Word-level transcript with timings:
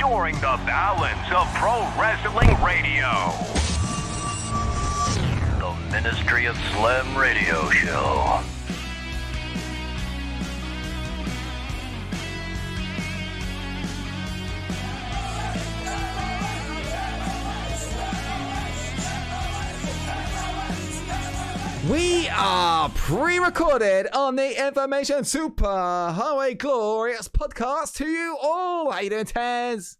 restoring 0.00 0.34
the 0.36 0.58
balance 0.64 1.30
of 1.30 1.46
pro 1.56 1.82
wrestling 2.00 2.48
radio. 2.64 3.34
The 5.58 5.92
Ministry 5.92 6.46
of 6.46 6.56
Slam 6.72 7.18
Radio 7.18 7.68
Show. 7.68 8.49
We 21.90 22.28
are 22.28 22.88
pre-recorded 22.90 24.06
on 24.14 24.36
the 24.36 24.64
Information 24.64 25.24
Super 25.24 25.64
Highway 25.66 26.54
Glorious 26.54 27.26
podcast 27.26 27.96
to 27.96 28.06
you 28.06 28.38
all. 28.40 28.92
How 28.92 29.00
you 29.00 29.10
doing, 29.10 29.24
Tez? 29.24 29.96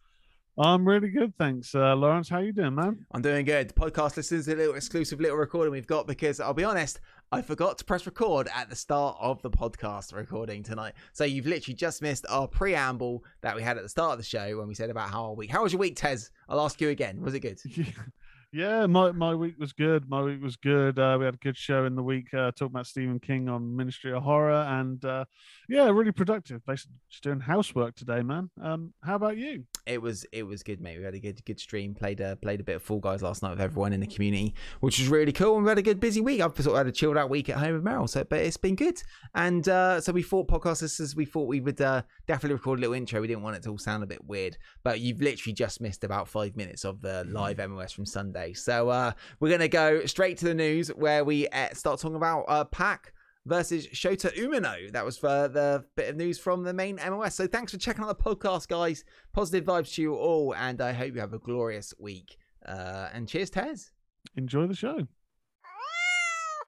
I'm 0.56 0.86
really 0.86 1.08
good, 1.08 1.34
thanks, 1.36 1.74
uh, 1.74 1.96
Lawrence. 1.96 2.28
How 2.28 2.38
you 2.38 2.52
doing, 2.52 2.76
man? 2.76 3.06
I'm 3.10 3.22
doing 3.22 3.45
good. 3.45 3.74
Podcast 3.74 4.16
listeners, 4.16 4.46
a 4.46 4.54
little 4.54 4.76
exclusive 4.76 5.20
little 5.20 5.36
recording 5.36 5.72
we've 5.72 5.88
got 5.88 6.06
because 6.06 6.38
I'll 6.38 6.54
be 6.54 6.62
honest, 6.62 7.00
I 7.32 7.42
forgot 7.42 7.78
to 7.78 7.84
press 7.84 8.06
record 8.06 8.48
at 8.54 8.70
the 8.70 8.76
start 8.76 9.16
of 9.20 9.42
the 9.42 9.50
podcast 9.50 10.14
recording 10.14 10.62
tonight. 10.62 10.95
So 11.12 11.24
you've 11.24 11.46
literally 11.46 11.74
just 11.74 12.02
missed 12.02 12.24
our 12.28 12.46
preamble 12.46 13.24
that 13.40 13.56
we 13.56 13.62
had 13.62 13.76
at 13.78 13.82
the 13.82 13.88
start 13.88 14.12
of 14.12 14.18
the 14.18 14.24
show 14.24 14.59
when 14.59 14.68
we 14.68 14.74
said 14.76 14.90
about 14.90 15.10
how 15.10 15.24
our 15.24 15.34
week. 15.34 15.50
How 15.50 15.64
was 15.64 15.72
your 15.72 15.80
week, 15.80 15.96
Tez? 15.96 16.30
I'll 16.48 16.60
ask 16.60 16.80
you 16.80 16.90
again. 16.90 17.20
Was 17.20 17.34
it 17.34 17.40
good? 17.40 17.59
Yeah, 18.52 18.86
my, 18.86 19.12
my 19.12 19.32
week 19.32 19.54
was 19.60 19.72
good. 19.72 20.09
My 20.09 20.22
week 20.22 20.42
was 20.42 20.56
good. 20.56 20.98
Uh, 20.98 21.16
we 21.20 21.24
had 21.24 21.34
a 21.34 21.38
good 21.38 21.56
show 21.56 21.84
in 21.84 21.95
the 21.95 22.02
week 22.02 22.34
uh, 22.34 22.50
talking 22.50 22.73
about 22.73 22.88
Stephen 22.88 23.20
King 23.20 23.48
on 23.48 23.76
Ministry 23.76 24.12
of 24.12 24.24
Horror, 24.24 24.62
and 24.62 25.04
uh, 25.04 25.24
yeah, 25.68 25.88
really 25.88 26.10
productive. 26.10 26.60
Basically, 26.66 26.96
just 27.09 27.23
doing 27.23 27.38
housework 27.38 27.95
today, 27.95 28.23
man. 28.23 28.51
Um, 28.60 28.93
how 29.04 29.15
about 29.15 29.37
you? 29.37 29.66
It 29.87 30.02
was 30.02 30.26
it 30.32 30.43
was 30.43 30.65
good, 30.65 30.80
mate. 30.80 30.98
We 30.98 31.04
had 31.04 31.15
a 31.15 31.21
good 31.21 31.45
good 31.45 31.60
stream. 31.60 31.95
Played 31.95 32.18
a 32.18 32.34
played 32.34 32.59
a 32.59 32.65
bit 32.65 32.74
of 32.74 32.82
Fall 32.82 32.98
Guys 32.98 33.23
last 33.23 33.45
night 33.45 33.51
with 33.51 33.60
everyone 33.60 33.93
in 33.93 34.01
the 34.01 34.06
community, 34.09 34.56
which 34.80 34.98
was 34.98 35.06
really 35.06 35.32
cool. 35.32 35.54
And 35.54 35.65
we 35.65 35.68
had 35.68 35.78
a 35.78 35.82
good 35.82 36.01
busy 36.01 36.21
week. 36.21 36.40
I've 36.40 36.56
sort 36.56 36.74
of 36.74 36.78
had 36.78 36.87
a 36.88 36.93
chilled 36.93 37.16
out 37.16 37.30
week 37.30 37.48
at 37.51 37.56
home 37.56 37.74
with 37.74 37.84
Meryl, 37.84 38.09
so 38.09 38.24
but 38.24 38.40
it's 38.40 38.56
been 38.56 38.74
good. 38.74 39.01
And 39.37 39.68
uh, 39.68 40.01
so 40.01 40.10
we 40.10 40.24
thought 40.24 40.48
podcast 40.48 40.82
listeners, 40.82 41.15
we 41.15 41.24
thought 41.24 41.46
we 41.46 41.60
would 41.60 41.80
uh, 41.80 42.02
definitely 42.26 42.54
record 42.54 42.80
a 42.80 42.82
little 42.82 42.95
intro. 42.95 43.21
We 43.21 43.28
didn't 43.28 43.45
want 43.45 43.59
it 43.59 43.62
to 43.62 43.71
all 43.71 43.78
sound 43.78 44.02
a 44.02 44.06
bit 44.06 44.24
weird, 44.24 44.59
but 44.82 44.98
you've 44.98 45.21
literally 45.21 45.54
just 45.54 45.80
missed 45.80 46.02
about 46.02 46.26
five 46.26 46.56
minutes 46.56 46.84
of 46.84 47.01
the 47.01 47.24
live 47.28 47.59
MOS 47.59 47.93
from 47.93 48.06
Sunday. 48.06 48.40
So 48.55 48.88
uh, 48.88 49.13
we're 49.38 49.51
gonna 49.51 49.69
go 49.69 50.05
straight 50.07 50.38
to 50.38 50.46
the 50.46 50.55
news 50.55 50.88
where 50.88 51.24
we 51.24 51.49
uh, 51.49 51.69
start 51.73 52.01
talking 52.01 52.16
about 52.16 52.45
uh, 52.49 52.65
Pac 52.65 53.13
versus 53.46 53.87
Shota 53.88 54.35
Umino. 54.37 54.91
That 54.93 55.05
was 55.05 55.19
for 55.19 55.49
the 55.49 55.85
bit 55.96 56.10
of 56.10 56.16
news 56.16 56.38
from 56.38 56.63
the 56.63 56.73
main 56.73 56.96
MOS. 56.96 57.35
So 57.35 57.46
thanks 57.46 57.73
for 57.73 57.79
checking 57.79 58.05
out 58.05 58.09
the 58.09 58.23
podcast, 58.23 58.68
guys. 58.68 59.05
Positive 59.33 59.65
vibes 59.65 59.95
to 59.95 60.02
you 60.02 60.15
all, 60.15 60.55
and 60.55 60.80
I 60.80 60.93
hope 60.93 61.15
you 61.15 61.21
have 61.21 61.33
a 61.33 61.38
glorious 61.38 61.95
week. 61.99 62.37
Uh, 62.66 63.09
and 63.13 63.29
cheers, 63.29 63.51
Tez. 63.51 63.91
Enjoy 64.37 64.66
the 64.66 64.75
show. 64.75 65.06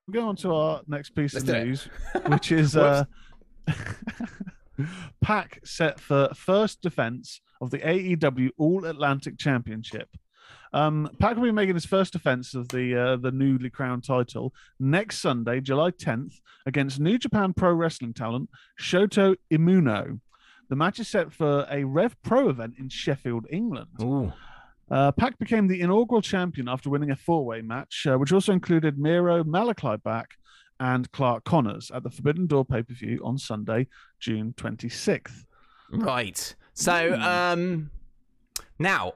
We'll 0.09 0.23
go 0.23 0.29
on 0.29 0.37
to 0.37 0.55
our 0.55 0.83
next 0.89 1.11
piece 1.15 1.35
Let's 1.35 1.49
of 1.49 1.55
news, 1.55 1.89
which 2.27 2.51
is 2.51 2.77
uh, 2.77 3.05
Pac 5.21 5.61
set 5.65 6.01
for 6.01 6.31
first 6.35 6.81
defense 6.81 7.41
of 7.61 7.71
the 7.71 7.79
AEW 7.79 8.51
All 8.59 8.85
Atlantic 8.85 9.39
Championship. 9.39 10.09
Um, 10.73 11.11
Pac 11.19 11.37
will 11.37 11.45
be 11.45 11.53
making 11.53 11.75
his 11.75 11.85
first 11.85 12.13
defense 12.13 12.55
of 12.55 12.69
the 12.69 12.97
uh, 12.97 13.17
the 13.17 13.31
newly 13.31 13.71
crowned 13.71 14.05
title 14.05 14.55
next 14.81 15.19
Sunday, 15.19 15.61
July 15.61 15.91
10th, 15.91 16.41
against 16.67 17.01
New 17.01 17.19
Japan 17.19 17.53
Pro 17.53 17.73
Wrestling 17.73 18.15
talent 18.15 18.49
Shota 18.81 19.37
Umino. 19.53 20.21
The 20.69 20.77
match 20.77 20.99
is 21.01 21.09
set 21.09 21.33
for 21.33 21.67
a 21.71 21.85
Rev 21.85 22.17
Pro 22.23 22.49
event 22.49 22.75
in 22.79 22.89
Sheffield, 22.89 23.47
England. 23.51 23.91
Ooh. 24.03 24.33
Uh, 24.91 25.13
Pac 25.13 25.39
became 25.39 25.69
the 25.69 25.81
inaugural 25.81 26.23
champion 26.23 26.69
after 26.69 26.91
winning 26.91 27.11
a 27.11 27.17
four-way 27.17 27.63
match, 27.63 28.07
uh, 28.07 28.17
which 28.17 28.33
also 28.33 28.53
included 28.53 28.99
Miro, 28.99 29.43
Malakai 29.43 30.03
Black, 30.03 30.35
and 30.81 31.11
Clark 31.13 31.45
Connors 31.45 31.91
at 31.95 32.03
the 32.03 32.11
Forbidden 32.11 32.47
Door 32.47 32.67
pay-per-view 32.67 33.21
on 33.25 33.39
Sunday, 33.39 33.87
June 34.19 34.55
26th. 34.57 35.45
Right. 35.93 36.55
So, 36.75 37.15
um, 37.15 37.91
now 38.79 39.15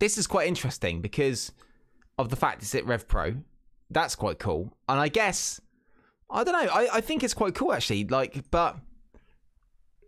this 0.00 0.18
is 0.18 0.26
quite 0.26 0.48
interesting 0.48 1.00
because 1.00 1.52
of 2.18 2.28
the 2.28 2.36
fact 2.36 2.62
it's 2.62 2.74
at 2.74 2.84
Rev 2.84 3.06
Pro. 3.06 3.36
That's 3.90 4.16
quite 4.16 4.38
cool, 4.38 4.76
and 4.88 4.98
I 4.98 5.08
guess 5.08 5.60
I 6.30 6.44
don't 6.44 6.52
know. 6.52 6.72
I, 6.72 6.96
I 6.96 7.00
think 7.00 7.22
it's 7.22 7.34
quite 7.34 7.54
cool 7.54 7.72
actually. 7.72 8.04
Like, 8.04 8.50
but 8.50 8.76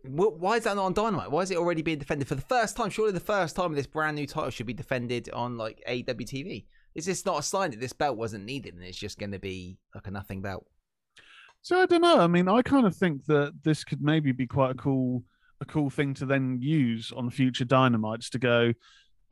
wh- 0.04 0.38
why 0.38 0.56
is 0.56 0.64
that 0.64 0.76
not 0.76 0.86
on 0.86 0.92
Dynamite? 0.92 1.30
Why 1.30 1.42
is 1.42 1.50
it 1.50 1.58
already 1.58 1.82
being 1.82 1.98
defended 1.98 2.28
for 2.28 2.34
the 2.34 2.42
first 2.42 2.76
time? 2.76 2.90
Surely 2.90 3.12
the 3.12 3.20
first 3.20 3.56
time 3.56 3.72
this 3.74 3.86
brand 3.86 4.16
new 4.16 4.26
title 4.26 4.50
should 4.50 4.66
be 4.66 4.72
defended 4.72 5.30
on 5.30 5.56
like 5.56 5.82
AWTV. 5.88 6.66
Is 6.94 7.06
this 7.06 7.24
not 7.24 7.40
a 7.40 7.42
sign 7.42 7.70
that 7.70 7.80
this 7.80 7.92
belt 7.92 8.16
wasn't 8.16 8.44
needed 8.44 8.74
and 8.74 8.82
it's 8.82 8.98
just 8.98 9.18
going 9.18 9.32
to 9.32 9.38
be 9.38 9.78
like 9.94 10.06
a 10.06 10.10
nothing 10.10 10.42
belt? 10.42 10.66
So 11.62 11.80
I 11.80 11.86
don't 11.86 12.02
know. 12.02 12.18
I 12.18 12.26
mean, 12.26 12.48
I 12.48 12.62
kind 12.62 12.86
of 12.86 12.94
think 12.94 13.24
that 13.26 13.54
this 13.62 13.84
could 13.84 14.02
maybe 14.02 14.32
be 14.32 14.46
quite 14.46 14.72
a 14.72 14.74
cool, 14.74 15.22
a 15.60 15.64
cool 15.64 15.90
thing 15.90 16.12
to 16.14 16.26
then 16.26 16.58
use 16.60 17.12
on 17.16 17.30
future 17.30 17.64
Dynamites 17.64 18.28
to 18.30 18.38
go. 18.38 18.72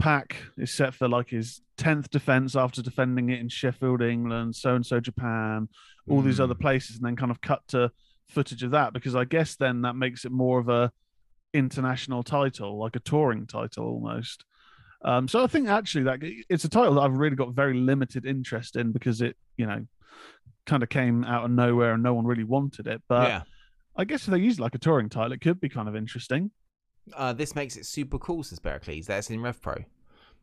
Pac 0.01 0.37
is 0.57 0.71
set 0.73 0.95
for 0.95 1.09
like 1.09 1.29
his 1.31 1.61
tenth 1.77 2.11
defense 2.11 2.57
after 2.57 2.83
defending 2.83 3.31
it 3.31 3.39
in 3.39 3.49
Sheffield, 3.49 4.03
England, 4.03 4.57
so 4.57 4.75
and 4.75 4.85
so 4.85 4.99
Japan, 4.99 5.69
all 6.09 6.23
these 6.23 6.39
Mm. 6.39 6.45
other 6.45 6.55
places, 6.55 6.97
and 6.97 7.05
then 7.05 7.17
kind 7.17 7.31
of 7.31 7.41
cut 7.41 7.63
to 7.69 7.93
footage 8.29 8.63
of 8.63 8.71
that 8.73 8.93
because 8.93 9.15
I 9.15 9.25
guess 9.25 9.57
then 9.57 9.83
that 9.83 9.95
makes 9.97 10.25
it 10.25 10.33
more 10.33 10.59
of 10.59 10.69
a 10.69 10.91
international 11.53 12.23
title, 12.23 12.79
like 12.79 12.97
a 12.97 13.01
touring 13.01 13.47
title 13.47 13.85
almost. 13.85 14.45
Um, 15.05 15.29
so 15.29 15.43
I 15.43 15.47
think 15.47 15.69
actually 15.69 16.05
that 16.05 16.19
it's 16.49 16.65
a 16.65 16.69
title 16.69 16.95
that 16.95 17.01
I've 17.01 17.17
really 17.17 17.37
got 17.37 17.53
very 17.55 17.75
limited 17.75 18.27
interest 18.27 18.77
in 18.77 18.93
because 18.93 19.21
it, 19.23 19.37
you 19.57 19.67
know, 19.67 19.87
kind 20.67 20.83
of 20.83 20.89
came 20.89 21.25
out 21.25 21.45
of 21.45 21.51
nowhere 21.51 21.95
and 21.95 22.03
no 22.03 22.15
one 22.15 22.27
really 22.27 22.45
wanted 22.45 22.87
it. 22.87 23.03
But 23.09 23.29
yeah. 23.29 23.43
I 23.97 24.05
guess 24.05 24.25
if 24.25 24.31
they 24.33 24.39
use 24.39 24.61
like 24.61 24.75
a 24.75 24.79
touring 24.79 25.09
title, 25.09 25.33
it 25.33 25.41
could 25.41 25.61
be 25.61 25.69
kind 25.69 25.89
of 25.89 25.97
interesting. 25.97 26.51
Uh, 27.15 27.33
this 27.33 27.55
makes 27.55 27.77
it 27.77 27.87
super 27.87 28.19
cool, 28.19 28.43
says 28.43 28.59
Berkeley's. 28.59 29.07
That's 29.07 29.31
in 29.31 29.41
Rev 29.41 29.61
Pro. 29.61 29.85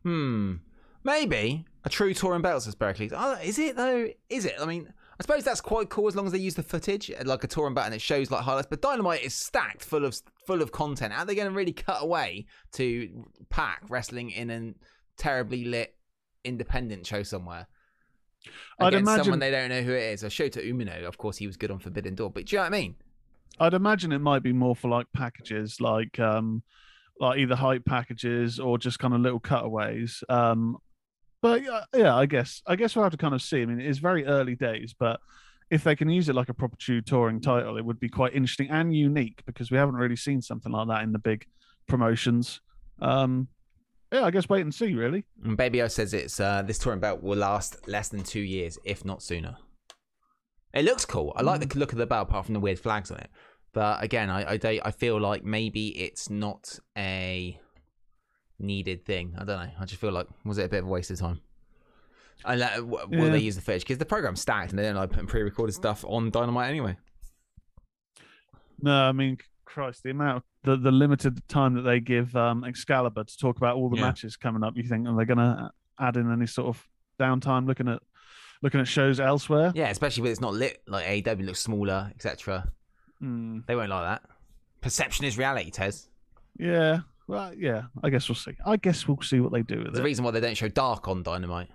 Hmm. 0.02 0.56
Maybe 1.04 1.64
a 1.84 1.88
true 1.88 2.12
touring 2.12 2.42
belt, 2.42 2.62
says 2.62 2.74
Berkeley's. 2.74 3.12
Oh, 3.14 3.38
is 3.42 3.58
it 3.58 3.76
though? 3.76 4.08
Is 4.28 4.44
it? 4.44 4.54
I 4.60 4.66
mean, 4.66 4.92
I 5.18 5.22
suppose 5.22 5.44
that's 5.44 5.60
quite 5.60 5.88
cool 5.88 6.08
as 6.08 6.16
long 6.16 6.26
as 6.26 6.32
they 6.32 6.38
use 6.38 6.54
the 6.54 6.62
footage 6.62 7.10
uh, 7.10 7.22
like 7.24 7.44
a 7.44 7.46
touring 7.46 7.74
belt 7.74 7.86
and 7.86 7.94
it 7.94 8.02
shows 8.02 8.30
like 8.30 8.42
highlights. 8.42 8.66
But 8.68 8.82
Dynamite 8.82 9.22
is 9.22 9.34
stacked 9.34 9.84
full 9.84 10.04
of 10.04 10.20
full 10.46 10.60
of 10.62 10.72
content. 10.72 11.12
How 11.12 11.22
are 11.22 11.24
they 11.24 11.34
going 11.34 11.48
to 11.48 11.54
really 11.54 11.72
cut 11.72 12.02
away 12.02 12.46
to 12.72 13.24
Pac 13.48 13.82
wrestling 13.88 14.30
in 14.30 14.50
a 14.50 14.74
terribly 15.16 15.64
lit 15.64 15.94
independent 16.44 17.06
show 17.06 17.22
somewhere? 17.22 17.66
I'd 18.78 18.94
imagine- 18.94 19.24
someone 19.24 19.38
they 19.40 19.50
don't 19.50 19.68
know 19.68 19.82
who 19.82 19.92
it 19.92 20.12
is. 20.12 20.24
Or 20.24 20.30
to 20.30 20.62
Umino, 20.62 21.04
of 21.04 21.18
course, 21.18 21.36
he 21.36 21.46
was 21.46 21.56
good 21.56 21.70
on 21.70 21.78
Forbidden 21.78 22.14
Door. 22.14 22.30
But 22.30 22.46
do 22.46 22.56
you 22.56 22.58
know 22.58 22.64
what 22.64 22.74
I 22.74 22.80
mean? 22.80 22.96
I'd 23.60 23.74
imagine 23.74 24.12
it 24.12 24.20
might 24.20 24.42
be 24.42 24.52
more 24.52 24.76
for 24.76 24.88
like 24.88 25.06
packages, 25.14 25.80
like 25.80 26.18
um, 26.18 26.62
like 27.20 27.38
either 27.38 27.56
hype 27.56 27.84
packages 27.84 28.58
or 28.60 28.78
just 28.78 28.98
kind 28.98 29.14
of 29.14 29.20
little 29.20 29.40
cutaways. 29.40 30.22
Um, 30.28 30.76
but 31.40 31.62
yeah, 31.62 31.84
yeah, 31.94 32.16
I 32.16 32.26
guess 32.26 32.62
I 32.66 32.76
guess 32.76 32.96
we'll 32.96 33.04
have 33.04 33.12
to 33.12 33.18
kind 33.18 33.34
of 33.34 33.42
see. 33.42 33.62
I 33.62 33.66
mean, 33.66 33.80
it's 33.80 33.98
very 33.98 34.26
early 34.26 34.56
days, 34.56 34.94
but 34.98 35.20
if 35.70 35.84
they 35.84 35.94
can 35.94 36.08
use 36.08 36.28
it 36.28 36.34
like 36.34 36.48
a 36.48 36.54
proper 36.54 36.76
true 36.76 37.00
touring 37.00 37.40
title, 37.40 37.76
it 37.76 37.84
would 37.84 38.00
be 38.00 38.08
quite 38.08 38.34
interesting 38.34 38.70
and 38.70 38.94
unique 38.94 39.42
because 39.46 39.70
we 39.70 39.76
haven't 39.76 39.96
really 39.96 40.16
seen 40.16 40.40
something 40.40 40.72
like 40.72 40.88
that 40.88 41.02
in 41.02 41.12
the 41.12 41.18
big 41.18 41.46
promotions. 41.86 42.60
Um, 43.00 43.48
yeah, 44.12 44.24
I 44.24 44.30
guess 44.30 44.48
wait 44.48 44.62
and 44.62 44.74
see, 44.74 44.94
really. 44.94 45.24
And 45.44 45.56
Baby 45.56 45.82
O 45.82 45.88
says 45.88 46.14
it's 46.14 46.40
uh, 46.40 46.62
this 46.62 46.78
touring 46.78 47.00
belt 47.00 47.22
will 47.22 47.38
last 47.38 47.86
less 47.86 48.08
than 48.08 48.22
two 48.22 48.40
years, 48.40 48.78
if 48.84 49.04
not 49.04 49.22
sooner. 49.22 49.56
It 50.72 50.84
looks 50.84 51.04
cool. 51.04 51.32
I 51.36 51.42
like 51.42 51.60
the 51.60 51.78
look 51.78 51.92
of 51.92 51.98
the 51.98 52.06
belt, 52.06 52.28
apart 52.28 52.46
from 52.46 52.54
the 52.54 52.60
weird 52.60 52.78
flags 52.78 53.10
on 53.10 53.18
it. 53.18 53.30
But 53.72 54.02
again, 54.02 54.30
I 54.30 54.54
I, 54.54 54.80
I 54.84 54.90
feel 54.90 55.20
like 55.20 55.44
maybe 55.44 55.88
it's 55.88 56.30
not 56.30 56.78
a 56.96 57.58
needed 58.58 59.04
thing. 59.04 59.34
I 59.38 59.44
don't 59.44 59.60
know. 59.62 59.70
I 59.78 59.84
just 59.84 60.00
feel 60.00 60.10
like 60.12 60.26
was 60.44 60.58
it 60.58 60.64
a 60.64 60.68
bit 60.68 60.80
of 60.80 60.86
a 60.86 60.88
waste 60.88 61.10
of 61.10 61.18
time? 61.18 61.40
And 62.44 62.62
uh, 62.62 62.82
will 62.84 63.08
Yeah. 63.10 63.28
they 63.30 63.38
use 63.38 63.56
the 63.56 63.62
footage 63.62 63.82
because 63.82 63.98
the 63.98 64.04
program's 64.06 64.40
stacked 64.40 64.70
and 64.70 64.78
they 64.78 64.84
don't 64.84 64.94
like 64.96 65.10
putting 65.10 65.26
pre-recorded 65.26 65.72
stuff 65.74 66.04
on 66.06 66.30
Dynamite 66.30 66.68
anyway. 66.70 66.96
No, 68.80 68.92
I 68.92 69.12
mean, 69.12 69.38
Christ, 69.64 70.02
the 70.04 70.10
amount, 70.10 70.44
the, 70.62 70.76
the 70.76 70.92
limited 70.92 71.46
time 71.48 71.74
that 71.74 71.82
they 71.82 71.98
give 72.00 72.34
um, 72.36 72.62
Excalibur 72.64 73.24
to 73.24 73.38
talk 73.38 73.56
about 73.56 73.76
all 73.76 73.88
the 73.90 73.96
Yeah. 73.96 74.02
matches 74.06 74.36
coming 74.36 74.62
up. 74.62 74.76
You 74.76 74.84
think 74.84 75.06
are 75.08 75.16
they 75.16 75.24
going 75.24 75.38
to 75.38 75.70
add 75.98 76.16
in 76.16 76.30
any 76.32 76.46
sort 76.46 76.68
of 76.68 76.88
downtime 77.20 77.66
looking 77.66 77.88
at 77.88 78.00
looking 78.62 78.80
at 78.80 78.86
shows 78.88 79.18
elsewhere? 79.20 79.72
Yeah, 79.74 79.88
especially 79.90 80.22
when 80.22 80.32
it's 80.32 80.40
not 80.40 80.54
lit. 80.54 80.80
Like 80.86 81.06
AEW 81.06 81.44
looks 81.44 81.60
smaller, 81.60 82.10
etc. 82.14 82.70
Hmm, 83.20 83.60
They 83.66 83.74
won't 83.76 83.90
like 83.90 84.04
that. 84.04 84.22
Perception 84.80 85.24
is 85.24 85.36
reality, 85.38 85.70
Tez. 85.70 86.08
yeah. 86.58 87.00
Well, 87.26 87.52
yeah. 87.54 87.82
I 88.02 88.08
guess 88.08 88.26
we'll 88.28 88.36
see. 88.36 88.52
I 88.64 88.76
guess 88.78 89.06
we'll 89.06 89.20
see 89.20 89.40
what 89.40 89.52
they 89.52 89.60
do 89.62 89.78
with 89.78 89.86
There's 89.88 89.98
a 89.98 90.02
it. 90.02 90.04
reason 90.04 90.24
why 90.24 90.30
they 90.30 90.40
don't 90.40 90.56
show 90.56 90.68
Dark 90.68 91.08
on 91.08 91.22
Dynamite. 91.22 91.68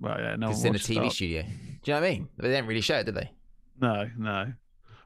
Well, 0.00 0.18
yeah. 0.18 0.36
No, 0.36 0.50
it's 0.50 0.64
in 0.64 0.74
a 0.74 0.78
TV 0.78 1.02
that. 1.04 1.12
studio. 1.12 1.42
Do 1.42 1.48
you 1.50 1.94
know 1.94 2.00
what 2.00 2.06
I 2.06 2.10
mean? 2.10 2.28
They 2.38 2.48
didn't 2.48 2.66
really 2.66 2.80
show 2.80 2.96
it, 2.98 3.04
did 3.04 3.16
they? 3.16 3.30
No, 3.80 4.08
no. 4.16 4.52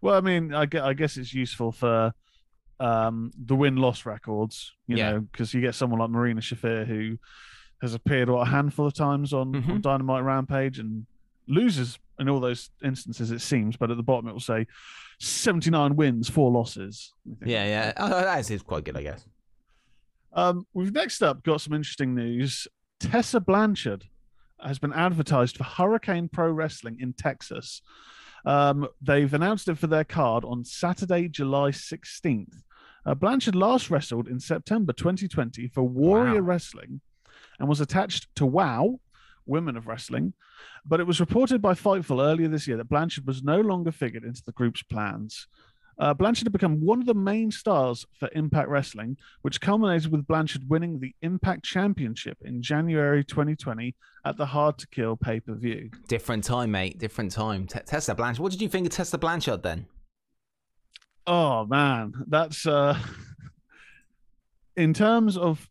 Well, 0.03 0.15
I 0.15 0.21
mean, 0.21 0.55
I 0.55 0.67
guess, 0.67 0.83
I 0.83 0.93
guess 0.95 1.17
it's 1.17 1.35
useful 1.35 1.73
for 1.73 2.13
um, 2.79 3.33
the 3.37 3.57
win 3.57 3.77
loss 3.77 4.07
records. 4.07 4.73
You 4.87 4.97
Yeah. 4.99 5.11
know, 5.13 5.21
because 5.21 5.53
you 5.53 5.61
get 5.61 5.75
someone 5.75 5.99
like 6.01 6.11
Marina 6.11 6.41
Shafir 6.41 6.87
who 6.87 7.19
has 7.83 7.93
appeared 7.95 8.29
what, 8.31 8.47
a 8.47 8.51
handful 8.51 8.87
of 8.87 8.95
times 8.95 9.33
on, 9.33 9.55
on 9.57 9.63
Mhm. 9.65 9.83
Dynamite 9.83 10.23
Rampage 10.23 10.79
and 10.79 11.07
loses 11.49 11.99
in 12.21 12.29
all 12.29 12.39
those 12.39 12.71
instances, 12.85 13.31
it 13.33 13.41
seems. 13.41 13.77
But 13.77 13.91
at 13.91 13.97
the 13.97 14.03
bottom, 14.03 14.29
it 14.29 14.33
will 14.33 14.41
say 14.41 14.67
79 15.19 15.97
wins, 15.97 16.29
four 16.29 16.51
losses. 16.51 17.13
Yeah, 17.45 17.65
yeah. 17.67 17.93
Oh, 17.97 18.09
that 18.09 18.51
is 18.51 18.63
quite 18.63 18.85
good, 18.85 18.97
I 18.97 19.03
guess. 19.03 19.27
Um, 20.33 20.67
we've 20.75 20.93
next 20.93 21.23
up 21.23 21.43
got 21.43 21.61
some 21.61 21.73
interesting 21.73 22.15
news. 22.15 22.69
Tessa 23.01 23.41
Blanchard 23.41 24.05
has 24.63 24.79
been 24.79 24.93
advertised 24.93 25.57
for 25.57 25.65
Hurricane 25.65 26.29
Pro 26.29 26.51
Wrestling 26.51 26.99
in 27.01 27.15
Texas. 27.15 27.83
Um, 28.45 28.87
they've 29.03 29.33
announced 29.33 29.69
it 29.69 29.79
for 29.79 29.87
their 29.87 30.05
card 30.05 30.45
on 30.45 30.65
Saturday, 30.65 31.29
July 31.29 31.71
16th. 31.71 32.63
Uh, 33.05 33.15
Blanchard 33.15 33.55
last 33.55 33.91
wrestled 33.91 34.29
in 34.29 34.39
September 34.39 34.93
2020 34.93 35.69
for 35.69 35.83
Warrior 35.83 36.35
Wow. 36.43 36.49
Wrestling 36.49 37.01
and 37.59 37.69
was 37.69 37.81
attached 37.81 38.35
to 38.37 38.47
WOW, 38.47 39.01
Women 39.51 39.77
of 39.77 39.87
Wrestling. 39.87 40.33
But 40.87 41.01
it 41.01 41.07
was 41.07 41.21
reported 41.21 41.61
by 41.61 41.75
Fightful 41.75 42.23
earlier 42.23 42.49
this 42.49 42.67
year 42.67 42.79
that 42.79 42.89
Blanchard 42.89 43.27
was 43.27 43.43
no 43.43 43.61
longer 43.61 43.93
figured 43.93 44.25
into 44.25 44.43
the 44.45 44.53
group's 44.53 44.83
plans. 44.83 45.47
Uh, 45.99 46.15
Blanchard 46.15 46.47
had 46.47 46.53
become 46.53 46.81
one 46.81 46.99
of 46.99 47.07
the 47.07 47.13
main 47.15 47.51
stars 47.51 48.07
for 48.19 48.31
Impact 48.33 48.71
Wrestling, 48.71 49.19
which 49.43 49.61
culminated 49.61 50.11
with 50.11 50.27
Blanchard 50.27 50.63
winning 50.71 50.99
the 50.99 51.15
Impact 51.21 51.63
Championship 51.63 52.39
in 52.43 52.63
January 52.63 53.23
2020 53.23 53.95
at 54.25 54.39
the 54.39 54.47
Hard 54.47 54.79
to 54.79 54.89
Kill 54.89 55.17
pay 55.17 55.41
per 55.41 55.55
view. 55.55 55.91
Different 56.09 56.45
time, 56.45 56.71
mate. 56.71 56.99
Different 56.99 57.33
time. 57.33 57.67
Te- 57.67 57.81
Tessa 57.81 58.15
Blanchard. 58.15 58.43
What 58.43 58.53
did 58.53 58.63
you 58.63 58.69
think 58.71 58.87
of 58.87 58.93
Tessa 58.93 59.19
Blanchard 59.19 59.63
then? 59.63 59.87
Oh 61.27 61.67
man, 61.67 62.15
that's 62.29 62.67
uh 62.67 62.99
in 64.77 64.95
terms 64.95 65.37
of 65.37 65.69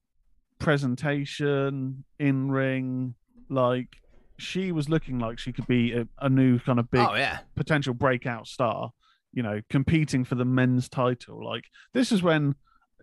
presentation, 0.59 2.03
in 2.19 2.51
ring, 2.51 3.15
like 3.49 3.97
she 4.37 4.71
was 4.71 4.87
looking 4.89 5.19
like 5.19 5.37
she 5.39 5.51
could 5.51 5.67
be 5.67 5.91
a, 5.93 6.07
a 6.19 6.29
new 6.29 6.59
kind 6.59 6.79
of 6.79 6.89
big 6.89 7.01
Oh 7.01 7.15
yeah. 7.15 7.39
potential 7.55 7.93
breakout 7.93 8.47
star, 8.47 8.91
you 9.33 9.43
know, 9.43 9.61
competing 9.69 10.23
for 10.23 10.35
the 10.35 10.45
men's 10.45 10.87
title. 10.89 11.43
Like 11.45 11.65
this 11.93 12.11
is 12.11 12.23
when 12.23 12.55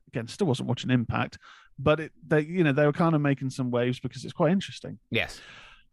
again 0.08 0.28
still 0.28 0.46
wasn't 0.46 0.68
watching 0.68 0.90
Impact, 0.90 1.38
but 1.78 2.00
it 2.00 2.12
they 2.26 2.40
you 2.40 2.64
know, 2.64 2.72
they 2.72 2.86
were 2.86 2.92
kind 2.92 3.14
of 3.14 3.20
making 3.20 3.50
some 3.50 3.70
waves 3.70 4.00
because 4.00 4.24
it's 4.24 4.32
quite 4.32 4.52
interesting. 4.52 4.98
Yes. 5.10 5.40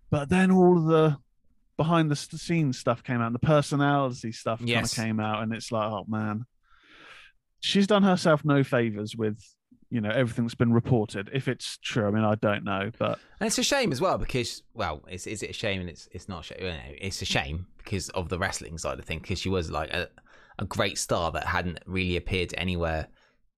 But 0.09 0.29
then 0.29 0.51
all 0.51 0.79
the 0.79 1.17
behind 1.75 2.11
the 2.11 2.15
scenes 2.15 2.77
stuff 2.77 3.03
came 3.03 3.19
out, 3.19 3.25
and 3.27 3.35
the 3.35 3.39
personality 3.39 4.31
stuff 4.31 4.59
kind 4.59 4.69
of 4.85 4.91
came 4.95 5.19
out, 5.19 5.41
and 5.43 5.51
it's 5.53 5.71
like, 5.71 5.91
oh 5.91 6.05
man, 6.07 6.45
she's 7.59 7.87
done 7.87 8.03
herself 8.03 8.45
no 8.45 8.63
favors 8.63 9.15
with 9.15 9.39
you 9.93 10.01
know 10.01 10.09
everything 10.09 10.43
that's 10.45 10.55
been 10.55 10.73
reported. 10.73 11.29
If 11.33 11.47
it's 11.47 11.77
true, 11.77 12.07
I 12.07 12.11
mean, 12.11 12.23
I 12.23 12.35
don't 12.35 12.63
know, 12.63 12.89
but 12.97 13.19
And 13.39 13.47
it's 13.47 13.57
a 13.59 13.63
shame 13.63 13.91
as 13.91 14.01
well 14.01 14.17
because, 14.17 14.63
well, 14.73 15.03
is, 15.09 15.27
is 15.27 15.43
it 15.43 15.51
a 15.51 15.53
shame? 15.53 15.79
And 15.81 15.89
it's 15.89 16.09
it's 16.11 16.27
not. 16.27 16.39
a 16.41 16.55
shame. 16.55 16.79
It's 16.99 17.21
a 17.21 17.25
shame 17.25 17.67
because 17.77 18.09
of 18.09 18.29
the 18.29 18.39
wrestling 18.39 18.77
side 18.77 18.97
of 18.99 19.05
things. 19.05 19.21
Because 19.21 19.39
she 19.39 19.49
was 19.49 19.69
like 19.69 19.91
a, 19.91 20.09
a 20.59 20.65
great 20.65 20.97
star 20.97 21.31
that 21.31 21.45
hadn't 21.45 21.79
really 21.85 22.17
appeared 22.17 22.53
anywhere 22.57 23.07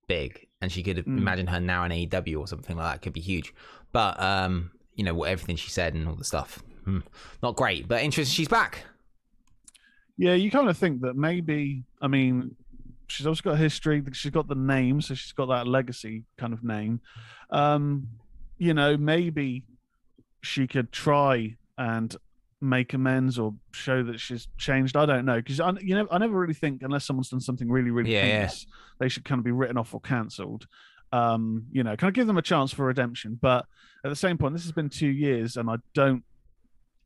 big, 0.08 0.46
and 0.60 0.70
she 0.70 0.82
could 0.82 0.98
have 0.98 1.06
Mm. 1.06 1.18
imagine 1.18 1.46
her 1.48 1.58
now 1.60 1.84
in 1.84 1.90
AEW 1.90 2.38
or 2.38 2.46
something 2.46 2.76
like 2.76 2.92
that 2.92 3.02
could 3.02 3.12
be 3.14 3.20
huge. 3.20 3.54
But 3.92 4.20
um, 4.20 4.70
you 4.94 5.04
know 5.04 5.14
what, 5.14 5.30
everything 5.30 5.56
she 5.56 5.70
said 5.70 5.94
and 5.94 6.06
all 6.06 6.14
the 6.16 6.24
stuff, 6.24 6.62
hmm, 6.84 7.00
not 7.42 7.56
great. 7.56 7.88
But 7.88 8.02
interesting, 8.02 8.34
she's 8.34 8.48
back. 8.48 8.84
yeah, 10.18 10.34
you 10.34 10.50
kind 10.50 10.68
of 10.68 10.76
think 10.76 11.00
that 11.00 11.16
maybe. 11.16 11.82
I 12.00 12.08
mean, 12.08 12.54
she's 13.06 13.26
also 13.26 13.42
got 13.42 13.58
history. 13.58 14.02
She's 14.12 14.30
got 14.32 14.48
the 14.48 14.54
name, 14.54 15.00
so 15.00 15.14
she's 15.14 15.32
got 15.32 15.46
that 15.46 15.66
legacy 15.66 16.24
kind 16.38 16.52
of 16.52 16.62
name. 16.64 17.00
Um, 17.50 18.08
you 18.58 18.74
know, 18.74 18.96
maybe 18.96 19.62
she 20.42 20.66
could 20.66 20.92
try 20.92 21.56
and 21.78 22.16
make 22.60 22.94
amends 22.94 23.38
or 23.38 23.54
show 23.72 24.02
that 24.02 24.18
she's 24.18 24.48
changed. 24.56 24.96
I 24.96 25.04
don't 25.06 25.24
know 25.26 25.36
because 25.36 25.60
I, 25.60 25.72
you 25.80 25.94
know, 25.94 26.06
I 26.10 26.18
never 26.18 26.38
really 26.38 26.54
think 26.54 26.82
unless 26.82 27.04
someone's 27.04 27.28
done 27.28 27.40
something 27.40 27.68
really, 27.70 27.90
really 27.90 28.12
Yeah, 28.14 28.26
yeah. 28.26 28.50
they 28.98 29.08
should 29.08 29.24
kind 29.24 29.38
of 29.38 29.44
be 29.44 29.50
written 29.52 29.76
off 29.76 29.92
or 29.92 30.00
cancelled. 30.00 30.66
Um, 31.12 31.66
you 31.70 31.82
know, 31.84 31.96
kind 31.96 32.08
of 32.08 32.14
give 32.14 32.26
them 32.26 32.38
a 32.38 32.42
chance 32.42 32.72
for 32.72 32.84
redemption. 32.86 33.38
But 33.40 33.66
at 34.04 34.08
the 34.08 34.16
same 34.16 34.38
point, 34.38 34.54
this 34.54 34.62
has 34.64 34.72
been 34.72 34.88
two 34.88 35.08
years, 35.08 35.56
and 35.56 35.68
I 35.70 35.76
don't, 35.94 36.24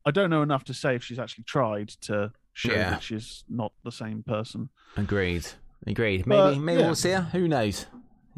I 0.06 0.10
don't 0.10 0.30
know 0.30 0.42
enough 0.42 0.64
to 0.64 0.74
say 0.74 0.94
if 0.94 1.04
she's 1.04 1.18
actually 1.18 1.44
tried 1.44 1.88
to 2.02 2.32
show 2.54 2.72
Yeah. 2.72 2.90
that 2.90 3.02
she's 3.02 3.44
not 3.48 3.72
the 3.84 3.92
same 3.92 4.22
person. 4.22 4.70
Agreed. 4.96 5.46
Agreed. 5.86 6.26
Maybe 6.26 6.38
But, 6.38 6.58
maybe 6.58 6.80
yeah. 6.80 6.86
we'll 6.86 6.94
see 6.94 7.10
her. 7.10 7.22
Who 7.32 7.48
knows? 7.48 7.86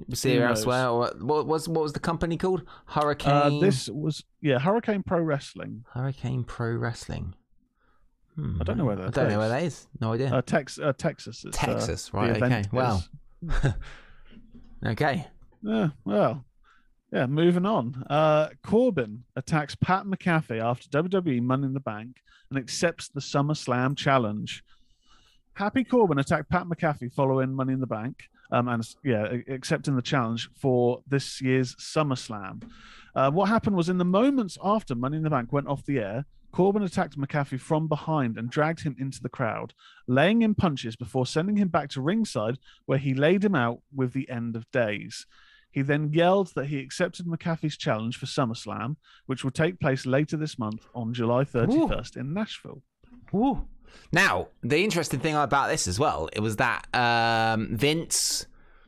We'll 0.08 0.16
see 0.16 0.34
Who 0.34 0.40
her 0.40 0.48
knows? 0.48 0.58
elsewhere. 0.58 0.88
Or 0.88 1.12
what 1.20 1.46
was 1.46 1.68
what 1.68 1.82
was 1.82 1.92
the 1.92 2.00
company 2.00 2.36
called? 2.36 2.62
Hurricane. 2.86 3.32
Uh, 3.32 3.60
this 3.60 3.88
was 3.88 4.24
yeah, 4.40 4.58
Hurricane 4.58 5.02
Pro 5.02 5.20
Wrestling, 5.20 5.84
Hurricane 5.92 6.44
Pro 6.44 6.72
Wrestling. 6.76 7.34
Hmm, 8.36 8.58
I 8.60 8.64
don't 8.64 8.78
know 8.78 8.84
where 8.86 8.98
I 8.98 9.02
that's 9.02 9.14
don't 9.14 9.28
know 9.28 9.38
where 9.38 9.48
that 9.50 9.62
is. 9.62 9.86
No 10.00 10.14
idea. 10.14 10.32
uh, 10.32 10.40
Tex, 10.40 10.78
uh, 10.78 10.92
Texas. 10.96 11.44
Uh, 11.46 11.50
Texas, 11.52 12.08
the 12.08 12.16
right? 12.16 12.42
Okay. 12.42 12.64
Wow. 12.72 13.00
okay. 14.86 15.26
Yeah, 15.62 15.88
well, 16.04 16.44
yeah. 17.12 17.26
Moving 17.26 17.66
on. 17.66 18.04
Uh, 18.08 18.48
Corbin 18.64 19.24
attacks 19.36 19.74
Pat 19.74 20.04
McAfee 20.06 20.62
after 20.62 20.88
WWE 20.88 21.42
Money 21.42 21.66
in 21.66 21.74
the 21.74 21.80
Bank 21.80 22.16
and 22.50 22.58
accepts 22.58 23.08
the 23.08 23.20
SummerSlam 23.20 23.96
challenge. 23.96 24.64
Happy 25.54 25.84
Corbin 25.84 26.18
attacked 26.18 26.48
Pat 26.48 26.64
McAfee 26.64 27.12
following 27.12 27.54
Money 27.54 27.74
in 27.74 27.80
the 27.80 27.86
Bank, 27.86 28.24
um, 28.50 28.68
and 28.68 28.86
yeah, 29.04 29.36
accepting 29.48 29.96
the 29.96 30.02
challenge 30.02 30.48
for 30.54 31.02
this 31.06 31.40
year's 31.40 31.74
SummerSlam. 31.76 32.62
Uh, 33.14 33.30
what 33.30 33.48
happened 33.48 33.76
was 33.76 33.88
in 33.88 33.98
the 33.98 34.04
moments 34.04 34.56
after 34.62 34.94
Money 34.94 35.18
in 35.18 35.22
the 35.22 35.30
Bank 35.30 35.52
went 35.52 35.68
off 35.68 35.84
the 35.84 35.98
air, 35.98 36.24
Corbin 36.52 36.82
attacked 36.82 37.18
McAfee 37.18 37.60
from 37.60 37.88
behind 37.88 38.36
and 38.36 38.50
dragged 38.50 38.82
him 38.82 38.94
into 38.98 39.22
the 39.22 39.28
crowd, 39.28 39.72
laying 40.06 40.42
him 40.42 40.54
punches 40.54 40.96
before 40.96 41.26
sending 41.26 41.56
him 41.56 41.68
back 41.68 41.88
to 41.90 42.02
ringside, 42.02 42.58
where 42.86 42.98
he 42.98 43.14
laid 43.14 43.44
him 43.44 43.54
out 43.54 43.80
with 43.94 44.12
the 44.12 44.28
end 44.30 44.54
of 44.54 44.70
days. 44.70 45.26
He 45.70 45.80
then 45.80 46.12
yelled 46.12 46.52
that 46.54 46.66
he 46.66 46.80
accepted 46.80 47.26
McAfee's 47.26 47.78
challenge 47.78 48.18
for 48.18 48.26
SummerSlam, 48.26 48.96
which 49.24 49.42
will 49.42 49.50
take 49.50 49.80
place 49.80 50.04
later 50.04 50.36
this 50.36 50.58
month 50.58 50.86
on 50.94 51.14
July 51.14 51.44
31st 51.44 52.16
in 52.18 52.34
Nashville. 52.34 52.82
Woo. 53.32 53.66
Now, 54.12 54.48
the 54.62 54.82
interesting 54.84 55.20
thing 55.20 55.34
about 55.34 55.68
this 55.68 55.88
as 55.88 55.98
well, 55.98 56.28
it 56.32 56.40
was 56.40 56.56
that 56.56 56.86
um, 56.94 57.76
Vince, 57.76 58.46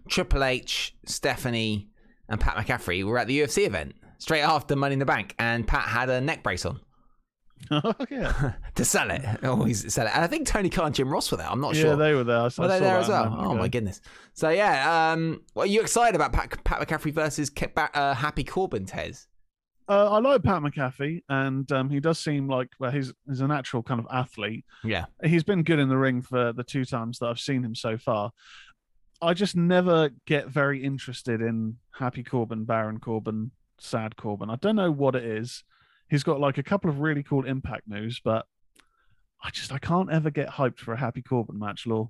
Triple 0.09 0.45
H, 0.45 0.95
Stephanie, 1.07 1.89
and 2.29 2.41
Pat 2.41 2.57
McCaffrey 2.57 3.05
were 3.05 3.19
at 3.19 3.27
the 3.27 3.41
UFC 3.41 3.67
event 3.67 3.95
straight 4.19 4.43
after 4.43 4.77
Money 4.77 4.95
in 4.95 4.99
the 4.99 5.07
Bank, 5.07 5.35
and 5.39 5.67
Pat 5.67 5.89
had 5.89 6.09
a 6.11 6.21
neck 6.21 6.43
brace 6.43 6.65
on 6.65 6.81
oh, 7.71 7.95
yeah. 8.11 8.53
to 8.75 8.85
sell 8.85 9.11
it. 9.11 9.23
Always 9.45 9.93
sell 9.93 10.07
it. 10.07 10.13
And 10.15 10.25
I 10.25 10.27
think 10.27 10.47
Tony 10.47 10.69
Khan 10.69 10.87
and 10.87 10.95
Jim 10.95 11.09
Ross 11.09 11.31
were 11.31 11.39
there. 11.39 11.49
I'm 11.49 11.61
not 11.61 11.75
yeah, 11.75 11.81
sure. 11.81 11.91
Yeah, 11.91 11.97
they 11.97 12.15
were 12.15 12.25
there. 12.25 12.41
I 12.41 12.49
saw 12.49 12.63
Were 12.63 12.69
they 12.69 12.81
there 12.81 12.99
as 12.99 13.09
well? 13.09 13.35
Oh 13.39 13.51
ago. 13.53 13.55
my 13.55 13.69
goodness! 13.69 14.01
So 14.35 14.51
yeah, 14.51 15.13
um, 15.13 15.43
well, 15.55 15.65
are 15.65 15.67
you 15.67 15.81
excited 15.81 16.15
about 16.15 16.33
Pat, 16.33 16.63
Pat 16.65 16.81
McCaffrey 16.81 17.13
versus 17.13 17.51
Ke- 17.51 17.71
uh, 17.95 18.15
Happy 18.15 18.45
Corbin, 18.45 18.87
Tez? 18.87 19.29
Uh, 19.87 20.13
I 20.13 20.19
like 20.19 20.43
Pat 20.43 20.63
McAfee, 20.63 21.23
and 21.29 21.71
um, 21.71 21.91
he 21.91 22.01
does 22.01 22.19
seem 22.19 22.49
like 22.49 22.69
well, 22.79 22.91
he's 22.91 23.13
he's 23.29 23.41
a 23.41 23.47
natural 23.47 23.83
kind 23.83 24.01
of 24.01 24.07
athlete. 24.11 24.65
Yeah, 24.83 25.07
He's 25.23 25.45
been 25.45 25.63
good 25.63 25.79
in 25.79 25.89
the 25.89 25.99
ring 25.99 26.23
for 26.23 26.53
the 26.53 26.65
two 26.65 26.85
times 26.85 27.19
that 27.19 27.27
I've 27.27 27.39
seen 27.39 27.63
him 27.63 27.75
so 27.75 27.99
far. 27.99 28.31
I 29.21 29.35
just 29.35 29.57
never 29.57 30.11
get 30.27 30.49
very 30.49 30.83
interested 30.83 31.41
in 31.41 31.77
Happy 31.99 32.23
Corbin, 32.23 32.65
Baron 32.65 32.99
Corbin, 32.99 33.51
Sad 33.79 34.17
Corbin. 34.17 34.51
I 34.51 34.57
don't 34.57 34.77
know 34.77 34.91
what 34.91 35.15
it 35.15 35.25
is. 35.25 35.65
He's 36.09 36.23
got 36.23 36.41
like 36.41 36.59
a 36.59 36.63
couple 36.63 36.91
of 36.91 37.01
really 37.01 37.23
cool 37.23 37.45
impact 37.47 37.87
moves, 37.87 38.21
but 38.23 38.47
I 39.43 39.51
just 39.51 39.71
I 39.73 39.79
can't 39.79 40.11
ever 40.11 40.31
get 40.31 40.49
hyped 40.49 40.79
for 40.79 40.95
a 40.95 40.99
Happy 40.99 41.21
Corbin 41.23 41.59
match, 41.59 41.87
Law. 41.87 42.09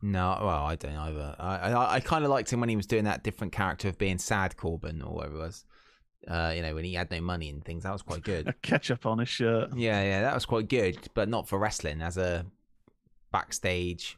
no, 0.00 0.38
well, 0.40 0.64
I 0.64 0.74
don't 0.74 0.96
either. 0.96 1.36
I 1.38 1.56
I, 1.70 1.94
I 1.94 2.00
kind 2.00 2.24
of 2.24 2.30
liked 2.30 2.52
him 2.52 2.58
when 2.58 2.68
he 2.68 2.76
was 2.76 2.86
doing 2.86 3.04
that 3.04 3.22
different 3.22 3.52
character 3.52 3.88
of 3.88 3.98
being 3.98 4.18
Sad 4.18 4.56
Corbin 4.56 5.02
or 5.02 5.14
whatever 5.14 5.36
it 5.36 5.38
was. 5.38 5.64
Uh, 6.28 6.52
you 6.54 6.62
know, 6.62 6.74
when 6.74 6.84
he 6.84 6.94
had 6.94 7.10
no 7.10 7.20
money 7.20 7.48
and 7.48 7.64
things, 7.64 7.82
that 7.82 7.92
was 7.92 8.02
quite 8.02 8.22
good. 8.22 8.48
A 8.48 8.52
ketchup 8.62 9.06
on 9.06 9.18
his 9.18 9.28
shirt. 9.28 9.76
Yeah, 9.76 10.02
yeah, 10.02 10.22
that 10.22 10.34
was 10.34 10.46
quite 10.46 10.68
good, 10.68 10.98
but 11.14 11.28
not 11.28 11.48
for 11.48 11.58
wrestling 11.58 12.00
as 12.00 12.16
a 12.16 12.46
backstage 13.32 14.16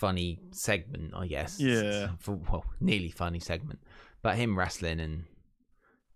funny 0.00 0.40
segment, 0.50 1.12
I 1.14 1.26
guess. 1.26 1.60
Yeah. 1.60 2.08
For, 2.18 2.32
well, 2.32 2.64
nearly 2.80 3.10
funny 3.10 3.38
segment. 3.38 3.80
But 4.22 4.36
him 4.36 4.58
wrestling 4.58 4.98
and 4.98 5.24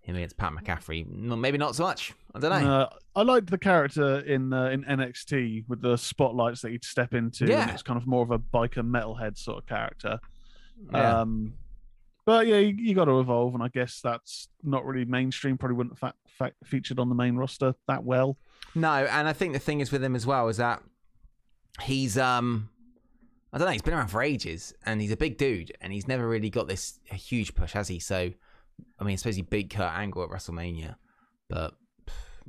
him 0.00 0.16
against 0.16 0.36
Pat 0.36 0.52
McCaffrey, 0.52 1.06
no, 1.06 1.36
maybe 1.36 1.58
not 1.58 1.76
so 1.76 1.84
much. 1.84 2.14
I 2.34 2.40
don't 2.40 2.62
know. 2.62 2.80
Uh, 2.80 2.88
I 3.14 3.22
liked 3.22 3.50
the 3.50 3.58
character 3.58 4.20
in 4.20 4.52
uh, 4.52 4.66
in 4.66 4.84
NXT 4.84 5.68
with 5.68 5.80
the 5.80 5.96
spotlights 5.96 6.62
that 6.62 6.72
he'd 6.72 6.84
step 6.84 7.14
into. 7.14 7.46
Yeah. 7.46 7.72
it's 7.72 7.82
kind 7.82 7.96
of 8.00 8.06
more 8.06 8.22
of 8.22 8.30
a 8.30 8.38
biker 8.38 8.82
metalhead 8.82 9.38
sort 9.38 9.58
of 9.58 9.66
character. 9.66 10.18
Yeah. 10.92 11.20
Um, 11.20 11.54
but 12.24 12.46
yeah, 12.46 12.58
you, 12.58 12.74
you 12.76 12.94
got 12.94 13.06
to 13.06 13.20
evolve, 13.20 13.54
and 13.54 13.62
I 13.62 13.68
guess 13.68 14.00
that's 14.02 14.48
not 14.62 14.84
really 14.84 15.04
mainstream. 15.04 15.58
Probably 15.58 15.76
wouldn't 15.76 15.98
have 15.98 16.12
fa- 16.12 16.28
fa- 16.38 16.66
featured 16.66 16.98
on 16.98 17.08
the 17.08 17.14
main 17.14 17.36
roster 17.36 17.74
that 17.88 18.04
well. 18.04 18.36
No, 18.74 18.92
and 18.92 19.28
I 19.28 19.32
think 19.32 19.52
the 19.52 19.58
thing 19.58 19.80
is 19.80 19.92
with 19.92 20.02
him 20.02 20.16
as 20.16 20.26
well 20.26 20.48
is 20.48 20.56
that 20.56 20.82
he's 21.82 22.16
um 22.18 22.68
I 23.52 23.58
don't 23.58 23.66
know. 23.66 23.72
He's 23.72 23.82
been 23.82 23.94
around 23.94 24.08
for 24.08 24.20
ages, 24.20 24.74
and 24.84 25.00
he's 25.00 25.12
a 25.12 25.16
big 25.16 25.38
dude, 25.38 25.72
and 25.80 25.92
he's 25.92 26.08
never 26.08 26.26
really 26.28 26.50
got 26.50 26.66
this 26.66 26.98
huge 27.04 27.54
push, 27.54 27.72
has 27.74 27.86
he? 27.86 28.00
So, 28.00 28.32
I 28.98 29.04
mean, 29.04 29.12
I 29.12 29.16
suppose 29.16 29.36
he 29.36 29.42
beat 29.42 29.70
Kurt 29.70 29.92
Angle 29.92 30.24
at 30.24 30.28
WrestleMania, 30.28 30.96
but 31.48 31.74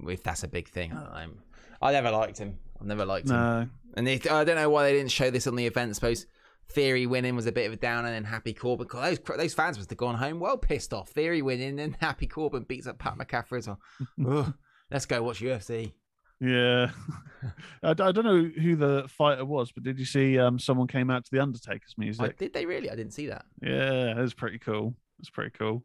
if 0.08 0.24
that's 0.24 0.44
a 0.44 0.48
big 0.48 0.68
thing, 0.68 0.94
I 0.94 1.26
don't. 1.26 1.38
I 1.80 1.92
never 1.92 2.10
liked 2.10 2.40
him. 2.40 2.58
I've 2.82 2.88
never 2.88 3.06
liked 3.06 3.30
him. 3.30 3.36
No. 3.36 3.68
And 3.96 4.08
they, 4.08 4.20
I 4.32 4.44
don't 4.44 4.56
know 4.56 4.70
why 4.72 4.84
they 4.84 4.94
didn't 4.94 5.12
show 5.12 5.30
this 5.30 5.46
on 5.46 5.56
the 5.56 5.68
event. 5.68 5.92
I 5.92 5.94
suppose 5.94 6.26
Theory 6.70 7.06
winning 7.06 7.36
was 7.36 7.46
a 7.46 7.52
bit 7.52 7.68
of 7.68 7.74
a 7.74 7.78
downer, 7.78 8.08
and 8.08 8.16
then 8.16 8.24
Happy 8.24 8.54
Corbin. 8.54 8.88
Those 8.92 9.20
those 9.20 9.54
fans 9.54 9.78
must 9.78 9.90
have 9.90 9.98
gone 9.98 10.16
home 10.16 10.40
well 10.40 10.58
pissed 10.58 10.94
off. 10.94 11.10
Theory 11.10 11.42
winning, 11.42 11.80
and 11.80 11.96
Happy 12.00 12.28
Corbin 12.28 12.64
beats 12.64 12.88
up 12.88 12.98
Pat 13.00 13.18
McCaffrey 13.18 13.60
as 13.60 13.70
well. 14.18 14.54
Let's 14.92 15.06
go 15.06 15.24
watch 15.24 15.42
UFC. 15.42 15.94
Yeah, 16.42 16.92
I 17.84 17.94
don't 17.94 18.24
know 18.24 18.44
who 18.44 18.76
the 18.76 19.08
fighter 19.08 19.46
was, 19.46 19.72
but 19.72 19.84
did 19.84 19.98
you 19.98 20.06
see 20.06 20.38
um, 20.38 20.60
someone 20.60 20.88
came 20.88 21.10
out 21.10 21.24
to 21.26 21.32
the 21.32 21.40
Undertaker's 21.40 21.96
I, 21.98 22.02
music? 22.02 22.38
did 22.38 22.54
they 22.54 22.66
really? 22.66 22.90
I 22.90 22.96
didn't 22.96 23.14
see 23.14 23.28
that. 23.28 23.46
Yeah, 23.62 24.16
that's 24.16 24.34
pretty 24.34 24.60
cool. 24.60 24.96
That's 25.18 25.30
pretty 25.30 25.52
cool. 25.58 25.84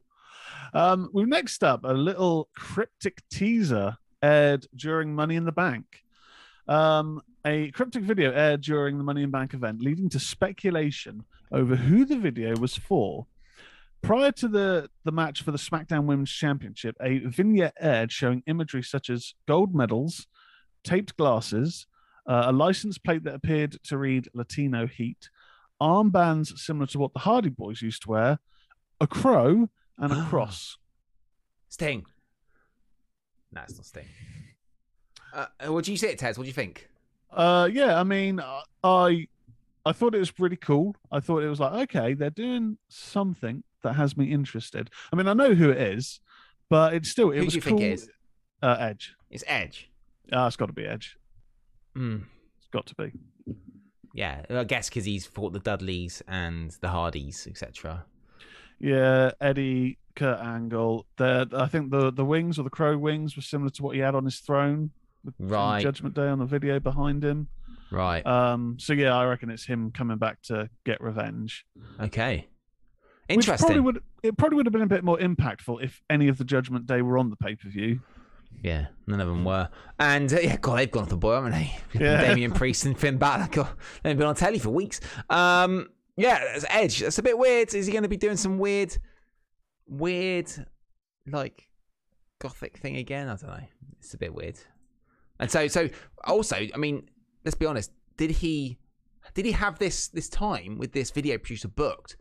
Um, 0.74 1.08
we've 1.12 1.28
next 1.28 1.62
up 1.62 1.84
a 1.84 1.92
little 1.92 2.48
cryptic 2.56 3.22
teaser 3.30 3.96
aired 4.22 4.66
during 4.74 5.14
Money 5.14 5.36
in 5.36 5.44
the 5.44 5.52
Bank. 5.52 5.84
Um, 6.66 7.22
a 7.44 7.70
cryptic 7.70 8.02
video 8.02 8.32
aired 8.32 8.60
during 8.60 8.98
the 8.98 9.04
Money 9.04 9.22
in 9.22 9.30
Bank 9.30 9.54
event, 9.54 9.80
leading 9.80 10.08
to 10.10 10.20
speculation 10.20 11.24
over 11.52 11.76
who 11.76 12.04
the 12.04 12.18
video 12.18 12.56
was 12.56 12.76
for. 12.76 13.26
Prior 14.02 14.32
to 14.32 14.48
the, 14.48 14.88
the 15.04 15.12
match 15.12 15.42
for 15.42 15.50
the 15.50 15.58
SmackDown 15.58 16.04
Women's 16.04 16.30
Championship, 16.30 16.96
a 17.02 17.18
vignette 17.18 17.74
aired 17.78 18.12
showing 18.12 18.42
imagery 18.46 18.82
such 18.82 19.10
as 19.10 19.34
gold 19.46 19.74
medals, 19.74 20.26
taped 20.84 21.16
glasses, 21.16 21.86
uh, 22.26 22.44
a 22.46 22.52
license 22.52 22.98
plate 22.98 23.24
that 23.24 23.34
appeared 23.34 23.76
to 23.84 23.98
read 23.98 24.28
Latino 24.34 24.86
Heat, 24.86 25.28
armbands 25.80 26.58
similar 26.58 26.86
to 26.86 26.98
what 26.98 27.12
the 27.12 27.20
Hardy 27.20 27.48
Boys 27.50 27.82
used 27.82 28.02
to 28.02 28.10
wear, 28.10 28.38
a 29.00 29.06
crow, 29.06 29.68
and 29.98 30.12
a 30.12 30.24
cross. 30.28 30.78
Sting. 31.68 32.04
No, 33.52 33.62
it's 33.62 33.76
not 33.76 33.86
Sting. 33.86 34.06
Uh, 35.32 35.46
what 35.66 35.84
do 35.84 35.92
you 35.92 35.98
say, 35.98 36.14
Tez? 36.16 36.36
What 36.36 36.44
do 36.44 36.48
you 36.48 36.54
think? 36.54 36.89
Uh, 37.32 37.68
yeah, 37.72 37.98
I 37.98 38.04
mean, 38.04 38.40
uh, 38.40 38.60
I 38.82 39.28
I 39.84 39.92
thought 39.92 40.14
it 40.14 40.18
was 40.18 40.30
pretty 40.30 40.56
cool. 40.56 40.96
I 41.10 41.20
thought 41.20 41.42
it 41.42 41.48
was 41.48 41.60
like, 41.60 41.72
okay, 41.94 42.14
they're 42.14 42.30
doing 42.30 42.76
something 42.88 43.62
that 43.82 43.94
has 43.94 44.16
me 44.16 44.26
interested. 44.32 44.90
I 45.12 45.16
mean, 45.16 45.26
I 45.28 45.32
know 45.32 45.54
who 45.54 45.70
it 45.70 45.78
is, 45.80 46.20
but 46.68 46.94
it's 46.94 47.10
still 47.10 47.30
it 47.30 47.38
Who 47.38 47.44
was 47.44 47.54
do 47.54 47.58
you 47.58 47.62
cool. 47.62 47.78
think 47.78 47.80
it 47.82 47.92
is? 47.94 48.08
Uh, 48.62 48.76
Edge. 48.78 49.14
It's 49.30 49.44
Edge. 49.46 49.90
Ah, 50.32 50.46
it's 50.46 50.56
got 50.56 50.66
to 50.66 50.72
be 50.72 50.84
Edge. 50.84 51.16
Mm. 51.96 52.24
It's 52.58 52.68
got 52.72 52.86
to 52.86 52.94
be. 52.94 53.12
Yeah, 54.12 54.42
I 54.50 54.64
guess 54.64 54.88
because 54.88 55.04
he's 55.04 55.26
fought 55.26 55.52
the 55.52 55.60
Dudleys 55.60 56.22
and 56.28 56.70
the 56.80 56.88
Hardys, 56.88 57.46
etc. 57.48 58.04
Yeah, 58.80 59.30
Eddie, 59.40 59.98
Kurt 60.16 60.40
Angle. 60.40 61.06
The 61.16 61.48
I 61.52 61.66
think 61.68 61.90
the 61.90 62.10
the 62.12 62.24
wings 62.24 62.58
or 62.58 62.64
the 62.64 62.70
crow 62.70 62.98
wings 62.98 63.36
were 63.36 63.42
similar 63.42 63.70
to 63.70 63.82
what 63.82 63.94
he 63.94 64.00
had 64.00 64.14
on 64.14 64.24
his 64.24 64.40
throne. 64.40 64.90
Right. 65.38 65.82
Judgment 65.82 66.14
Day 66.14 66.28
on 66.28 66.38
the 66.38 66.46
video 66.46 66.80
behind 66.80 67.24
him. 67.24 67.48
Right. 67.90 68.24
Um. 68.24 68.76
So 68.78 68.92
yeah, 68.92 69.16
I 69.16 69.24
reckon 69.26 69.50
it's 69.50 69.64
him 69.64 69.90
coming 69.90 70.18
back 70.18 70.42
to 70.42 70.70
get 70.84 71.00
revenge. 71.00 71.66
okay. 72.00 72.46
Which 73.28 73.46
probably 73.46 73.76
Interesting. 73.76 73.84
would 73.84 74.02
it 74.24 74.36
probably 74.36 74.56
would 74.56 74.66
have 74.66 74.72
been 74.72 74.82
a 74.82 74.86
bit 74.86 75.04
more 75.04 75.18
impactful 75.18 75.82
if 75.84 76.02
any 76.10 76.26
of 76.28 76.38
the 76.38 76.44
Judgment 76.44 76.86
Day 76.86 77.00
were 77.02 77.16
on 77.16 77.30
the 77.30 77.36
pay 77.36 77.54
per 77.54 77.68
view. 77.68 78.00
Yeah, 78.62 78.86
none 79.06 79.20
of 79.20 79.28
them 79.28 79.44
were. 79.44 79.68
And 79.98 80.32
uh, 80.32 80.40
yeah, 80.40 80.56
God, 80.56 80.78
they've 80.78 80.90
gone 80.90 81.04
off 81.04 81.08
the 81.08 81.16
boil, 81.16 81.36
haven't 81.36 81.52
they? 81.52 81.76
Yeah. 81.94 82.20
Damian 82.26 82.52
Priest 82.52 82.84
and 82.84 82.98
Finn 82.98 83.16
Balor. 83.18 83.48
God, 83.52 83.68
they've 84.02 84.18
been 84.18 84.26
on 84.26 84.34
telly 84.34 84.58
for 84.58 84.70
weeks. 84.70 85.00
Um, 85.30 85.88
yeah, 86.16 86.40
it's 86.54 86.64
Edge. 86.68 87.00
That's 87.00 87.18
a 87.18 87.22
bit 87.22 87.38
weird. 87.38 87.72
Is 87.72 87.86
he 87.86 87.92
going 87.92 88.02
to 88.02 88.08
be 88.08 88.16
doing 88.16 88.36
some 88.36 88.58
weird, 88.58 88.96
weird, 89.86 90.50
like 91.26 91.68
gothic 92.40 92.78
thing 92.78 92.96
again? 92.96 93.28
I 93.28 93.36
don't 93.36 93.50
know. 93.50 93.64
It's 93.98 94.12
a 94.14 94.18
bit 94.18 94.34
weird. 94.34 94.58
And 95.40 95.50
so, 95.50 95.66
so 95.66 95.88
also, 96.24 96.56
I 96.56 96.76
mean, 96.76 97.08
let's 97.44 97.56
be 97.56 97.66
honest. 97.66 97.90
Did 98.16 98.30
he, 98.30 98.78
did 99.34 99.44
he 99.46 99.52
have 99.52 99.78
this 99.78 100.06
this 100.08 100.28
time 100.28 100.78
with 100.78 100.92
this 100.92 101.10
video 101.10 101.38
producer 101.38 101.68
booked 101.68 102.16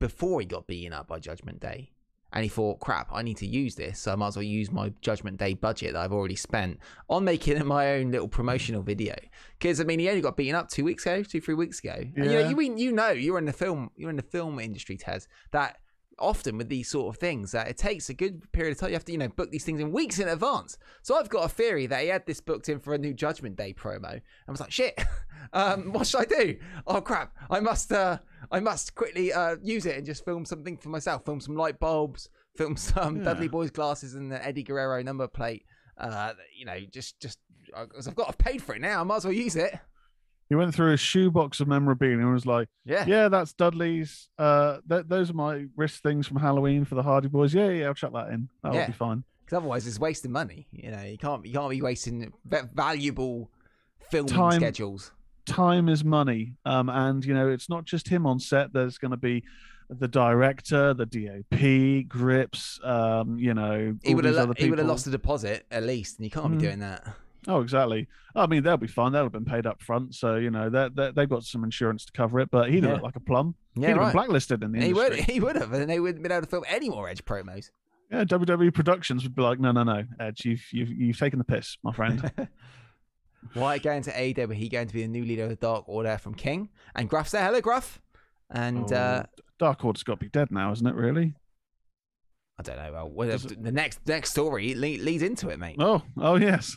before 0.00 0.40
he 0.40 0.46
got 0.46 0.66
beaten 0.66 0.92
up 0.92 1.08
by 1.08 1.18
Judgment 1.18 1.60
Day? 1.60 1.90
and 2.34 2.42
he 2.42 2.48
thought, 2.48 2.80
crap, 2.80 3.10
I 3.12 3.22
need 3.22 3.36
to 3.36 3.46
use 3.46 3.76
this, 3.76 4.00
so 4.00 4.10
I 4.10 4.16
might 4.16 4.26
as 4.26 4.36
well 4.36 4.42
use 4.42 4.72
my 4.72 4.92
Judgment 5.00 5.36
Day 5.38 5.54
budget 5.54 5.92
that 5.92 6.00
I've 6.02 6.12
already 6.12 6.34
spent 6.34 6.80
on 7.08 7.22
making 7.22 7.64
my 7.66 7.92
own 7.92 8.10
little 8.10 8.26
promotional 8.26 8.82
video. 8.82 9.14
Because 9.56 9.80
I 9.80 9.84
mean, 9.84 10.00
he 10.00 10.08
only 10.08 10.20
got 10.20 10.36
beaten 10.36 10.56
up 10.56 10.68
two 10.68 10.82
weeks 10.82 11.06
ago, 11.06 11.22
two 11.22 11.40
three 11.40 11.54
weeks 11.54 11.78
ago. 11.78 11.94
And, 11.94 12.12
you 12.16 12.24
know, 12.24 12.40
Yeah. 12.40 12.50
you, 12.50 12.60
you 12.76 12.90
know, 12.90 13.10
you're 13.10 13.38
in 13.38 13.44
the 13.44 13.52
film, 13.52 13.92
you're 13.94 14.10
in 14.10 14.16
the 14.16 14.22
film 14.22 14.58
industry, 14.58 14.96
Tez. 14.96 15.28
That 15.52 15.76
often 16.18 16.56
with 16.58 16.68
these 16.68 16.88
sort 16.88 17.14
of 17.14 17.20
things, 17.20 17.52
that 17.52 17.68
it 17.68 17.76
takes 17.76 18.08
a 18.08 18.14
good 18.14 18.50
period 18.52 18.72
of 18.72 18.78
time. 18.78 18.90
You 18.90 18.94
have 18.94 19.04
to 19.06 19.12
you 19.12 19.18
know 19.18 19.28
book 19.28 19.50
these 19.50 19.64
things 19.64 19.80
in 19.80 19.92
weeks 19.92 20.18
in 20.18 20.28
advance. 20.28 20.78
So 21.02 21.16
I've 21.16 21.28
got 21.28 21.44
a 21.44 21.48
theory 21.48 21.86
that 21.86 22.02
he 22.02 22.08
had 22.08 22.26
this 22.26 22.40
booked 22.40 22.68
in 22.68 22.80
for 22.80 22.94
a 22.94 22.98
new 22.98 23.14
Judgment 23.14 23.56
Day 23.56 23.72
promo. 23.74 24.20
I 24.46 24.50
was 24.50 24.60
like, 24.60 24.70
shit, 24.72 25.00
um, 25.52 25.92
what 25.92 26.06
should 26.06 26.20
I 26.20 26.24
do? 26.24 26.56
Oh 26.86 27.00
crap, 27.00 27.36
I 27.50 27.60
must 27.60 27.92
uh, 27.92 28.18
I 28.50 28.60
must 28.60 28.94
quickly 28.94 29.32
uh, 29.32 29.56
use 29.62 29.86
it 29.86 29.96
and 29.96 30.06
just 30.06 30.24
film 30.24 30.44
something 30.44 30.76
for 30.76 30.88
myself. 30.88 31.24
Film 31.24 31.40
some 31.40 31.56
light 31.56 31.78
bulbs. 31.80 32.28
Film 32.56 32.76
some 32.76 33.16
Yeah. 33.18 33.24
Dudley 33.24 33.48
Boys 33.48 33.70
glasses 33.70 34.14
and 34.14 34.30
the 34.30 34.44
Eddie 34.44 34.62
Guerrero 34.62 35.02
number 35.02 35.26
plate. 35.26 35.64
Uh, 35.98 36.32
you 36.56 36.64
know, 36.64 36.78
just 36.90 37.18
just 37.20 37.38
because 37.66 38.06
I've 38.06 38.14
got 38.14 38.28
I've 38.28 38.38
paid 38.38 38.62
for 38.62 38.74
it 38.74 38.80
now, 38.80 39.00
I 39.00 39.04
might 39.04 39.16
as 39.16 39.24
well 39.24 39.32
use 39.32 39.56
it. 39.56 39.74
He 40.48 40.54
went 40.54 40.74
through 40.74 40.92
a 40.92 40.96
shoebox 40.96 41.60
of 41.60 41.68
memorabilia 41.68 42.18
and 42.18 42.32
was 42.32 42.44
like, 42.46 42.68
Yeah, 42.84 43.04
"Yeah, 43.06 43.28
that's 43.28 43.54
Dudley's. 43.54 44.28
Uh, 44.38 44.78
th- 44.88 45.06
those 45.08 45.30
are 45.30 45.34
my 45.34 45.66
wrist 45.76 46.02
things 46.02 46.26
from 46.26 46.36
Halloween 46.36 46.84
for 46.84 46.94
the 46.96 47.02
Hardy 47.02 47.28
Boys. 47.28 47.54
Yeah, 47.54 47.70
yeah, 47.70 47.86
I'll 47.86 47.94
chuck 47.94 48.12
that 48.12 48.28
in. 48.28 48.48
That'll 48.62 48.78
Yeah. 48.78 48.86
be 48.86 48.92
fine." 48.92 49.24
because 49.44 49.58
otherwise 49.58 49.86
it's 49.86 49.98
wasting 49.98 50.32
money. 50.32 50.66
You 50.72 50.90
know, 50.90 51.02
you 51.02 51.18
can't 51.18 51.44
you 51.46 51.52
can't 51.52 51.70
be 51.70 51.82
wasting 51.82 52.32
va- 52.46 52.68
valuable 52.74 53.50
filming 54.10 54.32
Time. 54.32 54.60
schedules. 54.60 55.12
time 55.46 55.90
is 55.90 56.02
money 56.02 56.54
um 56.64 56.88
and 56.88 57.22
you 57.24 57.34
know 57.34 57.48
it's 57.50 57.68
not 57.68 57.84
just 57.84 58.08
him 58.08 58.24
on 58.26 58.38
set 58.40 58.72
there's 58.72 58.96
going 58.96 59.10
to 59.10 59.16
be 59.18 59.44
the 59.90 60.08
director 60.08 60.94
the 60.94 61.04
dop 61.04 62.08
grips 62.08 62.80
um 62.82 63.38
you 63.38 63.52
know 63.52 63.94
He 64.02 64.14
would 64.14 64.24
have 64.24 64.36
other 64.36 64.54
he 64.56 64.70
would 64.70 64.78
have 64.78 64.88
lost 64.88 65.04
the 65.04 65.10
deposit 65.10 65.66
at 65.70 65.82
least, 65.82 66.16
and 66.18 66.24
you 66.24 66.30
can't 66.30 66.46
Mm. 66.54 66.58
be 66.58 66.64
doing 66.66 66.78
that. 66.78 67.14
Oh 67.48 67.60
exactly 67.60 68.06
i 68.34 68.46
mean 68.46 68.62
they'll 68.62 68.76
be 68.76 68.86
fine 68.86 69.12
they'll 69.12 69.24
have 69.24 69.32
been 69.32 69.44
paid 69.44 69.66
up 69.66 69.82
front 69.82 70.14
so 70.14 70.36
you 70.36 70.50
know 70.50 70.70
they 70.70 71.10
they've 71.14 71.28
got 71.28 71.42
some 71.44 71.62
insurance 71.64 72.04
to 72.04 72.12
cover 72.12 72.40
it 72.40 72.50
but 72.50 72.70
he'd 72.70 72.82
have 72.82 72.84
Yeah. 72.84 72.92
looked 72.92 73.04
like 73.04 73.16
a 73.16 73.20
plum 73.20 73.54
Yeah, 73.74 73.88
he'd 73.88 73.92
have 73.92 73.98
right. 74.00 74.06
been 74.06 74.12
blacklisted 74.12 74.62
in 74.62 74.72
the 74.72 74.80
He 74.80 74.92
would 74.94 75.12
industry 75.12 75.32
he 75.34 75.40
would 75.40 75.56
have, 75.56 75.72
and 75.72 75.88
they 75.90 76.00
wouldn't 76.00 76.18
have 76.18 76.22
been 76.22 76.32
able 76.32 76.44
to 76.46 76.50
film 76.50 76.64
any 76.68 76.88
more 76.88 77.08
Edge 77.08 77.24
promos. 77.24 77.70
yeah 78.10 78.24
wwe 78.24 78.72
productions 78.72 79.22
would 79.24 79.34
be 79.34 79.42
like 79.42 79.58
no 79.60 79.72
no 79.72 79.82
no 79.84 80.04
edge 80.20 80.44
you've 80.44 80.64
you've, 80.72 80.90
you've 80.90 81.18
taken 81.18 81.38
the 81.38 81.44
piss 81.44 81.76
my 81.82 81.92
friend 81.92 82.30
Why 83.52 83.76
going 83.78 84.02
to 84.04 84.10
AEW? 84.10 84.54
He 84.54 84.70
going 84.70 84.88
to 84.88 84.94
be 84.94 85.02
the 85.02 85.08
new 85.08 85.22
leader 85.22 85.42
of 85.44 85.50
the 85.50 85.56
Dark 85.56 85.84
Order 85.86 86.16
from 86.16 86.34
King, 86.34 86.70
and 86.94 87.10
Gruff's 87.10 87.32
there. 87.32 87.44
Hello, 87.44 87.60
Gruff. 87.60 88.00
And 88.50 88.90
uh, 88.90 89.24
Oh, 89.26 89.42
dark 89.58 89.84
order's 89.84 90.02
got 90.02 90.14
to 90.14 90.20
be 90.20 90.30
dead 90.30 90.50
now 90.50 90.72
isn't 90.72 90.86
it 90.86 90.94
really 90.94 91.34
I 92.58 92.62
don't 92.62 92.76
know. 92.76 93.10
Well, 93.12 93.36
the 93.36 93.72
next 93.72 94.00
next 94.06 94.30
story 94.30 94.74
le- 94.74 95.02
leads 95.02 95.22
into 95.22 95.48
it, 95.48 95.58
mate. 95.58 95.76
Oh, 95.78 96.02
oh 96.16 96.36
yes. 96.36 96.76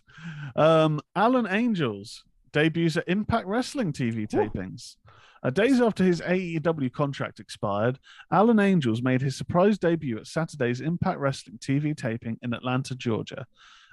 Um, 0.55 0.99
Alan 1.15 1.47
Angels 1.47 2.23
debuts 2.51 2.97
at 2.97 3.07
Impact 3.07 3.45
Wrestling 3.45 3.93
TV 3.93 4.27
tapings. 4.27 4.95
Uh, 5.43 5.51
days 5.51 5.79
after 5.79 6.03
his 6.03 6.19
AEW 6.21 6.91
contract 6.91 7.39
expired, 7.39 7.99
Alan 8.31 8.59
Angels 8.59 9.03
made 9.03 9.21
his 9.21 9.37
surprise 9.37 9.77
debut 9.77 10.17
at 10.17 10.25
Saturday's 10.25 10.81
Impact 10.81 11.19
Wrestling 11.19 11.59
TV 11.59 11.95
taping 11.95 12.39
in 12.41 12.53
Atlanta, 12.53 12.95
Georgia. 12.95 13.45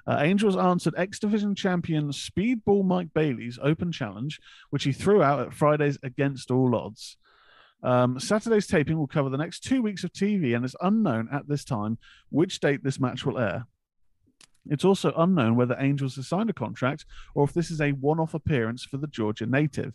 Uh, 0.07 0.17
Angels 0.21 0.55
answered 0.55 0.93
X 0.97 1.19
Division 1.19 1.55
champion 1.55 2.09
Speedball 2.09 2.85
Mike 2.85 3.09
Bailey's 3.13 3.59
open 3.61 3.91
challenge, 3.91 4.39
which 4.69 4.83
he 4.83 4.91
threw 4.91 5.21
out 5.21 5.39
at 5.39 5.53
Friday's 5.53 5.97
Against 6.03 6.51
All 6.51 6.75
Odds. 6.75 7.17
Um, 7.85 8.19
Saturday's 8.19 8.65
taping 8.65 8.97
will 8.97 9.05
cover 9.05 9.29
the 9.29 9.37
next 9.37 9.59
two 9.59 9.83
weeks 9.83 10.03
of 10.03 10.11
TV, 10.11 10.55
and 10.55 10.65
it's 10.65 10.75
unknown 10.81 11.29
at 11.31 11.47
this 11.47 11.63
time 11.63 11.99
which 12.29 12.59
date 12.59 12.83
this 12.83 12.99
match 12.99 13.25
will 13.25 13.37
air. 13.37 13.67
It's 14.67 14.83
also 14.83 15.13
unknown 15.15 15.55
whether 15.55 15.77
Angels 15.79 16.15
has 16.15 16.27
signed 16.27 16.49
a 16.49 16.53
contract 16.53 17.05
or 17.35 17.43
if 17.43 17.53
this 17.53 17.69
is 17.69 17.79
a 17.79 17.91
one-off 17.91 18.33
appearance 18.33 18.83
for 18.83 18.97
the 18.97 19.05
Georgia 19.05 19.45
native. 19.45 19.93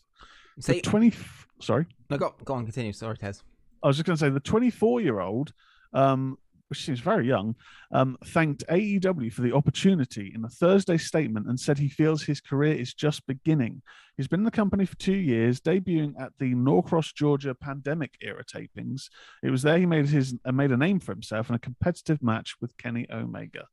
The 0.56 0.80
20 0.80 1.12
sorry, 1.60 1.86
no, 2.08 2.16
go, 2.16 2.34
go 2.44 2.54
on, 2.54 2.64
continue. 2.64 2.92
Sorry, 2.92 3.16
Tez. 3.16 3.42
I 3.82 3.88
was 3.88 3.96
just 3.96 4.06
going 4.06 4.16
to 4.16 4.20
say 4.20 4.28
the 4.28 4.40
24-year-old, 4.40 5.52
um, 5.92 6.38
which 6.70 6.84
seems 6.84 7.00
very 7.00 7.26
young, 7.26 7.56
um, 7.92 8.16
thanked 8.26 8.64
AEW 8.68 9.32
for 9.32 9.42
the 9.42 9.52
opportunity 9.52 10.32
in 10.34 10.44
a 10.44 10.48
Thursday 10.48 10.96
statement 10.96 11.48
and 11.48 11.58
said 11.58 11.76
he 11.76 11.88
feels 11.88 12.22
his 12.22 12.40
career 12.40 12.74
is 12.74 12.94
just 12.94 13.26
beginning. 13.26 13.82
He's 14.16 14.28
been 14.28 14.40
in 14.40 14.44
the 14.44 14.52
company 14.52 14.86
for 14.86 14.96
two 14.96 15.16
years, 15.16 15.60
debuting 15.60 16.14
at 16.20 16.32
the 16.38 16.54
Norcross, 16.54 17.12
Georgia 17.12 17.54
pandemic 17.54 18.14
era 18.20 18.44
tapings. 18.44 19.08
It 19.42 19.50
was 19.50 19.62
there 19.62 19.78
he 19.78 19.86
made 19.86 20.06
his 20.06 20.36
uh, 20.44 20.52
made 20.52 20.70
a 20.70 20.76
name 20.76 21.00
for 21.00 21.12
himself 21.12 21.48
in 21.48 21.56
a 21.56 21.58
competitive 21.58 22.22
match 22.22 22.54
with 22.60 22.76
Kenny 22.76 23.06
Omega. 23.10 23.66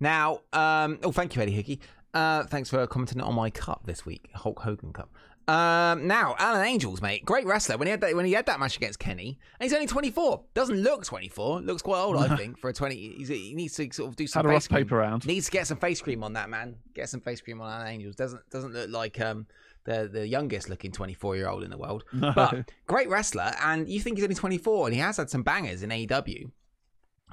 Now, 0.00 0.40
um, 0.52 0.98
oh, 1.04 1.12
thank 1.12 1.36
you, 1.36 1.42
Eddie 1.42 1.52
Hickey. 1.52 1.80
Uh, 2.12 2.42
thanks 2.44 2.70
for 2.70 2.84
commenting 2.88 3.20
on 3.20 3.34
my 3.34 3.50
cup 3.50 3.82
this 3.84 4.04
week, 4.04 4.28
Hulk 4.34 4.58
Hogan 4.60 4.92
Cup. 4.92 5.10
Um, 5.48 6.06
now 6.06 6.36
Alan 6.38 6.64
Angels, 6.64 7.02
mate, 7.02 7.24
great 7.24 7.44
wrestler. 7.44 7.76
When 7.76 7.86
he 7.88 7.90
had 7.90 8.00
that, 8.02 8.14
when 8.14 8.24
he 8.24 8.32
had 8.32 8.46
that 8.46 8.60
match 8.60 8.76
against 8.76 8.98
Kenny, 9.00 9.38
and 9.58 9.64
he's 9.64 9.72
only 9.74 9.86
24. 9.86 10.44
Doesn't 10.54 10.76
look 10.80 11.04
24. 11.04 11.62
Looks 11.62 11.82
quite 11.82 11.98
old, 12.00 12.16
I 12.16 12.36
think, 12.36 12.58
for 12.58 12.70
a 12.70 12.72
20. 12.72 12.94
He's, 13.18 13.28
he 13.28 13.54
needs 13.54 13.74
to 13.74 13.90
sort 13.92 14.10
of 14.10 14.16
do 14.16 14.26
some 14.26 14.44
Had 14.44 14.50
a 14.50 14.52
rough 14.54 14.68
cream. 14.68 14.84
paper 14.84 14.96
round. 14.98 15.26
Needs 15.26 15.46
to 15.46 15.52
get 15.52 15.66
some 15.66 15.78
face 15.78 16.00
cream 16.00 16.22
on 16.22 16.34
that 16.34 16.48
man. 16.50 16.76
Get 16.94 17.08
some 17.08 17.20
face 17.20 17.40
cream 17.40 17.60
on 17.60 17.70
Alan 17.72 17.88
Angels. 17.88 18.14
Doesn't 18.14 18.48
doesn't 18.50 18.72
look 18.72 18.90
like 18.90 19.20
um 19.20 19.46
the 19.84 20.08
the 20.12 20.28
youngest 20.28 20.68
looking 20.68 20.92
24 20.92 21.36
year 21.36 21.48
old 21.48 21.64
in 21.64 21.70
the 21.70 21.78
world. 21.78 22.04
No. 22.12 22.32
But 22.34 22.70
great 22.86 23.08
wrestler, 23.08 23.52
and 23.62 23.88
you 23.88 23.98
think 24.00 24.18
he's 24.18 24.24
only 24.24 24.36
24, 24.36 24.86
and 24.88 24.94
he 24.94 25.00
has 25.00 25.16
had 25.16 25.30
some 25.30 25.42
bangers 25.42 25.82
in 25.82 25.90
AEW. 25.90 26.50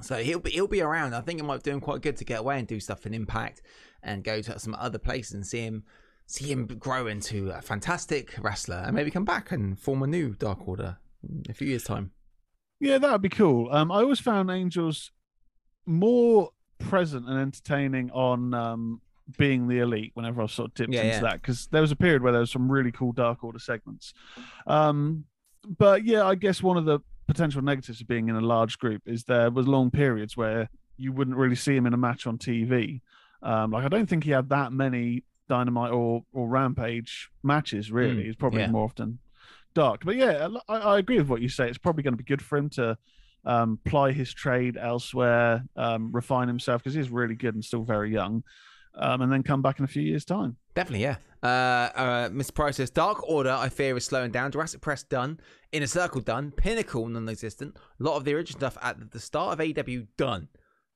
So 0.02 0.18
he'll 0.18 0.40
be 0.40 0.52
he'll 0.52 0.68
be 0.68 0.82
around. 0.82 1.14
I 1.14 1.22
think 1.22 1.40
it 1.40 1.44
might 1.44 1.64
be 1.64 1.70
doing 1.70 1.82
quite 1.82 2.02
good 2.02 2.18
to 2.18 2.26
get 2.26 2.40
away 2.40 2.58
and 2.58 2.68
do 2.68 2.80
stuff 2.80 3.06
in 3.06 3.14
Impact 3.14 3.62
and 4.02 4.24
go 4.24 4.42
to 4.42 4.58
some 4.60 4.76
other 4.76 5.00
places 5.00 5.34
and 5.34 5.46
see 5.46 5.60
him 5.62 5.84
see 6.28 6.52
him 6.52 6.68
grow 6.68 7.08
into 7.08 7.50
a 7.50 7.62
fantastic 7.62 8.36
wrestler 8.40 8.84
and 8.86 8.94
maybe 8.96 9.10
come 9.10 9.26
back 9.26 9.52
and 9.52 9.80
form 9.80 10.04
a 10.04 10.08
new 10.08 10.34
Dark 10.36 10.68
Order 10.68 10.98
in 11.28 11.44
a 11.50 11.54
few 11.54 11.68
years 11.68 11.84
time. 11.84 12.12
Yeah, 12.80 12.98
that 13.00 13.12
would 13.12 13.22
be 13.22 13.30
cool. 13.30 13.70
Um, 13.72 13.92
I 13.92 14.02
always 14.02 14.20
found 14.20 14.52
Angels 14.52 15.12
more 15.86 16.52
present 16.80 17.28
and 17.28 17.40
entertaining 17.40 18.12
on 18.12 18.54
um, 18.54 19.02
being 19.38 19.68
the 19.68 19.80
elite 19.80 20.12
whenever 20.14 20.42
I've 20.42 20.52
sort 20.52 20.68
of 20.70 20.74
dipped 20.76 20.94
Yeah, 20.94 21.04
into 21.04 21.16
yeah. 21.16 21.22
that 21.22 21.42
because 21.42 21.68
there 21.68 21.82
was 21.82 21.92
a 21.92 21.96
period 21.96 22.22
where 22.22 22.32
there 22.34 22.42
was 22.42 22.52
some 22.52 22.70
really 22.72 22.92
cool 22.92 23.14
Dark 23.14 23.44
Order 23.44 23.60
segments. 23.60 24.14
Um, 24.68 25.26
but 25.78 26.04
yeah, 26.06 26.26
I 26.26 26.36
guess 26.36 26.62
one 26.62 26.78
of 26.78 26.86
the 26.86 27.00
potential 27.28 27.62
negatives 27.62 28.00
of 28.02 28.08
being 28.08 28.30
in 28.30 28.36
a 28.36 28.42
large 28.42 28.78
group 28.78 29.02
is 29.06 29.24
there 29.24 29.50
was 29.50 29.68
long 29.68 29.92
periods 29.92 30.38
where 30.38 30.70
you 30.98 31.12
wouldn't 31.12 31.38
really 31.38 31.56
see 31.56 31.76
him 31.76 31.86
in 31.86 31.94
a 31.94 31.98
match 31.98 32.28
on 32.28 32.38
TV. 32.38 33.02
Um, 33.42 33.72
like 33.72 33.86
I 33.86 33.88
don't 33.88 34.08
think 34.08 34.24
he 34.24 34.32
had 34.32 34.50
that 34.50 34.72
many 34.72 35.24
Dynamite 35.50 35.92
or 35.92 36.24
or 36.34 36.48
Rampage 36.48 37.30
matches. 37.44 37.92
Really, 37.92 38.24
Mm, 38.24 38.26
he's 38.26 38.36
probably 38.36 38.62
yeah. 38.62 38.72
more 38.72 38.86
often 38.86 39.20
Dark. 39.74 40.04
But 40.06 40.16
yeah, 40.16 40.48
I, 40.68 40.76
I 40.76 40.98
agree 41.00 41.18
with 41.20 41.30
what 41.30 41.42
you 41.42 41.50
say. 41.50 41.70
It's 41.70 41.78
probably 41.78 42.04
going 42.04 42.14
to 42.14 42.18
be 42.18 42.24
good 42.24 42.42
for 42.42 42.58
him 42.58 42.70
to 42.72 42.98
um, 43.46 43.80
ply 43.86 44.12
his 44.12 44.34
trade 44.34 44.78
elsewhere, 44.78 45.64
um, 45.76 46.12
refine 46.12 46.48
himself 46.48 46.84
because 46.84 46.96
he's 46.96 47.10
really 47.10 47.36
good 47.36 47.54
and 47.54 47.64
still 47.64 47.84
very 47.84 48.12
young, 48.12 48.44
um, 48.96 49.22
and 49.22 49.32
then 49.32 49.44
come 49.44 49.62
back 49.62 49.80
in 49.80 49.86
a 49.86 49.88
few 49.88 50.02
years' 50.02 50.26
time. 50.26 50.58
Definitely, 50.74 51.04
yeah. 51.04 51.18
Uh, 51.44 51.46
uh, 51.96 52.30
Mr. 52.30 52.54
Price 52.56 52.78
says 52.78 52.90
Dark 52.90 53.22
Order, 53.30 53.52
I 53.52 53.70
fear, 53.70 53.96
is 53.96 54.06
slowing 54.06 54.32
down. 54.32 54.52
Jurassic 54.52 54.80
Express 54.80 55.04
done. 55.04 55.40
Inner 55.72 55.86
Circle 55.88 56.22
done. 56.22 56.52
Pinnacle 56.52 57.08
non-existent. 57.08 57.78
A 58.00 58.04
lot 58.04 58.16
of 58.18 58.26
the 58.26 58.34
original 58.34 58.60
stuff 58.60 58.78
at 58.82 59.12
the 59.12 59.20
start 59.20 59.60
of 59.60 59.78
AW 59.78 60.06
done, 60.18 60.48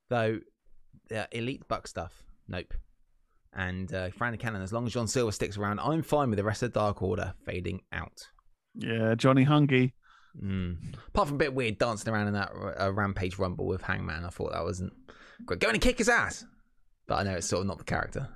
though. 0.10 0.39
Uh, 1.15 1.25
Elite 1.31 1.67
Buck 1.67 1.88
stuff, 1.88 2.24
nope. 2.48 2.74
And 3.53 3.93
uh, 3.93 4.10
Fran 4.12 4.38
Cannon, 4.38 4.62
as 4.62 4.72
long 4.72 4.86
as 4.86 4.93
John 4.93 5.08
Silver 5.08 5.31
sticks 5.31 5.58
around, 5.58 5.79
I'm 5.79 6.03
fine 6.03 6.29
with 6.29 6.38
the 6.38 6.43
rest 6.43 6.63
of 6.63 6.72
Dark 6.72 7.01
Order 7.01 7.34
fading 7.46 7.81
out. 7.91 8.27
Yeah, 8.75 9.15
Johnny 9.15 9.46
Hungee. 9.46 9.91
Mm. 10.41 10.96
Apart 11.10 11.27
from 11.27 11.36
a 11.36 11.39
bit 11.39 11.53
weird 11.53 11.77
dancing 11.77 12.13
around 12.13 12.27
in 12.27 12.34
that 12.34 12.51
uh, 12.79 12.91
Rampage 12.93 13.38
Rumble 13.38 13.67
with 13.67 13.81
Hangman, 13.81 14.24
I 14.24 14.29
thought 14.29 14.53
that 14.53 14.63
wasn't 14.63 14.93
great. 15.46 15.60
Go 15.60 15.70
and 15.70 15.81
kick 15.81 15.98
his 15.98 16.08
ass. 16.08 16.46
But 17.08 17.15
I 17.15 17.24
know 17.24 17.34
it's 17.34 17.48
sort 17.48 17.62
of 17.62 17.67
not 17.67 17.77
the 17.79 17.84
character. 17.84 18.29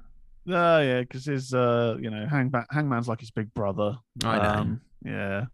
Oh 0.48 0.79
yeah, 0.79 1.00
because 1.01 1.25
his 1.25 1.53
uh, 1.53 1.95
you 2.00 2.10
know, 2.10 2.27
Hangman, 2.27 2.65
Hangman's 2.69 3.07
like 3.07 3.22
his 3.22 3.31
big 3.31 3.53
brother. 3.53 3.98
I 4.24 4.38
know. 4.38 4.43
Um, 4.43 4.81
yeah, 5.03 5.45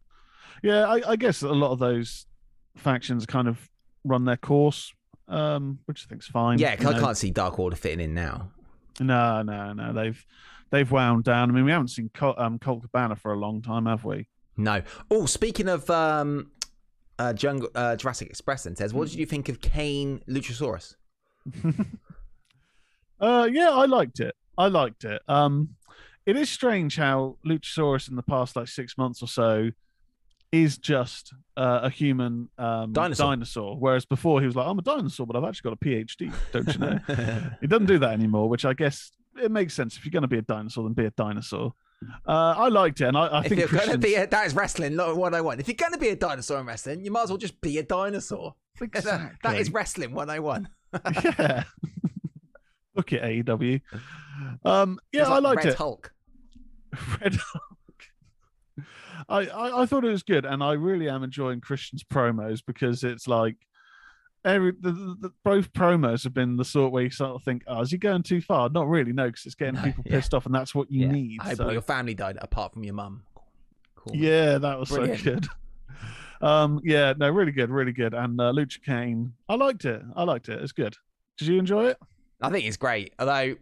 yeah. 0.63 0.85
I, 0.87 1.11
I 1.11 1.15
guess 1.15 1.43
a 1.43 1.49
lot 1.49 1.71
of 1.71 1.79
those 1.79 2.25
factions 2.75 3.25
kind 3.25 3.47
of 3.47 3.69
run 4.03 4.25
their 4.25 4.37
course, 4.37 4.91
um, 5.27 5.79
which 5.85 6.05
I 6.05 6.09
think's 6.09 6.27
fine. 6.27 6.57
Yeah, 6.57 6.75
I 6.79 6.83
know. 6.83 6.99
can't 6.99 7.17
see 7.17 7.29
Dark 7.29 7.59
Order 7.59 7.75
fitting 7.75 8.03
in 8.03 8.15
now. 8.15 8.51
No, 9.01 9.41
no, 9.41 9.73
no. 9.73 9.93
They've 9.93 10.25
they've 10.69 10.89
wound 10.89 11.23
down. 11.23 11.49
I 11.49 11.53
mean, 11.53 11.65
we 11.65 11.71
haven't 11.71 11.89
seen 11.89 12.09
Col- 12.13 12.35
um, 12.37 12.59
Colt 12.59 12.81
Cabana 12.83 13.15
for 13.15 13.33
a 13.33 13.37
long 13.37 13.61
time, 13.61 13.85
have 13.85 14.05
we? 14.05 14.27
No. 14.57 14.81
Oh, 15.09 15.25
speaking 15.25 15.67
of 15.67 15.89
um, 15.89 16.51
uh, 17.17 17.33
Jungle, 17.33 17.69
uh, 17.75 17.95
Jurassic 17.95 18.29
Express, 18.29 18.63
then 18.63 18.75
says, 18.75 18.93
what 18.93 19.09
did 19.09 19.17
you 19.17 19.25
think 19.25 19.49
of 19.49 19.59
Kane 19.61 20.21
Luchasaurus? 20.27 20.95
Uh, 23.19 23.47
yeah, 23.51 23.69
I 23.69 23.85
liked 23.85 24.19
it. 24.19 24.33
I 24.57 24.67
liked 24.67 25.03
it. 25.03 25.21
Um, 25.27 25.75
it 26.25 26.35
is 26.35 26.49
strange 26.49 26.95
how 26.97 27.37
Luchasaurus 27.45 28.09
in 28.09 28.15
the 28.15 28.23
past 28.23 28.55
like 28.55 28.67
six 28.67 28.97
months 28.97 29.21
or 29.21 29.27
so 29.27 29.69
is 30.51 30.77
just 30.77 31.33
uh, 31.55 31.81
a 31.83 31.89
human 31.89 32.49
um, 32.57 32.91
Dinosaur. 32.93 33.27
dinosaur, 33.31 33.77
whereas 33.79 34.05
before 34.05 34.39
he 34.41 34.45
was 34.47 34.55
like, 34.55 34.67
"I'm 34.67 34.79
a 34.79 34.81
dinosaur, 34.81 35.25
but 35.25 35.35
I've 35.35 35.43
actually 35.43 35.69
got 35.71 35.77
a 35.81 35.85
PhD." 35.85 36.33
Don't 36.51 36.67
you 36.67 36.79
know? 36.79 36.99
he 37.61 37.67
doesn't 37.67 37.85
do 37.87 37.99
that 37.99 38.11
anymore, 38.11 38.49
which 38.49 38.65
I 38.65 38.73
guess 38.73 39.11
it 39.41 39.51
makes 39.51 39.73
sense. 39.73 39.95
If 39.97 40.05
you're 40.05 40.11
going 40.11 40.23
to 40.23 40.27
be 40.27 40.37
a 40.37 40.41
dinosaur, 40.41 40.83
then 40.83 40.93
be 40.93 41.05
a 41.05 41.11
dinosaur. 41.11 41.73
Uh, 42.27 42.55
I 42.57 42.67
liked 42.69 42.99
it, 43.01 43.05
and 43.05 43.17
I, 43.17 43.27
I 43.27 43.39
if 43.41 43.47
think 43.49 43.59
you're 43.59 43.67
going 43.69 43.91
to 43.91 43.97
be 43.97 44.15
a, 44.15 44.25
that 44.27 44.47
is 44.47 44.55
wrestling, 44.55 44.95
not 44.95 45.15
what 45.15 45.33
I 45.35 45.41
want. 45.41 45.59
If 45.59 45.67
you're 45.67 45.75
going 45.75 45.93
to 45.93 45.99
be 45.99 46.09
a 46.09 46.15
dinosaur 46.15 46.59
in 46.59 46.65
wrestling, 46.65 47.05
you 47.05 47.11
might 47.11 47.23
as 47.23 47.29
well 47.29 47.37
just 47.37 47.61
be 47.61 47.77
a 47.77 47.83
dinosaur. 47.83 48.55
That- 48.79 49.33
that 49.43 49.55
is 49.57 49.67
Exactly. 49.67 49.71
wrestling 49.71 50.13
101. 50.15 50.67
yeah. 51.39 51.63
Look 52.95 53.13
at 53.13 53.21
AEW. 53.21 53.81
Um, 54.65 54.99
yeah, 55.11 55.23
like 55.23 55.31
I 55.31 55.37
liked 55.39 55.63
Red 55.63 55.73
it. 55.73 55.77
Hulk. 55.77 56.11
Red 57.21 57.35
Hulk. 57.35 57.63
I, 59.29 59.47
I 59.47 59.81
I 59.81 59.85
thought 59.85 60.03
it 60.05 60.11
was 60.11 60.23
good, 60.23 60.45
and 60.45 60.63
I 60.63 60.73
really 60.73 61.09
am 61.09 61.23
enjoying 61.23 61.61
Christian's 61.61 62.03
promos 62.03 62.61
because 62.65 63.03
it's 63.03 63.27
like 63.27 63.55
every 64.43 64.71
the, 64.79 64.91
the, 65.19 65.31
both 65.43 65.71
promos 65.73 66.23
have 66.23 66.33
been 66.33 66.57
the 66.57 66.65
sort 66.65 66.91
where 66.91 67.03
you 67.03 67.09
sort 67.09 67.31
of 67.31 67.43
think, 67.43 67.63
"Oh, 67.67 67.81
is 67.81 67.91
he 67.91 67.97
going 67.97 68.23
too 68.23 68.41
far?" 68.41 68.69
Not 68.69 68.87
really, 68.87 69.13
no, 69.13 69.27
because 69.27 69.45
it's 69.45 69.55
getting 69.55 69.75
No, 69.75 69.83
people 69.83 70.03
yeah. 70.05 70.13
pissed 70.15 70.33
off, 70.33 70.45
and 70.45 70.55
that's 70.55 70.73
what 70.73 70.91
you 70.91 71.05
Yeah. 71.05 71.11
need. 71.11 71.39
I 71.41 71.53
so- 71.53 71.69
your 71.69 71.81
family 71.81 72.13
died 72.13 72.37
apart 72.41 72.73
from 72.73 72.83
your 72.83 72.93
mum. 72.95 73.23
Cool. 73.95 74.15
Yeah, 74.15 74.57
that 74.57 74.79
was 74.79 74.89
Brilliant. 74.89 75.19
so 75.19 75.31
good. 75.35 75.47
Um, 76.41 76.81
yeah, 76.83 77.13
no, 77.15 77.29
really 77.29 77.51
good, 77.51 77.69
really 77.69 77.91
good. 77.91 78.15
And 78.15 78.41
uh, 78.41 78.51
Lucha 78.51 78.81
Kane, 78.83 79.33
I 79.47 79.53
liked 79.53 79.85
it. 79.85 80.01
I 80.15 80.23
liked 80.23 80.49
it. 80.49 80.59
It's 80.59 80.71
good. 80.71 80.95
Did 81.37 81.47
you 81.49 81.59
enjoy 81.59 81.89
it? 81.89 81.97
I 82.41 82.49
think 82.49 82.65
it's 82.65 82.77
great. 82.77 83.13
Although, 83.19 83.57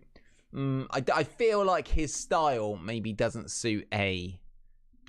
mm, 0.56 0.88
I, 0.92 1.04
I 1.14 1.24
feel 1.26 1.66
like 1.66 1.90
his 1.90 2.14
style 2.16 2.78
maybe 2.82 3.12
doesn't 3.12 3.52
suit 3.52 3.86
a 3.94 4.40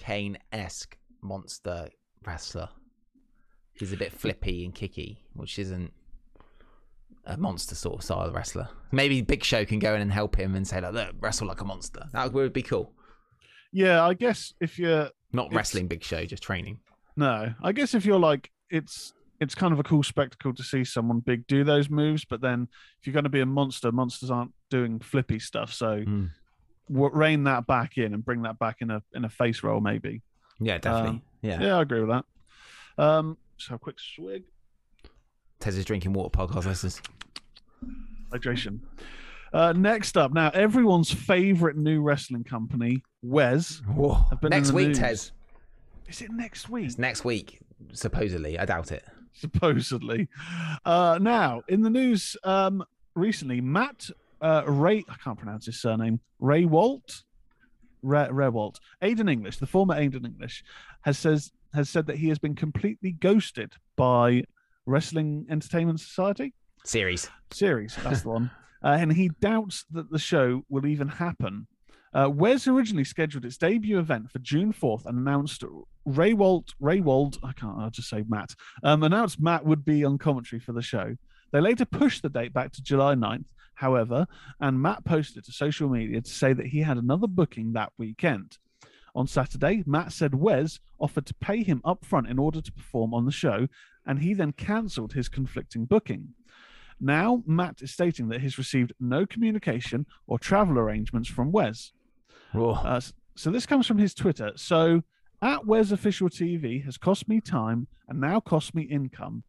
Kane 0.00 0.38
esque 0.52 0.96
monster 1.22 1.88
wrestler. 2.26 2.68
He's 3.74 3.92
a 3.92 3.96
bit 3.96 4.12
flippy 4.12 4.64
and 4.64 4.74
kicky, 4.74 5.22
which 5.34 5.58
isn't 5.58 5.92
a 7.24 7.36
monster 7.36 7.74
sort 7.74 7.96
of 7.98 8.04
style 8.04 8.22
of 8.26 8.34
wrestler. 8.34 8.68
Maybe 8.92 9.20
Big 9.22 9.44
Show 9.44 9.64
can 9.64 9.78
go 9.78 9.94
in 9.94 10.00
and 10.00 10.10
help 10.12 10.36
him 10.36 10.54
and 10.54 10.66
say, 10.66 10.80
like, 10.80 10.92
look, 10.94 11.14
wrestle 11.20 11.46
like 11.46 11.60
a 11.60 11.64
monster. 11.64 12.02
That 12.12 12.32
would 12.32 12.52
be 12.52 12.62
cool. 12.62 12.92
Yeah, 13.72 14.04
I 14.04 14.14
guess 14.14 14.52
if 14.60 14.78
you're 14.78 15.10
Not 15.32 15.52
wrestling 15.54 15.86
Big 15.86 16.02
Show, 16.02 16.24
just 16.24 16.42
training. 16.42 16.80
no, 17.16 17.52
I 17.62 17.72
guess 17.72 17.94
if 17.94 18.04
you're 18.04 18.18
like 18.18 18.50
it's 18.70 19.12
it's 19.40 19.54
kind 19.54 19.72
of 19.72 19.78
a 19.80 19.82
cool 19.82 20.02
spectacle 20.02 20.52
to 20.54 20.62
see 20.62 20.84
someone 20.84 21.20
big 21.20 21.46
do 21.46 21.64
those 21.64 21.88
moves, 21.88 22.24
but 22.26 22.40
then 22.42 22.68
if 23.00 23.06
you're 23.06 23.14
going 23.14 23.24
to 23.24 23.30
be 23.30 23.40
a 23.40 23.46
monster, 23.46 23.90
monsters 23.92 24.30
aren't 24.30 24.52
doing 24.70 24.98
flippy 25.00 25.38
stuff. 25.38 25.72
So 25.72 26.00
Mm. 26.00 26.30
Rein 26.90 27.44
that 27.44 27.66
back 27.66 27.96
in 27.98 28.14
and 28.14 28.24
bring 28.24 28.42
that 28.42 28.58
back 28.58 28.76
in 28.80 28.90
a 28.90 29.02
in 29.14 29.24
a 29.24 29.28
face 29.28 29.62
roll, 29.62 29.80
maybe. 29.80 30.22
Yeah, 30.58 30.78
definitely. 30.78 31.10
Um, 31.10 31.22
yeah. 31.42 31.60
Yeah, 31.62 31.76
I 31.78 31.82
agree 31.82 32.00
with 32.02 32.10
that. 32.10 33.02
Um, 33.02 33.38
so 33.56 33.74
a 33.76 33.78
quick 33.78 33.96
swig 33.98 34.44
Tez 35.60 35.76
is 35.76 35.84
drinking 35.84 36.12
water 36.12 36.30
podcast 36.36 36.66
listeners. 36.66 37.00
hydration. 38.32 38.80
Uh, 39.52 39.72
next 39.72 40.16
up, 40.16 40.32
now 40.32 40.50
everyone's 40.50 41.10
favorite 41.10 41.76
new 41.76 42.02
wrestling 42.02 42.44
company, 42.44 43.02
Wes. 43.22 43.82
Whoa. 43.86 44.24
I've 44.30 44.40
been 44.40 44.52
in 44.52 44.58
Next 44.60 44.72
week, 44.72 44.88
news. 44.88 44.98
Tez. 44.98 45.32
Is 46.08 46.22
it 46.22 46.30
next 46.30 46.68
week? 46.68 46.86
It's 46.86 46.98
next 46.98 47.24
week, 47.24 47.58
supposedly. 47.92 48.58
I 48.58 48.64
doubt 48.64 48.92
it. 48.92 49.04
supposedly. 49.32 50.28
Uh, 50.84 51.18
now, 51.20 51.62
in 51.68 51.82
the 51.82 51.90
news 51.90 52.36
um, 52.44 52.84
recently, 53.14 53.60
Matt 53.60 54.08
uh, 54.40 54.62
Ray, 54.66 55.04
I 55.08 55.14
can't 55.22 55.38
pronounce 55.38 55.66
his 55.66 55.80
surname, 55.80 56.20
Ray 56.38 56.64
Walt, 56.64 57.22
Ray, 58.02 58.28
Rewalt, 58.30 58.76
Aiden 59.02 59.30
English, 59.30 59.58
the 59.58 59.66
former 59.66 59.94
Aiden 59.94 60.24
English, 60.24 60.64
has 61.02 61.18
says 61.18 61.52
has 61.72 61.88
said 61.88 62.06
that 62.06 62.16
he 62.16 62.28
has 62.28 62.38
been 62.38 62.56
completely 62.56 63.12
ghosted 63.12 63.74
by 63.96 64.42
Wrestling 64.86 65.46
Entertainment 65.48 66.00
Society 66.00 66.52
Series. 66.84 67.28
series. 67.52 67.96
That's 68.02 68.22
the 68.22 68.30
one. 68.30 68.50
Uh, 68.82 68.96
and 68.98 69.12
he 69.12 69.28
doubts 69.42 69.84
that 69.90 70.10
the 70.10 70.18
show 70.18 70.64
will 70.70 70.86
even 70.86 71.06
happen. 71.06 71.66
Uh, 72.14 72.30
Wes 72.32 72.66
originally 72.66 73.04
scheduled 73.04 73.44
its 73.44 73.58
debut 73.58 73.98
event 73.98 74.30
for 74.30 74.38
June 74.38 74.72
4th 74.72 75.04
and 75.04 75.18
announced 75.18 75.62
Raywald, 76.08 76.68
Raywald, 76.80 77.36
I 77.42 77.52
can't, 77.52 77.78
I'll 77.78 77.90
just 77.90 78.08
say 78.08 78.24
Matt, 78.26 78.54
um, 78.82 79.02
announced 79.02 79.38
Matt 79.38 79.66
would 79.66 79.84
be 79.84 80.02
on 80.02 80.16
commentary 80.16 80.60
for 80.60 80.72
the 80.72 80.80
show. 80.80 81.14
They 81.52 81.60
later 81.60 81.84
pushed 81.84 82.22
the 82.22 82.30
date 82.30 82.54
back 82.54 82.72
to 82.72 82.82
July 82.82 83.14
9th, 83.14 83.48
however, 83.80 84.26
and 84.60 84.80
Matt 84.80 85.04
posted 85.04 85.44
to 85.44 85.52
social 85.52 85.88
media 85.88 86.20
to 86.20 86.30
say 86.30 86.52
that 86.52 86.66
he 86.66 86.80
had 86.80 86.98
another 86.98 87.26
booking 87.26 87.72
that 87.72 87.92
weekend. 87.96 88.58
On 89.14 89.26
Saturday, 89.26 89.82
Matt 89.86 90.12
said 90.12 90.34
Wes 90.34 90.78
offered 91.00 91.24
to 91.26 91.34
pay 91.34 91.62
him 91.62 91.80
up 91.82 92.04
front 92.04 92.28
in 92.28 92.38
order 92.38 92.60
to 92.60 92.72
perform 92.72 93.14
on 93.14 93.24
the 93.24 93.32
show, 93.32 93.66
and 94.06 94.20
he 94.20 94.34
then 94.34 94.52
cancelled 94.52 95.14
his 95.14 95.28
conflicting 95.28 95.86
booking. 95.86 96.34
Now, 97.00 97.42
Matt 97.46 97.80
is 97.80 97.90
stating 97.90 98.28
that 98.28 98.42
he's 98.42 98.58
received 98.58 98.92
no 99.00 99.24
communication 99.24 100.04
or 100.26 100.38
travel 100.38 100.78
arrangements 100.78 101.30
from 101.30 101.50
Wes. 101.50 101.92
Uh, 102.84 103.00
so 103.34 103.50
this 103.50 103.64
comes 103.64 103.86
from 103.86 103.98
his 103.98 104.12
Twitter. 104.12 104.52
So 104.56 105.02
at 105.40 105.66
Wes 105.66 105.90
Official 105.90 106.28
TV 106.28 106.84
has 106.84 106.98
cost 106.98 107.26
me 107.26 107.40
time 107.40 107.86
and 108.08 108.20
now 108.20 108.40
cost 108.40 108.74
me 108.74 108.82
income. 108.82 109.44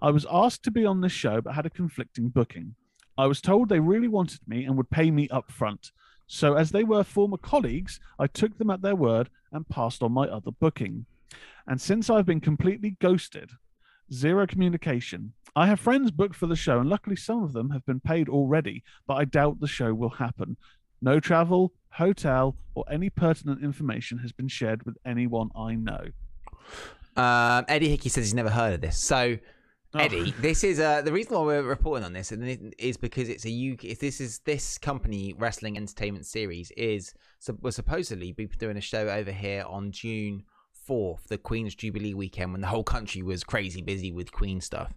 I 0.00 0.10
was 0.10 0.26
asked 0.30 0.62
to 0.64 0.70
be 0.70 0.86
on 0.86 1.00
this 1.00 1.12
show, 1.12 1.40
but 1.40 1.54
had 1.54 1.66
a 1.66 1.70
conflicting 1.70 2.28
booking. 2.28 2.76
I 3.16 3.26
was 3.26 3.40
told 3.40 3.68
they 3.68 3.80
really 3.80 4.08
wanted 4.08 4.40
me 4.46 4.64
and 4.64 4.76
would 4.76 4.90
pay 4.90 5.10
me 5.10 5.28
up 5.28 5.50
front. 5.50 5.92
So 6.26 6.54
as 6.54 6.70
they 6.70 6.84
were 6.84 7.04
former 7.04 7.36
colleagues, 7.36 8.00
I 8.18 8.26
took 8.26 8.58
them 8.58 8.70
at 8.70 8.82
their 8.82 8.96
word 8.96 9.30
and 9.52 9.68
passed 9.68 10.02
on 10.02 10.12
my 10.12 10.26
other 10.26 10.50
booking. 10.50 11.06
And 11.66 11.80
since 11.80 12.10
I've 12.10 12.26
been 12.26 12.40
completely 12.40 12.96
ghosted, 13.00 13.50
zero 14.12 14.46
communication. 14.46 15.32
I 15.56 15.66
have 15.66 15.80
friends 15.80 16.10
booked 16.10 16.34
for 16.34 16.46
the 16.46 16.56
show, 16.56 16.80
and 16.80 16.88
luckily 16.88 17.16
some 17.16 17.42
of 17.42 17.52
them 17.52 17.70
have 17.70 17.86
been 17.86 18.00
paid 18.00 18.28
already, 18.28 18.82
but 19.06 19.14
I 19.14 19.24
doubt 19.24 19.60
the 19.60 19.68
show 19.68 19.94
will 19.94 20.10
happen. 20.10 20.56
No 21.00 21.20
travel, 21.20 21.72
hotel, 21.90 22.56
or 22.74 22.84
any 22.90 23.10
pertinent 23.10 23.62
information 23.62 24.18
has 24.18 24.32
been 24.32 24.48
shared 24.48 24.84
with 24.84 24.96
anyone 25.04 25.50
I 25.54 25.74
know. 25.74 26.06
Um, 27.16 27.64
Eddie 27.68 27.90
Hickey 27.90 28.08
says 28.08 28.24
he's 28.24 28.34
never 28.34 28.50
heard 28.50 28.74
of 28.74 28.80
this. 28.80 28.98
So, 28.98 29.38
Oh. 29.94 30.00
Eddie, 30.00 30.34
this 30.40 30.64
is 30.64 30.80
uh, 30.80 31.02
the 31.02 31.12
reason 31.12 31.36
why 31.36 31.42
we're 31.42 31.62
reporting 31.62 32.04
on 32.04 32.12
this, 32.12 32.32
and 32.32 32.74
is 32.78 32.96
because 32.96 33.28
it's 33.28 33.46
a 33.46 33.72
UK. 33.72 33.96
This 33.98 34.20
is 34.20 34.40
this 34.40 34.76
company 34.76 35.34
wrestling 35.38 35.76
entertainment 35.76 36.26
series 36.26 36.72
is 36.72 37.14
so 37.38 37.56
was 37.60 37.76
supposedly 37.76 38.32
be 38.32 38.46
doing 38.46 38.76
a 38.76 38.80
show 38.80 39.08
over 39.08 39.30
here 39.30 39.64
on 39.68 39.92
June 39.92 40.42
fourth, 40.72 41.28
the 41.28 41.38
Queen's 41.38 41.76
Jubilee 41.76 42.14
weekend, 42.14 42.52
when 42.52 42.60
the 42.60 42.66
whole 42.66 42.82
country 42.82 43.22
was 43.22 43.44
crazy 43.44 43.82
busy 43.82 44.10
with 44.10 44.32
Queen 44.32 44.60
stuff. 44.60 44.92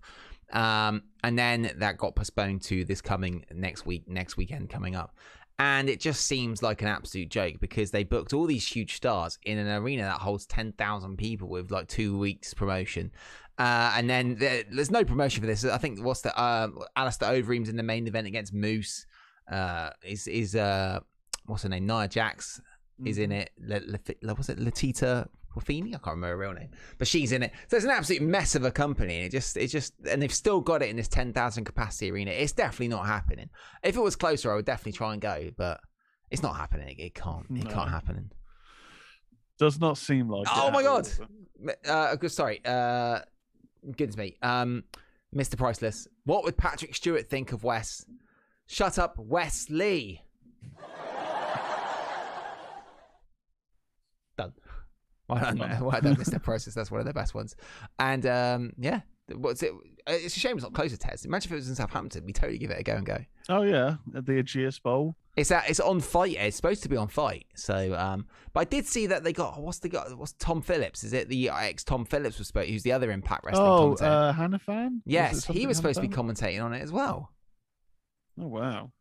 Um, 0.51 1.03
and 1.23 1.37
then 1.37 1.71
that 1.77 1.97
got 1.97 2.15
postponed 2.15 2.61
to 2.63 2.83
this 2.85 3.01
coming 3.01 3.45
next 3.53 3.85
week, 3.85 4.07
next 4.07 4.37
weekend 4.37 4.69
coming 4.69 4.95
up. 4.95 5.15
And 5.59 5.89
it 5.89 5.99
just 5.99 6.27
seems 6.27 6.61
like 6.61 6.83
an 6.83 6.87
absolute 6.87 7.29
joke 7.29 7.55
because 7.59 7.89
they 7.89 8.03
booked 8.03 8.31
all 8.31 8.45
these 8.45 8.67
huge 8.67 8.95
stars 8.95 9.39
in 9.43 9.57
an 9.57 9.67
arena 9.67 10.03
that 10.03 10.19
holds 10.19 10.45
10,000 10.45 11.17
people 11.17 11.49
with 11.49 11.71
like 11.71 11.87
two 11.87 12.17
weeks 12.17 12.53
promotion. 12.53 13.11
Uh, 13.57 13.93
and 13.95 14.09
then 14.09 14.35
there, 14.35 14.63
there's 14.71 14.91
no 14.91 15.03
promotion 15.03 15.41
for 15.41 15.47
this. 15.47 15.65
I 15.65 15.77
think 15.77 16.03
what's 16.03 16.21
the 16.21 16.41
um, 16.41 16.79
Alistair 16.95 17.29
Overeem's 17.29 17.69
in 17.69 17.75
the 17.75 17.83
main 17.83 18.07
event 18.07 18.27
against 18.27 18.53
Moose. 18.53 19.05
Uh, 19.51 19.89
is 20.03 20.27
is 20.27 20.55
uh, 20.55 20.99
what's 21.45 21.63
her 21.63 21.69
name? 21.69 21.87
Nia 21.87 22.07
Jax 22.07 22.61
is 23.05 23.17
in 23.17 23.31
it. 23.31 23.49
Le, 23.59 23.79
Le, 23.85 23.99
Le- 24.21 24.35
was 24.35 24.49
it 24.49 24.59
Latita 24.59 25.27
Wafini? 25.55 25.87
I 25.87 25.91
can't 25.97 26.05
remember 26.07 26.27
her 26.29 26.37
real 26.37 26.53
name, 26.53 26.69
but 26.99 27.07
she's 27.07 27.31
in 27.31 27.41
it. 27.43 27.51
So 27.69 27.77
it's 27.77 27.85
an 27.85 27.91
absolute 27.91 28.21
mess 28.21 28.53
of 28.55 28.63
a 28.65 28.71
company. 28.71 29.21
It 29.23 29.31
just 29.31 29.57
it 29.57 29.67
just 29.67 29.93
and 30.09 30.21
they've 30.21 30.33
still 30.33 30.61
got 30.61 30.83
it 30.83 30.89
in 30.89 30.95
this 30.97 31.07
ten 31.07 31.33
thousand 31.33 31.63
capacity 31.65 32.11
arena. 32.11 32.31
It's 32.31 32.51
definitely 32.51 32.89
not 32.89 33.05
happening. 33.07 33.49
If 33.83 33.95
it 33.95 34.01
was 34.01 34.15
closer, 34.15 34.51
I 34.51 34.55
would 34.55 34.65
definitely 34.65 34.93
try 34.93 35.13
and 35.13 35.21
go, 35.21 35.49
but 35.57 35.79
it's 36.29 36.43
not 36.43 36.57
happening. 36.57 36.95
It 36.99 37.15
can't. 37.15 37.45
It 37.49 37.63
No. 37.63 37.71
can't 37.71 37.89
happen. 37.89 38.31
Does 39.57 39.79
not 39.79 39.97
seem 39.97 40.29
like. 40.29 40.45
it 40.45 40.53
Oh 40.53 40.69
my 40.69 40.83
God. 40.83 41.07
Uh, 41.87 42.15
good. 42.17 42.31
Sorry. 42.31 42.61
Uh, 42.63 43.19
goodness 43.95 44.17
me. 44.17 44.37
Um, 44.41 44.83
Mr. 45.35 45.57
Priceless. 45.57 46.07
What 46.25 46.43
would 46.43 46.57
Patrick 46.57 46.95
Stewart 46.95 47.27
think 47.27 47.51
of 47.51 47.63
Wes? 47.63 48.05
Shut 48.67 48.97
up, 48.99 49.17
Wesley. 49.17 50.21
Done. 54.37 54.53
Well 55.27 55.39
done, 55.39 55.57
well 55.57 56.01
done, 56.01 56.15
Mr. 56.15 56.41
Priceless. 56.41 56.75
That's 56.75 56.91
one 56.91 56.99
of 56.99 57.07
the 57.07 57.13
best 57.13 57.33
ones. 57.33 57.55
And 57.99 58.25
um, 58.25 58.73
yeah, 58.77 59.01
what's 59.35 59.63
it? 59.63 59.73
It's 60.05 60.37
a 60.37 60.39
shame 60.39 60.55
it's 60.55 60.63
not 60.63 60.73
closer 60.73 60.95
test. 60.95 61.25
Imagine 61.25 61.49
if 61.49 61.51
it 61.51 61.55
was 61.55 61.69
in 61.69 61.75
Southampton. 61.75 62.25
We 62.25 62.33
totally 62.33 62.57
give 62.57 62.71
it 62.71 62.79
a 62.79 62.83
go 62.83 62.93
and 62.95 63.05
go. 63.05 63.17
Oh 63.49 63.63
yeah, 63.63 63.95
at 64.15 64.25
the 64.25 64.33
Ageas 64.33 64.81
Bowl. 64.81 65.15
It's 65.37 65.51
at, 65.51 65.69
it's 65.69 65.79
on 65.79 66.01
fight. 66.01 66.35
It's 66.39 66.55
supposed 66.57 66.81
to 66.83 66.89
be 66.89 66.97
on 66.97 67.07
fight. 67.07 67.45
So, 67.55 67.95
um, 67.95 68.25
but 68.53 68.61
I 68.61 68.63
did 68.63 68.87
see 68.87 69.05
that 69.05 69.23
they 69.23 69.31
got 69.33 69.61
what's 69.61 69.77
the 69.79 69.87
guy? 69.89 70.03
What's 70.15 70.33
Tom 70.33 70.63
Phillips? 70.63 71.03
Is 71.03 71.13
it 71.13 71.29
the 71.29 71.49
ex 71.49 71.83
Tom 71.83 72.05
Phillips 72.05 72.39
was 72.39 72.47
supposed? 72.47 72.69
Who's 72.69 72.81
the 72.81 72.91
other 72.91 73.11
Impact 73.11 73.45
Wrestling 73.45 73.67
Oh, 73.67 73.93
uh, 73.93 74.33
Hannifan. 74.33 74.57
Was 74.67 75.01
it 75.05 75.11
yes, 75.11 75.45
he 75.45 75.67
was 75.67 75.77
supposed 75.77 76.01
to 76.01 76.07
be 76.07 76.13
commentating 76.13 76.63
on 76.63 76.73
it 76.73 76.81
as 76.81 76.91
well. 76.91 77.31
Oh 78.41 78.47
wow. 78.47 78.91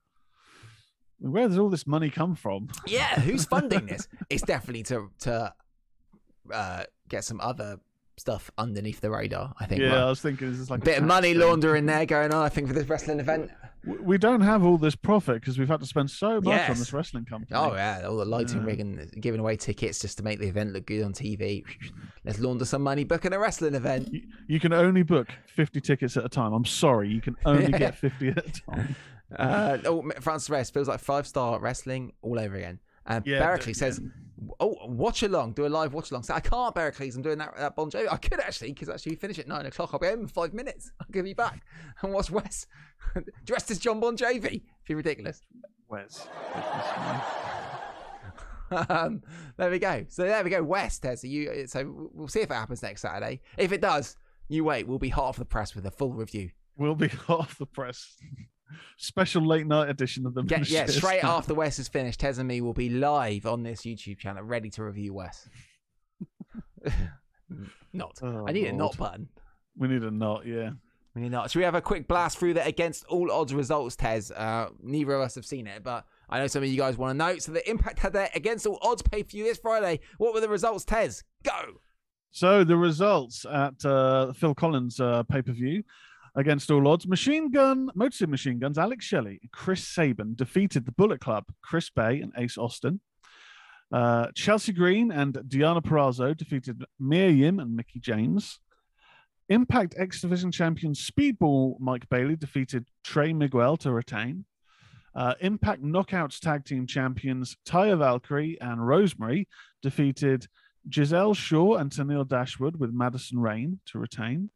Where 1.18 1.49
does 1.49 1.57
all 1.57 1.70
this 1.70 1.87
money 1.87 2.11
come 2.11 2.35
from? 2.35 2.68
Yeah, 2.87 3.18
who's 3.20 3.44
funding 3.55 3.87
this? 3.87 4.07
It's 4.29 4.42
definitely 4.42 4.83
to 4.85 5.09
to 5.20 5.55
uh, 6.53 6.85
get 7.09 7.25
some 7.25 7.40
other 7.40 7.79
stuff 8.18 8.51
underneath 8.59 9.01
the 9.01 9.11
radar. 9.11 9.55
I 9.59 9.64
think. 9.64 9.81
Yeah, 9.81 10.05
I 10.05 10.09
was 10.11 10.20
thinking 10.20 10.51
this 10.51 10.61
is 10.61 10.70
like 10.70 10.83
a 10.83 10.85
bit 10.85 10.99
of 10.99 11.05
money 11.05 11.33
thing. 11.33 11.40
laundering 11.40 11.87
there 11.87 12.05
going 12.05 12.35
on. 12.35 12.42
I 12.44 12.51
think 12.51 12.68
for 12.68 12.75
this 12.75 12.87
wrestling 12.88 13.20
event. 13.20 13.51
We 13.87 14.18
don't 14.18 14.40
have 14.40 14.64
all 14.64 14.79
this 14.79 14.96
profit 14.96 15.40
because 15.40 15.59
we've 15.59 15.68
had 15.68 15.81
to 15.81 15.87
spend 15.87 16.11
so 16.11 16.40
much 16.40 16.68
on 16.70 16.77
this 16.79 16.92
wrestling 16.92 17.25
company. 17.25 17.57
Oh 17.59 17.75
yeah, 17.75 18.03
all 18.07 18.16
the 18.16 18.25
lighting 18.25 18.59
Yeah. 18.61 18.66
rig 18.66 18.81
and 18.81 19.11
giving 19.20 19.40
away 19.40 19.57
tickets 19.57 20.01
just 20.01 20.16
to 20.18 20.25
make 20.25 20.40
the 20.40 20.49
event 20.49 20.72
look 20.72 20.87
good 20.87 21.03
on 21.05 21.12
TV. 21.12 21.62
Let's 22.25 22.40
launder 22.40 22.64
some 22.64 22.83
money 22.83 23.05
booking 23.05 23.33
a 23.33 23.38
wrestling 23.38 23.75
event. 23.77 24.12
You, 24.12 24.22
you 24.49 24.61
can 24.61 24.72
only 24.72 25.05
book 25.05 25.29
50 25.55 25.81
tickets 25.81 26.16
at 26.16 26.25
a 26.25 26.29
time. 26.29 26.53
I'm 26.53 26.64
sorry, 26.64 27.09
you 27.09 27.20
can 27.20 27.37
only 27.44 27.70
get 27.70 27.94
50 27.99 28.29
at 28.31 28.38
a 28.38 28.53
time. 28.70 28.96
Uh, 29.37 29.79
oh, 29.85 30.11
Francis 30.20 30.51
Reyes 30.51 30.70
feels 30.70 30.88
like 30.88 31.01
five 31.01 31.27
star 31.27 31.61
wrestling 31.61 32.12
all 32.22 32.38
over 32.40 32.57
again. 32.57 32.81
And 33.07 33.25
Yeah, 33.27 33.38
Berkeley 33.46 33.72
d- 33.72 33.79
says, 33.79 34.01
"Oh, 34.61 34.77
watch 34.87 35.22
along, 35.22 35.53
do 35.53 35.66
a 35.66 35.68
live 35.68 35.92
watch 35.92 36.11
along." 36.11 36.25
So 36.25 36.35
I 36.35 36.40
can't, 36.40 36.75
Berkeley. 36.75 37.11
I'm 37.14 37.22
doing 37.22 37.38
that, 37.38 37.57
that 37.57 37.77
Bon 37.77 37.90
Jovi. 37.90 38.07
I 38.11 38.16
could 38.16 38.40
actually, 38.40 38.72
because 38.72 38.88
actually 38.88 39.12
we 39.12 39.16
finish 39.16 39.38
at 39.38 39.49
nine 39.49 39.66
o'clock. 39.66 39.90
I'll 39.92 40.01
be 40.01 40.07
home 40.07 40.20
in 40.20 40.29
five 40.29 40.55
minutes. 40.55 40.90
I'll 41.01 41.07
give 41.11 41.27
you 41.27 41.35
back 41.35 41.64
and 42.03 42.12
watch 42.12 42.31
Wes 42.31 42.66
dressed 43.44 43.70
as 43.70 43.79
John 43.79 44.01
Bon 44.01 44.16
Jovi. 44.16 44.62
Be 44.87 44.94
ridiculous. 44.94 45.42
Wes. 45.88 46.29
um, 48.88 49.22
there 49.57 49.70
we 49.70 49.79
go. 49.79 50.05
So 50.09 50.25
there 50.25 50.42
we 50.42 50.51
go. 50.51 50.62
West. 50.62 51.03
So 51.03 51.27
you. 51.27 51.66
So 51.66 52.11
we'll 52.12 52.29
see 52.29 52.40
if 52.40 52.51
it 52.51 52.55
happens 52.55 52.83
next 52.83 53.03
Saturday. 53.03 53.40
If 53.57 53.72
it 53.72 53.81
does, 53.81 54.16
you 54.49 54.64
wait. 54.64 54.87
We'll 54.87 54.99
be 54.99 55.09
hot 55.09 55.25
off 55.25 55.37
the 55.37 55.44
press 55.44 55.75
with 55.75 55.87
a 55.87 55.90
full 55.90 56.12
review. 56.12 56.51
We'll 56.77 56.94
be 56.94 57.11
off 57.29 57.59
the 57.59 57.66
press. 57.66 58.16
Special 58.96 59.46
late 59.46 59.66
night 59.66 59.88
edition 59.88 60.26
of 60.26 60.35
the 60.35 60.42
Get, 60.42 60.68
yeah, 60.68 60.87
straight 60.87 61.24
after 61.24 61.55
Wes 61.55 61.79
is 61.79 61.88
finished, 61.88 62.20
Tez 62.20 62.38
and 62.38 62.48
me 62.48 62.61
will 62.61 62.72
be 62.72 62.88
live 62.88 63.46
on 63.46 63.62
this 63.62 63.83
YouTube 63.83 64.18
channel, 64.18 64.42
ready 64.42 64.70
to 64.70 64.85
review 64.85 65.14
Wes. 65.14 65.48
not. 67.92 68.18
Oh, 68.22 68.46
I 68.46 68.52
need 68.52 68.66
a 68.66 68.72
not 68.72 68.96
button. 68.96 69.29
We 69.76 69.88
need 69.88 70.02
a 70.02 70.11
not, 70.11 70.46
yeah. 70.46 70.70
We 71.14 71.22
need 71.22 71.31
not. 71.31 71.50
Should 71.50 71.61
we 71.61 71.64
have 71.64 71.74
a 71.74 71.81
quick 71.81 72.09
blast 72.09 72.38
through 72.38 72.55
the 72.55 72.64
against 72.64 73.05
all 73.07 73.31
odds 73.31 73.55
results, 73.55 73.96
Tez? 73.96 74.31
Uh, 74.31 74.68
neither 74.83 75.14
of 75.14 75.22
us 75.22 75.35
have 75.35 75.46
seen 75.46 75.66
it, 75.66 75.83
but 75.83 76.05
I 76.29 76.38
know 76.38 76.46
some 76.46 76.62
of 76.62 76.68
you 76.68 76.76
guys 76.76 76.96
want 76.96 77.11
to 77.11 77.14
know. 77.16 77.38
So 77.38 77.52
the 77.52 77.68
Impact 77.68 77.98
had 77.98 78.12
their 78.12 78.29
against 78.35 78.66
all 78.66 78.79
odds 78.83 79.02
pay 79.02 79.22
for 79.22 79.37
you 79.37 79.44
this 79.44 79.59
Friday. 79.59 80.00
What 80.18 80.35
were 80.35 80.40
the 80.40 80.48
results, 80.48 80.85
Tez? 80.85 81.24
Go. 81.42 81.81
So 82.33 82.64
the 82.64 82.76
results 82.76 83.46
at 83.50 83.83
uh, 83.85 84.33
Phil 84.35 84.55
Collins 84.55 85.00
uh, 85.00 85.22
pay 85.22 85.40
per 85.40 85.52
view 85.52 85.83
against 86.37 86.70
all 86.70 86.87
odds: 86.87 87.07
Machine 87.09 87.51
Gun, 87.51 87.90
Motor 87.94 88.16
City 88.16 88.31
Machine 88.31 88.59
Guns, 88.59 88.79
Alex 88.79 89.05
Shelley, 89.05 89.40
and 89.42 89.51
Chris 89.51 89.87
Sabin 89.87 90.35
defeated 90.35 90.87
the 90.87 90.92
Bullet 90.92 91.20
Club, 91.20 91.44
Chris 91.62 91.90
Bey 91.90 92.20
and 92.20 92.33
Ace 92.37 92.57
Austin. 92.57 93.01
Uh, 93.92 94.29
Chelsea 94.35 94.72
Green 94.72 95.12
and 95.12 95.35
Deonna 95.35 95.83
Purrazzo 95.83 96.37
defeated 96.37 96.85
Mia 96.99 97.31
Yim 97.31 97.61
and 97.61 97.75
Mickie 97.77 98.01
James. 98.01 98.61
Impact 99.49 99.94
X 99.96 100.20
Division 100.20 100.51
champion 100.51 100.92
Speedball 100.92 101.79
Mike 101.79 102.09
Bailey 102.09 102.37
defeated 102.37 102.88
Trey 103.05 103.33
Miguel 103.33 103.77
to 103.79 103.92
retain. 103.92 104.44
Uh, 105.14 105.35
Impact 105.40 105.83
Knockouts 105.83 106.40
Tag 106.40 106.64
Team 106.64 106.87
champions 106.87 107.57
Taya 107.64 107.96
Valkyrie 107.96 108.61
and 108.61 108.87
Rosemary 108.87 109.49
defeated 109.83 110.46
Gisele 110.88 111.35
Shaw 111.35 111.77
and 111.77 111.90
Tenille 111.90 112.29
Dashwood 112.29 112.77
with 112.77 112.92
Madison 112.92 113.38
Rayne 113.38 113.81
to 113.87 113.99
retain. 113.99 114.51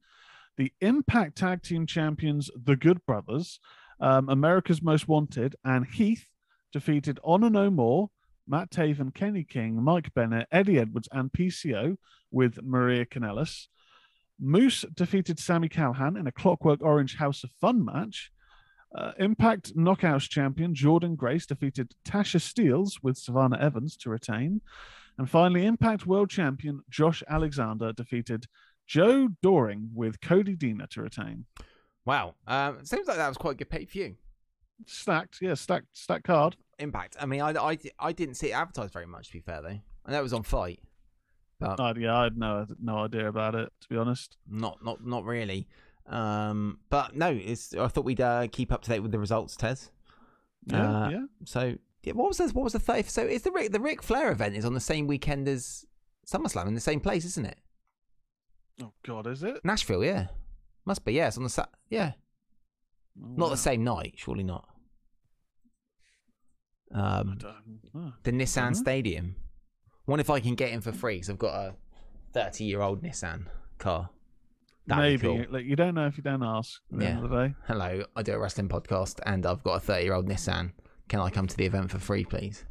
The 0.60 0.74
Impact 0.82 1.38
Tag 1.38 1.62
Team 1.62 1.86
Champions, 1.86 2.50
the 2.54 2.76
Good 2.76 3.06
Brothers, 3.06 3.60
um, 3.98 4.28
America's 4.28 4.82
Most 4.82 5.08
Wanted, 5.08 5.56
and 5.64 5.86
Heath 5.86 6.26
defeated 6.70 7.18
Honor 7.24 7.48
No 7.48 7.70
More, 7.70 8.10
Matt 8.46 8.70
Taven, 8.70 9.14
Kenny 9.14 9.42
King, 9.42 9.82
Mike 9.82 10.12
Bennett, 10.12 10.48
Eddie 10.52 10.78
Edwards, 10.78 11.08
and 11.12 11.32
PCO 11.32 11.96
with 12.30 12.62
Maria 12.62 13.06
Kanellis. 13.06 13.68
Moose 14.38 14.84
defeated 14.94 15.38
Sami 15.38 15.70
Callihan 15.70 16.20
in 16.20 16.26
a 16.26 16.32
Clockwork 16.32 16.82
Orange 16.82 17.16
House 17.16 17.42
of 17.42 17.50
Fun 17.52 17.82
match. 17.82 18.30
Uh, 18.94 19.12
Impact 19.18 19.74
Knockouts 19.74 20.28
champion 20.28 20.74
Jordynne 20.74 21.16
Grace 21.16 21.46
defeated 21.46 21.94
Tasha 22.04 22.38
Steelz 22.38 23.02
with 23.02 23.16
Savannah 23.16 23.58
Evans 23.58 23.96
to 23.96 24.10
retain. 24.10 24.60
And 25.16 25.28
finally, 25.28 25.64
Impact 25.64 26.06
World 26.06 26.28
Champion 26.28 26.82
Josh 26.90 27.22
Alexander 27.28 27.94
defeated 27.94 28.46
Joe 28.90 29.28
Doering 29.40 29.90
with 29.94 30.20
Cody 30.20 30.56
Deaner 30.56 30.88
to 30.90 31.02
retain. 31.02 31.44
Wow. 32.04 32.34
Um, 32.48 32.84
seems 32.84 33.06
like 33.06 33.18
that 33.18 33.28
was 33.28 33.36
quite 33.36 33.52
a 33.52 33.54
good 33.58 33.70
pay 33.70 33.84
per 33.84 33.90
view. 33.92 34.16
Stacked, 34.84 35.38
yeah, 35.40 35.54
stacked, 35.54 35.86
stacked 35.96 36.24
card. 36.24 36.56
Impact. 36.80 37.16
I 37.20 37.26
mean, 37.26 37.40
I, 37.40 37.50
I, 37.50 37.78
I 38.00 38.10
didn't 38.12 38.34
see 38.34 38.48
it 38.48 38.54
advertised 38.54 38.92
very 38.92 39.06
much, 39.06 39.28
to 39.28 39.32
be 39.34 39.40
fair, 39.40 39.62
though. 39.62 39.68
And 39.68 40.14
that 40.14 40.22
was 40.24 40.32
on 40.32 40.42
Fight, 40.42 40.80
but 41.60 41.78
Uh, 41.78 41.94
yeah, 41.96 42.16
I 42.18 42.24
had 42.24 42.36
no 42.36 42.66
no 42.82 42.96
idea 43.04 43.28
about 43.28 43.54
it 43.54 43.70
to 43.82 43.88
be 43.88 43.96
honest. 43.96 44.38
not 44.48 44.82
not 44.84 45.06
not 45.06 45.24
really. 45.24 45.68
Um, 46.06 46.80
but 46.88 47.14
no, 47.14 47.28
it's. 47.30 47.72
I 47.76 47.86
thought 47.86 48.04
we'd 48.04 48.20
uh, 48.20 48.48
keep 48.50 48.72
up 48.72 48.82
to 48.82 48.90
date 48.90 49.00
with 49.00 49.12
the 49.12 49.18
results, 49.20 49.54
Tez. 49.54 49.90
Yeah, 50.66 51.04
Uh, 51.04 51.10
yeah. 51.10 51.24
So 51.44 51.74
yeah, 52.02 52.14
what 52.14 52.26
was 52.26 52.38
this? 52.38 52.52
What 52.52 52.64
was 52.64 52.72
the 52.72 52.80
thirty? 52.80 53.04
So 53.08 53.22
is 53.22 53.42
the 53.42 53.52
Rick 53.52 53.70
the 53.70 53.78
Ric 53.78 54.02
Flair 54.02 54.32
event 54.32 54.56
is 54.56 54.64
on 54.64 54.74
the 54.74 54.80
same 54.80 55.06
weekend 55.06 55.46
as 55.46 55.84
SummerSlam 56.26 56.66
in 56.66 56.74
the 56.74 56.80
same 56.80 56.98
place, 56.98 57.24
isn't 57.24 57.46
it? 57.46 57.58
Oh 58.82 58.92
God, 59.04 59.26
is 59.26 59.42
it? 59.42 59.64
Nashville, 59.64 60.04
yeah, 60.04 60.28
must 60.84 61.04
be. 61.04 61.12
Yeah, 61.12 61.28
it's 61.28 61.36
on 61.36 61.42
the 61.44 61.50
sa- 61.50 61.66
yeah, 61.90 62.12
Oh, 63.22 63.26
not 63.36 63.46
wow. 63.46 63.50
the 63.50 63.56
same 63.56 63.84
night, 63.84 64.14
surely 64.16 64.44
not. 64.44 64.66
Um, 66.92 67.38
oh. 67.94 68.12
the 68.24 68.32
Nissan 68.32 68.70
Mhm. 68.72 68.76
Stadium. 68.76 69.36
Wonder 70.06 70.20
if 70.22 70.30
I 70.30 70.40
can 70.40 70.54
get 70.56 70.70
in 70.72 70.80
for 70.80 70.92
free 70.92 71.16
because 71.16 71.30
I've 71.30 71.38
got 71.38 71.54
a 71.54 71.74
thirty-year-old 72.32 73.02
Nissan 73.02 73.46
car. 73.78 74.10
That'd 74.86 75.02
Maybe. 75.04 75.20
cool. 75.44 75.52
Like, 75.52 75.66
you 75.66 75.76
don't 75.76 75.94
know 75.94 76.06
if 76.06 76.16
you 76.16 76.22
don't 76.24 76.42
ask. 76.42 76.80
At 76.92 76.98
the 76.98 77.06
end 77.06 77.18
Yeah. 77.18 77.24
of 77.24 77.30
the 77.30 77.46
day. 77.48 77.54
Hello, 77.66 78.04
I 78.16 78.22
do 78.22 78.32
a 78.32 78.38
wrestling 78.38 78.68
podcast 78.68 79.20
and 79.24 79.46
I've 79.46 79.62
got 79.62 79.74
a 79.74 79.80
30 79.80 80.02
year 80.04 80.14
old 80.14 80.26
Nissan. 80.28 80.72
Can 81.08 81.20
I 81.20 81.30
come 81.30 81.46
to 81.46 81.56
the 81.56 81.64
event 81.66 81.90
for 81.92 81.98
free, 82.00 82.24
please? 82.24 82.64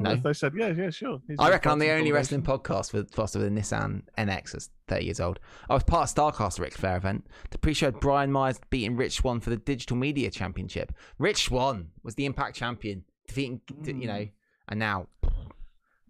No. 0.00 0.16
They 0.16 0.32
said 0.32 0.52
yeah, 0.56 0.68
yeah, 0.68 0.90
sure. 0.90 1.20
Here's 1.26 1.38
I 1.38 1.50
reckon 1.50 1.72
I'm 1.72 1.78
the 1.78 1.90
only 1.90 2.12
wrestling 2.12 2.42
podcast 2.42 2.92
with 2.92 3.12
faster 3.14 3.44
a 3.44 3.48
Nissan 3.50 4.02
NX 4.18 4.52
that's 4.52 4.70
30 4.88 5.04
years 5.04 5.20
old. 5.20 5.38
I 5.68 5.74
was 5.74 5.84
part 5.84 6.10
of 6.10 6.14
Starcast 6.14 6.58
Ric 6.58 6.74
Flair 6.74 6.96
event. 6.96 7.26
The 7.50 7.58
pre 7.58 7.74
show 7.74 7.86
had 7.86 8.00
Brian 8.00 8.32
Myers 8.32 8.60
beating 8.70 8.96
Rich 8.96 9.14
Swann 9.16 9.40
for 9.40 9.50
the 9.50 9.56
Digital 9.56 9.96
Media 9.96 10.30
Championship. 10.30 10.92
Rich 11.18 11.44
Swann 11.44 11.90
was 12.02 12.14
the 12.14 12.24
Impact 12.26 12.56
champion, 12.56 13.04
defeating, 13.26 13.60
you 13.84 14.06
know, 14.06 14.26
and 14.68 14.78
now 14.78 15.06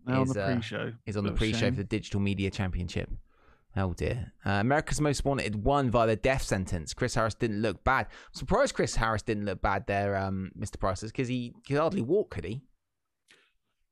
Now 0.06 0.20
on 0.22 0.28
the 0.28 0.42
uh, 0.42 0.52
pre-show. 0.52 0.92
is 1.06 1.16
on 1.16 1.24
the 1.24 1.30
Bit 1.30 1.32
of 1.32 1.36
a 1.36 1.38
pre 1.38 1.52
show 1.52 1.58
shame. 1.58 1.72
for 1.74 1.78
the 1.78 1.84
Digital 1.84 2.20
Media 2.20 2.50
Championship. 2.50 3.10
Oh 3.76 3.92
dear. 3.92 4.32
Uh, 4.46 4.50
America's 4.50 5.00
Most 5.00 5.24
Wanted 5.24 5.64
won 5.64 5.90
via 5.90 6.06
the 6.06 6.16
death 6.16 6.42
sentence. 6.42 6.94
Chris 6.94 7.14
Harris 7.16 7.34
didn't 7.34 7.60
look 7.60 7.82
bad. 7.82 8.06
I'm 8.06 8.34
surprised 8.34 8.74
Chris 8.74 8.94
Harris 8.94 9.22
didn't 9.22 9.46
look 9.46 9.60
bad 9.62 9.86
there, 9.88 10.16
um, 10.16 10.52
Mr. 10.58 10.78
Prices, 10.78 11.10
because 11.10 11.26
he 11.26 11.54
could 11.66 11.78
hardly 11.78 12.00
walk, 12.02 12.30
could 12.30 12.44
he? 12.44 12.62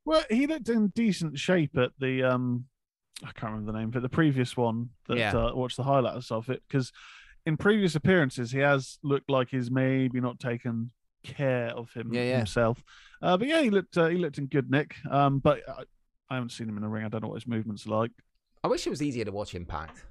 Well, 0.04 0.24
he 0.30 0.46
looked 0.46 0.68
in 0.68 0.88
decent 0.88 1.38
shape 1.38 1.76
at 1.78 1.92
the 1.98 2.22
um, 2.24 2.64
I 3.22 3.30
can't 3.32 3.52
remember 3.52 3.72
the 3.72 3.78
name, 3.78 3.90
but 3.90 4.02
the 4.02 4.08
previous 4.08 4.56
one 4.56 4.90
that 5.08 5.16
Yeah. 5.18 5.36
uh, 5.36 5.54
watched 5.54 5.76
the 5.76 5.84
highlights 5.84 6.30
of 6.30 6.48
it 6.50 6.62
because 6.66 6.92
in 7.46 7.56
previous 7.56 7.94
appearances 7.94 8.50
he 8.50 8.58
has 8.58 8.98
looked 9.02 9.30
like 9.30 9.48
he's 9.50 9.70
maybe 9.70 10.20
not 10.20 10.40
taken 10.40 10.90
care 11.22 11.68
of 11.68 11.92
him 11.92 12.12
Yeah, 12.12 12.22
yeah. 12.24 12.36
himself. 12.38 12.82
Uh, 13.20 13.36
but 13.36 13.46
yeah, 13.46 13.62
he 13.62 13.70
looked 13.70 13.96
uh, 13.96 14.08
he 14.08 14.18
looked 14.18 14.38
in 14.38 14.46
good 14.46 14.70
nick. 14.70 14.96
Um, 15.10 15.38
but 15.38 15.60
I, 15.68 15.82
I 16.30 16.34
haven't 16.36 16.50
seen 16.50 16.68
him 16.68 16.76
in 16.76 16.82
the 16.82 16.88
ring. 16.88 17.04
I 17.04 17.08
don't 17.08 17.22
know 17.22 17.28
what 17.28 17.40
his 17.40 17.46
movements 17.46 17.86
are 17.86 17.90
like. 17.90 18.10
I 18.64 18.68
wish 18.68 18.86
it 18.86 18.90
was 18.90 19.02
easier 19.02 19.24
to 19.24 19.32
watch 19.32 19.54
Impact. 19.54 20.04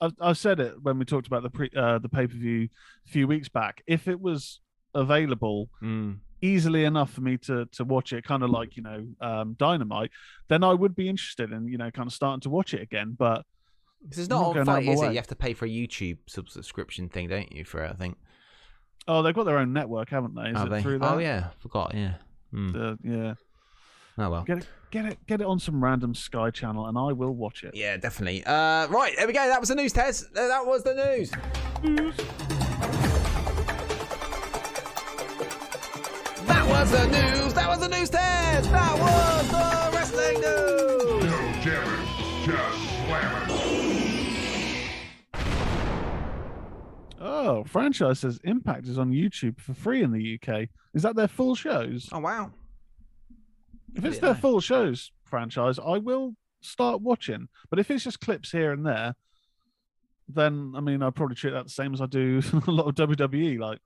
I've, 0.00 0.14
I've 0.20 0.38
said 0.38 0.60
it 0.60 0.80
when 0.82 0.98
we 0.98 1.04
talked 1.04 1.26
about 1.26 1.42
the 1.42 1.50
pre 1.50 1.70
uh, 1.76 1.98
the 1.98 2.08
pay 2.08 2.26
per 2.26 2.34
view 2.36 2.68
a 3.06 3.10
few 3.10 3.26
weeks 3.28 3.48
back. 3.48 3.82
If 3.86 4.08
it 4.08 4.20
was 4.20 4.60
available 4.94 5.68
Mm. 5.82 6.18
Easily 6.40 6.84
enough 6.84 7.10
for 7.12 7.20
me 7.20 7.36
to 7.38 7.66
to 7.72 7.84
watch 7.84 8.12
it, 8.12 8.24
kind 8.24 8.42
of 8.42 8.50
like 8.50 8.76
you 8.76 8.82
know 8.82 9.06
um, 9.20 9.54
Dynamite, 9.58 10.10
then 10.48 10.62
I 10.64 10.72
would 10.74 10.94
be 10.94 11.08
interested 11.08 11.52
in 11.52 11.68
you 11.68 11.78
know 11.78 11.90
kind 11.90 12.06
of 12.06 12.12
starting 12.12 12.40
to 12.42 12.50
watch 12.50 12.74
it 12.74 12.82
again. 12.82 13.14
But 13.18 13.44
Because 14.02 14.18
it's 14.20 14.28
not 14.28 14.54
not 14.54 14.58
on 14.58 14.66
fight, 14.66 14.86
is 14.88 15.00
it? 15.00 15.04
way. 15.04 15.10
You 15.10 15.16
have 15.16 15.26
to 15.28 15.36
pay 15.36 15.54
for 15.54 15.64
a 15.64 15.68
YouTube 15.68 16.18
sub- 16.26 16.48
subscription 16.48 17.08
thing, 17.08 17.28
don't 17.28 17.52
you? 17.52 17.64
For 17.64 17.82
it, 17.84 17.90
I 17.90 17.94
think. 17.94 18.16
oh, 19.06 19.22
they've 19.22 19.34
got 19.34 19.44
their 19.44 19.58
own 19.58 19.72
network, 19.72 20.10
haven't 20.10 20.34
they? 20.34 20.50
Is 20.50 20.56
Have 20.56 20.66
it 20.66 20.70
they? 20.70 20.82
through 20.82 20.98
that? 21.00 21.12
Oh 21.14 21.18
yeah, 21.18 21.48
forgot. 21.60 21.92
Yeah. 21.94 22.14
Mm. 22.54 22.72
The- 22.72 22.98
yeah. 23.02 23.34
Oh 24.20 24.30
well. 24.30 24.42
Get 24.42 24.58
it, 24.58 24.66
get 24.90 25.04
it, 25.06 25.18
get 25.26 25.40
it 25.40 25.46
on 25.46 25.58
some 25.60 25.82
random 25.82 26.12
Sky 26.14 26.50
channel, 26.50 26.86
and 26.86 26.98
I 26.98 27.12
will 27.12 27.34
watch 27.34 27.62
it. 27.62 27.74
Yeah, 27.76 27.96
definitely. 27.96 28.42
Uh, 28.44 28.88
right, 28.88 29.12
there 29.16 29.26
we 29.28 29.32
go. 29.32 29.46
That 29.46 29.60
was 29.60 29.68
the 29.68 29.76
news, 29.76 29.92
Tez. 29.92 30.24
Uh, 30.36 30.48
That 30.48 30.66
was 30.66 30.82
the 30.82 30.94
news. 30.94 31.30
That 31.30 33.07
was 36.80 36.90
the 36.92 37.06
news. 37.06 37.54
That 37.54 37.68
was 37.68 37.80
the 37.80 37.88
news, 37.88 38.08
Tez. 38.08 38.68
That 38.68 38.98
was 39.00 39.48
the 39.50 39.90
wrestling 39.96 40.34
news. 40.34 41.24
No 41.24 41.52
jamming, 41.60 42.06
just 42.44 42.78
slamming. 43.04 43.48
Oh, 47.20 47.64
franchise 47.64 48.20
says 48.20 48.38
Impact 48.44 48.86
is 48.86 48.96
on 48.96 49.10
YouTube 49.10 49.58
for 49.58 49.74
free 49.74 50.04
in 50.04 50.12
the 50.12 50.38
UK. 50.40 50.68
Is 50.94 51.02
that 51.02 51.16
their 51.16 51.26
full 51.26 51.56
shows? 51.56 52.08
Oh 52.12 52.20
wow. 52.20 52.52
If 53.96 54.04
it's 54.04 54.18
their 54.20 54.34
know. 54.34 54.40
full 54.40 54.60
shows 54.60 55.10
franchise, 55.24 55.80
I 55.84 55.98
will 55.98 56.36
start 56.60 57.00
watching. 57.00 57.48
But 57.70 57.80
if 57.80 57.90
it's 57.90 58.04
just 58.04 58.20
clips 58.20 58.52
here 58.52 58.70
and 58.70 58.86
there, 58.86 59.16
then 60.28 60.74
I 60.76 60.80
mean, 60.80 61.02
I'd 61.02 61.16
probably 61.16 61.34
treat 61.34 61.54
that 61.54 61.64
the 61.64 61.70
same 61.70 61.92
as 61.92 62.00
I 62.00 62.06
do 62.06 62.40
a 62.68 62.70
lot 62.70 62.86
of 62.86 62.94
WWE. 62.94 63.58
Like, 63.58 63.80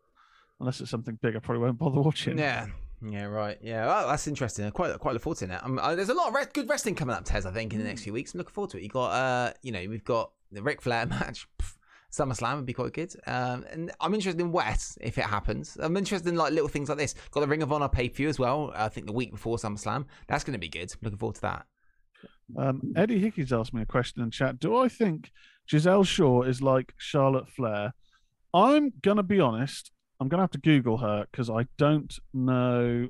unless 0.60 0.82
it's 0.82 0.90
something 0.90 1.18
big, 1.22 1.36
I 1.36 1.38
probably 1.38 1.62
won't 1.62 1.78
bother 1.78 1.98
watching. 1.98 2.36
Yeah. 2.36 2.66
Yeah, 3.04 3.24
right. 3.24 3.58
Yeah, 3.60 3.86
well, 3.86 4.08
that's 4.08 4.26
interesting. 4.26 4.64
I 4.64 4.70
quite 4.70 4.98
quite 4.98 5.12
look 5.12 5.22
forward 5.22 5.38
to 5.38 5.46
it. 5.46 5.64
Um, 5.64 5.78
uh, 5.78 5.94
there's 5.94 6.08
a 6.08 6.14
lot 6.14 6.28
of 6.28 6.34
re- 6.34 6.46
good 6.52 6.68
wrestling 6.68 6.94
coming 6.94 7.16
up, 7.16 7.24
Tez. 7.24 7.46
I 7.46 7.50
think 7.50 7.72
in 7.72 7.78
the 7.78 7.84
next 7.84 8.02
few 8.02 8.12
weeks. 8.12 8.34
I'm 8.34 8.38
looking 8.38 8.52
forward 8.52 8.70
to 8.70 8.78
it. 8.78 8.82
You 8.82 8.88
got, 8.88 9.08
uh, 9.08 9.52
you 9.62 9.72
know, 9.72 9.84
we've 9.88 10.04
got 10.04 10.30
the 10.52 10.62
Ric 10.62 10.80
Flair 10.80 11.06
match. 11.06 11.46
Pff, 11.58 11.74
SummerSlam 12.12 12.56
would 12.56 12.66
be 12.66 12.74
quite 12.74 12.92
good. 12.92 13.14
Um, 13.26 13.64
and 13.70 13.90
I'm 14.00 14.14
interested 14.14 14.40
in 14.40 14.52
West 14.52 14.98
if 15.00 15.18
it 15.18 15.24
happens. 15.24 15.76
I'm 15.80 15.96
interested 15.96 16.28
in 16.28 16.36
like 16.36 16.52
little 16.52 16.68
things 16.68 16.88
like 16.88 16.98
this. 16.98 17.14
Got 17.30 17.40
the 17.40 17.46
Ring 17.46 17.62
of 17.62 17.72
Honor 17.72 17.88
pay 17.88 18.08
per 18.08 18.16
view 18.16 18.28
as 18.28 18.38
well. 18.38 18.70
I 18.74 18.88
think 18.88 19.06
the 19.06 19.12
week 19.12 19.32
before 19.32 19.56
SummerSlam. 19.56 20.04
That's 20.28 20.44
going 20.44 20.52
to 20.54 20.58
be 20.58 20.68
good. 20.68 20.92
Looking 21.02 21.18
forward 21.18 21.36
to 21.36 21.42
that. 21.42 21.66
Um, 22.56 22.92
Eddie 22.96 23.18
Hickey's 23.18 23.52
asked 23.52 23.72
me 23.72 23.82
a 23.82 23.86
question 23.86 24.22
in 24.22 24.30
chat. 24.30 24.60
Do 24.60 24.76
I 24.76 24.88
think 24.88 25.30
Gisele 25.66 26.04
Shaw 26.04 26.42
is 26.42 26.60
like 26.60 26.92
Charlotte 26.98 27.48
Flair? 27.48 27.94
I'm 28.54 28.92
gonna 29.00 29.22
be 29.22 29.40
honest. 29.40 29.90
I'm 30.22 30.28
gonna 30.28 30.42
have 30.42 30.50
to 30.52 30.58
Google 30.58 30.96
her 30.98 31.26
because 31.30 31.50
I 31.50 31.66
don't 31.76 32.16
know. 32.32 33.08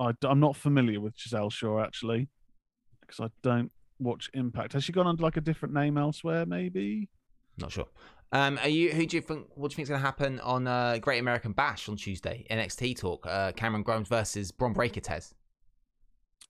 I, 0.00 0.12
am 0.22 0.40
not 0.40 0.56
familiar 0.56 1.00
with 1.00 1.16
Gisele 1.16 1.50
Shaw 1.50 1.82
actually, 1.82 2.28
because 3.00 3.20
I 3.20 3.28
don't 3.42 3.72
watch 3.98 4.30
Impact. 4.34 4.72
Has 4.72 4.84
she 4.84 4.92
gone 4.92 5.06
under 5.06 5.22
like 5.22 5.36
a 5.36 5.40
different 5.40 5.74
name 5.74 5.98
elsewhere? 5.98 6.46
Maybe. 6.46 7.08
Not 7.58 7.72
sure. 7.72 7.88
Um, 8.30 8.58
are 8.62 8.68
you? 8.68 8.92
Who 8.92 9.06
do 9.06 9.16
you 9.16 9.22
think? 9.22 9.48
What 9.54 9.70
do 9.70 9.72
you 9.72 9.76
think 9.76 9.84
is 9.84 9.88
going 9.88 10.00
to 10.00 10.06
happen 10.06 10.38
on 10.40 10.66
uh, 10.66 10.98
Great 11.00 11.18
American 11.18 11.52
Bash 11.52 11.88
on 11.88 11.96
Tuesday? 11.96 12.46
NXT 12.50 12.98
talk. 12.98 13.26
Uh, 13.26 13.52
Cameron 13.52 13.82
Grimes 13.82 14.08
versus 14.08 14.52
Bron 14.52 14.72
Breakker. 14.72 15.00
Tez. 15.00 15.34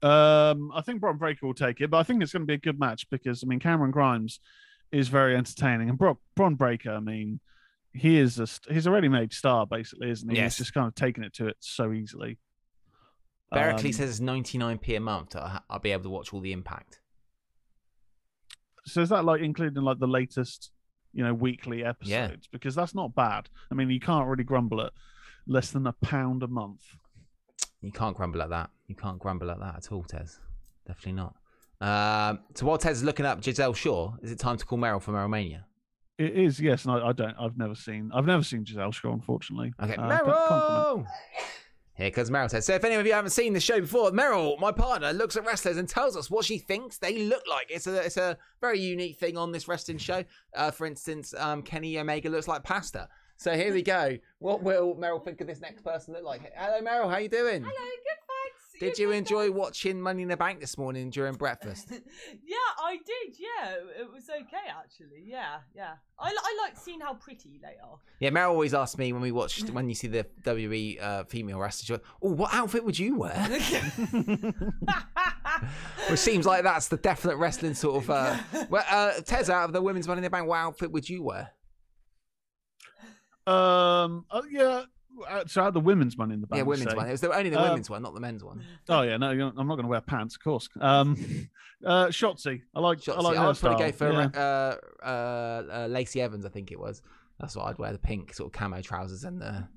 Um, 0.02 0.70
I 0.74 0.82
think 0.82 1.00
Brock 1.00 1.18
Breaker 1.18 1.46
will 1.46 1.54
take 1.54 1.80
it, 1.80 1.90
but 1.90 1.98
I 1.98 2.02
think 2.02 2.22
it's 2.22 2.32
going 2.32 2.42
to 2.42 2.46
be 2.46 2.54
a 2.54 2.58
good 2.58 2.78
match 2.78 3.08
because 3.10 3.42
I 3.42 3.46
mean 3.46 3.58
Cameron 3.58 3.90
Grimes 3.90 4.40
is 4.92 5.08
very 5.08 5.36
entertaining, 5.36 5.88
and 5.88 5.98
Brock 5.98 6.18
Bron 6.36 6.54
Breakker, 6.54 6.92
I 6.92 7.00
mean, 7.00 7.40
he 7.92 8.18
is 8.18 8.38
a 8.38 8.46
he's 8.72 8.86
a 8.86 8.90
ready-made 8.90 9.32
star 9.32 9.66
basically, 9.66 10.10
isn't 10.10 10.28
he? 10.28 10.36
Yes. 10.36 10.56
He's 10.56 10.66
just 10.66 10.74
kind 10.74 10.86
of 10.86 10.94
taking 10.94 11.24
it 11.24 11.34
to 11.34 11.46
it 11.48 11.56
so 11.60 11.92
easily. 11.92 12.38
Berkeley 13.50 13.88
Um, 13.90 13.92
says 13.94 14.10
it's 14.10 14.20
99p 14.20 14.96
a 14.96 15.00
month. 15.00 15.34
I'll 15.36 15.78
be 15.78 15.90
able 15.92 16.02
to 16.04 16.10
watch 16.10 16.32
all 16.34 16.40
the 16.40 16.52
Impact. 16.52 17.00
So 18.84 19.00
is 19.00 19.08
that 19.08 19.24
like 19.24 19.40
including 19.40 19.82
like 19.82 19.98
the 19.98 20.06
latest, 20.06 20.70
you 21.12 21.24
know, 21.24 21.34
weekly 21.34 21.84
episodes? 21.84 22.46
Because 22.50 22.74
that's 22.74 22.94
not 22.94 23.14
bad. 23.14 23.48
I 23.70 23.74
mean, 23.74 23.90
you 23.90 24.00
can't 24.00 24.26
really 24.26 24.44
grumble 24.44 24.80
at 24.82 24.92
less 25.46 25.70
than 25.70 25.86
a 25.86 25.92
pound 25.94 26.42
a 26.42 26.46
month. 26.46 26.82
You 27.80 27.92
can't 27.92 28.16
grumble 28.16 28.42
at 28.42 28.50
that. 28.50 28.70
You 28.86 28.94
can't 28.94 29.18
grumble 29.18 29.50
at 29.50 29.60
that 29.60 29.76
at 29.76 29.92
all, 29.92 30.02
Tez. 30.04 30.40
Definitely 30.86 31.12
not. 31.12 31.34
Um, 31.80 32.40
so 32.54 32.66
while 32.66 32.78
Tez 32.78 32.98
is 32.98 33.04
looking 33.04 33.24
up 33.26 33.40
Gisele 33.40 33.72
Shaw, 33.74 34.14
is 34.22 34.32
it 34.32 34.38
time 34.38 34.56
to 34.56 34.64
call 34.64 34.78
Meryl 34.78 35.00
for 35.00 35.12
Meryl 35.12 35.30
Mania? 35.30 35.64
It 36.18 36.34
is, 36.36 36.58
yes, 36.60 36.84
and 36.84 36.92
I, 36.94 37.08
I 37.08 37.12
don't. 37.12 37.34
I've 37.38 37.56
never 37.56 37.74
seen. 37.76 38.10
I've 38.12 38.26
never 38.26 38.42
seen 38.42 38.64
Gisele 38.64 38.90
Shaw, 38.92 39.12
unfortunately. 39.12 39.72
Okay, 39.80 39.92
Uh, 39.94 39.96
can't- 39.96 40.24
can't. 40.24 40.26
Meryl! 40.26 41.06
Here 41.94 42.10
comes 42.12 42.30
Meryl 42.30 42.48
Tez. 42.48 42.64
So 42.64 42.74
if 42.74 42.84
any 42.84 42.94
of 42.94 43.04
you 43.06 43.12
haven't 43.12 43.30
seen 43.30 43.52
the 43.54 43.60
show 43.60 43.80
before, 43.80 44.10
Meryl, 44.12 44.58
my 44.60 44.70
partner, 44.70 45.12
looks 45.12 45.36
at 45.36 45.44
wrestlers 45.44 45.76
and 45.78 45.88
tells 45.88 46.16
us 46.16 46.30
what 46.30 46.44
she 46.44 46.58
thinks 46.58 46.98
they 46.98 47.24
look 47.24 47.42
like. 47.48 47.66
It's 47.70 47.86
a 47.88 48.04
it's 48.04 48.16
a 48.16 48.36
very 48.60 48.78
unique 48.80 49.16
thing 49.18 49.36
on 49.36 49.50
this 49.52 49.66
wrestling 49.66 49.98
show. 49.98 50.22
Uh, 50.54 50.70
for 50.70 50.86
instance, 50.86 51.34
um, 51.36 51.62
Kenny 51.62 51.98
Omega 51.98 52.28
looks 52.30 52.46
like 52.46 52.62
pasta. 52.62 53.08
So 53.36 53.54
here 53.56 53.72
we 53.72 53.82
go. 53.82 54.16
What 54.40 54.62
will 54.62 54.94
Meryl 54.96 55.24
think 55.24 55.40
of 55.40 55.46
this 55.48 55.60
next 55.60 55.82
person 55.82 56.14
look 56.14 56.24
like? 56.24 56.52
Hello, 56.56 56.80
Meryl. 56.80 57.10
How 57.10 57.18
you 57.18 57.28
doing? 57.28 57.62
Hello, 57.62 57.72
good 57.72 58.18
thanks. 58.26 58.27
Did 58.78 58.98
You're 58.98 59.08
you 59.08 59.12
good, 59.12 59.18
enjoy 59.18 59.50
watching 59.50 60.00
Money 60.00 60.22
in 60.22 60.28
the 60.28 60.36
Bank 60.36 60.60
this 60.60 60.78
morning 60.78 61.10
during 61.10 61.34
breakfast? 61.34 61.88
yeah, 61.90 62.56
I 62.78 62.96
did. 62.96 63.36
Yeah, 63.38 63.74
it 64.00 64.12
was 64.12 64.30
okay 64.30 64.68
actually. 64.68 65.24
Yeah, 65.26 65.58
yeah. 65.74 65.94
I, 66.18 66.28
I 66.30 66.58
like 66.64 66.76
seeing 66.76 67.00
how 67.00 67.14
pretty 67.14 67.58
they 67.60 67.76
are. 67.82 67.98
Yeah, 68.20 68.30
Meryl 68.30 68.50
always 68.50 68.74
asks 68.74 68.96
me 68.98 69.12
when 69.12 69.22
we 69.22 69.32
watched 69.32 69.70
when 69.70 69.88
you 69.88 69.94
see 69.94 70.06
the 70.08 70.26
WWE 70.42 71.02
uh, 71.02 71.24
female 71.24 71.58
wrestlers, 71.58 72.00
she 72.00 72.04
"Oh, 72.22 72.30
what 72.32 72.54
outfit 72.54 72.84
would 72.84 72.98
you 72.98 73.16
wear?" 73.16 73.34
Which 76.08 76.20
seems 76.20 76.46
like 76.46 76.62
that's 76.62 76.88
the 76.88 76.96
definite 76.96 77.36
wrestling 77.36 77.74
sort 77.74 78.04
of. 78.04 78.10
Uh, 78.10 78.36
well, 78.70 78.84
uh, 78.88 79.12
Tez, 79.24 79.50
out 79.50 79.64
of 79.64 79.72
the 79.72 79.82
women's 79.82 80.06
Money 80.06 80.18
in 80.18 80.24
the 80.24 80.30
Bank, 80.30 80.46
what 80.46 80.56
outfit 80.58 80.92
would 80.92 81.08
you 81.08 81.22
wear? 81.22 81.50
Um. 83.46 84.24
uh, 84.30 84.42
yeah. 84.50 84.82
Uh, 85.28 85.44
so 85.46 85.62
out 85.62 85.72
the 85.74 85.80
women's 85.80 86.16
money 86.18 86.34
in 86.34 86.40
the 86.40 86.46
bank. 86.46 86.58
yeah, 86.58 86.62
women's 86.64 86.90
say. 86.90 86.96
one. 86.96 87.08
It 87.08 87.12
was 87.12 87.20
the, 87.20 87.32
only 87.32 87.50
the 87.50 87.58
Um, 87.60 87.68
women's 87.70 87.88
one, 87.90 88.02
not 88.02 88.14
the 88.14 88.20
men's 88.20 88.44
one. 88.44 88.62
Oh 88.88 89.02
yeah, 89.02 89.16
no, 89.16 89.30
you're- 89.30 89.52
I'm 89.56 89.66
not 89.66 89.74
going 89.76 89.84
to 89.84 89.88
wear 89.88 90.00
pants, 90.00 90.36
of 90.36 90.42
course. 90.42 90.68
Um, 90.80 91.16
uh, 91.84 92.06
Shotzi, 92.06 92.62
I 92.74 92.80
like. 92.80 92.98
I 92.98 93.12
Shotzi. 93.12 93.22
like 93.22 93.38
I 93.38 93.46
would 93.46 93.56
probably 93.58 93.86
go 93.86 93.92
for 93.92 94.12
yeah. 94.12 94.28
uh, 94.34 94.76
uh, 95.04 95.62
uh, 95.72 95.86
Lacey 95.88 96.20
Evans, 96.20 96.44
I 96.44 96.48
think 96.48 96.70
it 96.72 96.78
was. 96.78 97.02
That's 97.40 97.54
what 97.56 97.66
I'd 97.66 97.78
wear 97.78 97.92
the 97.92 97.98
pink 97.98 98.34
sort 98.34 98.48
of 98.48 98.52
camo 98.58 98.80
trousers 98.82 99.24
and 99.24 99.40
the 99.40 99.68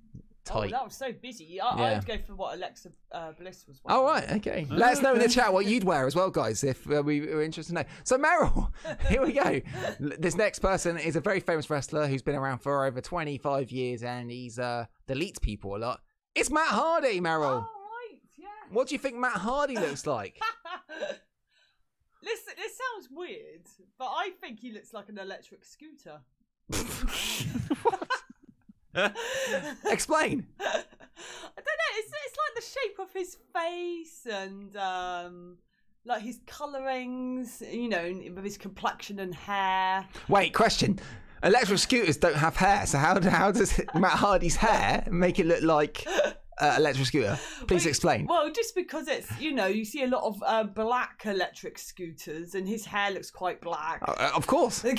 Oh, 0.50 0.62
tight. 0.62 0.72
that 0.72 0.84
was 0.84 0.96
so 0.96 1.12
busy. 1.14 1.62
I, 1.62 1.78
Yeah. 1.78 1.98
I'd 1.98 2.06
go 2.06 2.18
for 2.26 2.34
what 2.36 2.56
Alexa 2.56 2.92
uh, 3.12 3.32
Bliss 3.34 3.66
was. 3.68 3.80
Oh 3.86 4.04
wearing. 4.06 4.24
right, 4.30 4.38
okay. 4.38 4.68
Let 4.72 4.94
us 4.94 5.02
know 5.02 5.14
in 5.14 5.20
the 5.20 5.28
chat 5.30 5.54
what 5.54 5.66
you'd 5.66 5.84
wear 5.84 6.08
as 6.08 6.16
well, 6.16 6.30
guys, 6.32 6.64
if 6.64 6.90
uh, 6.92 7.04
we 7.04 7.22
were 7.22 7.44
interested 7.44 7.76
to 7.76 7.84
know. 7.84 7.90
So 8.04 8.18
Meryl, 8.18 8.72
here 9.10 9.24
we 9.24 9.34
go. 9.34 9.62
This 10.00 10.36
next 10.36 10.60
person 10.60 10.98
is 10.98 11.16
a 11.16 11.22
very 11.22 11.40
famous 11.40 11.70
wrestler 11.70 12.08
who's 12.08 12.22
been 12.24 12.36
around 12.36 12.60
for 12.60 12.86
over 12.86 13.02
25 13.02 13.72
years, 13.72 14.02
and 14.04 14.32
he's 14.32 14.58
uh, 14.58 14.86
deletes 15.08 15.40
people 15.42 15.76
a 15.76 15.78
lot. 15.78 16.02
It's 16.34 16.50
Matt 16.50 16.70
Hardy, 16.70 17.20
Oh, 17.20 17.22
right, 17.60 18.20
yeah. 18.38 18.48
What 18.72 18.88
do 18.88 18.96
you 18.96 19.00
think 19.00 19.18
Matt 19.18 19.34
Hardy 19.38 19.76
looks 19.76 20.08
like? 20.08 20.40
Listen, 22.24 22.54
this 22.56 22.74
sounds 22.78 23.10
weird, 23.12 23.68
but 23.98 24.06
I 24.06 24.32
think 24.40 24.60
he 24.60 24.72
looks 24.72 24.94
like 24.94 25.10
an 25.10 25.18
electric 25.18 25.66
scooter. 25.66 26.22
Explain. 29.86 30.48
I 30.60 30.64
don't 30.64 31.66
know. 31.66 31.92
It's 31.98 32.12
it's 32.26 32.38
like 32.38 32.56
the 32.56 32.62
shape 32.62 33.00
of 33.00 33.14
his 33.14 33.38
face 33.54 34.26
and 34.30 34.76
um, 34.76 35.58
like 36.06 36.22
his 36.22 36.40
colorings. 36.46 37.62
You 37.70 37.90
know, 37.90 38.22
with 38.36 38.44
his 38.44 38.58
complexion 38.58 39.20
and 39.20 39.34
hair. 39.34 40.08
Wait, 40.28 40.54
question. 40.54 41.00
Electric 41.44 41.80
scooters 41.80 42.18
don't 42.18 42.36
have 42.36 42.56
hair, 42.56 42.86
so 42.86 43.00
how, 43.00 43.20
how 43.20 43.52
does 43.52 43.82
Matt 43.96 44.12
Hardy's 44.12 44.56
hair 44.56 45.08
make 45.10 45.40
it 45.40 45.48
look 45.48 45.64
like 45.64 46.06
uh, 46.60 46.76
electric 46.78 47.08
scooter? 47.08 47.40
Please 47.68 47.86
Well, 47.86 47.90
explain. 47.90 48.26
Well, 48.28 48.52
just 48.52 48.76
because 48.76 49.08
it's 49.08 49.40
you 49.40 49.52
know 49.52 49.68
you 49.68 49.86
see 49.86 50.04
a 50.04 50.08
lot 50.08 50.24
of 50.24 50.42
uh, 50.46 50.64
black 50.64 51.22
electric 51.26 51.78
scooters 51.78 52.56
and 52.56 52.68
his 52.68 52.86
hair 52.86 53.12
looks 53.12 53.32
quite 53.32 53.62
black. 53.62 54.02
Uh, 54.06 54.32
of 54.36 54.48
course, 54.48 54.84
it 54.86 54.98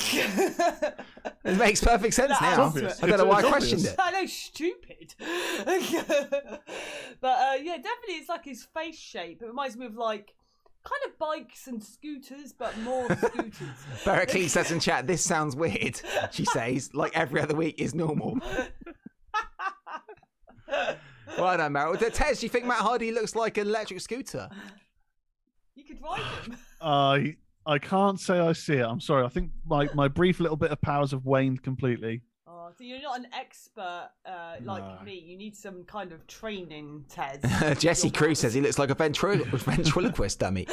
makes 1.45 1.83
perfect 1.83 2.15
sense 2.15 2.39
That 2.39 2.57
now. 2.57 2.73
I 3.03 3.07
don't 3.07 3.19
know 3.19 3.27
why 3.27 3.39
I 3.41 3.43
questioned 3.43 3.85
it. 3.85 3.95
I 3.99 4.11
know, 4.11 4.27
stupid. 4.27 5.15
but 7.21 7.29
uh, 7.29 7.55
yeah, 7.63 7.77
definitely 7.77 8.15
it's 8.15 8.29
like 8.29 8.45
his 8.45 8.65
face 8.75 8.99
shape. 8.99 9.43
It 9.43 9.47
reminds 9.47 9.77
me 9.77 9.87
of 9.87 9.95
like 9.95 10.35
kind 10.85 11.13
of 11.13 11.19
bikes 11.19 11.67
and 11.69 11.83
scooters, 11.83 12.53
but 12.53 12.77
more 12.79 13.07
scooters. 13.17 13.69
Berkeley 14.05 14.49
says 14.49 14.71
in 14.73 14.81
chat, 14.81 15.07
this 15.07 15.23
sounds 15.23 15.55
weird. 15.55 16.01
She 16.31 16.45
says, 16.45 16.91
like 16.95 17.17
every 17.17 17.41
other 17.41 17.55
week 17.55 17.77
is 17.79 17.95
normal. 17.95 18.39
Well 21.39 21.57
done, 21.57 21.73
Meryl. 21.73 21.99
Tez, 22.13 22.41
do 22.41 22.47
you 22.47 22.51
think 22.51 22.67
Matt 22.67 22.79
Hardy 22.79 23.13
looks 23.13 23.35
like 23.35 23.59
an 23.59 23.69
electric 23.69 24.01
scooter? 24.01 24.49
you 25.75 25.85
could 25.85 26.03
ride 26.03 26.21
him. 26.45 26.57
I 26.81 27.37
I 27.65 27.79
can't 27.79 28.19
say 28.19 28.39
I 28.39 28.53
see 28.53 28.75
it. 28.75 28.87
I'm 28.87 29.01
sorry. 29.01 29.25
I 29.25 29.29
think 29.29 29.51
my, 29.65 29.89
my 29.95 30.09
brief 30.09 30.41
little 30.41 30.57
bit 30.57 30.73
of 30.73 30.81
powers 30.81 31.13
have 31.13 31.25
waned 31.25 31.63
completely. 31.63 32.23
So 32.79 32.85
you're 32.85 33.03
not 33.03 33.19
an 33.19 33.27
expert 33.39 34.11
uh, 34.27 34.57
like 34.65 34.83
No. 34.83 34.99
me. 35.05 35.19
You 35.19 35.37
need 35.37 35.57
some 35.57 35.85
kind 35.85 36.13
of 36.13 36.27
training, 36.27 37.05
Ted. 37.09 37.41
Jesse 37.79 38.09
Your 38.09 38.13
Cruz 38.15 38.39
says 38.41 38.55
he 38.55 38.61
looks 38.63 38.79
like 38.79 38.91
a 38.91 38.95
ventrilo- 38.95 39.45
ventriloquist 39.59 40.39
dummy. 40.39 40.67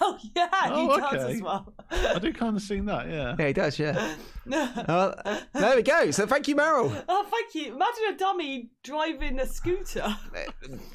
oh 0.00 0.18
yeah, 0.34 0.48
Oh, 0.66 0.94
he 0.94 1.00
does 1.00 1.14
okay. 1.24 1.32
as 1.36 1.42
well. 1.42 1.72
I 1.90 2.18
do 2.18 2.32
kind 2.32 2.56
of 2.56 2.62
see 2.62 2.80
that. 2.80 3.08
Yeah. 3.08 3.36
Yeah, 3.38 3.46
he 3.46 3.52
does, 3.52 3.78
yeah. 3.78 4.14
Uh, 4.52 5.40
there 5.54 5.76
we 5.76 5.82
go. 5.82 6.10
So 6.10 6.26
thank 6.26 6.46
you, 6.48 6.56
Meryl. 6.56 7.04
Oh, 7.08 7.26
thank 7.30 7.54
you. 7.54 7.74
Imagine 7.74 8.02
a 8.14 8.16
dummy 8.16 8.70
driving 8.82 9.40
a 9.40 9.46
scooter. 9.46 10.16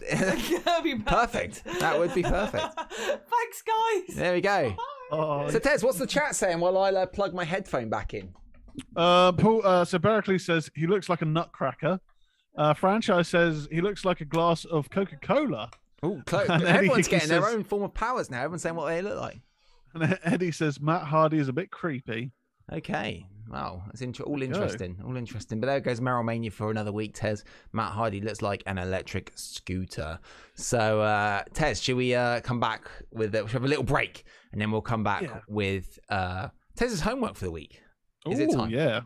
That'd 0.10 0.84
be 0.84 0.96
Perfect. 1.00 1.64
That 1.80 1.98
would 2.00 2.14
be 2.14 2.24
perfect. 2.24 2.74
Thanks, 2.94 3.64
guys. 3.64 4.16
There 4.16 4.34
we 4.34 4.42
go. 4.42 4.76
Oh, 5.12 5.50
So, 5.50 5.60
Tez, 5.60 5.84
what's 5.84 5.98
the 5.98 6.08
chat 6.08 6.36
saying 6.36 6.60
while 6.60 6.78
I 6.78 6.92
uh, 6.92 7.06
plug 7.06 7.34
my 7.34 7.44
headphone 7.44 7.90
back 7.90 8.14
in? 8.14 8.34
Uh, 8.96 9.32
Paul, 9.34 9.62
uh, 9.66 9.86
so 9.86 9.98
Berkeley 10.00 10.40
says 10.40 10.70
he 10.76 10.88
looks 10.88 11.10
like 11.10 11.22
a 11.22 11.26
nutcracker. 11.26 12.00
Uh, 12.58 12.74
Franchise 12.74 13.28
says 13.30 13.68
he 13.72 13.82
looks 13.82 14.04
like 14.06 14.22
a 14.22 14.26
glass 14.26 14.66
of 14.66 14.90
Coca 14.90 15.18
Cola. 15.22 15.70
Oh, 16.04 16.22
everyone's 16.34 17.08
getting 17.08 17.30
their 17.30 17.48
own 17.48 17.64
form 17.64 17.84
of 17.84 17.94
powers 17.94 18.30
now. 18.30 18.40
Everyone's 18.40 18.64
saying 18.64 18.76
what 18.76 18.88
they 18.88 19.02
look 19.02 19.20
like. 19.20 19.40
And 19.94 20.18
Eddie 20.24 20.52
says 20.52 20.80
Matt 20.82 21.04
Hardy 21.04 21.38
is 21.38 21.48
a 21.48 21.54
bit 21.54 21.70
creepy. 21.72 22.32
Okay. 22.72 23.26
Wow. 23.50 23.84
That's 23.88 24.02
inter- 24.02 24.24
all 24.24 24.38
go. 24.38 24.44
interesting. 24.44 24.98
All 25.06 25.18
interesting. 25.18 25.60
But 25.60 25.68
there 25.68 25.80
goes 25.82 26.00
Meryl 26.00 26.24
Mania 26.24 26.52
for 26.52 26.72
another 26.72 26.92
week, 26.94 27.12
Tez. 27.14 27.44
Matt 27.74 27.92
Hardy 27.92 28.22
looks 28.22 28.42
like 28.42 28.64
an 28.66 28.78
electric 28.78 29.34
scooter. 29.36 30.20
So, 30.56 31.02
uh, 31.02 31.44
Tez, 31.54 31.82
should 31.82 31.98
we 31.98 32.16
uh, 32.16 32.40
come 32.42 32.60
back 32.62 32.90
with 33.12 33.36
uh, 33.36 33.44
we 33.46 33.52
have 33.52 33.64
a 33.66 33.68
little 33.68 33.84
break 33.84 34.24
and 34.54 34.62
then 34.62 34.72
we'll 34.72 34.82
come 34.82 35.04
back 35.04 35.24
Yeah. 35.24 35.40
with 35.50 36.00
uh, 36.10 36.48
Tez's 36.78 37.02
homework 37.02 37.36
for 37.36 37.46
the 37.46 37.52
week? 37.52 37.81
Is 38.30 38.40
it 38.40 38.52
time? 38.52 38.70
Yeah. 38.70 39.02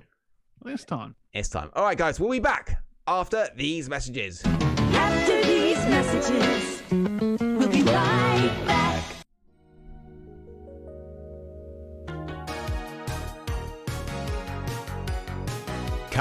It's 0.66 0.84
time. 0.84 1.16
It's 1.34 1.48
time. 1.50 1.70
All 1.74 1.84
right, 1.84 1.98
guys. 1.98 2.20
We'll 2.20 2.32
be 2.32 2.40
back 2.40 2.84
after 3.08 3.48
these 3.56 3.88
messages. 3.88 4.44
After 4.46 5.42
these 5.44 5.78
messages, 5.86 6.84
we'll 6.92 7.70
be 7.70 7.84
back. 7.84 8.25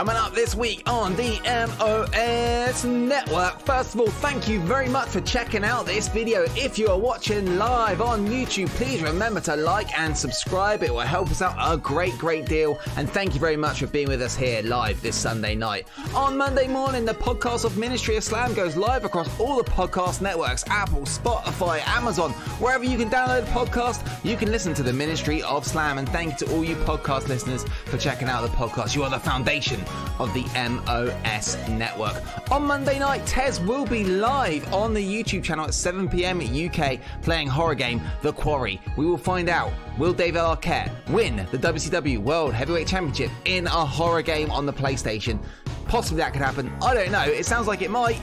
Coming 0.05 0.21
up 0.21 0.35
this 0.35 0.55
week 0.55 0.83
on 0.87 1.17
the 1.17 1.41
MOS 1.47 2.85
Network. 2.85 3.59
First 3.61 3.95
of 3.95 4.01
all, 4.01 4.11
thank 4.11 4.47
you 4.47 4.61
very 4.61 4.87
much 4.87 5.09
for 5.09 5.23
checking 5.23 5.65
out 5.65 5.87
this 5.87 6.09
video. 6.09 6.43
If 6.55 6.79
you 6.79 6.89
are 6.89 6.99
watching 6.99 7.57
live 7.57 8.03
on 8.03 8.27
YouTube, 8.27 8.69
please 8.69 9.01
remember 9.01 9.41
to 9.41 9.57
like 9.57 9.99
and 9.99 10.15
subscribe. 10.15 10.83
It 10.83 10.93
will 10.93 11.01
help 11.01 11.31
us 11.31 11.41
out 11.41 11.57
a 11.59 11.79
great, 11.79 12.19
great 12.19 12.45
deal. 12.45 12.79
And 12.99 13.09
thank 13.09 13.33
you 13.33 13.41
very 13.41 13.57
much 13.57 13.81
for 13.81 13.87
being 13.87 14.09
with 14.09 14.21
us 14.21 14.37
here 14.37 14.61
live 14.61 15.01
this 15.01 15.17
Sunday 15.17 15.55
night. 15.55 15.87
On 16.15 16.37
Monday 16.37 16.69
morning, 16.69 17.07
the 17.07 17.15
podcast 17.15 17.65
of 17.65 17.79
Ministry 17.79 18.19
of 18.19 18.25
Slam 18.25 18.53
goes 18.53 18.77
live 18.77 19.07
across 19.07 19.41
all 19.41 19.57
the 19.57 19.65
podcast 19.65 20.21
networks 20.21 20.65
Apple, 20.69 21.07
Spotify, 21.07 21.81
Amazon, 21.87 22.33
wherever 22.61 22.85
you 22.85 22.99
can 22.99 23.09
download 23.09 23.45
a 23.45 23.53
podcast, 23.53 24.07
you 24.23 24.37
can 24.37 24.51
listen 24.51 24.75
to 24.75 24.83
the 24.83 24.93
Ministry 24.93 25.43
of 25.45 25.67
Slam. 25.67 25.97
And 25.97 26.07
thank 26.11 26.33
you 26.39 26.47
to 26.47 26.55
all 26.55 26.63
you 26.63 26.77
podcast 26.77 27.29
listeners 27.29 27.65
for 27.87 27.97
checking 27.97 28.29
out 28.29 28.43
the 28.43 28.49
podcast. 28.49 28.95
You 28.95 29.03
are 29.05 29.11
the 29.11 29.19
foundation 29.19 29.83
of 30.19 30.33
the 30.35 30.43
MOS 30.69 31.57
network. 31.69 32.23
On 32.51 32.65
Monday 32.65 32.99
night, 32.99 33.27
Tez 33.27 33.61
will 33.61 33.87
be 33.87 34.05
live 34.05 34.73
on 34.73 34.95
the 34.95 35.03
YouTube 35.03 35.43
channel 35.43 35.67
at 35.67 35.75
7 35.75 36.09
pm 36.09 36.41
UK 36.41 37.01
playing 37.23 37.49
horror 37.49 37.75
game 37.75 38.01
The 38.23 38.33
Quarry. 38.33 38.81
We 38.97 39.07
will 39.07 39.19
find 39.19 39.49
out 39.49 39.73
will 39.99 40.13
David 40.13 40.41
Arquette 40.41 40.91
win 41.09 41.47
the 41.51 41.59
WCW 41.59 42.19
World 42.19 42.55
Heavyweight 42.55 42.87
Championship 42.87 43.31
in 43.45 43.67
a 43.67 43.71
horror 43.71 44.23
game 44.23 44.51
on 44.51 44.67
the 44.67 44.73
PlayStation? 44.73 45.39
Possibly 45.87 46.19
that 46.19 46.33
could 46.33 46.43
happen. 46.43 46.73
I 46.83 46.95
don't 46.95 47.13
know. 47.13 47.25
It 47.25 47.47
sounds 47.47 47.67
like 47.67 47.83
it 47.83 47.91
might. 47.91 48.21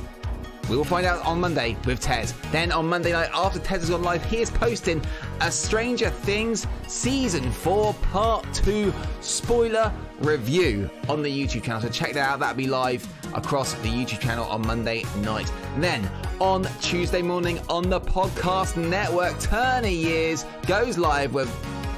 We 0.69 0.77
will 0.77 0.85
find 0.85 1.05
out 1.05 1.25
on 1.25 1.41
Monday 1.41 1.75
with 1.85 1.99
Tez. 1.99 2.33
Then 2.51 2.71
on 2.71 2.87
Monday 2.87 3.11
night, 3.11 3.29
after 3.33 3.59
Tez 3.59 3.81
has 3.81 3.89
gone 3.89 4.03
live, 4.03 4.23
he 4.25 4.37
is 4.37 4.49
posting 4.49 5.03
a 5.41 5.51
Stranger 5.51 6.09
Things 6.09 6.65
Season 6.87 7.51
4 7.51 7.93
Part 7.95 8.45
2 8.53 8.93
spoiler 9.19 9.91
review 10.21 10.89
on 11.09 11.21
the 11.21 11.29
YouTube 11.29 11.63
channel. 11.63 11.81
So 11.81 11.89
check 11.89 12.13
that 12.13 12.27
out. 12.27 12.39
That'll 12.39 12.55
be 12.55 12.67
live 12.67 13.07
across 13.33 13.73
the 13.75 13.89
YouTube 13.89 14.19
channel 14.19 14.45
on 14.45 14.65
Monday 14.65 15.03
night. 15.17 15.51
Then 15.77 16.09
on 16.39 16.63
Tuesday 16.81 17.21
morning 17.21 17.59
on 17.69 17.89
the 17.89 17.99
Podcast 17.99 18.77
Network, 18.77 19.39
Turner 19.39 19.87
Years 19.87 20.45
goes 20.67 20.97
live 20.97 21.33
with 21.33 21.49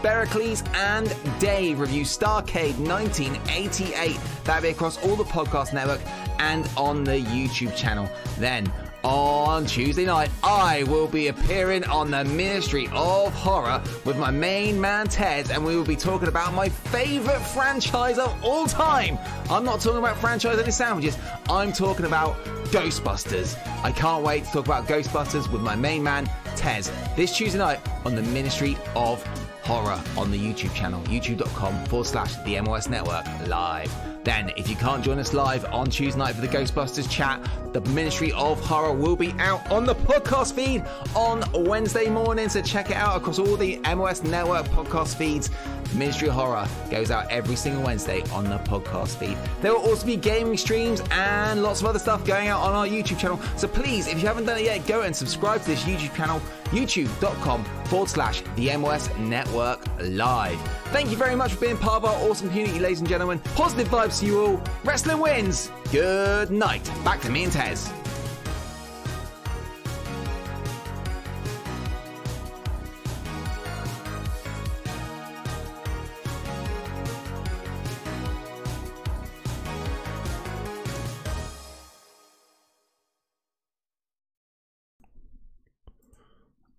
Bericles 0.01 0.67
and 0.75 1.15
Dave 1.39 1.79
review 1.79 2.03
Starcade 2.03 2.77
1988. 2.77 4.19
That'll 4.43 4.61
be 4.61 4.69
across 4.69 5.01
all 5.05 5.15
the 5.15 5.23
podcast 5.23 5.73
network 5.73 6.01
and 6.39 6.69
on 6.75 7.05
the 7.05 7.19
YouTube 7.19 7.75
channel. 7.75 8.09
Then 8.37 8.71
on 9.03 9.65
Tuesday 9.65 10.05
night, 10.05 10.29
I 10.43 10.83
will 10.83 11.07
be 11.07 11.27
appearing 11.27 11.83
on 11.85 12.11
the 12.11 12.23
Ministry 12.23 12.87
of 12.93 13.33
Horror 13.33 13.81
with 14.05 14.17
my 14.17 14.31
main 14.31 14.79
man 14.79 15.07
Ted, 15.07 15.51
and 15.51 15.65
we 15.65 15.75
will 15.75 15.85
be 15.85 15.95
talking 15.95 16.27
about 16.27 16.53
my 16.53 16.69
favorite 16.69 17.39
franchise 17.39 18.17
of 18.17 18.43
all 18.43 18.65
time. 18.65 19.17
I'm 19.49 19.65
not 19.65 19.81
talking 19.81 19.99
about 19.99 20.17
franchise 20.17 20.59
any 20.59 20.71
sandwiches, 20.71 21.17
I'm 21.49 21.73
talking 21.73 22.05
about 22.05 22.35
Ghostbusters. 22.65 23.57
I 23.83 23.91
can't 23.91 24.23
wait 24.23 24.45
to 24.45 24.51
talk 24.51 24.65
about 24.65 24.87
Ghostbusters 24.87 25.51
with 25.51 25.61
my 25.61 25.75
main 25.75 26.03
man 26.03 26.29
Tez 26.55 26.91
this 27.15 27.35
Tuesday 27.35 27.59
night 27.59 27.79
on 28.05 28.15
the 28.15 28.21
Ministry 28.21 28.77
of 28.95 29.23
Horror 29.63 30.01
on 30.17 30.31
the 30.31 30.37
YouTube 30.37 30.73
channel, 30.75 31.01
youtube.com 31.03 31.85
forward 31.85 32.05
slash 32.05 32.35
the 32.43 32.59
MOS 32.61 32.89
Network 32.89 33.25
live. 33.47 34.12
Then, 34.23 34.53
if 34.55 34.69
you 34.69 34.75
can't 34.75 35.03
join 35.03 35.19
us 35.19 35.33
live 35.33 35.65
on 35.65 35.89
Tuesday 35.89 36.17
night 36.17 36.35
for 36.35 36.41
the 36.41 36.47
Ghostbusters 36.47 37.09
chat, 37.09 37.41
the 37.73 37.81
Ministry 37.81 38.31
of 38.33 38.63
Horror 38.63 38.93
will 38.93 39.15
be 39.17 39.33
out 39.39 39.69
on 39.69 39.85
the 39.85 39.95
podcast 39.95 40.53
feed 40.53 40.85
on 41.15 41.43
Wednesday 41.65 42.09
morning. 42.09 42.47
So 42.47 42.61
check 42.61 42.89
it 42.89 42.95
out 42.95 43.17
across 43.17 43.39
all 43.39 43.57
the 43.57 43.79
MOS 43.79 44.23
Network 44.23 44.65
podcast 44.67 45.15
feeds. 45.15 45.49
Ministry 45.93 46.29
of 46.29 46.35
Horror 46.35 46.67
goes 46.89 47.11
out 47.11 47.29
every 47.29 47.55
single 47.55 47.83
Wednesday 47.83 48.21
on 48.31 48.45
the 48.45 48.57
podcast 48.59 49.17
feed. 49.17 49.37
There 49.61 49.73
will 49.73 49.81
also 49.81 50.05
be 50.05 50.15
gaming 50.15 50.57
streams 50.57 51.01
and 51.11 51.61
lots 51.61 51.81
of 51.81 51.87
other 51.87 51.99
stuff 51.99 52.25
going 52.25 52.47
out 52.47 52.61
on 52.61 52.73
our 52.73 52.87
YouTube 52.87 53.19
channel. 53.19 53.39
So 53.57 53.67
please, 53.67 54.07
if 54.07 54.21
you 54.21 54.27
haven't 54.27 54.45
done 54.45 54.57
it 54.57 54.63
yet, 54.63 54.87
go 54.87 55.01
and 55.01 55.15
subscribe 55.15 55.61
to 55.61 55.67
this 55.67 55.83
YouTube 55.83 56.15
channel, 56.15 56.41
youtube.com 56.65 57.65
forward 57.85 58.09
slash 58.09 58.41
the 58.55 58.75
MOS 58.77 59.13
Network 59.17 59.85
Live. 59.99 60.82
Thank 60.93 61.09
you 61.09 61.17
very 61.17 61.35
much 61.35 61.53
for 61.53 61.61
being 61.61 61.75
part 61.75 62.03
of 62.03 62.05
our 62.05 62.29
awesome 62.29 62.49
community, 62.49 62.79
ladies 62.79 62.99
and 62.99 63.09
gentlemen. 63.09 63.39
Positive 63.55 63.87
vibes 63.87 64.19
to 64.19 64.27
you 64.27 64.39
all. 64.39 64.61
Wrestling 64.83 65.17
wins. 65.17 65.71
Good 65.91 66.51
night. 66.51 66.85
Back 67.03 67.19
to 67.21 67.31
me 67.31 67.45
and 67.45 67.51
Tez. 67.51 67.91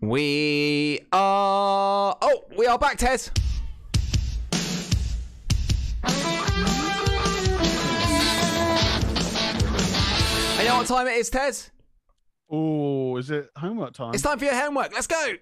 We 0.01 1.01
are. 1.13 2.17
Oh, 2.23 2.45
we 2.57 2.67
are 2.67 2.79
back, 2.79 2.97
Tez. 2.99 3.33
You 10.65 10.71
know 10.71 10.79
what 10.79 10.87
time 10.87 11.07
it 11.07 11.17
is, 11.19 11.29
Tez? 11.29 11.71
Oh, 12.51 13.19
is 13.19 13.31
it 13.31 13.51
homework 13.55 13.93
time? 13.93 14.15
It's 14.15 14.23
time 14.23 14.39
for 14.39 14.47
your 14.47 14.55
homework. 14.55 14.95
Let's 14.95 15.07
go. 15.07 15.35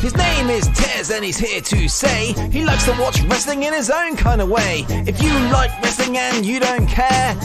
His 0.00 0.16
name 0.16 0.50
is 0.50 0.68
Tez, 0.68 1.10
and 1.10 1.24
he's 1.24 1.38
here 1.38 1.62
to 1.62 1.88
say 1.88 2.34
he 2.50 2.62
likes 2.62 2.84
to 2.84 2.92
watch 3.00 3.22
wrestling 3.22 3.62
in 3.62 3.72
his 3.72 3.88
own 3.90 4.16
kind 4.16 4.42
of 4.42 4.50
way. 4.50 4.84
If 4.88 5.22
you 5.22 5.30
like 5.50 5.70
wrestling 5.82 6.18
and 6.18 6.44
you 6.44 6.60
don't 6.60 6.86
care, 6.86 7.38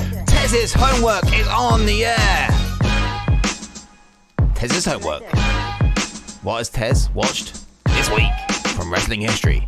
Tez's 0.46 0.74
homework 0.78 1.24
is 1.34 1.48
on 1.48 1.88
the 1.88 2.06
air. 2.06 2.48
Tez's 4.54 4.86
homework. 4.86 5.24
What 6.44 6.58
has 6.60 6.70
Tez 6.70 7.10
watched 7.16 7.66
this 7.88 8.12
week 8.12 8.30
from 8.76 8.94
wrestling 8.94 9.22
history? 9.22 9.68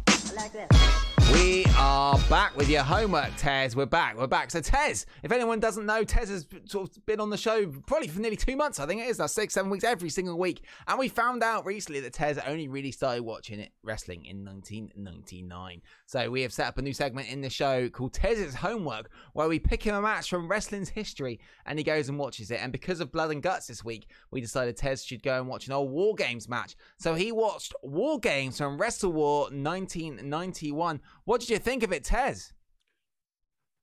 We 1.33 1.65
are 1.77 2.17
back 2.29 2.55
with 2.55 2.69
your 2.69 2.83
homework, 2.83 3.31
Tez. 3.37 3.75
We're 3.75 3.85
back. 3.85 4.17
We're 4.17 4.27
back. 4.27 4.49
So, 4.49 4.61
Tez, 4.61 5.05
if 5.23 5.31
anyone 5.31 5.59
doesn't 5.59 5.85
know, 5.85 6.03
Tez 6.05 6.29
has 6.29 6.47
sort 6.65 6.95
of 6.95 7.05
been 7.05 7.19
on 7.19 7.29
the 7.29 7.37
show 7.37 7.67
probably 7.85 8.07
for 8.07 8.21
nearly 8.21 8.37
two 8.37 8.55
months. 8.55 8.79
I 8.79 8.85
think 8.85 9.01
it 9.01 9.09
is 9.09 9.19
now 9.19 9.25
six, 9.25 9.53
seven 9.53 9.69
weeks 9.69 9.83
every 9.83 10.09
single 10.09 10.37
week. 10.39 10.61
And 10.87 10.97
we 10.97 11.09
found 11.09 11.43
out 11.43 11.65
recently 11.65 11.99
that 11.99 12.13
Tez 12.13 12.39
only 12.47 12.69
really 12.69 12.91
started 12.91 13.23
watching 13.23 13.59
it 13.59 13.71
wrestling 13.83 14.25
in 14.25 14.45
1999. 14.45 15.81
So, 16.05 16.29
we 16.31 16.41
have 16.43 16.53
set 16.53 16.67
up 16.67 16.77
a 16.77 16.81
new 16.81 16.93
segment 16.93 17.29
in 17.29 17.41
the 17.41 17.49
show 17.49 17.89
called 17.89 18.13
Tez's 18.13 18.55
Homework, 18.55 19.09
where 19.33 19.49
we 19.49 19.59
pick 19.59 19.83
him 19.83 19.95
a 19.95 20.01
match 20.01 20.29
from 20.29 20.47
wrestling's 20.47 20.89
history 20.89 21.39
and 21.65 21.77
he 21.77 21.83
goes 21.83 22.07
and 22.07 22.17
watches 22.17 22.51
it. 22.51 22.61
And 22.61 22.71
because 22.71 23.01
of 23.01 23.11
Blood 23.11 23.31
and 23.31 23.43
Guts 23.43 23.67
this 23.67 23.83
week, 23.83 24.07
we 24.31 24.39
decided 24.39 24.77
Tez 24.77 25.03
should 25.03 25.23
go 25.23 25.37
and 25.37 25.47
watch 25.47 25.67
an 25.67 25.73
old 25.73 25.91
War 25.91 26.15
Games 26.15 26.47
match. 26.47 26.77
So, 26.97 27.15
he 27.15 27.33
watched 27.33 27.73
War 27.83 28.17
Games 28.17 28.57
from 28.57 28.77
Wrestle 28.77 29.11
War 29.11 29.41
1991. 29.43 31.01
What 31.27 31.41
did 31.41 31.49
you 31.49 31.59
think 31.59 31.83
of 31.83 31.91
it, 31.91 32.05
Tez? 32.05 32.53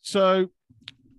So, 0.01 0.45
do 0.45 0.49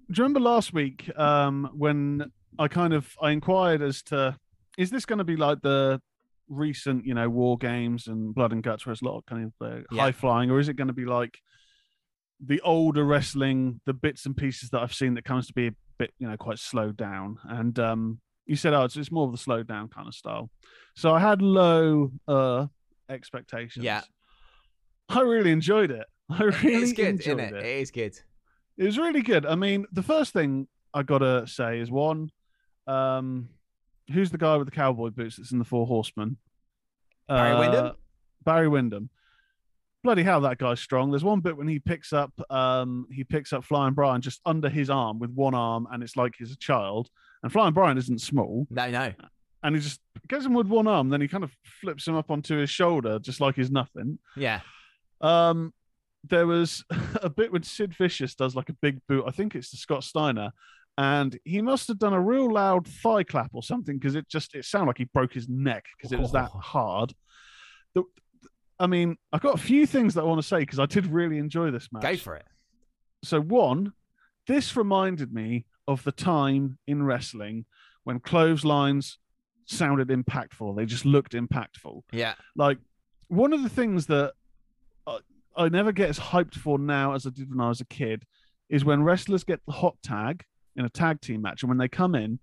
you 0.09 0.23
remember 0.23 0.39
last 0.39 0.73
week 0.73 1.07
um, 1.15 1.69
when 1.71 2.31
I 2.57 2.67
kind 2.67 2.95
of 2.95 3.15
I 3.21 3.29
inquired 3.29 3.83
as 3.83 4.01
to 4.03 4.35
is 4.75 4.89
this 4.89 5.05
going 5.05 5.19
to 5.19 5.23
be 5.23 5.35
like 5.35 5.61
the 5.61 6.01
recent, 6.49 7.05
you 7.05 7.13
know, 7.13 7.29
war 7.29 7.59
games 7.59 8.07
and 8.07 8.33
blood 8.33 8.53
and 8.53 8.63
guts, 8.63 8.87
where 8.87 8.93
it's 8.93 9.03
a 9.03 9.05
lot 9.05 9.19
of 9.19 9.25
kind 9.27 9.51
of 9.61 9.67
uh, 9.67 9.81
Yeah. 9.91 10.01
high 10.01 10.11
flying, 10.13 10.49
or 10.49 10.59
is 10.59 10.67
it 10.67 10.73
going 10.75 10.87
to 10.87 10.95
be 10.95 11.05
like 11.05 11.37
the 12.43 12.59
older 12.61 13.03
wrestling, 13.03 13.81
the 13.85 13.93
bits 13.93 14.25
and 14.25 14.35
pieces 14.35 14.71
that 14.71 14.81
I've 14.81 14.95
seen 14.95 15.13
that 15.13 15.25
comes 15.25 15.45
to 15.45 15.53
be 15.53 15.67
a 15.67 15.71
bit, 15.99 16.11
you 16.17 16.27
know, 16.27 16.37
quite 16.37 16.57
slowed 16.57 16.97
down? 16.97 17.37
And 17.43 17.77
um, 17.77 18.19
you 18.47 18.55
said, 18.55 18.73
oh, 18.73 18.85
it's, 18.85 18.97
it's 18.97 19.11
more 19.11 19.27
of 19.27 19.31
the 19.31 19.37
slowed 19.37 19.67
down 19.67 19.89
kind 19.89 20.07
of 20.07 20.15
style. 20.15 20.49
So 20.95 21.13
I 21.13 21.19
had 21.19 21.43
low 21.43 22.13
uh, 22.27 22.65
expectations. 23.09 23.85
Yeah. 23.85 24.01
I 25.07 25.21
really 25.21 25.51
enjoyed 25.51 25.91
it. 25.91 26.07
I 26.29 26.43
really 26.43 26.73
it's 26.83 26.93
good, 26.93 27.05
enjoyed 27.07 27.39
isn't 27.39 27.55
it? 27.55 27.65
It 27.65 27.79
is 27.81 27.91
good. 27.91 28.19
it 28.77 28.83
was 28.83 28.97
really 28.97 29.21
good. 29.21 29.45
I 29.45 29.55
mean, 29.55 29.85
the 29.91 30.03
first 30.03 30.33
thing 30.33 30.67
I 30.93 31.03
gotta 31.03 31.45
say 31.47 31.79
is 31.79 31.91
one, 31.91 32.31
um, 32.87 33.49
who's 34.11 34.31
the 34.31 34.37
guy 34.37 34.55
with 34.57 34.67
the 34.67 34.75
cowboy 34.75 35.09
boots 35.09 35.37
that's 35.37 35.51
in 35.51 35.59
the 35.59 35.65
Four 35.65 35.85
Horsemen? 35.87 36.37
Barry 37.27 37.57
Windham? 37.59 37.95
Barry 38.43 38.67
Windham. 38.67 39.09
Bloody 40.03 40.21
hell, 40.21 40.41
that 40.41 40.59
guy's 40.59 40.79
strong. 40.79 41.09
There's 41.09 41.23
one 41.23 41.39
bit 41.39 41.57
when 41.57 41.67
he 41.67 41.79
picks 41.79 42.13
up, 42.13 42.31
um, 42.51 43.07
he 43.11 43.23
picks 43.23 43.51
up 43.53 43.63
Flying 43.63 43.95
Brian 43.95 44.21
just 44.21 44.39
under 44.45 44.69
his 44.69 44.89
arm 44.91 45.17
with 45.17 45.31
one 45.31 45.55
arm, 45.55 45.87
and 45.91 46.03
it's 46.03 46.15
like 46.15 46.33
he's 46.37 46.51
a 46.51 46.57
child. 46.57 47.09
And 47.41 47.51
Flying 47.51 47.73
Brian 47.73 47.97
isn't 47.97 48.21
small, 48.21 48.67
No, 48.69 48.89
no. 48.91 49.11
and 49.63 49.75
he 49.75 49.81
just 49.81 49.99
gets 50.27 50.45
him 50.45 50.53
with 50.53 50.67
one 50.67 50.85
arm. 50.87 51.09
Then 51.09 51.21
he 51.21 51.27
kind 51.27 51.43
of 51.43 51.51
flips 51.81 52.07
him 52.07 52.15
up 52.15 52.29
onto 52.29 52.55
his 52.57 52.69
shoulder, 52.69 53.17
just 53.17 53.41
like 53.41 53.55
he's 53.55 53.71
nothing. 53.71 54.19
Yeah. 54.37 54.59
Um, 55.21 55.73
there 56.29 56.47
was 56.47 56.83
a 57.21 57.29
bit 57.29 57.51
when 57.51 57.63
Sid 57.63 57.93
Vicious 57.95 58.35
does 58.35 58.55
like 58.55 58.69
a 58.69 58.75
big 58.81 58.99
boot. 59.07 59.25
I 59.27 59.31
think 59.31 59.55
it's 59.55 59.71
the 59.71 59.77
Scott 59.77 60.03
Steiner, 60.03 60.51
and 60.97 61.37
he 61.43 61.61
must 61.61 61.87
have 61.87 61.99
done 61.99 62.13
a 62.13 62.21
real 62.21 62.51
loud 62.51 62.87
thigh 62.87 63.23
clap 63.23 63.51
or 63.53 63.63
something 63.63 63.97
because 63.97 64.15
it 64.15 64.27
just 64.29 64.55
it 64.55 64.65
sounded 64.65 64.87
like 64.87 64.97
he 64.97 65.05
broke 65.05 65.33
his 65.33 65.47
neck 65.49 65.85
because 65.97 66.11
it 66.11 66.19
was 66.19 66.31
that 66.33 66.51
Oh. 66.53 66.59
hard. 66.59 67.13
The, 67.93 68.03
I 68.79 68.87
mean, 68.87 69.17
I've 69.31 69.41
got 69.41 69.55
a 69.55 69.61
few 69.61 69.85
things 69.85 70.13
that 70.15 70.21
I 70.21 70.25
want 70.25 70.41
to 70.41 70.47
say 70.47 70.59
because 70.59 70.79
I 70.79 70.85
did 70.85 71.07
really 71.07 71.37
enjoy 71.37 71.71
this 71.71 71.87
match. 71.91 72.01
Go 72.03 72.15
for 72.17 72.35
it. 72.35 72.45
So 73.23 73.39
one, 73.41 73.93
this 74.47 74.75
reminded 74.75 75.33
me 75.33 75.65
of 75.87 76.03
the 76.03 76.11
time 76.11 76.77
in 76.87 77.03
wrestling 77.03 77.65
when 78.03 78.19
clotheslines 78.19 79.17
sounded 79.65 80.09
impactful. 80.09 80.75
They 80.75 80.85
just 80.85 81.05
looked 81.05 81.33
impactful 81.33 82.01
Yeah. 82.11 82.35
like 82.55 82.77
one 83.29 83.51
of 83.53 83.63
the 83.63 83.69
things 83.69 84.05
that 84.07 84.33
I, 85.57 85.69
never 85.69 85.91
get 85.91 86.09
as 86.09 86.19
hyped 86.19 86.55
for 86.55 86.77
now 86.79 87.13
as 87.13 87.25
I 87.25 87.29
did 87.29 87.49
when 87.49 87.61
I 87.61 87.69
was 87.69 87.81
a 87.81 87.85
kid 87.85 88.25
is 88.69 88.83
when 88.85 89.03
wrestlers 89.03 89.43
get 89.43 89.59
the 89.65 89.71
hot 89.73 89.95
tag 90.03 90.43
in 90.75 90.85
a 90.85 90.89
tag 90.89 91.21
team 91.21 91.41
match 91.41 91.63
and 91.63 91.69
when 91.69 91.77
they 91.77 91.87
come 91.87 92.15
in 92.15 92.39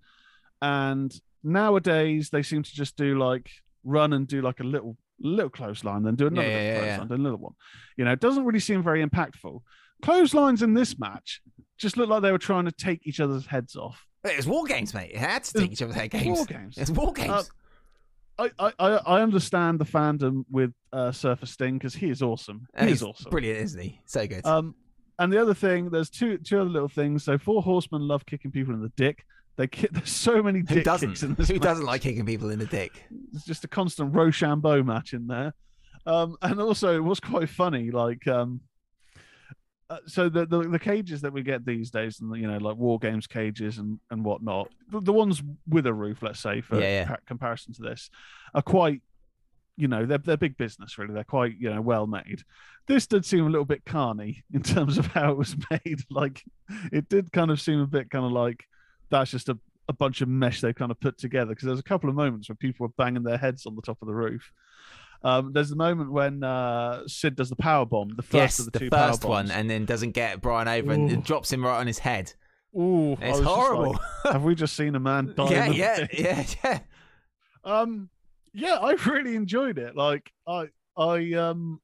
and 0.61 1.13
nowadays 1.43 2.29
they 2.29 2.41
seem 2.41 2.63
to 2.63 2.73
just 2.73 2.95
do 2.95 3.17
like 3.17 3.49
run 3.83 4.13
and 4.13 4.27
do 4.27 4.41
like 4.41 4.59
a 4.59 4.63
little 4.63 4.97
little 5.19 5.49
clothesline 5.49 6.03
then 6.03 6.15
do 6.15 6.27
another 6.27 6.47
Yeah, 6.47 6.57
yeah, 6.57 6.63
yeah, 6.63 6.77
clothesline 6.79 7.07
then 7.09 7.19
another 7.19 7.37
one 7.37 7.53
you 7.97 8.05
know 8.05 8.11
it 8.11 8.19
doesn't 8.19 8.45
really 8.45 8.59
seem 8.59 8.81
very 8.81 9.05
impactful 9.05 9.61
clotheslines 10.01 10.61
in 10.63 10.73
this 10.73 10.97
match 10.99 11.41
just 11.77 11.97
looked 11.97 12.09
like 12.09 12.21
they 12.21 12.31
were 12.31 12.37
trying 12.37 12.65
to 12.65 12.71
take 12.71 13.05
each 13.05 13.19
other's 13.19 13.45
heads 13.45 13.75
off 13.75 14.05
It 14.23 14.37
was 14.37 14.47
war 14.47 14.63
games, 14.65 14.93
mate. 14.93 15.11
It 15.13 15.17
had 15.17 15.43
to 15.45 15.53
take 15.59 15.71
each 15.73 15.81
other's 15.81 15.95
head 15.95 16.11
games. 16.11 16.25
war 16.25 16.45
games 16.45 16.77
It's 16.77 16.91
war 16.91 17.11
games. 17.11 17.29
Uh, 17.29 17.43
I, 18.39 18.49
I, 18.59 18.71
I 18.79 19.21
understand 19.21 19.79
the 19.79 19.85
fandom 19.85 20.43
with 20.49 20.73
uh, 20.91 21.11
Surfer 21.11 21.45
Sting 21.45 21.77
because 21.77 21.93
he 21.93 22.09
is 22.09 22.21
awesome. 22.21 22.67
He 22.79 22.87
he's 22.87 22.97
is 22.97 23.03
awesome. 23.03 23.29
brilliant, 23.29 23.59
isn't 23.59 23.81
he? 23.81 24.01
So 24.05 24.25
good. 24.27 24.45
Um, 24.45 24.75
and 25.19 25.31
the 25.31 25.39
other 25.41 25.53
thing, 25.53 25.89
there's 25.91 26.09
two 26.09 26.37
two 26.39 26.59
other 26.59 26.69
little 26.69 26.89
things. 26.89 27.23
So 27.23 27.37
Four 27.37 27.61
Horsemen 27.61 28.01
love 28.07 28.25
kicking 28.25 28.51
people 28.51 28.73
in 28.73 28.81
the 28.81 28.91
dick. 28.97 29.23
They 29.55 29.67
ki- 29.67 29.87
there's 29.91 30.09
so 30.09 30.41
many 30.41 30.63
Who 30.67 30.81
doesn't? 30.81 31.09
kicks 31.09 31.23
in 31.23 31.35
this 31.35 31.47
Who 31.49 31.55
match. 31.55 31.61
doesn't 31.63 31.85
like 31.85 32.01
kicking 32.01 32.25
people 32.25 32.49
in 32.49 32.57
the 32.59 32.65
dick? 32.65 33.03
It's 33.33 33.45
just 33.45 33.63
a 33.63 33.67
constant 33.67 34.13
Rochambeau 34.15 34.81
match 34.83 35.13
in 35.13 35.27
there. 35.27 35.53
Um, 36.07 36.35
and 36.41 36.59
also 36.59 36.95
it 36.95 37.03
was 37.03 37.19
quite 37.19 37.49
funny. 37.49 37.91
Like, 37.91 38.27
um, 38.27 38.61
uh, 39.93 39.97
so 40.07 40.29
the, 40.29 40.45
the 40.45 40.63
the 40.69 40.79
cages 40.79 41.21
that 41.21 41.33
we 41.33 41.43
get 41.43 41.65
these 41.65 41.91
days, 41.91 42.19
and 42.19 42.35
you 42.35 42.47
know, 42.47 42.57
like 42.57 42.77
war 42.77 42.99
games 42.99 43.27
cages 43.27 43.77
and 43.77 43.99
and 44.11 44.23
whatnot, 44.23 44.69
the, 44.89 44.99
the 44.99 45.13
ones 45.13 45.41
with 45.67 45.85
a 45.87 45.93
roof, 45.93 46.21
let's 46.21 46.39
say, 46.39 46.61
for 46.61 46.79
Yeah, 46.79 47.05
yeah. 47.09 47.15
comparison 47.25 47.73
to 47.73 47.81
this, 47.81 48.09
are 48.53 48.61
quite, 48.61 49.01
you 49.77 49.87
know, 49.87 50.05
they're 50.05 50.17
they're 50.17 50.37
big 50.37 50.57
business 50.57 50.97
really. 50.97 51.13
They're 51.13 51.23
quite 51.23 51.53
you 51.59 51.69
know 51.73 51.81
well 51.81 52.07
made. 52.07 52.43
This 52.87 53.07
did 53.07 53.25
seem 53.25 53.45
a 53.45 53.49
little 53.49 53.65
bit 53.65 53.85
carny 53.85 54.43
in 54.53 54.61
terms 54.73 54.97
of 54.97 55.07
how 55.07 55.31
it 55.31 55.37
was 55.37 55.55
made. 55.69 56.01
Like, 56.09 56.43
it 56.91 57.09
did 57.09 57.31
kind 57.31 57.51
of 57.51 57.61
seem 57.61 57.79
a 57.79 57.87
bit 57.87 58.09
kind 58.09 58.25
of 58.25 58.31
like 58.31 58.65
that's 59.09 59.31
just 59.31 59.49
a 59.49 59.57
a 59.89 59.93
bunch 59.93 60.21
of 60.21 60.29
mesh 60.29 60.61
they 60.61 60.71
kind 60.71 60.91
of 60.91 60.99
put 60.99 61.17
together 61.17 61.49
because 61.49 61.65
there's 61.65 61.79
a 61.79 61.83
couple 61.83 62.09
of 62.09 62.15
moments 62.15 62.47
where 62.47 62.55
people 62.55 62.85
were 62.85 62.93
banging 62.97 63.23
their 63.23 63.37
heads 63.37 63.65
on 63.65 63.75
the 63.75 63.81
top 63.81 64.01
of 64.01 64.07
the 64.07 64.13
roof. 64.13 64.51
Um, 65.23 65.53
there's 65.53 65.69
the 65.69 65.75
moment 65.75 66.11
when 66.11 66.43
uh, 66.43 67.07
Sid 67.07 67.35
does 67.35 67.49
the 67.49 67.55
power 67.55 67.85
bomb, 67.85 68.09
the 68.15 68.21
first 68.23 68.33
yes, 68.33 68.59
of 68.59 68.65
the, 68.65 68.71
the 68.71 68.79
two 68.79 68.89
power 68.89 69.09
first 69.09 69.23
one, 69.23 69.45
bombs. 69.45 69.57
and 69.57 69.69
then 69.69 69.85
doesn't 69.85 70.11
get 70.11 70.41
Brian 70.41 70.67
over 70.67 70.91
and 70.91 71.09
Ooh. 71.09 71.13
it 71.13 71.23
drops 71.23 71.51
him 71.51 71.63
right 71.65 71.79
on 71.79 71.87
his 71.87 71.99
head. 71.99 72.33
Ooh, 72.77 73.13
It's 73.13 73.21
just 73.21 73.43
like, 73.43 73.47
horrible. 73.47 73.99
have 74.23 74.43
we 74.43 74.55
just 74.55 74.75
seen 74.75 74.95
a 74.95 74.99
man 74.99 75.33
die? 75.35 75.49
yeah, 75.51 75.67
yeah, 75.67 76.07
yeah, 76.11 76.45
yeah. 76.63 76.79
Um, 77.63 78.09
yeah, 78.53 78.75
I 78.75 78.91
really 79.05 79.35
enjoyed 79.35 79.77
it. 79.77 79.95
Like, 79.95 80.29
I, 80.47 80.67
I, 80.97 81.33
um, 81.33 81.79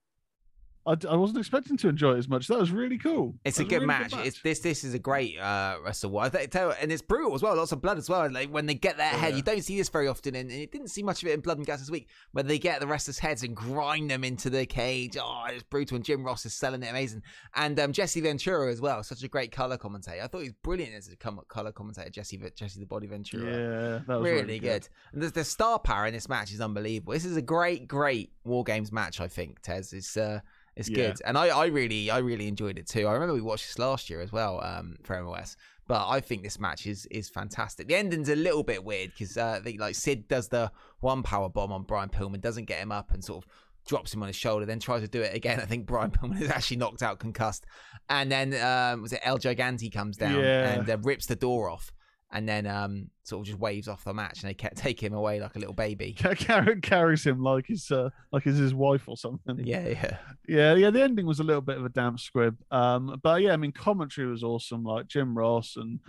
I, 0.88 0.96
d- 0.96 1.08
I 1.08 1.16
wasn't 1.16 1.40
expecting 1.40 1.78
to 1.78 1.90
enjoy 1.90 2.14
it 2.16 2.18
as 2.20 2.28
much. 2.28 2.48
That 2.48 2.58
was 2.58 2.72
really 2.72 2.98
cool. 2.98 3.36
It's 3.46 3.60
a 3.60 3.64
good 3.64 3.76
really 3.76 3.86
match. 3.88 4.14
It's 4.18 4.42
this. 4.42 4.60
This 4.60 4.84
is 4.84 4.94
a 4.94 5.00
great 5.00 5.38
uh, 5.38 5.78
wrestle. 5.84 6.10
Tell 6.50 6.74
and 6.82 6.92
it's 6.92 7.02
brutal 7.02 7.36
as 7.36 7.42
well. 7.44 7.56
Lots 7.56 7.72
of 7.72 7.82
blood 7.82 7.98
as 7.98 8.10
well. 8.10 8.32
Like 8.32 8.50
when 8.50 8.66
they 8.66 8.74
get 8.74 8.98
their 8.98 9.10
head, 9.10 9.32
Yeah. 9.32 9.38
you 9.38 9.42
don't 9.44 9.62
see 9.64 9.78
this 9.78 9.90
very 9.90 10.08
often, 10.08 10.36
and 10.36 10.50
it 10.50 10.72
didn't 10.72 10.88
see 10.88 11.04
much 11.04 11.22
of 11.22 11.30
it 11.30 11.34
in 11.34 11.42
Blood 11.42 11.58
and 11.58 11.68
Guts 11.68 11.82
this 11.82 11.92
week. 11.92 12.08
Where 12.32 12.44
they 12.44 12.58
get 12.58 12.80
the 12.80 12.88
wrestlers' 12.88 13.20
heads 13.20 13.44
and 13.44 13.56
grind 13.56 14.10
them 14.10 14.24
into 14.24 14.50
the 14.50 14.66
cage. 14.66 15.16
Oh, 15.20 15.44
it's 15.50 15.64
brutal. 15.64 15.96
And 15.98 16.06
Jim 16.06 16.24
Ross 16.24 16.46
is 16.46 16.54
selling 16.54 16.82
it 16.82 16.88
amazing. 16.90 17.22
And 17.56 17.80
um, 17.80 17.92
Jesse 17.92 18.22
Ventura 18.22 18.72
as 18.72 18.82
well. 18.82 19.04
Such 19.04 19.22
a 19.24 19.28
great 19.28 19.52
color 19.52 19.78
commentator. 19.78 20.24
I 20.24 20.28
thought 20.28 20.40
he 20.40 20.50
was 20.50 20.56
brilliant 20.64 20.96
as 20.96 21.08
a 21.10 21.16
com- 21.18 21.42
color 21.50 21.72
commentator. 21.72 22.10
Jesse 22.10 22.42
Jesse 22.56 22.80
the 22.80 22.86
Body 22.86 23.06
Ventura. 23.08 23.46
Yeah, 23.46 24.00
that 24.08 24.20
was 24.20 24.24
really, 24.30 24.42
really, 24.42 24.60
good. 24.60 24.88
And 25.14 25.22
the, 25.22 25.30
the 25.30 25.44
star 25.44 25.78
power 25.78 26.08
in 26.08 26.14
this 26.14 26.30
match 26.30 26.52
is 26.52 26.62
unbelievable. 26.62 27.14
This 27.14 27.26
is 27.26 27.38
a 27.38 27.42
great, 27.42 27.88
great 27.88 28.32
War 28.44 28.64
Games 28.64 28.92
match. 28.92 29.20
I 29.20 29.28
think 29.28 29.62
Tez 29.62 29.94
it's 29.94 30.16
uh, 30.18 30.40
it's 30.80 30.90
Yeah. 30.90 30.96
good, 31.10 31.22
and 31.26 31.38
I, 31.38 31.48
I 31.50 31.66
really, 31.68 32.10
I 32.10 32.18
really 32.20 32.48
enjoyed 32.48 32.78
it 32.80 32.88
too. 32.88 33.06
I 33.08 33.14
remember 33.14 33.34
we 33.36 33.42
watched 33.42 33.68
this 33.68 33.78
last 33.78 34.10
year 34.10 34.22
as 34.22 34.32
well 34.32 34.60
um, 34.64 34.96
for 35.04 35.22
MOS, 35.22 35.56
but 35.88 36.08
I 36.08 36.20
think 36.20 36.42
this 36.44 36.60
match 36.60 36.88
is 36.88 37.06
is 37.12 37.30
fantastic. 37.30 37.88
The 37.88 37.96
ending's 37.96 38.30
a 38.30 38.36
little 38.36 38.64
bit 38.64 38.84
weird 38.84 39.12
because 39.12 39.38
uh, 39.38 39.60
like 39.78 39.96
Sid 39.96 40.28
does 40.28 40.48
the 40.48 40.72
one 41.02 41.22
power 41.24 41.50
bomb 41.50 41.72
on 41.72 41.84
Brian 41.84 42.10
Pillman, 42.10 42.42
doesn't 42.42 42.66
get 42.66 42.80
him 42.80 42.92
up, 42.92 43.12
and 43.12 43.24
sort 43.24 43.44
of 43.46 43.50
drops 43.88 44.14
him 44.14 44.22
on 44.22 44.28
his 44.28 44.36
shoulder, 44.36 44.66
then 44.66 44.80
tries 44.80 45.02
to 45.02 45.08
do 45.08 45.22
it 45.22 45.34
again. 45.36 45.60
I 45.60 45.66
think 45.66 45.86
Brian 45.86 46.12
Pillman 46.18 46.42
is 46.42 46.50
actually 46.50 46.78
knocked 46.78 47.02
out, 47.04 47.20
concussed, 47.20 47.66
and 48.10 48.32
then 48.32 48.54
um, 48.64 49.02
was 49.02 49.14
it 49.14 49.20
El 49.24 49.38
Gigante 49.40 49.92
comes 49.92 50.18
down 50.18 50.40
Yeah. 50.40 50.72
and 50.74 50.90
uh, 50.90 50.98
rips 51.00 51.26
the 51.26 51.36
door 51.36 51.70
off. 51.70 51.92
And 52.32 52.48
then 52.48 52.68
um, 52.68 53.10
sort 53.24 53.42
of 53.42 53.48
just 53.48 53.60
waves 53.60 53.88
off 53.88 54.04
the 54.04 54.14
match, 54.14 54.42
and 54.42 54.50
they 54.50 54.54
kept 54.54 54.78
take 54.78 55.02
him 55.02 55.14
away 55.14 55.40
like 55.40 55.56
a 55.56 55.60
little 55.60 55.74
baby. 55.74 56.14
Car- 56.20 56.76
carries 56.76 57.26
him 57.26 57.42
like 57.42 57.66
he's 57.68 57.90
uh, 57.90 58.10
like 58.32 58.44
he's 58.44 58.58
his 58.58 58.74
wife 58.74 59.08
or 59.08 59.18
something. 59.18 59.60
Yeah, 59.66 59.88
yeah. 59.88 60.18
Yeah, 60.48 60.76
yeah. 60.76 60.90
The 60.92 61.02
ending 61.02 61.26
was 61.26 61.40
a 61.40 61.44
little 61.44 61.62
bit 61.62 61.78
of 61.78 61.86
a 61.86 61.90
damp 61.90 62.20
squib, 62.20 62.56
um, 62.72 63.20
but 63.24 63.42
yeah, 63.42 63.54
I 63.54 63.58
mean, 63.58 63.72
commentary 63.72 64.28
was 64.28 64.44
awesome. 64.44 64.84
Like 64.84 65.08
Jim 65.08 65.36
Ross 65.36 65.76
and 65.76 66.00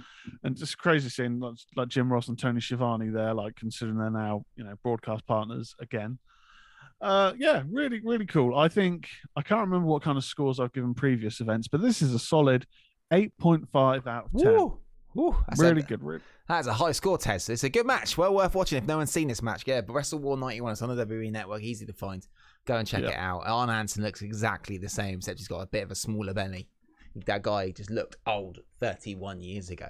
and 0.45 0.57
just 0.57 0.77
crazy 0.77 1.09
seeing 1.09 1.41
like, 1.41 1.57
like 1.77 1.89
Jim 1.89 2.13
Ross 2.13 2.29
and 2.29 2.39
Tony 2.39 2.61
Schiavone 2.61 3.09
there, 3.09 3.33
like 3.33 3.57
considering 3.57 3.99
they're 3.99 4.11
now 4.11 4.45
you 4.57 4.65
know 4.65 4.75
broadcast 4.83 5.27
partners 5.27 5.75
again. 5.81 6.19
Uh, 7.01 7.33
yeah, 7.39 7.63
really, 7.71 8.01
really 8.05 8.27
cool. 8.27 8.59
I 8.59 8.69
think 8.69 9.09
I 9.35 9.43
can't 9.43 9.63
remember 9.63 9.87
what 9.87 10.03
kind 10.03 10.19
of 10.19 10.25
scores 10.25 10.61
I've 10.61 10.73
given 10.73 10.93
previous 10.93 11.41
events, 11.41 11.67
but 11.67 11.81
this 11.81 12.03
is 12.03 12.13
a 12.13 12.19
solid 12.19 12.67
eight 13.11 13.37
point 13.39 13.69
five 13.73 14.07
out 14.07 14.27
of 14.27 14.41
ten. 14.43 14.53
Woo, 14.53 14.81
That's 15.17 15.61
really 15.61 15.81
a, 15.83 15.85
good. 15.85 16.03
Re- 16.03 16.21
That's 16.49 16.67
a 16.67 16.73
high 16.73 16.93
score, 16.93 17.19
Tez. 17.19 17.49
It's 17.49 17.65
a 17.65 17.69
good 17.69 17.87
match. 17.87 18.17
Well 18.17 18.35
worth 18.35 18.55
watching 18.55 18.79
if 18.79 18.87
no 18.87 18.97
one's 18.99 19.11
seen 19.11 19.29
this 19.29 19.43
match. 19.43 19.65
Yeah, 19.67 19.81
but 19.81 19.93
Wrestle 19.93 20.19
War 20.21 20.37
91, 20.37 20.73
it's 20.73 20.83
on 20.83 20.95
the 20.95 21.07
WWE 21.07 21.31
Network. 21.33 21.63
Easy 21.63 21.85
to 21.87 21.93
find. 21.93 22.27
Go 22.67 22.77
and 22.77 22.87
check 22.87 23.03
Yeah. 23.03 23.09
it 23.11 23.17
out. 23.17 23.43
Arn 23.47 23.69
Hansen 23.69 24.03
looks 24.05 24.23
exactly 24.23 24.79
the 24.79 24.89
same, 24.89 25.19
except 25.19 25.39
he's 25.39 25.49
got 25.49 25.61
a 25.61 25.67
bit 25.67 25.83
of 25.83 25.91
a 25.91 25.95
smaller 25.95 26.33
belly. 26.35 26.69
That 27.27 27.43
guy 27.43 27.71
just 27.73 27.91
looked 27.91 28.17
old 28.27 28.59
31 28.79 29.41
years 29.43 29.71
ago. 29.71 29.89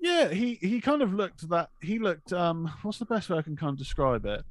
Yeah, 0.00 0.28
he 0.28 0.56
he 0.56 0.80
kind 0.80 1.00
of 1.00 1.14
looked 1.14 1.48
that 1.48 1.70
he 1.80 1.98
looked 1.98 2.32
um 2.32 2.70
what's 2.82 2.98
the 2.98 3.06
best 3.06 3.30
way 3.30 3.38
I 3.38 3.42
can 3.42 3.56
kind 3.56 3.70
of 3.72 3.78
describe 3.78 4.26
it? 4.26 4.44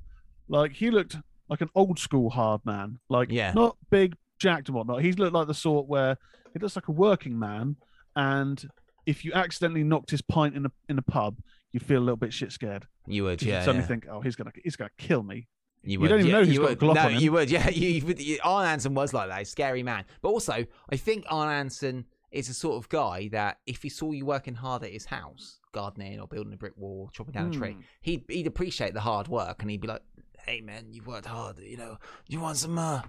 Like 0.47 0.71
he 0.73 0.89
looked 0.89 1.17
like 1.49 1.61
an 1.61 1.69
old 1.75 1.99
school 1.99 2.29
hard 2.31 2.61
man. 2.65 2.97
Like 3.09 3.29
Yeah. 3.31 3.53
not 3.53 3.77
big 3.91 4.15
jacked 4.39 4.69
and 4.69 4.75
whatnot. 4.75 5.03
He's 5.03 5.19
looked 5.19 5.33
like 5.33 5.47
the 5.47 5.53
sort 5.53 5.87
where 5.87 6.17
he 6.53 6.59
looks 6.59 6.75
like 6.75 6.87
a 6.87 6.91
working 6.91 7.37
man 7.37 7.75
and 8.15 8.67
if 9.05 9.23
you 9.25 9.33
accidentally 9.33 9.83
knocked 9.83 10.11
his 10.11 10.21
pint 10.21 10.55
in 10.55 10.65
a 10.65 10.71
in 10.89 10.97
a 10.97 11.01
pub, 11.01 11.37
you 11.71 11.79
feel 11.79 11.99
a 11.99 12.05
little 12.05 12.17
bit 12.17 12.33
shit 12.33 12.51
scared. 12.51 12.87
You 13.07 13.23
would, 13.25 13.41
yeah. 13.41 13.59
you 13.59 13.65
suddenly 13.65 13.81
yeah. 13.83 13.87
think, 13.87 14.07
oh, 14.09 14.21
he's 14.21 14.35
gonna 14.35 14.51
he's 14.63 14.75
gonna 14.75 14.91
kill 14.97 15.23
me. 15.23 15.47
You, 15.83 15.93
You 15.93 15.99
would. 15.99 16.07
don't 16.09 16.19
even 16.19 16.31
yeah, 16.31 16.37
know 16.39 16.45
he's 16.45 16.57
got 16.57 16.65
a 16.65 16.69
would. 16.69 16.79
Glock 16.79 16.95
no, 16.95 17.01
on 17.01 17.11
him. 17.13 17.19
you 17.21 17.31
would. 17.33 17.49
Yeah, 17.51 17.69
you, 17.69 17.87
you, 17.99 18.05
would- 18.05 18.21
you, 18.21 18.39
Arn 18.43 18.65
Hansen 18.67 18.93
was 18.93 19.13
like 19.13 19.29
that, 19.29 19.41
a 19.41 19.45
scary 19.45 19.83
man. 19.83 20.05
But 20.21 20.29
also, 20.29 20.65
I 20.89 20.95
think 20.95 21.25
Arn 21.29 21.49
Hansen 21.49 22.05
is 22.31 22.47
a 22.49 22.53
sort 22.53 22.77
of 22.77 22.87
guy 22.89 23.27
that 23.33 23.59
if 23.67 23.83
he 23.83 23.89
saw 23.89 24.11
you 24.11 24.25
working 24.25 24.55
hard 24.55 24.83
at 24.83 24.91
his 24.91 25.05
house, 25.05 25.59
gardening 25.73 26.19
or 26.19 26.27
building 26.27 26.53
a 26.53 26.57
brick 26.57 26.73
wall, 26.77 27.09
chopping 27.13 27.33
down 27.33 27.49
a 27.49 27.53
tree, 27.53 27.73
Hmm. 27.73 27.81
he'd 28.01 28.23
he'd 28.29 28.47
appreciate 28.47 28.93
the 28.93 29.01
hard 29.01 29.27
work 29.27 29.61
and 29.61 29.69
he'd 29.69 29.81
be 29.81 29.87
like, 29.87 30.01
"Hey 30.45 30.61
man, 30.61 30.87
you've 30.93 31.05
worked 31.07 31.25
hard. 31.25 31.59
You 31.59 31.77
know, 31.77 31.97
you 32.27 32.39
want 32.39 32.57
some? 32.57 32.77
Uh, 32.77 33.01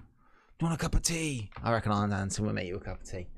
you 0.61 0.67
want 0.67 0.75
a 0.75 0.83
cup 0.83 0.95
of 0.95 1.03
tea? 1.03 1.51
I 1.63 1.73
reckon 1.73 1.93
Arn 1.93 2.11
Hansen 2.11 2.45
would 2.47 2.55
make 2.55 2.67
you 2.69 2.77
a 2.77 2.81
cup 2.81 3.01
of 3.03 3.09
tea. 3.09 3.29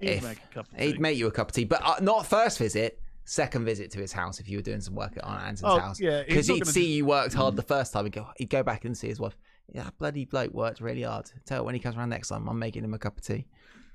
He'd 0.00 0.22
make 0.22 0.38
a 0.38 0.54
cup 0.54 0.66
of 0.72 0.78
He'd 0.80 1.00
make 1.00 1.18
you 1.18 1.26
a 1.26 1.30
cup 1.30 1.48
of 1.48 1.54
tea, 1.54 1.64
but 1.64 1.80
uh, 1.84 1.96
not 2.00 2.26
first 2.26 2.58
visit. 2.58 3.00
Second 3.24 3.66
visit 3.66 3.90
to 3.90 3.98
his 3.98 4.10
house 4.10 4.40
if 4.40 4.48
you 4.48 4.56
were 4.56 4.62
doing 4.62 4.80
some 4.80 4.94
work 4.94 5.14
at 5.18 5.24
Arn 5.24 5.40
Hansen's 5.40 5.70
Oh, 5.70 5.78
house. 5.78 6.00
yeah, 6.00 6.22
because 6.26 6.46
he'd 6.46 6.60
gonna 6.60 6.72
see 6.72 6.94
you 6.94 7.04
worked 7.04 7.34
hard 7.34 7.56
the 7.56 7.62
first 7.62 7.92
time. 7.92 8.04
He'd 8.06 8.14
go, 8.14 8.26
he'd 8.38 8.48
go 8.48 8.62
back 8.62 8.86
and 8.86 8.96
see 8.96 9.08
his 9.08 9.20
wife. 9.20 9.36
Yeah, 9.70 9.82
that 9.84 9.98
bloody 9.98 10.24
bloke 10.24 10.54
worked 10.54 10.80
really 10.80 11.02
hard. 11.02 11.30
Tell 11.44 11.62
when 11.62 11.74
he 11.74 11.80
comes 11.80 11.94
around 11.96 12.08
next 12.08 12.28
time, 12.28 12.48
I'm 12.48 12.58
making 12.58 12.84
him 12.84 12.94
a 12.94 12.98
cup 12.98 13.18
of 13.18 13.24
tea. 13.24 13.44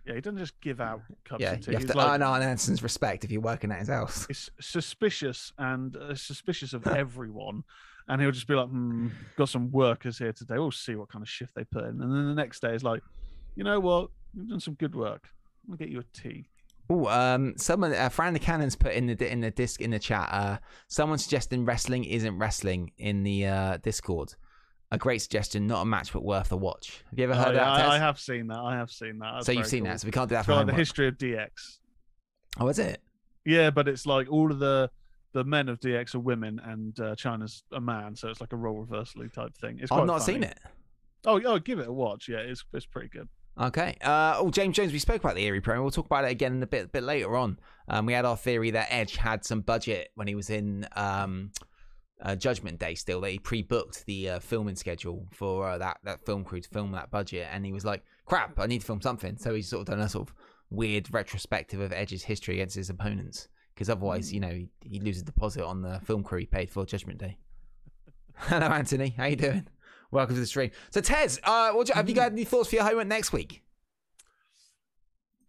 Yeah, 0.05 0.13
he 0.15 0.21
doesn't 0.21 0.37
just 0.37 0.59
give 0.61 0.79
out 0.79 1.01
cups 1.25 1.41
yeah, 1.41 1.53
of 1.53 1.61
tea. 1.61 1.71
you 1.71 1.77
have 1.77 1.83
He's 1.83 1.91
to 1.93 1.97
like, 1.97 2.09
earn 2.11 2.21
Arn 2.21 2.41
Hansen's 2.43 2.83
respect 2.83 3.23
if 3.23 3.31
you're 3.31 3.41
working 3.41 3.71
at 3.71 3.79
his 3.79 3.87
house. 3.87 4.27
is 4.29 4.51
suspicious 4.59 5.51
and 5.57 5.95
uh, 5.95 6.13
suspicious 6.13 6.73
of 6.73 6.85
everyone. 6.85 7.63
And 8.07 8.21
he'll 8.21 8.31
just 8.31 8.47
be 8.47 8.53
like, 8.53 8.67
hmm, 8.67 9.07
got 9.37 9.49
some 9.49 9.71
workers 9.71 10.17
here 10.19 10.33
today. 10.33 10.55
We'll 10.59 10.71
see 10.71 10.95
what 10.95 11.09
kind 11.09 11.23
of 11.23 11.29
shift 11.29 11.55
they 11.55 11.63
put 11.63 11.85
in. 11.85 12.01
And 12.01 12.13
then 12.13 12.27
the 12.27 12.35
next 12.35 12.59
day 12.61 12.75
is 12.75 12.83
like, 12.83 13.01
you 13.55 13.63
know 13.63 13.79
what? 13.79 14.09
You've 14.35 14.49
done 14.49 14.59
some 14.59 14.73
good 14.75 14.93
work. 14.93 15.29
I'll 15.69 15.77
get 15.77 15.89
you 15.89 15.99
a 15.99 16.03
tea. 16.17 16.49
Oh, 16.89 17.07
um, 17.07 17.53
someone, 17.57 17.93
uh, 17.93 18.09
Fran 18.09 18.33
the 18.33 18.39
Cannon's 18.39 18.75
put 18.75 18.93
in 18.93 19.07
the 19.07 19.31
in 19.31 19.39
the 19.41 19.51
disc 19.51 19.81
in 19.81 19.91
the 19.91 19.99
chat. 19.99 20.29
Uh, 20.31 20.57
someone 20.89 21.17
suggesting 21.17 21.65
wrestling 21.65 22.03
isn't 22.03 22.37
wrestling 22.37 22.91
in 22.97 23.23
the 23.23 23.47
uh, 23.47 23.77
Discord. 23.77 24.35
A 24.91 24.97
great 24.97 25.19
suggestion, 25.19 25.65
not 25.65 25.81
a 25.81 25.85
match 25.85 26.13
but 26.13 26.23
worth 26.23 26.51
a 26.51 26.57
watch. 26.57 27.03
Have 27.09 27.17
you 27.17 27.23
ever 27.25 27.33
Oh, 27.33 27.37
heard 27.37 27.55
yeah, 27.55 27.71
of 27.71 27.77
that? 27.77 27.85
I, 27.89 27.95
I 27.95 27.99
have 27.99 28.19
seen 28.19 28.47
that. 28.47 28.59
I 28.59 28.75
have 28.75 28.91
seen 28.91 29.17
that. 29.19 29.31
That's 29.35 29.45
so 29.47 29.51
you've 29.53 29.65
seen 29.65 29.85
cool. 29.85 29.91
that, 29.93 30.01
so 30.01 30.05
we 30.05 30.11
can't 30.11 30.29
do 30.29 30.35
that 30.35 30.39
It's 30.41 30.45
for 30.47 30.55
like 30.55 30.67
the 30.67 30.73
history 30.73 31.07
of 31.07 31.17
DX. 31.17 31.49
Oh, 32.59 32.67
is 32.67 32.77
it? 32.77 33.01
Yeah, 33.45 33.71
but 33.71 33.87
it's 33.87 34.05
like 34.05 34.31
all 34.31 34.51
of 34.51 34.59
the 34.59 34.89
the 35.33 35.43
men 35.43 35.67
of 35.69 35.79
DX 35.79 36.13
are 36.13 36.19
women 36.19 36.61
and 36.63 36.99
uh, 36.99 37.15
Chyna's 37.15 37.63
a 37.71 37.81
man, 37.81 38.15
so 38.15 38.27
it's 38.29 38.39
like 38.39 38.53
a 38.53 38.55
role 38.57 38.81
reversal 38.81 39.27
type 39.29 39.57
thing. 39.57 39.79
It's 39.81 39.91
I've 39.91 40.05
not 40.05 40.19
funny. 40.21 40.33
seen 40.33 40.43
it. 40.43 40.59
Oh, 41.25 41.41
oh, 41.43 41.57
give 41.57 41.79
it 41.79 41.87
a 41.87 41.91
watch. 41.93 42.29
Yeah, 42.29 42.37
it's 42.39 42.63
it's 42.73 42.85
pretty 42.85 43.07
good. 43.09 43.27
Okay. 43.59 43.95
Uh, 44.01 44.35
oh, 44.37 44.49
James 44.49 44.75
Jones, 44.75 44.91
we 44.91 44.99
spoke 44.99 45.23
about 45.23 45.35
the 45.35 45.43
Erie 45.45 45.61
promo. 45.61 45.81
We'll 45.81 45.91
talk 45.91 46.07
about 46.07 46.25
it 46.25 46.31
again 46.31 46.53
in 46.53 46.63
a 46.63 46.67
bit, 46.67 46.91
bit 46.91 47.03
later 47.03 47.37
on. 47.37 47.59
Um, 47.87 48.05
we 48.05 48.13
had 48.13 48.25
our 48.25 48.37
theory 48.37 48.71
that 48.71 48.87
Edge 48.89 49.15
had 49.17 49.45
some 49.45 49.61
budget 49.61 50.09
when 50.15 50.27
he 50.27 50.35
was 50.35 50.49
in 50.49 50.87
um, 50.95 51.51
uh, 52.21 52.35
Judgment 52.35 52.79
Day 52.79 52.95
still, 52.95 53.21
that 53.21 53.29
he 53.29 53.39
pre 53.39 53.61
booked 53.61 54.05
the 54.05 54.29
uh, 54.29 54.39
filming 54.39 54.75
schedule 54.75 55.27
for 55.31 55.69
uh, 55.69 55.77
that, 55.77 55.97
that 56.03 56.25
film 56.25 56.43
crew 56.43 56.61
to 56.61 56.69
film 56.69 56.91
that 56.93 57.11
budget. 57.11 57.47
And 57.51 57.65
he 57.65 57.71
was 57.71 57.85
like, 57.85 58.03
crap, 58.25 58.59
I 58.59 58.65
need 58.65 58.81
to 58.81 58.87
film 58.87 59.01
something. 59.01 59.37
So 59.37 59.53
he's 59.53 59.67
sort 59.67 59.81
of 59.81 59.87
done 59.87 59.99
a 59.99 60.09
sort 60.09 60.29
of 60.29 60.35
weird 60.71 61.13
retrospective 61.13 61.79
of 61.79 61.93
Edge's 61.93 62.23
history 62.23 62.55
against 62.55 62.75
his 62.75 62.89
opponents. 62.89 63.49
Because 63.75 63.89
otherwise, 63.89 64.33
you 64.33 64.39
know, 64.39 64.49
he, 64.49 64.69
he'd 64.83 65.03
lose 65.03 65.19
a 65.19 65.23
deposit 65.23 65.63
on 65.63 65.81
the 65.81 65.99
film 66.03 66.23
crew 66.23 66.39
he 66.39 66.45
paid 66.45 66.69
for 66.69 66.85
Judgment 66.85 67.19
Day. 67.19 67.37
Hello, 68.35 68.67
Anthony. 68.67 69.13
How 69.15 69.25
you 69.25 69.35
doing? 69.35 69.67
Welcome 70.13 70.35
to 70.35 70.41
the 70.41 70.45
stream. 70.47 70.69
So, 70.91 71.01
Tez, 71.01 71.39
uh, 71.43 71.71
what 71.71 71.89
you- 71.89 71.95
have 71.95 72.07
you 72.07 72.13
got 72.13 72.31
any 72.31 72.43
thoughts 72.45 72.69
for 72.69 72.75
your 72.75 72.85
homework 72.85 73.07
next 73.07 73.33
week? 73.33 73.63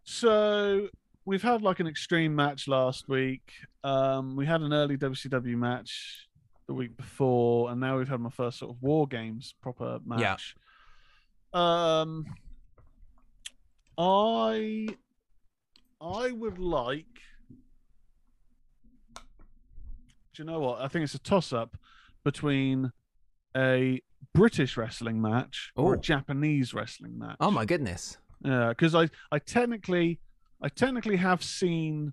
So 0.05 0.89
we've 1.27 1.43
had 1.43 1.61
like 1.61 1.81
an 1.81 1.87
extreme 1.87 2.35
match 2.35 2.67
last 2.67 3.07
week. 3.07 3.53
Um, 3.83 4.37
we 4.37 4.47
had 4.47 4.62
an 4.62 4.73
early 4.73 4.97
WCW 4.97 5.59
match 5.59 6.31
the 6.67 6.73
week 6.73 6.97
before, 6.97 7.71
and 7.71 7.79
now 7.79 7.99
we've 7.99 8.09
had 8.09 8.21
my 8.21 8.31
first 8.31 8.59
sort 8.59 8.71
of 8.75 8.83
War 8.83 9.07
Games 9.07 9.55
proper 9.61 9.99
match. 10.03 10.57
Yeah. 11.53 12.01
Um, 12.01 12.25
I 13.99 14.89
I 16.01 16.33
would 16.33 16.59
like. 16.59 17.21
Do 19.15 20.43
you 20.43 20.45
know 20.45 20.59
what? 20.61 20.81
I 20.81 20.89
think 20.89 21.05
it's 21.05 21.15
a 21.15 21.19
toss 21.19 21.53
up 21.53 21.77
between 22.25 22.93
a 23.55 24.01
British 24.33 24.77
wrestling 24.77 25.20
match 25.20 25.72
or 25.77 25.95
a 25.95 25.99
Japanese 26.01 26.72
wrestling 26.72 27.18
match. 27.18 27.37
Oh 27.41 27.51
my 27.51 27.64
goodness. 27.64 28.18
Yeah, 28.45 28.68
because 28.68 28.95
I, 28.95 29.09
I 29.33 29.39
technically, 29.39 30.20
I 30.62 30.68
technically 30.68 31.16
have 31.16 31.43
seen. 31.43 32.12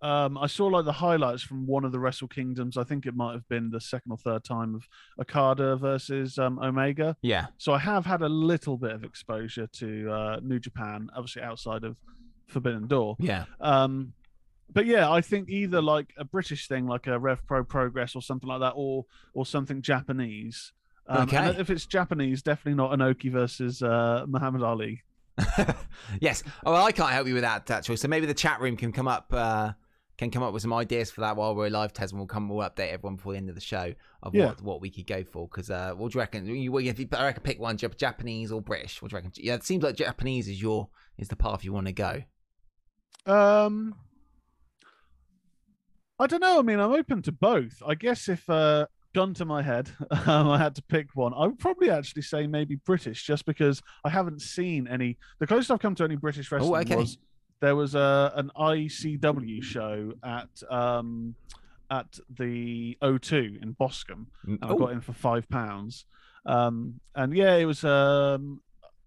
Um, 0.00 0.36
I 0.36 0.48
saw 0.48 0.66
like 0.66 0.84
the 0.84 0.92
highlights 0.92 1.44
from 1.44 1.64
one 1.64 1.84
of 1.84 1.92
the 1.92 2.00
Wrestle 2.00 2.26
Kingdoms. 2.26 2.76
I 2.76 2.82
think 2.82 3.06
it 3.06 3.14
might 3.14 3.34
have 3.34 3.48
been 3.48 3.70
the 3.70 3.80
second 3.80 4.10
or 4.10 4.18
third 4.18 4.42
time 4.42 4.74
of 4.74 4.88
Okada 5.20 5.76
versus 5.76 6.38
um, 6.38 6.58
Omega. 6.58 7.16
Yeah. 7.22 7.46
So 7.58 7.72
I 7.72 7.78
have 7.78 8.04
had 8.04 8.20
a 8.22 8.28
little 8.28 8.76
bit 8.76 8.90
of 8.90 9.04
exposure 9.04 9.68
to 9.68 10.10
uh, 10.10 10.40
New 10.42 10.58
Japan, 10.58 11.08
obviously 11.14 11.42
outside 11.42 11.84
of 11.84 11.96
Forbidden 12.48 12.88
Door. 12.88 13.16
Yeah. 13.20 13.44
Um, 13.60 14.12
but 14.72 14.86
yeah, 14.86 15.10
I 15.10 15.20
think 15.20 15.48
either 15.50 15.80
like 15.80 16.12
a 16.16 16.24
British 16.24 16.66
thing, 16.66 16.86
like 16.86 17.06
a 17.06 17.18
Rev 17.18 17.46
Pro 17.46 17.62
Progress 17.62 18.16
or 18.16 18.22
something 18.22 18.48
like 18.48 18.60
that, 18.60 18.72
or 18.74 19.06
or 19.34 19.46
something 19.46 19.82
Japanese. 19.82 20.72
Um, 21.06 21.22
Okay. 21.22 21.56
if 21.58 21.68
it's 21.70 21.86
Japanese, 21.86 22.42
definitely 22.42 22.76
not 22.76 22.92
Inoki 22.98 23.30
versus 23.30 23.82
uh, 23.82 24.24
Muhammad 24.28 24.62
Ali. 24.62 25.02
yes. 26.20 26.42
Oh, 26.64 26.72
well, 26.72 26.84
I 26.84 26.92
can't 26.92 27.10
help 27.10 27.26
you 27.26 27.34
with 27.34 27.42
that 27.42 27.70
actually. 27.70 27.96
So 27.96 28.06
maybe 28.08 28.26
the 28.26 28.34
chat 28.34 28.60
room 28.60 28.76
can 28.76 28.92
come 28.92 29.08
up. 29.08 29.32
Uh, 29.32 29.72
can 30.18 30.30
come 30.30 30.42
up 30.42 30.52
with 30.52 30.62
some 30.62 30.74
ideas 30.74 31.10
for 31.10 31.22
that 31.22 31.36
while 31.36 31.54
we're 31.54 31.70
live 31.70 31.92
test, 31.92 32.12
and 32.12 32.20
we'll 32.20 32.28
come. 32.28 32.48
We'll 32.48 32.68
update 32.68 32.92
everyone 32.92 33.16
before 33.16 33.32
the 33.32 33.38
end 33.38 33.48
of 33.48 33.54
the 33.54 33.60
show 33.62 33.94
of 34.22 34.34
Yeah. 34.34 34.46
what, 34.46 34.62
what 34.62 34.80
we 34.80 34.90
could 34.90 35.06
go 35.06 35.24
for. 35.24 35.48
Because 35.48 35.70
uh, 35.70 35.94
what 35.96 36.12
do 36.12 36.16
you 36.16 36.20
reckon? 36.20 36.46
You, 36.46 36.78
if 36.78 36.98
you, 37.00 37.08
I 37.12 37.24
reckon 37.24 37.42
pick 37.42 37.58
one, 37.58 37.76
Japanese 37.78 38.52
or 38.52 38.60
British. 38.60 39.00
What 39.02 39.10
do 39.10 39.14
you 39.14 39.18
reckon? 39.18 39.32
Yeah, 39.36 39.54
it 39.54 39.64
seems 39.64 39.82
like 39.82 39.96
Japanese 39.96 40.48
is 40.48 40.60
your 40.62 40.90
is 41.18 41.28
the 41.28 41.36
path 41.36 41.64
you 41.64 41.72
want 41.72 41.86
to 41.86 41.92
go. 41.92 42.22
Um, 43.26 43.94
I 46.18 46.26
don't 46.26 46.40
know. 46.40 46.58
I 46.58 46.62
mean, 46.62 46.78
I'm 46.78 46.92
open 46.92 47.22
to 47.22 47.32
both. 47.32 47.82
I 47.84 47.94
guess 47.94 48.28
if 48.28 48.48
uh, 48.48 48.86
gun 49.14 49.34
to 49.34 49.44
my 49.44 49.62
head, 49.62 49.90
um, 50.26 50.48
I 50.48 50.58
had 50.58 50.74
to 50.76 50.82
pick 50.82 51.08
one, 51.14 51.32
I 51.34 51.46
would 51.46 51.58
probably 51.58 51.90
actually 51.90 52.22
say 52.22 52.46
maybe 52.46 52.76
British, 52.76 53.24
just 53.26 53.44
because 53.46 53.82
I 54.04 54.08
haven't 54.10 54.40
seen 54.42 54.88
any. 54.88 55.18
The 55.38 55.46
closest 55.46 55.70
I've 55.70 55.80
come 55.80 55.94
to 55.96 56.04
any 56.04 56.16
British 56.16 56.50
wrestling 56.50 56.82
okay. 56.82 56.96
was 56.96 57.18
there 57.60 57.76
was 57.76 57.94
a 57.94 58.32
an 58.36 58.50
ICW 58.56 59.62
show 59.62 60.12
at 60.24 60.48
um 60.70 61.34
at 61.90 62.18
the 62.38 62.96
O2 63.02 63.62
in 63.62 63.72
Boscombe, 63.78 64.26
and 64.46 64.58
I 64.62 64.68
Oh, 64.70 64.76
got 64.78 64.92
in 64.92 65.00
for 65.00 65.12
five 65.12 65.48
pounds. 65.48 66.06
Um, 66.46 66.98
and 67.14 67.36
yeah, 67.36 67.54
it 67.56 67.66
was 67.66 67.84
um 67.84 68.60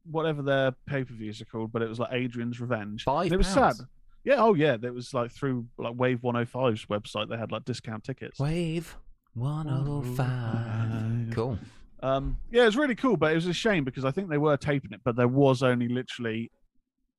whatever 0.09 0.41
their 0.43 0.71
pay 0.85 1.03
per 1.03 1.13
views 1.13 1.41
are 1.41 1.45
called, 1.45 1.71
but 1.71 1.81
it 1.81 1.89
was 1.89 1.99
like 1.99 2.13
Adrian's 2.13 2.61
Revenge. 2.61 3.03
Five 3.03 3.25
And 3.25 3.33
it 3.33 3.37
was 3.37 3.47
pounds? 3.53 3.77
sad. 3.79 3.87
Yeah, 4.23 4.35
oh 4.39 4.53
yeah, 4.53 4.77
that 4.77 4.93
was 4.93 5.13
like 5.13 5.31
through 5.31 5.65
like 5.77 5.95
Wave 5.95 6.21
105's 6.21 6.85
website. 6.85 7.29
They 7.29 7.37
had 7.37 7.51
like 7.51 7.65
discount 7.65 8.03
tickets. 8.03 8.39
Wave 8.39 8.95
105. 9.35 11.33
Cool. 11.33 11.57
Um, 12.01 12.37
yeah, 12.51 12.63
it 12.63 12.65
was 12.65 12.77
really 12.77 12.95
cool, 12.95 13.17
but 13.17 13.31
it 13.31 13.35
was 13.35 13.47
a 13.47 13.53
shame 13.53 13.83
because 13.83 14.05
I 14.05 14.11
think 14.11 14.29
they 14.29 14.37
were 14.37 14.57
taping 14.57 14.91
it, 14.93 15.01
but 15.03 15.15
there 15.15 15.27
was 15.27 15.63
only 15.63 15.87
literally 15.87 16.51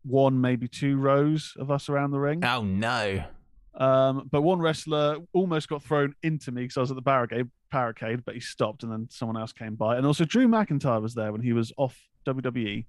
one, 0.04 0.40
maybe 0.40 0.68
two 0.68 0.96
rows 0.96 1.54
of 1.58 1.70
us 1.70 1.88
around 1.88 2.12
the 2.12 2.20
ring. 2.20 2.44
Oh 2.44 2.62
no. 2.62 3.24
Um, 3.74 4.28
but 4.30 4.42
one 4.42 4.58
wrestler 4.60 5.18
almost 5.32 5.68
got 5.68 5.82
thrown 5.82 6.14
into 6.22 6.50
me 6.52 6.62
because 6.62 6.76
I 6.78 6.80
was 6.80 6.90
at 6.90 6.94
the 6.96 7.02
barricade, 7.02 7.50
barricade, 7.70 8.24
but 8.24 8.34
he 8.34 8.40
stopped, 8.40 8.82
and 8.82 8.92
then 8.92 9.08
someone 9.10 9.36
else 9.36 9.52
came 9.52 9.74
by. 9.74 9.96
And 9.96 10.06
also, 10.06 10.24
Drew 10.24 10.48
McIntyre 10.48 11.02
was 11.02 11.14
there 11.14 11.30
when 11.32 11.42
he 11.42 11.52
was 11.52 11.72
off 11.76 11.98
WWE, 12.26 12.86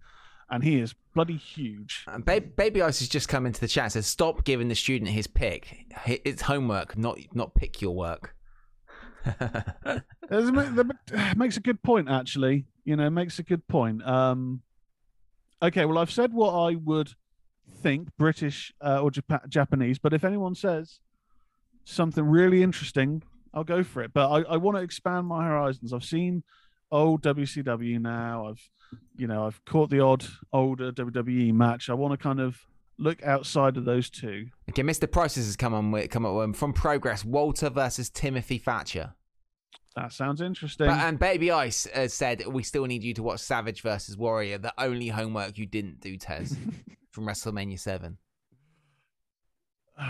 and 0.49 0.63
he 0.63 0.79
is 0.79 0.95
bloody 1.13 1.35
huge. 1.35 2.05
Uh, 2.07 2.19
Ba- 2.19 2.39
Baby 2.41 2.81
Ice 2.81 2.99
has 2.99 3.09
just 3.09 3.27
come 3.27 3.45
into 3.45 3.59
the 3.59 3.67
chat. 3.67 3.91
Says 3.93 4.07
stop 4.07 4.45
giving 4.45 4.69
the 4.69 4.75
student 4.75 5.11
his 5.11 5.27
pick. 5.27 5.85
It's 6.05 6.43
homework, 6.43 6.97
not 6.97 7.17
not 7.33 7.53
pick 7.53 7.81
your 7.81 7.93
work. 7.95 8.33
That 10.29 11.33
makes 11.37 11.57
a 11.57 11.61
good 11.61 11.81
point, 11.81 12.09
actually. 12.09 12.65
You 12.83 12.95
know, 12.95 13.09
makes 13.09 13.39
a 13.39 13.43
good 13.43 13.67
point. 13.67 14.05
Um, 14.05 14.61
okay, 15.61 15.85
well, 15.85 15.97
I've 15.97 16.11
said 16.11 16.33
what 16.33 16.53
I 16.53 16.75
would 16.75 17.11
think 17.81 18.09
British 18.17 18.73
uh, 18.81 19.01
or 19.01 19.11
Japa- 19.11 19.47
Japanese, 19.47 19.99
but 19.99 20.13
if 20.13 20.23
anyone 20.23 20.55
says 20.55 20.99
something 21.85 22.25
really 22.25 22.63
interesting, 22.63 23.23
I'll 23.53 23.63
go 23.63 23.83
for 23.83 24.01
it. 24.03 24.13
But 24.13 24.29
I, 24.29 24.53
I 24.53 24.57
want 24.57 24.77
to 24.77 24.83
expand 24.83 25.27
my 25.27 25.45
horizons. 25.45 25.93
I've 25.93 26.03
seen 26.03 26.43
old 26.91 27.23
WCW 27.23 27.99
now. 27.99 28.47
I've, 28.47 28.69
you 29.15 29.27
know, 29.27 29.45
I've 29.45 29.63
caught 29.65 29.89
the 29.89 29.99
odd 29.99 30.25
older 30.53 30.91
WWE 30.91 31.53
match. 31.53 31.89
I 31.89 31.93
want 31.93 32.13
to 32.13 32.17
kind 32.17 32.39
of 32.39 32.57
look 32.97 33.23
outside 33.23 33.77
of 33.77 33.85
those 33.85 34.09
two. 34.09 34.47
Okay, 34.69 34.83
Mr. 34.83 35.11
Prices 35.11 35.45
has 35.45 35.55
come 35.55 35.73
on 35.73 35.91
with 35.91 36.09
come 36.09 36.25
up 36.25 36.55
from 36.55 36.73
Progress. 36.73 37.23
Walter 37.23 37.69
versus 37.69 38.09
Timothy 38.09 38.57
Thatcher. 38.57 39.13
That 39.95 40.13
sounds 40.13 40.41
interesting. 40.41 40.87
But, 40.87 40.99
and 40.99 41.17
Baby 41.17 41.49
Ice 41.49 41.87
has 41.93 42.13
said 42.13 42.45
we 42.45 42.61
still 42.61 42.85
need 42.85 43.03
you 43.03 43.15
to 43.15 43.23
watch 43.23 43.39
Savage 43.39 43.81
versus 43.81 44.15
Warrior, 44.15 44.59
the 44.59 44.73
only 44.77 45.07
homework 45.07 45.57
you 45.57 45.65
didn't 45.65 46.01
do, 46.01 46.17
Tez, 46.17 46.55
from 47.11 47.25
WrestleMania 47.25 47.79
Seven. 47.79 48.17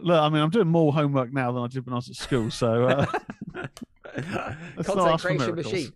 Look, 0.00 0.20
I 0.20 0.28
mean, 0.28 0.40
I'm 0.40 0.50
doing 0.50 0.68
more 0.68 0.92
homework 0.92 1.32
now 1.32 1.52
than 1.52 1.62
I 1.62 1.66
did 1.66 1.84
when 1.84 1.94
I 1.94 1.96
was 1.96 2.08
at 2.10 2.16
school. 2.16 2.50
So. 2.50 2.84
Uh, 2.84 3.06
ask 4.16 4.86
Concentration 4.86 5.54
machine. 5.56 5.92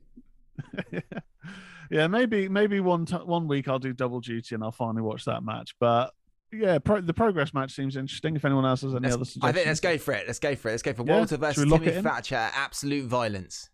yeah, 1.90 2.08
maybe 2.08 2.48
maybe 2.48 2.80
one 2.80 3.06
t- 3.06 3.14
one 3.16 3.46
week 3.46 3.68
I'll 3.68 3.78
do 3.78 3.92
double 3.92 4.20
duty 4.20 4.54
and 4.54 4.64
I'll 4.64 4.72
finally 4.72 5.02
watch 5.02 5.24
that 5.26 5.44
match. 5.44 5.76
But 5.78 6.12
yeah, 6.52 6.78
pro- 6.78 7.00
the 7.00 7.14
progress 7.14 7.52
match 7.54 7.72
seems 7.72 7.96
interesting. 7.96 8.36
If 8.36 8.44
anyone 8.44 8.64
else 8.64 8.82
has 8.82 8.92
any 8.94 9.02
Let's- 9.02 9.14
other 9.14 9.24
suggestions, 9.24 9.44
I 9.44 9.52
think 9.52 9.66
let's 9.66 9.80
go 9.80 9.98
for 9.98 10.12
it. 10.14 10.26
Let's 10.26 10.38
go 10.38 10.54
for 10.56 10.68
it. 10.68 10.72
Let's 10.72 10.82
go 10.82 10.92
for 10.94 11.04
Yeah? 11.06 11.16
Walter 11.16 11.36
versus 11.36 11.64
we 11.64 11.70
lock 11.70 11.82
it 11.82 11.92
Timothy? 11.94 12.02
Thatcher. 12.02 12.50
Absolute 12.54 13.06
violence. 13.06 13.70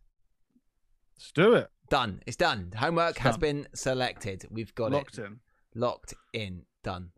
Let's 1.16 1.32
do 1.32 1.54
it. 1.54 1.68
Done. 1.90 2.22
It's 2.26 2.36
done. 2.36 2.72
Homework 2.76 3.10
It's 3.10 3.18
has 3.20 3.34
done. 3.34 3.40
been 3.40 3.68
selected. 3.74 4.46
We've 4.50 4.74
got 4.74 4.90
Locked 4.92 5.18
it 5.18 5.22
locked 5.22 5.32
in. 5.32 5.40
locked 5.80 6.14
in. 6.32 6.62
Done. 6.82 7.10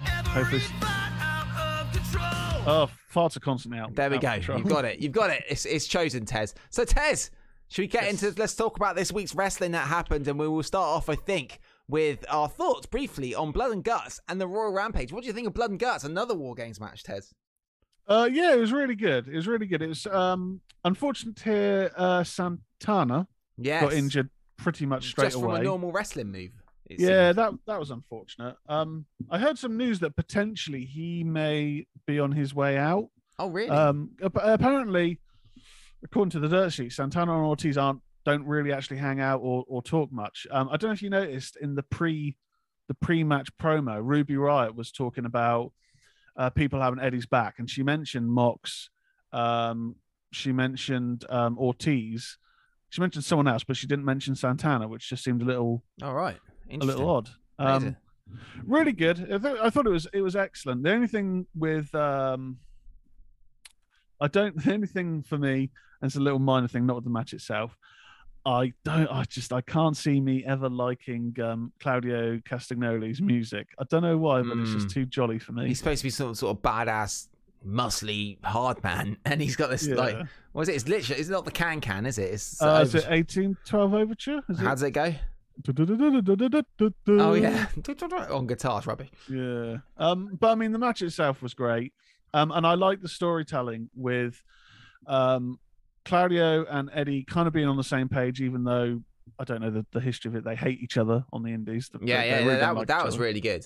Hopefully. 0.00 0.62
Oh, 2.66 2.90
far 3.08 3.30
too 3.30 3.40
constantly 3.40 3.80
out. 3.80 3.94
There 3.94 4.10
we 4.10 4.16
out 4.16 4.22
go. 4.22 4.32
control. 4.34 4.58
You've 4.58 4.68
got 4.68 4.84
it. 4.84 4.98
You've 5.00 5.12
got 5.12 5.30
it. 5.30 5.42
It's 5.48 5.64
it's 5.64 5.86
chosen, 5.86 6.24
Tez. 6.26 6.54
So 6.70 6.84
Tez, 6.84 7.30
should 7.68 7.82
we 7.82 7.86
get 7.88 8.04
Yes. 8.04 8.22
into 8.22 8.38
let's 8.40 8.54
talk 8.54 8.76
about 8.76 8.96
this 8.96 9.10
week's 9.12 9.34
wrestling 9.34 9.72
that 9.72 9.88
happened 9.88 10.28
and 10.28 10.38
we 10.38 10.46
will 10.46 10.62
start 10.62 10.86
off, 10.86 11.08
I 11.08 11.14
think, 11.16 11.58
with 11.90 12.24
our 12.28 12.48
thoughts 12.48 12.86
briefly 12.86 13.34
on 13.34 13.52
Blood 13.52 13.72
and 13.72 13.84
Guts 13.84 14.20
and 14.28 14.40
the 14.40 14.46
Royal 14.46 14.72
Rampage. 14.72 15.12
What 15.12 15.22
do 15.22 15.26
you 15.26 15.32
think 15.32 15.46
of 15.46 15.54
Blood 15.54 15.70
and 15.70 15.78
Guts? 15.78 16.04
Another 16.04 16.34
War 16.34 16.54
Games 16.54 16.80
match, 16.80 17.02
Tez. 17.02 17.32
Uh, 18.08 18.28
yeah, 18.32 18.54
it 18.54 18.58
was 18.58 18.72
really 18.72 18.94
good. 18.96 19.28
It 19.28 19.36
was 19.36 19.46
really 19.46 19.66
good. 19.66 19.82
It 19.82 19.88
was 19.88 20.06
um 20.06 20.60
unfortunate 20.84 21.38
hear 21.40 21.90
uh, 21.96 22.24
Santana 22.24 23.28
Yes. 23.58 23.82
got 23.82 23.92
injured 23.92 24.30
pretty 24.56 24.86
much 24.86 25.08
straight 25.10 25.26
Just 25.32 25.40
from 25.40 25.54
a 25.54 25.62
normal 25.62 25.92
wrestling 25.92 26.32
move. 26.32 26.50
Yeah, 26.88 27.32
that 27.32 27.52
that 27.66 27.78
was 27.78 27.90
unfortunate. 27.90 28.56
Um, 28.68 29.04
I 29.30 29.38
heard 29.38 29.58
some 29.58 29.76
news 29.76 30.00
that 30.00 30.16
potentially 30.16 30.84
he 30.84 31.22
may 31.22 31.86
be 32.06 32.18
on 32.18 32.32
his 32.32 32.52
way 32.54 32.76
out. 32.76 33.08
Oh 33.38 33.48
really? 33.48 33.70
Um, 33.70 34.10
apparently, 34.22 35.20
according 36.02 36.30
to 36.30 36.40
the 36.40 36.48
dirt 36.48 36.72
sheet, 36.72 36.92
Santana 36.92 37.32
and 37.36 37.44
Ortiz 37.46 37.78
aren't 37.78 38.00
don't 38.24 38.44
really 38.44 38.72
actually 38.72 38.98
hang 38.98 39.20
out 39.20 39.40
or, 39.42 39.64
or 39.68 39.82
talk 39.82 40.12
much. 40.12 40.46
Um, 40.50 40.68
I 40.70 40.76
don't 40.76 40.90
know 40.90 40.94
if 40.94 41.02
you 41.02 41.10
noticed 41.10 41.56
in 41.56 41.74
the 41.74 41.82
pre 41.82 42.36
the 42.88 42.94
pre 42.94 43.22
match 43.22 43.56
promo, 43.56 44.00
Ruby 44.02 44.34
Riott 44.34 44.74
was 44.74 44.90
talking 44.90 45.24
about 45.24 45.72
uh, 46.36 46.50
people 46.50 46.80
having 46.80 46.98
Eddie's 46.98 47.26
back, 47.26 47.58
and 47.58 47.70
she 47.70 47.82
mentioned 47.82 48.28
Mox. 48.28 48.90
Um, 49.32 49.96
she 50.32 50.52
mentioned 50.52 51.24
um, 51.30 51.56
Ortiz. 51.56 52.36
She 52.88 53.00
mentioned 53.00 53.24
someone 53.24 53.46
else, 53.46 53.62
but 53.62 53.76
she 53.76 53.86
didn't 53.86 54.04
mention 54.04 54.34
Santana, 54.34 54.88
which 54.88 55.08
just 55.08 55.22
seemed 55.22 55.42
a 55.42 55.44
little 55.44 55.84
All 56.02 56.14
right. 56.14 56.38
a 56.68 56.76
little 56.78 57.08
odd. 57.08 57.30
Um, 57.60 57.96
really 58.64 58.92
good. 58.92 59.20
I, 59.32 59.38
th- 59.38 59.60
I 59.60 59.70
thought 59.70 59.86
it 59.86 59.90
was 59.90 60.08
it 60.12 60.22
was 60.22 60.34
excellent. 60.34 60.82
The 60.82 60.92
only 60.92 61.06
thing 61.06 61.46
with 61.54 61.94
um, 61.94 62.58
I 64.20 64.28
don't. 64.28 64.56
The 64.64 64.72
only 64.74 64.86
thing 64.86 65.22
for 65.22 65.38
me, 65.38 65.70
and 66.00 66.08
it's 66.08 66.16
a 66.16 66.20
little 66.20 66.38
minor 66.38 66.68
thing, 66.68 66.86
not 66.86 66.96
with 66.96 67.04
the 67.04 67.10
match 67.10 67.32
itself. 67.32 67.76
I 68.46 68.72
don't. 68.84 69.08
I 69.08 69.24
just 69.28 69.52
I 69.52 69.60
can't 69.60 69.96
see 69.96 70.20
me 70.20 70.44
ever 70.46 70.68
liking 70.68 71.36
um, 71.42 71.72
Claudio 71.80 72.38
Castagnoli's 72.38 73.20
music. 73.20 73.68
I 73.78 73.84
don't 73.90 74.02
know 74.02 74.16
why, 74.16 74.42
but 74.42 74.56
it's 74.58 74.72
just 74.72 74.86
Mm. 74.88 74.92
too 74.94 75.06
jolly 75.06 75.38
for 75.38 75.52
me. 75.52 75.68
He's 75.68 75.78
supposed 75.78 76.00
to 76.00 76.04
be 76.06 76.10
some 76.10 76.34
sort 76.34 76.56
of 76.56 76.62
badass, 76.62 77.28
muscly, 77.66 78.42
hard 78.44 78.82
man, 78.82 79.18
and 79.26 79.42
he's 79.42 79.56
got 79.56 79.68
this 79.70 79.86
like 79.88 80.14
Yeah. 80.14 80.22
what 80.52 80.62
is 80.62 80.68
it? 80.70 80.74
It's 80.76 80.88
literally 80.88 81.20
it's 81.20 81.28
not 81.28 81.44
the 81.44 81.50
can 81.50 81.80
can, 81.82 82.06
is 82.06 82.16
it? 82.18 82.32
It's 82.32 82.60
Uh, 82.62 82.80
is 82.82 82.94
it 82.94 83.04
eighteen 83.08 83.56
twelve 83.66 83.92
overture? 83.94 84.40
Is 84.48 84.58
How 84.58 84.70
does 84.70 84.82
it 84.82 84.92
go? 84.92 85.14
Oh 87.08 87.34
yeah, 87.34 87.66
on 88.30 88.46
guitars, 88.46 88.86
rubbish. 88.86 89.10
Yeah. 89.28 89.78
Um, 89.98 90.36
but 90.40 90.52
I 90.52 90.54
mean, 90.54 90.72
the 90.72 90.78
match 90.78 91.02
itself 91.02 91.42
was 91.42 91.52
great. 91.52 91.92
Um, 92.32 92.50
and 92.52 92.66
I 92.66 92.74
like 92.74 93.02
the 93.02 93.08
storytelling 93.08 93.90
with 93.94 94.42
um, 95.06 95.58
Claudio 96.10 96.64
and 96.66 96.90
Eddie 96.92 97.24
kind 97.24 97.46
of 97.46 97.52
being 97.54 97.68
on 97.68 97.76
the 97.76 97.84
same 97.84 98.08
page, 98.08 98.40
even 98.40 98.64
though 98.64 99.00
I 99.38 99.44
don't 99.44 99.60
know 99.62 99.70
the, 99.70 99.86
the 99.92 100.00
history 100.00 100.28
of 100.28 100.34
it. 100.36 100.44
They 100.44 100.56
hate 100.56 100.80
each 100.82 100.96
other 100.98 101.24
on 101.32 101.42
the 101.42 101.52
Indies. 101.52 101.88
They- 101.92 102.06
Yeah, 102.06 102.20
they 102.22 102.28
yeah, 102.28 102.36
really 102.38 102.46
yeah 102.52 102.56
that 102.58 102.74
was 102.74 102.78
like 102.78 102.88
that 102.88 103.04
was 103.04 103.14
other. 103.14 103.24
really 103.24 103.40
good. 103.40 103.64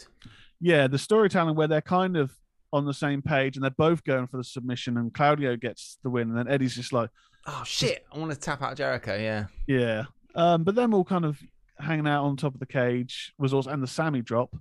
Yeah, 0.60 0.86
the 0.86 0.98
storytelling 0.98 1.56
where 1.56 1.66
they're 1.68 1.80
kind 1.80 2.16
of 2.16 2.32
on 2.72 2.84
the 2.86 2.94
same 2.94 3.22
page 3.22 3.56
and 3.56 3.62
they're 3.64 3.70
both 3.70 4.04
going 4.04 4.26
for 4.26 4.36
the 4.36 4.44
submission, 4.44 4.96
and 4.96 5.12
Claudio 5.14 5.56
gets 5.56 5.98
the 6.02 6.10
win, 6.10 6.28
and 6.28 6.36
then 6.38 6.48
Eddie's 6.48 6.74
just 6.74 6.92
like, 6.92 7.10
Oh 7.46 7.62
shit! 7.66 8.04
I 8.12 8.18
want 8.18 8.32
to 8.32 8.38
tap 8.38 8.62
out 8.62 8.76
Jericho. 8.76 9.16
Yeah, 9.16 9.46
yeah. 9.66 10.04
Um, 10.34 10.64
but 10.64 10.74
them 10.74 10.94
all 10.94 11.04
kind 11.04 11.24
of 11.24 11.38
hanging 11.78 12.06
out 12.06 12.24
on 12.24 12.36
top 12.36 12.54
of 12.54 12.60
the 12.60 12.66
cage 12.66 13.32
was 13.38 13.52
also, 13.54 13.70
and 13.70 13.82
the 13.82 13.86
Sammy 13.86 14.22
drop. 14.22 14.54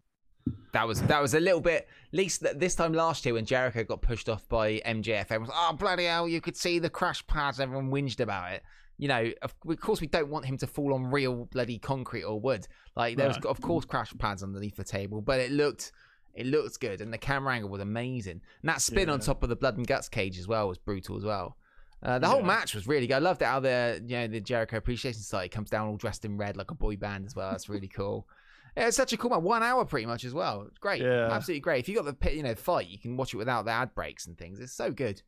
That 0.74 0.88
was 0.88 1.02
that 1.04 1.22
was 1.22 1.34
a 1.34 1.40
little 1.40 1.62
bit. 1.62 1.88
At 2.12 2.18
least 2.18 2.44
this 2.60 2.76
time 2.76 2.94
last 2.94 3.26
year 3.26 3.34
when 3.36 3.46
Jericho 3.46 3.84
got 3.84 4.02
pushed 4.02 4.28
off 4.30 4.48
by 4.50 4.80
MJF, 4.86 5.26
everyone 5.30 5.48
was 5.48 5.56
oh 5.56 5.74
bloody 5.74 6.06
hell! 6.06 6.28
You 6.28 6.42
could 6.42 6.58
see 6.58 6.80
the 6.80 6.90
crash 6.90 7.26
pads. 7.28 7.60
Everyone 7.60 7.92
whinged 7.92 8.20
about 8.20 8.52
it. 8.54 8.64
You 8.98 9.08
know, 9.08 9.32
of, 9.42 9.54
of 9.68 9.80
course 9.80 10.02
we 10.02 10.08
don't 10.08 10.30
want 10.30 10.46
him 10.46 10.58
to 10.58 10.68
fall 10.68 10.94
on 10.94 11.06
real 11.06 11.46
bloody 11.46 11.80
concrete 11.80 12.24
or 12.24 12.40
wood. 12.40 12.68
Like 12.96 13.18
there 13.18 13.28
was 13.28 13.40
No. 13.44 13.50
of 13.50 13.62
course 13.62 13.86
crash 13.86 14.14
pads 14.18 14.44
underneath 14.44 14.76
the 14.76 14.84
table, 14.84 15.22
but 15.22 15.40
it 15.40 15.52
looked 15.52 15.92
it 16.34 16.46
looked 16.48 16.80
good, 16.80 17.02
and 17.02 17.14
the 17.14 17.18
camera 17.18 17.54
angle 17.54 17.70
was 17.70 17.82
amazing. 17.82 18.42
And 18.62 18.70
that 18.70 18.82
spin 18.82 19.10
on 19.10 19.20
top 19.20 19.44
of 19.44 19.50
the 19.50 19.56
blood 19.56 19.78
and 19.78 19.86
guts 19.86 20.10
cage 20.10 20.40
as 20.40 20.48
well 20.48 20.68
was 20.68 20.78
brutal 20.78 21.18
as 21.18 21.24
well. 21.24 21.58
Uh, 22.02 22.20
the 22.20 22.28
whole 22.28 22.42
match 22.44 22.76
was 22.76 22.86
really 22.86 23.08
good. 23.08 23.16
I 23.16 23.20
loved 23.20 23.42
it 23.42 23.46
how 23.46 23.60
the 23.60 24.02
you 24.06 24.18
know 24.18 24.28
the 24.28 24.42
Jericho 24.42 24.78
Appreciation 24.78 25.22
Society 25.22 25.50
comes 25.50 25.70
down 25.70 25.88
all 25.88 25.96
dressed 25.96 26.26
in 26.26 26.38
red 26.38 26.58
like 26.58 26.72
a 26.72 26.76
boy 26.76 26.98
band 26.98 27.26
as 27.26 27.36
well. 27.36 27.52
That's 27.52 27.70
really 27.70 27.88
cool. 27.88 28.28
Yeah, 28.76 28.88
it's 28.88 28.98
such 28.98 29.14
a 29.14 29.18
cool 29.18 29.30
one. 29.30 29.44
One 29.44 29.64
hour 29.64 29.86
pretty 29.86 30.06
much 30.06 30.24
as 30.26 30.34
well. 30.34 30.66
It's 30.68 30.78
great. 30.80 31.02
Yeah. 31.02 31.30
Absolutely 31.32 31.60
great. 31.62 31.80
If 31.80 31.90
you 31.90 31.96
got 32.02 32.20
the 32.20 32.34
you 32.34 32.44
know 32.44 32.56
fight, 32.56 32.88
you 32.88 32.98
can 32.98 33.18
watch 33.18 33.34
it 33.34 33.38
without 33.38 33.66
the 33.66 33.72
ad 33.72 33.94
breaks 33.94 34.26
and 34.28 34.38
things. 34.38 34.60
It's 34.60 34.74
so 34.74 34.92
good. 34.92 35.22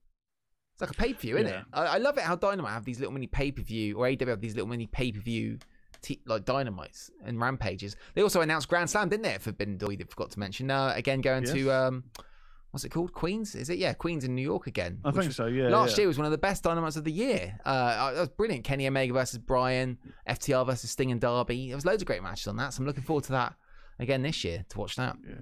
It's 0.74 0.82
like 0.82 0.90
a 0.90 0.94
pay 0.94 1.14
per 1.14 1.20
view, 1.20 1.38
isn't 1.38 1.48
Yeah. 1.52 1.60
it? 1.62 1.66
I, 1.74 1.86
I 1.86 1.98
love 1.98 2.18
it 2.18 2.24
how 2.24 2.36
Dynamite 2.36 2.72
have 2.74 2.86
these 2.86 3.00
little 3.00 3.14
mini 3.14 3.28
pay 3.28 3.52
per 3.52 3.62
view 3.62 3.98
or 3.98 4.06
AEW 4.08 4.28
have 4.28 4.42
these 4.42 4.56
little 4.56 4.68
mini 4.70 4.88
pay 4.88 5.12
per 5.12 5.20
view. 5.20 5.60
T- 6.02 6.22
like 6.28 6.46
dynamites 6.46 7.10
and 7.24 7.40
rampages. 7.40 7.96
They 8.14 8.22
also 8.22 8.42
announced 8.42 8.68
Grand 8.68 8.88
Slam, 8.90 9.10
didn't 9.10 9.24
they? 9.24 9.38
Forbidden 9.40 9.78
Door, 9.78 9.90
we 9.90 9.98
forgot 9.98 10.30
to 10.32 10.40
mention. 10.40 10.70
Uh, 10.70 10.94
again, 10.96 11.20
going 11.22 11.46
to 11.46 11.72
um, 11.72 12.04
what's 12.76 12.84
it 12.84 12.90
called? 12.90 13.14
Queens? 13.14 13.56
Is 13.56 13.70
it? 13.70 13.78
Yeah, 13.78 13.94
Queens 13.94 14.26
in 14.26 14.36
New 14.36 14.42
York 14.42 14.68
again. 14.68 15.00
I 15.06 15.12
think 15.12 15.28
was- 15.28 15.36
so. 15.38 15.46
Yeah. 15.46 15.70
Last 15.70 15.92
yeah. 15.98 16.02
year 16.02 16.08
was 16.10 16.18
one 16.18 16.26
of 16.26 16.32
the 16.32 16.38
best 16.38 16.62
dynamites 16.64 16.98
of 16.98 17.06
the 17.06 17.12
year. 17.12 17.58
Uh, 17.64 18.12
that 18.14 18.20
was 18.20 18.30
brilliant. 18.30 18.66
Kenny 18.66 18.86
Omega 18.86 19.14
versus 19.14 19.40
Bryan, 19.40 19.98
FTR 20.28 20.66
versus 20.66 20.92
Sting 20.92 21.10
and 21.12 21.22
Darby. 21.22 21.68
There 21.70 21.78
was 21.78 21.86
loads 21.86 22.02
of 22.02 22.06
great 22.08 22.22
matches 22.22 22.48
on 22.48 22.58
that. 22.58 22.74
So 22.74 22.82
I'm 22.82 22.86
looking 22.86 23.04
forward 23.04 23.24
to 23.26 23.32
that 23.32 23.54
again 23.98 24.22
this 24.22 24.44
year 24.44 24.66
to 24.70 24.78
watch 24.78 24.98
that. 24.98 25.16
Yeah, 25.26 25.36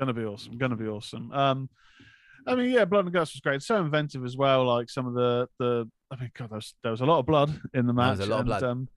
gonna 0.00 0.12
be 0.12 0.24
awesome. 0.24 0.58
Gonna 0.58 0.74
be 0.76 0.88
awesome. 0.88 1.30
Um, 1.32 1.68
I 2.46 2.56
mean, 2.56 2.70
yeah, 2.72 2.84
Blood 2.86 3.04
and 3.04 3.14
Guts 3.14 3.34
was 3.34 3.40
great. 3.40 3.62
So 3.62 3.76
inventive 3.76 4.24
as 4.24 4.36
well. 4.36 4.66
Like 4.66 4.90
some 4.90 5.06
of 5.06 5.14
the 5.14 5.46
the. 5.60 5.88
I 6.10 6.16
mean, 6.20 6.30
God, 6.36 6.50
there 6.50 6.56
was, 6.56 6.74
there 6.82 6.90
was 6.90 7.02
a 7.02 7.06
lot 7.06 7.20
of 7.20 7.26
blood 7.26 7.50
in 7.72 7.86
the 7.86 7.92
There 7.92 8.04
match. 8.04 8.18
was 8.18 8.26
a 8.26 8.30
lot 8.30 8.40
of 8.40 8.46
blood. 8.46 8.64
Um, 8.64 8.88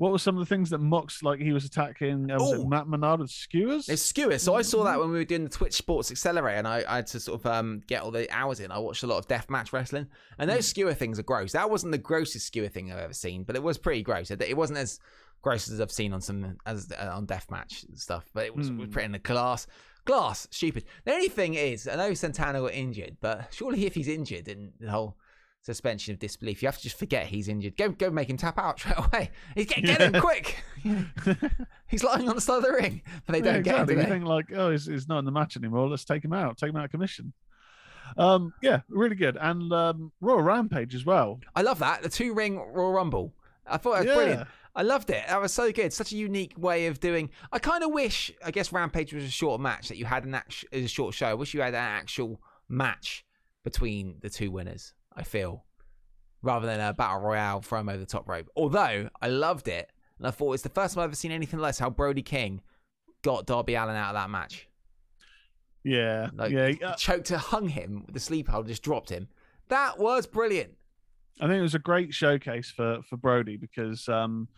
what 0.00 0.12
were 0.12 0.18
some 0.18 0.34
of 0.36 0.40
the 0.40 0.46
things 0.54 0.70
that 0.70 0.78
Mox 0.78 1.22
like 1.22 1.40
he 1.40 1.52
was 1.52 1.66
attacking? 1.66 2.30
Uh, 2.30 2.38
was 2.38 2.58
it 2.58 2.66
Matt 2.66 2.88
Menard 2.88 3.20
with 3.20 3.30
skewers? 3.30 3.86
It's 3.86 4.00
skewers. 4.00 4.42
So 4.42 4.54
I 4.54 4.62
saw 4.62 4.82
that 4.84 4.98
when 4.98 5.10
we 5.10 5.18
were 5.18 5.24
doing 5.24 5.44
the 5.44 5.50
Twitch 5.50 5.74
Sports 5.74 6.10
Accelerator, 6.10 6.56
and 6.56 6.66
I, 6.66 6.82
I 6.88 6.96
had 6.96 7.06
to 7.08 7.20
sort 7.20 7.38
of 7.40 7.46
um, 7.46 7.82
get 7.86 8.00
all 8.02 8.10
the 8.10 8.26
hours 8.34 8.60
in. 8.60 8.72
I 8.72 8.78
watched 8.78 9.02
a 9.02 9.06
lot 9.06 9.18
of 9.18 9.28
death 9.28 9.50
match 9.50 9.74
wrestling, 9.74 10.06
and 10.38 10.48
those 10.48 10.66
skewer 10.66 10.94
things 10.94 11.18
are 11.18 11.22
gross. 11.22 11.52
That 11.52 11.68
wasn't 11.70 11.92
the 11.92 11.98
grossest 11.98 12.46
skewer 12.46 12.68
thing 12.68 12.90
I've 12.90 12.98
ever 12.98 13.12
seen, 13.12 13.42
but 13.44 13.56
it 13.56 13.62
was 13.62 13.76
pretty 13.76 14.02
gross. 14.02 14.30
It, 14.30 14.40
it 14.40 14.56
wasn't 14.56 14.78
as 14.78 14.98
gross 15.42 15.70
as 15.70 15.80
I've 15.82 15.92
seen 15.92 16.14
on 16.14 16.22
some 16.22 16.56
as 16.64 16.90
uh, 16.92 17.10
on 17.14 17.26
death 17.26 17.50
match 17.50 17.84
stuff, 17.94 18.24
but 18.32 18.46
it 18.46 18.56
was, 18.56 18.70
was 18.72 18.86
Hmm. 18.86 18.92
pretty 18.92 19.06
in 19.06 19.12
the 19.12 19.18
glass. 19.18 19.66
Glass, 20.06 20.48
stupid. 20.50 20.84
The 21.04 21.12
only 21.12 21.28
thing 21.28 21.54
is, 21.54 21.86
I 21.86 21.94
know 21.96 22.14
Santana 22.14 22.60
got 22.60 22.72
injured, 22.72 23.18
but 23.20 23.48
surely 23.52 23.84
if 23.84 23.94
he's 23.94 24.08
injured 24.08 24.48
in 24.48 24.72
the 24.80 24.90
whole 24.90 25.18
suspension 25.62 26.12
of 26.14 26.18
disbelief, 26.18 26.62
you 26.62 26.68
have 26.68 26.76
to 26.76 26.82
just 26.82 26.98
forget 26.98 27.26
he's 27.26 27.48
injured. 27.48 27.76
Go, 27.76 27.90
go, 27.90 28.10
make 28.10 28.30
him 28.30 28.36
tap 28.36 28.58
out 28.58 28.78
straight 28.80 28.98
away. 28.98 29.30
He's 29.54 29.66
get, 29.66 29.84
get 29.84 30.00
him 30.00 30.20
quick. 30.20 30.56
he's 31.88 32.02
lying 32.04 32.28
on 32.28 32.34
the 32.34 32.40
side 32.40 32.58
of 32.58 32.62
the 32.62 32.72
ring, 32.72 33.02
but 33.26 33.32
they 33.32 33.40
don't 33.40 33.62
get 33.62 33.88
him. 33.88 33.98
You 33.98 34.04
think 34.04 34.24
like, 34.24 34.46
oh, 34.54 34.70
he's, 34.70 34.86
he's 34.86 35.08
not 35.08 35.18
in 35.18 35.24
the 35.24 35.32
match 35.32 35.56
anymore. 35.56 35.88
Let's 35.88 36.04
take 36.04 36.24
him 36.24 36.32
out. 36.32 36.56
Take 36.58 36.70
him 36.70 36.76
out 36.76 36.86
of 36.86 36.90
commission. 36.90 37.32
Um, 38.16 38.52
yeah, 38.62 38.80
really 38.88 39.14
good. 39.16 39.36
And 39.40 39.72
um, 39.72 40.12
Royal 40.20 40.42
Rampage 40.42 40.94
as 40.94 41.04
well. 41.04 41.40
I 41.54 41.62
love 41.62 41.78
that. 41.78 42.02
The 42.02 42.08
two 42.08 42.34
ring 42.34 42.56
Royal 42.58 42.92
Rumble. 42.92 43.32
I 43.66 43.76
thought 43.76 43.92
that 43.92 43.98
was 44.00 44.06
Yeah. 44.08 44.14
brilliant. 44.14 44.48
I 44.74 44.82
loved 44.82 45.10
it. 45.10 45.24
That 45.26 45.40
was 45.40 45.52
so 45.52 45.70
good. 45.72 45.92
Such 45.92 46.12
a 46.12 46.16
unique 46.16 46.54
way 46.56 46.86
of 46.86 47.00
doing. 47.00 47.30
I 47.52 47.58
kind 47.58 47.82
of 47.82 47.90
wish, 47.92 48.32
I 48.44 48.50
guess 48.52 48.72
Rampage 48.72 49.12
was 49.12 49.24
a 49.24 49.28
short 49.30 49.60
match 49.60 49.88
that 49.88 49.96
you 49.96 50.04
had 50.04 50.24
an 50.24 50.34
act- 50.34 50.64
a 50.72 50.86
short 50.86 51.12
show. 51.14 51.26
I 51.26 51.34
wish 51.34 51.54
you 51.54 51.60
had 51.60 51.74
an 51.74 51.80
actual 51.80 52.40
match 52.68 53.24
between 53.64 54.16
the 54.20 54.30
two 54.30 54.50
winners. 54.50 54.92
I 55.20 55.24
feel 55.24 55.64
rather 56.42 56.66
than 56.66 56.80
a 56.80 56.92
battle 56.94 57.20
royale 57.20 57.60
throw 57.60 57.80
'em 57.80 57.88
over 57.88 57.98
the 57.98 58.06
top 58.06 58.26
rope. 58.28 58.48
Although 58.56 59.10
I 59.20 59.28
loved 59.28 59.68
it, 59.68 59.90
and 60.18 60.26
I 60.26 60.30
thought 60.30 60.54
it's 60.54 60.62
the 60.62 60.70
first 60.70 60.94
time 60.94 61.02
I've 61.02 61.10
ever 61.10 61.14
seen 61.14 61.32
anything 61.32 61.60
less 61.60 61.78
how 61.78 61.90
Brody 61.90 62.22
King 62.22 62.62
got 63.22 63.46
Darby 63.46 63.74
Allin 63.74 63.96
out 63.96 64.10
of 64.10 64.14
that 64.14 64.30
match. 64.30 64.66
Yeah, 65.84 66.28
Like 66.34 66.52
yeah. 66.52 66.72
uh, 66.84 66.94
choked, 66.96 67.28
hung 67.30 67.68
him 67.68 68.04
with 68.06 68.14
the 68.14 68.20
sleep 68.20 68.48
hold, 68.48 68.66
just 68.66 68.82
dropped 68.82 69.10
him. 69.10 69.28
That 69.68 69.98
was 69.98 70.26
brilliant. 70.26 70.76
I 71.40 71.46
think 71.46 71.58
it 71.58 71.62
was 71.62 71.74
a 71.74 71.78
great 71.78 72.12
showcase 72.12 72.70
for 72.70 73.00
for 73.08 73.16
Brody 73.16 73.56
because 73.56 74.06
um, 74.08 74.48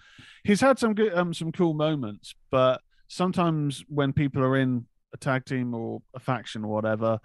he's 0.43 0.61
had 0.61 0.79
some 0.81 0.95
good 0.95 1.15
um 1.15 1.33
some 1.33 1.53
cool 1.53 1.75
moments, 1.75 2.35
but 2.51 2.81
sometimes 3.09 3.85
when 3.89 4.13
people 4.13 4.43
are 4.43 4.57
in 4.57 4.87
a 5.15 5.17
tag 5.17 5.45
team 5.45 5.75
or 5.75 6.03
a 6.15 6.19
faction 6.19 6.65
or 6.65 6.73
whatever, 6.73 7.21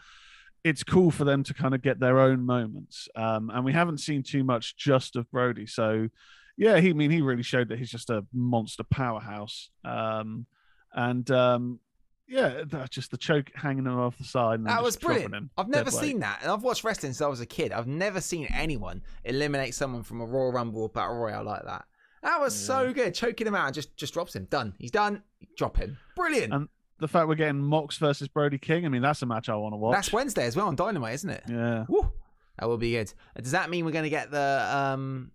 it's 0.64 0.84
cool 0.84 1.12
for 1.12 1.24
them 1.24 1.44
to 1.44 1.54
kind 1.54 1.74
of 1.76 1.82
get 1.82 2.00
their 2.00 2.20
own 2.20 2.46
moments. 2.46 3.08
Um, 3.16 3.50
and 3.54 3.64
we 3.64 3.74
haven't 3.74 4.00
seen 4.00 4.24
too 4.24 4.44
much 4.44 4.76
just 4.78 5.16
of 5.16 5.30
Brody, 5.32 5.66
so 5.66 6.10
yeah, 6.58 6.80
he 6.80 6.90
I 6.90 6.94
mean 6.94 7.12
he 7.12 7.22
really 7.22 7.44
showed 7.44 7.70
that 7.70 7.80
he's 7.80 7.92
just 7.92 8.10
a 8.10 8.26
monster 8.34 8.84
powerhouse. 8.84 9.70
Um, 9.86 10.46
and 10.94 11.30
um, 11.32 11.80
yeah, 12.28 12.64
that, 12.66 12.90
just 12.90 13.12
the 13.12 13.18
choke 13.18 13.52
hanging 13.56 13.86
him 13.86 13.98
off 14.00 14.18
the 14.18 14.24
side. 14.24 14.60
And 14.60 14.68
That 14.68 14.84
was 14.84 14.98
brilliant. 14.98 15.52
I've 15.58 15.70
never 15.70 15.92
dead 15.92 15.94
weight. 15.94 16.04
seen 16.04 16.20
that, 16.20 16.40
and 16.42 16.52
I've 16.52 16.64
watched 16.64 16.84
wrestling 16.84 17.14
since 17.14 17.22
I 17.22 17.28
was 17.28 17.40
a 17.42 17.46
kid. 17.46 17.72
I've 17.72 17.88
never 17.88 18.20
seen 18.20 18.48
anyone 18.54 19.02
eliminate 19.24 19.76
someone 19.76 20.04
from 20.04 20.22
a 20.22 20.26
Royal 20.26 20.52
Rumble 20.52 20.82
or 20.82 20.90
Battle 20.90 21.16
Royale 21.16 21.44
like 21.44 21.64
that. 21.66 21.86
That 22.24 22.42
was 22.42 22.54
so 22.56 22.92
good. 22.92 23.14
Choking 23.14 23.48
him 23.48 23.56
out, 23.56 23.74
just 23.74 23.96
just 23.96 24.14
drops 24.14 24.36
him. 24.36 24.48
Done. 24.50 24.74
He's 24.80 24.92
done. 24.92 25.22
Drop 25.56 25.78
him. 25.78 25.98
Brilliant. 26.16 26.52
And 26.52 26.68
the 27.00 27.08
fact 27.08 27.28
we're 27.28 27.36
getting 27.36 27.62
Mox 27.62 27.98
versus 27.98 28.28
Brody 28.28 28.58
King, 28.58 28.86
I 28.86 28.90
mean, 28.90 29.02
that's 29.02 29.22
a 29.22 29.26
match 29.26 29.50
I 29.50 29.56
want 29.56 29.74
to 29.74 29.78
watch. 29.78 29.96
That's 29.96 30.12
Wednesday 30.12 30.46
as 30.46 30.56
well 30.56 30.68
on 30.68 30.76
Dynamite, 30.76 31.14
isn't 31.16 31.30
it? 31.30 31.44
Yeah. 31.48 31.86
Woo. 31.88 32.12
That 32.60 32.68
will 32.68 32.78
be 32.78 32.92
good. 32.94 33.14
Does 33.42 33.52
that 33.52 33.70
mean 33.70 33.86
we're 33.86 33.92
going 33.92 34.04
to 34.06 34.10
get 34.10 34.32
the 34.32 34.68
um, 34.74 35.32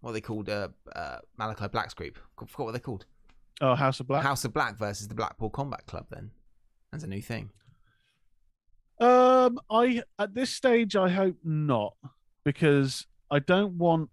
what 0.00 0.10
are 0.10 0.12
they 0.12 0.20
called? 0.20 0.48
Uh, 0.50 0.68
uh, 0.94 1.18
Malakai 1.40 1.72
Black's 1.72 1.94
group. 1.94 2.18
I 2.40 2.44
forgot 2.44 2.64
what 2.66 2.72
they're 2.72 2.80
called. 2.80 3.06
Oh, 3.62 3.74
House 3.74 3.98
of 4.00 4.06
Black. 4.06 4.22
House 4.22 4.44
of 4.44 4.52
Black 4.52 4.76
versus 4.78 5.08
the 5.08 5.14
Blackpool 5.14 5.48
Combat 5.48 5.86
Club. 5.86 6.06
Then 6.10 6.30
that's 6.92 7.02
a 7.04 7.06
new 7.06 7.22
thing. 7.22 7.48
Um, 9.00 9.58
I 9.70 10.02
at 10.18 10.34
this 10.34 10.50
stage 10.50 10.96
I 10.96 11.10
hope 11.10 11.36
not 11.44 11.94
because 12.44 13.06
I 13.30 13.40
don't 13.40 13.74
want 13.78 14.08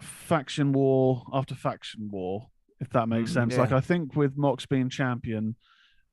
faction 0.00 0.72
war 0.72 1.24
after 1.32 1.54
faction 1.54 2.08
war. 2.10 2.48
If 2.80 2.88
that 2.90 3.08
makes 3.08 3.30
Mm, 3.30 3.34
sense. 3.34 3.54
yeah. 3.54 3.60
Like 3.60 3.72
I 3.72 3.80
think 3.80 4.16
with 4.16 4.36
Mox 4.36 4.64
being 4.64 4.88
champion, 4.88 5.54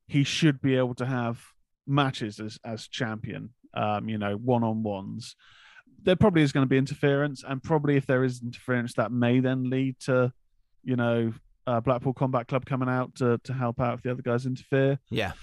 he 0.07 0.23
should 0.23 0.61
be 0.61 0.75
able 0.75 0.95
to 0.95 1.05
have 1.05 1.39
matches 1.85 2.39
as 2.39 2.57
as 2.65 2.87
champion. 2.87 3.49
Um, 3.73 4.09
you 4.09 4.17
know, 4.17 4.35
one 4.35 4.63
on 4.63 4.83
ones. 4.83 5.35
There 6.03 6.15
probably 6.15 6.41
is 6.41 6.51
going 6.51 6.63
to 6.65 6.69
be 6.69 6.77
interference, 6.77 7.43
and 7.47 7.61
probably 7.61 7.97
if 7.97 8.05
there 8.05 8.23
is 8.23 8.41
interference, 8.41 8.93
that 8.93 9.11
may 9.11 9.39
then 9.39 9.69
lead 9.69 9.99
to, 10.01 10.31
you 10.83 10.95
know, 10.95 11.33
uh, 11.65 11.81
Blackpool 11.81 12.13
Combat 12.13 12.47
Club 12.47 12.65
coming 12.65 12.87
out 12.89 13.13
to 13.15 13.39
to 13.43 13.53
help 13.53 13.79
out 13.81 13.95
if 13.95 14.01
the 14.03 14.11
other 14.11 14.21
guys 14.21 14.45
interfere 14.45 14.99
Yeah. 15.09 15.33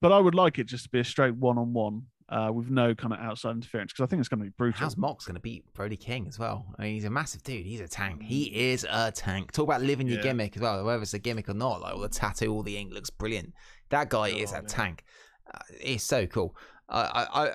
but 0.00 0.10
I 0.12 0.18
would 0.18 0.34
like 0.34 0.58
it 0.58 0.64
just 0.64 0.84
to 0.84 0.90
be 0.90 0.98
a 1.00 1.04
straight 1.04 1.34
one 1.36 1.58
on 1.58 1.72
one 1.72 2.06
with 2.52 2.70
no 2.70 2.94
kind 2.94 3.12
of 3.12 3.20
outside 3.20 3.52
interference 3.52 3.92
because 3.92 4.04
I 4.04 4.06
think 4.06 4.20
it's 4.20 4.28
going 4.28 4.38
to 4.40 4.44
be 4.44 4.54
brutal. 4.56 4.80
How's 4.80 4.96
Mox 4.96 5.24
going 5.26 5.34
to 5.34 5.40
beat 5.40 5.64
Brody 5.74 5.96
King 5.96 6.26
as 6.28 6.38
well? 6.38 6.64
I 6.78 6.82
mean, 6.82 6.94
he's 6.94 7.04
a 7.04 7.10
massive 7.10 7.42
dude. 7.42 7.66
He's 7.66 7.80
a 7.80 7.88
tank. 7.88 8.22
He 8.22 8.44
is 8.70 8.84
a 8.88 9.10
tank. 9.12 9.52
Talk 9.52 9.64
about 9.64 9.82
living 9.82 10.06
your 10.08 10.16
Yeah. 10.18 10.22
gimmick 10.24 10.56
as 10.56 10.62
well, 10.62 10.84
whether 10.84 11.02
it's 11.02 11.14
a 11.14 11.18
gimmick 11.18 11.48
or 11.48 11.54
not. 11.54 11.80
Like 11.82 11.94
all 11.94 12.00
the 12.00 12.08
tattoo, 12.08 12.52
all 12.52 12.62
the 12.62 12.76
ink 12.76 12.92
looks 12.92 13.10
brilliant. 13.10 13.52
That 13.90 14.08
guy 14.08 14.28
is 14.28 14.52
a 14.52 14.56
yeah. 14.56 14.60
tank. 14.66 15.04
Uh, 15.52 15.58
he's 15.80 16.02
so 16.02 16.26
cool. 16.26 16.56
I, 16.88 17.00
I, 17.00 17.44
I, 17.44 17.52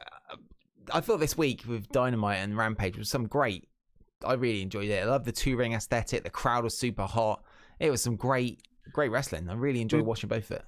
I 0.93 1.01
thought 1.01 1.19
this 1.19 1.37
week 1.37 1.63
with 1.67 1.89
Dynamite 1.89 2.37
and 2.37 2.57
Rampage 2.57 2.97
was 2.97 3.09
some 3.09 3.27
great. 3.27 3.67
I 4.23 4.33
really 4.33 4.61
enjoyed 4.61 4.89
it. 4.89 5.03
I 5.03 5.05
love 5.05 5.25
the 5.25 5.31
two 5.31 5.57
ring 5.57 5.73
aesthetic. 5.73 6.23
The 6.23 6.29
crowd 6.29 6.63
was 6.63 6.77
super 6.77 7.03
hot. 7.03 7.43
It 7.79 7.89
was 7.89 8.01
some 8.01 8.15
great, 8.15 8.61
great 8.93 9.11
wrestling. 9.11 9.49
I 9.49 9.53
really 9.53 9.81
enjoyed 9.81 10.01
Did- 10.01 10.07
watching 10.07 10.29
both 10.29 10.51
of 10.51 10.57
it. 10.57 10.65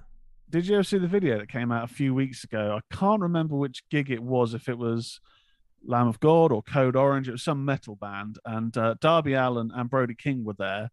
Did 0.50 0.66
you 0.66 0.76
ever 0.76 0.82
see 0.82 0.96
the 0.96 1.06
video 1.06 1.36
that 1.38 1.50
came 1.50 1.70
out 1.70 1.84
a 1.84 1.92
few 1.92 2.14
weeks 2.14 2.42
ago? 2.42 2.78
I 2.78 2.94
can't 2.94 3.20
remember 3.20 3.54
which 3.54 3.86
gig 3.90 4.10
it 4.10 4.22
was. 4.22 4.54
If 4.54 4.70
it 4.70 4.78
was 4.78 5.20
Lamb 5.84 6.08
of 6.08 6.20
God 6.20 6.52
or 6.52 6.62
Code 6.62 6.96
Orange, 6.96 7.28
it 7.28 7.32
was 7.32 7.42
some 7.42 7.64
metal 7.64 7.96
band, 7.96 8.38
and 8.44 8.76
uh, 8.76 8.94
Darby 9.00 9.34
Allin 9.34 9.70
and 9.74 9.88
Brody 9.88 10.14
King 10.14 10.44
were 10.44 10.54
there, 10.54 10.90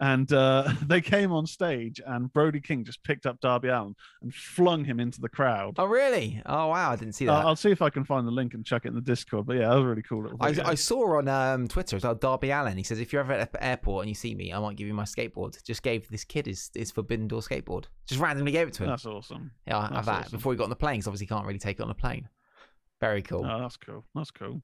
and 0.00 0.32
uh, 0.32 0.72
they 0.86 1.00
came 1.00 1.32
on 1.32 1.46
stage, 1.46 2.00
and 2.04 2.32
Brody 2.32 2.60
King 2.60 2.84
just 2.84 3.02
picked 3.02 3.26
up 3.26 3.40
Darby 3.40 3.68
Allin 3.68 3.94
and 4.22 4.34
flung 4.34 4.84
him 4.84 5.00
into 5.00 5.20
the 5.20 5.28
crowd. 5.28 5.74
Oh 5.78 5.86
really? 5.86 6.42
Oh 6.46 6.68
wow! 6.68 6.90
I 6.92 6.96
didn't 6.96 7.14
see 7.14 7.26
that. 7.26 7.32
Uh, 7.32 7.48
I'll 7.48 7.56
see 7.56 7.70
if 7.70 7.82
I 7.82 7.90
can 7.90 8.04
find 8.04 8.26
the 8.26 8.32
link 8.32 8.54
and 8.54 8.64
chuck 8.64 8.84
it 8.84 8.88
in 8.88 8.94
the 8.94 9.00
Discord. 9.00 9.46
But 9.46 9.56
yeah, 9.56 9.68
that 9.68 9.74
was 9.76 9.84
a 9.84 9.88
really 9.88 10.02
cool 10.02 10.22
little 10.22 10.38
I. 10.40 10.54
I 10.64 10.74
saw 10.74 11.18
on 11.18 11.28
um, 11.28 11.68
Twitter 11.68 11.98
well, 12.02 12.14
Darby 12.14 12.50
Allin. 12.50 12.76
He 12.76 12.82
says, 12.82 13.00
if 13.00 13.12
you're 13.12 13.20
ever 13.20 13.32
at 13.32 13.52
the 13.52 13.64
airport 13.64 14.02
and 14.02 14.08
you 14.08 14.14
see 14.14 14.34
me, 14.34 14.52
I 14.52 14.58
might 14.58 14.76
give 14.76 14.86
you 14.86 14.94
my 14.94 15.04
skateboard. 15.04 15.62
Just 15.64 15.82
gave 15.82 16.08
this 16.08 16.24
kid 16.24 16.46
his, 16.46 16.70
his 16.74 16.90
Forbidden 16.90 17.28
Door 17.28 17.40
skateboard. 17.40 17.84
Just 18.06 18.20
randomly 18.20 18.52
gave 18.52 18.68
it 18.68 18.74
to 18.74 18.84
him. 18.84 18.90
That's 18.90 19.06
awesome. 19.06 19.50
yeah, 19.66 19.78
I 19.78 19.82
have 19.82 19.92
that's 19.92 20.06
that 20.06 20.20
awesome. 20.26 20.38
before 20.38 20.52
he 20.52 20.56
got 20.56 20.64
on 20.64 20.70
the 20.70 20.76
plane, 20.76 20.96
because 20.96 21.08
obviously 21.08 21.26
he 21.26 21.28
can't 21.28 21.46
really 21.46 21.58
take 21.58 21.78
it 21.78 21.82
on 21.82 21.88
the 21.88 21.94
plane. 21.94 22.28
Very 23.00 23.22
cool. 23.22 23.44
Oh, 23.44 23.60
that's 23.60 23.76
cool. 23.76 24.04
That's 24.14 24.30
cool. 24.30 24.62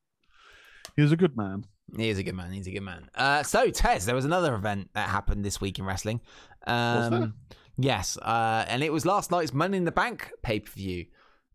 He 0.96 1.02
was 1.02 1.12
a 1.12 1.16
good 1.16 1.36
man. 1.36 1.64
He 1.96 2.08
is 2.08 2.18
a 2.18 2.22
good 2.22 2.34
man. 2.34 2.52
He's 2.52 2.66
a 2.66 2.70
good 2.70 2.82
man. 2.82 3.08
Uh, 3.14 3.42
so, 3.42 3.70
Tez, 3.70 4.06
there 4.06 4.14
was 4.14 4.24
another 4.24 4.54
event 4.54 4.90
that 4.94 5.08
happened 5.08 5.44
this 5.44 5.60
week 5.60 5.78
in 5.78 5.84
wrestling. 5.84 6.20
Um? 6.66 7.34
Yes, 7.78 8.18
uh, 8.18 8.64
and 8.68 8.82
it 8.82 8.92
was 8.92 9.06
last 9.06 9.30
night's 9.30 9.52
Money 9.52 9.78
in 9.78 9.84
the 9.84 9.92
Bank 9.92 10.30
pay 10.42 10.60
per 10.60 10.70
view. 10.70 11.06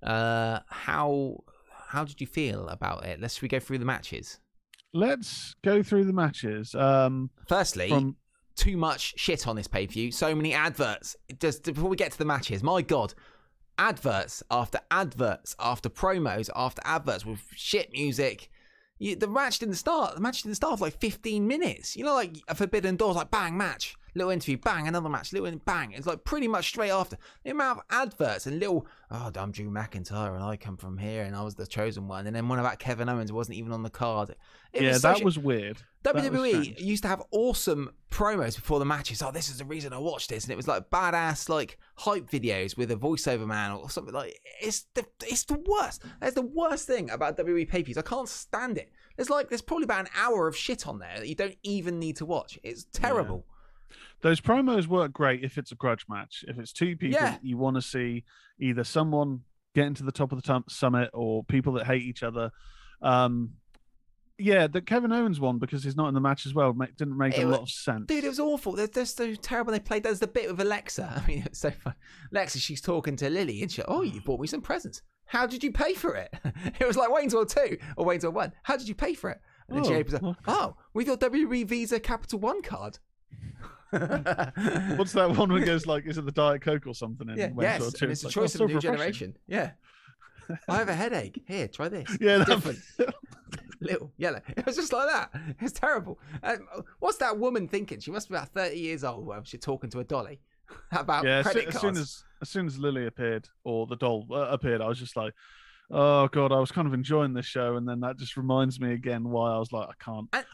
Uh, 0.01 0.59
how 0.67 1.43
how 1.87 2.03
did 2.03 2.19
you 2.19 2.27
feel 2.27 2.67
about 2.67 3.05
it? 3.05 3.19
Let's 3.19 3.41
we 3.41 3.47
go 3.47 3.59
through 3.59 3.77
the 3.77 3.85
matches. 3.85 4.39
Let's 4.93 5.55
go 5.63 5.83
through 5.83 6.05
the 6.05 6.13
matches. 6.13 6.73
Um, 6.73 7.29
Firstly, 7.47 7.89
from 7.89 8.15
too 8.55 8.77
much 8.77 9.13
shit 9.17 9.47
on 9.47 9.55
this 9.55 9.67
pay 9.67 9.85
per 9.85 9.93
view. 9.93 10.11
So 10.11 10.33
many 10.33 10.53
adverts. 10.53 11.15
Just 11.39 11.63
before 11.63 11.89
we 11.89 11.95
get 11.95 12.11
to 12.11 12.17
the 12.17 12.25
matches, 12.25 12.63
my 12.63 12.81
god, 12.81 13.13
adverts 13.77 14.43
after 14.49 14.79
adverts 14.91 15.55
after 15.59 15.89
promos 15.89 16.49
after 16.55 16.81
adverts 16.85 17.25
with 17.25 17.41
shit 17.55 17.91
music. 17.91 18.49
You, 18.99 19.15
the 19.15 19.27
match 19.27 19.59
didn't 19.59 19.75
start. 19.75 20.15
The 20.15 20.21
match 20.21 20.41
didn't 20.41 20.55
start 20.55 20.79
for 20.79 20.85
like 20.85 20.99
15 20.99 21.47
minutes. 21.47 21.95
You 21.95 22.03
know, 22.03 22.15
like 22.15 22.37
a 22.47 22.55
Forbidden 22.55 22.95
Doors, 22.95 23.15
like 23.15 23.29
bang 23.29 23.55
match, 23.57 23.95
little 24.17 24.31
interview, 24.31 24.57
bang 24.57 24.87
another 24.87 25.09
match, 25.09 25.31
little 25.31 25.49
bang. 25.65 25.91
It's 25.93 26.07
like 26.07 26.23
pretty 26.23 26.47
much 26.47 26.67
straight 26.67 26.89
after. 26.89 27.17
The 27.43 27.51
amount 27.51 27.79
of 27.79 27.85
adverts 27.89 28.47
and 28.47 28.59
little, 28.59 28.87
oh, 29.11 29.31
I'm 29.35 29.51
Drew 29.51 29.69
McIntyre 29.69 30.33
and 30.33 30.43
I 30.43 30.57
come 30.57 30.77
from 30.77 30.97
here 30.97 31.23
and 31.23 31.35
I 31.35 31.43
was 31.43 31.55
the 31.55 31.67
chosen 31.67 32.07
one. 32.07 32.27
And 32.27 32.35
then 32.35 32.47
one 32.47 32.59
about 32.59 32.79
Kevin 32.79 33.09
Owens 33.09 33.31
wasn't 33.31 33.57
even 33.57 33.71
on 33.71 33.83
the 33.83 33.89
card. 33.89 34.35
It 34.73 34.83
yeah, 34.83 34.89
was 34.89 35.01
that 35.01 35.17
such 35.17 35.23
was 35.23 35.37
weird. 35.39 35.77
That 36.03 36.15
was 36.15 36.23
WWE 36.25 36.79
used 36.79 37.03
to 37.03 37.09
have 37.09 37.23
awesome 37.31 37.91
promos 38.11 38.55
before 38.55 38.79
the 38.79 38.85
matches. 38.85 39.21
Oh, 39.21 39.31
this 39.31 39.49
is 39.49 39.57
the 39.57 39.65
reason 39.65 39.93
I 39.93 39.97
watched 39.97 40.29
this, 40.29 40.43
and 40.43 40.51
it 40.51 40.55
was 40.55 40.67
like 40.67 40.89
badass, 40.89 41.49
like 41.49 41.77
hype 41.95 42.29
videos 42.29 42.77
with 42.77 42.91
a 42.91 42.95
voiceover 42.95 43.47
man 43.47 43.71
or 43.71 43.89
something 43.89 44.13
like. 44.13 44.39
It's 44.61 44.85
the 44.93 45.05
it's 45.23 45.43
the 45.45 45.61
worst. 45.65 46.03
That's 46.21 46.35
the 46.35 46.43
worst 46.43 46.87
thing 46.87 47.09
about 47.09 47.37
WWE 47.37 47.67
pay. 47.67 47.83
I 47.97 48.01
can't 48.01 48.29
stand 48.29 48.77
it. 48.77 48.91
There's 49.15 49.29
like 49.29 49.49
there's 49.49 49.61
probably 49.61 49.85
about 49.85 50.01
an 50.01 50.11
hour 50.15 50.47
of 50.47 50.55
shit 50.55 50.87
on 50.87 50.99
there 50.99 51.19
that 51.19 51.27
you 51.27 51.35
don't 51.35 51.57
even 51.63 51.99
need 51.99 52.17
to 52.17 52.25
watch. 52.25 52.59
It's 52.63 52.85
terrible. 52.93 53.45
Those 54.21 54.41
promos 54.41 54.87
work 54.87 55.13
great 55.13 55.43
if 55.43 55.57
it's 55.57 55.71
a 55.71 55.75
grudge 55.75 56.05
match. 56.09 56.43
If 56.47 56.57
it's 56.57 56.73
two 56.73 56.95
people 56.97 57.19
Yeah. 57.21 57.37
you 57.41 57.57
want 57.57 57.75
to 57.75 57.81
see 57.81 58.23
either 58.59 58.83
someone 58.83 59.41
getting 59.75 59.93
to 59.95 60.03
the 60.03 60.11
top 60.11 60.31
of 60.31 60.41
the 60.41 60.47
tum- 60.47 60.65
summit 60.67 61.09
or 61.13 61.43
people 61.43 61.73
that 61.73 61.85
hate 61.85 62.01
each 62.01 62.23
other. 62.23 62.51
Um, 63.01 63.51
yeah, 64.39 64.67
the 64.67 64.81
Kevin 64.81 65.11
Owens 65.11 65.39
one 65.39 65.57
because 65.57 65.83
he's 65.83 65.95
not 65.95 66.07
in 66.09 66.13
the 66.13 66.19
match 66.19 66.45
as 66.45 66.53
well 66.53 66.71
ma- 66.73 66.85
didn't 66.95 67.17
make 67.17 67.37
It 67.37 67.41
a 67.43 67.45
wa- 67.45 67.53
lot 67.53 67.61
of 67.63 67.69
sense. 67.69 68.05
Dude, 68.07 68.23
it 68.23 68.27
was 68.27 68.39
awful. 68.39 68.73
They're, 68.73 68.85
they're 68.87 69.05
so 69.05 69.33
terrible. 69.35 69.71
They 69.71 69.79
played. 69.79 70.03
There's 70.03 70.19
the 70.19 70.27
bit 70.27 70.49
with 70.49 70.59
Alexa. 70.61 71.21
I 71.23 71.27
mean, 71.27 71.43
it's 71.45 71.59
so 71.59 71.71
fun. 71.71 71.95
Alexa, 72.31 72.59
she's 72.59 72.81
talking 72.81 73.15
to 73.17 73.29
Lily, 73.29 73.61
and 73.63 73.71
she, 73.71 73.81
oh, 73.87 74.03
you 74.03 74.21
bought 74.21 74.39
me 74.39 74.47
some 74.47 74.61
presents. 74.61 75.01
How 75.25 75.45
did 75.47 75.63
you 75.63 75.71
pay 75.71 75.93
for 75.93 76.15
it? 76.15 76.33
It 76.79 76.87
was 76.87 76.95
like 76.97 77.11
Wayne's 77.11 77.33
World 77.33 77.49
2 77.49 77.77
or 77.97 78.05
Wayne's 78.05 78.23
World 78.23 78.35
1. 78.35 78.53
How 78.63 78.77
did 78.77 78.87
you 78.87 78.95
pay 78.95 79.13
for 79.15 79.29
it? 79.31 79.39
And 79.67 79.77
then 79.77 79.83
she 79.83 79.93
Oh, 79.93 79.97
opens 79.97 80.13
up, 80.13 80.37
oh, 80.47 80.75
with 80.93 81.07
your 81.07 81.17
WWE 81.17 81.65
Visa 81.67 81.99
Capital 81.99 82.39
One 82.39 82.61
card. 82.61 82.99
What's 84.97 85.13
that 85.13 85.33
one 85.35 85.51
where 85.51 85.61
it 85.61 85.65
goes 85.65 85.85
like, 85.85 86.05
is 86.05 86.17
it 86.17 86.25
the 86.25 86.31
Diet 86.31 86.61
Coke 86.61 86.87
or 86.87 86.93
something? 86.93 87.29
In 87.29 87.37
Yeah, 87.37 87.49
yes, 87.59 88.01
and 88.01 88.11
it's 88.11 88.23
a 88.23 88.27
like, 88.27 88.33
choice 88.33 88.37
oh, 88.37 88.43
of 88.43 88.51
so 88.51 88.65
new 88.65 88.75
refreshing. 88.75 88.91
generation. 88.91 89.37
Yeah. 89.47 89.71
I 90.67 90.77
have 90.77 90.89
a 90.89 90.93
headache. 90.93 91.43
Here, 91.47 91.67
try 91.67 91.89
this. 91.89 92.17
Yeah, 92.19 92.43
different. 92.43 92.79
Little 93.81 94.11
yellow. 94.17 94.41
It 94.55 94.65
was 94.65 94.75
just 94.75 94.91
like 94.91 95.07
that. 95.07 95.29
It's 95.59 95.77
terrible. 95.77 96.19
Um, 96.41 96.67
what's 96.99 97.17
that 97.17 97.37
woman 97.37 97.67
thinking? 97.67 97.99
She 97.99 98.11
must 98.11 98.29
be 98.29 98.35
about 98.35 98.49
thirty 98.49 98.79
years 98.79 99.03
old. 99.03 99.31
She's 99.43 99.59
talking 99.59 99.89
to 99.91 99.99
a 99.99 100.03
dolly 100.03 100.39
about 100.91 101.25
yeah. 101.25 101.39
As, 101.39 101.45
soo- 101.45 101.51
credit 101.51 101.75
as 101.75 101.81
soon 101.81 101.97
as 101.97 102.23
as 102.41 102.49
soon 102.49 102.65
as 102.65 102.79
Lily 102.79 103.05
appeared 103.05 103.47
or 103.63 103.85
the 103.85 103.95
doll 103.95 104.25
uh, 104.31 104.47
appeared, 104.49 104.81
I 104.81 104.87
was 104.87 104.99
just 104.99 105.15
like, 105.15 105.33
oh 105.91 106.27
god, 106.29 106.51
I 106.51 106.59
was 106.59 106.71
kind 106.71 106.87
of 106.87 106.93
enjoying 106.93 107.33
this 107.33 107.45
show, 107.45 107.75
and 107.75 107.87
then 107.87 107.99
that 107.99 108.17
just 108.17 108.35
reminds 108.35 108.79
me 108.79 108.93
again 108.93 109.29
why 109.29 109.53
I 109.53 109.59
was 109.59 109.71
like, 109.71 109.89
I 109.89 110.03
can't. 110.03 110.27
and 110.33 110.45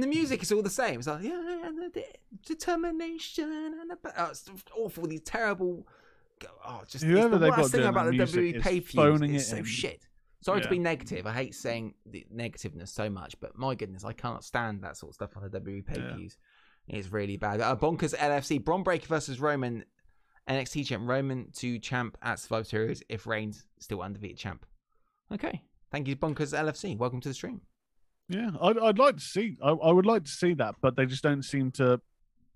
the 0.00 0.06
music 0.06 0.42
is 0.42 0.52
all 0.52 0.62
the 0.62 0.70
same. 0.70 1.00
It's 1.00 1.08
like 1.08 1.24
yeah, 1.24 1.66
and 1.66 1.82
the 1.82 1.88
de- 1.88 2.18
determination 2.46 3.50
and 3.80 3.90
the, 3.90 3.98
oh, 4.16 4.30
it's 4.30 4.48
awful. 4.76 5.06
These 5.06 5.22
terrible. 5.22 5.86
Oh, 6.64 6.82
just 6.88 7.04
Whoever 7.04 7.38
the 7.38 7.50
worst 7.50 7.72
thing 7.72 7.84
about 7.84 8.10
the 8.10 8.18
WWE 8.18 8.56
is 8.56 8.62
pay 8.62 8.80
per 8.80 9.16
views. 9.16 9.48
so 9.48 9.56
in. 9.56 9.64
shit. 9.64 10.06
Sorry 10.40 10.60
to 10.60 10.68
be 10.68 10.78
negative. 10.78 11.24
I 11.26 11.32
hate 11.32 11.54
saying 11.54 11.94
the 12.04 12.26
negativeness 12.34 12.88
so 12.88 13.08
much, 13.08 13.36
but 13.40 13.56
my 13.56 13.76
goodness, 13.76 14.04
I 14.04 14.12
can't 14.12 14.42
stand 14.42 14.82
that 14.82 14.96
sort 14.96 15.10
of 15.10 15.14
stuff 15.14 15.36
on 15.36 15.48
the 15.48 15.60
WWE 15.60 15.86
pay 15.86 16.00
per 16.00 16.14
views. 16.14 16.36
It's 16.88 17.12
really 17.12 17.36
bad. 17.36 17.60
Uh, 17.60 17.76
Bonkers 17.76 18.14
LFC 18.16 18.62
Bron 18.62 18.82
Breakker 18.82 19.06
versus 19.06 19.40
Roman 19.40 19.84
NXT 20.48 20.86
champ. 20.86 21.08
Roman 21.08 21.50
to 21.52 21.78
champ 21.78 22.18
at 22.22 22.40
Survivor 22.40 22.64
Series 22.64 23.02
if 23.08 23.26
Reigns 23.26 23.66
still 23.78 24.02
undefeated 24.02 24.36
champ. 24.36 24.66
Okay, 25.32 25.62
thank 25.92 26.08
you, 26.08 26.16
Bonkers 26.16 26.58
LFC. 26.58 26.96
Welcome 26.98 27.20
to 27.20 27.28
the 27.28 27.34
stream. 27.34 27.60
Yeah, 28.32 28.50
I'd, 28.60 28.78
I'd 28.78 28.98
like 28.98 29.16
to 29.16 29.22
see. 29.22 29.56
I, 29.62 29.70
I 29.70 29.92
would 29.92 30.06
like 30.06 30.24
to 30.24 30.30
see 30.30 30.54
that, 30.54 30.76
but 30.80 30.96
they 30.96 31.06
just 31.06 31.22
don't 31.22 31.42
seem 31.44 31.70
to. 31.72 32.00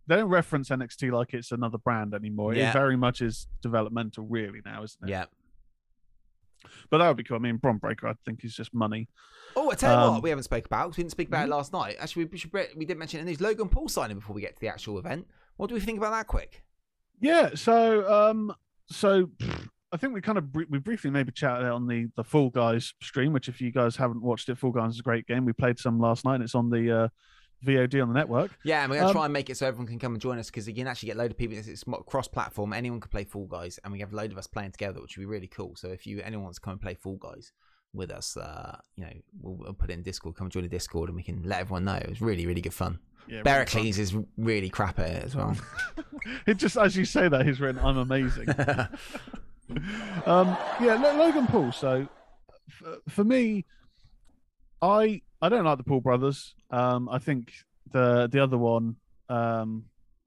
They 0.08 0.16
don't 0.16 0.28
reference 0.28 0.68
NXT 0.70 1.12
like 1.12 1.34
it's 1.34 1.50
another 1.52 1.78
brand 1.78 2.14
anymore. 2.14 2.54
Yeah. 2.54 2.70
It 2.70 2.72
very 2.72 2.96
much 2.96 3.20
is 3.20 3.48
developmental, 3.60 4.24
really 4.24 4.60
now, 4.64 4.84
isn't 4.84 5.02
it? 5.02 5.10
Yeah. 5.10 5.24
But 6.90 6.98
that 6.98 7.08
would 7.08 7.16
be 7.16 7.24
cool. 7.24 7.36
I 7.36 7.40
mean, 7.40 7.56
Bron 7.56 7.78
Breakker, 7.78 8.06
I 8.08 8.14
think, 8.24 8.44
is 8.44 8.54
just 8.54 8.72
money. 8.72 9.08
Oh, 9.56 9.70
I 9.70 9.74
tell 9.74 9.92
you 9.92 9.98
Um, 10.00 10.14
what, 10.14 10.22
we 10.22 10.30
haven't 10.30 10.44
spoke 10.44 10.64
about. 10.66 10.88
We 10.90 11.02
didn't 11.02 11.10
speak 11.10 11.28
about 11.28 11.44
it 11.46 11.50
last 11.50 11.72
night. 11.72 11.96
Actually, 11.98 12.26
we 12.26 12.38
should. 12.38 12.52
We 12.76 12.84
did 12.84 12.96
mention 12.98 13.18
it 13.18 13.22
in 13.22 13.26
the 13.26 13.32
news. 13.32 13.40
Logan 13.40 13.68
Paul 13.68 13.88
signing 13.88 14.18
before 14.18 14.34
we 14.34 14.40
get 14.40 14.54
to 14.54 14.60
the 14.60 14.68
actual 14.68 14.98
event. 14.98 15.26
What 15.56 15.68
do 15.68 15.74
we 15.74 15.80
think 15.80 15.98
about 15.98 16.12
that? 16.12 16.26
Quick. 16.26 16.62
Yeah. 17.20 17.50
So, 17.54 18.08
um, 18.12 18.54
so 18.86 19.30
I 19.92 19.96
think 19.96 20.12
we 20.14 20.20
kind 20.20 20.36
of 20.38 20.52
br- 20.52 20.64
we 20.68 20.78
briefly 20.78 21.10
maybe 21.10 21.32
chatted 21.32 21.66
on 21.68 21.86
the 21.86 22.08
the 22.16 22.24
Fall 22.24 22.50
Guys 22.50 22.92
stream, 23.02 23.32
which 23.32 23.48
if 23.48 23.60
you 23.60 23.70
guys 23.70 23.96
haven't 23.96 24.22
watched 24.22 24.48
it, 24.48 24.58
Fall 24.58 24.72
Guys 24.72 24.94
is 24.94 25.00
a 25.00 25.02
great 25.02 25.26
game. 25.26 25.44
We 25.44 25.52
played 25.52 25.78
some 25.78 26.00
last 26.00 26.24
night. 26.24 26.36
and 26.36 26.44
It's 26.44 26.54
on 26.56 26.70
the 26.70 26.90
uh, 27.04 27.08
VOD 27.64 28.02
on 28.02 28.08
the 28.08 28.14
network. 28.14 28.50
Yeah, 28.64 28.82
and 28.82 28.90
we're 28.90 28.96
gonna 28.96 29.08
Um, 29.08 29.14
try 29.14 29.24
and 29.24 29.32
make 29.32 29.48
it 29.48 29.56
so 29.56 29.66
everyone 29.66 29.86
can 29.86 29.98
come 29.98 30.12
and 30.12 30.20
join 30.20 30.38
us 30.38 30.46
because 30.50 30.66
you 30.68 30.74
can 30.74 30.86
actually 30.86 31.06
get 31.08 31.16
a 31.16 31.18
load 31.20 31.30
of 31.30 31.38
people. 31.38 31.56
It's, 31.56 31.68
it's 31.68 31.84
cross-platform. 32.06 32.72
Anyone 32.72 33.00
can 33.00 33.10
play 33.10 33.24
Fall 33.24 33.46
Guys, 33.46 33.78
and 33.84 33.92
we 33.92 34.00
have 34.00 34.12
a 34.12 34.16
load 34.16 34.32
of 34.32 34.38
us 34.38 34.46
playing 34.46 34.72
together, 34.72 35.00
which 35.00 35.16
would 35.16 35.22
be 35.22 35.26
really 35.26 35.46
cool. 35.48 35.74
So 35.76 35.88
if 35.88 36.06
you 36.06 36.20
anyone 36.20 36.44
wants 36.44 36.58
to 36.58 36.62
come 36.62 36.72
and 36.72 36.80
play 36.80 36.94
Fall 36.94 37.16
Guys 37.16 37.52
with 37.94 38.10
us, 38.10 38.36
uh, 38.36 38.76
you 38.96 39.04
know, 39.04 39.12
we'll, 39.40 39.54
we'll 39.54 39.72
put 39.72 39.90
it 39.90 39.94
in 39.94 40.02
Discord. 40.02 40.34
Come 40.36 40.50
join 40.50 40.64
the 40.64 40.68
Discord, 40.68 41.08
and 41.08 41.16
we 41.16 41.22
can 41.22 41.42
let 41.44 41.60
everyone 41.60 41.84
know. 41.84 41.94
It 41.94 42.08
was 42.10 42.20
really, 42.20 42.44
really 42.46 42.60
good 42.60 42.74
fun. 42.74 42.98
Yeah, 43.28 43.42
really 43.42 43.88
is 43.98 44.14
really 44.36 44.68
crap 44.68 44.98
at 44.98 45.10
it 45.10 45.24
as 45.24 45.34
well. 45.36 45.56
It 46.46 46.56
just 46.58 46.76
as 46.76 46.96
you 46.96 47.04
say 47.04 47.28
that 47.28 47.46
he's 47.46 47.60
written, 47.60 47.80
"I'm 47.84 47.96
amazing." 47.98 48.48
um, 50.26 50.56
yeah, 50.80 50.94
Logan 50.94 51.46
Paul. 51.46 51.72
So 51.72 52.08
for 53.08 53.24
me, 53.24 53.64
I 54.82 55.22
I 55.40 55.48
don't 55.48 55.64
like 55.64 55.78
the 55.78 55.84
Paul 55.84 56.00
brothers. 56.00 56.54
Um, 56.70 57.08
I 57.08 57.18
think 57.18 57.52
the 57.92 58.28
the 58.30 58.42
other 58.42 58.58
one, 58.58 58.96
um, 59.28 59.84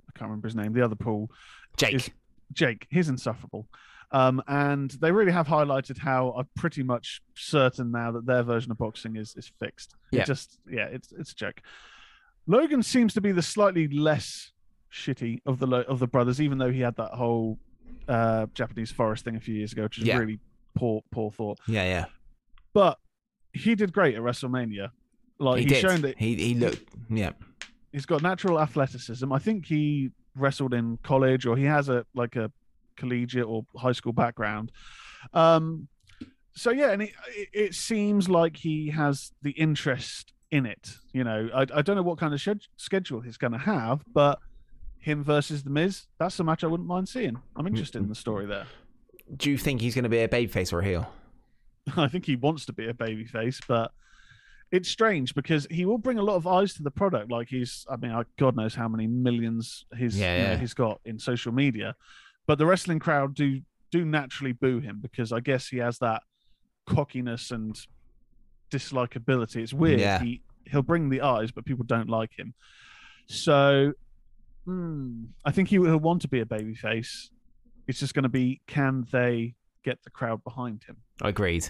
I 0.07 0.17
can't 0.17 0.29
remember 0.29 0.47
his 0.47 0.55
name. 0.55 0.73
The 0.73 0.83
other 0.83 0.95
Paul, 0.95 1.29
Jake. 1.77 2.13
Jake. 2.53 2.87
He's 2.89 3.09
insufferable. 3.09 3.67
Um, 4.11 4.41
and 4.47 4.89
they 4.91 5.11
really 5.11 5.31
have 5.31 5.47
highlighted 5.47 5.99
how 5.99 6.31
I'm 6.31 6.47
pretty 6.55 6.81
much 6.81 7.21
certain 7.35 7.91
now 7.91 8.11
that 8.11 8.25
their 8.25 8.41
version 8.41 8.71
of 8.71 8.77
boxing 8.77 9.15
is 9.15 9.35
is 9.35 9.51
fixed. 9.59 9.95
Yeah. 10.11 10.21
It 10.21 10.25
just 10.25 10.59
yeah, 10.69 10.85
it's 10.85 11.11
it's 11.11 11.31
a 11.31 11.35
joke. 11.35 11.61
Logan 12.47 12.81
seems 12.81 13.13
to 13.13 13.21
be 13.21 13.31
the 13.31 13.43
slightly 13.43 13.87
less 13.87 14.51
shitty 14.91 15.41
of 15.45 15.59
the 15.59 15.67
of 15.67 15.99
the 15.99 16.07
brothers, 16.07 16.41
even 16.41 16.57
though 16.57 16.71
he 16.71 16.81
had 16.81 16.95
that 16.95 17.11
whole 17.11 17.59
uh, 18.07 18.47
Japanese 18.53 18.91
forest 18.91 19.23
thing 19.25 19.35
a 19.35 19.39
few 19.39 19.55
years 19.55 19.71
ago, 19.73 19.83
which 19.83 19.97
is 19.99 20.05
Yeah. 20.05 20.17
really 20.17 20.39
poor 20.75 21.01
poor 21.11 21.31
thought. 21.31 21.59
yeah, 21.67 21.83
yeah. 21.83 22.05
But 22.73 22.99
he 23.53 23.75
did 23.75 23.91
great 23.93 24.15
at 24.15 24.21
WrestleMania. 24.21 24.91
Like 25.39 25.59
he 25.59 25.63
he's 25.63 25.73
did. 25.73 25.81
shown 25.81 26.01
that 26.01 26.17
he 26.17 26.35
he 26.35 26.53
looked. 26.53 26.83
Yeah. 27.09 27.31
he's 27.91 28.05
got 28.05 28.21
natural 28.21 28.59
athleticism. 28.59 29.31
I 29.31 29.39
think 29.39 29.65
he 29.65 30.11
wrestled 30.35 30.73
in 30.73 30.97
college 31.03 31.45
or 31.45 31.57
he 31.57 31.65
has 31.65 31.89
a 31.89 32.05
like 32.13 32.35
a 32.35 32.51
collegiate 32.97 33.45
or 33.45 33.65
high 33.77 33.91
school 33.93 34.13
background. 34.13 34.71
Um, 35.33 35.87
so 36.53 36.71
yeah, 36.71 36.91
and 36.91 37.01
it, 37.03 37.11
it, 37.53 37.73
seems 37.73 38.27
like 38.29 38.57
he 38.57 38.89
has 38.89 39.31
the 39.41 39.51
interest 39.51 40.33
in 40.51 40.65
it. 40.65 40.91
You 41.13 41.23
know, 41.23 41.49
I, 41.53 41.61
I 41.61 41.81
don't 41.81 41.95
know 41.95 42.01
what 42.03 42.17
kind 42.17 42.33
of 42.33 42.41
schedule 42.77 43.21
he's 43.21 43.37
going 43.37 43.53
to 43.53 43.57
have, 43.59 44.03
but 44.13 44.39
him 44.99 45.23
versus 45.23 45.63
the 45.63 45.69
Miz, 45.69 46.03
that's 46.19 46.39
a 46.39 46.43
match 46.43 46.63
I 46.63 46.67
wouldn't 46.67 46.87
mind 46.87 47.09
seeing. 47.09 47.29
I'm 47.29 47.41
mm-hmm. 47.65 47.67
interested 47.67 48.01
in 48.01 48.09
the 48.09 48.15
story 48.15 48.45
there. 48.45 48.67
Do 49.35 49.49
you 49.49 49.57
think 49.57 49.81
he's 49.81 49.95
going 49.95 50.03
to 50.03 50.09
be 50.09 50.19
a 50.19 50.27
babyface 50.27 50.73
or 50.73 50.79
a 50.79 50.85
heel? 50.85 51.11
I 51.97 52.07
think 52.07 52.25
he 52.25 52.35
wants 52.35 52.65
to 52.65 52.73
be 52.73 52.87
a 52.87 52.93
babyface, 52.93 53.59
but 53.67 53.91
it's 54.71 54.89
strange 54.89 55.33
because 55.33 55.67
he 55.71 55.85
will 55.85 55.97
bring 55.97 56.19
a 56.19 56.21
lot 56.21 56.35
of 56.35 56.45
eyes 56.45 56.73
to 56.75 56.83
the 56.83 56.91
product. 56.91 57.31
Like 57.31 57.47
he's, 57.49 57.85
I 57.89 57.95
mean, 57.95 58.23
God 58.37 58.55
knows 58.55 58.75
how 58.75 58.87
many 58.87 59.07
millions 59.07 59.85
he's 59.97 60.19
Yeah, 60.19 60.37
you 60.37 60.47
know, 60.47 60.57
he's 60.57 60.73
got 60.73 60.99
in 61.05 61.17
social 61.19 61.51
media, 61.51 61.95
but 62.47 62.57
the 62.57 62.65
wrestling 62.65 62.99
crowd 62.99 63.35
do 63.35 63.61
do 63.91 64.05
naturally 64.05 64.51
boo 64.51 64.79
him 64.79 64.99
because 65.01 65.31
I 65.31 65.39
guess 65.39 65.67
he 65.67 65.77
has 65.77 65.97
that 65.99 66.21
cockiness 66.85 67.51
and 67.51 67.79
dislikability. 68.69 69.57
It's 69.57 69.73
weird. 69.73 69.99
Yeah. 69.99 70.19
He 70.19 70.41
he'll 70.65 70.83
bring 70.83 71.09
the 71.09 71.21
eyes, 71.21 71.51
but 71.51 71.65
people 71.65 71.85
don't 71.85 72.09
like 72.09 72.37
him. 72.37 72.53
So, 73.27 73.93
hmm, 74.69 75.23
I 75.45 75.51
think 75.51 75.69
he 75.69 75.79
will 75.79 75.97
want 75.97 76.21
to 76.21 76.27
be 76.27 76.41
a 76.41 76.45
babyface. 76.45 77.29
It's 77.87 77.99
just 77.99 78.13
going 78.13 78.23
to 78.23 78.29
be 78.29 78.61
can 78.67 79.07
they 79.11 79.55
get 79.83 80.03
the 80.03 80.11
crowd 80.11 80.43
behind 80.43 80.83
him? 80.83 80.97
Agreed. 81.21 81.67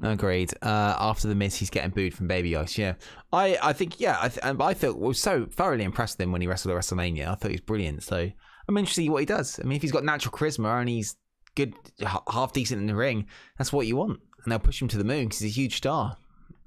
Agreed. 0.00 0.52
Uh, 0.62 0.94
after 0.98 1.26
the 1.26 1.34
miss, 1.34 1.56
he's 1.56 1.70
getting 1.70 1.90
booed 1.90 2.14
from 2.14 2.28
Baby 2.28 2.54
Ice. 2.54 2.78
Yeah, 2.78 2.94
I, 3.32 3.58
I 3.60 3.72
think 3.72 3.98
yeah, 3.98 4.18
I, 4.20 4.28
th- 4.28 4.38
and 4.44 4.62
I 4.62 4.74
felt 4.74 4.98
was 4.98 5.20
so 5.20 5.46
thoroughly 5.46 5.82
impressed 5.82 6.18
with 6.18 6.24
him 6.24 6.32
when 6.32 6.40
he 6.40 6.46
wrestled 6.46 6.72
at 6.72 6.80
WrestleMania. 6.80 7.26
I 7.26 7.34
thought 7.34 7.50
he 7.50 7.54
was 7.54 7.60
brilliant. 7.62 8.04
So 8.04 8.16
I'm 8.16 8.76
interested 8.76 9.02
to 9.02 9.06
see 9.06 9.10
what 9.10 9.18
he 9.20 9.26
does. 9.26 9.58
I 9.58 9.64
mean, 9.64 9.74
if 9.74 9.82
he's 9.82 9.90
got 9.90 10.04
natural 10.04 10.32
charisma 10.32 10.78
and 10.78 10.88
he's 10.88 11.16
good, 11.56 11.74
h- 12.00 12.08
half 12.30 12.52
decent 12.52 12.80
in 12.80 12.86
the 12.86 12.94
ring, 12.94 13.26
that's 13.56 13.72
what 13.72 13.88
you 13.88 13.96
want. 13.96 14.20
And 14.44 14.52
they'll 14.52 14.60
push 14.60 14.80
him 14.80 14.86
to 14.88 14.98
the 14.98 15.04
moon 15.04 15.24
because 15.24 15.40
he's 15.40 15.50
a 15.50 15.60
huge 15.60 15.78
star. 15.78 16.16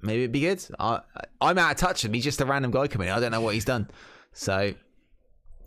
Maybe 0.01 0.23
it'd 0.23 0.33
be 0.33 0.41
good. 0.41 0.65
I, 0.77 0.99
I'm 1.39 1.57
out 1.57 1.71
of 1.71 1.77
touch 1.77 2.03
with 2.03 2.09
him. 2.09 2.15
He's 2.15 2.25
just 2.25 2.41
a 2.41 2.45
random 2.45 2.71
guy 2.71 2.87
coming 2.87 3.07
in. 3.07 3.13
I 3.13 3.21
don't 3.21 3.31
know 3.31 3.39
what 3.39 3.53
he's 3.53 3.65
done. 3.65 3.89
So 4.33 4.73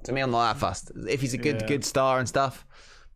to 0.04 0.12
me, 0.12 0.20
I'm 0.20 0.30
not 0.30 0.52
that 0.54 0.60
fussed. 0.60 0.92
If 1.08 1.20
he's 1.20 1.34
a 1.34 1.38
good, 1.38 1.62
Yeah. 1.62 1.66
good 1.66 1.84
star 1.84 2.18
and 2.18 2.28
stuff, 2.28 2.64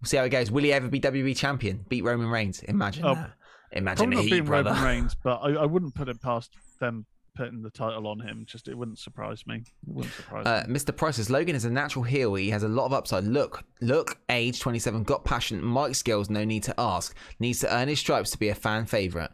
we'll 0.00 0.08
see 0.08 0.16
how 0.16 0.24
it 0.24 0.30
goes. 0.30 0.50
Will 0.50 0.64
he 0.64 0.72
ever 0.72 0.88
be 0.88 1.00
WWE 1.00 1.34
champion? 1.36 1.84
Beat 1.88 2.02
Roman 2.04 2.28
Reigns? 2.28 2.62
Imagine 2.64 3.04
Oh, 3.06 3.14
that. 3.14 3.32
Imagine 3.72 4.10
Probably 4.10 4.16
not 4.16 4.30
being. 4.30 4.44
Roman 4.66 4.82
Reigns, 4.84 5.14
but 5.22 5.36
I, 5.42 5.50
I 5.54 5.66
wouldn't 5.66 5.94
put 5.94 6.08
it 6.08 6.20
past 6.22 6.52
them 6.80 7.06
putting 7.34 7.62
the 7.62 7.70
title 7.70 8.08
on 8.08 8.18
him. 8.18 8.44
Just 8.46 8.66
it 8.66 8.74
wouldn't 8.76 8.98
surprise 8.98 9.46
me. 9.46 9.56
It 9.56 9.64
wouldn't 9.86 10.14
surprise 10.14 10.46
Uh, 10.46 10.64
me. 10.66 10.74
Mr. 10.74 10.96
Price 10.96 11.16
says 11.16 11.30
Logan 11.30 11.54
is 11.54 11.64
a 11.64 11.70
natural 11.70 12.02
heel. 12.02 12.34
He 12.34 12.50
has 12.50 12.62
a 12.64 12.68
lot 12.68 12.86
of 12.86 12.92
upside. 12.92 13.24
Look, 13.24 13.62
look, 13.80 14.18
age 14.28 14.58
27, 14.60 15.04
got 15.04 15.24
passion, 15.24 15.60
mic 15.72 15.94
skills, 15.94 16.28
no 16.30 16.44
need 16.44 16.64
to 16.64 16.74
ask. 16.78 17.14
Needs 17.38 17.60
to 17.60 17.72
earn 17.72 17.88
his 17.88 18.00
stripes 18.00 18.30
to 18.32 18.38
be 18.38 18.48
a 18.48 18.54
fan 18.56 18.86
favorite. 18.86 19.30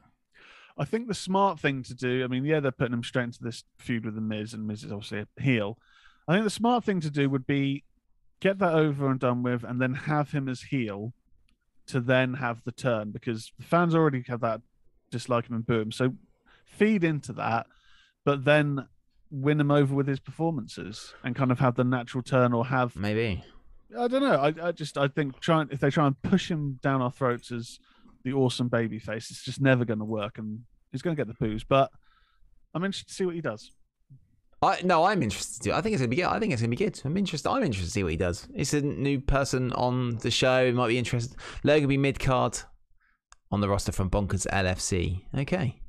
I 0.76 0.84
think 0.84 1.06
the 1.06 1.14
smart 1.14 1.60
thing 1.60 1.84
to 1.84 1.94
do. 1.94 2.24
I 2.24 2.26
mean, 2.26 2.44
yeah, 2.44 2.58
they're 2.58 2.72
putting 2.72 2.92
him 2.94 3.04
straight 3.04 3.24
into 3.24 3.42
this 3.42 3.62
feud 3.78 4.04
with 4.04 4.16
the 4.16 4.20
Miz, 4.20 4.52
and 4.54 4.66
Miz 4.66 4.82
is 4.82 4.90
obviously 4.92 5.20
a 5.20 5.40
heel. 5.42 5.78
I 6.26 6.34
think 6.34 6.44
the 6.44 6.50
smart 6.50 6.84
thing 6.84 7.00
to 7.00 7.10
do 7.10 7.28
would 7.28 7.46
be 7.46 7.84
get 8.40 8.58
that 8.58 8.74
over 8.74 9.10
and 9.10 9.20
done 9.20 9.42
with, 9.42 9.64
and 9.64 9.80
then 9.80 9.94
have 9.94 10.32
him 10.32 10.48
as 10.48 10.62
heel 10.62 11.12
to 11.86 12.00
then 12.00 12.34
have 12.34 12.62
the 12.64 12.72
turn 12.72 13.10
because 13.10 13.52
the 13.58 13.64
fans 13.64 13.94
already 13.94 14.22
have 14.26 14.40
that 14.40 14.60
dislike 15.10 15.48
him 15.48 15.56
and 15.56 15.66
boo 15.66 15.80
him. 15.80 15.92
So 15.92 16.14
feed 16.64 17.04
into 17.04 17.32
that, 17.34 17.66
but 18.24 18.44
then 18.44 18.88
win 19.30 19.60
him 19.60 19.70
over 19.70 19.94
with 19.94 20.06
his 20.06 20.20
performances 20.20 21.14
and 21.22 21.34
kind 21.34 21.50
of 21.50 21.58
have 21.58 21.74
the 21.74 21.84
natural 21.84 22.22
turn 22.22 22.52
or 22.52 22.66
have 22.66 22.96
Maybe. 22.96 23.44
I 23.98 24.08
don't 24.08 24.22
know. 24.22 24.36
I, 24.36 24.68
I 24.68 24.72
just 24.72 24.98
I 24.98 25.08
think 25.08 25.40
trying 25.40 25.68
if 25.70 25.80
they 25.80 25.90
try 25.90 26.06
and 26.06 26.20
push 26.22 26.50
him 26.50 26.80
down 26.82 27.00
our 27.00 27.12
throats 27.12 27.52
as 27.52 27.78
the 28.24 28.32
awesome 28.32 28.68
baby 28.68 28.98
face, 28.98 29.30
it's 29.30 29.44
just 29.44 29.60
never 29.60 29.84
going 29.84 29.98
to 29.98 30.04
work, 30.04 30.38
and 30.38 30.60
he's 30.90 31.02
going 31.02 31.14
to 31.14 31.20
get 31.20 31.28
the 31.28 31.46
booze. 31.46 31.64
But 31.64 31.90
I'm 32.74 32.84
interested 32.84 33.08
to 33.08 33.14
see 33.14 33.26
what 33.26 33.34
he 33.34 33.40
does. 33.40 33.70
I 34.64 34.80
no, 34.82 35.04
I'm 35.04 35.22
interested 35.22 35.64
too. 35.64 35.72
I 35.72 35.80
think 35.80 35.94
it's 35.94 36.00
gonna 36.00 36.08
be 36.08 36.16
good. 36.16 36.26
I 36.26 36.38
think 36.38 36.52
it's 36.52 36.62
gonna 36.62 36.70
be 36.70 36.76
good. 36.76 37.00
I'm 37.04 37.16
interested. 37.16 37.48
I'm 37.48 37.62
interested 37.62 37.86
to 37.86 37.92
see 37.92 38.02
what 38.02 38.12
he 38.12 38.16
does. 38.16 38.48
It's 38.54 38.74
a 38.74 38.80
new 38.80 39.20
person 39.20 39.72
on 39.72 40.16
the 40.18 40.30
show. 40.30 40.64
It 40.64 40.74
might 40.74 40.88
be 40.88 40.98
interested. 40.98 41.36
Logan 41.62 41.88
be 41.88 41.96
mid 41.96 42.18
card 42.18 42.58
on 43.50 43.60
the 43.60 43.68
roster 43.68 43.92
from 43.92 44.10
Bonkers 44.10 44.46
LFC. 44.48 45.22
Okay, 45.36 45.80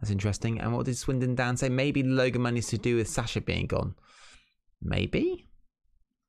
that's 0.00 0.10
interesting. 0.10 0.60
And 0.60 0.74
what 0.74 0.86
did 0.86 0.96
Swindon 0.96 1.34
Dan 1.34 1.56
say? 1.56 1.68
Maybe 1.68 2.02
Logan 2.02 2.42
money's 2.42 2.68
to 2.68 2.78
do 2.78 2.96
with 2.96 3.08
Sasha 3.08 3.40
being 3.40 3.66
gone. 3.66 3.94
Maybe. 4.82 5.48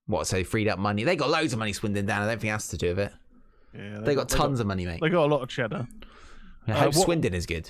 What? 0.08 0.28
So 0.28 0.44
freed 0.44 0.68
up 0.68 0.80
money. 0.80 1.04
They 1.04 1.16
got 1.16 1.30
loads 1.30 1.54
of 1.54 1.60
money. 1.60 1.74
Swindon 1.74 2.06
Dan. 2.06 2.22
I 2.22 2.28
don't 2.28 2.40
think 2.40 2.52
has 2.52 2.68
to 2.70 2.78
do 2.78 2.90
with 2.90 3.00
it. 3.00 3.12
Yeah, 3.74 4.00
They 4.00 4.16
got 4.16 4.30
tons 4.30 4.60
of 4.60 4.68
money, 4.68 4.86
mate. 4.86 5.00
They 5.02 5.10
got 5.10 5.26
a 5.26 5.34
lot 5.34 5.42
of 5.42 5.50
cheddar. 5.50 5.88
I 6.68 6.72
uh, 6.72 6.76
hope 6.76 6.96
what- 6.96 7.06
Swindon 7.06 7.34
is 7.34 7.46
good. 7.46 7.70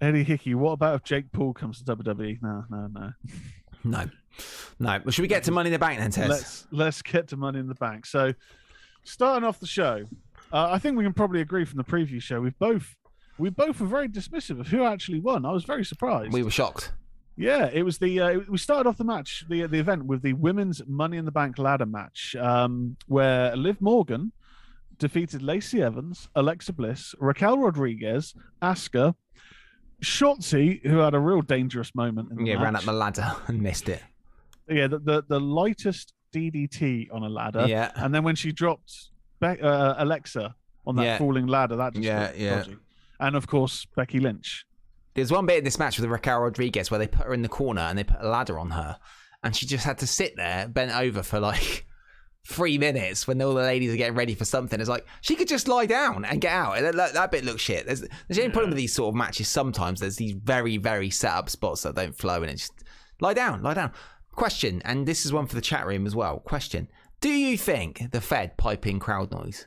Eddie 0.00 0.24
Hickey. 0.24 0.54
What 0.54 0.72
about 0.72 0.96
if 0.96 1.04
Jake 1.04 1.30
Paul 1.32 1.52
comes 1.52 1.82
to 1.82 1.96
WWE? 1.96 2.38
No, 2.42 2.64
no, 2.70 2.88
no. 2.88 3.12
No, 3.84 4.06
no. 4.80 5.00
Well, 5.04 5.10
should 5.12 5.22
we 5.22 5.28
get 5.28 5.44
to 5.44 5.52
Money 5.52 5.68
in 5.68 5.72
the 5.72 5.78
Bank 5.78 6.00
then, 6.00 6.10
Tez? 6.10 6.28
Let's 6.28 6.66
let's 6.72 7.00
get 7.00 7.28
to 7.28 7.36
Money 7.36 7.60
in 7.60 7.68
the 7.68 7.76
Bank. 7.76 8.06
So, 8.06 8.34
starting 9.04 9.46
off 9.46 9.60
the 9.60 9.68
show, 9.68 10.02
uh, 10.52 10.68
I 10.72 10.80
think 10.80 10.96
we 10.96 11.04
can 11.04 11.12
probably 11.12 11.40
agree 11.40 11.64
from 11.64 11.76
the 11.76 11.84
preview 11.84 12.20
show 12.20 12.40
we've 12.40 12.58
both 12.58 12.96
we 13.38 13.50
both 13.50 13.80
were 13.80 13.86
very 13.86 14.08
dismissive 14.08 14.58
of 14.60 14.66
who 14.66 14.82
actually 14.82 15.20
won. 15.20 15.46
I 15.46 15.52
was 15.52 15.64
very 15.64 15.84
surprised. 15.84 16.32
We 16.32 16.42
were 16.42 16.50
shocked. 16.50 16.92
Yeah, 17.36 17.70
it 17.72 17.84
was 17.84 17.98
the 17.98 18.20
uh, 18.20 18.40
we 18.48 18.58
started 18.58 18.88
off 18.88 18.98
the 18.98 19.04
match 19.04 19.44
the 19.48 19.66
the 19.66 19.78
event 19.78 20.06
with 20.06 20.22
the 20.22 20.32
women's 20.32 20.82
Money 20.86 21.18
in 21.18 21.24
the 21.24 21.30
Bank 21.30 21.56
ladder 21.58 21.86
match, 21.86 22.34
um, 22.36 22.96
where 23.06 23.54
Liv 23.56 23.80
Morgan 23.80 24.32
defeated 24.98 25.40
Lacey 25.40 25.80
Evans, 25.80 26.28
Alexa 26.34 26.72
Bliss, 26.72 27.14
Raquel 27.20 27.58
Rodriguez, 27.58 28.34
Asuka, 28.60 29.14
Shotzi, 30.02 30.80
who 30.86 30.98
had 30.98 31.14
a 31.14 31.18
real 31.20 31.42
dangerous 31.42 31.94
moment. 31.94 32.30
In 32.30 32.38
the 32.38 32.44
Yeah, 32.50 32.62
ran 32.62 32.76
up 32.76 32.82
the 32.84 32.92
ladder 32.92 33.32
and 33.48 33.60
missed 33.60 33.88
it. 33.88 34.02
yeah 34.68 34.86
the, 34.86 34.98
the 34.98 35.24
the 35.28 35.40
lightest 35.40 36.14
DDT 36.34 37.08
on 37.12 37.22
a 37.24 37.28
ladder, 37.28 37.66
Yeah. 37.68 37.90
and 37.96 38.14
then 38.14 38.22
when 38.22 38.36
she 38.36 38.52
dropped 38.52 39.10
Be- 39.40 39.60
uh, 39.60 39.94
Alexa 40.04 40.54
on 40.86 40.96
that 40.96 41.04
Yeah. 41.04 41.18
falling 41.18 41.46
ladder, 41.46 41.76
that 41.76 41.94
just 41.94 42.04
Yeah, 42.04 42.32
yeah. 42.36 42.56
dodgy. 42.56 42.76
and 43.20 43.34
of 43.36 43.46
course 43.46 43.86
Becky 43.96 44.20
Lynch. 44.20 44.64
There's 45.14 45.32
one 45.32 45.46
bit 45.46 45.58
in 45.58 45.64
this 45.64 45.78
match 45.78 45.98
with 45.98 46.08
Raquel 46.08 46.40
Rodriguez 46.40 46.90
where 46.90 46.98
they 46.98 47.08
put 47.08 47.26
her 47.26 47.34
in 47.34 47.42
the 47.42 47.48
corner 47.48 47.80
and 47.82 47.98
they 47.98 48.04
put 48.04 48.20
a 48.20 48.28
ladder 48.28 48.58
on 48.58 48.70
her, 48.70 48.98
and 49.42 49.56
she 49.56 49.66
just 49.66 49.84
had 49.84 49.98
to 49.98 50.06
sit 50.06 50.36
there 50.36 50.68
bent 50.68 50.92
over 50.94 51.22
for 51.24 51.40
like 51.40 51.86
three 52.48 52.78
minutes 52.78 53.28
when 53.28 53.42
all 53.42 53.52
the 53.52 53.60
ladies 53.60 53.92
are 53.92 53.96
getting 53.96 54.16
ready 54.16 54.34
for 54.34 54.46
something. 54.46 54.80
It's 54.80 54.88
like 54.88 55.06
she 55.20 55.36
could 55.36 55.48
just 55.48 55.68
lie 55.68 55.84
down 55.84 56.24
and 56.24 56.40
get 56.40 56.52
out. 56.52 56.78
And 56.78 56.98
that, 56.98 57.12
that 57.12 57.30
bit 57.30 57.44
looks 57.44 57.60
shit. 57.60 57.84
There's, 57.84 58.00
there's 58.00 58.38
the 58.38 58.42
only 58.42 58.52
problem 58.52 58.70
with 58.70 58.78
these 58.78 58.94
sort 58.94 59.10
of 59.10 59.14
matches. 59.16 59.48
Sometimes 59.48 60.00
there's 60.00 60.16
these 60.16 60.32
very 60.32 60.78
very 60.78 61.10
set 61.10 61.32
up 61.32 61.50
spots 61.50 61.82
that 61.82 61.94
don't 61.94 62.16
flow, 62.16 62.42
and 62.42 62.50
it's 62.50 62.62
just 62.62 62.84
lie 63.20 63.34
down, 63.34 63.62
lie 63.62 63.74
down. 63.74 63.92
Question, 64.32 64.80
and 64.84 65.06
this 65.06 65.26
is 65.26 65.32
one 65.32 65.46
for 65.46 65.56
the 65.56 65.60
chat 65.60 65.86
room 65.86 66.06
as 66.06 66.16
well. 66.16 66.40
Question: 66.40 66.88
Do 67.20 67.28
you 67.28 67.58
think 67.58 68.10
the 68.12 68.20
Fed 68.20 68.56
pipe 68.56 68.86
in 68.86 68.98
crowd 68.98 69.30
noise? 69.30 69.66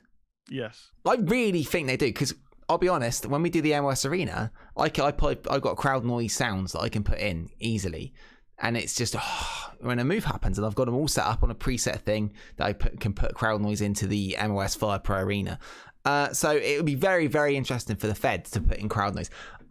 Yes. 0.49 0.89
I 1.05 1.15
really 1.15 1.63
think 1.63 1.87
they 1.87 1.97
do 1.97 2.07
because 2.07 2.33
I'll 2.67 2.79
be 2.79 2.89
honest. 2.89 3.27
When 3.27 3.43
we 3.43 3.51
do 3.51 3.61
the 3.61 3.79
MOS 3.79 4.05
Arena, 4.05 4.51
I 4.75 4.85
I 4.85 5.13
I've 5.49 5.61
got 5.61 5.77
crowd 5.77 6.03
noise 6.03 6.33
sounds 6.33 6.71
that 6.71 6.79
I 6.79 6.89
can 6.89 7.03
put 7.03 7.19
in 7.19 7.49
easily, 7.59 8.13
and 8.61 8.77
it's 8.77 8.95
just 8.95 9.15
when 9.79 9.99
a 9.99 10.05
move 10.05 10.23
happens, 10.23 10.57
and 10.57 10.65
I've 10.65 10.75
got 10.75 10.85
them 10.85 10.95
all 10.95 11.07
set 11.07 11.25
up 11.25 11.43
on 11.43 11.51
a 11.51 11.55
preset 11.55 12.01
thing 12.01 12.33
that 12.57 12.67
I 12.67 12.73
put, 12.73 12.99
can 12.99 13.13
put 13.13 13.33
crowd 13.33 13.61
noise 13.61 13.81
into 13.81 14.07
the 14.07 14.37
MOS 14.39 14.75
Fire 14.75 14.99
Pro 14.99 15.19
Arena. 15.19 15.59
Uh, 16.05 16.33
so 16.33 16.51
it 16.51 16.77
would 16.77 16.85
be 16.85 16.95
very 16.95 17.27
very 17.27 17.55
interesting 17.55 17.95
for 17.95 18.07
the 18.07 18.15
Fed 18.15 18.45
to 18.45 18.61
put 18.61 18.77
in 18.77 18.89
crowd 18.89 19.15
noise. 19.15 19.29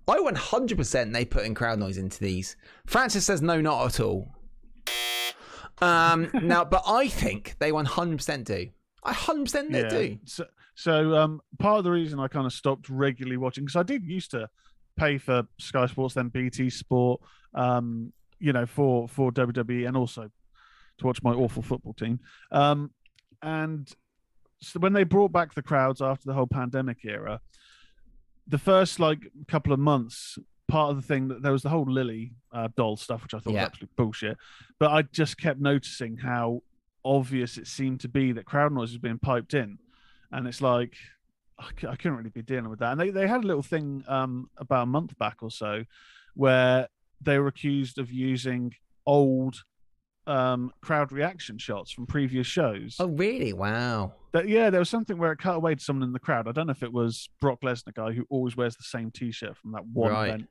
I 0.08 0.18
100% 0.18 1.12
they 1.12 1.24
put 1.24 1.44
in 1.44 1.54
crowd 1.54 1.78
noise 1.78 1.96
into 1.96 2.18
these. 2.18 2.56
Francis 2.86 3.24
says 3.24 3.42
no, 3.42 3.60
not 3.60 3.86
at 3.86 4.00
all. 4.00 4.34
Um, 5.80 6.30
now, 6.42 6.64
but 6.64 6.82
I 6.86 7.08
think 7.08 7.54
they 7.58 7.70
100% 7.70 8.44
do. 8.44 8.68
I 9.04 9.12
100% 9.12 9.70
they 9.70 9.88
do. 9.88 10.18
So, 10.24 10.46
so 10.74 11.16
um, 11.16 11.40
part 11.58 11.78
of 11.78 11.84
the 11.84 11.90
reason 11.90 12.18
I 12.18 12.28
kind 12.28 12.46
of 12.46 12.52
stopped 12.52 12.88
regularly 12.88 13.36
watching 13.36 13.64
because 13.64 13.76
I 13.76 13.82
did 13.82 14.04
used 14.04 14.32
to 14.32 14.48
pay 14.96 15.18
for 15.18 15.44
Sky 15.58 15.86
Sports, 15.86 16.14
then 16.14 16.28
BT 16.28 16.70
Sport, 16.70 17.20
um, 17.54 18.12
you 18.40 18.52
know, 18.52 18.66
for 18.66 19.06
for 19.08 19.30
WWE, 19.30 19.86
and 19.86 19.96
also 19.96 20.30
to 20.98 21.06
watch 21.06 21.22
my 21.22 21.32
awful 21.32 21.62
football 21.62 21.94
team. 21.94 22.20
Um, 22.50 22.90
and 23.42 23.90
so 24.60 24.78
when 24.80 24.92
they 24.92 25.04
brought 25.04 25.32
back 25.32 25.54
the 25.54 25.62
crowds 25.62 26.02
after 26.02 26.24
the 26.26 26.34
whole 26.34 26.46
pandemic 26.46 26.98
era, 27.04 27.40
the 28.46 28.58
first 28.58 29.00
like 29.00 29.20
couple 29.48 29.72
of 29.72 29.78
months, 29.78 30.38
part 30.68 30.90
of 30.90 30.96
the 30.96 31.02
thing 31.02 31.28
that 31.28 31.42
there 31.42 31.52
was 31.52 31.62
the 31.62 31.68
whole 31.70 31.84
Lily 31.90 32.32
uh, 32.52 32.68
doll 32.76 32.96
stuff, 32.96 33.22
which 33.22 33.34
I 33.34 33.38
thought 33.38 33.52
Yeah. 33.54 33.60
was 33.62 33.68
absolute 33.68 33.96
bullshit. 33.96 34.36
But 34.78 34.90
I 34.90 35.02
just 35.02 35.38
kept 35.38 35.60
noticing 35.60 36.16
how 36.18 36.62
obvious 37.04 37.56
it 37.56 37.66
seemed 37.66 38.00
to 38.00 38.08
be 38.08 38.32
that 38.32 38.44
crowd 38.44 38.72
noise 38.72 38.90
was 38.90 38.98
being 38.98 39.18
piped 39.18 39.54
in, 39.54 39.78
and 40.32 40.46
it's 40.46 40.60
like 40.60 40.94
I, 41.58 41.68
c- 41.80 41.86
I 41.86 41.96
couldn't 41.96 42.18
really 42.18 42.30
be 42.30 42.42
dealing 42.42 42.68
with 42.68 42.80
that. 42.80 42.92
And 42.92 43.00
they 43.00 43.10
they 43.10 43.26
had 43.26 43.44
a 43.44 43.46
little 43.46 43.62
thing 43.62 44.04
um, 44.08 44.50
about 44.58 44.82
a 44.82 44.86
month 44.86 45.16
back 45.18 45.38
or 45.42 45.50
so 45.50 45.84
where 46.34 46.88
they 47.20 47.38
were 47.38 47.48
accused 47.48 47.98
of 47.98 48.10
using 48.10 48.74
old 49.06 49.56
um, 50.26 50.70
crowd 50.80 51.12
reaction 51.12 51.58
shots 51.58 51.90
from 51.90 52.06
previous 52.06 52.46
shows. 52.46 52.96
Oh, 53.00 53.08
really? 53.08 53.52
Wow. 53.52 54.14
That 54.32 54.48
yeah, 54.48 54.70
there 54.70 54.78
was 54.80 54.88
something 54.90 55.18
where 55.18 55.32
it 55.32 55.38
cut 55.38 55.56
away 55.56 55.74
to 55.74 55.82
someone 55.82 56.04
in 56.06 56.12
the 56.12 56.20
crowd. 56.20 56.46
I 56.46 56.52
don't 56.52 56.66
know 56.68 56.72
if 56.72 56.82
it 56.82 56.92
was 56.92 57.28
Brock 57.40 57.60
Lesnar 57.62 57.94
guy 57.94 58.12
who 58.12 58.24
always 58.30 58.56
wears 58.56 58.76
the 58.76 58.84
same 58.84 59.10
T-shirt 59.10 59.56
from 59.56 59.72
that 59.72 59.84
one 59.86 60.12
Right. 60.12 60.28
event. 60.28 60.48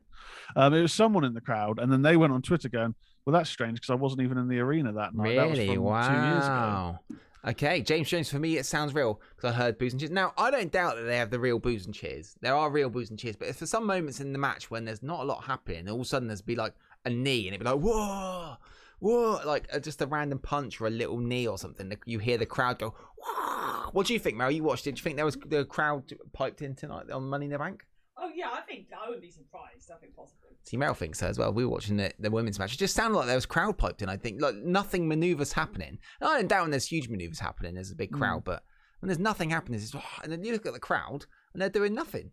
Um, 0.56 0.74
it 0.74 0.82
was 0.82 0.92
someone 0.92 1.24
in 1.24 1.34
the 1.34 1.40
crowd, 1.42 1.80
and 1.80 1.90
then 1.92 2.02
they 2.02 2.18
went 2.18 2.34
on 2.34 2.42
Twitter 2.42 2.68
going, 2.68 2.94
"Well, 3.26 3.34
that's 3.34 3.50
strange 3.50 3.76
because 3.80 3.90
I 3.90 3.96
wasn't 3.96 4.22
even 4.24 4.38
in 4.38 4.50
the 4.50 4.60
arena 4.60 4.92
that 4.94 5.16
night. 5.16 5.36
That 5.36 5.50
was 5.50 5.58
Really? 5.60 5.76
from 5.76 5.86
two 5.86 6.28
years 6.28 6.46
ago." 6.46 7.00
Okay, 7.48 7.82
James 7.82 8.10
Jones. 8.10 8.30
For 8.30 8.40
me, 8.40 8.58
it 8.58 8.66
sounds 8.66 8.94
real 8.94 9.22
because 9.36 9.54
I 9.54 9.58
heard 9.58 9.78
booze 9.78 9.94
and 9.94 10.00
cheers. 10.00 10.12
Now, 10.12 10.34
I 10.38 10.52
don't 10.52 10.72
doubt 10.72 10.98
that 10.98 11.04
they 11.04 11.18
have 11.18 11.30
the 11.30 11.40
real 11.40 11.58
booze 11.58 11.86
and 11.86 11.96
cheers. 11.96 12.36
There 12.42 12.54
are 12.54 12.70
real 12.70 12.90
booze 12.90 13.10
and 13.10 13.18
cheers, 13.18 13.38
but 13.38 13.56
for 13.56 13.66
some 13.66 13.86
moments 13.86 14.20
in 14.20 14.34
the 14.34 14.40
match 14.40 14.70
when 14.70 14.86
there's 14.86 15.02
not 15.02 15.22
a 15.22 15.24
lot 15.24 15.46
happening, 15.46 15.88
all 15.88 15.96
of 15.96 16.02
a 16.02 16.06
sudden 16.06 16.28
there's 16.28 16.42
be 16.42 16.56
like 16.56 16.74
a 17.06 17.10
knee, 17.10 17.48
and 17.48 17.56
it'd 17.56 17.60
be 17.62 17.66
like 17.66 17.80
whoa, 17.80 18.58
whoa, 19.00 19.40
like 19.46 19.68
uh, 19.74 19.80
just 19.80 20.02
a 20.02 20.06
random 20.06 20.40
punch 20.40 20.82
or 20.82 20.88
a 20.88 20.92
little 20.92 21.18
knee 21.18 21.48
or 21.48 21.58
something. 21.58 21.94
You 22.06 22.20
hear 22.20 22.38
the 22.38 22.46
crowd 22.46 22.80
go. 22.80 22.94
Whoa. 23.18 23.90
What 23.94 24.06
do 24.08 24.14
you 24.14 24.20
think, 24.20 24.36
Mel? 24.36 24.52
You 24.52 24.64
watched 24.64 24.86
it. 24.86 24.96
Do 24.96 25.00
you 25.00 25.04
think 25.04 25.16
there 25.16 25.26
was 25.26 25.38
the 25.46 25.64
crowd 25.66 26.12
piped 26.34 26.62
in 26.62 26.76
tonight 26.76 27.10
on 27.10 27.24
Money 27.30 27.46
in 27.46 27.52
the 27.52 27.58
Bank? 27.58 27.86
Oh 28.22 28.30
yeah, 28.34 28.50
I 28.52 28.62
think 28.62 28.88
I 28.94 29.08
wouldn't 29.08 29.24
be 29.24 29.32
surprised. 29.32 29.92
I 29.94 29.98
think 29.98 30.16
possible. 30.16 30.48
See, 30.64 30.78
Meryl 30.78 30.96
thinks 30.96 31.20
so 31.20 31.28
as 31.28 31.40
well. 31.40 31.54
We 31.54 31.66
were 31.66 31.72
watching 31.72 31.98
the, 31.98 32.12
the 32.20 32.30
women's 32.30 32.60
match. 32.60 32.74
It 32.74 32.80
just 32.80 32.96
sounded 32.96 33.18
like 33.18 33.28
there 33.28 33.36
was 33.36 33.46
crowd 33.46 33.78
piped 33.78 34.02
in. 34.02 34.10
I 34.10 34.18
think 34.18 34.42
like 34.42 34.56
nothing 34.56 35.08
maneuvers 35.08 35.54
happening. 35.54 35.98
And 36.20 36.30
I 36.30 36.38
don't 36.38 36.48
doubt 36.48 36.64
when 36.64 36.72
there's 36.72 36.88
huge 36.88 37.10
maneuvers 37.10 37.40
happening. 37.40 37.76
There's 37.76 37.92
a 37.92 37.96
big 37.96 38.12
hmm. 38.12 38.20
crowd, 38.20 38.44
but 38.44 38.64
when 39.00 39.08
there's 39.08 39.20
nothing 39.20 39.52
happening, 39.52 39.80
it's 39.80 39.92
just, 39.92 40.04
and 40.24 40.32
then 40.32 40.44
you 40.44 40.52
look 40.52 40.66
at 40.66 40.74
the 40.74 40.80
crowd 40.80 41.26
and 41.54 41.62
they're 41.62 41.70
doing 41.70 41.94
nothing. 41.94 42.32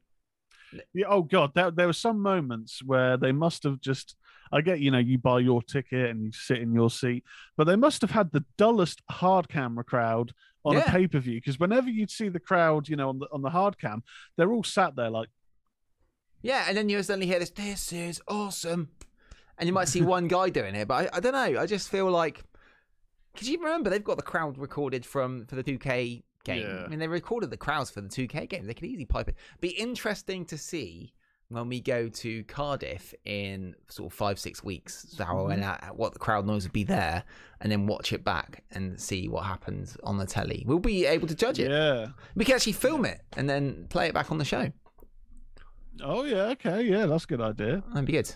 Yeah, 0.92 1.06
oh 1.08 1.22
god, 1.22 1.52
there, 1.54 1.70
there 1.70 1.86
were 1.86 1.92
some 1.92 2.20
moments 2.20 2.82
where 2.84 3.16
they 3.16 3.30
must 3.30 3.62
have 3.62 3.80
just 3.80 4.16
I 4.52 4.60
get, 4.60 4.80
you 4.80 4.90
know, 4.90 4.98
you 4.98 5.18
buy 5.18 5.40
your 5.40 5.62
ticket 5.62 6.10
and 6.10 6.24
you 6.24 6.32
sit 6.32 6.58
in 6.58 6.72
your 6.72 6.90
seat, 6.90 7.24
but 7.56 7.64
they 7.64 7.76
must 7.76 8.00
have 8.02 8.12
had 8.12 8.32
the 8.32 8.44
dullest 8.56 9.02
hard 9.10 9.48
camera 9.48 9.84
crowd 9.84 10.32
on 10.64 10.74
Yeah. 10.74 10.88
a 10.88 10.90
pay-per-view 10.90 11.38
because 11.38 11.58
whenever 11.58 11.88
you'd 11.88 12.10
see 12.10 12.28
the 12.28 12.40
crowd, 12.40 12.88
you 12.88 12.96
know, 12.96 13.08
on 13.08 13.18
the 13.18 13.28
on 13.32 13.42
the 13.42 13.50
hard 13.50 13.78
cam, 13.78 14.02
they're 14.36 14.52
all 14.52 14.64
sat 14.64 14.96
there 14.96 15.10
like 15.10 15.28
Yeah, 16.46 16.64
and 16.68 16.76
then 16.76 16.88
you 16.88 17.02
suddenly 17.02 17.26
hear 17.26 17.38
this. 17.38 17.50
This 17.50 17.92
is 17.92 18.20
awesome, 18.28 18.90
and 19.58 19.66
you 19.66 19.72
might 19.72 19.88
see 19.88 20.00
one 20.16 20.28
guy 20.28 20.48
doing 20.50 20.74
it, 20.74 20.86
but 20.88 21.12
I, 21.12 21.16
I 21.16 21.20
don't 21.20 21.32
know. 21.32 21.60
I 21.60 21.66
just 21.66 21.88
feel 21.90 22.10
like 22.10 22.44
because 23.32 23.48
you 23.48 23.58
remember 23.62 23.90
they've 23.90 24.02
got 24.04 24.16
the 24.16 24.22
crowd 24.22 24.56
recorded 24.58 25.04
from 25.04 25.44
for 25.46 25.56
the 25.56 25.64
2K 25.64 26.22
game. 26.44 26.62
Yeah. 26.66 26.84
I 26.84 26.88
mean, 26.88 26.98
they 26.98 27.08
recorded 27.08 27.50
the 27.50 27.56
crowds 27.56 27.90
for 27.90 28.00
the 28.00 28.08
2K 28.08 28.48
game. 28.48 28.66
They 28.66 28.74
could 28.74 28.84
easily 28.84 29.04
pipe 29.04 29.28
it. 29.28 29.34
Be 29.60 29.68
interesting 29.70 30.44
to 30.46 30.56
see 30.56 31.12
when 31.48 31.68
we 31.68 31.80
go 31.80 32.08
to 32.08 32.42
Cardiff 32.44 33.14
in 33.24 33.74
sort 33.88 34.10
of 34.12 34.16
five 34.16 34.38
six 34.38 34.64
weeks, 34.64 35.06
so 35.16 35.24
how 35.24 35.34
Mm-hmm. 35.34 35.52
and 35.52 35.64
uh, 35.64 35.78
what 35.94 36.12
the 36.12 36.18
crowd 36.18 36.46
noise 36.46 36.62
would 36.64 36.72
be 36.72 36.82
there, 36.84 37.22
and 37.60 37.70
then 37.70 37.86
watch 37.86 38.12
it 38.12 38.24
back 38.24 38.64
and 38.72 39.00
see 39.00 39.28
what 39.28 39.44
happens 39.44 39.96
on 40.02 40.16
the 40.16 40.26
telly. 40.26 40.64
We'll 40.66 40.78
be 40.78 41.06
able 41.06 41.28
to 41.28 41.34
judge 41.34 41.58
it. 41.58 41.70
Yeah. 41.70 42.08
We 42.34 42.44
can 42.44 42.54
actually 42.54 42.72
film 42.72 43.04
it 43.04 43.20
and 43.36 43.48
then 43.50 43.86
play 43.90 44.06
it 44.08 44.14
back 44.14 44.30
on 44.30 44.38
the 44.38 44.44
show. 44.44 44.70
Oh 46.02 46.24
yeah. 46.24 46.44
Okay. 46.52 46.82
Yeah, 46.82 47.06
that's 47.06 47.24
a 47.24 47.26
good 47.26 47.40
idea. 47.40 47.82
That'd 47.88 48.06
be 48.06 48.12
good. 48.12 48.34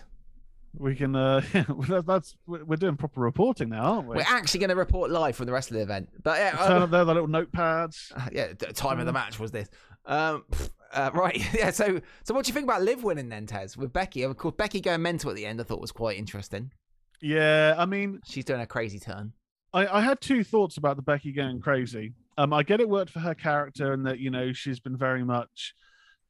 We 0.77 0.95
can. 0.95 1.15
uh 1.15 1.41
yeah, 1.53 1.63
that- 1.67 2.05
That's 2.05 2.35
we're 2.47 2.77
doing 2.77 2.95
proper 2.97 3.21
reporting 3.21 3.69
now, 3.69 3.83
aren't 3.95 4.07
we? 4.07 4.15
We're 4.17 4.23
actually 4.27 4.61
going 4.61 4.69
to 4.69 4.75
report 4.75 5.11
live 5.11 5.35
from 5.35 5.45
the 5.45 5.51
rest 5.51 5.69
of 5.69 5.75
the 5.75 5.83
event. 5.83 6.09
But 6.23 6.37
yeah, 6.37 6.51
Turn 6.51 6.81
uh, 6.81 6.85
up 6.85 6.91
there, 6.91 7.05
the 7.05 7.13
little 7.13 7.27
notepads. 7.27 8.11
uh, 8.15 8.29
yeah, 8.31 8.53
the 8.57 8.73
time 8.73 8.99
of 8.99 9.05
the 9.05 9.13
match 9.13 9.39
was 9.39 9.51
this. 9.51 9.69
Um, 10.05 10.45
uh, 10.93 11.11
right, 11.13 11.53
yeah. 11.53 11.71
So, 11.71 11.99
so 12.23 12.33
what 12.33 12.45
do 12.45 12.49
you 12.49 12.53
think 12.53 12.65
about 12.65 12.81
Liv 12.83 13.03
winning 13.03 13.29
then, 13.29 13.45
Tez, 13.45 13.75
with 13.77 13.91
Becky? 13.93 14.23
Of 14.23 14.37
course, 14.37 14.55
Becky 14.57 14.81
going 14.81 15.01
mental 15.01 15.29
at 15.29 15.35
the 15.35 15.45
end. 15.45 15.59
I 15.59 15.63
thought 15.63 15.81
was 15.81 15.91
quite 15.91 16.17
interesting. 16.17 16.71
Yeah, 17.21 17.75
I 17.77 17.85
mean, 17.85 18.19
She's 18.25 18.45
doing 18.45 18.61
a 18.61 18.65
crazy 18.65 18.99
turn. 18.99 19.33
I, 19.73 19.87
I 19.87 20.01
had 20.01 20.19
two 20.21 20.43
thoughts 20.43 20.77
about 20.77 20.95
the 20.95 21.01
Becky 21.03 21.31
going 21.31 21.61
crazy. 21.61 22.13
Um, 22.37 22.51
I 22.51 22.63
get 22.63 22.79
it 22.81 22.89
worked 22.89 23.11
for 23.11 23.19
her 23.19 23.35
character, 23.35 23.93
and 23.93 24.05
that 24.05 24.19
you 24.19 24.31
know 24.31 24.53
she's 24.53 24.79
been 24.79 24.97
very 24.97 25.23
much 25.23 25.75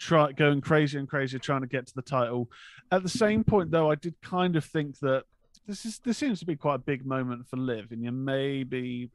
try 0.02 0.32
going 0.32 0.62
crazy 0.62 0.98
and 0.98 1.08
crazy 1.08 1.38
trying 1.38 1.62
to 1.62 1.68
get 1.68 1.86
to 1.86 1.94
the 1.94 2.02
title. 2.02 2.50
At 2.92 3.04
the 3.04 3.10
same 3.10 3.44
point, 3.44 3.70
though, 3.70 3.92
I 3.92 3.96
did 3.96 4.16
kind 4.22 4.56
of 4.56 4.66
think 4.66 5.00
that 5.00 5.26
this 5.68 5.86
is 5.86 6.00
this 6.00 6.18
seems 6.18 6.40
to 6.40 6.46
be 6.46 6.56
quite 6.56 6.76
a 6.76 6.80
big 6.80 7.06
moment 7.06 7.48
for 7.48 7.58
Liv, 7.58 7.92
and 7.92 8.04
you 8.04 8.12
may 8.12 8.64
be 8.64 9.10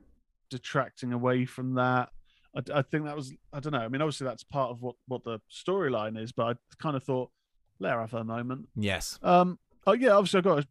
detracting 0.48 1.12
away 1.12 1.44
from 1.44 1.74
that. 1.74 2.10
I, 2.56 2.78
I 2.78 2.82
think 2.82 3.04
that 3.04 3.16
was 3.16 3.34
I 3.52 3.58
don't 3.60 3.72
know. 3.72 3.80
I 3.80 3.88
mean, 3.88 4.00
obviously 4.00 4.26
that's 4.26 4.44
part 4.44 4.70
of 4.70 4.80
what 4.80 4.94
what 5.08 5.24
the 5.24 5.40
storyline 5.50 6.22
is, 6.22 6.30
but 6.30 6.44
I 6.44 6.54
kind 6.80 6.96
of 6.96 7.02
thought 7.02 7.30
let 7.80 7.92
her 7.92 8.00
have 8.00 8.12
her 8.12 8.24
moment. 8.24 8.68
Yes. 8.76 9.18
Um, 9.22 9.58
oh 9.86 9.92
yeah, 9.92 10.10
obviously 10.10 10.38
I've 10.38 10.44
got 10.44 10.62
to 10.62 10.68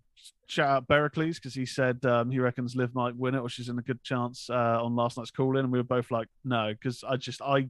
shout 0.47 0.70
out 0.70 0.88
Bericles 0.88 1.36
because 1.36 1.53
he 1.53 1.66
said 1.66 2.03
um, 2.05 2.32
he 2.32 2.39
reckons 2.39 2.76
Liv 2.76 2.95
might 2.95 3.18
win 3.18 3.36
it, 3.36 3.39
or 3.39 3.49
she's 3.49 3.68
in 3.68 3.78
a 3.78 3.84
good 3.84 4.01
chance 4.01 4.49
uh, 4.49 4.82
on 4.82 4.95
last 4.95 5.18
night's 5.18 5.30
call 5.30 5.57
in, 5.57 5.66
and 5.66 5.74
we 5.74 5.80
were 5.80 5.84
both 5.84 6.09
like, 6.09 6.30
no, 6.45 6.72
because 6.72 7.03
I 7.03 7.18
just 7.18 7.41
I, 7.41 7.68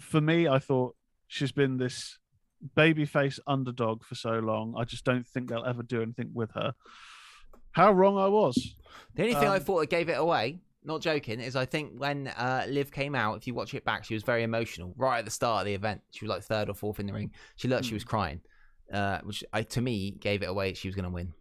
for 0.00 0.22
me, 0.22 0.48
I 0.48 0.58
thought 0.58 0.96
she's 1.26 1.52
been 1.52 1.76
this 1.76 2.18
babyface 2.76 3.38
underdog 3.46 4.04
for 4.04 4.14
so 4.14 4.38
long. 4.38 4.74
I 4.76 4.84
just 4.84 5.04
don't 5.04 5.26
think 5.26 5.48
they'll 5.48 5.64
ever 5.64 5.82
do 5.82 6.02
anything 6.02 6.30
with 6.32 6.50
her. 6.52 6.74
How 7.72 7.92
wrong 7.92 8.16
I 8.16 8.28
was. 8.28 8.54
The 9.14 9.22
only 9.22 9.34
thing 9.34 9.48
I 9.48 9.56
Um, 9.56 9.62
thought 9.62 9.80
that 9.80 9.90
gave 9.90 10.08
it 10.08 10.18
away, 10.18 10.60
not 10.84 11.00
joking, 11.00 11.40
is 11.40 11.56
I 11.56 11.64
think 11.66 11.92
when 11.98 12.28
uh, 12.28 12.66
Liv 12.68 12.92
came 12.92 13.14
out, 13.14 13.36
if 13.36 13.46
you 13.46 13.54
watch 13.54 13.74
it 13.74 13.84
back, 13.84 14.04
she 14.04 14.14
was 14.14 14.22
very 14.22 14.44
emotional 14.44 14.94
right 14.96 15.18
at 15.18 15.24
the 15.24 15.30
start 15.30 15.62
of 15.62 15.66
the 15.66 15.74
event. 15.74 16.00
She 16.12 16.24
was 16.24 16.30
like 16.30 16.42
third 16.44 16.68
or 16.68 16.74
fourth 16.74 17.00
in 17.00 17.06
the 17.06 17.12
ring. 17.12 17.32
She 17.56 17.68
looked, 17.68 17.84
she 17.86 17.94
was 17.94 18.04
crying, 18.04 18.40
uh, 18.92 19.18
which 19.24 19.42
I, 19.52 19.62
to 19.62 19.80
me 19.80 20.12
gave 20.12 20.42
it 20.42 20.48
away. 20.48 20.74
She 20.74 20.88
was 20.88 20.94
going 20.94 21.04
to 21.04 21.10
win 21.10 21.32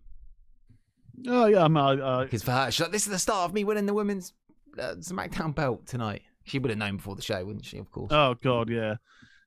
Oh 1.27 1.45
yeah, 1.45 1.63
I 1.65 1.67
I, 1.67 2.21
I, 2.21 2.23
because 2.23 2.41
for 2.41 2.51
her, 2.51 2.71
she's 2.71 2.81
like, 2.81 2.91
"This 2.91 3.05
is 3.05 3.11
the 3.11 3.19
start 3.19 3.47
of 3.47 3.53
me 3.53 3.63
winning 3.63 3.85
the 3.85 3.93
women's 3.93 4.33
uh, 4.79 4.95
SmackDown 4.95 5.53
belt 5.53 5.85
tonight." 5.85 6.23
She 6.43 6.57
would 6.57 6.71
have 6.71 6.79
known 6.79 6.97
before 6.97 7.15
the 7.15 7.21
show, 7.21 7.45
wouldn't 7.45 7.65
she? 7.65 7.77
Of 7.77 7.91
course. 7.91 8.11
Oh 8.11 8.33
God, 8.41 8.69
yeah, 8.69 8.95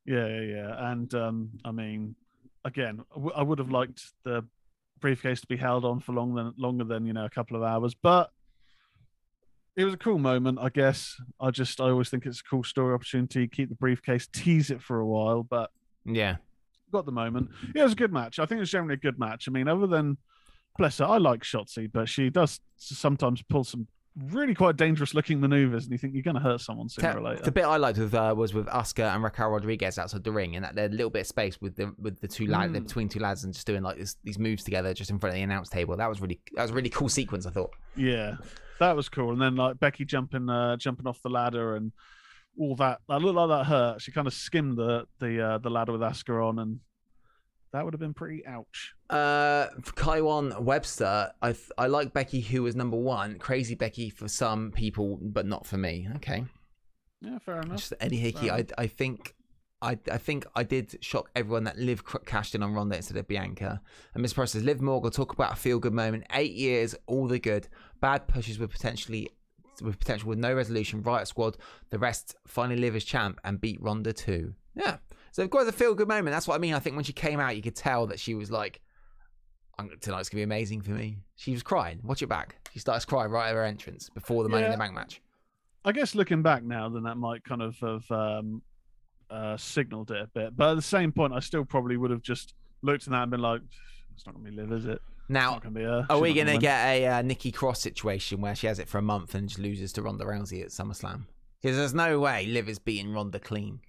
yeah, 0.07 0.27
yeah, 0.27 0.41
yeah. 0.41 0.91
And 0.91 1.13
um, 1.15 1.51
I 1.65 1.73
mean, 1.73 2.15
again, 2.65 3.01
I 3.13 3.15
w- 3.15 3.35
I 3.37 3.43
would 3.43 3.59
have 3.59 3.71
liked 3.71 4.03
the 4.25 4.45
briefcase 5.01 5.41
to 5.43 5.47
be 5.47 5.57
held 5.57 5.85
on 5.85 6.01
for 6.01 6.13
longer 6.13 6.45
than 6.45 6.55
longer 6.57 6.85
than 6.85 7.07
you 7.07 7.13
know 7.13 7.25
a 7.25 7.31
couple 7.31 7.57
of 7.57 7.63
hours, 7.63 7.95
but 7.95 8.31
it 9.77 9.85
was 9.85 9.93
a 9.95 9.99
cool 9.99 10.19
moment, 10.19 10.59
I 10.61 10.71
guess. 10.71 11.17
I 11.39 11.51
just 11.51 11.81
I 11.81 11.91
always 11.91 12.09
think 12.09 12.25
it's 12.25 12.41
a 12.41 12.45
cool 12.45 12.65
story 12.65 12.95
opportunity. 12.95 13.47
Keep 13.47 13.69
the 13.69 13.75
briefcase, 13.75 14.27
tease 14.33 14.71
it 14.71 14.83
for 14.83 15.01
a 15.01 15.07
while, 15.07 15.43
but 15.43 15.71
yeah. 16.05 16.37
got 16.93 17.05
the 17.05 17.13
moment. 17.13 17.51
Yeah, 17.75 17.83
it 17.83 17.85
was 17.85 17.93
a 17.93 17.97
good 17.97 18.13
match. 18.13 18.39
I 18.39 18.47
think 18.47 18.59
it 18.59 18.61
was 18.61 18.71
generally 18.71 18.95
a 18.95 18.99
good 18.99 19.19
match. 19.19 19.49
I 19.49 19.51
mean, 19.51 19.69
other 19.69 19.87
than 19.87 20.17
bless 20.79 20.99
her, 20.99 21.05
I 21.05 21.19
like 21.19 21.43
Shotzi, 21.43 21.91
but 21.93 22.09
she 22.09 22.31
does 22.31 22.61
sometimes 22.77 23.43
pull 23.43 23.65
some 23.65 23.87
really 24.17 24.55
quite 24.55 24.77
dangerous 24.77 25.15
looking 25.15 25.41
maneuvers, 25.41 25.85
and 25.85 25.93
you 25.93 25.99
think 25.99 26.15
you're 26.15 26.23
going 26.23 26.37
to 26.37 26.41
hurt 26.41 26.61
someone 26.61 26.89
sooner 26.89 27.13
Te- 27.13 27.19
or 27.19 27.23
later. 27.23 27.43
The 27.43 27.53
bit 27.53 27.65
I 27.65 27.77
liked 27.77 27.99
with 27.99 28.15
uh, 28.15 28.35
was 28.37 28.55
with 28.55 28.67
Asuka 28.67 29.15
and 29.15 29.23
Raquel 29.23 29.51
Rodriguez 29.51 29.99
outside 29.99 30.25
the 30.25 30.33
ring, 30.33 30.57
and 30.57 30.65
that 30.65 30.77
a 30.79 30.89
little 30.89 31.11
bit 31.11 31.21
of 31.21 31.27
space 31.27 31.61
with 31.61 31.77
the 31.77 31.93
with 31.99 32.21
the 32.21 32.29
two 32.29 32.47
lads 32.47 32.73
Mm. 32.73 32.85
between 32.87 33.09
two 33.09 33.21
lads 33.21 33.45
and 33.45 33.53
just 33.53 33.67
doing 33.67 33.83
like 33.83 33.99
this, 33.99 34.17
these 34.25 34.39
moves 34.39 34.65
together 34.65 34.95
just 34.95 35.11
in 35.11 35.19
front 35.19 35.35
of 35.35 35.37
the 35.37 35.43
announce 35.43 35.69
table. 35.69 35.97
That 35.97 36.09
was 36.09 36.21
really 36.21 36.41
that 36.55 36.63
was 36.63 36.71
a 36.71 36.75
really 36.75 36.91
cool 36.91 37.09
sequence. 37.09 37.47
I 37.47 37.51
thought. 37.51 37.71
Yeah, 37.97 38.37
that 38.81 38.97
was 38.97 39.09
cool. 39.09 39.33
And 39.33 39.41
then 39.41 39.57
like 39.57 39.79
Becky 39.79 40.05
jumping, 40.05 40.49
uh, 40.49 40.77
jumping 40.77 41.07
off 41.07 41.21
the 41.23 41.31
ladder 41.31 41.77
and 41.77 41.93
all 42.59 42.75
that. 42.77 43.01
That 43.09 43.21
looked 43.21 43.37
like 43.37 43.49
that 43.51 43.65
hurt. 43.67 44.01
She 44.01 44.13
kind 44.13 44.27
of 44.27 44.33
skimmed 44.35 44.79
the 44.79 45.07
the 45.19 45.41
uh, 45.41 45.59
the 45.59 45.71
ladder 45.71 45.93
with 45.93 46.01
Asuka 46.01 46.49
on, 46.49 46.59
and 46.59 46.81
that 47.77 47.85
would 47.85 47.95
have 47.95 48.01
been 48.01 48.15
pretty 48.15 48.45
ouch. 48.47 48.95
Uh, 49.11 49.67
Kaiwan 49.95 50.65
Webster, 50.65 51.31
I 51.43 51.53
th- 51.53 51.71
I 51.79 51.87
like 51.87 52.13
Becky 52.13 52.41
who 52.41 52.63
was 52.63 52.75
number 52.75 52.97
one. 52.97 53.39
Crazy 53.39 53.75
Becky 53.75 54.11
for 54.11 54.29
some 54.29 54.73
people, 54.73 55.19
but 55.23 55.47
not 55.47 55.67
for 55.67 55.77
me. 55.77 56.09
Okay, 56.17 56.45
Yeah, 57.21 57.39
fair 57.39 57.61
enough. 57.61 57.79
just 57.79 57.93
Eddie 58.01 58.17
Hickey. 58.19 58.51
I 58.51 58.65
I 58.79 58.87
think. 58.87 59.35
I, 59.83 59.99
I 60.11 60.17
think 60.17 60.47
I 60.57 60.63
did 60.63 60.97
shock 61.03 61.29
everyone 61.37 61.65
that 61.65 61.77
Liv 61.79 62.03
cashed 62.25 62.55
in 62.55 62.63
on 62.63 62.73
Ronda 62.73 62.97
instead 62.97 63.19
of 63.19 63.29
Bianca. 63.29 63.83
And 64.15 64.23
Miss 64.23 64.33
Price 64.33 64.53
says, 64.53 64.65
Liv 64.65 64.81
Morgan, 64.81 65.11
talk 65.11 65.35
about 65.35 65.53
a 65.53 65.57
feel 65.57 65.79
good 65.79 65.93
moment. 65.93 66.25
Eight 66.33 66.55
years, 66.55 66.95
all 67.07 67.27
the 67.29 67.39
good. 67.39 67.69
Bad 68.01 68.27
pushes 68.27 68.59
with 68.59 68.71
potentially 68.71 69.29
with 69.83 69.99
potential 69.99 70.31
with 70.31 70.39
no 70.39 70.55
resolution. 70.55 71.03
Riott 71.03 71.27
Squad, 71.27 71.59
the 71.91 71.99
rest 71.99 72.37
finally 72.47 72.81
live 72.81 72.97
as 72.97 73.05
champ 73.05 73.39
and 73.45 73.61
beat 73.61 73.79
Ronda 73.83 74.15
too. 74.15 74.55
Yeah. 74.75 74.97
So 75.37 75.43
of 75.43 75.51
course 75.51 75.69
a 75.69 75.73
feel 75.73 75.95
good 75.95 76.09
moment. 76.09 76.33
That's 76.33 76.49
what 76.49 76.55
I 76.55 76.59
mean. 76.59 76.73
I 76.73 76.79
think 76.79 76.97
when 76.97 77.05
she 77.05 77.13
came 77.13 77.41
out, 77.41 77.57
you 77.57 77.61
could 77.61 77.77
tell 77.77 78.07
that 78.07 78.19
she 78.19 78.35
was 78.35 78.51
like, 78.51 78.81
tonight's 80.01 80.31
gonna 80.31 80.39
be 80.39 80.43
amazing 80.43 80.81
for 80.81 80.93
me. 80.93 81.19
She 81.35 81.53
was 81.53 81.63
crying. 81.63 82.01
Watch 82.03 82.23
it 82.23 82.27
back. 82.27 82.57
She 82.73 82.79
starts 82.79 83.05
crying 83.05 83.31
right 83.31 83.51
at 83.51 83.55
her 83.55 83.63
entrance 83.63 84.09
before 84.09 84.45
the 84.45 84.49
Money 84.49 84.65
in 84.65 84.71
the 84.71 84.79
Bank 84.79 84.95
match. 84.95 85.21
I 85.85 85.93
guess 85.93 86.15
looking 86.15 86.41
back 86.41 86.65
now, 86.65 86.89
then 86.89 87.03
that 87.03 87.19
might 87.19 87.45
kind 87.45 87.61
of 87.61 87.79
have 87.81 88.11
um, 88.11 88.63
uh, 89.29 89.59
signaled 89.59 90.11
it 90.11 90.23
a 90.23 90.27
bit. 90.27 90.57
But 90.57 90.71
at 90.71 90.77
the 90.77 90.81
same 90.83 91.13
point, 91.13 91.35
I 91.35 91.41
still 91.41 91.67
probably 91.67 91.99
would 91.99 92.11
have 92.11 92.23
just 92.23 92.55
looked 92.81 93.07
at 93.07 93.11
that 93.11 93.25
and 93.25 93.31
been 93.31 93.41
like, 93.41 93.61
"It's 94.15 94.25
not 94.25 94.37
gonna 94.37 94.51
be 94.51 94.57
Liv, 94.57 94.73
is 94.73 94.87
it? 94.87 94.93
It's 94.93 95.29
Now, 95.29 95.51
not 95.51 95.65
gonna 95.65 95.75
be 95.75 95.83
her." 95.83 96.07
Are 96.09 96.17
She's 96.17 96.23
we 96.23 96.33
going 96.33 96.47
to 96.47 96.57
get 96.57 96.83
a 96.83 97.07
uh, 97.09 97.21
Nikki 97.21 97.53
Cross 97.53 97.83
situation 97.83 98.41
where 98.41 98.55
she 98.55 98.69
has 98.69 98.79
it 98.79 98.89
for 98.89 98.97
a 98.97 99.03
month 99.03 99.35
and 99.35 99.51
just 99.51 99.59
loses 99.59 99.93
to 99.93 100.03
Ronda 100.03 100.25
Rousey 100.25 100.63
at 100.63 100.69
SummerSlam? 100.69 101.27
Because 101.61 101.77
there's 101.77 101.93
no 101.93 102.21
way 102.21 102.47
Liv 102.47 102.71
is 102.71 102.79
beating 102.79 103.13
Ronda 103.13 103.39
clean. 103.39 103.81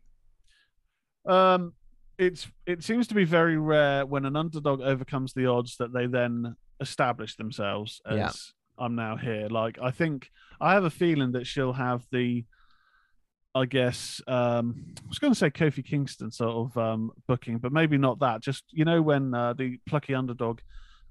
Um, 1.27 1.73
it's 2.17 2.47
it 2.65 2.83
seems 2.83 3.07
to 3.07 3.15
be 3.15 3.25
very 3.25 3.57
rare 3.57 4.05
when 4.05 4.25
an 4.25 4.35
underdog 4.35 4.81
overcomes 4.81 5.33
the 5.33 5.45
odds 5.45 5.77
that 5.77 5.93
they 5.93 6.07
then 6.07 6.55
establish 6.79 7.35
themselves 7.35 8.01
as 8.05 8.17
Yeah. 8.17 8.31
I'm 8.79 8.95
now 8.95 9.17
here. 9.17 9.47
Like 9.49 9.77
I 9.81 9.91
think 9.91 10.29
I 10.59 10.73
have 10.73 10.83
a 10.83 10.89
feeling 10.89 11.31
that 11.33 11.45
she'll 11.45 11.73
have 11.73 12.05
the 12.11 12.45
I 13.55 13.65
guess 13.65 14.21
um 14.27 14.93
I 15.03 15.07
was 15.07 15.19
going 15.19 15.33
to 15.33 15.37
say 15.39 15.49
Kofi 15.49 15.83
Kingston 15.85 16.31
sort 16.31 16.55
of 16.71 16.77
um 16.77 17.11
booking, 17.27 17.57
but 17.59 17.71
maybe 17.71 17.97
not 17.97 18.19
that. 18.19 18.41
Just 18.41 18.63
you 18.71 18.85
know 18.85 19.01
when 19.01 19.33
uh, 19.33 19.53
the 19.53 19.79
plucky 19.87 20.13
underdog 20.15 20.59